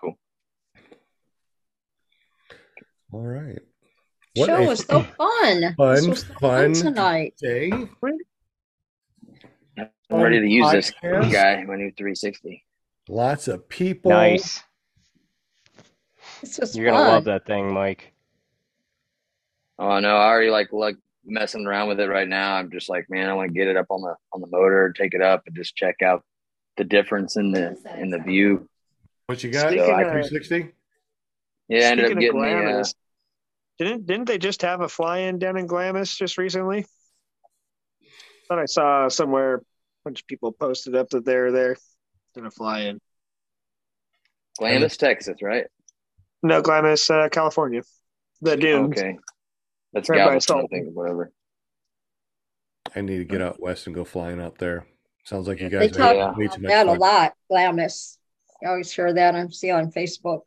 Cool. 0.01 0.19
All 3.13 3.23
right. 3.27 3.59
Show 4.37 4.65
was 4.65 4.87
so 4.87 5.03
fun. 5.19 5.75
Fun, 5.77 6.09
was 6.09 6.25
so 6.27 6.35
fun 6.41 6.73
tonight. 6.73 7.35
day. 7.41 7.89
I'm 10.11 10.21
ready 10.21 10.41
to 10.41 10.49
use 10.49 10.71
this 10.73 10.91
guy, 11.01 11.63
my 11.65 11.77
new 11.77 11.93
360. 11.93 12.65
Lots 13.09 13.49
of 13.49 13.69
people. 13.69 14.11
Nice. 14.11 14.63
This 16.41 16.59
was 16.59 16.77
You're 16.77 16.91
gonna 16.91 17.09
love 17.09 17.25
that 17.25 17.47
thing, 17.47 17.73
Mike. 17.73 18.13
Oh 19.79 19.99
no, 20.01 20.17
I 20.17 20.29
already 20.29 20.51
like 20.51 20.73
like 20.73 20.97
messing 21.25 21.67
around 21.67 21.89
with 21.89 22.01
it 22.01 22.09
right 22.09 22.29
now. 22.29 22.55
I'm 22.55 22.71
just 22.71 22.89
like, 22.89 23.07
man, 23.09 23.29
I 23.29 23.35
want 23.35 23.49
to 23.49 23.55
get 23.55 23.69
it 23.69 23.77
up 23.77 23.87
on 23.91 24.01
the 24.01 24.15
on 24.33 24.41
the 24.41 24.47
motor, 24.47 24.93
take 24.97 25.15
it 25.15 25.23
up, 25.23 25.43
and 25.47 25.55
just 25.55 25.77
check 25.77 26.03
out 26.03 26.25
the 26.77 26.85
difference 26.85 27.37
in 27.37 27.53
the 27.53 27.77
in 27.99 28.11
the 28.11 28.19
view. 28.19 28.69
What 29.27 29.43
you 29.45 29.51
got? 29.51 29.69
Speaking 29.69 29.81
of- 29.83 29.89
360? 29.89 30.73
Yeah, 31.69 31.79
I 31.79 31.83
ended 31.91 32.07
up 32.07 32.11
Speaking 32.11 32.17
of 32.17 32.21
getting 32.21 32.65
the. 32.67 32.81
Uh, 32.81 32.85
didn't 33.79 34.07
didn't 34.07 34.27
they 34.27 34.39
just 34.39 34.63
have 34.63 34.81
a 34.81 34.89
fly-in 34.89 35.39
down 35.39 35.57
in 35.57 35.67
Glamis 35.67 36.15
just 36.15 36.37
recently? 36.37 36.85
Thought 38.49 38.59
I 38.59 38.67
saw 38.67 39.09
somewhere 39.09 39.57
a 39.57 39.61
bunch 40.05 40.21
of 40.21 40.27
people 40.27 40.53
posted 40.53 40.95
up 40.95 41.11
that 41.11 41.25
they 41.25 41.37
were 41.37 41.53
there. 41.53 41.77
Gonna 42.35 42.51
fly-in. 42.51 43.01
Glamis, 44.59 44.97
Texas, 44.97 45.43
right? 45.43 45.67
No, 46.43 46.63
Glamis, 46.63 47.09
uh, 47.11 47.29
California. 47.31 47.83
The 48.41 48.57
dunes. 48.57 48.99
Okay, 48.99 49.17
that's 49.93 50.09
Right 50.09 50.19
by 50.19 50.25
Galveston, 50.25 50.59
I 50.59 50.67
think, 50.67 50.89
or 50.89 50.91
whatever. 50.93 51.33
I 52.95 53.01
need 53.03 53.19
to 53.19 53.25
get 53.25 53.41
out 53.41 53.61
west 53.61 53.87
and 53.87 53.95
go 53.95 54.05
flying 54.05 54.41
out 54.41 54.59
there. 54.59 54.87
Sounds 55.25 55.47
like 55.47 55.61
you 55.61 55.69
They 55.69 55.89
guys 55.89 55.93
talk 55.93 56.17
have 56.17 56.37
about 56.37 56.63
that 56.63 56.87
a 56.87 56.93
lot. 56.93 57.35
Glamis. 57.49 58.19
I 58.65 58.69
always 58.69 58.93
hear 58.93 59.13
that 59.13 59.35
I 59.35 59.47
see 59.49 59.71
on 59.71 59.91
Facebook. 59.91 60.43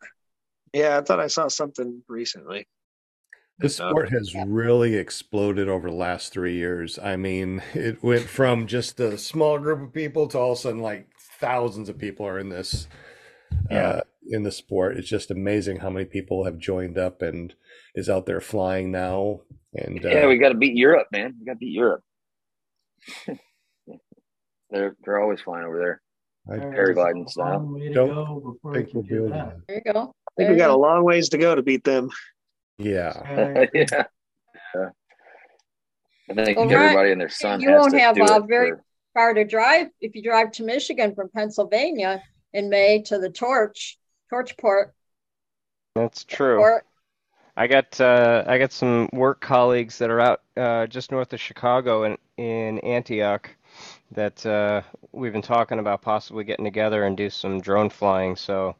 Yeah, 0.73 0.97
I 0.97 1.01
thought 1.01 1.19
I 1.19 1.27
saw 1.27 1.47
something 1.47 2.01
recently. 2.07 2.67
This 3.59 3.79
Uh, 3.79 3.89
sport 3.89 4.09
has 4.09 4.33
really 4.47 4.95
exploded 4.95 5.69
over 5.69 5.89
the 5.89 5.95
last 5.95 6.33
three 6.33 6.55
years. 6.55 6.97
I 6.97 7.15
mean, 7.15 7.61
it 7.73 8.03
went 8.03 8.23
from 8.23 8.67
just 8.67 8.99
a 8.99 9.17
small 9.17 9.59
group 9.59 9.81
of 9.81 9.93
people 9.93 10.27
to 10.29 10.39
all 10.39 10.53
of 10.53 10.57
a 10.57 10.61
sudden 10.61 10.81
like 10.81 11.07
thousands 11.39 11.89
of 11.89 11.97
people 11.97 12.25
are 12.25 12.39
in 12.39 12.49
this 12.49 12.87
uh, 13.69 14.01
in 14.29 14.43
the 14.43 14.51
sport. 14.51 14.97
It's 14.97 15.09
just 15.09 15.31
amazing 15.31 15.77
how 15.77 15.89
many 15.89 16.05
people 16.05 16.45
have 16.45 16.57
joined 16.57 16.97
up 16.97 17.21
and 17.21 17.53
is 17.95 18.09
out 18.09 18.25
there 18.25 18.41
flying 18.41 18.91
now. 18.91 19.41
And 19.73 20.03
uh, 20.05 20.09
Yeah, 20.09 20.27
we 20.27 20.37
got 20.37 20.49
to 20.49 20.57
beat 20.57 20.75
Europe, 20.75 21.07
man. 21.11 21.35
We 21.39 21.45
got 21.45 21.53
to 21.53 21.57
beat 21.57 21.73
Europe. 21.73 22.03
they're 24.69 24.95
they're 25.03 25.19
always 25.19 25.41
flying 25.41 25.65
over 25.65 25.77
there. 25.77 26.01
I 26.51 26.59
Paragliding 26.59 27.29
style. 27.29 27.59
Long 27.59 27.73
way 27.73 27.87
to 27.87 27.93
Don't 27.93 28.13
go 28.13 28.53
before 28.53 28.73
think 28.73 28.89
we'll 28.93 29.03
do 29.03 29.25
able 29.27 29.29
that. 29.29 29.57
There 29.67 29.81
you 29.85 29.93
go. 29.93 29.99
I 29.99 30.03
think 30.03 30.13
There 30.37 30.51
we 30.51 30.57
got 30.57 30.71
a 30.71 30.77
long 30.77 31.03
ways 31.03 31.29
to 31.29 31.37
go 31.37 31.55
to 31.55 31.61
beat 31.61 31.83
them. 31.83 32.09
Yeah. 32.83 33.09
Uh, 33.09 33.65
yeah. 33.73 34.03
Yeah. 34.75 34.89
I 36.29 36.45
think 36.45 36.57
Well, 36.57 36.71
everybody 36.71 36.95
Ryan, 36.95 37.11
and 37.13 37.21
their 37.21 37.29
son 37.29 37.59
you 37.61 37.69
has 37.69 37.79
won't 37.81 37.91
to 37.93 37.99
have 37.99 38.15
do 38.15 38.23
a 38.23 38.37
it 38.37 38.47
very 38.47 38.71
for- 38.71 38.83
far 39.13 39.33
to 39.33 39.43
drive 39.45 39.87
if 40.01 40.15
you 40.15 40.23
drive 40.23 40.51
to 40.53 40.63
Michigan 40.63 41.13
from 41.13 41.29
Pennsylvania 41.29 42.23
in 42.53 42.69
May 42.69 43.01
to 43.03 43.19
the 43.19 43.29
Torch, 43.29 43.97
Torchport. 44.31 44.91
That's 45.95 46.23
true. 46.23 46.57
Port. 46.57 46.85
I 47.55 47.67
got 47.67 47.99
uh, 48.01 48.43
I 48.47 48.57
got 48.57 48.71
some 48.71 49.09
work 49.13 49.39
colleagues 49.39 49.99
that 49.99 50.09
are 50.09 50.19
out 50.19 50.41
uh, 50.57 50.87
just 50.87 51.11
north 51.11 51.33
of 51.33 51.39
Chicago 51.39 52.03
in 52.05 52.17
in 52.37 52.79
Antioch 52.79 53.49
that 54.11 54.43
uh, 54.45 54.81
we've 55.11 55.33
been 55.33 55.41
talking 55.43 55.77
about 55.79 56.01
possibly 56.01 56.43
getting 56.43 56.65
together 56.65 57.03
and 57.03 57.15
do 57.15 57.29
some 57.29 57.61
drone 57.61 57.89
flying. 57.91 58.35
So 58.35 58.75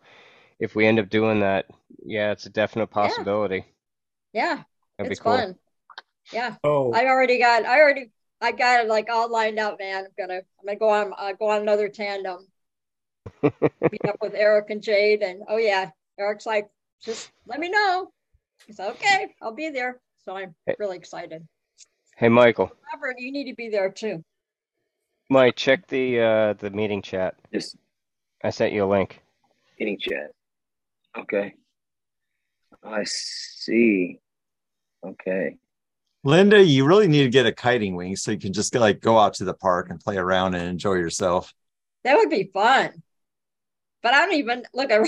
if 0.59 0.75
we 0.75 0.87
end 0.87 0.97
up 0.99 1.09
doing 1.09 1.39
that, 1.41 1.67
yeah, 2.03 2.31
it's 2.31 2.47
a 2.47 2.49
definite 2.49 2.87
possibility. 2.87 3.57
Yeah, 3.57 3.63
That'd 4.33 4.65
be 4.99 5.07
it's 5.11 5.19
cool. 5.19 5.37
fun. 5.37 5.55
Yeah, 6.31 6.55
Oh, 6.63 6.93
I 6.93 7.05
already 7.05 7.37
got. 7.39 7.65
I 7.65 7.79
already. 7.79 8.11
I 8.41 8.51
got 8.51 8.83
it 8.83 8.87
like 8.87 9.09
all 9.09 9.31
lined 9.31 9.59
up, 9.59 9.77
man. 9.79 10.05
I'm 10.05 10.11
gonna. 10.17 10.39
I'm 10.59 10.65
gonna 10.65 10.79
go 10.79 10.89
on. 10.89 11.13
Uh, 11.17 11.33
go 11.33 11.49
on 11.49 11.61
another 11.61 11.89
tandem. 11.89 12.47
Meet 13.43 14.05
up 14.07 14.17
with 14.21 14.33
Eric 14.33 14.69
and 14.69 14.81
Jade, 14.81 15.21
and 15.21 15.43
oh 15.47 15.57
yeah, 15.57 15.91
Eric's 16.19 16.45
like, 16.45 16.69
just 17.03 17.31
let 17.47 17.59
me 17.59 17.69
know. 17.69 18.11
He's 18.65 18.79
like, 18.79 18.91
okay, 18.95 19.27
I'll 19.41 19.53
be 19.53 19.69
there. 19.69 19.99
So 20.25 20.35
I'm 20.35 20.55
Hey. 20.65 20.75
really 20.79 20.97
excited. 20.97 21.45
Hey, 22.15 22.29
Michael, 22.29 22.71
Robert, 22.93 23.17
you 23.19 23.31
need 23.31 23.49
to 23.49 23.55
be 23.55 23.69
there 23.69 23.89
too. 23.89 24.23
Mike, 25.29 25.55
check 25.55 25.87
the 25.87 26.19
uh, 26.19 26.53
the 26.53 26.69
meeting 26.69 27.01
chat. 27.01 27.35
Yes. 27.51 27.75
I 28.43 28.49
sent 28.49 28.73
you 28.73 28.83
a 28.83 28.85
link. 28.85 29.21
meeting 29.79 29.97
chat. 29.99 30.31
Okay. 31.17 31.53
I 32.83 33.03
see. 33.05 34.19
Okay. 35.05 35.57
Linda, 36.23 36.63
you 36.63 36.85
really 36.85 37.07
need 37.07 37.23
to 37.23 37.29
get 37.29 37.45
a 37.45 37.51
kiting 37.51 37.95
wing 37.95 38.15
so 38.15 38.31
you 38.31 38.39
can 38.39 38.53
just 38.53 38.73
like 38.75 39.01
go 39.01 39.17
out 39.19 39.33
to 39.35 39.43
the 39.43 39.53
park 39.53 39.89
and 39.89 39.99
play 39.99 40.17
around 40.17 40.55
and 40.55 40.67
enjoy 40.67 40.93
yourself. 40.93 41.53
That 42.03 42.15
would 42.15 42.29
be 42.29 42.49
fun. 42.53 43.03
But 44.01 44.13
I 44.13 44.25
don't 44.25 44.35
even 44.35 44.63
look 44.73 44.89
at. 44.91 44.99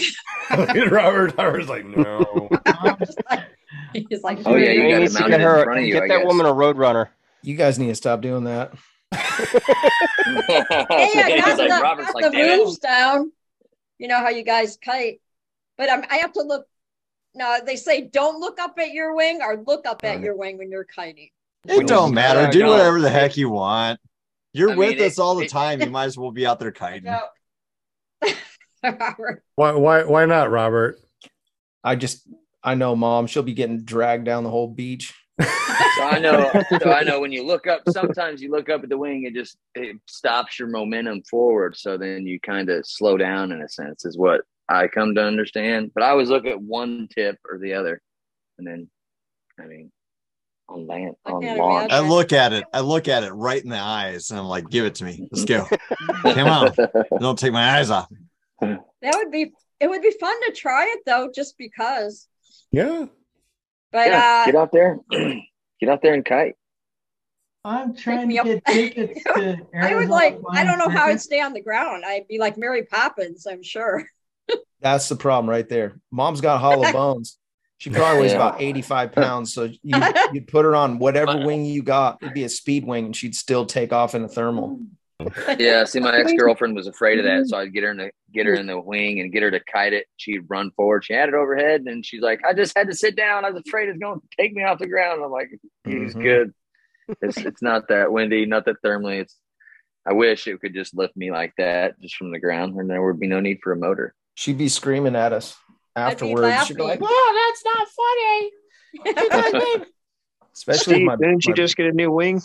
Robert. 0.91 1.35
Robert's 1.37 1.69
like, 1.69 1.85
no. 1.85 2.49
He's 3.93 4.23
like, 4.23 4.39
Oh, 4.45 4.55
yeah, 4.55 4.71
you 4.71 4.83
He 4.83 4.91
got 4.91 5.23
to 5.23 5.29
get 5.29 5.41
her 5.41 5.63
front 5.63 5.85
you, 5.85 5.93
get 5.93 6.03
I 6.03 6.07
that 6.07 6.17
guess. 6.19 6.25
woman 6.25 6.45
a 6.45 6.53
roadrunner. 6.53 7.09
You 7.41 7.55
guys 7.55 7.77
need 7.79 7.87
to 7.87 7.95
stop 7.95 8.21
doing 8.21 8.45
that. 8.45 8.73
Hey, 9.11 9.19
I 11.15 11.41
got 11.43 11.57
like, 11.57 11.69
the, 11.69 11.79
Robert's 11.81 12.11
got 12.11 12.15
like, 12.15 12.31
the 12.31 12.37
moves 12.37 12.79
down. 12.79 13.31
You 13.97 14.07
know 14.07 14.17
how 14.17 14.29
you 14.29 14.43
guys 14.43 14.77
kite, 14.83 15.21
but 15.77 15.89
I'm, 15.89 16.03
I 16.09 16.17
have 16.17 16.33
to 16.33 16.41
look. 16.41 16.65
No, 17.35 17.59
they 17.65 17.75
say 17.75 18.01
don't 18.01 18.39
look 18.39 18.59
up 18.59 18.77
at 18.79 18.91
your 18.91 19.15
wing 19.15 19.41
or 19.41 19.63
look 19.67 19.85
up 19.85 20.03
at 20.03 20.21
your 20.21 20.35
wing 20.37 20.57
when 20.57 20.71
you're 20.71 20.85
kiting. 20.85 21.29
It 21.67 21.77
When 21.77 21.85
don't 21.85 22.13
matter. 22.13 22.49
Do 22.51 22.59
no. 22.59 22.71
whatever 22.71 23.01
the 23.01 23.09
heck 23.09 23.37
you 23.37 23.49
want. 23.49 23.99
You're 24.53 24.69
I 24.69 24.75
mean, 24.75 24.79
with 24.79 24.97
it- 24.99 25.01
us 25.01 25.19
all 25.19 25.35
the 25.35 25.45
it- 25.45 25.49
time. 25.51 25.81
You 25.81 25.89
might 25.91 26.05
as 26.05 26.17
well 26.17 26.31
be 26.31 26.45
out 26.45 26.59
there 26.59 26.71
kiting. 26.71 27.03
No. 27.05 27.19
Why? 29.55 29.71
Why? 29.73 30.03
Why 30.03 30.25
not, 30.25 30.51
Robert? 30.51 30.99
I 31.83 31.95
just 31.95 32.27
I 32.63 32.75
know 32.75 32.95
mom, 32.95 33.27
she'll 33.27 33.43
be 33.43 33.53
getting 33.53 33.83
dragged 33.83 34.25
down 34.25 34.43
the 34.43 34.49
whole 34.49 34.67
beach 34.67 35.13
so 35.41 36.03
I 36.03 36.19
know. 36.19 36.49
So 36.81 36.91
I 36.91 37.03
know 37.03 37.19
when 37.19 37.31
you 37.31 37.43
look 37.45 37.67
up, 37.67 37.81
sometimes 37.89 38.41
you 38.41 38.49
look 38.51 38.69
up 38.69 38.83
at 38.83 38.89
the 38.89 38.97
wing, 38.97 39.23
it 39.25 39.33
just 39.33 39.57
it 39.73 39.97
stops 40.07 40.57
your 40.59 40.67
momentum 40.69 41.23
forward. 41.23 41.75
So 41.75 41.97
then 41.97 42.25
you 42.25 42.39
kind 42.39 42.69
of 42.69 42.85
slow 42.85 43.17
down 43.17 43.51
in 43.51 43.61
a 43.61 43.67
sense, 43.69 44.05
is 44.05 44.17
what 44.17 44.41
I 44.67 44.87
come 44.87 45.15
to 45.15 45.23
understand. 45.23 45.91
But 45.93 46.03
I 46.03 46.09
always 46.09 46.29
look 46.29 46.45
at 46.45 46.59
one 46.59 47.07
tip 47.13 47.37
or 47.49 47.59
the 47.59 47.73
other, 47.73 48.01
and 48.57 48.67
then, 48.67 48.89
I 49.59 49.65
mean, 49.65 49.91
on 50.67 50.87
land 50.87 51.15
on 51.25 51.41
can't 51.41 51.59
launch. 51.59 51.91
I 51.91 51.99
look 51.99 52.33
at 52.33 52.53
it. 52.53 52.65
I 52.73 52.79
look 52.79 53.07
at 53.07 53.23
it 53.23 53.31
right 53.31 53.63
in 53.63 53.69
the 53.69 53.79
eyes, 53.79 54.31
and 54.31 54.39
I'm 54.39 54.47
like, 54.47 54.69
"Give 54.69 54.85
it 54.85 54.95
to 54.95 55.03
me. 55.03 55.27
Let's 55.31 55.45
go. 55.45 55.67
Come 56.23 56.47
on. 56.47 56.71
Don't 57.19 57.37
take 57.37 57.53
my 57.53 57.77
eyes 57.77 57.89
off." 57.89 58.09
That 58.59 59.13
would 59.15 59.31
be 59.31 59.53
it 59.79 59.89
would 59.89 60.01
be 60.01 60.11
fun 60.19 60.35
to 60.47 60.51
try 60.53 60.85
it 60.85 60.99
though, 61.05 61.29
just 61.33 61.57
because. 61.57 62.27
Yeah. 62.71 63.05
But 63.91 64.07
yeah, 64.07 64.43
uh 64.43 64.45
get 64.45 64.55
out 64.55 64.71
there, 64.71 64.99
get 65.11 65.89
out 65.89 66.01
there 66.01 66.13
and 66.13 66.25
kite. 66.25 66.55
I'm 67.63 67.95
trying 67.95 68.27
me 68.27 68.35
to 68.35 68.41
up. 68.41 68.45
get 68.45 68.65
tickets 68.65 69.23
to 69.35 69.57
I 69.73 69.95
would 69.95 70.09
like 70.09 70.39
I 70.51 70.63
don't 70.63 70.77
know 70.77 70.89
how 70.89 71.05
I'd 71.05 71.21
stay 71.21 71.41
on 71.41 71.53
the 71.53 71.61
ground. 71.61 72.03
I'd 72.05 72.27
be 72.27 72.37
like 72.37 72.57
Mary 72.57 72.83
Poppins, 72.83 73.47
I'm 73.47 73.63
sure. 73.63 74.07
That's 74.85 75.09
the 75.09 75.15
problem 75.15 75.49
right 75.49 75.67
there. 75.67 75.99
Mom's 76.11 76.41
got 76.41 76.59
hollow 76.59 76.91
bones. 76.93 77.39
She 77.79 77.89
probably 77.89 78.21
weighs 78.21 78.31
Yeah. 78.33 78.37
about 78.49 78.61
85 78.61 79.11
pounds. 79.13 79.51
So 79.51 79.63
you 79.81 80.01
you 80.31 80.41
put 80.43 80.63
her 80.63 80.75
on 80.75 80.99
whatever 80.99 81.43
wing 81.43 81.65
you 81.65 81.81
got, 81.81 82.19
it'd 82.21 82.35
be 82.35 82.43
a 82.43 82.49
speed 82.49 82.85
wing, 82.85 83.05
and 83.07 83.15
she'd 83.15 83.35
still 83.35 83.65
take 83.65 83.91
off 83.91 84.13
in 84.13 84.23
a 84.23 84.27
thermal. 84.27 84.79
Yeah, 85.57 85.83
see, 85.85 85.99
my 85.99 86.15
ex 86.15 86.33
girlfriend 86.33 86.75
was 86.75 86.85
afraid 86.85 87.17
of 87.17 87.25
that, 87.25 87.47
so 87.47 87.57
I'd 87.57 87.73
get 87.73 87.81
her 87.83 87.89
in 87.89 87.97
the 87.97 88.11
get 88.31 88.45
her 88.45 88.53
in 88.53 88.67
the 88.67 88.79
wing 88.79 89.21
and 89.21 89.31
get 89.31 89.41
her 89.41 89.49
to 89.49 89.59
kite 89.59 89.93
it. 89.93 90.05
She'd 90.17 90.43
run 90.47 90.69
forward. 90.71 91.03
She 91.03 91.13
had 91.13 91.29
it 91.29 91.35
overhead, 91.35 91.81
and 91.87 92.05
she's 92.05 92.21
like, 92.21 92.45
"I 92.45 92.53
just 92.53 92.77
had 92.77 92.87
to 92.87 92.95
sit 92.95 93.15
down. 93.15 93.43
I 93.43 93.49
was 93.49 93.63
afraid 93.67 93.89
it's 93.89 93.97
going 93.97 94.19
to 94.21 94.27
take 94.39 94.53
me 94.53 94.63
off 94.63 94.77
the 94.77 94.87
ground." 94.87 95.23
I'm 95.23 95.31
like, 95.31 95.49
"He's 95.83 96.13
Mhm. 96.13 96.21
good. 96.21 96.53
It's 97.23 97.37
it's 97.37 97.61
not 97.63 97.87
that 97.87 98.11
windy, 98.11 98.45
not 98.45 98.65
that 98.65 98.83
thermally. 98.85 99.21
It's. 99.21 99.35
I 100.05 100.13
wish 100.13 100.47
it 100.47 100.61
could 100.61 100.75
just 100.75 100.95
lift 100.95 101.17
me 101.17 101.31
like 101.31 101.53
that, 101.57 101.99
just 101.99 102.15
from 102.15 102.31
the 102.31 102.39
ground, 102.39 102.75
and 102.79 102.87
there 102.87 103.01
would 103.03 103.19
be 103.19 103.27
no 103.27 103.39
need 103.39 103.59
for 103.63 103.71
a 103.71 103.75
motor." 103.77 104.13
She'd 104.35 104.57
be 104.57 104.69
screaming 104.69 105.15
at 105.15 105.33
us 105.33 105.57
afterwards. 105.95 106.67
She'd 106.67 106.77
be 106.77 106.83
like, 106.83 107.01
laughing. 107.01 107.07
"Oh, 107.09 107.51
that's 107.51 107.65
not 107.65 107.87
funny." 107.87 108.51
You 109.23 109.29
guys 109.29 109.53
made-" 109.53 109.87
Especially 110.53 110.93
Steve, 110.95 111.05
my, 111.05 111.15
didn't 111.17 111.45
you 111.45 111.53
just 111.53 111.75
get 111.75 111.87
a 111.87 111.91
new 111.91 112.11
wing? 112.11 112.41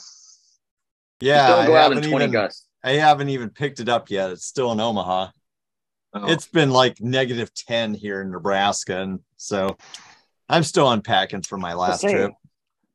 Yeah, 1.21 1.47
don't 1.49 1.67
go 1.67 1.75
I 1.75 1.83
out 1.83 1.93
in 1.93 1.97
haven't 1.99 2.11
twenty 2.11 2.25
even, 2.25 2.33
gusts. 2.33 2.67
I 2.83 2.93
haven't 2.93 3.29
even 3.29 3.51
picked 3.51 3.79
it 3.79 3.89
up 3.89 4.11
yet. 4.11 4.31
It's 4.31 4.47
still 4.47 4.73
in 4.73 4.81
Omaha. 4.81 5.29
Oh. 6.13 6.27
It's 6.33 6.47
been 6.49 6.71
like 6.71 7.01
negative 7.01 7.55
10 7.55 7.95
here 7.95 8.21
in 8.23 8.33
Nebraska. 8.33 9.01
And 9.01 9.21
so 9.37 9.77
I'm 10.49 10.65
still 10.65 10.91
unpacking 10.91 11.43
for 11.43 11.57
my 11.57 11.75
last 11.75 12.01
say, 12.01 12.11
trip. 12.13 12.33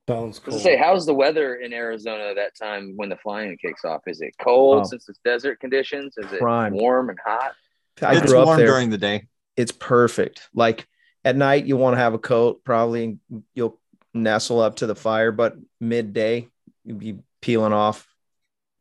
Sounds 0.09 0.39
cool. 0.39 0.51
gonna 0.51 0.63
say, 0.63 0.75
how's 0.75 1.05
the 1.05 1.13
weather 1.13 1.55
in 1.55 1.71
Arizona 1.71 2.33
that 2.35 2.55
time 2.55 2.93
when 2.97 3.07
the 3.09 3.15
flying 3.15 3.57
kicks 3.57 3.85
off? 3.85 4.01
Is 4.07 4.19
it 4.21 4.33
cold 4.41 4.81
Oh. 4.81 4.83
since 4.83 5.07
it's 5.07 5.19
desert 5.23 5.59
conditions? 5.61 6.15
Is 6.17 6.31
it 6.33 6.39
Prime. 6.39 6.73
warm 6.73 7.09
and 7.09 7.17
hot? 7.25 7.53
I 8.01 8.17
it's 8.17 8.25
grew 8.31 8.39
up 8.39 8.45
warm 8.47 8.57
there. 8.57 8.67
during 8.67 8.89
the 8.89 8.97
day. 8.97 9.27
it's 9.55 9.71
perfect. 9.71 10.49
Like 10.53 10.87
at 11.23 11.35
night, 11.35 11.65
you 11.65 11.77
want 11.77 11.95
to 11.95 11.99
have 11.99 12.13
a 12.13 12.19
coat, 12.19 12.63
probably 12.63 13.17
you'll 13.53 13.79
nestle 14.13 14.59
up 14.59 14.77
to 14.77 14.87
the 14.87 14.95
fire, 14.95 15.31
but 15.31 15.55
midday, 15.79 16.47
you'll 16.83 16.97
be 16.97 17.17
peeling 17.41 17.73
off. 17.73 18.07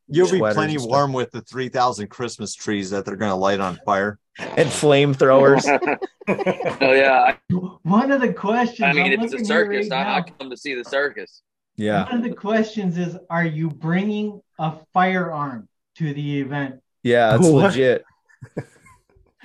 You'll 0.08 0.30
be 0.30 0.38
plenty 0.38 0.76
warm 0.78 1.12
with 1.14 1.30
the 1.30 1.40
3,000 1.40 2.08
Christmas 2.08 2.54
trees 2.54 2.90
that 2.90 3.06
they're 3.06 3.16
going 3.16 3.30
to 3.30 3.36
light 3.36 3.60
on 3.60 3.78
fire. 3.86 4.18
and 4.38 4.68
flamethrowers. 4.68 5.64
oh 6.28 6.92
yeah, 6.92 7.36
One 7.82 8.10
of 8.10 8.20
the 8.20 8.32
questions. 8.32 8.80
I, 8.82 8.90
I 8.90 8.92
mean, 8.92 9.12
I'm 9.18 9.24
it's 9.24 9.32
a 9.32 9.44
circus. 9.44 9.88
right 9.90 10.06
I, 10.06 10.16
I 10.18 10.22
come 10.22 10.50
to 10.50 10.56
see 10.56 10.74
the 10.74 10.84
circus. 10.84 11.40
yeah. 11.76 12.04
One 12.04 12.16
of 12.16 12.22
the 12.22 12.34
questions 12.34 12.98
is: 12.98 13.16
Are 13.30 13.44
you 13.46 13.70
bringing 13.70 14.42
a 14.58 14.74
firearm 14.92 15.68
to 15.96 16.12
the 16.12 16.40
event? 16.40 16.80
Yeah, 17.02 17.36
it's 17.36 17.46
legit. 17.46 18.04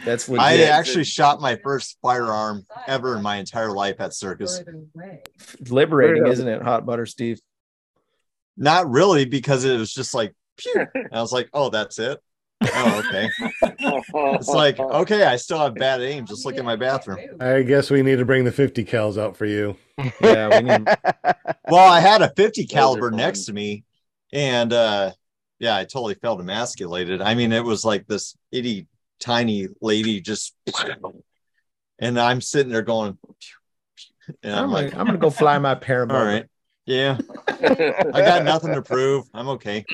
That's 0.06 0.30
legit. 0.30 0.46
I 0.46 0.52
Legit. 0.52 0.70
actually 0.70 1.04
shot 1.04 1.42
my 1.42 1.58
first 1.64 1.98
firearm 2.02 2.66
ever 2.88 3.16
in 3.16 3.22
my 3.22 3.38
entire 3.38 3.72
life 3.72 3.96
at 4.00 4.14
circus. 4.14 4.62
liberating, 5.70 6.28
isn't 6.28 6.48
it? 6.48 6.62
Hot 6.62 6.86
butter, 6.86 7.06
Steve. 7.06 7.40
Not 8.58 8.90
really, 8.90 9.26
because 9.26 9.64
it 9.66 9.78
was 9.78 9.94
just 9.94 10.14
like, 10.14 10.34
pew. 10.58 10.86
And 10.94 11.10
I 11.14 11.22
was 11.22 11.32
like, 11.32 11.50
oh, 11.54 11.70
that's 11.70 12.00
it. 12.00 12.20
Oh, 12.62 13.04
okay. 13.08 13.30
It's 13.82 14.50
like, 14.50 14.80
okay, 14.80 15.24
I 15.24 15.38
still 15.38 15.60
have 15.60 15.76
bad 15.76 16.02
aim. 16.02 16.26
Just 16.26 16.46
look 16.46 16.58
at 16.58 16.66
my 16.66 16.76
bathroom. 16.76 17.20
I 17.40 17.62
guess 17.62 17.90
we 17.90 18.02
need 18.02 18.18
to 18.18 18.26
bring 18.26 18.44
the 18.44 18.52
50 18.52 18.84
cals 18.84 19.18
out 19.18 19.38
for 19.38 19.46
you. 19.46 19.78
Yeah, 20.22 20.60
we 20.60 20.68
need, 20.68 20.88
Well, 21.70 21.90
I 21.90 22.00
had 22.02 22.22
a 22.22 22.34
50 22.36 22.66
caliber 22.68 23.12
next 23.12 23.46
to 23.46 23.54
me, 23.54 23.86
and 24.34 24.74
uh 24.74 25.12
yeah, 25.60 25.76
I 25.76 25.84
totally 25.84 26.16
felt 26.16 26.40
emasculated. 26.40 27.22
I 27.22 27.36
mean, 27.36 27.52
it 27.52 27.64
was 27.64 27.84
like 27.86 28.08
this 28.08 28.36
itty 28.52 28.88
tiny 29.20 29.68
lady 29.82 30.22
just, 30.22 30.56
and 32.00 32.20
I'm 32.20 32.41
sitting 32.41 32.72
there 32.72 32.82
going, 32.82 33.18
and 34.44 34.56
I'm, 34.56 34.66
I'm 34.66 34.72
like, 34.72 34.88
like, 34.88 34.96
I'm 34.96 35.06
gonna 35.06 35.18
go 35.18 35.30
fly 35.30 35.58
my 35.60 35.74
all 36.10 36.20
paramotor. 36.20 36.26
right, 36.26 36.46
yeah, 36.86 37.18
I 37.48 38.22
got 38.24 38.44
nothing 38.44 38.74
to 38.74 38.82
prove. 38.82 39.26
I'm 39.34 39.50
okay. 39.50 39.86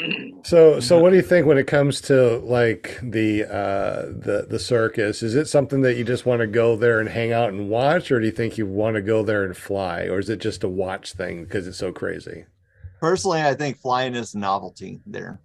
So, 0.43 0.79
so 0.79 0.99
what 0.99 1.09
do 1.09 1.15
you 1.15 1.21
think 1.21 1.47
when 1.47 1.57
it 1.57 1.67
comes 1.67 2.01
to 2.01 2.37
like 2.37 2.99
the 3.01 3.45
uh, 3.45 4.01
the 4.07 4.45
the 4.49 4.59
circus? 4.59 5.23
Is 5.23 5.35
it 5.35 5.47
something 5.47 5.81
that 5.81 5.95
you 5.95 6.03
just 6.03 6.25
want 6.25 6.41
to 6.41 6.47
go 6.47 6.75
there 6.75 6.99
and 6.99 7.09
hang 7.09 7.31
out 7.33 7.49
and 7.49 7.69
watch, 7.69 8.11
or 8.11 8.19
do 8.19 8.25
you 8.25 8.31
think 8.31 8.57
you 8.57 8.65
want 8.67 8.95
to 8.95 9.01
go 9.01 9.23
there 9.23 9.43
and 9.43 9.57
fly, 9.57 10.03
or 10.03 10.19
is 10.19 10.29
it 10.29 10.39
just 10.39 10.63
a 10.63 10.69
watch 10.69 11.13
thing 11.13 11.43
because 11.43 11.67
it's 11.67 11.77
so 11.77 11.91
crazy? 11.91 12.45
Personally, 12.99 13.41
I 13.41 13.53
think 13.55 13.77
flying 13.79 14.15
is 14.15 14.33
a 14.35 14.39
novelty 14.39 15.01
there, 15.05 15.39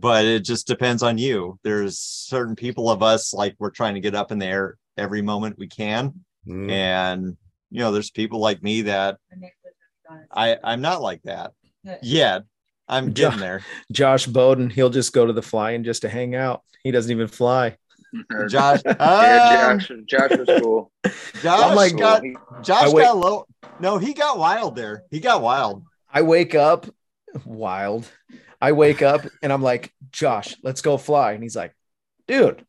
but 0.00 0.24
it 0.24 0.40
just 0.44 0.66
depends 0.66 1.02
on 1.02 1.18
you. 1.18 1.58
There's 1.62 1.98
certain 1.98 2.56
people 2.56 2.90
of 2.90 3.02
us 3.02 3.32
like 3.34 3.54
we're 3.58 3.70
trying 3.70 3.94
to 3.94 4.00
get 4.00 4.14
up 4.14 4.30
in 4.32 4.38
the 4.38 4.46
air 4.46 4.76
every 4.96 5.22
moment 5.22 5.58
we 5.58 5.68
can, 5.68 6.12
Mm. 6.46 6.70
and 6.70 7.36
you 7.70 7.80
know, 7.80 7.90
there's 7.92 8.10
people 8.10 8.38
like 8.38 8.62
me 8.62 8.82
that 8.82 9.18
I 10.32 10.56
I'm 10.62 10.80
not 10.80 11.02
like 11.02 11.22
that 11.24 11.52
yet. 12.02 12.42
I'm 12.88 13.10
getting 13.12 13.40
there. 13.40 13.62
Josh 13.90 14.26
Bowden, 14.26 14.70
he'll 14.70 14.90
just 14.90 15.12
go 15.12 15.26
to 15.26 15.32
the 15.32 15.42
flying 15.42 15.82
just 15.82 16.02
to 16.02 16.08
hang 16.08 16.36
out. 16.36 16.62
He 16.84 16.92
doesn't 16.92 17.10
even 17.10 17.26
fly. 17.26 17.76
Josh, 18.48 18.80
yeah, 18.86 18.92
um, 19.72 19.78
Josh, 19.80 19.90
Josh 20.06 20.30
was 20.38 20.60
cool. 20.62 20.92
Josh 21.42 21.60
I'm 21.64 21.74
like- 21.74 21.96
got 21.96 22.22
Josh 22.62 22.84
I 22.84 22.88
wait- 22.92 23.02
got 23.02 23.16
a 23.16 23.18
little. 23.18 23.48
No, 23.80 23.98
he 23.98 24.14
got 24.14 24.38
wild 24.38 24.76
there. 24.76 25.02
He 25.10 25.18
got 25.20 25.42
wild. 25.42 25.82
I 26.12 26.22
wake 26.22 26.54
up 26.54 26.86
wild. 27.44 28.08
I 28.60 28.72
wake 28.72 29.02
up 29.02 29.22
and 29.42 29.52
I'm 29.52 29.62
like, 29.62 29.92
Josh, 30.10 30.56
let's 30.62 30.80
go 30.80 30.96
fly. 30.96 31.32
And 31.32 31.42
he's 31.42 31.56
like, 31.56 31.74
dude, 32.26 32.64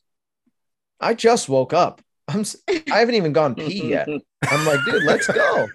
I 1.00 1.14
just 1.14 1.48
woke 1.50 1.74
up. 1.74 2.02
I'm 2.28 2.44
I 2.70 2.84
haven't 3.00 3.16
even 3.16 3.32
gone 3.32 3.56
pee 3.56 3.90
yet. 3.90 4.10
I'm 4.44 4.66
like, 4.66 4.80
dude, 4.86 5.04
let's 5.04 5.28
go. 5.28 5.68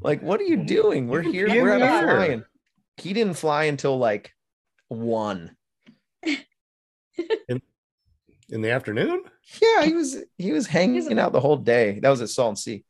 Like, 0.00 0.22
what 0.22 0.40
are 0.40 0.44
you 0.44 0.64
doing? 0.64 1.08
We're 1.08 1.20
here. 1.22 1.46
Give 1.46 1.62
We're 1.62 1.76
me 1.76 1.82
at 1.82 2.04
a 2.04 2.06
flying. 2.06 2.44
He 2.96 3.12
didn't 3.12 3.34
fly 3.34 3.64
until 3.64 3.98
like 3.98 4.32
one. 4.88 5.54
In 7.48 7.60
in 8.48 8.62
the 8.62 8.70
afternoon? 8.70 9.22
Yeah, 9.60 9.84
he 9.84 9.92
was 9.92 10.16
he 10.38 10.52
was 10.52 10.66
hanging 10.66 11.18
out 11.18 11.32
the 11.32 11.40
whole 11.40 11.56
day. 11.56 11.98
That 12.00 12.08
was 12.10 12.22
at 12.22 12.30
Salton 12.30 12.56
Sea. 12.56 12.84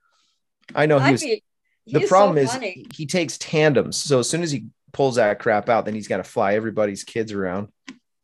I 0.75 0.87
know 0.87 0.99
he 0.99 1.05
I'd 1.05 1.13
was 1.13 1.23
be- 1.23 1.43
the 1.87 1.99
he's 2.01 2.09
so 2.09 2.15
problem 2.15 2.39
is 2.39 2.53
funny. 2.53 2.87
he 2.95 3.07
takes 3.07 3.39
tandems. 3.39 3.97
So 3.97 4.21
as 4.21 4.29
soon 4.31 4.43
as 4.43 4.51
he 4.51 4.67
pulls 4.95 5.17
that 5.17 5.39
crap 5.39 5.69
out, 5.69 5.85
then 5.85 5.95
he's 5.95 6.09
got 6.09 6.17
to 6.19 6.25
fly 6.25 6.55
everybody's 6.55 7.05
kids 7.05 7.33
around, 7.33 7.69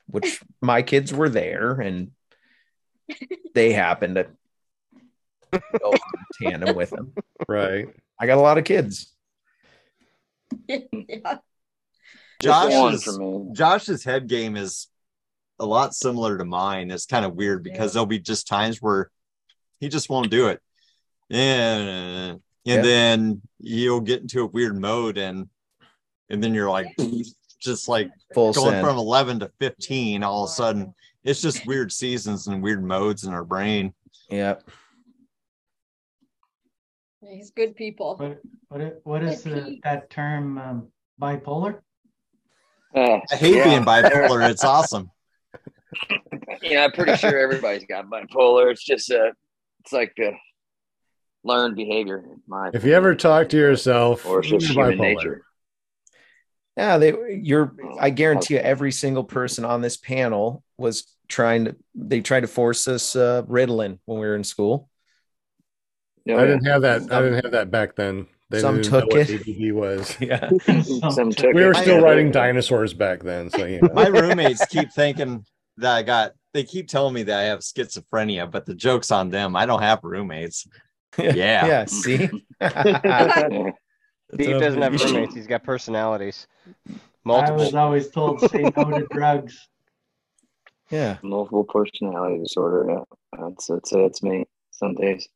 which 0.07 0.41
my 0.63 0.81
kids 0.83 1.13
were 1.13 1.29
there 1.29 1.73
and 1.73 2.13
they 3.55 3.73
happened 3.73 4.15
to 4.15 4.27
go 5.79 5.93
in 5.93 5.99
tandem 6.51 6.75
with 6.77 6.93
him. 6.93 7.13
Right. 7.49 7.89
I 8.19 8.27
got 8.27 8.39
a 8.39 8.43
lot 8.43 8.57
of 8.57 8.65
kids. 8.65 9.13
yeah. 10.69 11.39
Josh's. 12.41 13.19
Josh's 13.53 14.05
head 14.05 14.27
game 14.29 14.57
is 14.57 14.89
a 15.59 15.67
lot 15.67 15.95
similar 15.95 16.39
to 16.39 16.45
mine. 16.45 16.91
It's 16.91 17.05
kind 17.05 17.25
of 17.25 17.35
weird 17.35 17.63
because 17.63 17.93
there'll 17.93 18.07
be 18.07 18.19
just 18.19 18.47
times 18.49 18.79
where 18.81 19.11
he 19.79 19.89
just 19.89 20.09
won't 20.09 20.31
do 20.31 20.49
it, 20.49 20.61
and 21.29 21.89
and 21.89 22.41
Yeah. 22.65 22.83
then 22.83 23.43
you'll 23.59 24.01
get 24.01 24.23
into 24.23 24.43
a 24.43 24.47
weird 24.47 24.79
mode 24.81 25.19
and 25.19 25.49
and 26.31 26.43
then 26.43 26.55
you're 26.55 26.71
like 26.71 26.87
just 27.61 27.89
like 27.89 28.11
Full 28.35 28.53
going 28.53 28.71
send. 28.73 28.87
from 28.87 28.97
11 28.97 29.41
to 29.41 29.51
15 29.59 30.23
all 30.23 30.45
of 30.45 30.51
a 30.51 30.53
sudden 30.53 30.95
it's 31.25 31.43
just 31.43 31.67
weird 31.67 31.93
seasons 31.93 32.47
and 32.47 32.63
weird 32.63 32.83
modes 32.83 33.25
in 33.25 33.33
our 33.35 33.45
brain 33.45 33.93
Yeah. 34.31 34.57
He's 37.23 37.51
good 37.51 37.77
people. 37.77 38.17
What 38.17 38.41
what 38.69 39.01
what 39.05 39.23
is 39.23 39.43
the, 39.43 39.79
that 39.85 40.09
term 40.11 40.57
um, 40.59 40.89
bipolar? 41.21 41.81
Uh, 42.95 43.21
i 43.31 43.37
hate 43.37 43.55
yeah. 43.57 43.65
being 43.65 43.85
bipolar 43.85 44.49
it's 44.51 44.65
awesome 44.65 45.11
Yeah, 46.63 46.85
I'm 46.85 46.93
pretty 46.93 47.17
sure 47.17 47.39
everybody's 47.39 47.85
got 47.85 48.07
bipolar. 48.07 48.71
It's 48.73 48.85
just 48.85 49.11
uh 49.13 49.33
it's 49.81 49.93
like 49.93 50.15
uh 50.25 50.33
learned 51.45 51.77
behavior. 51.77 52.19
in 52.19 52.41
My 52.47 52.71
If 52.73 52.85
you 52.85 52.93
ever 52.93 53.15
talk 53.15 53.49
to 53.51 53.57
yourself, 53.57 54.27
or 54.27 54.41
it's 54.41 54.49
just 54.49 54.75
you're 54.75 54.91
human 54.91 54.99
bipolar. 54.99 55.17
nature. 55.17 55.43
Yeah, 56.81 56.97
they 56.97 57.41
you're 57.43 57.75
I 57.99 58.09
guarantee 58.09 58.55
you 58.55 58.61
every 58.61 58.91
single 58.91 59.25
person 59.25 59.67
on 59.67 59.83
this 59.83 59.99
panel 59.99 60.63
was 60.79 61.15
trying 61.29 61.67
to 61.67 61.77
they 61.95 62.23
tried 62.23 62.41
to 62.41 62.47
force 62.47 62.89
us 62.89 63.15
uh 63.15 63.43
Ritalin 63.43 63.99
when 64.07 64.19
we 64.19 64.27
were 64.27 64.35
in 64.35 64.45
school. 64.45 64.89
Oh, 66.27 66.39
I 66.39 66.47
didn't 66.47 66.65
have 66.65 66.81
that. 66.83 67.03
I 67.13 67.21
didn't 67.21 67.45
have 67.45 67.53
that 67.53 67.71
back 67.71 67.97
then. 67.97 68.27
They 68.49 68.61
Some 68.61 68.77
didn't 68.77 68.91
took 68.91 69.07
what 69.13 69.29
it. 69.29 69.47
ADD 69.47 69.75
was. 69.75 70.17
Yeah. 70.21 70.49
Some 71.11 71.33
took 71.33 71.53
we 71.55 71.67
were 71.67 71.75
still 71.75 71.99
I- 71.99 72.03
writing 72.03 72.31
dinosaurs 72.31 72.95
back 72.95 73.23
then, 73.23 73.51
so 73.51 73.67
you 73.67 73.81
know. 73.83 73.91
My 73.93 74.07
roommates 74.07 74.65
keep 74.67 74.91
thinking 74.91 75.45
that 75.77 75.95
I 75.97 76.03
got. 76.03 76.33
They 76.55 76.65
keep 76.65 76.89
telling 76.89 77.13
me 77.13 77.25
that 77.25 77.39
I 77.39 77.43
have 77.45 77.61
schizophrenia, 77.61 78.51
but 78.51 78.65
the 78.65 78.75
joke's 78.75 79.11
on 79.11 79.29
them. 79.29 79.55
I 79.55 79.67
don't 79.67 79.83
have 79.83 80.01
roommates. 80.03 80.67
Yeah. 81.19 81.67
Yeah, 81.67 81.85
see? 81.87 82.31
Steve 84.35 84.61
doesn't 84.61 84.83
have 84.83 84.93
roommates. 85.05 85.35
He's 85.35 85.47
got 85.47 85.63
personalities. 85.65 86.47
Multiple. 87.25 87.61
I 87.61 87.65
was 87.65 87.75
always 87.75 88.09
told 88.11 88.41
say 88.41 88.71
no 88.77 88.85
to 88.91 89.07
drugs. 89.11 89.69
Yeah. 90.91 91.19
Multiple 91.23 91.65
personality 91.65 92.39
disorder. 92.43 92.87
Yeah, 92.91 93.05
that's 93.39 93.67
that's 93.67 93.91
that's 93.91 94.23
me. 94.23 94.47
Some 94.71 94.95
days. 94.95 95.29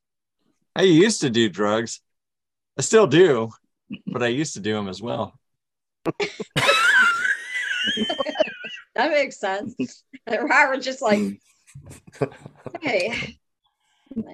I 0.75 0.81
used 0.83 1.21
to 1.21 1.29
do 1.29 1.49
drugs. 1.49 2.01
I 2.77 2.81
still 2.81 3.07
do, 3.07 3.51
but 4.07 4.23
I 4.23 4.27
used 4.27 4.53
to 4.55 4.59
do 4.59 4.73
them 4.73 4.89
as 4.89 5.01
well. 5.01 5.37
That 8.95 9.11
makes 9.11 9.37
sense. 9.37 10.03
And 10.25 10.49
Robert 10.49 10.81
just 10.81 11.01
like, 11.01 11.19
hmm. 11.19 12.25
hey, 12.81 13.37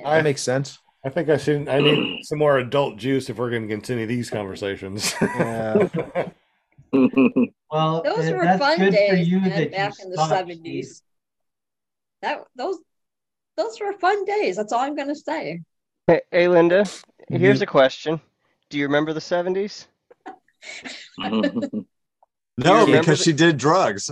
That 0.04 0.24
makes 0.24 0.42
sense. 0.42 0.78
I 1.03 1.10
think 1.10 1.30
I 1.30 1.38
should. 1.38 1.68
I 1.68 1.80
need 1.80 2.23
some 2.23 2.38
more 2.38 2.60
adult 2.60 2.98
juice 2.98 3.30
if 3.30 3.38
we're 3.38 3.49
going 3.49 3.64
to 3.64 3.68
continue 3.68 4.06
these 4.06 4.30
conversations. 4.30 5.14
Yeah. 5.22 5.88
Well, 7.72 8.03
those 8.03 8.30
were 8.30 8.44
that's 8.44 8.60
fun 8.60 8.78
good 8.78 8.91
days 8.91 9.26
you 9.30 9.40
man, 9.40 9.49
that 9.49 9.64
you 9.64 9.69
back 9.69 9.94
in 10.03 10.10
the 10.10 10.26
seventies. 10.28 11.03
That 12.22 12.44
those 12.56 12.80
those 13.56 13.80
were 13.80 13.94
fun 13.94 14.26
days. 14.26 14.57
That's 14.57 14.73
all 14.73 14.82
I'm 14.82 14.95
gonna 14.95 15.15
say. 15.15 15.61
Hey, 16.07 16.22
hey, 16.32 16.48
Linda, 16.49 16.86
here's 17.30 17.61
a 17.61 17.65
question. 17.65 18.19
Do 18.69 18.78
you 18.78 18.86
remember 18.88 19.14
the 19.14 19.22
70s? 19.22 19.86
No, 22.57 22.82
remember 22.82 22.99
because 22.99 23.19
the- 23.19 23.23
she 23.23 23.34
did 23.34 23.57
drugs. 23.57 24.11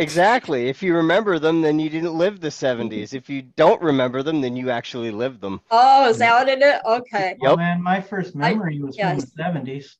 Exactly. 0.00 0.68
If 0.68 0.82
you 0.82 0.96
remember 0.96 1.38
them, 1.38 1.60
then 1.60 1.78
you 1.78 1.90
didn't 1.90 2.16
live 2.16 2.40
the 2.40 2.50
70s. 2.50 3.12
If 3.12 3.28
you 3.28 3.42
don't 3.42 3.80
remember 3.82 4.22
them, 4.22 4.40
then 4.40 4.56
you 4.56 4.70
actually 4.70 5.10
lived 5.10 5.40
them. 5.42 5.60
Oh, 5.70 6.08
is 6.08 6.18
that 6.18 6.32
what 6.32 6.48
it 6.48 6.62
is? 6.62 6.80
Okay. 6.84 7.36
Oh 7.42 7.48
Yep. 7.48 7.56
man, 7.56 7.82
my 7.82 8.00
first 8.00 8.34
memory 8.34 8.80
was 8.80 8.96
from 8.96 9.20
the 9.20 9.26
seventies. 9.26 9.98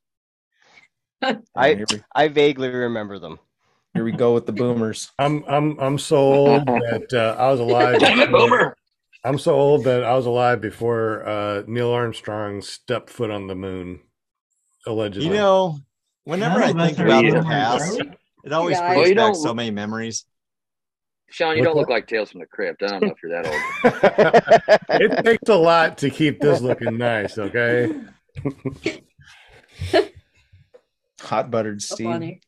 I 1.57 1.85
I 2.15 2.29
vaguely 2.29 2.71
remember 2.71 3.19
them. 3.19 3.39
here 3.95 4.05
we 4.05 4.13
go 4.13 4.33
with 4.33 4.47
the 4.47 4.53
boomers. 4.53 5.11
I'm 5.19 5.45
I'm 5.47 5.79
I'm 5.79 5.99
so 5.99 6.17
old 6.17 6.67
that 6.67 7.09
uh, 7.13 7.37
I 7.39 7.51
was 7.51 7.61
alive. 7.61 8.01
Boomer. 8.33 8.77
I'm 9.23 9.39
so 9.39 9.55
old 9.55 9.85
that 9.85 10.03
I 10.03 10.15
was 10.15 10.25
alive 10.25 10.63
before 10.63 11.27
uh, 11.29 11.63
Neil 11.67 11.91
Armstrong 11.91 12.63
stepped 12.63 13.11
foot 13.11 13.31
on 13.31 13.49
the 13.49 13.55
moon, 13.55 14.01
allegedly. 14.87 15.29
You 15.29 15.35
know, 15.35 15.79
whenever 16.25 16.59
I 16.63 16.73
None 16.73 16.81
of 16.81 16.97
think 16.97 16.99
about 17.07 17.27
the 17.27 17.43
past, 17.43 18.01
are 18.01 18.17
it 18.45 18.53
always 18.53 18.79
Yeah, 18.79 18.95
brings 18.95 19.17
Well, 19.17 19.29
back 19.29 19.37
so 19.37 19.55
many 19.55 19.71
memories. 19.71 20.25
Sean, 21.31 21.57
you 21.57 21.63
What's 21.63 21.69
don't 21.69 21.77
look 21.77 21.89
like 21.89 22.09
Tales 22.09 22.33
from 22.33 22.41
the 22.41 22.47
Crypt. 22.47 22.83
I 22.83 22.89
don't 22.89 23.03
know 23.03 23.15
if 23.15 23.23
you're 23.23 23.41
that 23.41 23.47
old. 23.47 25.01
it 25.01 25.25
takes 25.25 25.49
a 25.49 25.55
lot 25.55 25.99
to 25.99 26.11
keep 26.11 26.41
this 26.41 26.61
looking 26.61 26.99
nice. 26.99 27.39
Okay. 27.39 27.95
Hot 31.21 31.51
buttered 31.51 31.83
So 31.83 31.95
Steve. 31.95 32.41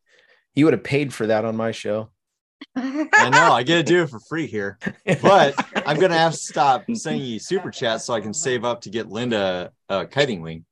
You 0.55 0.65
would 0.65 0.75
have 0.75 0.83
paid 0.83 1.15
for 1.15 1.29
that 1.29 1.45
on 1.45 1.57
my 1.57 1.71
show. 1.71 2.11
I 2.77 3.31
know 3.31 3.53
I 3.53 3.63
get 3.63 3.77
to 3.77 3.83
do 3.83 4.03
it 4.03 4.11
for 4.11 4.21
free 4.21 4.47
here, 4.47 4.79
but 5.21 5.55
I'm 5.87 5.99
gonna 5.99 6.19
have 6.19 6.33
to 6.33 6.39
stop 6.39 6.85
sending 6.95 7.25
you 7.25 7.39
super 7.39 7.71
chats 7.71 8.05
so 8.05 8.15
I 8.15 8.21
can 8.21 8.35
save 8.35 8.65
up 8.65 8.83
to 8.83 8.91
get 8.91 9.09
Linda 9.09 9.73
a 9.89 10.07
kiting 10.07 10.43
wing. 10.43 10.65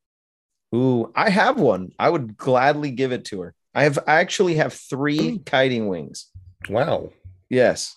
Ooh, 0.75 1.13
I 1.17 1.31
have 1.31 1.59
one. 1.59 1.93
I 1.99 2.09
would 2.09 2.37
gladly 2.37 2.91
give 2.93 3.13
it 3.13 3.25
to 3.27 3.41
her. 3.43 3.55
I 3.75 3.85
have 3.85 3.99
I 4.07 4.21
actually 4.21 4.57
have 4.57 4.73
three 4.73 5.19
mm. 5.19 5.45
kiting 5.47 5.89
wings. 5.89 6.27
Wow. 6.69 7.11
Yes. 7.49 7.97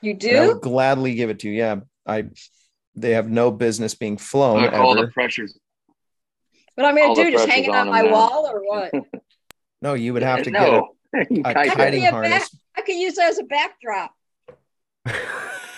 You 0.00 0.12
And 0.12 0.22
I 0.24 0.26
do? 0.26 0.48
would 0.48 0.60
gladly 0.60 1.14
give 1.14 1.30
it 1.30 1.40
to 1.40 1.48
you. 1.48 1.54
Yeah. 1.54 1.80
I 2.06 2.26
they 2.94 3.12
have 3.12 3.28
no 3.28 3.50
business 3.50 3.94
being 3.94 4.16
flown 4.16 4.62
Look, 4.62 4.72
all 4.72 4.94
the 4.94 5.08
pressures. 5.08 5.58
What 6.74 6.86
I'm 6.86 6.96
gonna 6.96 7.08
all 7.08 7.14
do? 7.14 7.30
Just 7.30 7.48
hang 7.48 7.64
it 7.64 7.70
on 7.70 7.88
on 7.88 7.88
my 7.88 8.02
now. 8.02 8.12
wall 8.12 8.46
or 8.46 8.62
what? 8.64 8.92
No, 9.82 9.92
you 9.92 10.14
would 10.14 10.22
have 10.22 10.44
to 10.44 10.50
no. 10.50 10.94
Get 11.14 11.30
a, 11.30 11.40
a 11.40 11.42
kite 11.42 11.54
That 11.54 11.64
could 11.66 11.76
kiting 11.76 12.04
harness. 12.04 12.48
back. 12.48 12.60
I 12.78 12.80
could 12.80 12.94
use 12.94 13.16
that 13.16 13.28
as 13.28 13.38
a 13.38 13.44
backdrop. 13.44 14.12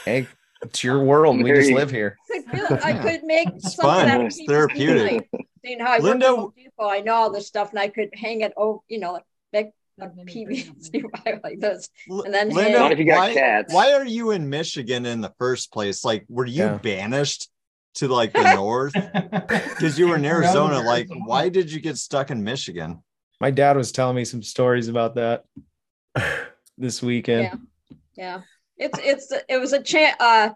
Hey, 0.04 0.28
it's 0.62 0.84
your 0.84 1.02
world. 1.02 1.42
We 1.42 1.50
just 1.50 1.72
live 1.72 1.90
here. 1.90 2.16
I 2.30 2.40
could, 2.40 2.52
build, 2.52 2.80
I 2.80 2.92
could 2.92 3.24
make 3.24 3.48
It's 3.48 3.74
something 3.74 4.08
fun. 4.08 4.08
out 4.08 4.20
It's 4.26 4.40
therapeutic. 4.46 5.28
Pipe. 5.66 5.78
Seeing 5.78 5.80
how 5.80 5.92
I 5.92 5.98
Linda- 5.98 6.26
work 6.26 6.34
at 6.34 6.40
Home 6.40 6.52
Depot, 6.56 6.88
I 6.88 7.00
know 7.00 7.14
all 7.14 7.30
this 7.32 7.46
stuff, 7.46 7.70
and 7.70 7.78
I 7.78 7.88
could 7.88 8.10
hang 8.14 8.40
it 8.42 8.52
over, 8.56 8.78
you 8.88 8.98
know, 9.00 9.20
make 9.52 9.70
a 10.00 10.08
PVC 10.08 11.02
pipe 11.12 11.40
like 11.42 11.58
this. 11.60 11.88
And 12.08 12.32
then 12.32 12.50
Linda, 12.50 12.78
Not 12.78 12.92
if 12.92 12.98
you 12.98 13.06
got 13.06 13.18
why, 13.28 13.34
cats. 13.34 13.72
why 13.72 13.92
are 13.94 14.04
you 14.04 14.30
in 14.32 14.48
Michigan 14.50 15.06
in 15.06 15.20
the 15.20 15.32
first 15.38 15.72
place? 15.72 16.04
Like, 16.04 16.24
were 16.28 16.44
you 16.46 16.64
Yeah. 16.64 16.78
banished 16.78 17.48
to 17.94 18.08
like 18.08 18.32
the 18.34 18.54
north 18.54 18.92
because 18.92 19.98
you 19.98 20.08
were 20.08 20.16
in 20.16 20.24
Arizona? 20.26 20.80
Like, 20.80 21.08
why 21.10 21.48
did 21.48 21.72
you 21.72 21.80
get 21.80 21.96
stuck 21.96 22.30
in 22.30 22.44
Michigan? 22.44 23.02
My 23.40 23.50
dad 23.50 23.76
was 23.76 23.90
telling 23.92 24.16
me 24.16 24.24
some 24.26 24.42
stories 24.42 24.88
about 24.88 25.14
that 25.14 25.44
this 26.78 27.02
weekend. 27.02 27.42
Yeah. 27.44 27.54
Yeah, 28.16 28.40
it's 28.78 28.98
it's 29.02 29.32
it 29.48 29.58
was 29.58 29.72
a 29.74 29.82
chain 29.82 30.12
uh 30.20 30.50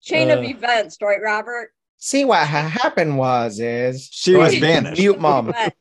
chain 0.00 0.30
of 0.30 0.40
Uh. 0.40 0.42
events, 0.48 0.98
right, 1.00 1.20
Robert? 1.22 1.70
See 1.98 2.24
what 2.24 2.46
ha- 2.46 2.68
happened 2.68 3.18
was 3.18 3.58
is 3.58 4.08
She 4.12 4.34
was 4.34 4.58
banished. 4.58 5.00
mute 5.00 5.20
mom 5.20 5.46
But 5.46 5.74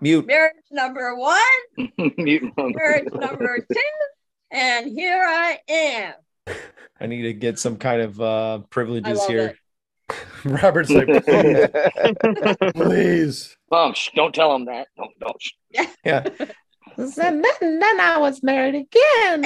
mute. 0.00 0.26
marriage 0.26 0.54
number 0.70 1.16
one, 1.16 1.38
Mutant 2.18 2.52
mom. 2.56 2.72
marriage 2.74 3.12
number 3.12 3.58
two, 3.72 3.80
and 4.50 4.86
here 4.90 5.22
I 5.26 5.58
am. 5.68 6.14
I 7.00 7.06
need 7.06 7.22
to 7.22 7.32
get 7.32 7.58
some 7.58 7.76
kind 7.78 8.02
of 8.02 8.20
uh 8.20 8.58
privileges 8.70 9.24
here. 9.26 9.56
it. 10.10 10.16
Robert's 10.44 10.90
like, 10.90 11.06
please, 11.24 11.68
please. 12.74 13.56
Mom, 13.70 13.94
shh, 13.94 14.10
don't 14.14 14.34
tell 14.34 14.54
him 14.54 14.66
that. 14.66 14.88
Don't, 14.98 15.18
don't. 15.18 15.40
shh. 15.42 15.52
Yeah. 16.04 16.28
then, 16.98 17.42
then 17.60 18.00
I 18.00 18.18
was 18.18 18.42
married 18.42 18.74
again. 18.74 19.44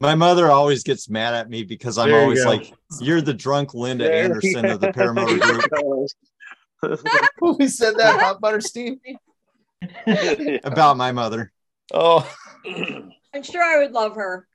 My 0.00 0.14
mother 0.14 0.50
always 0.50 0.82
gets 0.82 1.08
mad 1.08 1.32
at 1.34 1.48
me 1.48 1.62
because 1.62 1.96
I'm 1.96 2.12
always 2.12 2.44
go. 2.44 2.50
like, 2.50 2.72
"You're 3.00 3.22
the 3.22 3.32
drunk 3.32 3.72
Linda 3.72 4.04
There 4.04 4.24
Anderson 4.24 4.66
of 4.66 4.80
the 4.80 4.88
paramotor 4.88 5.40
group." 5.70 6.10
Who 7.40 7.68
said 7.68 7.96
that? 7.96 8.20
Hot 8.20 8.40
butter 8.40 8.60
Steve? 8.60 8.98
About 10.64 10.96
my 10.96 11.12
mother. 11.12 11.52
Oh, 11.94 12.30
I'm 12.66 13.42
sure 13.42 13.62
I 13.62 13.78
would 13.78 13.92
love 13.92 14.16
her. 14.16 14.46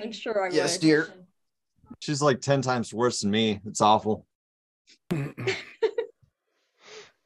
I'm 0.00 0.12
sure 0.12 0.44
I 0.44 0.46
yes, 0.46 0.52
would. 0.52 0.56
Yes, 0.56 0.78
dear. 0.78 1.08
She's 2.00 2.22
like 2.22 2.40
ten 2.40 2.62
times 2.62 2.94
worse 2.94 3.20
than 3.20 3.32
me. 3.32 3.60
It's 3.66 3.80
awful. 3.80 4.24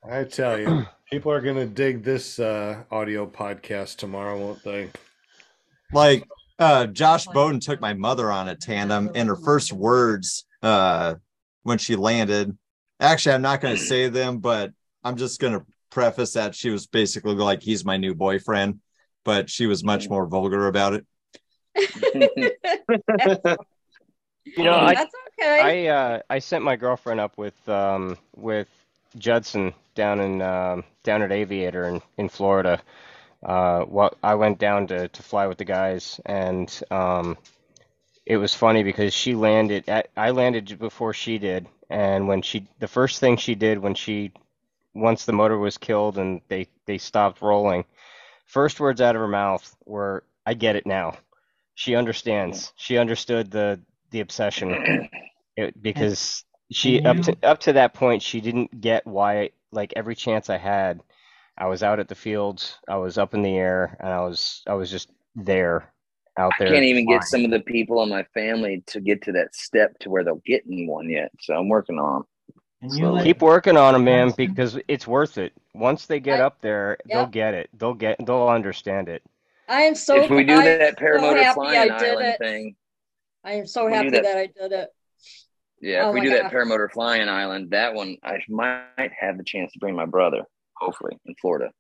I 0.04 0.24
tell 0.24 0.58
you, 0.58 0.86
people 1.10 1.30
are 1.30 1.40
gonna 1.40 1.66
dig 1.66 2.02
this 2.02 2.38
uh, 2.38 2.84
audio 2.90 3.26
podcast 3.26 3.96
tomorrow, 3.96 4.38
won't 4.38 4.64
they? 4.64 4.90
Like 5.92 6.26
uh 6.62 6.86
Josh 6.86 7.26
Bowden 7.26 7.60
took 7.60 7.80
my 7.80 7.94
mother 7.94 8.30
on 8.30 8.48
a 8.48 8.56
tandem 8.56 9.10
and 9.14 9.28
her 9.28 9.36
first 9.36 9.72
words 9.72 10.44
uh 10.62 11.14
when 11.62 11.78
she 11.78 11.96
landed. 11.96 12.56
Actually, 13.00 13.34
I'm 13.34 13.42
not 13.42 13.60
gonna 13.60 13.76
say 13.76 14.08
them, 14.10 14.38
but 14.38 14.72
I'm 15.04 15.16
just 15.16 15.40
gonna 15.40 15.64
preface 15.90 16.32
that 16.34 16.54
she 16.54 16.70
was 16.70 16.86
basically 16.86 17.34
like 17.34 17.62
he's 17.62 17.84
my 17.84 17.96
new 17.96 18.14
boyfriend, 18.14 18.80
but 19.24 19.50
she 19.50 19.66
was 19.66 19.84
much 19.84 20.08
more 20.08 20.26
vulgar 20.26 20.66
about 20.68 20.94
it. 20.94 21.06
You 24.44 24.64
know, 24.64 24.74
I 24.74 24.94
That's 24.94 25.14
okay. 25.38 25.86
I 25.88 25.94
uh, 25.94 26.20
I 26.28 26.38
sent 26.38 26.64
my 26.64 26.76
girlfriend 26.76 27.20
up 27.20 27.38
with 27.38 27.68
um, 27.68 28.18
with 28.36 28.68
Judson 29.16 29.72
down 29.94 30.20
in 30.20 30.42
um, 30.42 30.84
down 31.04 31.22
at 31.22 31.32
Aviator 31.32 31.84
in, 31.84 32.02
in 32.18 32.28
Florida. 32.28 32.80
Uh, 33.42 33.82
what 33.84 34.16
I 34.22 34.34
went 34.36 34.58
down 34.58 34.86
to, 34.88 35.08
to 35.08 35.22
fly 35.22 35.46
with 35.46 35.58
the 35.58 35.64
guys, 35.64 36.20
and 36.24 36.82
um, 36.90 37.36
it 38.24 38.36
was 38.36 38.54
funny 38.54 38.82
because 38.82 39.12
she 39.12 39.34
landed. 39.34 39.88
At, 39.88 40.08
I 40.16 40.30
landed 40.30 40.78
before 40.78 41.12
she 41.12 41.38
did, 41.38 41.66
and 41.90 42.28
when 42.28 42.42
she 42.42 42.68
the 42.78 42.88
first 42.88 43.18
thing 43.20 43.36
she 43.36 43.54
did 43.54 43.78
when 43.78 43.94
she 43.94 44.32
once 44.94 45.24
the 45.24 45.32
motor 45.32 45.58
was 45.58 45.78
killed 45.78 46.18
and 46.18 46.40
they 46.48 46.68
they 46.86 46.98
stopped 46.98 47.42
rolling, 47.42 47.84
first 48.46 48.78
words 48.80 49.00
out 49.00 49.16
of 49.16 49.20
her 49.20 49.28
mouth 49.28 49.76
were, 49.86 50.24
"I 50.46 50.54
get 50.54 50.76
it 50.76 50.86
now." 50.86 51.16
She 51.74 51.96
understands. 51.96 52.72
She 52.76 52.98
understood 52.98 53.50
the 53.50 53.80
the 54.10 54.20
obsession 54.20 55.08
it, 55.56 55.82
because 55.82 56.44
she 56.70 57.00
up 57.02 57.18
to 57.22 57.36
up 57.42 57.60
to 57.60 57.72
that 57.74 57.94
point 57.94 58.22
she 58.22 58.40
didn't 58.40 58.80
get 58.80 59.06
why 59.06 59.50
like 59.72 59.92
every 59.96 60.14
chance 60.14 60.50
I 60.50 60.58
had, 60.58 61.00
I 61.58 61.66
was 61.66 61.82
out 61.82 62.00
at 62.00 62.08
the 62.08 62.14
fields, 62.14 62.78
I 62.88 62.96
was 62.96 63.18
up 63.18 63.34
in 63.34 63.42
the 63.42 63.56
air, 63.56 63.96
and 64.00 64.08
I 64.08 64.20
was 64.20 64.62
I 64.66 64.74
was 64.74 64.90
just 64.90 65.10
there, 65.36 65.92
out 66.38 66.52
there. 66.58 66.68
I 66.68 66.70
can't 66.72 66.84
even 66.84 67.06
get 67.06 67.24
some 67.24 67.44
of 67.44 67.50
the 67.50 67.60
people 67.60 68.02
in 68.02 68.08
my 68.08 68.24
family 68.34 68.82
to 68.86 69.00
get 69.00 69.22
to 69.22 69.32
that 69.32 69.54
step 69.54 69.98
to 70.00 70.10
where 70.10 70.24
they'll 70.24 70.42
get 70.46 70.66
me 70.66 70.86
one 70.88 71.08
yet. 71.10 71.30
So 71.40 71.54
I'm 71.54 71.68
working 71.68 71.98
on. 71.98 72.22
'em. 72.22 72.26
And 72.80 72.96
you 72.98 73.08
let, 73.10 73.24
Keep 73.24 73.42
working 73.42 73.76
on 73.76 73.92
them, 73.94 74.04
man, 74.04 74.32
because 74.36 74.76
it's 74.88 75.06
worth 75.06 75.38
it. 75.38 75.52
Once 75.72 76.06
they 76.06 76.18
get 76.18 76.40
I- 76.40 76.44
up 76.44 76.60
there, 76.62 76.98
they'll 77.06 77.26
get 77.26 77.54
it. 77.54 77.70
They'll 77.78 77.94
get. 77.94 78.16
They'll 78.24 78.48
understand 78.48 79.08
it. 79.08 79.22
I 79.68 79.82
am 79.82 79.94
so 79.94 80.16
if 80.16 80.30
we 80.30 80.42
do 80.44 80.54
I'm 80.54 80.64
that 80.64 80.98
paramotor 80.98 81.42
happy 81.42 81.54
flying 81.54 81.78
I 81.92 81.98
did 81.98 82.08
island 82.08 82.26
it. 82.26 82.38
thing, 82.38 82.76
I 83.44 83.52
am 83.52 83.66
so 83.66 83.86
happy 83.88 84.10
that- 84.10 84.24
that 84.24 84.36
I 84.36 84.46
did 84.46 84.72
it. 84.72 84.88
yeah, 85.80 86.04
Oh 86.04 86.08
if 86.08 86.14
we 86.14 86.20
my 86.20 86.26
do 86.26 86.30
that 86.32 86.50
paramotor 86.52 86.90
flying 86.90 87.28
island, 87.28 87.70
that 87.70 87.94
one 87.94 88.16
I 88.24 88.38
might 88.48 89.12
have 89.18 89.38
the 89.38 89.44
chance 89.44 89.72
to 89.72 89.78
bring 89.78 89.94
my 89.94 90.06
brother, 90.06 90.42
hopefully 90.82 91.16
in 91.26 91.34
Florida, 91.40 91.70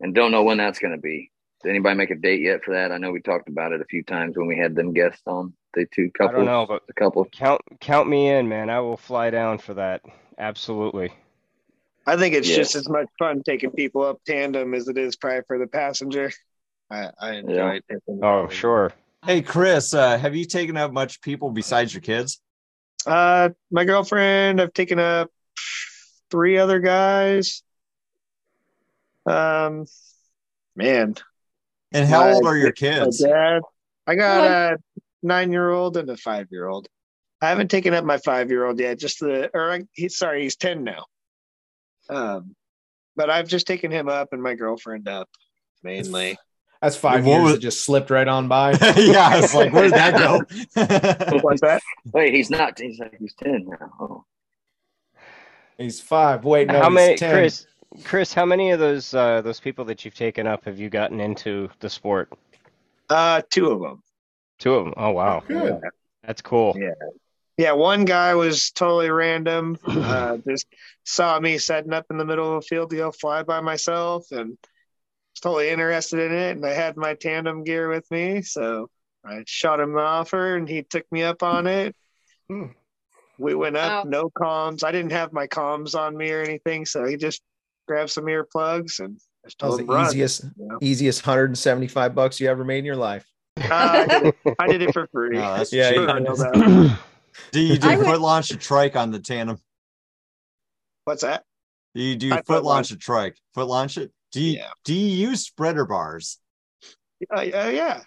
and 0.00 0.14
don't 0.14 0.30
know 0.32 0.42
when 0.42 0.58
that's 0.58 0.78
going 0.78 0.94
to 0.94 1.00
be. 1.00 1.30
Did 1.62 1.70
anybody 1.70 1.96
make 1.96 2.10
a 2.10 2.14
date 2.14 2.40
yet 2.40 2.62
for 2.64 2.74
that? 2.74 2.92
I 2.92 2.98
know 2.98 3.10
we 3.10 3.20
talked 3.20 3.48
about 3.48 3.72
it 3.72 3.80
a 3.80 3.84
few 3.84 4.04
times 4.04 4.36
when 4.36 4.46
we 4.46 4.56
had 4.56 4.74
them 4.76 4.92
guests 4.92 5.22
on. 5.26 5.52
The 5.74 5.86
two 5.92 6.10
couple. 6.16 6.34
I 6.34 6.38
don't 6.38 6.46
know, 6.46 6.66
but 6.66 6.82
a 6.88 6.92
couple. 6.94 7.24
count 7.26 7.60
count 7.80 8.08
me 8.08 8.28
in, 8.30 8.48
man. 8.48 8.70
I 8.70 8.80
will 8.80 8.96
fly 8.96 9.30
down 9.30 9.58
for 9.58 9.74
that. 9.74 10.00
Absolutely. 10.38 11.12
I 12.06 12.16
think 12.16 12.34
it's 12.34 12.48
Yeah. 12.48 12.56
just 12.56 12.74
as 12.74 12.88
much 12.88 13.06
fun 13.18 13.42
taking 13.44 13.70
people 13.72 14.02
up 14.02 14.18
tandem 14.24 14.72
as 14.72 14.88
it 14.88 14.96
is 14.96 15.16
probably 15.16 15.42
for 15.46 15.58
the 15.58 15.66
passenger. 15.66 16.30
I, 16.90 17.10
I 17.20 17.34
enjoy 17.34 17.54
Yeah. 17.74 17.80
it. 17.90 18.02
Oh, 18.22 18.48
sure. 18.48 18.92
Hey, 19.26 19.42
Chris, 19.42 19.92
uh, 19.92 20.16
have 20.16 20.34
you 20.34 20.46
taken 20.46 20.76
up 20.78 20.90
much 20.92 21.20
people 21.20 21.50
besides 21.50 21.92
your 21.92 22.00
kids? 22.00 22.40
Uh, 23.04 23.50
my 23.70 23.84
girlfriend, 23.84 24.60
I've 24.60 24.72
taken 24.72 24.98
up 24.98 25.30
three 26.30 26.56
other 26.56 26.78
guys. 26.78 27.62
Um, 29.28 29.86
man, 30.76 31.14
And 31.92 32.06
how 32.08 32.20
My- 32.20 32.32
old 32.32 32.46
are 32.46 32.56
your 32.56 32.72
kids? 32.72 33.18
dad. 33.22 33.62
I 34.06 34.14
got 34.14 34.40
What? 34.40 34.50
a 34.50 34.78
nine-year-old 35.22 35.96
and 35.96 36.08
a 36.10 36.16
five-year-old. 36.16 36.88
I 37.40 37.48
haven't 37.50 37.70
taken 37.70 37.94
up 37.94 38.04
my 38.04 38.18
five-year-old 38.18 38.78
yet. 38.80 38.98
Just 38.98 39.20
the, 39.20 39.50
or 39.54 39.70
I, 39.72 39.82
he's 39.92 40.16
sorry, 40.16 40.42
he's 40.42 40.56
ten 40.56 40.82
now. 40.84 41.04
Um, 42.10 42.56
but 43.16 43.30
I've 43.30 43.48
just 43.48 43.66
taken 43.66 43.90
him 43.90 44.08
up 44.08 44.28
and 44.32 44.42
my 44.42 44.54
girlfriend 44.54 45.08
up 45.08 45.28
mainly. 45.82 46.36
That's 46.80 46.96
five 46.96 47.24
What 47.24 47.32
years 47.32 47.42
was- 47.44 47.52
that 47.54 47.58
just 47.60 47.84
slipped 47.84 48.10
right 48.10 48.26
on 48.28 48.48
by. 48.48 48.70
yeah, 48.96 49.38
it's 49.38 49.54
like, 49.54 49.72
where 49.72 49.84
did 49.84 49.92
that 49.94 50.14
go? 50.16 51.38
What's 51.42 51.60
that? 51.62 51.82
Wait, 52.12 52.32
he's 52.34 52.50
not. 52.50 52.78
He's 52.78 52.98
like 52.98 53.16
he's 53.18 53.34
ten 53.34 53.66
now. 53.68 53.92
Oh. 54.00 54.24
He's 55.76 56.00
five. 56.00 56.44
Wait, 56.44 56.66
no, 56.68 56.74
how 56.80 56.88
he's 56.90 56.94
many, 56.94 57.16
10. 57.16 57.32
Chris? 57.34 57.66
Chris, 58.04 58.32
how 58.34 58.44
many 58.44 58.70
of 58.70 58.78
those 58.78 59.14
uh, 59.14 59.40
those 59.40 59.60
people 59.60 59.84
that 59.86 60.04
you've 60.04 60.14
taken 60.14 60.46
up 60.46 60.64
have 60.66 60.78
you 60.78 60.90
gotten 60.90 61.20
into 61.20 61.68
the 61.80 61.88
sport? 61.90 62.30
Uh, 63.08 63.42
two 63.50 63.70
of 63.70 63.80
them. 63.80 64.02
Two 64.58 64.74
of 64.74 64.84
them. 64.86 64.94
Oh 64.96 65.10
wow, 65.10 65.42
Good. 65.46 65.80
that's 66.22 66.42
cool. 66.42 66.76
Yeah. 66.78 66.92
Yeah, 67.56 67.72
one 67.72 68.04
guy 68.04 68.34
was 68.36 68.70
totally 68.70 69.10
random. 69.10 69.78
Uh, 69.86 70.36
just 70.48 70.66
saw 71.04 71.40
me 71.40 71.58
setting 71.58 71.92
up 71.92 72.06
in 72.10 72.18
the 72.18 72.24
middle 72.24 72.48
of 72.52 72.58
a 72.58 72.62
field 72.62 72.90
to 72.90 72.96
go 72.96 73.10
fly 73.10 73.42
by 73.42 73.60
myself 73.60 74.30
and 74.30 74.50
was 74.50 75.40
totally 75.40 75.68
interested 75.70 76.20
in 76.30 76.32
it. 76.32 76.50
And 76.56 76.64
I 76.64 76.72
had 76.72 76.96
my 76.96 77.14
tandem 77.14 77.64
gear 77.64 77.88
with 77.88 78.08
me. 78.12 78.42
So 78.42 78.88
I 79.24 79.42
shot 79.46 79.80
him 79.80 79.96
an 79.96 80.04
offer 80.04 80.54
and 80.54 80.68
he 80.68 80.82
took 80.82 81.10
me 81.10 81.22
up 81.24 81.42
on 81.42 81.66
it. 81.66 81.96
Hmm. 82.48 82.66
We 83.38 83.54
went 83.56 83.76
up, 83.76 84.04
Wow. 84.04 84.10
no 84.10 84.30
comms. 84.30 84.84
I 84.84 84.92
didn't 84.92 85.12
have 85.12 85.32
my 85.32 85.46
comms 85.48 85.98
on 85.98 86.16
me 86.16 86.30
or 86.30 86.42
anything. 86.42 86.86
So 86.86 87.04
he 87.06 87.16
just 87.16 87.42
grabbed 87.88 88.10
some 88.10 88.24
earplugs 88.26 89.00
and 89.00 89.18
just 89.44 89.58
That 89.58 89.66
was 89.66 89.78
the 89.78 89.84
run. 89.84 90.06
easiest, 90.06 90.44
you 90.44 90.50
know? 90.68 90.78
easiest 90.80 91.26
175 91.26 92.14
bucks 92.14 92.38
you 92.40 92.48
ever 92.48 92.64
made 92.64 92.78
in 92.78 92.84
your 92.84 92.96
life. 92.96 93.26
Uh, 93.56 93.64
I, 93.70 94.06
did 94.06 94.26
it, 94.26 94.54
I 94.60 94.66
did 94.68 94.82
it 94.82 94.92
for 94.92 95.06
free. 95.12 95.36
No, 95.38 95.64
Yeah, 95.72 95.88
cheap. 95.90 95.96
you 95.98 96.06
I 96.08 96.18
know 96.20 96.36
that. 96.36 96.98
Do 97.52 97.60
you 97.60 97.78
do 97.78 97.88
I 97.88 97.96
would- 97.96 98.06
foot 98.06 98.20
launch 98.20 98.50
a 98.50 98.56
trike 98.56 98.94
on 98.96 99.10
the 99.12 99.18
tandem? 99.20 99.58
What's 101.04 101.22
that? 101.22 101.44
Do 101.94 102.02
you 102.02 102.16
do 102.16 102.32
I 102.32 102.36
foot 102.38 102.46
foot 102.46 102.64
launch 102.64 102.90
a 102.90 102.96
trike? 102.96 103.36
Foot 103.54 103.66
launch 103.68 103.96
it? 103.96 104.12
Do 104.32 104.40
you 104.42 104.58
Yeah. 104.58 104.70
do 104.84 104.94
you 104.94 105.28
use 105.28 105.44
spreader 105.46 105.84
bars? 105.86 106.38
Uh, 107.32 107.38
uh, 107.40 107.42
yeah. 107.42 108.02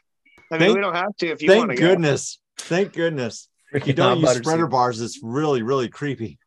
I 0.52 0.58
mean, 0.58 0.60
Thank- 0.60 0.76
we 0.76 0.82
don't 0.82 0.96
have 0.96 1.16
to 1.18 1.28
if 1.28 1.42
you 1.42 1.50
want 1.56 1.70
Thank 1.70 1.80
to 1.80 1.82
go. 1.86 1.90
goodness. 1.92 2.40
Thank 2.58 2.94
goodness. 2.94 3.48
If 3.74 3.88
you 3.88 3.94
don't 3.94 4.20
use 4.20 4.38
spreader 4.38 4.64
soup. 4.64 4.72
bars, 4.72 5.00
it's 5.02 5.20
really, 5.24 5.62
really 5.64 5.88
creepy. 5.88 6.38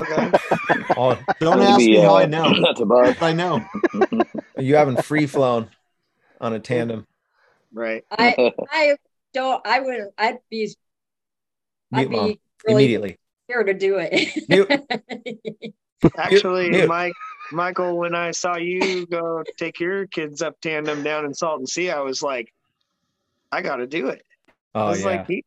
Okay. 0.00 0.32
Oh, 0.96 1.18
Don't 1.40 1.60
ask 1.62 1.78
be, 1.78 1.92
me 1.92 1.98
how 1.98 2.16
uh, 2.16 2.18
I 2.18 2.26
know. 2.26 2.54
That's 2.62 2.80
a. 2.80 3.16
I 3.24 3.32
know. 3.32 3.70
you 4.58 4.76
haven't 4.76 5.00
free 5.00 5.26
flown 5.26 5.68
on 6.40 6.52
a 6.52 6.60
tandem. 6.60 7.06
Right. 7.72 8.04
I 8.10 8.52
I 8.70 8.96
don't 9.32 9.66
I 9.66 9.80
would 9.80 10.00
I'd 10.18 10.38
be 10.50 10.74
I'd 11.92 11.98
Mute 11.98 12.10
be 12.10 12.16
mom 12.16 12.38
really 12.66 12.74
immediately. 12.74 13.18
here 13.48 13.62
to 13.62 13.74
do 13.74 13.98
it. 13.98 14.82
Actually, 16.18 16.70
Mute. 16.70 16.88
Mike, 16.88 17.14
Michael, 17.52 17.96
when 17.98 18.14
I 18.14 18.32
saw 18.32 18.56
you 18.56 19.06
go 19.06 19.42
take 19.56 19.80
your 19.80 20.06
kids 20.06 20.42
up 20.42 20.60
tandem 20.60 21.02
down 21.02 21.24
in 21.24 21.34
Salton 21.34 21.66
Sea, 21.66 21.90
I 21.90 22.00
was 22.00 22.22
like, 22.22 22.52
I 23.50 23.62
got 23.62 23.76
to 23.76 23.86
do 23.86 24.08
it. 24.08 24.24
I 24.74 24.82
Oh 24.82 24.90
was 24.90 25.00
yeah. 25.00 25.06
like, 25.06 25.26
he- 25.26 25.44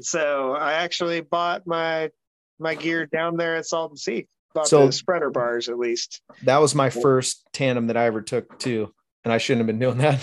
so 0.00 0.52
I 0.52 0.74
actually 0.74 1.20
bought 1.20 1.66
my 1.66 2.10
my 2.58 2.74
gear 2.74 3.06
down 3.06 3.36
there 3.36 3.56
at 3.56 3.66
Salton 3.66 3.96
Sea. 3.96 4.26
Bought 4.54 4.68
So- 4.68 4.86
the 4.86 4.92
spreader 4.92 5.30
bars 5.30 5.68
at 5.68 5.78
least. 5.78 6.20
that 6.44 6.58
was 6.58 6.74
my 6.74 6.90
first 6.90 7.44
tandem 7.52 7.88
that 7.88 7.96
I 7.96 8.04
ever 8.06 8.22
took 8.22 8.58
too, 8.58 8.92
and 9.24 9.32
I 9.32 9.38
shouldn't 9.38 9.60
have 9.60 9.66
been 9.66 9.78
doing 9.80 9.98
that. 9.98 10.20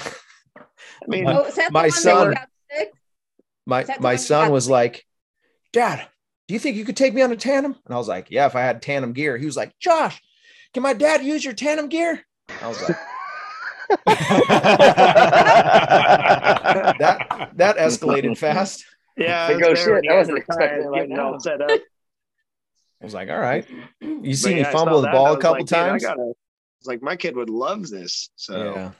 I 0.58 0.62
mean, 1.08 1.26
My- 1.26 1.38
oh, 1.40 1.44
is 1.45 1.56
that 1.56 1.68
the 1.68 1.72
my 1.74 1.90
son- 1.90 2.30
you 2.30 2.34
got 2.36 2.48
sick? 2.72 2.94
my 3.66 3.82
Is 3.82 3.88
that 3.88 3.98
the 3.98 4.03
my 4.03 4.16
son 4.16 4.52
was 4.52 4.66
sick? 4.66 4.72
like, 4.72 5.06
"Dad, 5.74 6.08
do 6.48 6.53
you 6.53 6.60
think 6.60 6.78
you 6.78 6.86
could 6.86 6.95
take 6.98 7.14
me 7.14 7.22
on 7.22 7.32
a 7.32 7.36
tandem?" 7.36 7.76
And 7.86 7.94
I 7.94 7.98
was 7.98 8.08
like, 8.08 8.28
"Yeah, 8.32 8.45
if 8.45 8.56
I 8.56 8.62
had 8.62 8.82
tandem 8.82 9.12
gear." 9.14 9.38
He 9.38 9.45
was 9.45 9.58
like, 9.58 9.78
"Josh, 9.80 10.22
can 10.74 10.82
my 10.84 10.94
dad 10.94 11.24
use 11.24 11.44
your 11.44 11.53
tandem 11.53 11.90
gear?" 11.90 12.22
I 12.62 12.68
was 12.70 12.82
like, 12.82 12.98
"That 16.99 17.49
that 17.56 17.78
escalated 17.78 18.38
fast." 18.38 18.86
yeah, 19.18 19.48
Think, 19.48 19.64
I 19.64 19.68
oh, 19.68 19.70
was 19.72 19.84
there 19.86 19.94
when 19.95 20.03
shit, 20.03 20.12
I 20.12 20.16
wasn't 20.16 20.34
were 20.34 20.38
expecting 20.40 20.68
tired, 20.84 20.86
it 20.86 20.90
right 20.90 21.10
now. 21.10 21.38
set 21.38 21.62
up. 21.62 21.80
I 23.02 23.06
was 23.06 23.14
like, 23.14 23.30
"All 23.30 23.40
right." 23.40 23.65
You 23.99 24.36
see 24.36 24.52
But 24.52 24.56
me 24.56 24.61
yeah, 24.61 24.69
I 24.69 24.76
saw 24.76 24.76
fumble 24.84 25.02
the 25.02 25.07
that, 25.07 25.14
ball 25.14 25.34
a 25.34 25.38
couple 25.38 25.65
like, 25.65 25.68
"Dude, 25.68 25.88
I 25.88 25.94
times. 25.94 26.03
it's 26.80 26.88
like 26.88 27.02
my 27.02 27.15
kid 27.15 27.36
would 27.36 27.49
love 27.49 27.90
this. 27.90 28.30
So 28.36 28.76
Yeah, 28.76 28.91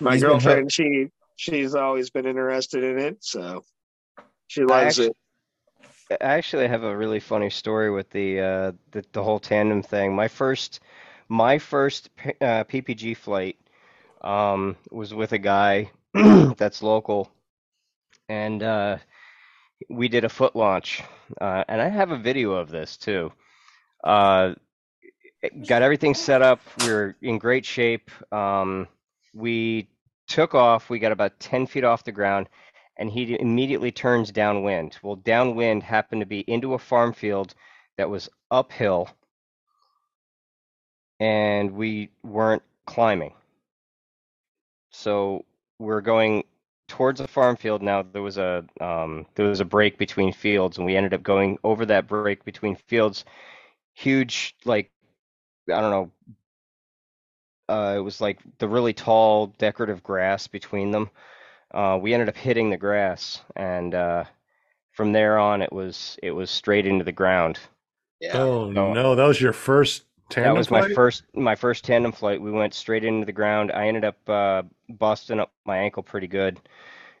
my 0.00 0.14
He's 0.14 0.24
been 0.24 0.40
hooked. 0.40 0.40
girlfriend, 0.40 0.72
she 0.72 1.08
she's 1.36 1.74
always 1.74 2.10
been 2.10 2.26
interested 2.26 2.84
in 2.84 2.98
it, 2.98 3.24
so 3.24 3.64
she 4.48 4.64
I 4.70 4.84
loves 4.84 4.98
it. 4.98 5.12
I 6.10 6.16
actually 6.34 6.68
have 6.68 6.82
a 6.82 6.96
really 6.96 7.20
funny 7.20 7.50
story 7.50 7.90
with 7.90 8.10
the 8.10 8.40
uh, 8.40 8.72
the, 8.92 9.04
the 9.12 9.22
whole 9.22 9.38
tandem 9.40 9.82
thing. 9.82 10.14
My 10.14 10.28
first 10.28 10.80
my 11.28 11.58
first 11.58 12.14
P- 12.16 12.34
uh, 12.40 12.64
PPG 12.64 13.16
flight 13.16 13.58
um, 14.22 14.76
was 14.90 15.14
with 15.14 15.32
a 15.32 15.38
guy 15.38 15.90
that's 16.56 16.82
local, 16.82 17.30
and 18.28 18.62
uh, 18.62 18.98
we 19.88 20.08
did 20.08 20.24
a 20.24 20.28
foot 20.28 20.56
launch, 20.56 21.02
uh, 21.40 21.64
and 21.68 21.80
I 21.80 21.88
have 21.88 22.10
a 22.10 22.18
video 22.18 22.52
of 22.52 22.70
this 22.70 22.96
too. 22.96 23.32
Uh, 24.02 24.54
got 25.66 25.82
everything 25.82 26.14
set 26.14 26.42
up. 26.42 26.60
We 26.80 26.92
were 26.92 27.16
in 27.22 27.38
great 27.38 27.64
shape. 27.64 28.10
Um, 28.32 28.88
we 29.34 29.88
took 30.28 30.54
off. 30.54 30.90
We 30.90 30.98
got 30.98 31.12
about 31.12 31.38
10 31.40 31.66
feet 31.66 31.84
off 31.84 32.04
the 32.04 32.12
ground, 32.12 32.48
and 32.98 33.10
he 33.10 33.38
immediately 33.38 33.92
turns 33.92 34.30
downwind. 34.30 34.98
Well, 35.02 35.16
downwind 35.16 35.82
happened 35.82 36.20
to 36.22 36.26
be 36.26 36.40
into 36.40 36.74
a 36.74 36.78
farm 36.78 37.12
field 37.12 37.54
that 37.96 38.08
was 38.10 38.28
uphill, 38.50 39.08
and 41.20 41.72
we 41.72 42.10
weren't 42.22 42.62
climbing. 42.86 43.34
So 44.90 45.44
we're 45.78 46.00
going 46.00 46.44
towards 46.92 47.20
a 47.20 47.26
farm 47.28 47.56
field 47.56 47.82
now. 47.82 48.02
There 48.02 48.22
was 48.22 48.38
a 48.38 48.64
um, 48.80 49.26
there 49.34 49.46
was 49.48 49.60
a 49.60 49.64
break 49.64 49.98
between 49.98 50.32
fields, 50.32 50.76
and 50.76 50.86
we 50.86 50.96
ended 50.96 51.14
up 51.14 51.22
going 51.22 51.58
over 51.64 51.86
that 51.86 52.06
break 52.06 52.44
between 52.44 52.76
fields. 52.76 53.24
Huge, 53.94 54.56
like 54.66 54.90
I 55.72 55.80
don't 55.80 55.90
know. 55.90 56.12
Uh, 57.68 57.94
it 57.96 58.00
was 58.00 58.20
like 58.20 58.38
the 58.58 58.68
really 58.68 58.92
tall 58.92 59.46
decorative 59.58 60.02
grass 60.02 60.46
between 60.46 60.90
them. 60.90 61.10
Uh, 61.72 61.98
we 62.00 62.14
ended 62.14 62.28
up 62.28 62.36
hitting 62.36 62.70
the 62.70 62.76
grass, 62.78 63.42
and 63.56 63.94
uh, 63.94 64.24
from 64.92 65.12
there 65.12 65.38
on, 65.38 65.62
it 65.62 65.72
was 65.72 66.18
it 66.22 66.32
was 66.32 66.50
straight 66.50 66.86
into 66.86 67.04
the 67.04 67.12
ground. 67.12 67.60
Oh 68.32 68.70
No. 68.74 68.94
no, 68.94 69.14
that 69.14 69.26
was 69.26 69.40
your 69.40 69.52
first 69.52 70.04
tandem 70.32 70.54
That 70.54 70.58
was 70.58 70.70
my 70.70 70.88
first 70.94 71.24
my 71.34 71.54
first 71.54 71.84
tandem 71.84 72.12
flight. 72.12 72.40
We 72.40 72.50
went 72.50 72.74
straight 72.74 73.04
into 73.04 73.24
the 73.26 73.32
ground. 73.32 73.70
I 73.72 73.86
ended 73.88 74.04
up 74.04 74.28
uh, 74.28 74.62
busting 74.88 75.40
up 75.40 75.52
my 75.64 75.78
ankle 75.78 76.02
pretty 76.02 76.26
good, 76.26 76.60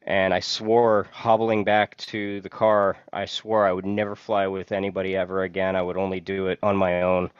And 0.04 0.34
I 0.34 0.40
swore, 0.40 1.06
hobbling 1.12 1.64
back 1.64 1.96
to 1.98 2.40
the 2.40 2.48
car, 2.48 2.96
I 3.12 3.24
swore 3.26 3.66
I 3.66 3.72
would 3.72 3.86
never 3.86 4.16
fly 4.16 4.46
with 4.48 4.72
anybody 4.72 5.14
ever 5.16 5.42
again. 5.44 5.76
I 5.76 5.82
would 5.82 5.96
only 5.96 6.20
do 6.20 6.48
it 6.48 6.58
on 6.62 6.76
my 6.76 7.02
own 7.02 7.30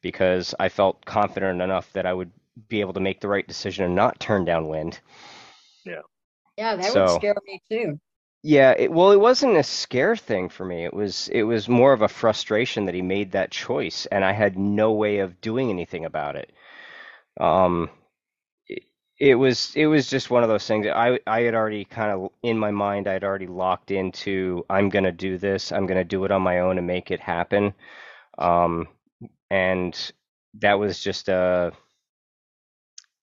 because 0.00 0.54
I 0.58 0.68
felt 0.68 1.04
confident 1.04 1.60
enough 1.60 1.92
that 1.92 2.06
I 2.06 2.14
would 2.14 2.30
be 2.68 2.80
able 2.80 2.92
to 2.94 3.00
make 3.00 3.20
the 3.20 3.28
right 3.28 3.46
decision 3.46 3.84
and 3.84 3.94
not 3.94 4.18
turn 4.20 4.44
downwind. 4.44 5.00
Yeah. 5.84 6.00
Yeah, 6.56 6.76
that 6.76 6.92
So- 6.92 7.02
would 7.02 7.10
scare 7.20 7.36
me 7.46 7.60
too. 7.68 8.00
Yeah, 8.48 8.70
it, 8.78 8.90
well, 8.90 9.12
it 9.12 9.20
wasn't 9.20 9.56
a 9.58 9.62
scare 9.62 10.16
thing 10.16 10.48
for 10.48 10.64
me. 10.64 10.84
It 10.84 10.94
was 10.94 11.28
it 11.28 11.42
was 11.42 11.68
more 11.68 11.92
of 11.92 12.00
a 12.02 12.08
frustration 12.08 12.86
that 12.86 12.94
he 12.94 13.02
made 13.02 13.32
that 13.32 13.50
choice, 13.50 14.06
and 14.06 14.24
I 14.24 14.32
had 14.32 14.58
no 14.58 14.92
way 14.92 15.18
of 15.18 15.40
doing 15.42 15.68
anything 15.70 16.04
about 16.06 16.34
it. 16.36 16.50
Um, 17.40 17.90
it, 18.68 18.84
it 19.18 19.34
was 19.36 19.74
it 19.76 19.86
was 19.86 20.08
just 20.10 20.30
one 20.30 20.42
of 20.44 20.48
those 20.50 20.66
things. 20.66 20.86
I 20.88 21.20
I 21.26 21.42
had 21.42 21.54
already 21.54 21.84
kind 21.86 22.12
of 22.12 22.30
in 22.42 22.58
my 22.58 22.70
mind, 22.72 23.08
I 23.08 23.14
had 23.14 23.24
already 23.24 23.48
locked 23.48 23.90
into 23.92 24.64
I'm 24.70 24.90
gonna 24.90 25.12
do 25.12 25.38
this. 25.38 25.72
I'm 25.72 25.86
gonna 25.86 26.04
do 26.04 26.24
it 26.24 26.32
on 26.32 26.42
my 26.42 26.60
own 26.60 26.78
and 26.78 26.86
make 26.86 27.10
it 27.12 27.20
happen. 27.20 27.74
Um, 28.38 28.88
and 29.50 30.12
that 30.60 30.78
was 30.80 31.00
just 31.02 31.28
a 31.30 31.72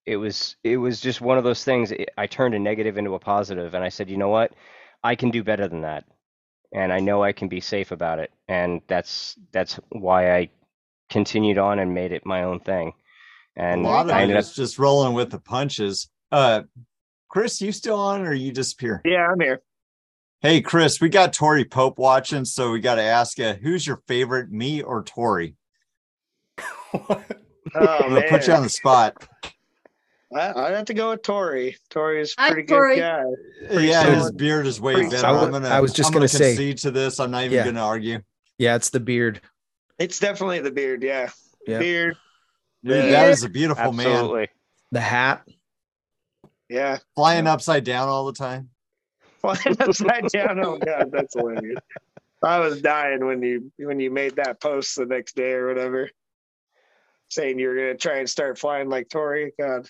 it 0.06 0.18
was 0.18 0.56
it 0.64 0.78
was 0.78 1.00
just 1.02 1.22
one 1.22 1.38
of 1.38 1.44
those 1.44 1.64
things. 1.64 1.92
I 2.18 2.28
turned 2.28 2.54
a 2.56 2.60
negative 2.60 2.98
into 2.98 3.16
a 3.16 3.20
positive, 3.20 3.74
and 3.74 3.84
I 3.84 3.90
said, 3.90 4.10
you 4.10 4.18
know 4.18 4.30
what? 4.30 4.52
I 5.06 5.16
can 5.16 5.30
do 5.30 5.44
better 5.44 5.68
than 5.68 5.82
that, 5.82 6.06
and 6.74 6.92
I 6.92 7.00
know 7.00 7.24
I 7.24 7.32
can 7.32 7.48
be 7.48 7.62
safe 7.62 7.92
about 7.92 8.20
it, 8.20 8.32
and 8.48 8.82
that's 8.88 9.38
that's 9.52 9.80
why 9.90 10.36
I 10.36 10.50
continued 11.10 11.58
on 11.58 11.80
and 11.80 11.94
made 11.94 12.12
it 12.12 12.26
my 12.26 12.44
own 12.44 12.60
thing. 12.60 12.94
And 13.56 13.86
a 13.86 13.88
lot 13.88 14.06
of 14.08 14.12
I 14.12 14.24
ended 14.24 14.38
up 14.38 14.52
just 14.54 14.80
rolling 14.80 15.14
with 15.14 15.30
the 15.30 15.40
punches. 15.40 16.10
Uh, 16.32 16.64
Chris, 17.30 17.62
you 17.62 17.72
still 17.72 18.00
on 18.00 18.26
or 18.26 18.34
you 18.34 18.52
disappear? 18.52 19.02
Yeah, 19.06 19.28
I'm 19.32 19.40
here. 19.40 19.62
Hey, 20.42 20.62
Chris, 20.62 21.00
we 21.00 21.10
got 21.10 21.34
Tori 21.34 21.66
Pope 21.66 21.98
watching, 21.98 22.44
so 22.44 22.72
we 22.72 22.80
got 22.80 22.96
to 22.96 23.02
ask 23.02 23.38
you, 23.38 23.54
who's 23.54 23.88
your 23.88 24.02
favorite, 24.08 24.52
me 24.52 24.82
or 24.82 25.04
Tori? 25.04 25.56
Oh 27.74 27.98
I'm 28.04 28.10
gonna 28.10 28.28
put 28.30 28.48
you 28.48 28.54
on 28.54 28.64
the 28.64 28.70
spot. 28.70 29.28
I, 30.36 30.52
I'd 30.68 30.74
have 30.74 30.86
to 30.86 30.94
go 30.94 31.12
with 31.12 31.22
Tori. 31.22 31.78
Tori's 31.90 32.36
a 32.38 32.42
Hi, 32.42 32.52
pretty 32.52 32.68
Tori. 32.68 32.96
good 32.96 33.02
guy. 33.02 33.24
Pretty 33.70 33.88
yeah, 33.88 34.16
his 34.16 34.32
beard 34.34 34.68
is 34.68 34.82
way 34.82 35.08
better. 35.10 35.26
I 35.26 35.30
I'm 35.30 35.36
was- 35.42 35.50
gonna. 35.50 35.70
I 35.70 35.80
was 35.80 35.94
just 35.94 36.12
gonna 36.14 36.28
say- 36.28 36.56
concede 36.56 36.78
to 36.80 36.92
this. 36.92 37.20
I'm 37.20 37.32
not 37.32 37.44
even 37.46 37.56
Yeah. 37.58 37.66
gonna 37.66 37.82
argue. 37.84 38.20
Yeah, 38.58 38.76
it's 38.76 38.90
the 38.90 39.00
beard. 39.00 39.42
It's 39.98 40.20
definitely 40.20 40.60
the 40.60 40.72
beard. 40.72 41.04
Yeah, 41.04 41.30
Yeah. 41.68 41.80
beard. 41.80 42.18
Dude, 42.84 43.06
Yeah. 43.06 43.12
that 43.12 43.30
is 43.30 43.44
a 43.44 43.50
beautiful 43.50 43.94
man. 43.94 44.48
The 44.92 45.00
hat. 45.02 45.48
Yeah, 46.70 46.98
Flying 47.16 47.48
upside 47.48 47.84
down 47.84 48.10
all 48.10 48.26
the 48.26 48.34
time. 48.34 48.70
flying 49.40 49.78
upside 49.80 50.28
down. 50.30 50.60
Oh 50.64 50.78
god, 50.78 51.12
that's 51.12 51.34
hilarious. 51.36 51.80
I 52.44 52.60
was 52.60 52.82
dying 52.82 53.26
when 53.26 53.42
you 53.42 53.72
when 53.78 54.00
you 54.00 54.12
made 54.12 54.36
that 54.38 54.60
post 54.60 54.96
the 54.96 55.06
next 55.06 55.36
day 55.36 55.52
or 55.54 55.68
whatever, 55.68 56.10
saying 57.30 57.60
you 57.60 57.68
were 57.70 57.76
gonna 57.76 57.96
try 57.98 58.18
and 58.18 58.30
start 58.30 58.58
flying 58.60 58.90
like 58.90 59.10
Tori. 59.10 59.54
God, 59.60 59.88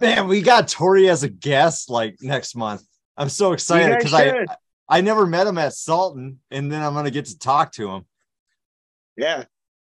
Man, 0.00 0.28
we 0.28 0.42
got 0.42 0.68
Tori 0.68 1.08
as 1.08 1.22
a 1.22 1.28
guest 1.28 1.90
like 1.90 2.16
next 2.20 2.54
month. 2.54 2.82
I'm 3.16 3.28
so 3.28 3.52
excited 3.52 3.96
because 3.98 4.14
I. 4.14 4.44
I 4.90 5.02
never 5.02 5.26
met 5.26 5.46
him 5.46 5.58
at 5.58 5.74
Salton, 5.74 6.38
and 6.50 6.72
then 6.72 6.80
I'm 6.82 6.94
gonna 6.94 7.10
get 7.10 7.26
to 7.26 7.38
talk 7.38 7.72
to 7.72 7.90
him. 7.90 8.06
yeah, 9.18 9.44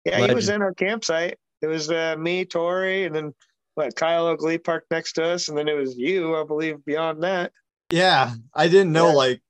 yeah. 0.04 0.26
He 0.26 0.34
was 0.34 0.50
in 0.50 0.60
our 0.60 0.74
campsite. 0.74 1.38
It 1.62 1.66
was 1.66 1.90
uh, 1.90 2.16
me, 2.18 2.44
Tori, 2.44 3.04
and 3.04 3.14
then 3.14 3.32
what? 3.74 3.96
Kyle 3.96 4.26
Oakley 4.26 4.58
parked 4.58 4.90
next 4.90 5.14
to 5.14 5.24
us, 5.24 5.48
and 5.48 5.56
then 5.56 5.66
it 5.66 5.78
was 5.78 5.96
you, 5.96 6.36
I 6.36 6.44
believe. 6.44 6.84
Beyond 6.84 7.22
that, 7.22 7.52
Yeah, 7.88 8.34
I 8.54 8.68
didn't 8.68 8.92
know 8.92 9.08
Yeah. 9.08 9.14
like 9.14 9.42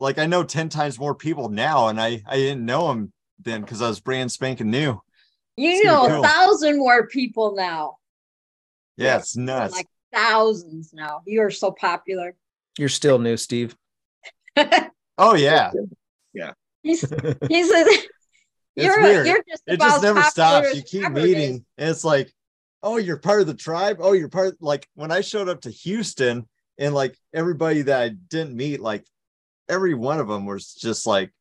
like 0.00 0.18
I 0.18 0.26
know 0.26 0.44
ten 0.44 0.68
times 0.68 0.98
more 0.98 1.14
people 1.14 1.48
now, 1.48 1.88
and 1.88 1.98
I 1.98 2.22
I 2.26 2.36
didn't 2.36 2.66
know 2.66 2.90
him 2.90 3.10
then 3.38 3.62
because 3.62 3.80
I 3.80 3.88
was 3.88 4.00
brand 4.00 4.32
spanking 4.32 4.70
new. 4.70 5.00
You 5.56 5.76
Super 5.78 5.88
know, 5.88 6.06
cool. 6.08 6.24
a 6.24 6.28
thousand 6.28 6.76
more 6.78 7.06
people 7.06 7.54
now. 7.56 7.96
Yeah, 8.96 9.18
it's 9.18 9.36
nuts. 9.36 9.74
Like 9.74 9.88
thousands 10.12 10.92
now. 10.94 11.22
You 11.26 11.42
are 11.42 11.50
so 11.50 11.72
popular. 11.72 12.34
You're 12.78 12.88
still 12.88 13.18
new, 13.18 13.36
Steve. 13.36 13.76
oh 15.18 15.34
yeah, 15.34 15.72
yeah. 16.32 16.52
He's 16.82 17.00
he's 17.48 17.70
a, 17.70 17.86
you're 18.76 19.00
weird. 19.00 19.26
you're 19.26 19.44
just 19.48 19.62
it 19.66 19.74
about 19.74 19.88
just 19.88 20.02
never 20.02 20.22
stops. 20.22 20.74
You 20.74 20.82
keep 20.82 21.10
meeting, 21.10 21.52
dude. 21.58 21.64
and 21.78 21.90
it's 21.90 22.04
like, 22.04 22.32
oh, 22.82 22.96
you're 22.96 23.18
part 23.18 23.40
of 23.40 23.46
the 23.46 23.54
tribe. 23.54 23.98
Oh, 24.00 24.12
you're 24.12 24.28
part. 24.28 24.56
Like 24.60 24.88
when 24.94 25.10
I 25.10 25.20
showed 25.20 25.48
up 25.48 25.62
to 25.62 25.70
Houston, 25.70 26.48
and 26.78 26.94
like 26.94 27.16
everybody 27.32 27.82
that 27.82 28.00
I 28.00 28.08
didn't 28.08 28.56
meet, 28.56 28.80
like 28.80 29.04
every 29.68 29.94
one 29.94 30.20
of 30.20 30.28
them 30.28 30.46
was 30.46 30.74
just 30.74 31.06
like, 31.06 31.32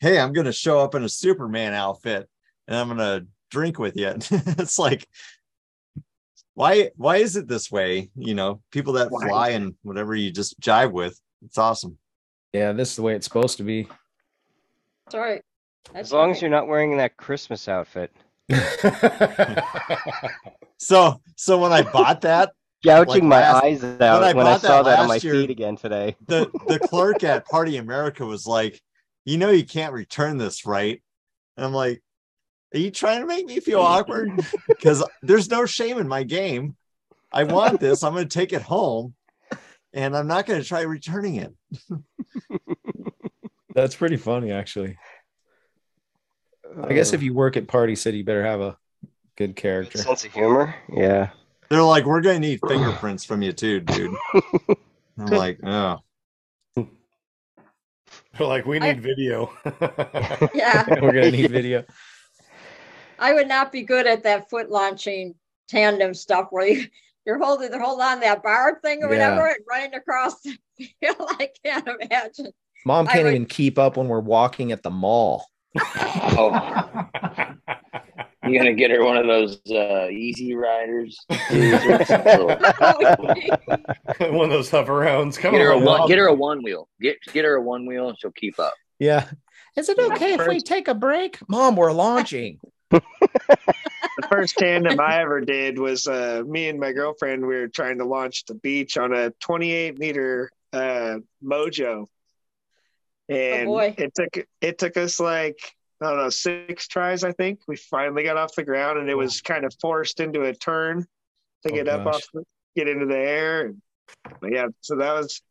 hey, 0.00 0.18
I'm 0.18 0.32
gonna 0.32 0.52
show 0.52 0.78
up 0.80 0.94
in 0.94 1.04
a 1.04 1.08
Superman 1.08 1.72
outfit, 1.72 2.28
and 2.68 2.76
I'm 2.76 2.88
gonna 2.88 3.26
drink 3.50 3.78
with 3.78 3.96
you. 3.96 4.08
it's 4.30 4.78
like. 4.78 5.06
Why 6.54 6.90
why 6.96 7.16
is 7.18 7.36
it 7.36 7.48
this 7.48 7.70
way? 7.70 8.10
You 8.16 8.34
know, 8.34 8.60
people 8.72 8.92
that 8.94 9.10
Why? 9.10 9.28
fly 9.28 9.48
and 9.50 9.74
whatever 9.82 10.14
you 10.14 10.30
just 10.30 10.58
jive 10.60 10.92
with. 10.92 11.18
It's 11.44 11.58
awesome. 11.58 11.96
Yeah, 12.52 12.72
this 12.72 12.90
is 12.90 12.96
the 12.96 13.02
way 13.02 13.14
it's 13.14 13.26
supposed 13.26 13.56
to 13.58 13.62
be. 13.62 13.86
That's 15.06 15.14
right. 15.14 15.42
That's 15.94 16.08
As 16.08 16.12
long 16.12 16.28
right. 16.28 16.36
as 16.36 16.42
you're 16.42 16.50
not 16.50 16.68
wearing 16.68 16.96
that 16.98 17.16
Christmas 17.16 17.68
outfit. 17.68 18.12
So 20.82 21.20
so 21.36 21.58
when 21.58 21.72
I 21.72 21.82
bought 21.82 22.22
that, 22.22 22.52
Gouging 22.84 23.06
Like 23.08 23.22
my 23.24 23.40
last- 23.40 23.64
eyes 23.64 23.82
when 23.82 24.02
out 24.02 24.22
I 24.24 24.32
when 24.32 24.46
I 24.46 24.56
saw 24.56 24.82
that 24.82 24.90
that 24.92 24.98
on 25.00 25.08
my 25.08 25.14
last 25.14 25.24
year- 25.24 25.34
feed 25.34 25.50
again 25.50 25.76
today. 25.76 26.16
the 26.26 26.50
the 26.68 26.78
clerk 26.88 27.22
at 27.22 27.46
Party 27.46 27.76
America 27.76 28.24
was 28.24 28.46
like, 28.46 28.80
"You 29.26 29.36
know, 29.36 29.50
you 29.50 29.66
can't 29.66 29.92
return 29.92 30.38
this, 30.38 30.64
right?" 30.64 31.02
And 31.58 31.66
I'm 31.66 31.74
like, 31.74 32.02
"Are 32.74 32.78
you 32.78 32.90
trying 32.90 33.20
to 33.20 33.26
make 33.26 33.46
me 33.46 33.60
feel 33.60 33.80
awkward? 33.80 34.30
Because 34.68 35.04
there's 35.22 35.50
no 35.50 35.66
shame 35.66 35.98
in 35.98 36.06
my 36.08 36.22
game. 36.22 36.76
I 37.32 37.44
want 37.44 37.80
this. 37.80 38.02
I'm 38.02 38.12
going 38.14 38.28
to 38.28 38.38
take 38.38 38.52
it 38.52 38.62
home, 38.62 39.14
and 39.92 40.16
I'm 40.16 40.26
not 40.26 40.46
going 40.46 40.60
to 40.60 40.66
try 40.66 40.82
returning 40.82 41.36
it." 41.36 41.52
That's 43.74 43.94
pretty 43.94 44.16
funny, 44.16 44.50
actually. 44.52 44.98
I 46.82 46.92
guess 46.92 47.12
if 47.12 47.22
you 47.22 47.34
work 47.34 47.56
at 47.56 47.66
Party 47.68 47.94
City, 47.96 48.18
you 48.18 48.24
better 48.24 48.44
have 48.44 48.60
a 48.60 48.76
good 49.36 49.56
character. 49.56 49.98
sense 49.98 50.24
of 50.24 50.32
humor, 50.32 50.74
yeah. 50.92 51.30
They're 51.68 51.82
like, 51.82 52.04
"We're 52.04 52.20
going 52.20 52.40
to 52.42 52.48
need 52.48 52.60
fingerprints 52.66 53.24
from 53.24 53.42
you 53.42 53.52
too, 53.52 53.80
dude." 53.80 54.14
I'm 55.18 55.26
like, 55.26 55.58
"Oh, 55.64 55.98
They're 56.76 58.46
like, 58.46 58.66
we 58.66 58.80
I- 58.80 58.92
need 58.92 59.02
video. 59.02 59.52
Yeah. 60.54 60.84
We're 61.00 61.12
gonna 61.12 61.30
need 61.30 61.50
video. 61.50 61.84
I 63.20 63.34
would 63.34 63.48
not 63.48 63.70
be 63.70 63.82
good 63.82 64.06
at 64.06 64.22
that 64.24 64.48
foot 64.50 64.70
launching 64.70 65.34
tandem 65.68 66.14
stuff 66.14 66.48
where 66.50 66.66
you, 66.66 66.86
you're 67.26 67.38
holding 67.38 67.70
the 67.70 67.78
hold 67.78 68.00
on 68.00 68.20
that 68.20 68.42
bar 68.42 68.80
thing 68.82 69.04
or 69.04 69.12
Yeah. 69.14 69.30
whatever 69.36 69.46
and 69.48 69.56
running 69.68 69.94
across 69.94 70.40
the 70.40 70.56
field. 70.78 71.16
I 71.38 71.50
can't 71.64 71.86
imagine. 72.00 72.52
Mom 72.86 73.06
can't 73.06 73.24
would- 73.24 73.34
even 73.34 73.46
keep 73.46 73.78
up 73.78 73.96
when 73.96 74.08
we're 74.08 74.20
walking 74.20 74.72
at 74.72 74.82
the 74.82 74.90
mall. 74.90 75.46
Oh, 75.80 76.50
you 78.44 78.58
gonna 78.58 78.72
get 78.72 78.90
her 78.90 79.04
one 79.04 79.16
of 79.16 79.26
those 79.28 79.60
uh, 79.70 80.08
easy 80.10 80.54
riders? 80.54 81.16
One 81.28 81.38
of 84.44 84.50
those 84.50 84.68
hover 84.70 84.96
rounds. 84.96 85.38
Come 85.38 85.54
her 85.54 85.70
a 85.70 85.76
on, 85.76 85.84
one. 85.84 86.08
Get 86.08 86.18
her 86.18 86.26
a 86.26 86.34
one 86.34 86.64
wheel. 86.64 86.88
Get 87.00 87.18
get 87.32 87.44
her 87.44 87.54
a 87.54 87.62
one 87.62 87.86
wheel, 87.86 88.08
and 88.08 88.18
she'll 88.18 88.32
keep 88.32 88.58
up. 88.58 88.74
Yeah. 88.98 89.28
Is 89.76 89.88
it 89.88 89.98
okay 89.98 90.34
if 90.34 90.48
we 90.48 90.60
take 90.60 90.88
a 90.88 90.94
break? 90.94 91.38
Mom, 91.48 91.76
we're 91.76 91.92
launching. 91.92 92.58
The 93.32 94.28
first 94.28 94.56
tandem 94.58 95.00
I 95.00 95.20
ever 95.20 95.40
did 95.40 95.78
was 95.78 96.06
uh, 96.06 96.42
me 96.46 96.68
and 96.68 96.78
my 96.80 96.92
girlfriend. 96.92 97.46
We 97.46 97.56
were 97.56 97.68
trying 97.68 97.98
to 97.98 98.04
launch 98.04 98.44
the 98.46 98.54
beach 98.54 98.96
on 98.96 99.12
a 99.12 99.30
28 99.30 99.98
meter 99.98 100.50
uh, 100.72 101.18
Mojo, 101.42 102.06
and 103.28 103.66
boy. 103.66 103.94
it 103.96 104.12
took 104.14 104.46
it 104.60 104.78
took 104.78 104.96
us 104.96 105.20
like 105.20 105.58
I 106.00 106.08
don't 106.08 106.18
know 106.18 106.30
six 106.30 106.88
tries. 106.88 107.24
I 107.24 107.32
think 107.32 107.60
we 107.68 107.76
finally 107.76 108.22
got 108.22 108.36
off 108.36 108.54
the 108.54 108.64
ground, 108.64 108.98
and 108.98 109.08
it 109.08 109.16
was 109.16 109.40
kind 109.40 109.64
of 109.64 109.74
forced 109.80 110.20
into 110.20 110.42
a 110.42 110.54
turn 110.54 111.06
to 111.66 111.72
Oh, 111.72 111.74
get 111.74 111.88
up 111.88 112.06
off, 112.06 112.22
the, 112.32 112.44
get 112.74 112.88
into 112.88 113.06
the 113.06 113.18
air. 113.18 113.74
But 114.40 114.52
yeah, 114.52 114.68
so 114.80 114.96
that 114.96 115.12
was 115.12 115.42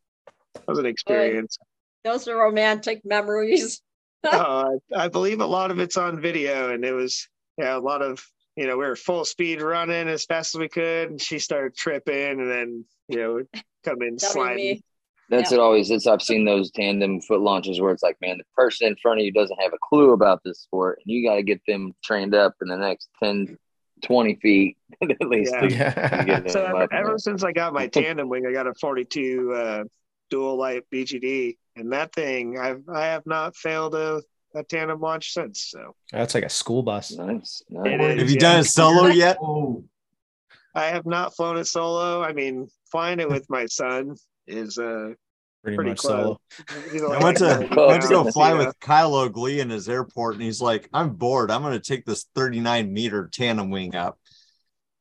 that 0.54 0.68
was 0.68 0.80
an 0.80 0.86
experience. 0.86 1.58
Those 2.04 2.28
are 2.28 2.38
romantic 2.38 3.02
memories. 3.06 3.82
uh, 4.24 4.72
I 4.96 5.08
believe 5.08 5.40
a 5.40 5.46
lot 5.46 5.72
of 5.72 5.80
it's 5.80 5.98
on 5.98 6.20
video, 6.20 6.74
and 6.74 6.84
it 6.84 6.94
was 6.94 7.28
yeah, 7.60 7.78
a 7.78 7.80
lot 7.80 8.02
of 8.02 8.24
you 8.56 8.66
know 8.68 8.78
we 8.78 8.86
were 8.86 8.96
full 8.96 9.26
speed 9.26 9.62
running 9.62 10.08
as 10.08 10.26
fast 10.26 10.56
as 10.56 10.60
we 10.60 10.70
could, 10.70 11.10
and 11.12 11.22
she 11.22 11.40
started 11.40 11.76
tripping, 11.76 12.40
and 12.40 12.50
then 12.50 12.86
you 13.08 13.18
know 13.18 13.42
come 13.84 14.02
in 14.02 14.16
That 14.16 14.22
sliding. 14.22 14.82
That's 15.30 15.52
Yeah. 15.52 15.58
it. 15.60 15.62
Always. 15.62 15.92
It's 15.92 16.08
I've 16.08 16.24
seen 16.24 16.44
those 16.44 16.72
tandem 16.72 17.22
foot 17.22 17.42
launches 17.42 17.80
where 17.80 17.92
it's 17.92 18.02
like, 18.02 18.18
man, 18.20 18.40
the 18.40 18.44
person 18.56 18.88
in 18.88 18.96
front 18.96 19.20
of 19.20 19.26
you 19.26 19.32
doesn't 19.32 19.62
have 19.62 19.74
a 19.74 19.78
clue 19.88 20.14
about 20.14 20.42
this 20.44 20.62
sport, 20.62 21.00
and 21.06 21.14
you 21.14 21.28
got 21.30 21.36
to 21.36 21.44
get 21.44 21.62
them 21.68 21.94
trained 22.04 22.34
up 22.34 22.56
in 22.64 22.68
the 22.68 22.76
next 22.78 23.10
10, 23.22 23.56
20 24.04 24.36
feet 24.42 24.78
at 25.04 25.22
least. 25.22 25.54
Yeah. 25.54 25.60
to- 25.62 25.70
to 25.70 25.76
Yeah. 25.76 26.24
get 26.24 26.52
So 26.52 26.66
ever, 26.66 26.88
ever 26.92 27.18
since 27.20 27.44
I 27.44 27.52
got 27.52 27.74
my 27.74 27.86
tandem 28.00 28.28
wing, 28.28 28.46
I 28.48 28.52
got 28.54 28.66
a 28.66 28.74
42 28.74 29.54
uh, 29.54 29.84
Dual 30.32 30.58
Lite 30.58 30.86
BGD, 30.92 31.58
and 31.76 31.92
that 31.94 32.12
thing 32.14 32.58
I've 32.58 32.82
I 32.92 33.06
have 33.06 33.26
not 33.28 33.56
failed 33.56 33.94
a, 33.94 34.22
a 34.56 34.64
tandem 34.64 35.00
launch 35.00 35.34
since. 35.34 35.62
So 35.70 35.96
That's 36.12 36.34
like 36.36 36.44
a 36.46 36.50
school 36.50 36.84
bus. 36.84 37.12
Nice. 37.12 37.62
It 37.70 38.02
is, 38.02 38.20
Have 38.20 38.30
you 38.30 38.36
yeah. 38.36 38.40
done 38.40 38.60
it 38.62 38.64
solo 38.66 39.08
yet? 39.08 39.38
Oh, 39.42 39.84
I 40.76 40.86
have 40.88 41.06
not 41.06 41.36
flown 41.36 41.58
it 41.58 41.66
solo. 41.66 42.22
I 42.24 42.34
mean, 42.34 42.68
flying 42.92 43.20
it 43.20 43.30
with 43.30 43.50
my 43.50 43.66
son 43.66 44.16
is 44.48 44.78
uh 44.78 45.14
Pretty, 45.62 45.76
pretty 45.76 45.90
much 45.92 46.00
close. 46.00 46.12
solo. 46.12 46.40
He's 46.92 47.04
I 47.04 47.22
went 47.22 47.38
to 47.40 47.68
"Oh, 47.78 47.88
went 47.88 48.02
to 48.04 48.08
go 48.08 48.24
yeah." 48.24 48.32
fly 48.32 48.54
with 48.54 48.80
Kyle 48.80 49.14
Oakley 49.14 49.60
in 49.60 49.70
his 49.70 49.90
airport, 49.90 50.36
and 50.36 50.44
he's 50.44 50.62
like, 50.62 50.88
"I'm 50.94 51.16
bored. 51.16 51.52
I'm 51.52 51.62
going 51.62 51.74
to 51.74 51.82
take 51.82 52.06
this 52.06 52.26
39 52.34 52.94
meter 52.94 53.30
tandem 53.32 53.70
wing 53.70 53.94
up." 53.94 54.18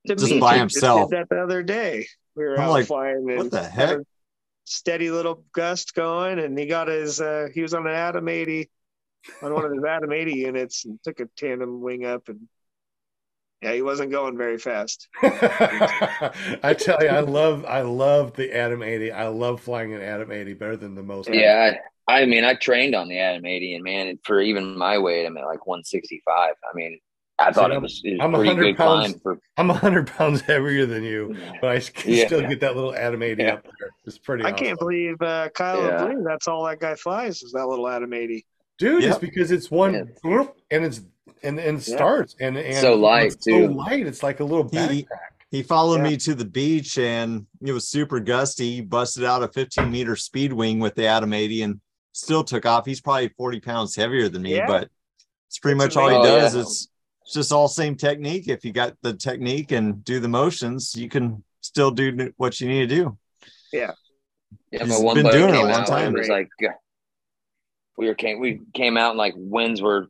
just 0.06 0.18
Dimitri 0.18 0.40
by 0.40 0.50
just 0.54 0.60
himself. 0.60 1.10
Did 1.10 1.18
that 1.20 1.28
the 1.28 1.42
other 1.42 1.62
day. 1.62 2.06
We 2.34 2.44
were 2.44 2.56
I'm 2.56 2.62
out 2.64 2.70
like, 2.70 2.86
flying. 2.86 3.24
what 3.24 3.38
and 3.40 3.50
the 3.52 3.62
heck? 3.62 3.98
Steady 4.64 5.10
little 5.12 5.44
gust 5.52 5.94
going, 5.94 6.38
and 6.40 6.58
he 6.58 6.66
got 6.66 6.88
his. 6.88 7.20
uh 7.20 7.46
He 7.54 7.62
was 7.62 7.72
on 7.72 7.86
an 7.86 7.94
Atom 7.94 8.28
80, 8.28 8.68
on 9.42 9.54
one 9.54 9.64
of 9.64 9.72
his 9.72 9.84
Atom 9.84 10.12
80 10.12 10.32
units, 10.34 10.84
and 10.84 10.98
took 11.02 11.20
a 11.20 11.26
tandem 11.36 11.80
wing 11.80 12.04
up, 12.04 12.28
and 12.28 12.48
yeah, 13.62 13.72
he 13.72 13.82
wasn't 13.82 14.10
going 14.12 14.36
very 14.36 14.58
fast. 14.58 15.08
I 15.22 16.74
tell 16.78 17.02
you, 17.02 17.08
I 17.08 17.20
love 17.20 17.64
I 17.64 17.80
love 17.82 18.34
the 18.34 18.56
Atom 18.56 18.82
80. 18.82 19.10
I 19.12 19.26
love 19.28 19.60
flying 19.60 19.92
an 19.94 20.00
Atom 20.00 20.30
80 20.30 20.54
better 20.54 20.76
than 20.76 20.94
the 20.94 21.02
most. 21.02 21.28
Yeah, 21.28 21.72
I, 22.08 22.20
I 22.20 22.26
mean, 22.26 22.44
I 22.44 22.54
trained 22.54 22.94
on 22.94 23.08
the 23.08 23.18
Atom 23.18 23.44
80, 23.44 23.74
and 23.74 23.84
man, 23.84 24.18
for 24.24 24.40
even 24.40 24.76
my 24.78 24.98
weight, 24.98 25.26
I'm 25.26 25.36
at 25.36 25.44
like 25.44 25.66
165. 25.66 26.54
I 26.62 26.76
mean, 26.76 27.00
I 27.38 27.52
thought 27.52 27.70
See, 27.70 27.76
it 27.76 27.82
was, 27.82 28.00
it 28.04 28.10
was 28.12 28.20
I'm 28.20 28.32
pretty 28.32 28.48
100 28.48 28.64
good 28.70 28.76
pounds. 28.76 29.08
climb 29.08 29.20
for. 29.20 29.38
I'm 29.56 29.68
100 29.68 30.06
pounds 30.06 30.40
heavier 30.42 30.86
than 30.86 31.02
you, 31.02 31.36
but 31.60 31.70
I 31.70 31.80
can 31.80 32.12
Yeah. 32.12 32.26
still 32.26 32.46
get 32.46 32.60
that 32.60 32.76
little 32.76 32.94
Atom 32.94 33.22
80 33.24 33.42
Yeah. 33.42 33.54
up 33.54 33.64
there. 33.64 33.90
It's 34.06 34.18
pretty. 34.18 34.44
I 34.44 34.52
awesome. 34.52 34.66
can't 34.66 34.78
believe 34.78 35.20
uh, 35.20 35.48
Kyle 35.48 35.80
Yeah. 35.82 36.02
O'Brien, 36.02 36.22
That's 36.22 36.46
all 36.46 36.64
that 36.66 36.78
guy 36.78 36.94
flies 36.94 37.42
is 37.42 37.52
that 37.52 37.66
little 37.66 37.88
Atom 37.88 38.12
80. 38.12 38.46
Dude. 38.78 39.02
Yep. 39.02 39.10
It's 39.10 39.18
because 39.18 39.50
it's 39.50 39.70
one 39.70 39.94
Yeah. 39.94 40.02
whoop, 40.24 40.56
and 40.70 40.84
it's 40.84 41.02
and 41.42 41.58
and 41.60 41.78
it 41.78 41.86
Yeah. 41.88 41.96
starts 41.96 42.34
and 42.40 42.56
and 42.56 42.76
So 42.76 42.94
light, 42.94 43.32
it's 43.32 43.44
so 43.44 43.50
too. 43.50 43.68
light. 43.74 44.06
It's 44.06 44.22
like 44.22 44.40
a 44.40 44.44
little 44.44 44.68
He- 44.68 44.76
backpack. 45.04 45.06
He 45.50 45.62
followed 45.62 45.98
Yeah. 45.98 46.10
me 46.10 46.16
to 46.18 46.34
the 46.34 46.44
beach, 46.44 46.98
and 46.98 47.46
it 47.62 47.72
was 47.72 47.88
super 47.88 48.20
gusty. 48.20 48.76
He 48.76 48.80
busted 48.82 49.24
out 49.24 49.42
a 49.42 49.48
15 49.48 49.90
meter 49.90 50.14
speed 50.14 50.52
wing 50.52 50.78
with 50.78 50.94
the 50.94 51.06
Atom 51.06 51.32
80, 51.32 51.62
and 51.62 51.80
still 52.12 52.44
took 52.44 52.66
off. 52.66 52.84
He's 52.84 53.00
probably 53.00 53.28
40 53.36 53.60
pounds 53.60 53.94
heavier 53.96 54.28
than 54.28 54.42
me, 54.42 54.56
Yeah. 54.56 54.66
but 54.66 54.90
it's 55.48 55.58
pretty 55.58 55.78
much 55.78 55.96
all 55.96 56.08
he 56.08 56.16
does. 56.16 56.54
Oh, 56.54 56.58
yeah. 56.58 56.62
It's 56.64 56.88
it's 57.22 57.34
just 57.34 57.52
all 57.52 57.68
same 57.68 57.94
technique. 57.94 58.48
If 58.48 58.64
you 58.64 58.72
got 58.72 58.94
the 59.02 59.12
technique 59.14 59.70
and 59.70 60.02
do 60.04 60.18
the 60.18 60.28
motions, 60.28 60.94
you 60.96 61.08
can 61.10 61.44
still 61.60 61.90
do 61.90 62.32
what 62.38 62.58
you 62.60 62.68
need 62.68 62.88
to 62.88 62.94
do. 62.94 63.18
Yeah, 63.72 63.92
He's 64.70 64.86
my 64.88 64.98
one 64.98 65.14
been 65.14 65.26
doing 65.30 65.50
it 65.54 65.56
a 65.56 65.62
long 65.62 65.84
time. 65.84 66.14
It 66.16 66.20
was 66.20 66.28
like 66.28 66.48
we 67.98 68.06
were 68.06 68.14
came 68.14 68.38
we 68.38 68.60
came 68.74 68.96
out 68.96 69.10
and 69.10 69.18
like 69.18 69.34
winds 69.36 69.82
were 69.82 70.06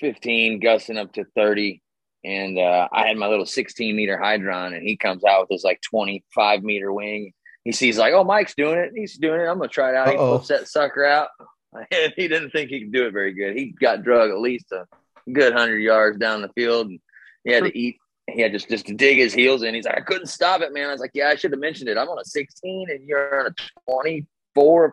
15, 0.00 0.60
gusting 0.60 0.98
up 0.98 1.12
to 1.14 1.24
30, 1.34 1.82
and 2.24 2.58
uh, 2.58 2.88
I 2.92 3.08
had 3.08 3.16
my 3.16 3.26
little 3.26 3.46
16 3.46 3.96
meter 3.96 4.16
Hadron, 4.22 4.74
and 4.74 4.82
he 4.86 4.96
comes 4.96 5.24
out 5.24 5.40
with 5.40 5.48
his 5.50 5.64
like 5.64 5.80
25 5.80 6.62
meter 6.62 6.92
wing. 6.92 7.32
He 7.64 7.72
sees 7.72 7.98
like, 7.98 8.14
oh, 8.14 8.22
Mike's 8.22 8.54
doing 8.54 8.78
it. 8.78 8.92
He's 8.94 9.16
doing 9.16 9.40
it. 9.40 9.44
I'm 9.46 9.58
gonna 9.58 9.68
try 9.68 9.90
it 9.90 9.96
out. 9.96 10.08
He 10.08 10.16
Uh-oh. 10.16 10.38
flips 10.38 10.48
that 10.48 10.68
sucker 10.68 11.04
out, 11.04 11.30
and 11.72 12.12
he 12.16 12.28
didn't 12.28 12.50
think 12.50 12.70
he 12.70 12.80
could 12.80 12.92
do 12.92 13.06
it 13.06 13.12
very 13.12 13.32
good. 13.32 13.56
He 13.56 13.72
got 13.72 14.02
drug 14.04 14.30
at 14.30 14.38
least 14.38 14.70
a 14.70 14.86
good 15.32 15.54
hundred 15.54 15.78
yards 15.78 16.18
down 16.18 16.42
the 16.42 16.50
field, 16.50 16.88
and 16.88 17.00
he 17.44 17.52
had 17.52 17.64
to 17.64 17.76
eat. 17.76 17.96
He 18.30 18.42
had 18.42 18.52
just 18.52 18.68
just 18.68 18.86
to 18.88 18.94
dig 18.94 19.16
his 19.16 19.32
heels 19.32 19.62
in. 19.62 19.74
He's 19.74 19.86
like, 19.86 19.96
I 19.96 20.02
couldn't 20.02 20.26
stop 20.26 20.60
it, 20.60 20.74
man. 20.74 20.88
I 20.88 20.92
was 20.92 21.00
like, 21.00 21.12
yeah, 21.14 21.28
I 21.28 21.34
should 21.34 21.50
have 21.50 21.60
mentioned 21.60 21.88
it. 21.88 21.96
I'm 21.96 22.08
on 22.08 22.18
a 22.18 22.24
16, 22.26 22.90
and 22.90 23.08
you're 23.08 23.40
on 23.40 23.46
a 23.46 23.90
24 23.90 24.84
or 24.84 24.92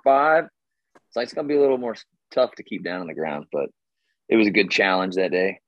five. 1.16 1.24
It's 1.24 1.34
gonna 1.34 1.48
be 1.48 1.56
a 1.56 1.60
little 1.60 1.78
more 1.80 1.96
tough 2.32 2.54
to 2.56 2.64
keep 2.64 2.84
down 2.84 3.02
on 3.02 3.08
the 3.08 3.14
ground, 3.16 3.48
but 3.52 3.70
it 4.30 4.36
was 4.36 4.48
a 4.48 4.52
good 4.52 4.70
challenge 4.70 5.16
that 5.16 5.32
day 5.32 5.60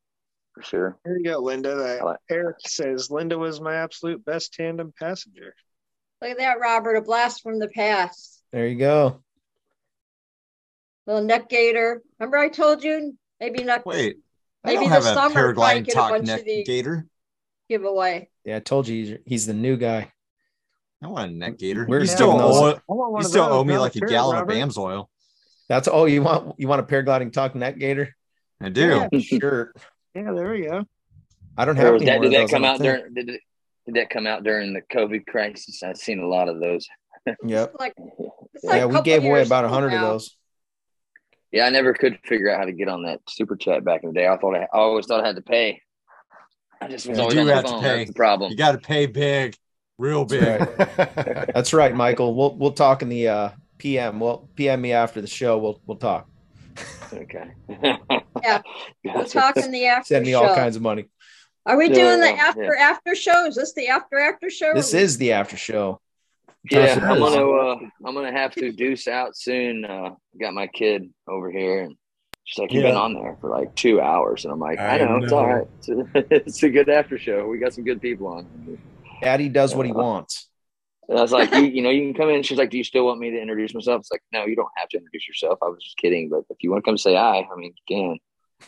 for 0.54 0.62
sure. 0.62 1.00
Here 1.04 1.18
you 1.18 1.24
go, 1.24 1.40
Linda. 1.40 1.72
Uh, 2.02 2.06
like- 2.06 2.20
Eric 2.30 2.58
says 2.66 3.10
Linda 3.10 3.38
was 3.38 3.60
my 3.60 3.76
absolute 3.76 4.24
best 4.26 4.54
tandem 4.54 4.94
passenger. 5.00 5.56
Look 6.22 6.32
at 6.32 6.38
that, 6.38 6.60
Robert, 6.60 6.96
a 6.96 7.02
blast 7.02 7.42
from 7.44 7.60
the 7.60 7.68
past. 7.70 8.44
There 8.52 8.68
you 8.68 8.78
go. 8.78 9.24
Little 11.06 11.24
neck 11.24 11.48
gator. 11.50 12.02
Remember 12.20 12.38
I 12.38 12.50
told 12.50 12.84
you 12.84 13.18
maybe 13.40 13.64
not 13.64 13.86
Wait, 13.86 14.18
I 14.64 14.70
Maybe 14.70 14.80
don't 14.82 14.90
the 14.90 14.96
have 14.96 15.04
a 15.04 15.14
summer 15.14 15.54
probably 15.54 15.82
paragliding 15.82 15.86
get 15.86 15.94
a 15.94 15.96
talk 15.96 16.24
neck 16.24 16.46
gator. 16.66 17.08
give 17.70 17.86
away. 17.86 18.30
Yeah, 18.44 18.58
I 18.58 18.60
told 18.60 18.88
you 18.88 19.06
he's, 19.06 19.18
he's 19.26 19.46
the 19.46 19.54
new 19.54 19.78
guy. 19.78 20.12
I 21.02 21.08
want 21.08 21.32
a 21.32 21.34
neck 21.34 21.60
gator. 21.60 21.86
We're 21.88 22.00
you 22.00 22.08
still 22.08 22.32
owe, 22.32 22.72
I 22.72 22.82
want 22.88 23.12
one 23.14 23.22
you 23.22 23.28
still 23.28 23.44
owe 23.44 23.64
me 23.64 23.78
like 23.78 23.96
a 23.96 24.00
gallon 24.00 24.38
Robert. 24.38 24.52
of 24.52 24.58
BAMS 24.58 24.78
oil. 24.78 25.10
That's 25.70 25.88
oh, 25.92 26.06
you 26.06 26.22
want 26.24 26.56
you 26.60 26.68
want 26.68 26.82
a 26.82 26.84
paragliding 26.84 27.34
talk 27.34 27.56
neck 27.56 27.78
gator? 27.78 28.16
I 28.62 28.70
do. 28.70 29.08
Yeah. 29.12 29.20
Sure. 29.40 29.74
Yeah, 30.16 30.32
there 30.32 30.52
we 30.52 30.66
go. 30.66 30.86
I 31.58 31.66
don't 31.66 31.76
have 31.76 31.94
was 31.94 32.02
any 32.02 32.12
that 32.12 32.16
more 32.18 32.24
did 32.24 32.28
of 32.28 32.32
that 32.34 32.40
those, 32.42 32.52
come 32.52 32.64
out 32.64 32.78
think. 32.80 32.84
during 33.00 33.14
did, 33.14 33.30
it- 33.30 33.42
did 33.86 33.96
that 33.96 34.10
come 34.10 34.28
out 34.28 34.44
during 34.44 34.74
the 34.74 34.82
COVID 34.82 35.26
crisis? 35.28 35.82
I've 35.84 35.98
seen 35.98 36.20
a 36.20 36.28
lot 36.28 36.50
of 36.50 36.60
those. 36.60 36.88
Yep. 37.44 37.72
It's 37.72 37.80
like, 37.80 37.94
it's 38.54 38.64
like 38.64 38.78
Yeah, 38.80 38.86
we 38.86 39.02
gave 39.02 39.26
away 39.26 39.44
about 39.44 39.66
a 39.66 39.68
hundred 39.70 39.94
of 39.94 40.00
those. 40.02 40.38
Yeah, 41.52 41.66
I 41.66 41.70
never 41.70 41.94
could 41.94 42.20
figure 42.24 42.50
out 42.52 42.60
how 42.60 42.66
to 42.66 42.72
get 42.72 42.88
on 42.88 43.04
that 43.04 43.20
super 43.28 43.56
chat 43.58 43.84
back 43.84 44.04
in 44.04 44.10
the 44.10 44.14
day. 44.14 44.28
I 44.28 44.38
thought 44.38 44.56
I, 44.56 44.64
I 44.64 44.68
always 44.74 45.06
thought 45.08 45.24
I 45.24 45.28
had 45.28 45.36
to 45.36 45.42
pay. 45.42 45.82
I 46.82 46.88
just 46.88 47.08
was 47.08 47.18
You 47.18 47.24
always 47.24 47.36
do 47.36 47.42
on 47.42 47.48
have 47.48 47.64
to 47.66 47.70
phone. 47.72 47.82
pay. 47.82 47.98
That's 47.98 48.10
the 48.10 48.14
problem. 48.14 48.52
You 48.52 48.58
got 48.58 48.74
to 48.74 48.78
pay 48.78 49.06
big, 49.08 49.56
real 49.98 50.24
big. 50.26 50.42
Right. 50.44 51.50
That's 51.54 51.74
right, 51.74 51.94
Michael. 51.94 52.34
We'll 52.36 52.56
we'll 52.56 52.72
talk 52.74 53.02
in 53.02 53.10
the 53.10 53.28
uh, 53.28 53.50
PM. 53.78 54.20
We'll 54.20 54.50
PM 54.56 54.82
me 54.82 54.94
after 54.94 55.22
the 55.22 55.28
show. 55.28 55.58
We'll 55.58 55.82
we'll 55.86 55.98
talk. 55.98 56.28
Okay. 57.14 57.52
Yeah. 58.44 58.62
We'll 59.04 59.26
talk 59.26 59.58
in 59.58 59.72
the 59.72 59.86
after 59.88 60.06
Send 60.10 60.26
me 60.26 60.34
show. 60.34 60.44
all 60.44 60.56
kinds 60.56 60.76
of 60.76 60.84
money. 60.84 61.06
Are 61.66 61.76
we 61.76 61.88
Yeah, 61.90 61.96
doing 61.96 62.20
the 62.20 62.28
yeah, 62.28 62.44
after 62.50 62.76
after 62.76 63.16
show? 63.16 63.46
Is 63.48 63.56
this 63.56 63.74
the 63.74 63.88
after 63.88 64.20
after 64.20 64.50
show? 64.52 64.74
This 64.76 64.94
is 64.94 65.18
the 65.18 65.32
after 65.34 65.58
show. 65.58 66.00
Yeah, 66.70 66.80
Yes, 66.82 66.98
I'm 66.98 67.18
gonna 67.18 67.50
uh, 67.50 67.76
I'm 68.06 68.14
gonna 68.14 68.32
have 68.32 68.54
to 68.56 68.72
deuce 68.72 69.08
out 69.08 69.36
soon. 69.36 69.86
Uh, 69.86 70.12
got 70.40 70.54
my 70.54 70.68
kid 70.68 71.10
over 71.28 71.50
here, 71.50 71.84
and 71.84 71.96
she's 72.44 72.60
like, 72.60 72.72
"You've 72.72 72.84
been 72.84 72.96
on 72.96 73.14
there 73.16 73.38
for 73.42 73.50
like 73.50 73.74
two 73.76 74.00
hours," 74.02 74.44
and 74.46 74.54
I'm 74.54 74.60
like, 74.60 74.78
"I, 74.80 75.00
I 75.00 75.06
know, 75.06 75.24
it's 75.24 75.32
all 75.34 75.48
right. 75.48 75.68
It's 75.80 75.90
a, 75.90 76.06
it's 76.36 76.64
a 76.64 76.70
good 76.70 76.90
after 76.90 77.18
show. 77.18 77.48
We 77.48 77.58
got 77.58 77.74
some 77.74 77.86
good 77.86 78.02
people 78.02 78.28
on." 78.28 78.78
Daddy 79.22 79.50
does 79.50 79.76
what 79.76 79.86
he 79.88 79.92
wants. 79.92 80.47
And 81.10 81.18
I 81.18 81.22
was 81.22 81.32
like, 81.32 81.52
you, 81.54 81.62
"You 81.62 81.82
know, 81.82 81.90
you 81.90 82.02
can 82.02 82.14
come 82.14 82.30
in." 82.30 82.44
She's 82.44 82.58
like, 82.58 82.70
"Do 82.70 82.78
you 82.78 82.84
still 82.84 83.06
want 83.06 83.20
me 83.20 83.32
to 83.32 83.40
introduce 83.42 83.74
myself?" 83.74 84.02
It's 84.02 84.12
like, 84.12 84.24
"No, 84.34 84.46
you 84.46 84.56
don't 84.56 84.68
have 84.78 84.90
to 84.90 84.98
introduce 84.98 85.28
yourself. 85.28 85.60
I 85.62 85.68
was 85.68 85.82
just 85.84 85.98
kidding, 85.98 86.30
but 86.30 86.42
if 86.50 86.58
you 86.62 86.72
want 86.72 86.84
to 86.84 86.90
come 86.90 86.98
say 86.98 87.16
hi, 87.16 87.48
I 87.52 87.56
mean, 87.56 87.74
you 87.88 87.96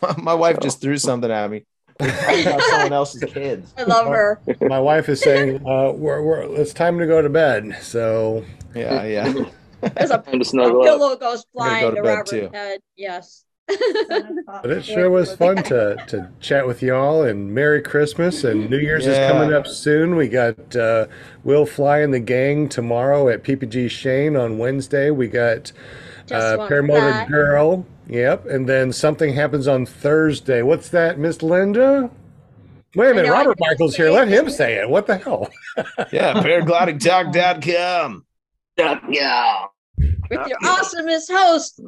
can." 0.09 0.24
My 0.24 0.34
wife 0.34 0.56
So- 0.58 0.61
just 0.61 0.82
threw 0.82 0.98
something 0.98 1.30
at 1.32 1.50
me. 1.51 1.66
About 2.00 2.61
someone 2.61 2.93
else's 2.93 3.24
kids. 3.34 3.74
I 3.77 3.84
love 3.84 4.08
her. 4.08 4.40
My 4.61 4.80
wife 4.80 5.09
is 5.09 5.19
saying, 5.19 5.58
uh, 5.68 5.92
we're, 5.92 6.22
we're, 6.22 6.43
it's 6.61 6.72
time 6.72 6.98
to 7.00 7.06
go 7.06 7.22
to 7.22 7.27
bed. 7.27 7.76
So 7.82 8.45
Yeah, 8.74 9.03
yeah. 9.03 9.34
There's 9.82 10.09
a 10.11 10.19
Time 10.19 10.40
to 10.40 10.45
snuggle 10.45 10.80
up. 10.80 10.85
pillow 10.88 11.16
goes 11.18 11.43
I'm 11.59 11.59
gonna 11.59 11.69
flying 11.69 11.82
go 11.84 11.90
to, 11.90 11.95
to 11.98 12.01
bed, 12.03 12.09
Robert's 12.09 12.32
too. 12.32 12.50
head. 12.53 12.80
Yes. 12.95 13.43
But 14.61 14.72
it 14.72 14.83
sure 14.83 15.09
was 15.09 15.35
fun 15.35 15.57
to, 15.64 15.95
to 16.07 16.30
chat 16.39 16.65
with 16.65 16.81
y'all 16.81 17.22
and 17.23 17.53
Merry 17.53 17.81
Christmas 17.81 18.43
and 18.43 18.69
New 18.69 18.77
Year's 18.77 19.06
Yeah. 19.06 19.11
is 19.25 19.31
coming 19.31 19.53
up 19.53 19.67
soon. 19.67 20.15
We 20.15 20.27
got 20.27 20.75
uh, 20.75 21.06
Will 21.43 21.65
Fly 21.65 21.99
and 21.99 22.14
the 22.14 22.19
gang 22.19 22.67
tomorrow 22.67 23.30
at 23.30 23.43
PPG 23.43 23.89
Shane 23.91 24.35
on 24.35 24.57
Wednesday. 24.57 25.11
We 25.11 25.27
got 25.27 25.72
uh, 26.31 26.57
Paramotor 26.67 27.27
Girl. 27.27 27.85
Yep. 28.07 28.48
And 28.48 28.67
then 28.67 28.91
something 28.91 29.33
happens 29.33 29.67
on 29.67 29.85
Thursday. 29.85 30.61
What's 30.64 30.89
that, 30.89 31.19
Miss 31.19 31.43
Linda? 31.43 32.09
Wait 32.95 33.11
a 33.11 33.14
minute. 33.14 33.30
Robert 33.31 33.57
Michael's 33.59 33.95
here. 33.95 34.07
it. 34.07 34.11
Let 34.14 34.27
him 34.30 34.49
say 34.49 34.75
it. 34.75 34.89
What 34.89 35.06
the 35.06 35.17
hell? 35.17 35.48
Yeah, 36.11 36.33
paraglidingtalk.com. 36.33 38.25
Yeah. 38.77 39.65
With 39.98 40.48
your 40.48 40.57
awesomest 40.64 41.30
host, 41.31 41.81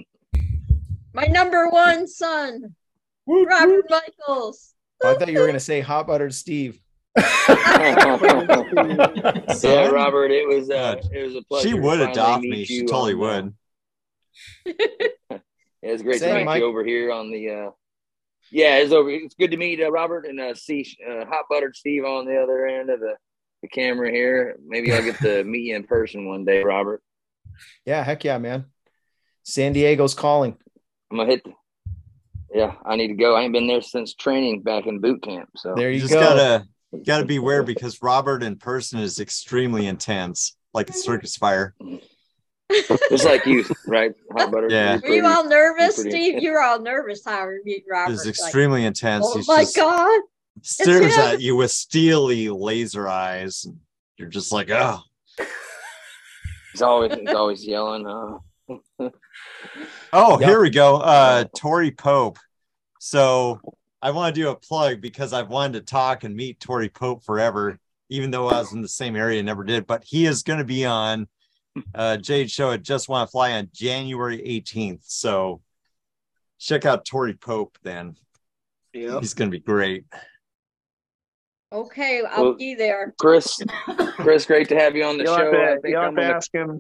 my 1.13 1.25
number 1.25 1.69
one 1.69 2.07
son, 2.07 2.75
Robert 3.27 3.85
Michaels. 3.89 4.73
I 5.03 5.15
thought 5.15 5.31
you 5.31 5.39
were 5.39 5.47
gonna 5.47 5.59
say 5.59 5.81
hot 5.81 6.07
buttered 6.07 6.33
Steve. 6.33 6.79
yeah, 7.17 7.25
Robert, 9.87 10.31
it 10.31 10.47
was 10.47 10.69
uh, 10.69 11.01
it 11.11 11.23
was 11.23 11.35
a 11.35 11.41
pleasure. 11.43 11.67
She 11.67 11.73
would 11.73 11.99
adopt 11.99 12.43
me. 12.43 12.63
She 12.63 12.85
totally 12.85 13.13
on, 13.13 13.19
would. 13.19 13.53
Uh, 15.29 15.37
it 15.81 15.91
was 15.91 16.01
great 16.03 16.19
Same, 16.19 16.29
to 16.29 16.37
meet 16.39 16.45
Mike. 16.45 16.59
you 16.59 16.67
over 16.67 16.85
here 16.85 17.11
on 17.11 17.31
the. 17.31 17.49
Uh, 17.49 17.71
yeah, 18.51 18.77
it's 18.77 18.91
over. 18.91 19.09
It's 19.09 19.35
good 19.35 19.51
to 19.51 19.57
meet 19.57 19.81
uh, 19.81 19.91
Robert 19.91 20.25
and 20.25 20.39
uh, 20.39 20.53
see 20.53 20.85
uh, 21.07 21.25
hot 21.25 21.45
buttered 21.49 21.75
Steve 21.75 22.05
on 22.05 22.25
the 22.25 22.41
other 22.41 22.67
end 22.67 22.89
of 22.89 22.99
the, 22.99 23.15
the 23.61 23.67
camera 23.67 24.11
here. 24.11 24.57
Maybe 24.65 24.93
I'll 24.93 25.03
get 25.03 25.19
to 25.19 25.43
meet 25.45 25.63
you 25.63 25.75
in 25.75 25.83
person 25.83 26.27
one 26.27 26.45
day, 26.45 26.63
Robert. 26.63 27.01
Yeah, 27.85 28.03
heck 28.03 28.23
yeah, 28.23 28.37
man. 28.37 28.65
San 29.43 29.73
Diego's 29.73 30.13
calling. 30.13 30.57
I'm 31.11 31.17
gonna 31.17 31.29
hit. 31.29 31.43
The, 31.43 31.53
yeah, 32.53 32.75
I 32.85 32.95
need 32.95 33.09
to 33.09 33.13
go. 33.13 33.35
I 33.35 33.41
ain't 33.43 33.53
been 33.53 33.67
there 33.67 33.81
since 33.81 34.13
training 34.15 34.61
back 34.61 34.85
in 34.87 34.99
boot 34.99 35.21
camp. 35.23 35.49
So 35.57 35.73
There 35.75 35.89
You 35.89 35.95
you 35.95 36.01
just 36.01 36.13
go. 36.13 36.19
gotta 36.21 36.65
gotta 37.05 37.25
beware 37.25 37.63
because 37.63 38.01
Robert 38.01 38.43
in 38.43 38.57
person 38.57 38.99
is 38.99 39.19
extremely 39.19 39.85
intense, 39.87 40.55
like 40.73 40.89
a 40.89 40.93
circus 40.93 41.35
fire. 41.37 41.75
Just 43.09 43.25
like 43.25 43.45
you, 43.45 43.65
right? 43.85 44.13
Hot 44.31 44.49
butter. 44.49 44.69
Yeah. 44.69 44.97
Were 45.03 45.09
you 45.13 45.25
all 45.27 45.43
nervous, 45.45 45.95
pretty- 45.95 46.09
Steve? 46.11 46.41
You 46.41 46.51
were 46.53 46.61
all 46.61 46.79
nervous 46.79 47.21
how 47.25 47.45
we 47.45 47.59
meet 47.65 47.83
Robert. 47.91 48.13
It's 48.13 48.21
like, 48.25 48.29
extremely 48.29 48.85
intense. 48.85 49.25
oh 49.27 49.35
He's 49.35 49.45
my 49.49 49.63
just 49.63 49.75
god! 49.75 50.21
stares 50.61 51.17
at 51.17 51.41
you 51.41 51.57
with 51.57 51.71
steely 51.71 52.47
laser 52.47 53.09
eyes. 53.09 53.65
and 53.65 53.77
You're 54.15 54.29
just 54.29 54.53
like, 54.53 54.69
oh. 54.71 55.01
He's 56.71 56.81
always 56.81 57.13
he's 57.13 57.27
always 57.35 57.65
yelling. 57.67 58.07
Uh, 58.07 58.37
Oh, 60.13 60.39
Yep. 60.39 60.49
here 60.49 60.61
we 60.61 60.69
go. 60.69 60.97
Uh 60.97 61.45
Tori 61.55 61.91
Pope. 61.91 62.37
So 62.99 63.59
I 64.01 64.11
want 64.11 64.33
to 64.35 64.41
do 64.41 64.49
a 64.49 64.55
plug 64.55 64.99
because 65.01 65.31
I've 65.33 65.49
wanted 65.49 65.73
to 65.79 65.81
talk 65.91 66.23
and 66.23 66.35
meet 66.35 66.59
Tori 66.59 66.89
Pope 66.89 67.23
forever, 67.23 67.79
even 68.09 68.31
though 68.31 68.47
I 68.47 68.59
was 68.59 68.73
in 68.73 68.81
the 68.81 68.87
same 68.87 69.15
area 69.15 69.39
and 69.39 69.45
never 69.45 69.63
did. 69.63 69.87
But 69.87 70.03
he 70.03 70.25
is 70.25 70.43
going 70.43 70.59
to 70.59 70.65
be 70.65 70.85
on 70.85 71.27
uh 71.95 72.17
Jade 72.17 72.51
Show 72.51 72.71
at 72.71 72.83
Just 72.83 73.07
Want 73.09 73.27
to 73.27 73.31
Fly 73.31 73.53
on 73.53 73.69
January 73.73 74.37
18th. 74.39 75.03
So 75.03 75.61
check 76.59 76.85
out 76.85 77.05
Tori 77.05 77.33
Pope 77.33 77.77
then. 77.83 78.15
Yep. 78.93 79.21
He's 79.21 79.33
gonna 79.33 79.49
be 79.51 79.59
great. 79.59 80.03
Okay, 81.71 82.21
I'll 82.29 82.43
Well, 82.43 82.53
be 82.55 82.75
there. 82.75 83.13
Chris, 83.17 83.57
Chris, 84.17 84.45
great 84.45 84.67
to 84.69 84.75
have 84.77 84.93
you 84.97 85.05
on 85.05 85.17
the 85.17 85.23
You'll 85.23 85.37
show. 85.37 85.45
have 85.45 85.53
I 85.53 85.71
think 85.75 85.85
you'll 85.85 86.01
have 86.01 86.09
I'm 86.09 86.15
to 86.17 86.21
gonna- 86.21 86.33
ask 86.33 86.53
him. 86.53 86.79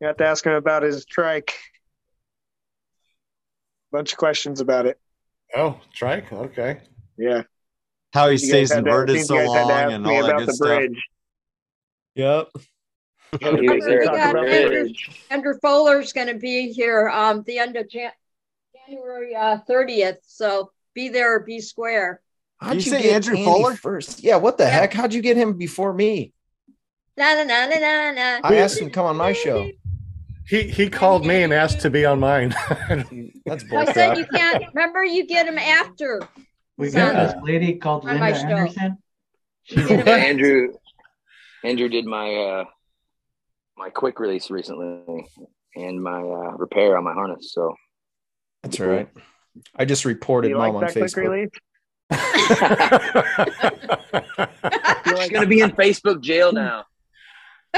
You 0.00 0.06
have 0.08 0.16
to 0.16 0.26
ask 0.26 0.44
him 0.44 0.52
about 0.54 0.82
his 0.82 1.04
trike. 1.06 1.54
Bunch 3.96 4.12
of 4.12 4.18
questions 4.18 4.60
about 4.60 4.84
it. 4.84 5.00
Oh, 5.56 5.80
trike. 5.94 6.30
Okay. 6.30 6.80
Yeah. 7.16 7.44
How 8.12 8.26
he 8.26 8.32
You 8.32 8.38
stays 8.38 8.70
had 8.70 8.84
to- 8.84 8.90
inverted 8.90 9.16
you 9.16 9.24
so 9.24 9.36
guys 9.36 9.48
had 9.54 9.62
to 9.62 9.68
long 9.68 9.92
and 9.94 10.06
all 10.06 10.12
that 10.22 10.24
about 10.28 10.38
good 10.40 10.48
the 10.48 10.52
stuff. 10.52 10.66
bridge. 10.66 11.02
Yep. 12.14 12.48
He 13.40 13.50
We 13.60 14.04
got. 14.04 14.36
Andrew, 14.36 14.88
Andrew 15.30 15.54
Fowler's 15.62 16.12
going 16.12 16.26
to 16.26 16.34
be 16.34 16.72
here 16.74 17.08
um 17.08 17.42
the 17.46 17.58
end 17.58 17.76
of 17.76 17.88
Jan- 17.88 18.12
January 18.86 19.34
uh, 19.34 19.58
30th. 19.66 20.18
So 20.26 20.72
be 20.92 21.08
there 21.08 21.34
or 21.36 21.40
be 21.40 21.60
square. 21.60 22.20
How'd 22.60 22.74
Did 22.74 22.84
you, 22.86 22.92
you 22.92 22.98
say 22.98 23.02
get 23.04 23.14
Andrew 23.14 23.36
Andy 23.36 23.44
Fuller? 23.46 23.74
first? 23.76 24.22
Yeah. 24.22 24.36
What 24.36 24.58
the 24.58 24.64
Yeah. 24.64 24.70
heck? 24.70 24.92
How'd 24.92 25.14
you 25.14 25.22
get 25.22 25.38
him 25.38 25.54
before 25.54 25.94
me? 25.94 26.34
Na 27.16 27.32
na 27.34 27.44
na 27.44 27.64
na 27.66 27.78
na 27.78 28.10
na. 28.12 28.40
I 28.44 28.56
asked 28.56 28.78
him 28.78 28.88
to 28.88 28.92
come 28.94 29.06
on 29.06 29.16
my 29.16 29.32
show. 29.32 29.70
He 30.48 30.62
he 30.68 30.88
called 30.88 31.26
me 31.26 31.42
and 31.42 31.52
asked 31.52 31.80
to 31.80 31.90
be 31.90 32.04
on 32.04 32.20
mine. 32.20 32.54
That's 33.44 33.64
bullshit. 33.64 33.88
I 33.88 33.92
said 33.92 34.10
bullcrap. 34.12 34.18
you 34.18 34.26
can't. 34.26 34.64
Remember, 34.74 35.02
you 35.04 35.26
get 35.26 35.46
him 35.46 35.58
after. 35.58 36.22
We 36.76 36.90
Sounds- 36.90 37.12
got 37.14 37.34
This 37.34 37.42
lady 37.42 37.74
called 37.74 38.06
On 38.08 38.20
Linda 38.20 38.38
show. 38.38 38.46
Anderson. 38.46 38.98
Get 39.68 39.78
him 39.78 39.88
Yeah, 39.90 39.96
after. 39.98 40.10
Andrew, 40.12 40.72
Andrew 41.64 41.88
did 41.88 42.04
my 42.06 42.34
uh 42.36 42.64
my 43.76 43.90
quick 43.90 44.20
release 44.20 44.48
recently 44.50 45.26
and 45.74 46.00
my 46.02 46.20
uh 46.20 46.52
repair 46.56 46.96
on 46.96 47.02
my 47.04 47.12
harness. 47.12 47.52
So 47.52 47.74
That's 48.62 48.80
all 48.80 48.86
right. 48.86 49.08
I 49.74 49.84
just 49.84 50.04
reported 50.04 50.48
Do 50.50 50.58
mom 50.58 50.74
like 50.74 50.74
on 50.74 50.80
that 50.82 50.92
quick 50.92 51.04
Facebook. 51.10 51.28
release? 51.28 51.50
he's 55.20 55.30
gonna 55.30 55.46
be 55.46 55.60
in 55.60 55.70
Facebook 55.70 56.20
jail 56.20 56.52
now. 56.52 56.84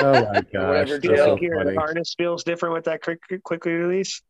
Oh 0.01 0.12
my 0.33 0.41
gosh, 0.52 0.52
Whatever 0.52 0.85
that's 0.91 1.01
Do 1.02 1.09
you 1.10 1.17
jail. 1.17 1.25
so 1.25 1.31
think 1.36 1.43
your 1.43 1.65
funny. 1.65 1.77
harness 1.77 2.15
feels 2.17 2.44
different 2.44 2.75
with 2.75 2.85
that 2.85 3.02
quick 3.02 3.20
quick 3.44 3.65
release? 3.65 4.23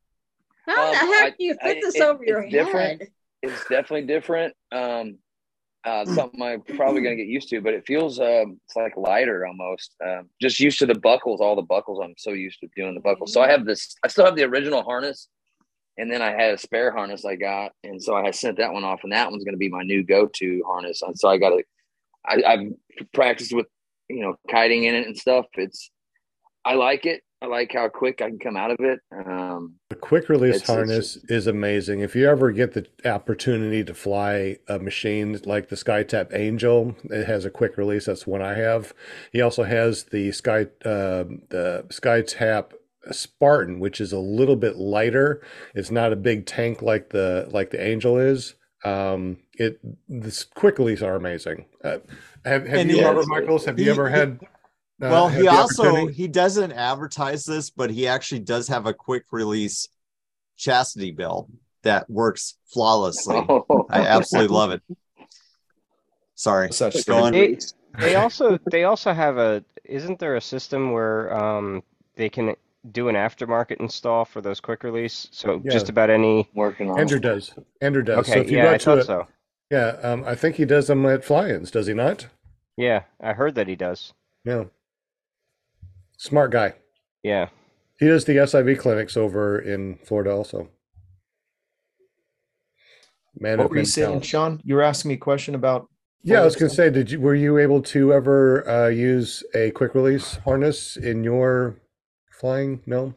How 0.66 0.74
the 0.92 0.98
Um, 0.98 1.12
heck 1.12 1.24
I- 1.24 1.30
do 1.30 1.44
you 1.44 1.56
I- 1.60 1.64
fit 1.74 1.78
this 1.82 1.96
it- 1.96 2.02
over 2.02 2.24
your 2.24 2.42
it's 2.42 2.52
different. 2.52 3.00
head? 3.02 3.10
It's 3.42 3.60
definitely 3.68 4.06
different. 4.06 4.54
Um 4.72 5.18
uh 5.84 6.04
something 6.06 6.42
I'm 6.42 6.60
probably 6.62 7.02
gonna 7.02 7.14
get 7.16 7.28
used 7.28 7.48
to, 7.50 7.60
but 7.60 7.72
it 7.72 7.86
feels 7.86 8.18
um 8.20 8.60
it's 8.66 8.76
like 8.76 8.96
lighter 8.96 9.46
almost. 9.46 9.94
Um 10.04 10.28
just 10.42 10.58
used 10.60 10.78
to 10.80 10.86
the 10.86 10.98
buckles, 10.98 11.40
all 11.40 11.54
the 11.56 11.62
buckles. 11.62 12.00
I'm 12.02 12.14
so 12.18 12.30
used 12.32 12.60
to 12.60 12.68
doing 12.76 12.94
the 12.94 13.00
buckles. 13.00 13.32
So 13.32 13.40
I 13.40 13.48
have 13.50 13.64
this 13.64 13.96
I 14.04 14.08
still 14.08 14.24
have 14.24 14.36
the 14.36 14.44
original 14.44 14.82
harness 14.82 15.28
and 15.96 16.10
then 16.12 16.22
I 16.22 16.30
had 16.30 16.54
a 16.54 16.58
spare 16.58 16.92
harness 16.92 17.24
I 17.24 17.34
got, 17.34 17.72
and 17.82 18.00
so 18.00 18.14
I 18.14 18.30
sent 18.30 18.58
that 18.58 18.72
one 18.72 18.84
off, 18.84 19.00
and 19.02 19.10
that 19.12 19.32
one's 19.32 19.42
going 19.42 19.54
to 19.54 19.58
be 19.58 19.68
my 19.68 19.82
new 19.82 20.04
go-to 20.04 20.62
harness. 20.64 21.02
And 21.02 21.18
so 21.18 21.28
I 21.28 21.38
got 21.38 21.48
to, 21.50 21.64
I've 22.24 22.72
practiced 23.12 23.52
with, 23.52 23.66
you 24.08 24.22
know, 24.22 24.34
kiting 24.50 24.84
in 24.84 24.94
it 24.94 25.06
and 25.06 25.16
stuff. 25.16 25.46
It's, 25.54 25.90
I 26.64 26.74
like 26.74 27.06
it. 27.06 27.22
I 27.40 27.46
like 27.46 27.72
how 27.72 27.88
quick 27.88 28.20
I 28.20 28.28
can 28.30 28.38
come 28.40 28.56
out 28.56 28.72
of 28.72 28.78
it. 28.80 28.98
Um, 29.12 29.76
The 29.90 29.94
quick 29.94 30.28
release 30.28 30.56
It's- 30.56 30.68
it's- 30.68 30.76
harness 30.76 31.18
is 31.28 31.46
amazing. 31.46 32.00
If 32.00 32.16
you 32.16 32.28
ever 32.28 32.50
get 32.50 32.72
the 32.72 32.86
opportunity 33.08 33.84
to 33.84 33.94
fly 33.94 34.56
a 34.68 34.80
machine 34.80 35.38
like 35.44 35.68
the 35.68 35.76
SkyTap 35.76 36.34
Angel, 36.34 36.96
it 37.04 37.26
has 37.26 37.44
a 37.44 37.50
quick 37.50 37.76
release. 37.78 38.06
That's 38.06 38.26
one 38.26 38.42
I 38.42 38.54
have. 38.54 38.92
He 39.32 39.40
also 39.40 39.62
has 39.62 40.04
the 40.04 40.32
Sky 40.32 40.62
uh, 40.84 41.24
the 41.50 41.84
SkyTap 41.90 42.72
Spartan, 43.12 43.78
which 43.78 44.00
is 44.00 44.12
a 44.12 44.18
little 44.18 44.56
bit 44.56 44.76
lighter. 44.76 45.40
It's 45.76 45.92
not 45.92 46.12
a 46.12 46.16
big 46.16 46.44
tank 46.44 46.82
like 46.82 47.10
the 47.10 47.46
like 47.52 47.70
the 47.70 47.80
Angel 47.80 48.18
is. 48.18 48.56
Um, 48.84 49.38
it 49.54 49.78
the 50.08 50.44
quick 50.56 50.78
release 50.78 51.02
are 51.02 51.14
amazing. 51.14 51.66
Uh, 51.84 51.98
have 52.44 52.66
have 52.66 52.86
you, 52.86 52.96
he- 52.96 53.04
Robert 53.04 53.26
Michaels? 53.28 53.64
Have 53.64 53.78
you 53.78 53.90
ever 53.90 54.08
had? 54.08 54.38
uh, 54.42 54.44
well, 54.98 55.28
had 55.28 55.40
he 55.42 55.48
also 55.48 56.06
he 56.06 56.28
doesn't 56.28 56.72
advertise 56.72 57.44
this, 57.44 57.70
but 57.70 57.90
he 57.90 58.06
actually 58.06 58.40
does 58.40 58.68
have 58.68 58.86
a 58.86 58.94
quick 58.94 59.24
release 59.30 59.88
chastity 60.56 61.10
belt 61.12 61.48
that 61.82 62.08
works 62.10 62.56
flawlessly. 62.72 63.46
I 63.90 64.00
absolutely 64.00 64.54
love 64.54 64.70
it. 64.72 64.82
Sorry, 66.34 66.72
Such 66.72 67.04
go 67.06 67.16
on. 67.18 67.32
They, 67.32 67.58
they 67.98 68.14
also 68.14 68.58
they 68.70 68.84
also 68.84 69.12
have 69.12 69.38
a 69.38 69.64
isn't 69.84 70.18
there 70.18 70.36
a 70.36 70.40
system 70.40 70.92
where 70.92 71.32
um 71.34 71.82
they 72.16 72.28
can 72.28 72.54
do 72.92 73.08
an 73.08 73.16
aftermarket 73.16 73.80
install 73.80 74.24
for 74.24 74.40
those 74.40 74.60
quick 74.60 74.84
release? 74.84 75.28
So 75.32 75.60
Yeah. 75.64 75.72
just 75.72 75.88
about 75.88 76.10
any 76.10 76.48
working 76.54 76.90
on 76.90 76.98
Andrew 77.00 77.18
it. 77.18 77.22
does. 77.22 77.52
Andrew 77.80 78.02
does. 78.02 78.18
Okay, 78.18 78.32
so 78.34 78.38
if 78.40 78.50
you 78.50 78.58
yeah, 78.58 78.64
go 78.64 78.70
I 78.72 78.78
to 78.78 78.84
thought 78.84 78.98
it, 78.98 79.06
so. 79.06 79.26
Yeah, 79.70 79.96
um, 80.02 80.24
I 80.24 80.34
think 80.34 80.56
he 80.56 80.64
does 80.64 80.86
them 80.86 81.04
at 81.06 81.24
fly-ins. 81.24 81.70
Does 81.70 81.86
he 81.86 81.94
not? 81.94 82.26
Yeah, 82.76 83.02
I 83.20 83.32
heard 83.32 83.54
that 83.56 83.68
he 83.68 83.76
does. 83.76 84.12
Yeah. 84.44 84.64
Smart 86.16 86.50
guy. 86.50 86.74
Yeah. 87.22 87.48
He 87.98 88.06
does 88.06 88.24
the 88.24 88.36
SIV 88.36 88.78
clinics 88.78 89.16
over 89.16 89.58
in 89.58 89.98
Florida 90.04 90.30
also. 90.30 90.68
Man 93.38 93.58
What 93.58 93.70
were 93.70 93.78
you 93.78 93.84
saying, 93.84 94.06
talents. 94.06 94.28
Sean? 94.28 94.60
You 94.64 94.74
were 94.76 94.82
asking 94.82 95.10
me 95.10 95.14
a 95.14 95.18
question 95.18 95.54
about. 95.54 95.88
Yeah, 96.22 96.40
I 96.40 96.44
was 96.44 96.56
going 96.56 96.68
to 96.68 96.74
say, 96.74 96.90
did 96.90 97.10
you 97.10 97.20
were 97.20 97.34
you 97.34 97.58
able 97.58 97.80
to 97.82 98.12
ever 98.12 98.68
uh, 98.68 98.88
use 98.88 99.44
a 99.54 99.70
quick 99.70 99.94
release 99.94 100.36
harness 100.44 100.96
in 100.96 101.22
your 101.22 101.76
flying? 102.32 102.82
No. 102.86 103.14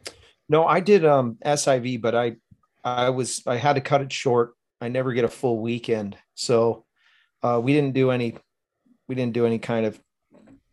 No, 0.48 0.64
I 0.64 0.80
did 0.80 1.04
um 1.04 1.38
SIV, 1.44 2.00
but 2.00 2.14
I 2.14 2.36
I 2.84 3.10
was 3.10 3.42
I 3.46 3.56
had 3.56 3.74
to 3.74 3.80
cut 3.80 4.02
it 4.02 4.12
short. 4.12 4.52
I 4.82 4.88
never 4.88 5.12
get 5.12 5.24
a 5.24 5.28
full 5.28 5.60
weekend. 5.60 6.16
So 6.34 6.84
uh 7.42 7.60
we 7.62 7.72
didn't 7.72 7.94
do 7.94 8.10
any 8.10 8.36
we 9.08 9.14
didn't 9.14 9.32
do 9.32 9.46
any 9.46 9.58
kind 9.58 9.86
of 9.86 10.00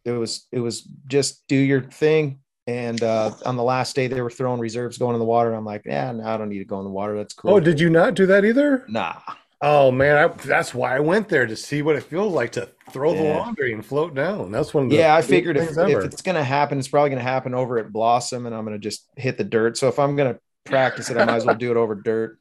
it 0.06 0.12
was 0.12 0.48
it 0.52 0.60
was 0.60 0.82
just 1.08 1.48
do 1.48 1.56
your 1.56 1.82
thing. 1.82 2.40
And 2.68 3.02
uh 3.04 3.32
on 3.46 3.56
the 3.56 3.64
last 3.64 3.96
day 3.96 4.08
they 4.08 4.22
were 4.22 4.30
throwing 4.30 4.60
reserves 4.60 4.98
going 4.98 5.14
in 5.14 5.20
the 5.20 5.26
water. 5.26 5.54
I'm 5.54 5.66
like, 5.66 5.84
yeah, 5.86 6.12
no, 6.12 6.24
I 6.24 6.38
don't 6.38 6.50
need 6.50 6.60
to 6.60 6.66
go 6.66 6.80
in 6.80 6.86
the 6.86 6.92
water. 6.92 7.16
That's 7.16 7.34
cool. 7.34 7.54
Oh, 7.54 7.60
did 7.60 7.80
you 7.80 7.90
not 7.90 8.16
do 8.16 8.26
that 8.26 8.46
either? 8.46 8.86
Nah. 8.88 9.16
Oh 9.62 9.92
man, 9.92 10.18
I, 10.18 10.28
that's 10.28 10.74
why 10.74 10.96
I 10.96 11.02
went 11.02 11.28
there 11.28 11.46
to 11.46 11.56
see 11.56 11.82
what 11.82 11.98
it 11.98 12.04
feels 12.04 12.34
like 12.34 12.54
to 12.54 12.70
throw 12.92 13.14
the 13.14 13.24
laundry 13.24 13.74
and 13.74 13.86
float 13.86 14.16
down. 14.16 14.52
That's 14.52 14.74
one 14.74 14.86
of 14.86 14.90
the 14.90 14.96
Yeah, 14.96 15.14
I 15.16 15.22
figured 15.22 15.58
if, 15.58 15.78
if 15.78 16.04
it's 16.06 16.22
gonna 16.22 16.44
happen, 16.44 16.80
it's 16.80 16.88
probably 16.88 17.10
gonna 17.10 17.22
happen 17.22 17.54
over 17.54 17.78
at 17.78 17.92
Blossom 17.92 18.46
and 18.46 18.56
I'm 18.56 18.64
gonna 18.64 18.80
just 18.80 19.08
hit 19.18 19.38
the 19.38 19.44
dirt. 19.44 19.78
So 19.78 19.90
if 19.90 20.00
I'm 20.00 20.16
gonna 20.16 20.40
practice 20.64 21.10
it, 21.10 21.18
I 21.18 21.26
might 21.26 21.36
as 21.36 21.46
well 21.46 21.56
do 21.56 21.72
it 21.72 21.78
over 21.78 21.94
dirt. 21.94 22.40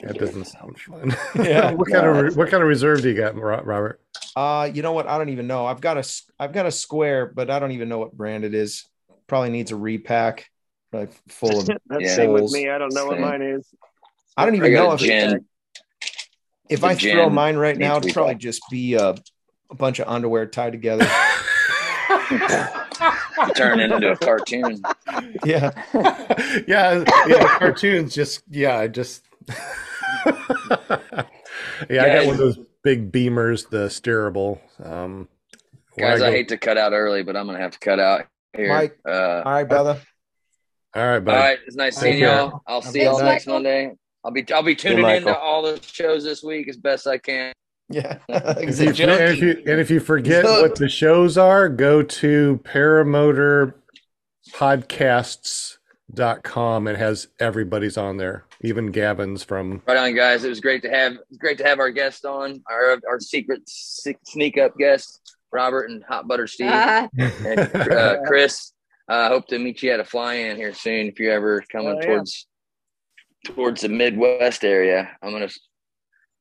That 0.00 0.18
doesn't 0.18 0.44
sound 0.46 0.78
fun. 0.78 1.14
Yeah. 1.44 1.72
what 1.72 1.90
kind 1.90 2.06
of 2.06 2.36
what 2.36 2.48
kind 2.50 2.62
of 2.62 2.68
reserve 2.68 3.02
do 3.02 3.08
you 3.08 3.14
got, 3.16 3.36
Robert? 3.36 4.00
Uh, 4.36 4.70
you 4.72 4.82
know 4.82 4.92
what? 4.92 5.06
I 5.06 5.18
don't 5.18 5.28
even 5.30 5.46
know. 5.46 5.66
I've 5.66 5.80
got 5.80 5.96
a 5.96 6.00
s- 6.00 6.30
I've 6.38 6.52
got 6.52 6.66
a 6.66 6.70
square, 6.70 7.26
but 7.26 7.50
I 7.50 7.58
don't 7.58 7.72
even 7.72 7.88
know 7.88 7.98
what 7.98 8.12
brand 8.16 8.44
it 8.44 8.54
is. 8.54 8.86
Probably 9.26 9.50
needs 9.50 9.70
a 9.70 9.76
repack, 9.76 10.50
like 10.92 11.10
full 11.28 11.60
of. 11.60 11.66
That's 11.86 12.02
Yeah. 12.02 12.14
same 12.14 12.32
with 12.32 12.50
me. 12.52 12.68
I 12.68 12.78
don't 12.78 12.92
know 12.94 13.06
what 13.06 13.18
mine 13.20 13.42
is. 13.42 13.66
I 14.36 14.44
don't 14.46 14.54
even 14.54 14.72
got 14.72 14.84
know 14.88 14.92
if 14.94 15.00
Gen. 15.00 15.44
if 16.68 16.80
the 16.80 16.86
I 16.86 16.94
throw 16.94 17.28
mine 17.30 17.56
right 17.56 17.76
now, 17.76 17.96
it'd 17.98 18.12
probably 18.12 18.30
repack. 18.34 18.40
just 18.42 18.62
be 18.70 18.94
a, 18.94 19.14
a 19.70 19.74
bunch 19.74 19.98
of 19.98 20.08
underwear 20.08 20.46
tied 20.46 20.72
together. 20.72 21.06
Turn 23.56 23.80
it 23.80 23.90
into 23.92 24.12
a 24.12 24.16
cartoon. 24.16 24.82
yeah, 25.44 25.70
yeah, 26.66 27.04
yeah. 27.26 27.58
Cartoons 27.58 28.14
just 28.14 28.42
yeah, 28.50 28.78
I 28.78 28.88
just 28.88 29.24
yeah, 31.88 32.02
I 32.04 32.08
got 32.08 32.26
one 32.26 32.34
of 32.34 32.38
those 32.38 32.58
big 32.82 33.12
beamers, 33.12 33.68
the 33.68 33.86
steerable. 33.86 34.60
Um, 34.82 35.28
Guys, 35.98 36.22
I, 36.22 36.26
go- 36.26 36.32
hate 36.32 36.48
to 36.48 36.56
cut 36.56 36.78
out 36.78 36.92
early, 36.92 37.22
but 37.22 37.36
I'm 37.36 37.46
gonna 37.46 37.58
have 37.58 37.72
to 37.72 37.78
cut 37.78 37.98
out 37.98 38.26
here. 38.56 38.68
Mike. 38.68 38.98
Uh, 39.06 39.42
all 39.44 39.52
right, 39.52 39.64
brother. 39.64 40.00
All 40.94 41.02
right, 41.02 41.14
all 41.14 41.20
buddy. 41.20 41.38
right, 41.38 41.58
it's 41.66 41.76
nice 41.76 41.96
seeing 41.96 42.18
y'all. 42.18 42.62
I'll 42.66 42.82
see 42.82 43.04
y'all 43.04 43.22
next 43.22 43.46
Michael. 43.46 43.62
Monday. 43.62 43.92
I'll 44.24 44.32
be 44.32 44.44
I'll 44.52 44.62
be 44.62 44.74
tuning 44.74 45.04
Hey, 45.04 45.18
in 45.18 45.24
to 45.24 45.36
all 45.38 45.62
the 45.62 45.80
shows 45.82 46.24
this 46.24 46.42
week 46.42 46.68
as 46.68 46.76
best 46.76 47.06
I 47.06 47.18
can. 47.18 47.52
Yeah, 47.88 48.18
If 48.28 48.98
you, 48.98 49.06
and, 49.06 49.22
if 49.22 49.38
you, 49.40 49.50
and 49.66 49.80
if 49.80 49.90
you 49.90 50.00
forget 50.00 50.44
He's 50.44 50.52
what 50.62 50.76
the 50.76 50.88
shows 50.88 51.38
are, 51.38 51.68
go 51.68 52.02
to 52.02 52.60
paramotor 52.64 53.74
podcasts 54.52 55.76
com. 56.42 56.88
It 56.88 56.96
has 56.96 57.28
everybody's 57.38 57.96
on 57.96 58.16
there, 58.16 58.44
even 58.62 58.90
Gavin's 58.92 59.42
from. 59.44 59.82
Right 59.86 59.96
on, 59.96 60.14
guys. 60.14 60.44
It 60.44 60.48
was 60.48 60.60
great 60.60 60.82
to 60.82 60.90
have 60.90 61.14
great 61.38 61.58
to 61.58 61.64
have 61.64 61.78
our 61.78 61.90
guest 61.90 62.24
on, 62.24 62.62
our 62.70 62.98
our 63.08 63.20
secret 63.20 63.62
sneak 63.66 64.58
up 64.58 64.76
guest, 64.76 65.34
Robert 65.52 65.90
and 65.90 66.02
Hot 66.04 66.28
Butter 66.28 66.46
Steve, 66.46 66.70
Ah. 66.72 67.08
and 67.18 67.60
uh, 67.92 68.18
Chris. 68.26 68.72
I 69.08 69.26
uh, 69.26 69.28
hope 69.28 69.48
to 69.48 69.58
meet 69.58 69.82
you 69.82 69.90
at 69.90 69.98
a 69.98 70.04
fly-in 70.04 70.56
here 70.56 70.72
soon 70.72 71.08
if 71.08 71.18
you're 71.18 71.32
ever 71.32 71.64
coming 71.72 71.88
Oh, 71.88 72.00
yeah. 72.00 72.06
towards 72.06 72.46
towards 73.44 73.80
the 73.80 73.88
Midwest 73.88 74.64
area. 74.64 75.10
I'm 75.22 75.32
gonna 75.32 75.48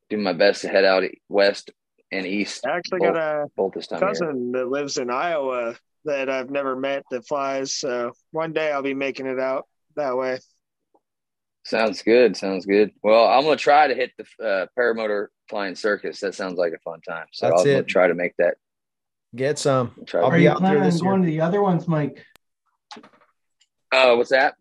do 0.09 0.17
my 0.17 0.33
best 0.33 0.61
to 0.61 0.67
head 0.69 0.85
out 0.85 1.03
west 1.29 1.71
and 2.11 2.25
east. 2.27 2.65
I 2.67 2.77
actually 2.77 2.99
both, 2.99 3.13
got 3.13 3.17
a 3.43 3.47
both 3.55 3.73
this 3.73 3.87
time. 3.87 3.97
of 3.97 4.01
year. 4.01 4.09
cousin 4.09 4.51
that 4.51 4.67
lives 4.67 4.97
in 4.97 5.09
Iowa 5.09 5.75
that 6.05 6.29
I've 6.29 6.49
never 6.49 6.75
met 6.75 7.03
that 7.11 7.27
flies. 7.27 7.73
So 7.73 8.11
one 8.31 8.53
day 8.53 8.71
I'll 8.71 8.81
be 8.83 8.93
making 8.93 9.25
it 9.27 9.39
out 9.39 9.67
that 9.95 10.15
way. 10.17 10.39
Sounds 11.65 12.01
good. 12.01 12.35
Sounds 12.37 12.65
good. 12.65 12.91
Well, 13.03 13.25
I'm 13.27 13.43
gonna 13.43 13.55
try 13.57 13.87
to 13.87 13.93
hit 13.95 14.11
the 14.17 14.45
uh, 14.45 14.65
paramotor 14.77 15.27
flying 15.49 15.75
circus. 15.75 16.19
That 16.21 16.33
sounds 16.35 16.57
like 16.57 16.73
a 16.73 16.79
fun 16.79 17.01
time. 17.01 17.25
So 17.31 17.47
That's 17.49 17.61
I'm 17.61 17.65
gonna 17.67 17.77
it. 17.79 17.87
try 17.87 18.07
to 18.07 18.13
make 18.15 18.33
that. 18.37 18.55
Get 19.35 19.59
some. 19.59 19.91
Try 20.07 20.21
I'll 20.21 20.29
to 20.29 20.35
Are 20.35 20.37
be 20.37 20.43
you 20.43 20.53
planning 20.55 20.79
on 20.79 20.83
this 20.85 20.95
year. 21.01 21.03
going 21.11 21.21
to 21.21 21.27
the 21.27 21.41
other 21.41 21.61
ones, 21.61 21.87
Mike? 21.87 22.25
Oh, 23.91 24.17
what's 24.17 24.29
that? 24.31 24.55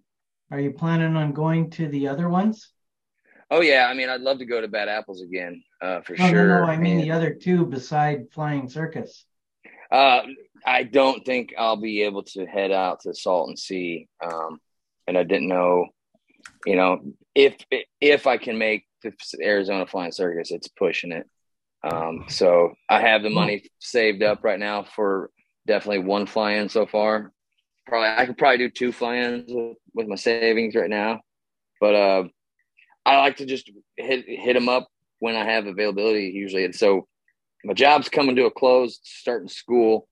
Are 0.51 0.61
you 0.61 0.73
planning 0.73 1.17
on 1.17 1.33
going 1.33 1.71
to 1.73 1.89
the 1.89 2.09
other 2.09 2.29
ones? 2.29 2.71
Oh 3.51 3.61
yeah. 3.63 3.87
I 3.91 3.95
mean, 3.95 4.09
I'd 4.11 4.21
love 4.21 4.39
to 4.39 4.45
go 4.47 4.61
to 4.61 4.69
Bad 4.69 4.89
Apples 4.89 5.23
again, 5.23 5.63
uh, 5.81 6.01
for 6.03 6.15
No, 6.17 6.29
sure. 6.29 6.49
no, 6.49 6.67
no. 6.67 6.71
I 6.71 6.77
mean 6.77 6.97
And, 6.97 7.03
the 7.05 7.13
other 7.13 7.33
two 7.33 7.65
beside 7.65 8.27
Flying 8.33 8.69
Circus. 8.69 9.25
uh, 9.91 10.23
I 10.67 10.83
don't 10.83 11.25
think 11.25 11.55
I'll 11.57 11.77
be 11.77 12.03
able 12.03 12.25
to 12.25 12.45
head 12.45 12.73
out 12.73 13.01
to 13.03 13.15
Salton 13.15 13.57
Sea. 13.57 14.09
Um, 14.23 14.59
and 15.07 15.17
I 15.17 15.23
didn't 15.23 15.49
know, 15.49 15.87
you 16.67 16.77
know, 16.77 17.01
if 17.35 17.57
if 18.01 18.27
I 18.27 18.37
can 18.37 18.59
make 18.59 18.87
the 19.03 19.13
Arizona 19.43 19.87
Flying 19.87 20.13
Circus, 20.13 20.51
it's 20.51 20.69
pushing 20.69 21.13
it. 21.13 21.27
Um, 21.89 22.25
so 22.29 22.75
I 22.89 23.01
have 23.01 23.23
the 23.23 23.31
money 23.31 23.65
saved 23.79 24.23
up 24.23 24.43
right 24.43 24.59
now 24.59 24.83
for 24.83 25.31
definitely 25.67 26.01
one 26.01 26.27
fly-in 26.27 26.69
so 26.69 26.87
far. 26.87 27.33
Probably 27.87 28.09
I 28.09 28.27
could 28.27 28.37
probably 28.37 28.59
do 28.59 28.71
two 28.71 28.93
fly-ins 28.93 29.45
with, 29.49 29.77
with 29.95 30.09
my 30.09 30.17
savings 30.17 30.75
right 30.75 30.91
now, 30.91 31.21
but 31.81 31.95
uh, 31.95 32.25
I 33.07 33.19
like 33.19 33.37
to 33.37 33.47
just 33.47 33.71
hit 33.97 34.25
hit 34.27 34.55
them 34.55 34.69
up 34.69 34.89
when 35.21 35.37
I 35.37 35.45
have 35.45 35.67
availability 35.67 36.33
usually. 36.35 36.65
And 36.65 36.75
so 36.75 37.07
my 37.65 37.75
job's 37.75 38.09
coming 38.09 38.37
to 38.37 38.47
a 38.47 38.51
close, 38.51 39.01
starting 39.03 39.49
school, 39.49 40.09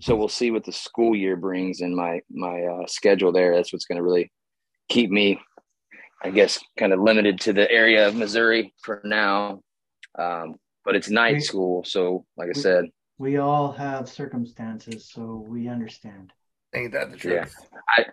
so 0.00 0.14
we'll 0.14 0.28
see 0.28 0.50
what 0.50 0.64
the 0.64 0.72
school 0.72 1.16
year 1.16 1.36
brings 1.36 1.80
in 1.80 1.94
my 1.94 2.20
my 2.30 2.62
uh, 2.62 2.86
schedule 2.86 3.32
there. 3.32 3.54
That's 3.54 3.72
what's 3.72 3.86
going 3.86 3.96
to 3.96 4.04
really 4.04 4.30
keep 4.88 5.10
me, 5.10 5.40
I 6.22 6.30
guess, 6.30 6.58
kind 6.78 6.92
of 6.92 7.00
limited 7.00 7.40
to 7.42 7.52
the 7.52 7.70
area 7.70 8.08
of 8.08 8.14
Missouri 8.14 8.74
for 8.82 9.00
now. 9.04 9.60
Um, 10.18 10.56
but 10.84 10.94
it's 10.96 11.10
night 11.10 11.34
We- 11.34 11.40
school, 11.40 11.84
so 11.84 12.24
like 12.36 12.46
I 12.46 12.52
we- 12.56 12.60
said, 12.62 12.84
We 13.18 13.36
all 13.38 13.72
have 13.72 14.08
circumstances, 14.08 15.08
so 15.10 15.44
we 15.48 15.68
understand. 15.68 16.32
Ain't 16.74 16.92
that 16.92 17.12
the 17.18 17.28
yeah, 17.28 17.46
I 17.96 18.06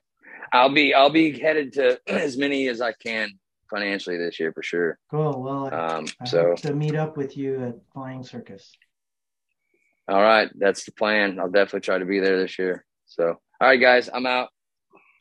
I'll 0.53 0.69
be 0.73 0.93
I'll 0.93 1.09
be 1.09 1.37
headed 1.37 1.73
to 1.73 1.99
as 2.07 2.37
many 2.37 2.67
as 2.69 2.79
I 2.81 2.93
can 2.93 3.29
financially 3.69 4.17
this 4.17 4.39
year 4.39 4.53
for 4.53 4.63
sure. 4.63 4.97
Cool. 5.11 5.41
Well, 5.41 5.67
I, 5.73 5.95
Um, 5.95 6.05
I 6.21 6.25
so 6.25 6.43
hope 6.49 6.61
to 6.61 6.73
meet 6.73 6.95
up 6.95 7.17
with 7.17 7.35
you 7.35 7.63
at 7.65 7.75
Flying 7.93 8.23
Circus. 8.23 8.71
all 10.07 10.21
right, 10.21 10.49
that's 10.57 10.85
the 10.85 10.91
plan. 10.91 11.39
I'll 11.39 11.49
definitely 11.49 11.81
try 11.81 11.97
to 11.97 12.05
be 12.05 12.19
there 12.19 12.37
this 12.39 12.57
year. 12.59 12.85
So 13.05 13.25
all 13.59 13.67
right, 13.67 13.79
guys, 13.81 14.09
I'm 14.13 14.25
out. 14.25 14.49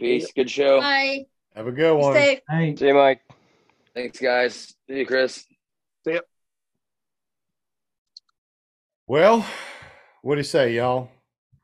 Peace. 0.01 0.31
Good 0.33 0.51
show. 0.51 0.81
Bye. 0.81 1.27
Have 1.55 1.67
a 1.67 1.73
good 1.73 1.97
Be 1.97 2.03
one. 2.03 2.15
safe. 2.15 2.41
Hey, 2.49 2.77
See 2.77 2.87
you, 2.87 2.95
Mike. 2.95 3.21
Thanks, 3.95 4.19
guys. 4.19 4.75
See 4.89 4.99
you, 4.99 5.07
Chris. 5.07 5.45
See 6.05 6.15
ya. 6.15 6.21
Well, 9.07 9.45
what 10.23 10.37
do 10.37 10.39
you 10.41 10.45
say, 10.45 10.75
y'all? 10.75 11.11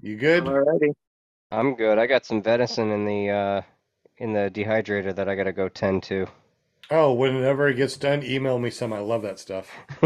You 0.01 0.17
good? 0.17 0.45
Alrighty. 0.45 0.93
I'm 1.51 1.75
good. 1.75 1.99
I 1.99 2.07
got 2.07 2.27
some 2.27 2.43
venison 2.43 2.91
in 2.91 3.07
the 3.07 3.31
uh, 3.31 3.63
in 4.19 4.35
the 4.35 4.51
dehydrator 4.53 5.15
that 5.15 5.29
I 5.29 5.35
gotta 5.35 5.53
go 5.53 5.69
tend 5.69 6.03
to. 6.05 6.27
Oh, 6.91 7.13
whenever 7.13 7.69
it 7.69 7.75
gets 7.75 7.97
done, 7.99 8.23
email 8.25 8.59
me 8.59 8.71
some. 8.71 8.93
I 8.95 9.01
love 9.01 9.21
that 9.23 9.39
stuff. 9.39 9.71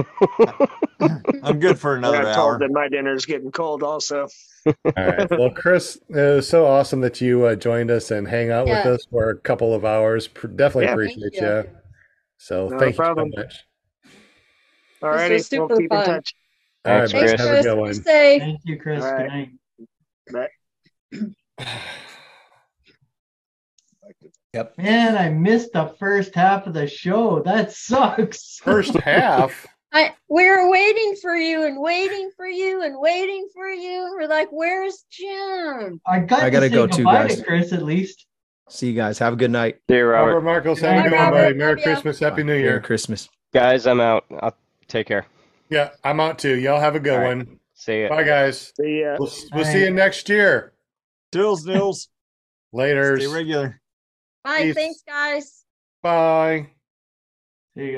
I'm 1.45 1.61
good 1.61 1.79
for 1.79 1.95
I 1.95 1.99
another 1.99 2.23
got 2.23 2.35
told 2.35 2.49
hour. 2.55 2.59
that 2.59 2.71
my 2.73 2.89
dinner's 2.89 3.25
getting 3.25 3.53
cold 3.53 3.83
also. 3.85 4.27
All 4.67 4.75
right. 4.97 5.31
Well, 5.31 5.51
Chris, 5.51 5.97
it 6.09 6.15
was 6.35 6.49
so 6.49 6.67
awesome 6.67 7.01
that 7.03 7.21
you 7.21 7.45
uh, 7.45 7.55
joined 7.55 7.91
us 7.93 8.11
and 8.11 8.27
hang 8.27 8.51
out 8.51 8.67
Yeah. 8.67 8.85
with 8.85 8.95
us 9.01 9.07
for 9.11 9.31
a 9.31 9.39
couple 9.39 9.75
of 9.75 9.85
hours. 9.85 10.27
Definitely 10.29 10.85
Yeah. 10.87 10.93
appreciate 10.93 11.35
you. 11.35 11.47
you. 11.47 11.65
So 12.39 12.69
No 12.69 12.79
thank 12.81 12.97
problem. 12.97 13.29
you 13.29 13.33
so 13.37 13.43
much. 13.43 13.65
Alrighty, 15.03 15.31
we'll 15.31 15.41
super 15.43 15.77
keep 15.77 15.83
in 15.93 15.97
fun. 15.99 16.05
touch. 16.07 16.35
All 16.85 16.93
right, 16.99 17.11
Thanks. 17.11 17.31
Chris. 17.33 17.41
Have 17.41 17.59
a 17.59 17.63
good 17.63 17.75
be 17.75 17.81
one. 17.81 17.95
safe. 17.95 18.43
thank 18.43 18.61
you, 18.65 18.81
Chris. 18.81 19.05
All 19.05 19.17
Good 19.19 19.27
night. 19.29 20.49
Bye. 21.59 21.69
Man, 24.77 25.17
I 25.17 25.31
missed 25.31 25.73
the 25.73 25.95
first 25.99 26.35
half 26.35 26.67
of 26.67 26.75
the 26.75 26.87
show. 26.87 27.41
That 27.43 27.73
sucks. 27.73 28.59
First 28.63 28.95
half. 28.97 29.67
I 29.95 30.13
we 30.29 30.47
were 30.49 30.71
waiting 30.71 31.17
for 31.23 31.35
you 31.35 31.65
and 31.65 31.81
waiting 31.81 32.31
for 32.37 32.47
you 32.47 32.83
and 32.83 32.99
waiting 32.99 33.49
for 33.55 33.69
you. 33.71 34.15
We're 34.15 34.29
like, 34.29 34.49
where's 34.51 35.05
Jim? 35.11 36.01
I 36.07 36.19
got 36.21 36.41
I 36.43 36.45
to 36.47 36.51
gotta 36.51 36.69
say 36.69 36.75
go 36.75 36.87
too, 36.87 37.05
guys. 37.05 37.37
to 37.37 37.45
Chris 37.45 37.73
at 37.73 37.83
least. 37.83 38.27
See 38.69 38.89
you 38.89 38.95
guys. 38.95 39.19
Have 39.19 39.33
a 39.35 39.37
good 39.37 39.51
night. 39.51 39.79
See 39.89 39.97
you, 39.97 40.05
Robert 40.05 40.29
Robert. 40.35 40.41
Marcos, 40.45 40.81
Good 40.81 40.87
have 40.91 41.07
a 41.07 41.09
good 41.11 41.17
one, 41.19 41.31
buddy. 41.31 41.55
Merry 41.55 41.71
Love 41.77 41.79
ya. 41.79 41.85
Christmas. 41.85 42.19
Happy 42.21 42.43
New 42.43 42.55
Year. 42.55 42.71
Merry 42.71 42.83
Christmas. 42.83 43.29
Guys, 43.55 43.87
I'm 43.87 44.01
out. 44.01 44.25
I'll 44.41 44.57
take 44.89 45.07
care. 45.07 45.27
Yeah, 45.71 45.91
I'm 46.05 46.21
out 46.21 46.39
too. 46.39 46.59
Y'all 46.59 46.81
have 46.81 46.95
a 46.95 47.01
good 47.01 47.15
All 47.15 47.21
right. 47.21 47.37
one. 47.39 47.59
See 47.75 48.03
ya. 48.03 48.09
Bye, 48.11 48.25
guys. 48.25 48.73
See 48.77 49.01
ya. 49.01 49.17
We'll, 49.19 49.33
we'll 49.55 49.65
Bye. 49.65 49.73
see 49.73 49.81
you 49.85 49.91
next 49.91 50.29
year. 50.29 50.73
Dills, 51.33 51.65
Nils. 51.67 52.09
Later. 52.73 53.19
Stay 53.19 53.27
regular. 53.27 53.82
Bye. 54.45 54.63
Peace. 54.63 54.75
Thanks, 54.75 55.03
guys. 55.07 55.65
Bye. 56.03 56.71